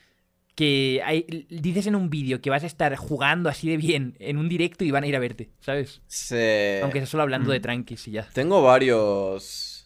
Que 0.55 1.01
hay- 1.05 1.47
dices 1.49 1.87
en 1.87 1.95
un 1.95 2.09
vídeo 2.09 2.41
que 2.41 2.49
vas 2.49 2.63
a 2.63 2.67
estar 2.67 2.93
jugando 2.97 3.47
así 3.47 3.69
de 3.69 3.77
bien 3.77 4.17
en 4.19 4.37
un 4.37 4.49
directo 4.49 4.83
y 4.83 4.91
van 4.91 5.05
a 5.05 5.07
ir 5.07 5.15
a 5.15 5.19
verte, 5.19 5.51
¿sabes? 5.61 6.01
Se- 6.07 6.81
Aunque 6.83 6.99
sea 6.99 7.05
solo 7.07 7.23
hablando 7.23 7.51
de 7.51 7.59
Mm. 7.59 7.61
tranquis 7.61 8.07
y 8.09 8.11
ya. 8.11 8.27
Tengo 8.33 8.61
varios. 8.61 9.78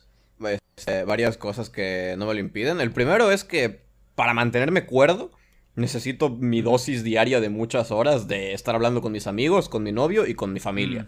Este, 0.75 1.03
varias 1.03 1.37
cosas 1.37 1.69
que 1.69 2.15
no 2.17 2.25
me 2.25 2.33
lo 2.33 2.39
impiden. 2.39 2.81
El 2.81 2.91
primero 2.91 3.31
es 3.31 3.43
que 3.43 3.83
para 4.15 4.33
mantenerme 4.33 4.85
cuerdo, 4.85 5.31
necesito 5.75 6.29
mi 6.29 6.61
dosis 6.61 7.03
diaria 7.03 7.39
de 7.41 7.49
muchas 7.49 7.91
horas 7.91 8.27
de 8.27 8.53
estar 8.53 8.75
hablando 8.75 9.01
con 9.01 9.11
mis 9.11 9.27
amigos, 9.27 9.69
con 9.69 9.83
mi 9.83 9.91
novio 9.91 10.27
y 10.27 10.35
con 10.35 10.53
mi 10.53 10.59
familia. 10.59 11.03
Mm. 11.03 11.07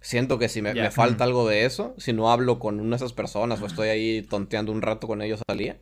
Siento 0.00 0.38
que 0.38 0.48
si 0.48 0.60
me, 0.60 0.90
falta 0.90 1.24
algo 1.24 1.48
de 1.48 1.64
eso, 1.64 1.94
si 1.96 2.12
no 2.12 2.30
hablo 2.30 2.58
con 2.58 2.78
una 2.78 2.90
de 2.90 2.96
esas 2.96 3.14
personas 3.14 3.62
o 3.62 3.66
estoy 3.66 3.88
ahí 3.88 4.22
tonteando 4.22 4.70
un 4.70 4.82
rato 4.82 5.06
con 5.06 5.22
ellos 5.22 5.40
al 5.48 5.56
día, 5.56 5.78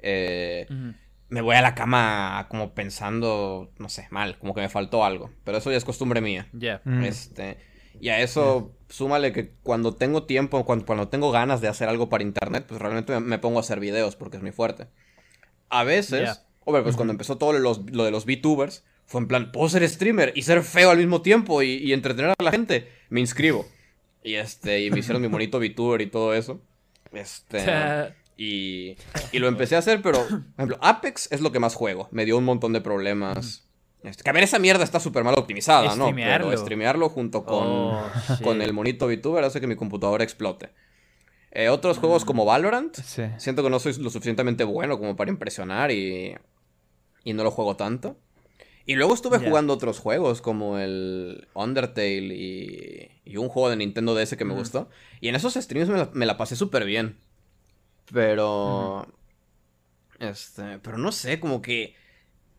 eh, 0.00 0.66
me 1.28 1.40
voy 1.40 1.54
a 1.54 1.62
la 1.62 1.76
cama 1.76 2.46
como 2.50 2.74
pensando, 2.74 3.70
no 3.78 3.88
sé, 3.88 4.08
mal, 4.10 4.38
como 4.38 4.54
que 4.54 4.60
me 4.60 4.68
faltó 4.68 5.04
algo. 5.04 5.30
Pero 5.44 5.58
eso 5.58 5.70
ya 5.70 5.76
es 5.76 5.84
costumbre 5.84 6.20
mía. 6.20 6.48
Ya. 6.52 6.82
Mm. 6.84 7.04
Este, 7.04 7.58
y 7.98 8.08
a 8.10 8.20
eso 8.20 8.72
súmale 8.88 9.32
que 9.32 9.52
cuando 9.62 9.94
tengo 9.94 10.24
tiempo, 10.24 10.64
cuando, 10.64 10.84
cuando 10.84 11.08
tengo 11.08 11.30
ganas 11.30 11.60
de 11.60 11.68
hacer 11.68 11.88
algo 11.88 12.08
para 12.08 12.24
internet, 12.24 12.64
pues 12.68 12.80
realmente 12.80 13.12
me, 13.14 13.20
me 13.20 13.38
pongo 13.38 13.58
a 13.58 13.60
hacer 13.60 13.80
videos 13.80 14.16
porque 14.16 14.36
es 14.36 14.42
muy 14.42 14.52
fuerte. 14.52 14.88
A 15.68 15.84
veces, 15.84 16.22
Ya. 16.22 16.42
hombre, 16.64 16.82
pues 16.82 16.96
cuando 16.96 17.12
empezó 17.12 17.38
todo 17.38 17.52
lo 17.52 17.58
de 17.58 17.62
los, 17.64 17.90
lo 17.92 18.04
de 18.04 18.10
los 18.10 18.26
VTubers, 18.26 18.84
fue 19.06 19.20
en 19.20 19.28
plan, 19.28 19.52
puedo 19.52 19.68
ser 19.68 19.88
streamer 19.88 20.32
y 20.36 20.42
ser 20.42 20.62
feo 20.62 20.90
al 20.90 20.98
mismo 20.98 21.22
tiempo 21.22 21.62
y, 21.62 21.74
y 21.78 21.92
entretener 21.92 22.30
a 22.38 22.42
la 22.42 22.50
gente. 22.50 22.88
Me 23.08 23.20
inscribo. 23.20 23.66
Y 24.22 24.34
este, 24.34 24.82
y 24.84 24.90
me 24.90 24.98
hicieron 24.98 25.22
mi 25.22 25.28
bonito 25.28 25.58
VTuber 25.58 26.00
y 26.02 26.06
todo 26.06 26.34
eso. 26.34 26.60
Este. 27.12 27.64
Y, 28.42 28.96
y 29.32 29.38
lo 29.38 29.48
empecé 29.48 29.76
a 29.76 29.80
hacer, 29.80 30.00
pero, 30.00 30.26
por 30.26 30.40
ejemplo, 30.56 30.78
Apex 30.80 31.30
es 31.30 31.42
lo 31.42 31.52
que 31.52 31.58
más 31.58 31.74
juego. 31.74 32.08
Me 32.10 32.24
dio 32.24 32.38
un 32.38 32.44
montón 32.44 32.72
de 32.72 32.80
problemas. 32.80 33.68
Que 34.02 34.30
a 34.30 34.32
ver, 34.32 34.42
esa 34.44 34.58
mierda 34.58 34.82
está 34.84 34.98
súper 35.00 35.24
mal 35.24 35.34
optimizada, 35.38 35.94
¿no? 35.96 36.06
Pero 36.14 36.56
streamearlo 36.56 37.08
junto 37.10 37.44
con, 37.44 37.66
Oh, 37.66 38.02
con 38.42 38.62
el 38.62 38.72
monito 38.72 39.06
VTuber 39.06 39.44
hace 39.44 39.60
que 39.60 39.66
mi 39.66 39.76
computadora 39.76 40.24
explote. 40.24 40.70
Eh, 41.52 41.68
otros 41.68 41.98
juegos 41.98 42.24
como 42.24 42.44
Valorant, 42.44 42.94
Sí. 42.96 43.24
siento 43.38 43.62
que 43.62 43.70
no 43.70 43.78
soy 43.80 43.94
lo 43.98 44.08
suficientemente 44.10 44.64
bueno 44.64 44.98
como 44.98 45.16
para 45.16 45.30
impresionar 45.30 45.90
y, 45.90 46.34
y 47.24 47.32
no 47.34 47.42
lo 47.44 47.50
juego 47.50 47.76
tanto. 47.76 48.16
Y 48.86 48.94
luego 48.94 49.14
estuve 49.14 49.38
jugando 49.38 49.74
otros 49.74 49.98
juegos 50.00 50.40
como 50.40 50.78
el 50.78 51.46
Undertale 51.54 52.34
y, 52.34 53.10
y 53.24 53.36
un 53.36 53.48
juego 53.48 53.68
de 53.68 53.76
Nintendo 53.76 54.14
DS 54.14 54.36
que 54.36 54.44
me 54.44 54.54
gustó. 54.54 54.88
Y 55.20 55.28
en 55.28 55.34
esos 55.34 55.54
streams 55.54 55.88
me 55.90 55.98
la, 55.98 56.10
me 56.14 56.24
la 56.26 56.36
pasé 56.36 56.56
súper 56.56 56.84
bien. 56.84 57.18
Pero... 58.12 59.06
Este... 60.18 60.78
Pero 60.78 60.98
no 60.98 61.12
sé, 61.12 61.38
como 61.40 61.62
que... 61.62 61.94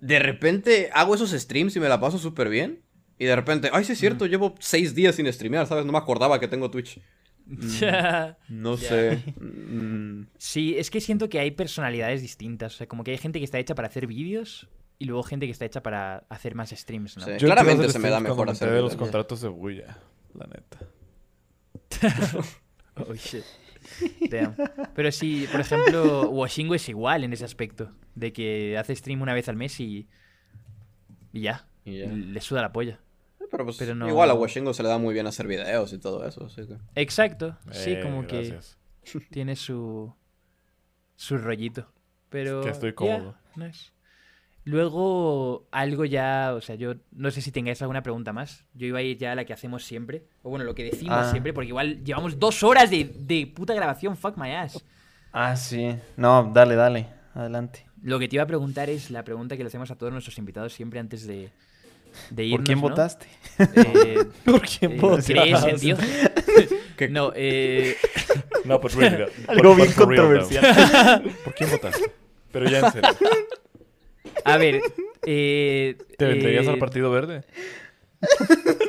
De 0.02 0.20
repente 0.20 0.90
hago 0.94 1.16
esos 1.16 1.32
streams 1.32 1.76
y 1.78 1.80
me 1.80 1.88
la 1.88 2.00
paso 2.02 2.18
súper 2.18 2.50
bien. 2.50 2.82
Y 3.18 3.26
de 3.26 3.36
repente, 3.36 3.70
ay, 3.72 3.86
sí 3.86 3.94
es 3.94 4.00
cierto, 4.00 4.26
llevo 4.26 4.56
seis 4.60 4.94
días 4.96 5.16
sin 5.16 5.32
streamear, 5.32 5.68
¿sabes? 5.68 5.86
No 5.86 5.92
me 5.94 6.00
acordaba 6.00 6.40
que 6.40 6.48
tengo 6.50 6.70
Twitch. 6.72 7.00
No 7.46 8.76
Ya. 8.76 8.88
sé. 8.90 9.24
Mm, 9.40 10.28
Sí, 10.38 10.76
es 10.78 10.90
que 10.92 11.00
siento 11.02 11.30
que 11.30 11.40
hay 11.40 11.52
personalidades 11.52 12.22
distintas. 12.22 12.74
O 12.76 12.78
sea, 12.78 12.88
como 12.88 13.04
que 13.04 13.12
hay 13.12 13.18
gente 13.18 13.40
que 13.40 13.46
está 13.46 13.60
hecha 13.60 13.76
para 13.76 13.88
hacer 13.88 14.08
vídeos 14.08 14.68
y 15.00 15.06
luego 15.06 15.24
gente 15.24 15.46
que 15.46 15.52
está 15.52 15.66
hecha 15.66 15.82
para 15.82 16.26
hacer 16.30 16.56
más 16.56 16.70
streams, 16.72 17.18
¿no? 17.18 17.26
Sí. 17.26 17.32
Yo 17.40 17.48
Claramente 17.48 17.90
se 17.90 18.00
me 18.00 18.10
da 18.10 18.20
mejor 18.20 18.48
me 18.48 18.52
hacer 18.54 18.72
de 18.72 18.82
los 18.82 18.96
contratos 18.96 19.42
de 19.42 19.48
Buya, 19.50 19.98
la 20.34 20.48
neta. 20.48 20.80
Oh, 22.96 23.14
shit. 23.16 23.44
Damn. 24.30 24.56
Pero 24.96 25.12
sí, 25.12 25.48
por 25.52 25.62
ejemplo, 25.62 26.30
Washingo 26.30 26.76
es 26.76 26.88
igual 26.90 27.24
en 27.24 27.34
ese 27.34 27.46
aspecto. 27.46 27.92
De 28.16 28.34
que 28.34 28.78
hace 28.78 28.96
stream 28.96 29.22
una 29.22 29.34
vez 29.34 29.48
al 29.50 29.56
mes 29.56 29.80
y. 29.80 30.08
Y 31.34 31.42
ya. 31.42 31.68
Y 31.86 32.00
ya. 32.00 32.08
Le 32.08 32.42
suda 32.42 32.62
la 32.62 32.72
polla. 32.72 33.00
Pero 33.50 33.66
pues 33.66 33.78
Pero 33.78 33.96
no- 33.96 34.08
igual 34.08 34.30
a 34.30 34.34
Washingo 34.34 34.74
se 34.74 34.82
le 34.84 34.90
da 34.90 34.98
muy 34.98 35.14
bien 35.14 35.28
hacer 35.28 35.46
videos 35.48 35.92
y 35.92 35.98
todo 35.98 36.26
eso, 36.26 36.46
así 36.46 36.66
que... 36.68 36.78
Exacto. 36.96 37.58
Sí, 37.72 37.92
Eh, 37.92 38.00
como 38.02 38.22
gracias. 38.24 38.78
que 39.04 39.20
tiene 39.30 39.56
su. 39.58 40.14
Su 41.16 41.38
rollito. 41.38 41.92
Pero. 42.30 42.62
que 42.62 42.70
estoy 42.70 42.94
nice. 43.56 43.92
Luego, 44.64 45.68
algo 45.72 46.06
ya. 46.06 46.54
O 46.56 46.62
sea, 46.62 46.76
yo 46.76 46.94
no 47.12 47.32
sé 47.32 47.42
si 47.42 47.52
tengáis 47.52 47.82
alguna 47.82 48.04
pregunta 48.04 48.32
más. 48.34 48.66
Yo 48.74 48.88
iba 48.88 49.00
a 49.00 49.02
ir 49.02 49.18
ya 49.18 49.32
a 49.32 49.36
la 49.36 49.46
que 49.46 49.54
hacemos 49.54 49.84
siempre. 49.84 50.24
O 50.44 50.50
bueno, 50.50 50.66
lo 50.66 50.76
que 50.76 50.84
decimos 50.84 51.18
Ah. 51.20 51.32
siempre, 51.32 51.52
porque 51.54 51.70
igual 51.70 52.04
llevamos 52.04 52.40
dos 52.40 52.62
horas 52.64 52.90
de, 52.90 53.12
de 53.20 53.48
puta 53.48 53.74
grabación. 53.74 54.16
Fuck 54.18 54.38
my 54.38 54.52
ass. 54.52 54.84
Ah, 55.34 55.56
sí. 55.56 55.96
No, 56.18 56.52
dale, 56.54 56.76
dale. 56.76 57.08
Adelante. 57.34 57.86
Lo 58.04 58.20
que 58.20 58.28
te 58.28 58.36
iba 58.36 58.44
a 58.44 58.48
preguntar 58.48 58.90
es 58.90 59.10
la 59.12 59.24
pregunta 59.24 59.56
que 59.58 59.64
le 59.64 59.68
hacemos 59.68 59.90
a 59.92 59.96
todos 59.96 60.12
nuestros 60.12 60.38
invitados 60.38 60.74
siempre 60.74 61.00
antes 61.00 61.26
de, 61.26 61.50
de 62.30 62.44
irnos. 62.46 62.60
¿Por 62.60 62.66
quién 62.66 62.78
¿no? 62.82 62.90
votaste? 62.90 63.28
Eh, 63.60 64.26
¿Por 64.46 64.62
quién 64.62 64.92
eh, 64.94 64.98
votaste? 65.00 65.34
¿Crees 65.34 65.64
en 65.64 65.78
Dios? 65.78 66.00
no, 67.10 67.32
eh, 67.36 67.96
No, 68.66 68.80
pues 68.82 68.94
really, 68.96 69.26
Algo 69.48 69.76
bien 69.76 69.88
real, 69.88 69.96
controversial. 69.96 71.24
¿Por 71.44 71.54
quién 71.56 71.72
votaste? 71.72 72.12
Pero 72.52 72.70
ya 72.70 72.80
en 72.80 72.92
serio. 72.92 73.10
a 74.46 74.58
ver. 74.58 74.82
Eh, 75.26 75.98
¿Te 76.18 76.26
vendrías 76.26 76.66
eh, 76.66 76.70
al 76.70 76.78
Partido 76.80 77.12
Verde? 77.12 77.44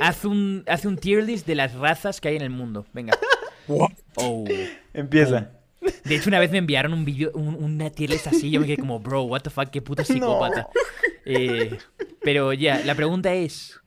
Haz 0.01 0.25
un, 0.25 0.65
haz 0.67 0.85
un 0.85 0.97
tier 0.97 1.23
list 1.25 1.47
de 1.47 1.55
las 1.55 1.75
razas 1.75 2.21
que 2.21 2.29
hay 2.29 2.37
en 2.37 2.43
el 2.43 2.51
mundo. 2.51 2.87
Venga. 2.93 3.17
Oh. 3.69 4.45
Empieza. 4.93 5.53
De 6.05 6.15
hecho, 6.15 6.29
una 6.31 6.39
vez 6.39 6.51
me 6.51 6.59
enviaron 6.59 6.93
un 6.93 7.05
vídeo, 7.05 7.31
un- 7.35 7.55
una 7.63 7.91
tier 7.91 8.11
list 8.11 8.27
así. 8.29 8.51
Yo 8.51 8.61
me 8.61 8.67
quedé 8.67 8.77
como, 8.79 9.01
bro, 9.01 9.23
what 9.25 9.41
the 9.43 9.51
fuck, 9.51 9.69
qué 9.71 9.83
puto 9.83 10.05
psicópata. 10.05 10.69
Eh, 11.25 11.77
pero 12.23 12.53
ya, 12.53 12.81
la 12.85 12.95
pregunta 12.95 13.33
es: 13.35 13.81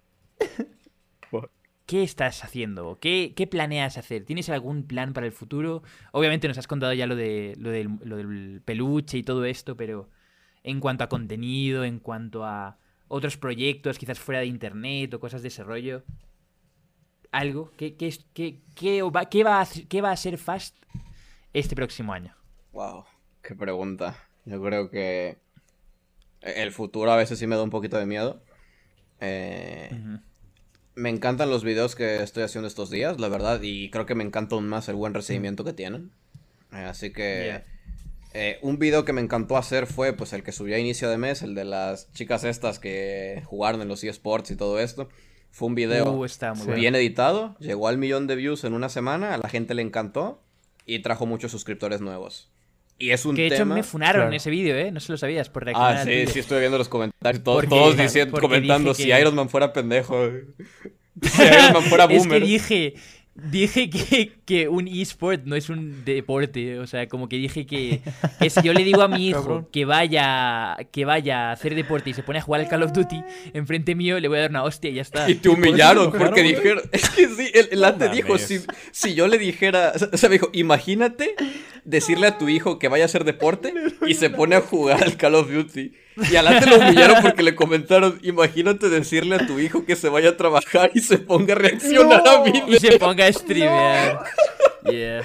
¿Qué 1.85 2.01
estás 2.01 2.43
haciendo? 2.43 2.97
¿Qué, 2.99 3.33
¿Qué 3.35 3.45
planeas 3.45 3.97
hacer? 3.99 4.25
¿Tienes 4.25 4.49
algún 4.49 4.87
plan 4.87 5.13
para 5.13 5.27
el 5.27 5.31
futuro? 5.31 5.83
Obviamente 6.13 6.47
nos 6.47 6.57
has 6.57 6.65
contado 6.67 6.93
ya 6.93 7.05
lo, 7.05 7.15
de, 7.15 7.53
lo, 7.59 7.69
del, 7.69 7.89
lo 8.03 8.17
del 8.17 8.61
peluche 8.65 9.19
y 9.19 9.23
todo 9.23 9.45
esto, 9.45 9.77
pero 9.77 10.09
en 10.67 10.79
cuanto 10.79 11.03
a 11.03 11.09
contenido, 11.09 11.83
en 11.85 11.99
cuanto 11.99 12.43
a 12.43 12.77
otros 13.07 13.37
proyectos, 13.37 13.99
quizás 13.99 14.19
fuera 14.19 14.39
de 14.41 14.47
internet 14.47 15.13
o 15.13 15.19
cosas 15.19 15.41
de 15.43 15.49
ese 15.49 15.63
rollo, 15.63 16.03
algo, 17.31 17.71
¿qué, 17.77 17.95
qué, 17.95 18.07
es- 18.07 18.25
qué, 18.33 18.61
qué 18.75 19.01
va, 19.03 19.25
qué 19.29 19.43
va 19.43 19.61
a, 19.61 19.67
qué 19.89 20.01
va 20.01 20.11
a 20.11 20.17
ser 20.17 20.37
Fast 20.37 20.75
este 21.53 21.75
próximo 21.75 22.13
año? 22.13 22.35
Wow, 22.73 23.05
qué 23.43 23.55
pregunta. 23.55 24.17
Yo 24.45 24.61
creo 24.61 24.89
que 24.89 25.37
el 26.41 26.71
futuro 26.71 27.11
a 27.11 27.15
veces 27.17 27.37
sí 27.39 27.47
me 27.47 27.55
da 27.55 27.63
un 27.63 27.69
poquito 27.69 27.97
de 27.97 28.05
miedo. 28.05 28.41
Eh. 29.19 29.91
Me 30.95 31.09
encantan 31.09 31.49
los 31.49 31.63
videos 31.63 31.95
que 31.95 32.23
estoy 32.23 32.43
haciendo 32.43 32.67
estos 32.67 32.89
días, 32.89 33.19
la 33.19 33.27
verdad, 33.27 33.59
y 33.61 33.89
creo 33.91 34.05
que 34.05 34.15
me 34.15 34.23
encanta 34.23 34.55
aún 34.55 34.67
más 34.67 34.87
el 34.89 34.95
buen 34.95 35.13
recibimiento 35.13 35.63
que 35.63 35.73
tienen. 35.73 36.11
Eh, 36.71 36.77
así 36.77 37.11
que 37.11 37.45
Yeah. 37.45 37.65
Eh, 38.35 38.59
un 38.61 38.77
video 38.77 39.05
que 39.05 39.13
me 39.13 39.21
encantó 39.21 39.57
hacer 39.57 39.87
fue 39.87 40.13
pues 40.13 40.33
el 40.33 40.43
que 40.43 40.51
subí 40.51 40.73
a 40.73 40.77
inicio 40.79 41.09
de 41.09 41.17
mes, 41.17 41.41
el 41.41 41.55
de 41.55 41.65
las 41.65 42.11
chicas 42.13 42.43
estas 42.43 42.79
que 42.79 43.41
jugaron 43.45 43.81
en 43.81 43.87
los 43.87 44.03
eSports 44.03 44.51
y 44.51 44.55
todo 44.55 44.79
esto. 44.79 45.07
Fue 45.51 45.67
un 45.69 45.75
video 45.75 46.11
Uh, 46.11 46.25
está 46.25 46.49
muy 46.51 46.59
Sí. 46.59 46.65
bueno. 46.67 46.81
bien 46.81 46.95
editado, 46.95 47.55
llegó 47.59 47.87
al 47.87 47.97
millón 47.97 48.27
de 48.27 48.35
views 48.35 48.63
en 48.65 48.73
una 48.73 48.89
semana, 48.89 49.33
a 49.33 49.37
la 49.37 49.47
gente 49.49 49.73
le 49.73 49.81
encantó 49.81 50.43
y 50.85 50.99
trajo 50.99 51.25
muchos 51.25 51.49
suscriptores 51.51 52.01
nuevos. 52.01 52.51
Y 52.97 53.11
es 53.11 53.25
un 53.25 53.35
Que 53.35 53.43
de 53.43 53.47
hecho 53.47 53.57
tema... 53.59 53.75
me 53.75 53.83
funaron 53.83 54.19
Claro. 54.21 54.29
en 54.31 54.35
ese 54.35 54.49
vídeo, 54.49 54.75
¿eh? 54.77 54.91
No 54.91 54.99
se 54.99 55.11
lo 55.11 55.17
sabías 55.17 55.49
por 55.49 55.63
reaccionar 55.65 55.95
Ah, 55.97 56.01
al 56.01 56.07
sí, 56.07 56.13
tuyo. 56.13 56.29
sí, 56.33 56.39
estoy 56.39 56.59
viendo 56.59 56.77
los 56.77 56.87
comentarios. 56.89 57.43
Todos, 57.43 57.55
Porque- 57.63 57.69
todos 57.69 57.97
diciendo, 57.97 58.39
comentando 58.39 58.91
dije 58.91 59.03
si 59.03 59.09
que- 59.09 59.19
Iron 59.19 59.35
Man 59.35 59.49
fuera 59.49 59.73
pendejo. 59.73 60.17
si 61.21 61.41
Iron 61.43 61.73
Man 61.73 61.83
fuera 61.83 62.03
Es 62.09 62.09
que 62.09 62.17
boomer. 62.19 62.45
dije, 62.45 62.93
dije 63.35 63.89
que, 63.89 64.31
que 64.45 64.69
un 64.69 64.87
eSport 64.87 65.43
no 65.43 65.55
es 65.55 65.69
un 65.69 66.03
deporte. 66.05 66.79
O 66.79 66.87
sea, 66.87 67.07
como 67.07 67.27
que 67.29 67.35
dije 67.35 67.65
que, 67.65 68.01
que 68.39 68.49
si 68.49 68.61
yo 68.63 68.73
le 68.73 68.83
digo 68.83 69.01
a 69.01 69.07
mi 69.07 69.27
hijo 69.27 69.67
que 69.71 69.85
vaya, 69.85 70.77
que 70.91 71.05
vaya 71.05 71.49
a 71.49 71.51
hacer 71.51 71.75
deporte 71.75 72.09
y 72.09 72.13
se 72.13 72.23
pone 72.23 72.39
a 72.39 72.41
jugar 72.41 72.61
al 72.61 72.69
Call 72.69 72.83
of 72.83 72.93
Duty 72.93 73.21
enfrente 73.53 73.93
mío, 73.93 74.19
le 74.19 74.27
voy 74.27 74.37
a 74.37 74.41
dar 74.41 74.49
una 74.49 74.63
hostia 74.63 74.89
y 74.89 74.95
ya 74.95 75.01
está. 75.01 75.29
Y 75.29 75.35
te 75.35 75.49
humillaron 75.49 76.11
porque 76.11 76.41
dijeron. 76.41 76.81
Es 76.91 77.09
que 77.09 77.27
sí, 77.27 77.51
el, 77.53 77.83
el 77.83 78.11
dijo: 78.11 78.37
si, 78.37 78.59
si 78.91 79.13
yo 79.13 79.27
le 79.27 79.37
dijera. 79.37 79.93
O 80.11 80.17
sea, 80.17 80.29
me 80.29 80.35
dijo: 80.35 80.49
Imagínate 80.53 81.35
decirle 81.83 82.27
a 82.27 82.37
tu 82.37 82.49
hijo 82.49 82.79
que 82.79 82.87
vaya 82.87 83.03
a 83.03 83.05
hacer 83.05 83.25
deporte 83.25 83.73
y 84.07 84.13
se 84.13 84.29
pone 84.29 84.55
a 84.55 84.61
jugar 84.61 85.03
al 85.03 85.17
Call 85.17 85.35
of 85.35 85.51
Duty. 85.51 85.93
Y 86.17 86.35
al 86.35 86.47
ate 86.47 86.65
lo 86.65 86.77
humillaron 86.77 87.21
porque 87.21 87.43
le 87.43 87.55
comentaron: 87.55 88.19
Imagínate 88.23 88.89
decirle 88.89 89.35
a 89.35 89.47
tu 89.47 89.59
hijo 89.59 89.85
que 89.85 89.95
se 89.95 90.09
vaya 90.09 90.29
a 90.29 90.37
trabajar 90.37 90.91
y 90.93 91.01
se 91.01 91.17
ponga 91.17 91.53
a 91.53 91.57
reaccionar 91.57 92.27
a 92.27 92.43
mí. 92.43 92.63
Y 92.67 92.79
se 92.79 92.97
ponga 92.97 93.25
a 93.25 93.33
streamear. 93.33 94.23
Yeah. 94.85 95.23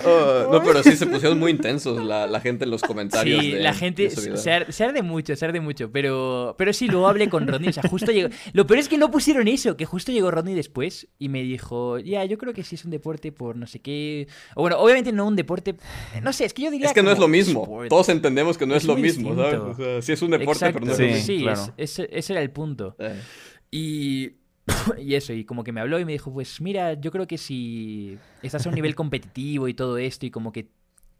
Ah, 0.00 0.48
no, 0.50 0.62
pero 0.62 0.82
sí 0.82 0.96
se 0.96 1.06
pusieron 1.06 1.38
muy 1.38 1.50
intensos 1.52 2.02
la, 2.04 2.26
la 2.26 2.40
gente 2.40 2.64
en 2.64 2.70
los 2.70 2.82
comentarios. 2.82 3.40
Sí, 3.42 3.52
de- 3.52 3.60
la 3.60 3.74
gente 3.74 4.10
se, 4.10 4.50
ar- 4.52 4.72
se 4.72 4.84
arde 4.84 5.02
mucho, 5.02 5.34
se 5.36 5.44
arde 5.44 5.60
mucho, 5.60 5.90
pero, 5.92 6.54
pero 6.58 6.72
sí, 6.72 6.88
luego 6.88 7.08
hablé 7.08 7.28
con 7.28 7.46
Rodney, 7.46 7.68
o 7.68 7.72
sea, 7.72 7.82
justo 7.88 8.12
llegó... 8.12 8.28
Lo 8.52 8.66
peor 8.66 8.78
es 8.80 8.88
que 8.88 8.98
no 8.98 9.10
pusieron 9.10 9.48
eso, 9.48 9.76
que 9.76 9.84
justo 9.84 10.12
llegó 10.12 10.30
Rodney 10.30 10.54
después 10.54 11.08
y 11.18 11.28
me 11.28 11.42
dijo, 11.42 11.98
ya, 11.98 12.24
yo 12.24 12.38
creo 12.38 12.52
que 12.54 12.62
sí 12.64 12.74
es 12.76 12.84
un 12.84 12.90
deporte 12.90 13.32
por 13.32 13.56
no 13.56 13.66
sé 13.66 13.80
qué... 13.80 14.28
O 14.54 14.62
bueno, 14.62 14.78
obviamente 14.78 15.12
no 15.12 15.26
un 15.26 15.36
deporte... 15.36 15.74
No 16.22 16.32
sé, 16.32 16.44
es 16.44 16.54
que 16.54 16.62
yo 16.62 16.70
diría... 16.70 16.86
Es 16.88 16.92
que 16.94 17.02
no 17.02 17.10
es 17.12 17.18
lo 17.18 17.28
mismo. 17.28 17.62
sport. 17.62 17.88
Todos 17.88 18.08
entendemos 18.08 18.58
que 18.58 18.66
no 18.66 18.74
es, 18.74 18.82
Es 18.82 18.88
lo 18.88 18.96
mismo, 18.96 19.34
¿sabes? 19.34 19.52
distinto. 19.52 19.70
O 19.70 19.74
sea, 19.74 20.02
sí 20.02 20.12
es 20.12 20.22
un 20.22 20.30
deporte, 20.30 20.66
Exacto, 20.66 20.80
pero 20.80 20.86
no 20.86 20.92
es 20.92 20.96
Sí, 20.98 21.02
lo 21.04 21.08
mismo. 21.10 21.26
sí, 21.26 21.42
claro. 21.42 21.74
es- 21.76 21.98
ese, 22.00 22.08
ese 22.12 22.32
era 22.32 22.42
el 22.42 22.50
punto. 22.50 22.96
Eh. 22.98 23.20
Y, 23.70 24.30
y 24.98 25.14
eso, 25.14 25.32
y 25.32 25.44
como 25.44 25.64
que 25.64 25.72
me 25.72 25.80
habló 25.80 25.98
y 25.98 26.04
me 26.04 26.12
dijo, 26.12 26.32
pues 26.32 26.60
mira, 26.60 26.94
yo 26.94 27.10
creo 27.10 27.26
que 27.26 27.38
si 27.38 28.18
estás 28.42 28.66
a 28.66 28.68
un 28.68 28.74
nivel 28.74 28.94
competitivo 28.96 29.68
y 29.68 29.74
todo 29.74 29.98
esto 29.98 30.26
y 30.26 30.30
como 30.30 30.52
que 30.52 30.68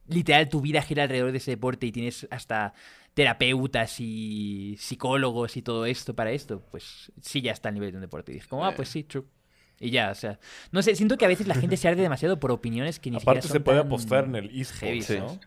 literal 0.09 0.49
tu 0.49 0.61
vida 0.61 0.83
gira 0.83 1.05
alrededor 1.05 1.33
de 1.33 1.39
ese 1.39 1.53
deporte 1.53 1.87
y 1.87 1.93
tienes 1.93 2.27
hasta 2.31 2.75
terapeutas 3.15 4.01
y 4.01 4.77
psicólogos 4.79 5.57
y 5.57 5.63
todo 5.63 5.87
esto 5.87 6.15
para 6.15 6.33
esto, 6.33 6.63
pues 6.71 7.13
sí 7.21 7.41
ya 7.43 7.53
está 7.53 7.69
al 7.69 7.75
nivel 7.75 7.91
de 7.93 7.97
un 7.99 8.03
deporte. 8.03 8.33
Y 8.33 8.37
dije, 8.37 8.49
como, 8.49 8.65
ah, 8.65 8.71
Eh. 8.71 8.75
pues 8.77 8.89
sí, 8.89 9.05
true. 9.05 9.25
Y 9.85 9.91
ya, 9.91 10.11
o 10.13 10.15
sea, 10.15 10.39
no 10.71 10.81
sé, 10.81 10.95
siento 10.95 11.19
que 11.19 11.25
a 11.25 11.29
veces 11.29 11.49
la 11.49 11.57
gente 11.57 11.77
se 11.77 11.89
arde 11.89 12.03
demasiado 12.03 12.39
por 12.39 12.53
opiniones 12.53 13.01
que 13.01 13.11
ni 13.11 13.17
Aparte 13.17 13.43
siquiera 13.43 13.49
se 13.49 13.59
son 13.59 13.63
puede 13.65 13.79
tan 13.79 13.87
apostar 13.89 14.25
en 14.27 14.37
el 14.37 14.49
heavy, 14.49 14.61
eSports, 14.61 15.07
sí. 15.07 15.17
¿no? 15.19 15.41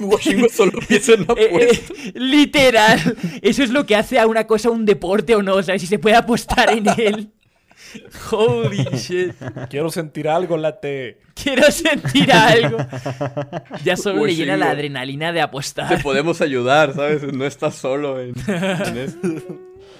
Washingo 0.08 0.48
solo 0.50 0.72
piensa 0.88 1.14
en 1.14 1.22
Eh, 1.22 1.46
apuestas. 1.46 1.90
eh, 1.90 2.12
literal, 2.14 3.16
eso 3.40 3.62
es 3.62 3.70
lo 3.70 3.86
que 3.86 3.96
hace 3.96 4.18
a 4.18 4.26
una 4.26 4.46
cosa 4.46 4.68
un 4.70 4.84
deporte 4.84 5.34
o 5.34 5.42
no, 5.42 5.62
¿sabes? 5.62 5.80
Si 5.80 5.86
se 5.88 5.98
puede 5.98 6.16
apostar 6.16 6.70
en 6.70 6.86
él. 6.98 7.30
Holy 8.30 8.84
shit. 8.98 9.32
Quiero 9.70 9.90
sentir 9.90 10.28
algo, 10.28 10.56
late. 10.56 11.18
Quiero 11.34 11.70
sentir 11.70 12.30
algo. 12.32 12.78
Ya 13.84 13.96
solo 13.96 14.22
Uy, 14.22 14.30
le 14.30 14.36
llena 14.36 14.54
sí, 14.54 14.60
la 14.60 14.70
adrenalina 14.70 15.28
de 15.28 15.38
Te 15.38 15.40
apostar. 15.42 16.02
podemos 16.02 16.40
ayudar, 16.40 16.94
¿sabes? 16.94 17.22
No 17.32 17.46
estás 17.46 17.76
solo 17.76 18.20
en, 18.20 18.34
en 18.48 18.96
esto. 18.98 19.28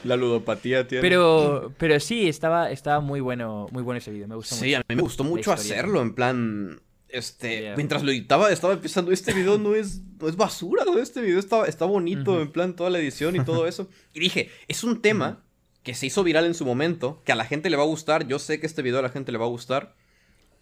La 0.07 0.17
ludopatía 0.17 0.87
tiene. 0.89 1.03
Pero, 1.03 1.73
pero 1.79 1.99
sí, 2.01 2.29
estaba, 2.29 2.71
estaba 2.71 3.01
muy 3.01 3.21
bueno, 3.21 3.67
muy 3.73 3.83
bueno 3.83 3.99
ese 3.99 4.11
vídeo. 4.11 4.29
Me 4.29 4.37
gustó 4.37 4.55
Sí, 4.55 4.67
mucho. 4.67 4.77
a 4.79 4.85
mí 4.89 4.97
me 4.97 5.03
gustó 5.03 5.25
mucho 5.25 5.53
hacerlo, 5.53 6.01
en 6.03 6.15
plan. 6.15 6.81
Este, 7.09 7.61
Yeah. 7.61 7.77
mientras 7.77 8.03
lo 8.03 8.11
editaba, 8.11 8.51
estaba 8.51 8.77
pensando, 8.81 9.13
este 9.13 9.33
video 9.33 9.59
no 9.59 9.75
es, 9.75 10.03
no 10.21 10.29
es 10.29 10.37
basura, 10.37 10.85
¿no? 10.85 10.99
este 10.99 11.21
video 11.23 11.39
está, 11.39 11.65
está 11.67 11.85
bonito, 11.85 12.41
en 12.43 12.51
plan, 12.51 12.75
toda 12.75 12.91
la 12.91 12.99
edición 12.99 13.37
y 13.37 13.45
todo 13.45 13.67
eso. 13.69 13.89
Y 14.13 14.21
dije, 14.21 14.51
es 14.69 14.83
un 14.85 15.01
tema 15.01 15.45
que 15.85 15.95
se 15.95 16.07
hizo 16.07 16.25
viral 16.25 16.45
en 16.47 16.55
su 16.55 16.65
momento, 16.67 17.23
que 17.25 17.31
a 17.33 17.37
la 17.37 17.45
gente 17.45 17.71
le 17.71 17.77
va 17.77 17.85
a 17.85 17.87
gustar, 17.87 18.27
yo 18.27 18.39
sé 18.41 18.59
que 18.59 18.67
este 18.67 18.83
video 18.83 18.99
a 18.99 19.03
la 19.03 19.09
gente 19.11 19.31
le 19.31 19.39
va 19.39 19.45
a 19.45 19.49
gustar. 19.49 19.95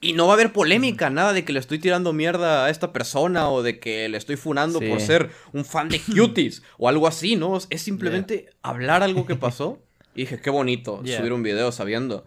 Y 0.04 0.12
no 0.12 0.26
va 0.26 0.32
a 0.32 0.34
haber 0.34 0.52
polémica, 0.52 1.08
nada 1.10 1.32
de 1.32 1.44
que 1.44 1.52
le 1.52 1.58
estoy 1.60 1.78
tirando 1.78 2.12
mierda 2.12 2.66
a 2.66 2.70
esta 2.70 2.92
persona 2.92 3.48
o 3.48 3.62
de 3.62 3.78
que 3.80 4.08
le 4.08 4.18
estoy 4.18 4.36
funando 4.36 4.78
por 4.80 5.00
ser 5.00 5.30
un 5.52 5.64
fan 5.64 5.88
de 5.88 5.98
cuties 6.14 6.62
o 6.78 6.88
algo 6.88 7.06
así, 7.06 7.36
¿no? 7.36 7.56
Es 7.70 7.82
simplemente 7.82 8.50
hablar 8.62 9.02
algo 9.02 9.24
que 9.26 9.34
pasó. 9.36 9.82
Y 10.14 10.20
dije, 10.22 10.40
qué 10.40 10.50
bonito 10.50 11.02
Yeah. 11.04 11.18
subir 11.18 11.32
un 11.32 11.42
video 11.42 11.72
sabiendo 11.72 12.24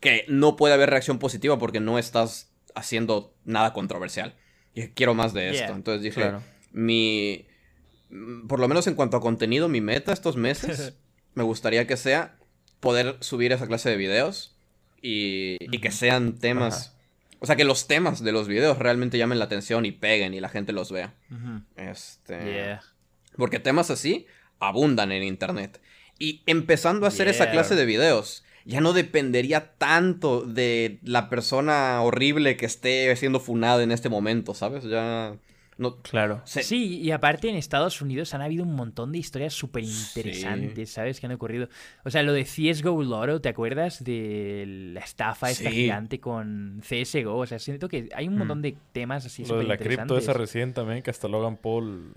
que 0.00 0.24
no 0.28 0.56
puede 0.56 0.74
haber 0.74 0.90
reacción 0.90 1.18
positiva 1.18 1.58
porque 1.58 1.80
no 1.80 1.98
estás 1.98 2.52
haciendo 2.74 3.34
nada 3.44 3.72
controversial. 3.72 4.34
Y 4.74 4.82
dije, 4.82 4.92
quiero 4.94 5.14
más 5.14 5.32
de 5.32 5.48
esto. 5.50 5.66
Yeah. 5.68 5.74
Entonces 5.74 6.02
dije, 6.02 6.20
Claro. 6.20 6.42
mi... 6.72 7.46
mm, 8.10 8.46
Por 8.46 8.60
lo 8.60 8.68
menos 8.68 8.86
en 8.88 8.94
cuanto 8.94 9.16
a 9.16 9.20
contenido, 9.22 9.68
mi 9.68 9.80
meta 9.80 10.12
estos 10.12 10.36
meses 10.36 10.92
me 11.34 11.42
gustaría 11.44 11.86
que 11.86 11.96
sea 11.96 12.36
poder 12.80 13.16
subir 13.20 13.52
esa 13.52 13.66
clase 13.66 13.88
de 13.88 13.96
videos 13.96 14.54
y, 15.00 15.56
y 15.60 15.78
que 15.80 15.90
sean 15.90 16.38
temas... 16.38 16.92
O 17.38 17.46
sea, 17.46 17.56
que 17.56 17.64
los 17.64 17.86
temas 17.86 18.22
de 18.22 18.32
los 18.32 18.48
videos 18.48 18.78
realmente 18.78 19.18
llamen 19.18 19.38
la 19.38 19.44
atención 19.44 19.84
y 19.84 19.92
peguen 19.92 20.34
y 20.34 20.40
la 20.40 20.48
gente 20.48 20.72
los 20.72 20.90
vea. 20.90 21.14
Este... 21.76 22.44
Yeah. 22.44 22.82
Porque 23.36 23.60
temas 23.60 23.90
así 23.90 24.26
abundan 24.58 25.12
en 25.12 25.22
internet. 25.22 25.80
Y 26.18 26.42
empezando 26.46 27.04
a 27.04 27.08
hacer 27.08 27.28
esa 27.28 27.50
clase 27.50 27.74
de 27.74 27.84
videos, 27.84 28.42
ya 28.64 28.80
no 28.80 28.92
dependería 28.94 29.74
tanto 29.76 30.40
de 30.40 30.98
la 31.02 31.28
persona 31.28 32.00
horrible 32.02 32.56
que 32.56 32.66
esté 32.66 33.14
siendo 33.16 33.38
funada 33.38 33.82
en 33.82 33.92
este 33.92 34.08
momento, 34.08 34.54
¿sabes? 34.54 34.84
Ya. 34.84 35.36
No, 35.78 35.96
Claro. 36.00 36.40
se- 36.46 36.62
Sí, 36.62 37.00
y 37.00 37.10
aparte 37.10 37.50
en 37.50 37.56
Estados 37.56 38.00
Unidos 38.00 38.32
han 38.32 38.40
habido 38.40 38.64
un 38.64 38.74
montón 38.74 39.12
de 39.12 39.18
historias 39.18 39.52
súper 39.52 39.84
interesantes, 39.84 40.90
¿sabes? 40.90 41.20
Que 41.20 41.26
han 41.26 41.32
ocurrido. 41.32 41.68
O 42.04 42.10
sea, 42.10 42.22
lo 42.22 42.32
de 42.32 42.44
CSGO 42.46 43.02
Loro, 43.04 43.40
¿te 43.42 43.50
acuerdas? 43.50 44.02
De 44.02 44.64
la 44.94 45.00
estafa 45.00 45.50
esta 45.50 45.68
Sí. 45.70 45.76
gigante 45.76 46.18
con 46.18 46.80
CSGO. 46.82 47.36
O 47.36 47.46
sea, 47.46 47.58
siento 47.58 47.88
que 47.88 48.08
hay 48.14 48.26
un 48.26 48.38
montón 48.38 48.62
de 48.62 48.76
temas 48.92 49.26
así 49.26 49.44
Lo 49.44 49.58
de 49.58 49.64
la 49.64 49.76
cripto 49.76 50.16
esa 50.16 50.32
recién 50.32 50.72
también, 50.72 51.02
que 51.02 51.10
hasta 51.10 51.28
Logan 51.28 51.56
Paul 51.58 52.14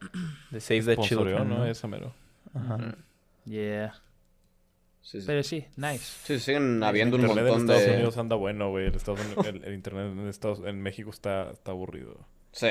De 0.50 0.60
Save 0.60 0.82
the 0.82 0.96
Children. 0.96 1.48
¿no? 1.48 1.58
¿no? 1.58 1.66
Esa 1.66 1.86
mero. 1.88 2.14
Ajá. 2.54 2.96
Yeah. 3.44 3.92
sí, 5.02 5.20
sí. 5.20 5.26
Pero 5.26 5.42
sí, 5.42 5.64
nice. 5.76 5.98
Sí, 6.24 6.38
siguen 6.40 6.82
habiendo 6.82 7.16
un 7.16 7.22
internet 7.22 7.46
en 7.46 7.52
montón 7.52 7.70
Estados 7.76 7.90
de. 7.90 7.94
Unidos 7.96 8.16
anda 8.16 8.36
bueno, 8.36 8.70
güey. 8.70 8.86
El, 8.86 8.94
el- 9.46 9.64
el 9.64 9.74
internet 9.74 10.12
en, 10.12 10.26
Estados, 10.28 10.62
en 10.64 10.80
México 10.82 11.10
está, 11.10 11.50
está 11.52 11.70
aburrido. 11.72 12.26
Sí. 12.56 12.68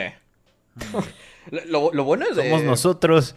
lo, 1.67 1.91
lo- 1.93 2.03
bueno 2.03 2.25
es 2.29 2.35
de. 2.35 2.43
Somos 2.43 2.63
nosotros. 2.63 3.35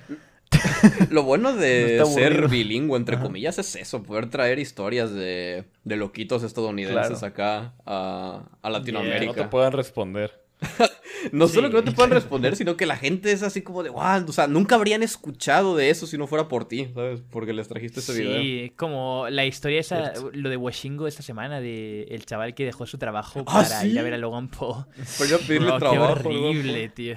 Lo 1.10 1.24
bueno 1.24 1.54
de 1.54 2.02
ser 2.06 2.48
bilingüe, 2.48 2.96
entre 2.96 3.18
comillas, 3.20 3.58
es 3.58 3.76
eso, 3.76 4.02
poder 4.02 4.30
traer 4.30 4.58
historias 4.58 5.12
de, 5.12 5.64
de 5.84 5.96
loquitos 5.96 6.42
estadounidenses 6.42 7.18
Claro. 7.18 7.26
acá 7.26 7.74
a, 7.84 8.44
a 8.62 8.66
Que 8.68 8.70
Latinoamérica. 8.72 9.26
no 9.26 9.34
te 9.34 9.44
puedan 9.48 9.72
responder. 9.72 10.42
No 11.32 11.48
solo 11.48 11.68
que 11.68 11.76
no 11.76 11.84
te 11.84 11.92
puedan 11.92 12.12
responder, 12.12 12.54
sino 12.54 12.76
que 12.76 12.86
la 12.86 12.96
gente 12.96 13.32
es 13.32 13.42
así 13.42 13.62
como 13.62 13.82
de, 13.82 13.90
wow, 13.90 14.24
o 14.26 14.32
sea, 14.32 14.46
nunca 14.46 14.76
habrían 14.76 15.02
escuchado 15.02 15.76
de 15.76 15.90
eso 15.90 16.06
si 16.06 16.16
no 16.16 16.26
fuera 16.26 16.46
por 16.46 16.66
ti, 16.66 16.88
¿sabes? 16.94 17.22
Porque 17.28 17.52
les 17.52 17.66
trajiste 17.68 18.00
ese 18.00 18.20
video. 18.20 18.40
Sí, 18.40 18.72
como 18.76 19.28
la 19.28 19.44
historia 19.44 19.80
esa, 19.80 20.12
lo 20.32 20.48
de 20.48 20.56
Washingo 20.56 21.06
esta 21.08 21.22
semana, 21.22 21.60
de 21.60 22.04
el 22.04 22.24
chaval 22.24 22.54
que 22.54 22.64
dejó 22.64 22.86
su 22.86 22.98
trabajo 22.98 23.40
Ah, 23.40 23.62
para 23.62 23.80
¿sí? 23.80 23.88
ir 23.88 23.98
a 23.98 24.02
ver 24.02 24.14
a 24.14 24.18
Logan 24.18 24.48
yo 25.28 25.38
pedirle 25.40 25.66
Bro, 25.68 25.78
trabajo. 25.78 26.22
Qué 26.22 26.36
horrible, 26.36 26.88
tío. 26.90 27.16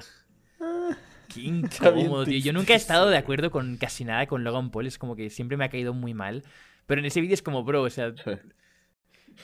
Qué 1.34 1.42
incómodo, 1.42 2.26
tío. 2.26 2.40
Yo 2.40 2.54
nunca 2.54 2.74
he 2.74 2.78
estado 2.78 3.10
de 3.10 3.18
acuerdo 3.18 3.52
con 3.52 3.78
casi 3.78 4.04
nada 4.04 4.26
con 4.26 4.44
Logan 4.44 4.72
Paul. 4.72 4.88
Es 4.88 4.98
como 4.98 5.16
que 5.16 5.30
siempre 5.30 5.58
me 5.58 5.66
ha 5.66 5.70
caído 5.70 5.94
muy 5.94 6.14
mal. 6.14 6.44
Pero 6.88 7.00
en 7.00 7.06
ese 7.06 7.22
vídeo 7.22 7.36
es 7.36 7.42
como, 7.42 7.64
bro, 7.64 7.84
o 7.84 7.90
sea, 7.90 8.14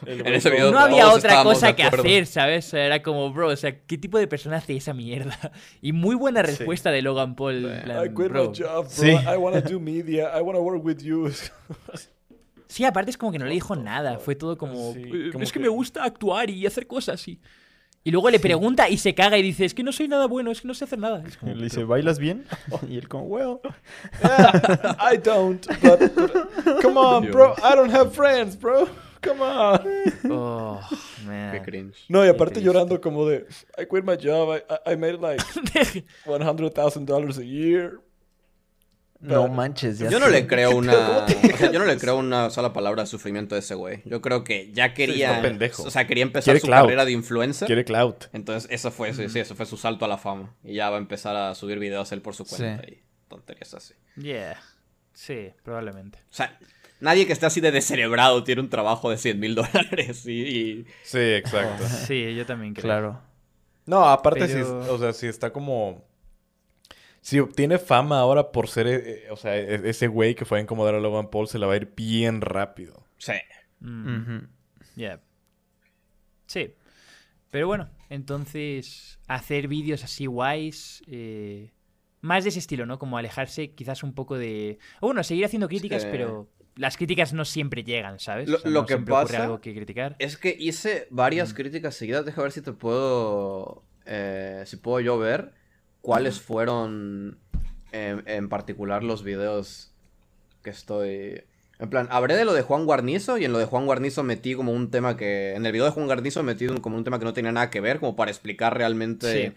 En 0.05 0.27
ese 0.33 0.49
video 0.49 0.71
no 0.71 0.79
había 0.79 1.11
otra 1.11 1.43
cosa 1.43 1.75
que 1.75 1.83
hacer, 1.83 2.25
¿sabes? 2.27 2.67
O 2.67 2.69
sea, 2.71 2.85
Era 2.85 3.01
como, 3.01 3.31
bro, 3.33 3.47
o 3.49 3.55
sea, 3.55 3.79
¿qué 3.85 3.97
tipo 3.97 4.17
de 4.19 4.27
persona 4.27 4.57
hace 4.57 4.75
esa 4.75 4.93
mierda? 4.93 5.37
Y 5.81 5.91
muy 5.93 6.15
buena 6.15 6.41
respuesta 6.41 6.91
de 6.91 7.01
Logan 7.01 7.35
Paul. 7.35 7.65
en 7.65 7.81
plan, 7.83 8.13
bro. 8.13 8.45
job, 8.55 8.83
bro. 8.85 8.89
Sí. 8.89 9.09
I 9.11 9.37
wanna 9.37 9.61
do 9.61 9.79
media. 9.79 10.31
I 10.37 10.41
wanna 10.41 10.59
work 10.59 10.83
with 10.85 10.97
you. 10.99 11.29
Sí, 12.69 12.83
aparte 12.83 13.09
es 13.11 13.17
como 13.17 13.31
que 13.31 13.39
no 13.39 13.45
le 13.45 13.53
dijo 13.53 13.77
nada. 13.77 14.19
Fue 14.19 14.35
todo 14.35 14.57
como, 14.57 14.93
Sí, 14.93 15.03
"Eh, 15.05 15.29
como 15.31 15.41
es 15.43 15.51
que 15.53 15.59
que- 15.59 15.63
me 15.63 15.69
gusta 15.69 16.03
actuar 16.03 16.49
y 16.49 16.65
hacer 16.65 16.85
cosas 16.85 17.25
y... 17.27 17.39
Y 18.03 18.11
luego 18.11 18.29
le 18.29 18.39
pregunta 18.39 18.87
y 18.89 18.97
se 18.97 19.13
caga 19.15 19.37
y 19.37 19.41
dice, 19.41 19.65
es 19.65 19.73
que 19.73 19.83
no 19.83 19.91
soy 19.91 20.07
nada 20.07 20.27
bueno, 20.27 20.49
es 20.51 20.61
que 20.61 20.67
no 20.67 20.73
sé 20.73 20.83
hacer 20.85 20.97
nada. 20.99 21.21
Es 21.27 21.35
como, 21.37 21.53
Le 21.55 21.63
dice, 21.65 21.83
¿bailas 21.85 22.19
bien? 22.19 22.45
Y 22.89 22.97
él 22.97 23.07
como, 23.09 23.23
well. 23.25 23.57
I 24.21 25.17
don't, 25.17 25.65
but, 25.81 25.99
but- 26.15 26.81
come 26.81 26.97
on, 26.99 27.29
bro. 27.31 27.53
I 27.57 27.75
don't 27.75 27.93
have 27.93 28.11
friends, 28.11 28.57
bro. 28.59 28.87
Come 29.27 29.41
on. 29.41 30.31
oh, 30.31 30.79
man. 31.25 31.51
Qué 31.53 31.61
cringe. 31.61 32.05
No, 32.09 32.25
y 32.25 32.29
aparte 32.29 32.61
llorando 32.61 32.99
como 33.01 33.27
de, 33.27 33.45
I 33.77 33.85
quit 33.89 34.03
my 34.03 34.15
job. 34.21 34.55
I, 34.55 34.63
I- 34.89 34.93
I 34.93 34.97
made 34.97 35.17
like 35.19 35.43
$100,000 36.25 37.37
a 37.37 37.43
year. 37.43 37.99
No 39.19 39.47
manches. 39.47 39.97
ya 39.97 40.09
Yo 40.11 40.19
no 40.19 40.27
sé. 40.27 40.31
le 40.31 40.47
creo 40.47 40.71
una. 40.77 41.25
O 41.25 41.57
sea, 41.57 41.71
yo 41.71 41.79
no 41.79 41.85
le 41.85 41.97
creo 41.97 42.17
una 42.17 42.51
sola 42.51 42.71
palabra 42.71 43.01
de 43.03 43.07
sufrimiento 43.07 43.55
a 43.55 43.57
ese 43.57 43.73
güey. 43.73 44.03
Yo 44.05 44.21
creo 44.21 44.43
que 44.43 44.71
ya 44.73 44.93
quería. 44.93 45.29
está 45.37 45.41
pendejo. 45.41 45.83
O 45.83 45.89
sea, 45.89 46.05
quería 46.05 46.21
empezar 46.23 46.45
Quiere 46.53 46.59
su 46.59 46.67
clout. 46.67 46.83
carrera 46.83 47.03
de 47.05 47.13
influencer. 47.13 47.65
Quiere 47.65 47.83
clout. 47.83 48.25
Entonces, 48.33 48.69
eso 48.71 48.91
fue, 48.91 49.13
sí, 49.15 49.27
sí, 49.29 49.39
eso 49.39 49.55
fue 49.55 49.65
su 49.65 49.75
salto 49.75 50.05
a 50.05 50.07
la 50.07 50.19
fama. 50.19 50.53
Y 50.63 50.75
ya 50.75 50.91
va 50.91 50.97
a 50.97 50.99
empezar 50.99 51.35
a 51.35 51.55
subir 51.55 51.79
videos 51.79 52.11
él 52.11 52.21
por 52.21 52.35
su 52.35 52.45
cuenta 52.45 52.83
Sí. 52.85 52.93
y 52.93 53.03
tonterías 53.27 53.73
así. 53.73 53.95
Yeah. 54.17 54.59
Sí, 55.13 55.51
probablemente. 55.63 56.19
O 56.29 56.33
sea, 56.33 56.55
nadie 56.99 57.25
que 57.27 57.33
esté 57.33 57.45
así 57.45 57.61
de 57.61 57.71
descerebrado 57.71 58.43
tiene 58.43 58.61
un 58.61 58.69
trabajo 58.69 59.09
de 59.09 59.17
100 59.17 59.39
mil 59.39 59.55
dólares 59.55 60.25
y, 60.25 60.41
y- 60.41 60.85
Sí, 61.03 61.19
exacto. 61.19 61.87
Sí, 61.87 62.35
yo 62.35 62.45
también 62.45 62.73
creo. 62.73 62.83
Claro. 62.83 63.21
No, 63.85 64.07
aparte, 64.09 64.47
Pero- 64.47 64.83
si, 64.85 64.89
o 64.91 64.97
sea, 64.97 65.13
si 65.13 65.27
está 65.27 65.51
como... 65.51 66.05
Si 67.21 67.39
obtiene 67.39 67.77
fama 67.77 68.19
ahora 68.19 68.51
por 68.51 68.69
ser, 68.69 68.87
eh, 68.87 68.95
eh, 69.25 69.27
o 69.31 69.35
sea, 69.35 69.57
e- 69.57 69.89
ese 69.89 70.07
güey 70.07 70.33
que 70.35 70.45
fue 70.45 70.59
a 70.59 70.61
incomodar 70.61 70.95
a 70.95 70.99
Logan 70.99 71.29
Paul, 71.29 71.47
se 71.47 71.59
la 71.59 71.67
va 71.67 71.73
a 71.73 71.77
ir 71.77 71.91
bien 71.95 72.39
rápido. 72.41 73.03
Sí. 73.17 73.33
Mm, 73.81 74.45
yeah. 74.95 75.19
Sí. 76.45 76.73
Pero 77.49 77.67
bueno, 77.67 77.89
entonces 78.09 79.19
hacer 79.27 79.67
vídeos 79.67 80.03
así 80.03 80.25
guays, 80.25 81.01
eh, 81.07 81.71
más 82.21 82.43
de 82.43 82.49
ese 82.49 82.59
estilo, 82.59 82.85
¿no? 82.85 82.97
Como 82.99 83.17
alejarse 83.17 83.71
quizás 83.71 84.03
un 84.03 84.13
poco 84.13 84.37
de... 84.37 84.79
o 85.01 85.07
Bueno, 85.07 85.23
seguir 85.23 85.45
haciendo 85.45 85.67
críticas, 85.67 86.03
Sí. 86.03 86.07
pero 86.11 86.49
las 86.77 86.95
críticas 86.97 87.33
no 87.33 87.43
siempre 87.45 87.83
llegan, 87.83 88.19
¿sabes? 88.19 88.47
Lo- 88.49 88.59
lo 88.63 88.81
no 88.81 88.85
que 88.85 88.97
pasa 88.97 89.43
algo 89.43 89.59
que 89.61 89.73
criticar. 89.75 90.15
Es 90.19 90.37
que 90.37 90.55
hice 90.57 91.07
varias 91.09 91.53
críticas 91.53 91.95
seguidas. 91.95 92.25
Deja 92.25 92.41
ver 92.41 92.51
si 92.51 92.61
te 92.61 92.71
puedo. 92.73 93.83
eh, 94.05 94.63
si 94.65 94.77
puedo 94.77 94.99
yo 95.01 95.17
ver 95.17 95.51
cuáles 96.01 96.39
fueron 96.39 97.37
en, 97.91 98.23
en 98.25 98.47
particular 98.49 99.03
los 99.03 99.23
videos 99.23 99.91
que 100.63 100.69
estoy. 100.69 101.43
En 101.79 101.89
plan, 101.89 102.07
hablé 102.09 102.35
de 102.35 102.45
lo 102.45 102.53
de 102.53 102.61
Juan 102.63 102.85
Guarnizo 102.85 103.37
y 103.37 103.45
en 103.45 103.51
lo 103.51 103.59
de 103.59 103.65
Juan 103.65 103.85
Guarnizo 103.85 104.23
metí 104.23 104.55
como 104.55 104.71
un 104.71 104.89
tema 104.89 105.15
que. 105.17 105.53
En 105.55 105.65
el 105.65 105.71
video 105.71 105.85
de 105.85 105.91
Juan 105.91 106.05
Guarnizo 106.05 106.41
metí 106.41 106.67
un- 106.67 106.77
como 106.79 106.95
un 106.97 107.03
tema 107.03 107.19
que 107.19 107.25
no 107.25 107.33
tenía 107.33 107.51
nada 107.51 107.69
que 107.69 107.81
ver, 107.81 107.99
como 107.99 108.15
para 108.15 108.31
explicar 108.31 108.75
realmente. 108.77 109.31
Sí. 109.49 109.53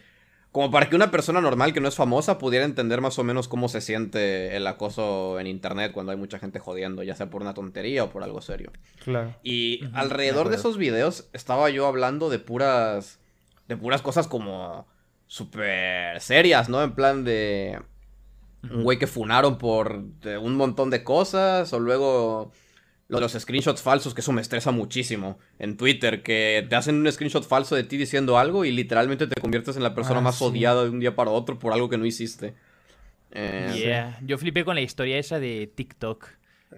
Como 0.53 0.73
para 0.73 0.89
que 0.89 0.97
una 0.97 1.13
persona 1.13 1.41
normal 1.41 1.73
que 1.73 1.81
no 1.81 1.87
es 1.87 1.95
famosa 1.95 2.39
pudiera 2.39 2.65
entender 2.65 3.01
más 3.01 3.19
o 3.21 3.25
menos 3.25 3.47
cómo 3.47 3.69
se 3.69 3.81
siente 3.81 4.57
el 4.57 4.67
acoso 4.67 5.39
en 5.39 5.47
internet 5.47 5.93
cuando 5.93 6.11
hay 6.11 6.19
mucha 6.19 6.41
gente 6.41 6.59
jodiendo, 6.59 7.05
ya 7.05 7.15
sea 7.15 7.31
por 7.31 7.43
una 7.43 7.55
tontería 7.55 8.03
o 8.03 8.11
por 8.11 8.25
algo 8.25 8.41
serio. 8.41 8.73
Claro. 9.05 9.37
Y 9.45 9.85
alrededor 9.93 10.49
de 10.49 10.57
esos 10.57 10.77
videos 10.77 11.29
estaba 11.33 11.71
yo 11.71 11.87
hablando 11.87 12.31
de 12.31 12.41
puras. 12.41 13.21
de 13.69 13.77
puras 13.77 14.03
cosas 14.03 14.27
como. 14.27 14.89
súper 15.29 16.21
serias, 16.21 16.69
¿no? 16.69 16.83
En 16.83 16.95
plan 16.95 17.25
de. 17.25 17.81
Un 18.69 18.83
güey 18.83 18.99
que 18.99 19.07
funaron 19.07 19.57
por 19.57 20.03
un 20.41 20.57
montón 20.57 20.91
de 20.91 21.05
cosas. 21.05 21.73
O 21.73 21.79
luego. 21.79 22.51
Lo 23.11 23.17
de 23.17 23.23
los 23.23 23.33
screenshots 23.33 23.83
falsos, 23.83 24.15
que 24.15 24.21
eso 24.23 24.33
me 24.33 24.41
estresa 24.41 24.71
muchísimo. 24.71 25.39
En 25.59 25.77
Twitter, 25.77 26.23
que 26.23 26.65
te 26.69 26.77
hacen 26.77 26.95
un 26.97 27.11
screenshot 27.13 27.45
falso 27.47 27.75
de 27.77 27.83
ti 27.85 27.97
diciendo 27.97 28.39
algo 28.39 28.65
y 28.65 28.71
literalmente 28.73 29.27
te 29.27 29.41
conviertes 29.41 29.77
en 29.77 29.83
la 29.83 29.95
persona 29.95 30.21
Ah, 30.21 30.23
más 30.23 30.37
sí. 30.37 30.45
odiada 30.45 30.85
de 30.85 30.91
un 30.91 31.01
día 31.01 31.15
para 31.17 31.31
otro 31.33 31.59
por 31.59 31.73
algo 31.73 31.89
que 31.89 31.99
no 31.99 32.07
hiciste. 32.07 32.55
Eh, 33.33 33.75
Yeah. 33.85 34.19
Yo 34.25 34.39
flipé 34.39 34.65
con 34.65 34.75
la 34.75 34.81
historia 34.81 35.19
esa 35.19 35.39
de 35.39 35.71
TikTok. 35.75 36.27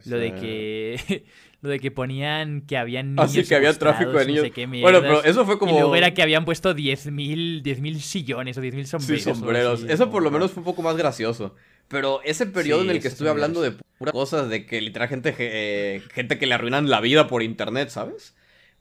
Lo 0.06 0.16
de 0.18 0.28
Sí. 0.30 0.34
que 0.40 1.24
lo 1.62 1.68
de 1.70 1.78
que 1.78 1.90
ponían 1.90 2.62
que 2.62 2.76
habían 2.76 3.10
Ah, 3.18 3.26
niños 3.26 3.32
sí, 3.32 3.44
que 3.48 3.54
había 3.54 3.72
tráfico 3.78 4.10
de 4.12 4.18
no 4.18 4.24
niños. 4.24 4.42
sé 4.44 4.50
qué 4.50 4.66
Bueno, 4.66 5.00
pero 5.00 5.22
eso 5.24 5.44
fue 5.46 5.58
como- 5.58 5.72
Y 5.72 5.78
luego 5.80 5.94
era 5.94 6.12
que 6.12 6.22
habían 6.22 6.44
puesto 6.44 6.74
10.000 6.74 7.62
10.000 7.62 8.00
sillones 8.00 8.56
o 8.58 8.60
10.000 8.60 8.84
Sí, 8.86 8.90
sombreros. 8.90 9.26
algo 9.26 9.38
sombreros. 9.38 9.82
así. 9.84 9.92
Eso 9.92 10.10
por 10.10 10.22
lo 10.22 10.30
menos 10.30 10.50
fue 10.50 10.60
un 10.62 10.64
poco 10.64 10.82
más 10.82 10.96
gracioso. 10.96 11.54
Pero 11.88 12.20
ese 12.24 12.46
periodo 12.46 12.80
Sí, 12.82 12.88
en 12.88 12.96
el 12.96 13.02
que 13.02 13.08
estuve 13.08 13.28
sí 13.28 13.30
hablando 13.30 13.60
de 13.60 13.72
puras 13.98 14.12
cosas, 14.12 14.48
de 14.48 14.64
que 14.66 14.80
literal 14.80 15.08
gente, 15.08 15.34
eh, 15.38 16.02
gente 16.12 16.38
que 16.38 16.46
le 16.46 16.54
arruinan 16.54 16.88
la 16.88 17.00
vida 17.00 17.28
por 17.28 17.42
internet, 17.42 17.90
¿sabes? 17.90 18.34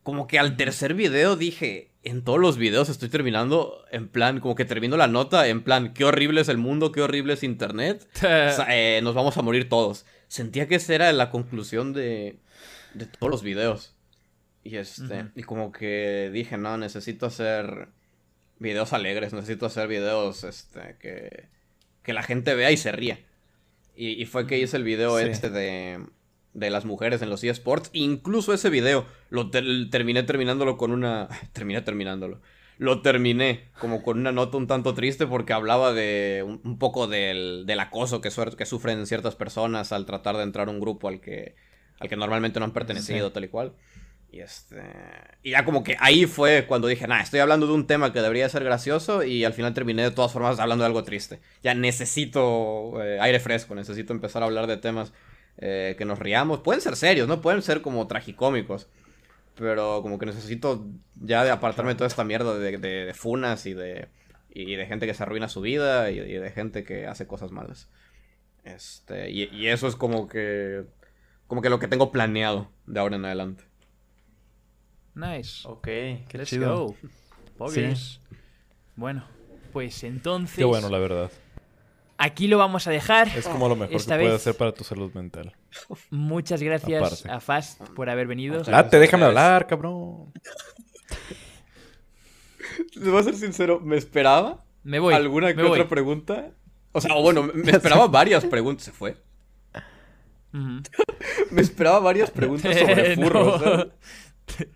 Como 0.03 0.25
que 0.27 0.39
al 0.39 0.55
tercer 0.55 0.93
video 0.95 1.35
dije, 1.35 1.91
en 2.03 2.23
todos 2.23 2.39
los 2.39 2.57
videos 2.57 2.89
estoy 2.89 3.09
terminando 3.09 3.83
en 3.91 4.07
plan, 4.07 4.39
como 4.39 4.55
que 4.55 4.65
termino 4.65 4.97
la 4.97 5.07
nota 5.07 5.47
en 5.47 5.61
plan, 5.61 5.93
qué 5.93 6.05
horrible 6.05 6.41
es 6.41 6.49
el 6.49 6.57
mundo, 6.57 6.91
qué 6.91 7.01
horrible 7.01 7.33
es 7.33 7.43
internet. 7.43 8.07
O 8.15 8.55
sea, 8.55 8.65
eh, 8.69 9.01
nos 9.03 9.13
vamos 9.13 9.37
a 9.37 9.41
morir 9.43 9.67
todos. 9.69 10.05
Sentía 10.31 10.65
que 10.65 10.75
esa 10.75 10.95
era 10.95 11.11
la 11.11 11.29
conclusión 11.29 11.91
de, 11.91 12.39
de 12.93 13.05
todos 13.05 13.29
los 13.29 13.43
videos. 13.43 13.93
Y 14.63 14.77
este, 14.77 15.25
y 15.35 15.43
como 15.43 15.73
que 15.73 16.29
dije, 16.31 16.57
no, 16.57 16.77
necesito 16.77 17.25
hacer 17.25 17.89
videos 18.59 18.93
alegres, 18.93 19.33
necesito 19.33 19.65
hacer 19.65 19.89
videos 19.89 20.45
este, 20.45 20.95
que, 21.01 21.47
que 22.01 22.13
la 22.13 22.23
gente 22.23 22.55
vea 22.55 22.71
y 22.71 22.77
se 22.77 22.93
ría. 22.93 23.19
Y, 23.93 24.21
y 24.21 24.25
fue 24.25 24.47
que 24.47 24.57
hice 24.57 24.77
el 24.77 24.85
video 24.85 25.17
Sí. 25.19 25.25
este 25.25 25.49
de, 25.49 26.05
de 26.53 26.69
las 26.69 26.85
mujeres 26.85 27.21
en 27.21 27.29
los 27.29 27.43
eSports. 27.43 27.89
Incluso 27.91 28.53
ese 28.53 28.69
video 28.69 29.05
lo 29.29 29.49
ter- 29.49 29.89
terminé 29.89 30.23
terminándolo 30.23 30.77
con 30.77 30.91
una... 30.93 31.27
Terminé 31.51 31.81
terminándolo. 31.81 32.39
Lo 32.81 33.03
terminé 33.03 33.69
como 33.79 34.01
con 34.01 34.17
una 34.17 34.31
nota 34.31 34.57
un 34.57 34.65
tanto 34.65 34.95
triste 34.95 35.27
porque 35.27 35.53
hablaba 35.53 35.93
de 35.93 36.43
un, 36.43 36.61
un 36.63 36.79
poco 36.79 37.05
del, 37.05 37.65
del 37.67 37.79
acoso 37.79 38.21
que, 38.21 38.29
suer- 38.29 38.55
que 38.55 38.65
sufren 38.65 39.05
ciertas 39.05 39.35
personas 39.35 39.91
al 39.91 40.07
tratar 40.07 40.35
de 40.35 40.41
entrar 40.41 40.67
a 40.67 40.71
un 40.71 40.79
grupo 40.79 41.07
al 41.07 41.21
que, 41.21 41.53
al 41.99 42.09
que 42.09 42.15
normalmente 42.15 42.59
no 42.59 42.65
han 42.65 42.73
pertenecido, 42.73 43.31
tal 43.31 43.43
y 43.43 43.49
cual. 43.49 43.73
Y 44.31 44.39
este. 44.39 44.81
Y 45.43 45.51
ya 45.51 45.63
como 45.63 45.83
que 45.83 45.95
ahí 45.99 46.25
fue 46.25 46.65
cuando 46.65 46.87
dije, 46.87 47.07
nah, 47.07 47.21
estoy 47.21 47.39
hablando 47.39 47.67
de 47.67 47.73
un 47.73 47.85
tema 47.85 48.11
que 48.11 48.21
debería 48.21 48.49
ser 48.49 48.63
gracioso. 48.63 49.21
Y 49.23 49.43
al 49.45 49.53
final 49.53 49.75
terminé 49.75 50.01
de 50.01 50.09
todas 50.11 50.31
formas 50.31 50.59
hablando 50.59 50.83
de 50.83 50.87
algo 50.87 51.03
triste. 51.03 51.39
Ya 51.61 51.75
necesito 51.75 52.99
eh, 53.03 53.19
aire 53.21 53.39
fresco, 53.39 53.75
necesito 53.75 54.11
empezar 54.11 54.41
a 54.41 54.45
hablar 54.47 54.65
de 54.65 54.77
temas 54.77 55.13
eh, 55.57 55.93
que 55.99 56.05
nos 56.05 56.17
riamos. 56.17 56.61
Pueden 56.61 56.81
ser 56.81 56.95
serios, 56.95 57.27
¿no? 57.27 57.41
Pueden 57.41 57.61
ser 57.61 57.81
como 57.83 58.07
tragicómicos. 58.07 58.87
Pero 59.55 60.01
como 60.01 60.17
que 60.17 60.25
necesito 60.25 60.85
ya 61.15 61.43
de 61.43 61.51
apartarme 61.51 61.91
de 61.91 61.95
toda 61.97 62.07
esta 62.07 62.23
mierda 62.23 62.57
de, 62.57 62.77
de- 62.77 63.05
de 63.05 63.13
funas 63.13 63.65
y 63.65 63.73
de. 63.73 64.07
Y 64.53 64.75
de 64.75 64.85
gente 64.85 65.05
que 65.07 65.13
se 65.13 65.23
arruina 65.23 65.47
su 65.47 65.61
vida 65.61 66.11
y, 66.11 66.19
y 66.19 66.33
de 66.33 66.51
gente 66.51 66.83
que 66.83 67.07
hace 67.07 67.25
cosas 67.27 67.51
malas. 67.51 67.89
Este. 68.63 69.29
Y, 69.31 69.43
y 69.53 69.67
eso 69.67 69.87
es 69.87 69.95
como 69.95 70.27
que. 70.27 70.85
Como 71.47 71.61
que 71.61 71.69
lo 71.69 71.79
que 71.79 71.87
tengo 71.87 72.11
planeado 72.11 72.69
de 72.85 72.99
ahora 72.99 73.15
en 73.17 73.25
adelante. 73.25 73.63
Nice. 75.13 75.67
Ok, 75.67 75.83
qué 75.83 76.25
Let's 76.33 76.49
chido. 76.49 76.87
go. 76.87 76.95
Obvious. 77.59 78.21
Bueno, 78.95 79.25
pues 79.73 80.03
entonces. 80.03 80.55
Qué 80.57 80.63
bueno, 80.63 80.89
la 80.89 80.99
verdad. 80.99 81.31
Aquí 82.23 82.47
lo 82.47 82.59
vamos 82.59 82.85
a 82.85 82.91
dejar. 82.91 83.29
Es 83.29 83.47
como 83.47 83.67
lo 83.67 83.75
mejor 83.75 83.95
Esta 83.95 84.15
que 84.15 84.25
puedes 84.25 84.41
hacer 84.41 84.55
para 84.55 84.73
tu 84.73 84.83
salud 84.83 85.11
mental. 85.15 85.55
Muchas 86.11 86.61
gracias 86.61 87.01
Aparte. 87.01 87.31
a 87.31 87.39
Fast 87.39 87.81
por 87.95 88.11
haber 88.11 88.27
venido. 88.27 88.61
Date, 88.61 88.99
déjame 88.99 89.25
hablar, 89.25 89.65
cabrón. 89.65 90.31
Les 92.95 93.09
voy 93.09 93.19
a 93.19 93.23
ser 93.23 93.35
sincero, 93.35 93.79
me 93.79 93.97
esperaba 93.97 94.63
Me 94.83 94.99
voy. 94.99 95.13
alguna 95.15 95.47
me 95.47 95.55
que 95.55 95.61
voy. 95.63 95.71
otra 95.79 95.89
pregunta. 95.89 96.51
O 96.91 97.01
sea, 97.01 97.15
o 97.15 97.21
bueno, 97.23 97.49
me 97.53 97.71
esperaba 97.71 98.05
varias 98.07 98.45
preguntas. 98.45 98.85
Se 98.85 98.91
fue. 98.91 99.17
Me 101.51 101.61
esperaba 101.61 101.99
varias 101.99 102.29
preguntas 102.29 102.77
sobre 102.77 103.15
No. 103.15 103.23
furros. 103.25 103.61
¿eh? 104.59 104.67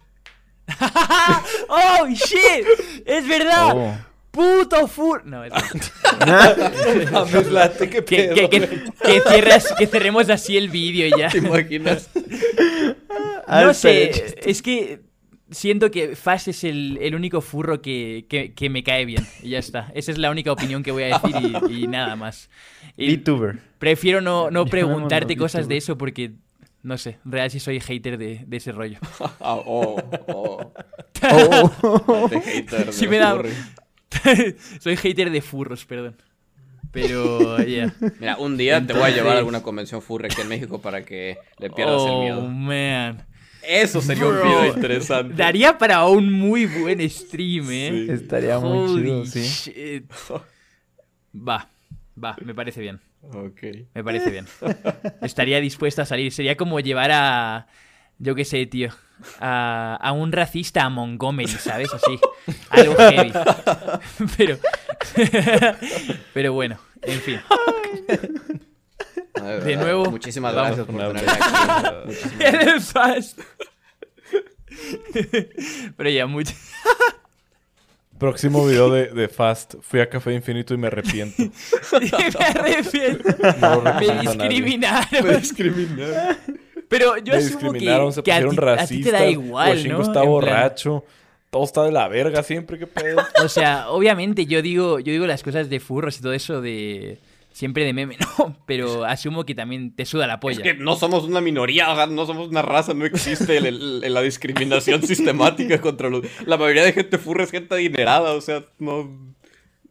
¡Oh, 1.67 2.07
shit! 2.07 2.65
¡Es 3.05 3.27
verdad! 3.27 3.73
Oh. 3.76 3.93
¡Puto 4.35 4.87
fur! 4.87 5.25
No, 5.25 5.43
es 5.45 5.53
Mames, 7.11 7.47
late, 7.51 7.89
qué 7.89 8.03
que, 8.03 8.15
pedo, 8.33 8.35
que, 8.35 8.49
que, 8.49 8.67
que 8.69 9.21
cierras- 9.21 9.73
que 9.77 9.87
cerremos 9.87 10.29
así 10.29 10.57
el 10.57 10.69
vídeo 10.69 11.07
y 11.07 11.19
ya. 11.19 11.29
¿Te 11.29 11.37
imaginas? 11.37 12.09
No 13.47 13.73
sé, 13.73 14.35
es 14.45 14.61
que 14.61 15.01
siento 15.51 15.89
que 15.91 16.15
Fast 16.15 16.49
es 16.49 16.63
el, 16.63 16.97
el 17.01 17.15
único 17.15 17.39
furro 17.41 17.81
que, 17.81 18.25
que- 18.27 18.53
que 18.53 18.69
me 18.69 18.83
cae 18.83 19.05
bien. 19.05 19.25
Y 19.41 19.49
ya 19.51 19.59
está. 19.59 19.91
Esa 19.95 20.11
es 20.11 20.17
la 20.17 20.31
única 20.31 20.51
opinión 20.51 20.83
que 20.83 20.91
voy 20.91 21.03
a 21.03 21.19
decir 21.19 21.35
y, 21.69 21.83
y 21.83 21.87
nada 21.87 22.15
más. 22.15 22.49
Y 22.97 23.15
VTuber. 23.17 23.59
prefiero 23.79 24.21
no, 24.21 24.51
no 24.51 24.65
preguntarte 24.65 25.37
cosas 25.37 25.67
de 25.67 25.77
eso 25.77 25.97
porque, 25.97 26.31
no 26.83 26.97
sé, 26.97 27.19
real 27.23 27.51
si 27.51 27.59
soy 27.59 27.79
hater 27.79 28.17
de, 28.17 28.43
de 28.45 28.57
ese 28.57 28.71
rollo. 28.71 28.99
Ah, 29.39 29.55
oh, 29.65 29.95
oh. 30.27 30.73
Oh. 31.31 32.29
Late 32.31 32.41
hater 32.41 32.85
de 32.87 32.91
Sí 32.93 33.07
me 33.07 33.17
da-. 33.17 33.41
soy 34.80 34.95
hater 34.98 35.30
de 35.32 35.41
furros, 35.41 35.86
perdón. 35.86 36.15
Pero, 36.91 37.61
ya. 37.64 37.94
Mira, 38.19 38.38
un 38.38 38.56
día 38.57 38.86
te 38.86 38.94
voy 38.94 39.03
a 39.03 39.10
llevar 39.10 39.36
a 39.36 39.40
alguna 39.40 39.61
convención 39.61 40.02
furry 40.02 40.27
aquí 40.27 40.41
en 40.41 40.48
México 40.48 40.80
para 40.82 41.03
que 41.03 41.38
le 41.60 41.69
pierdas 41.69 42.02
el 42.03 42.10
Oh, 42.10 42.22
miedo. 42.22 42.41
man. 42.48 43.26
Eso 43.68 43.99
sería 44.02 44.26
un 44.27 44.36
video 44.36 44.65
interesante. 44.76 45.34
Daría 45.34 45.77
para 45.77 46.06
un 46.06 46.32
muy 46.32 46.68
buen 46.68 47.07
stream, 47.10 47.65
¿eh? 47.72 48.06
Sí. 48.07 48.11
Estaría 48.14 48.60
muy 48.60 48.95
chido, 49.03 49.26
sí. 49.26 49.41
shit. 49.41 50.11
Va, 51.36 51.68
va, 52.23 52.38
me 52.45 52.53
parece 52.53 52.80
bien. 52.80 53.02
Ok. 53.23 53.61
Me 53.95 54.03
parece 54.03 54.30
bien. 54.30 54.45
Estaría 55.22 55.60
dispuesta 55.60 56.03
a 56.03 56.06
salir. 56.06 56.32
Sería 56.32 56.56
como 56.56 56.80
llevar 56.80 57.10
a. 57.11 57.68
Yo 58.19 58.35
qué 58.35 58.45
sé, 58.45 58.65
tío. 58.65 58.89
A, 59.39 59.97
a 60.01 60.11
un 60.11 60.31
racista 60.31 60.83
a 60.83 60.89
Montgomery, 60.89 61.47
¿sabes? 61.51 61.93
Así. 61.93 62.19
Algo 62.69 62.95
heavy. 62.97 63.31
Pero. 64.37 64.57
Pero 66.33 66.53
bueno, 66.53 66.77
en 67.01 67.19
fin. 67.21 67.39
De, 69.65 69.75
nuevo, 69.77 70.09
Muchísimas 70.11 70.55
vamos 70.55 70.77
gracias 70.77 70.87
por 70.87 70.95
con 70.95 71.15
tenerme 71.15 71.31
aquí. 71.31 71.53
Pero 75.97 76.09
ya, 76.09 76.25
mucho. 76.25 76.53
Próximo 78.17 78.65
video 78.65 78.89
de, 78.89 79.07
de 79.07 79.27
Fast. 79.27 79.75
Fui 79.81 79.99
a 79.99 80.09
Café 80.09 80.33
Infinito 80.33 80.73
y 80.73 80.77
me 80.77 80.87
arrepiento. 80.87 81.43
me 81.91 82.45
arrepiento. 82.45 83.29
No 83.59 83.81
Me 83.81 84.09
a 84.09 84.23
nadie. 84.35 85.37
discriminaron. 85.39 86.37
Pero 86.89 87.17
yo 87.17 87.33
me 87.33 87.39
asumo 87.39 87.59
que, 87.59 87.65
discriminaron, 87.79 88.13
se 88.13 88.23
que 88.23 88.31
a, 88.31 88.37
a 88.37 88.39
ti 88.49 88.55
racistas. 88.55 89.03
te 89.03 89.11
da 89.11 89.27
igual, 89.29 89.87
¿no? 89.87 90.01
está 90.01 90.05
En 90.05 90.13
plan- 90.13 90.25
borracho. 90.27 91.03
Todo 91.49 91.63
está 91.63 91.83
de 91.83 91.91
la 91.93 92.07
verga 92.09 92.43
siempre, 92.43 92.77
qué 92.77 92.85
pedo. 92.87 93.21
O 93.43 93.47
sea, 93.47 93.89
obviamente 93.89 94.45
yo 94.45 94.61
digo, 94.61 94.99
yo 94.99 95.13
digo 95.13 95.25
las 95.25 95.41
cosas 95.43 95.69
de 95.69 95.79
furros 95.79 96.17
y 96.19 96.21
todo 96.21 96.33
eso 96.33 96.61
de 96.61 97.19
siempre 97.53 97.85
de 97.85 97.93
meme, 97.93 98.17
no, 98.37 98.57
pero 98.65 99.05
asumo 99.05 99.45
que 99.45 99.55
también 99.55 99.95
te 99.95 100.03
suda 100.05 100.27
la 100.27 100.41
polla. 100.41 100.57
Es 100.57 100.63
que 100.63 100.73
no 100.73 100.97
somos 100.97 101.23
una 101.23 101.39
minoría, 101.39 101.89
o 101.93 101.95
sea, 101.95 102.07
no 102.07 102.25
somos 102.25 102.49
una 102.49 102.61
raza, 102.61 102.93
no 102.93 103.05
existe 103.05 103.55
el- 103.57 103.65
el- 103.67 104.01
el- 104.03 104.13
la 104.13 104.21
discriminación 104.21 105.01
sistemática 105.07 105.79
contra 105.79 106.09
los... 106.09 106.25
La 106.45 106.57
mayoría 106.57 106.83
de 106.83 106.91
gente 106.91 107.17
furra 107.17 107.45
es 107.45 107.51
gente 107.51 107.73
adinerada, 107.73 108.33
o 108.33 108.41
sea, 108.41 108.65
no... 108.77 109.34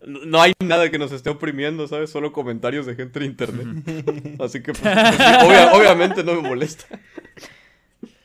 No 0.07 0.41
hay 0.43 0.53
nada 0.63 0.91
que 0.91 0.99
nos 0.99 1.13
esté 1.13 1.31
oprimiendo, 1.31 1.89
¿sabes? 1.89 2.11
Solo 2.11 2.33
comentarios 2.33 2.85
de 2.87 2.95
gente 2.95 3.19
en 3.21 3.25
internet. 3.27 3.67
Así 4.41 4.63
que, 4.63 4.73
pues, 4.73 4.83
pues, 4.83 5.19
obvia- 5.43 5.73
obviamente 5.73 6.23
no 6.23 6.35
me 6.35 6.49
molesta. 6.49 6.85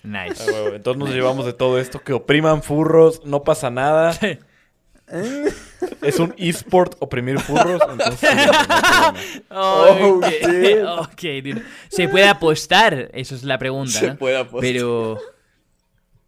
Nice. 0.03 0.43
Ah, 0.49 0.72
Entonces 0.76 0.99
nos 0.99 1.10
llevamos 1.10 1.45
de 1.45 1.53
todo 1.53 1.80
esto. 1.80 1.99
Que 2.01 2.14
opriman 2.14 2.64
furros, 2.64 3.22
no 3.26 3.43
pasa 3.43 3.69
nada. 3.69 4.18
Es 6.01 6.19
un 6.19 6.34
esport 6.38 6.95
oprimir 6.99 7.39
furros. 7.39 7.81
Entonces, 7.91 8.30
no 9.49 9.84
hay 9.84 9.93
problema. 10.39 10.93
ok, 11.01 11.10
ok, 11.14 11.22
dude. 11.43 11.64
Se 11.89 12.07
puede 12.07 12.27
apostar, 12.27 13.10
eso 13.14 13.35
es 13.35 13.43
la 13.43 13.57
pregunta, 13.57 13.91
Se 13.99 14.07
¿no? 14.07 14.18
puede 14.18 14.38
apostar. 14.38 14.61
Pero 14.61 15.18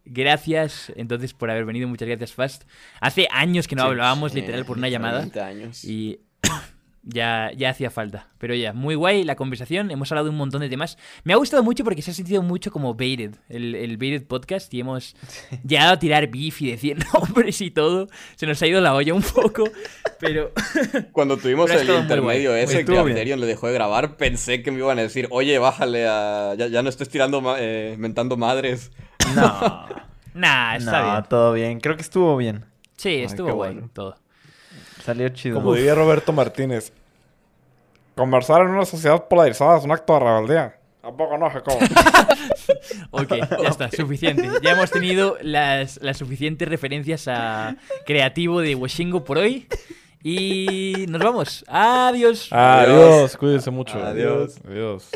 gracias 0.04 0.92
entonces 0.96 1.32
por 1.34 1.50
haber 1.50 1.64
venido, 1.64 1.88
muchas 1.88 2.08
gracias 2.08 2.32
Fast. 2.32 2.64
Hace 3.00 3.28
años 3.30 3.68
que 3.68 3.76
no 3.76 3.82
Sí, 3.82 3.88
hablábamos 3.88 4.32
sí, 4.32 4.40
literal 4.40 4.64
por 4.64 4.78
una 4.78 4.88
llamada 4.88 5.18
20 5.20 5.40
años. 5.40 5.84
y 5.84 6.20
ya, 7.04 7.50
ya 7.56 7.70
hacía 7.70 7.90
falta. 7.90 8.28
Pero 8.38 8.54
ya, 8.54 8.72
muy 8.72 8.94
guay 8.96 9.22
la 9.24 9.36
conversación, 9.36 9.90
hemos 9.90 10.10
hablado 10.12 10.26
de 10.26 10.30
un 10.30 10.36
montón 10.36 10.60
de 10.60 10.68
temas. 10.68 10.98
Me 11.24 11.32
ha 11.32 11.36
gustado 11.36 11.62
mucho 11.62 11.84
porque 11.84 12.02
se 12.02 12.10
ha 12.10 12.14
sentido 12.14 12.42
mucho 12.42 12.70
como 12.72 12.94
Baited, 12.94 13.36
el, 13.48 13.74
el 13.76 13.96
Baited 13.96 14.24
podcast 14.26 14.72
y 14.74 14.80
hemos 14.80 15.14
llegado 15.66 15.92
a 15.92 15.98
tirar 15.98 16.28
beef 16.28 16.60
y 16.62 16.70
decir 16.72 16.96
nombres 17.14 17.60
y 17.60 17.70
todo. 17.70 18.08
Se 18.36 18.46
nos 18.46 18.60
ha 18.62 18.66
ido 18.66 18.80
la 18.80 18.94
olla 18.94 19.14
un 19.14 19.22
poco, 19.22 19.64
pero... 20.20 20.52
Cuando 21.12 21.36
tuvimos 21.36 21.70
Pero 21.70 21.94
el 21.96 22.02
intermedio 22.02 22.54
ese 22.56 22.72
que 22.74 22.80
Estuvo 22.80 22.96
bien. 23.04 23.10
Arterion 23.16 23.40
le 23.40 23.46
dejó 23.46 23.68
de 23.68 23.74
grabar, 23.74 24.16
pensé 24.16 24.62
que 24.62 24.70
me 24.72 24.78
iban 24.78 24.98
a 24.98 25.02
decir, 25.02 25.28
oye, 25.30 25.58
bájale 25.58 26.06
a... 26.08 26.54
Ya, 26.56 26.66
ya 26.68 26.82
no 26.82 26.88
estés 26.88 27.08
tirando, 27.08 27.40
ma- 27.40 27.56
eh, 27.58 27.94
mentando 27.98 28.36
madres. 28.36 28.90
No. 29.34 29.86
Nah, 30.34 30.76
está 30.76 31.02
no, 31.02 31.12
bien. 31.12 31.24
todo 31.28 31.52
bien. 31.52 31.80
Creo 31.80 31.96
que 31.96 32.02
estuvo 32.02 32.36
bien. 32.36 32.64
Sí, 32.96 33.22
estuvo 33.22 33.52
guay 33.52 33.74
bueno. 33.74 33.90
todo. 33.92 34.16
Salió 35.04 35.28
chido. 35.30 35.56
Como 35.56 35.74
diría 35.74 35.94
Roberto 35.94 36.32
Martínez. 36.32 36.92
Conversar 38.14 38.62
en 38.62 38.68
una 38.68 38.84
sociedad 38.84 39.26
polarizada 39.28 39.78
es 39.78 39.84
un 39.84 39.92
acto 39.92 40.12
de 40.14 40.20
rebeldía. 40.20 40.76
¿A 41.02 41.10
poco 41.10 41.36
no, 41.36 41.50
Jacobo? 41.50 41.78
Ok, 43.10 43.34
ya 43.34 43.68
está, 43.68 43.90
suficiente. 43.90 44.48
Ya 44.62 44.72
hemos 44.72 44.90
tenido 44.90 45.36
las, 45.42 46.00
las 46.02 46.16
suficientes 46.16 46.66
referencias 46.68 47.28
a 47.28 47.76
creativo 48.06 48.60
de 48.60 48.74
Washingo 48.74 49.24
por 49.24 49.38
hoy. 49.38 49.66
Y 50.22 51.06
nos 51.08 51.20
vamos. 51.20 51.64
Adiós. 51.66 52.48
Adiós, 52.52 53.36
cuídense 53.36 53.70
mucho. 53.70 53.98
Adiós. 54.02 54.56
Adiós. 54.66 55.08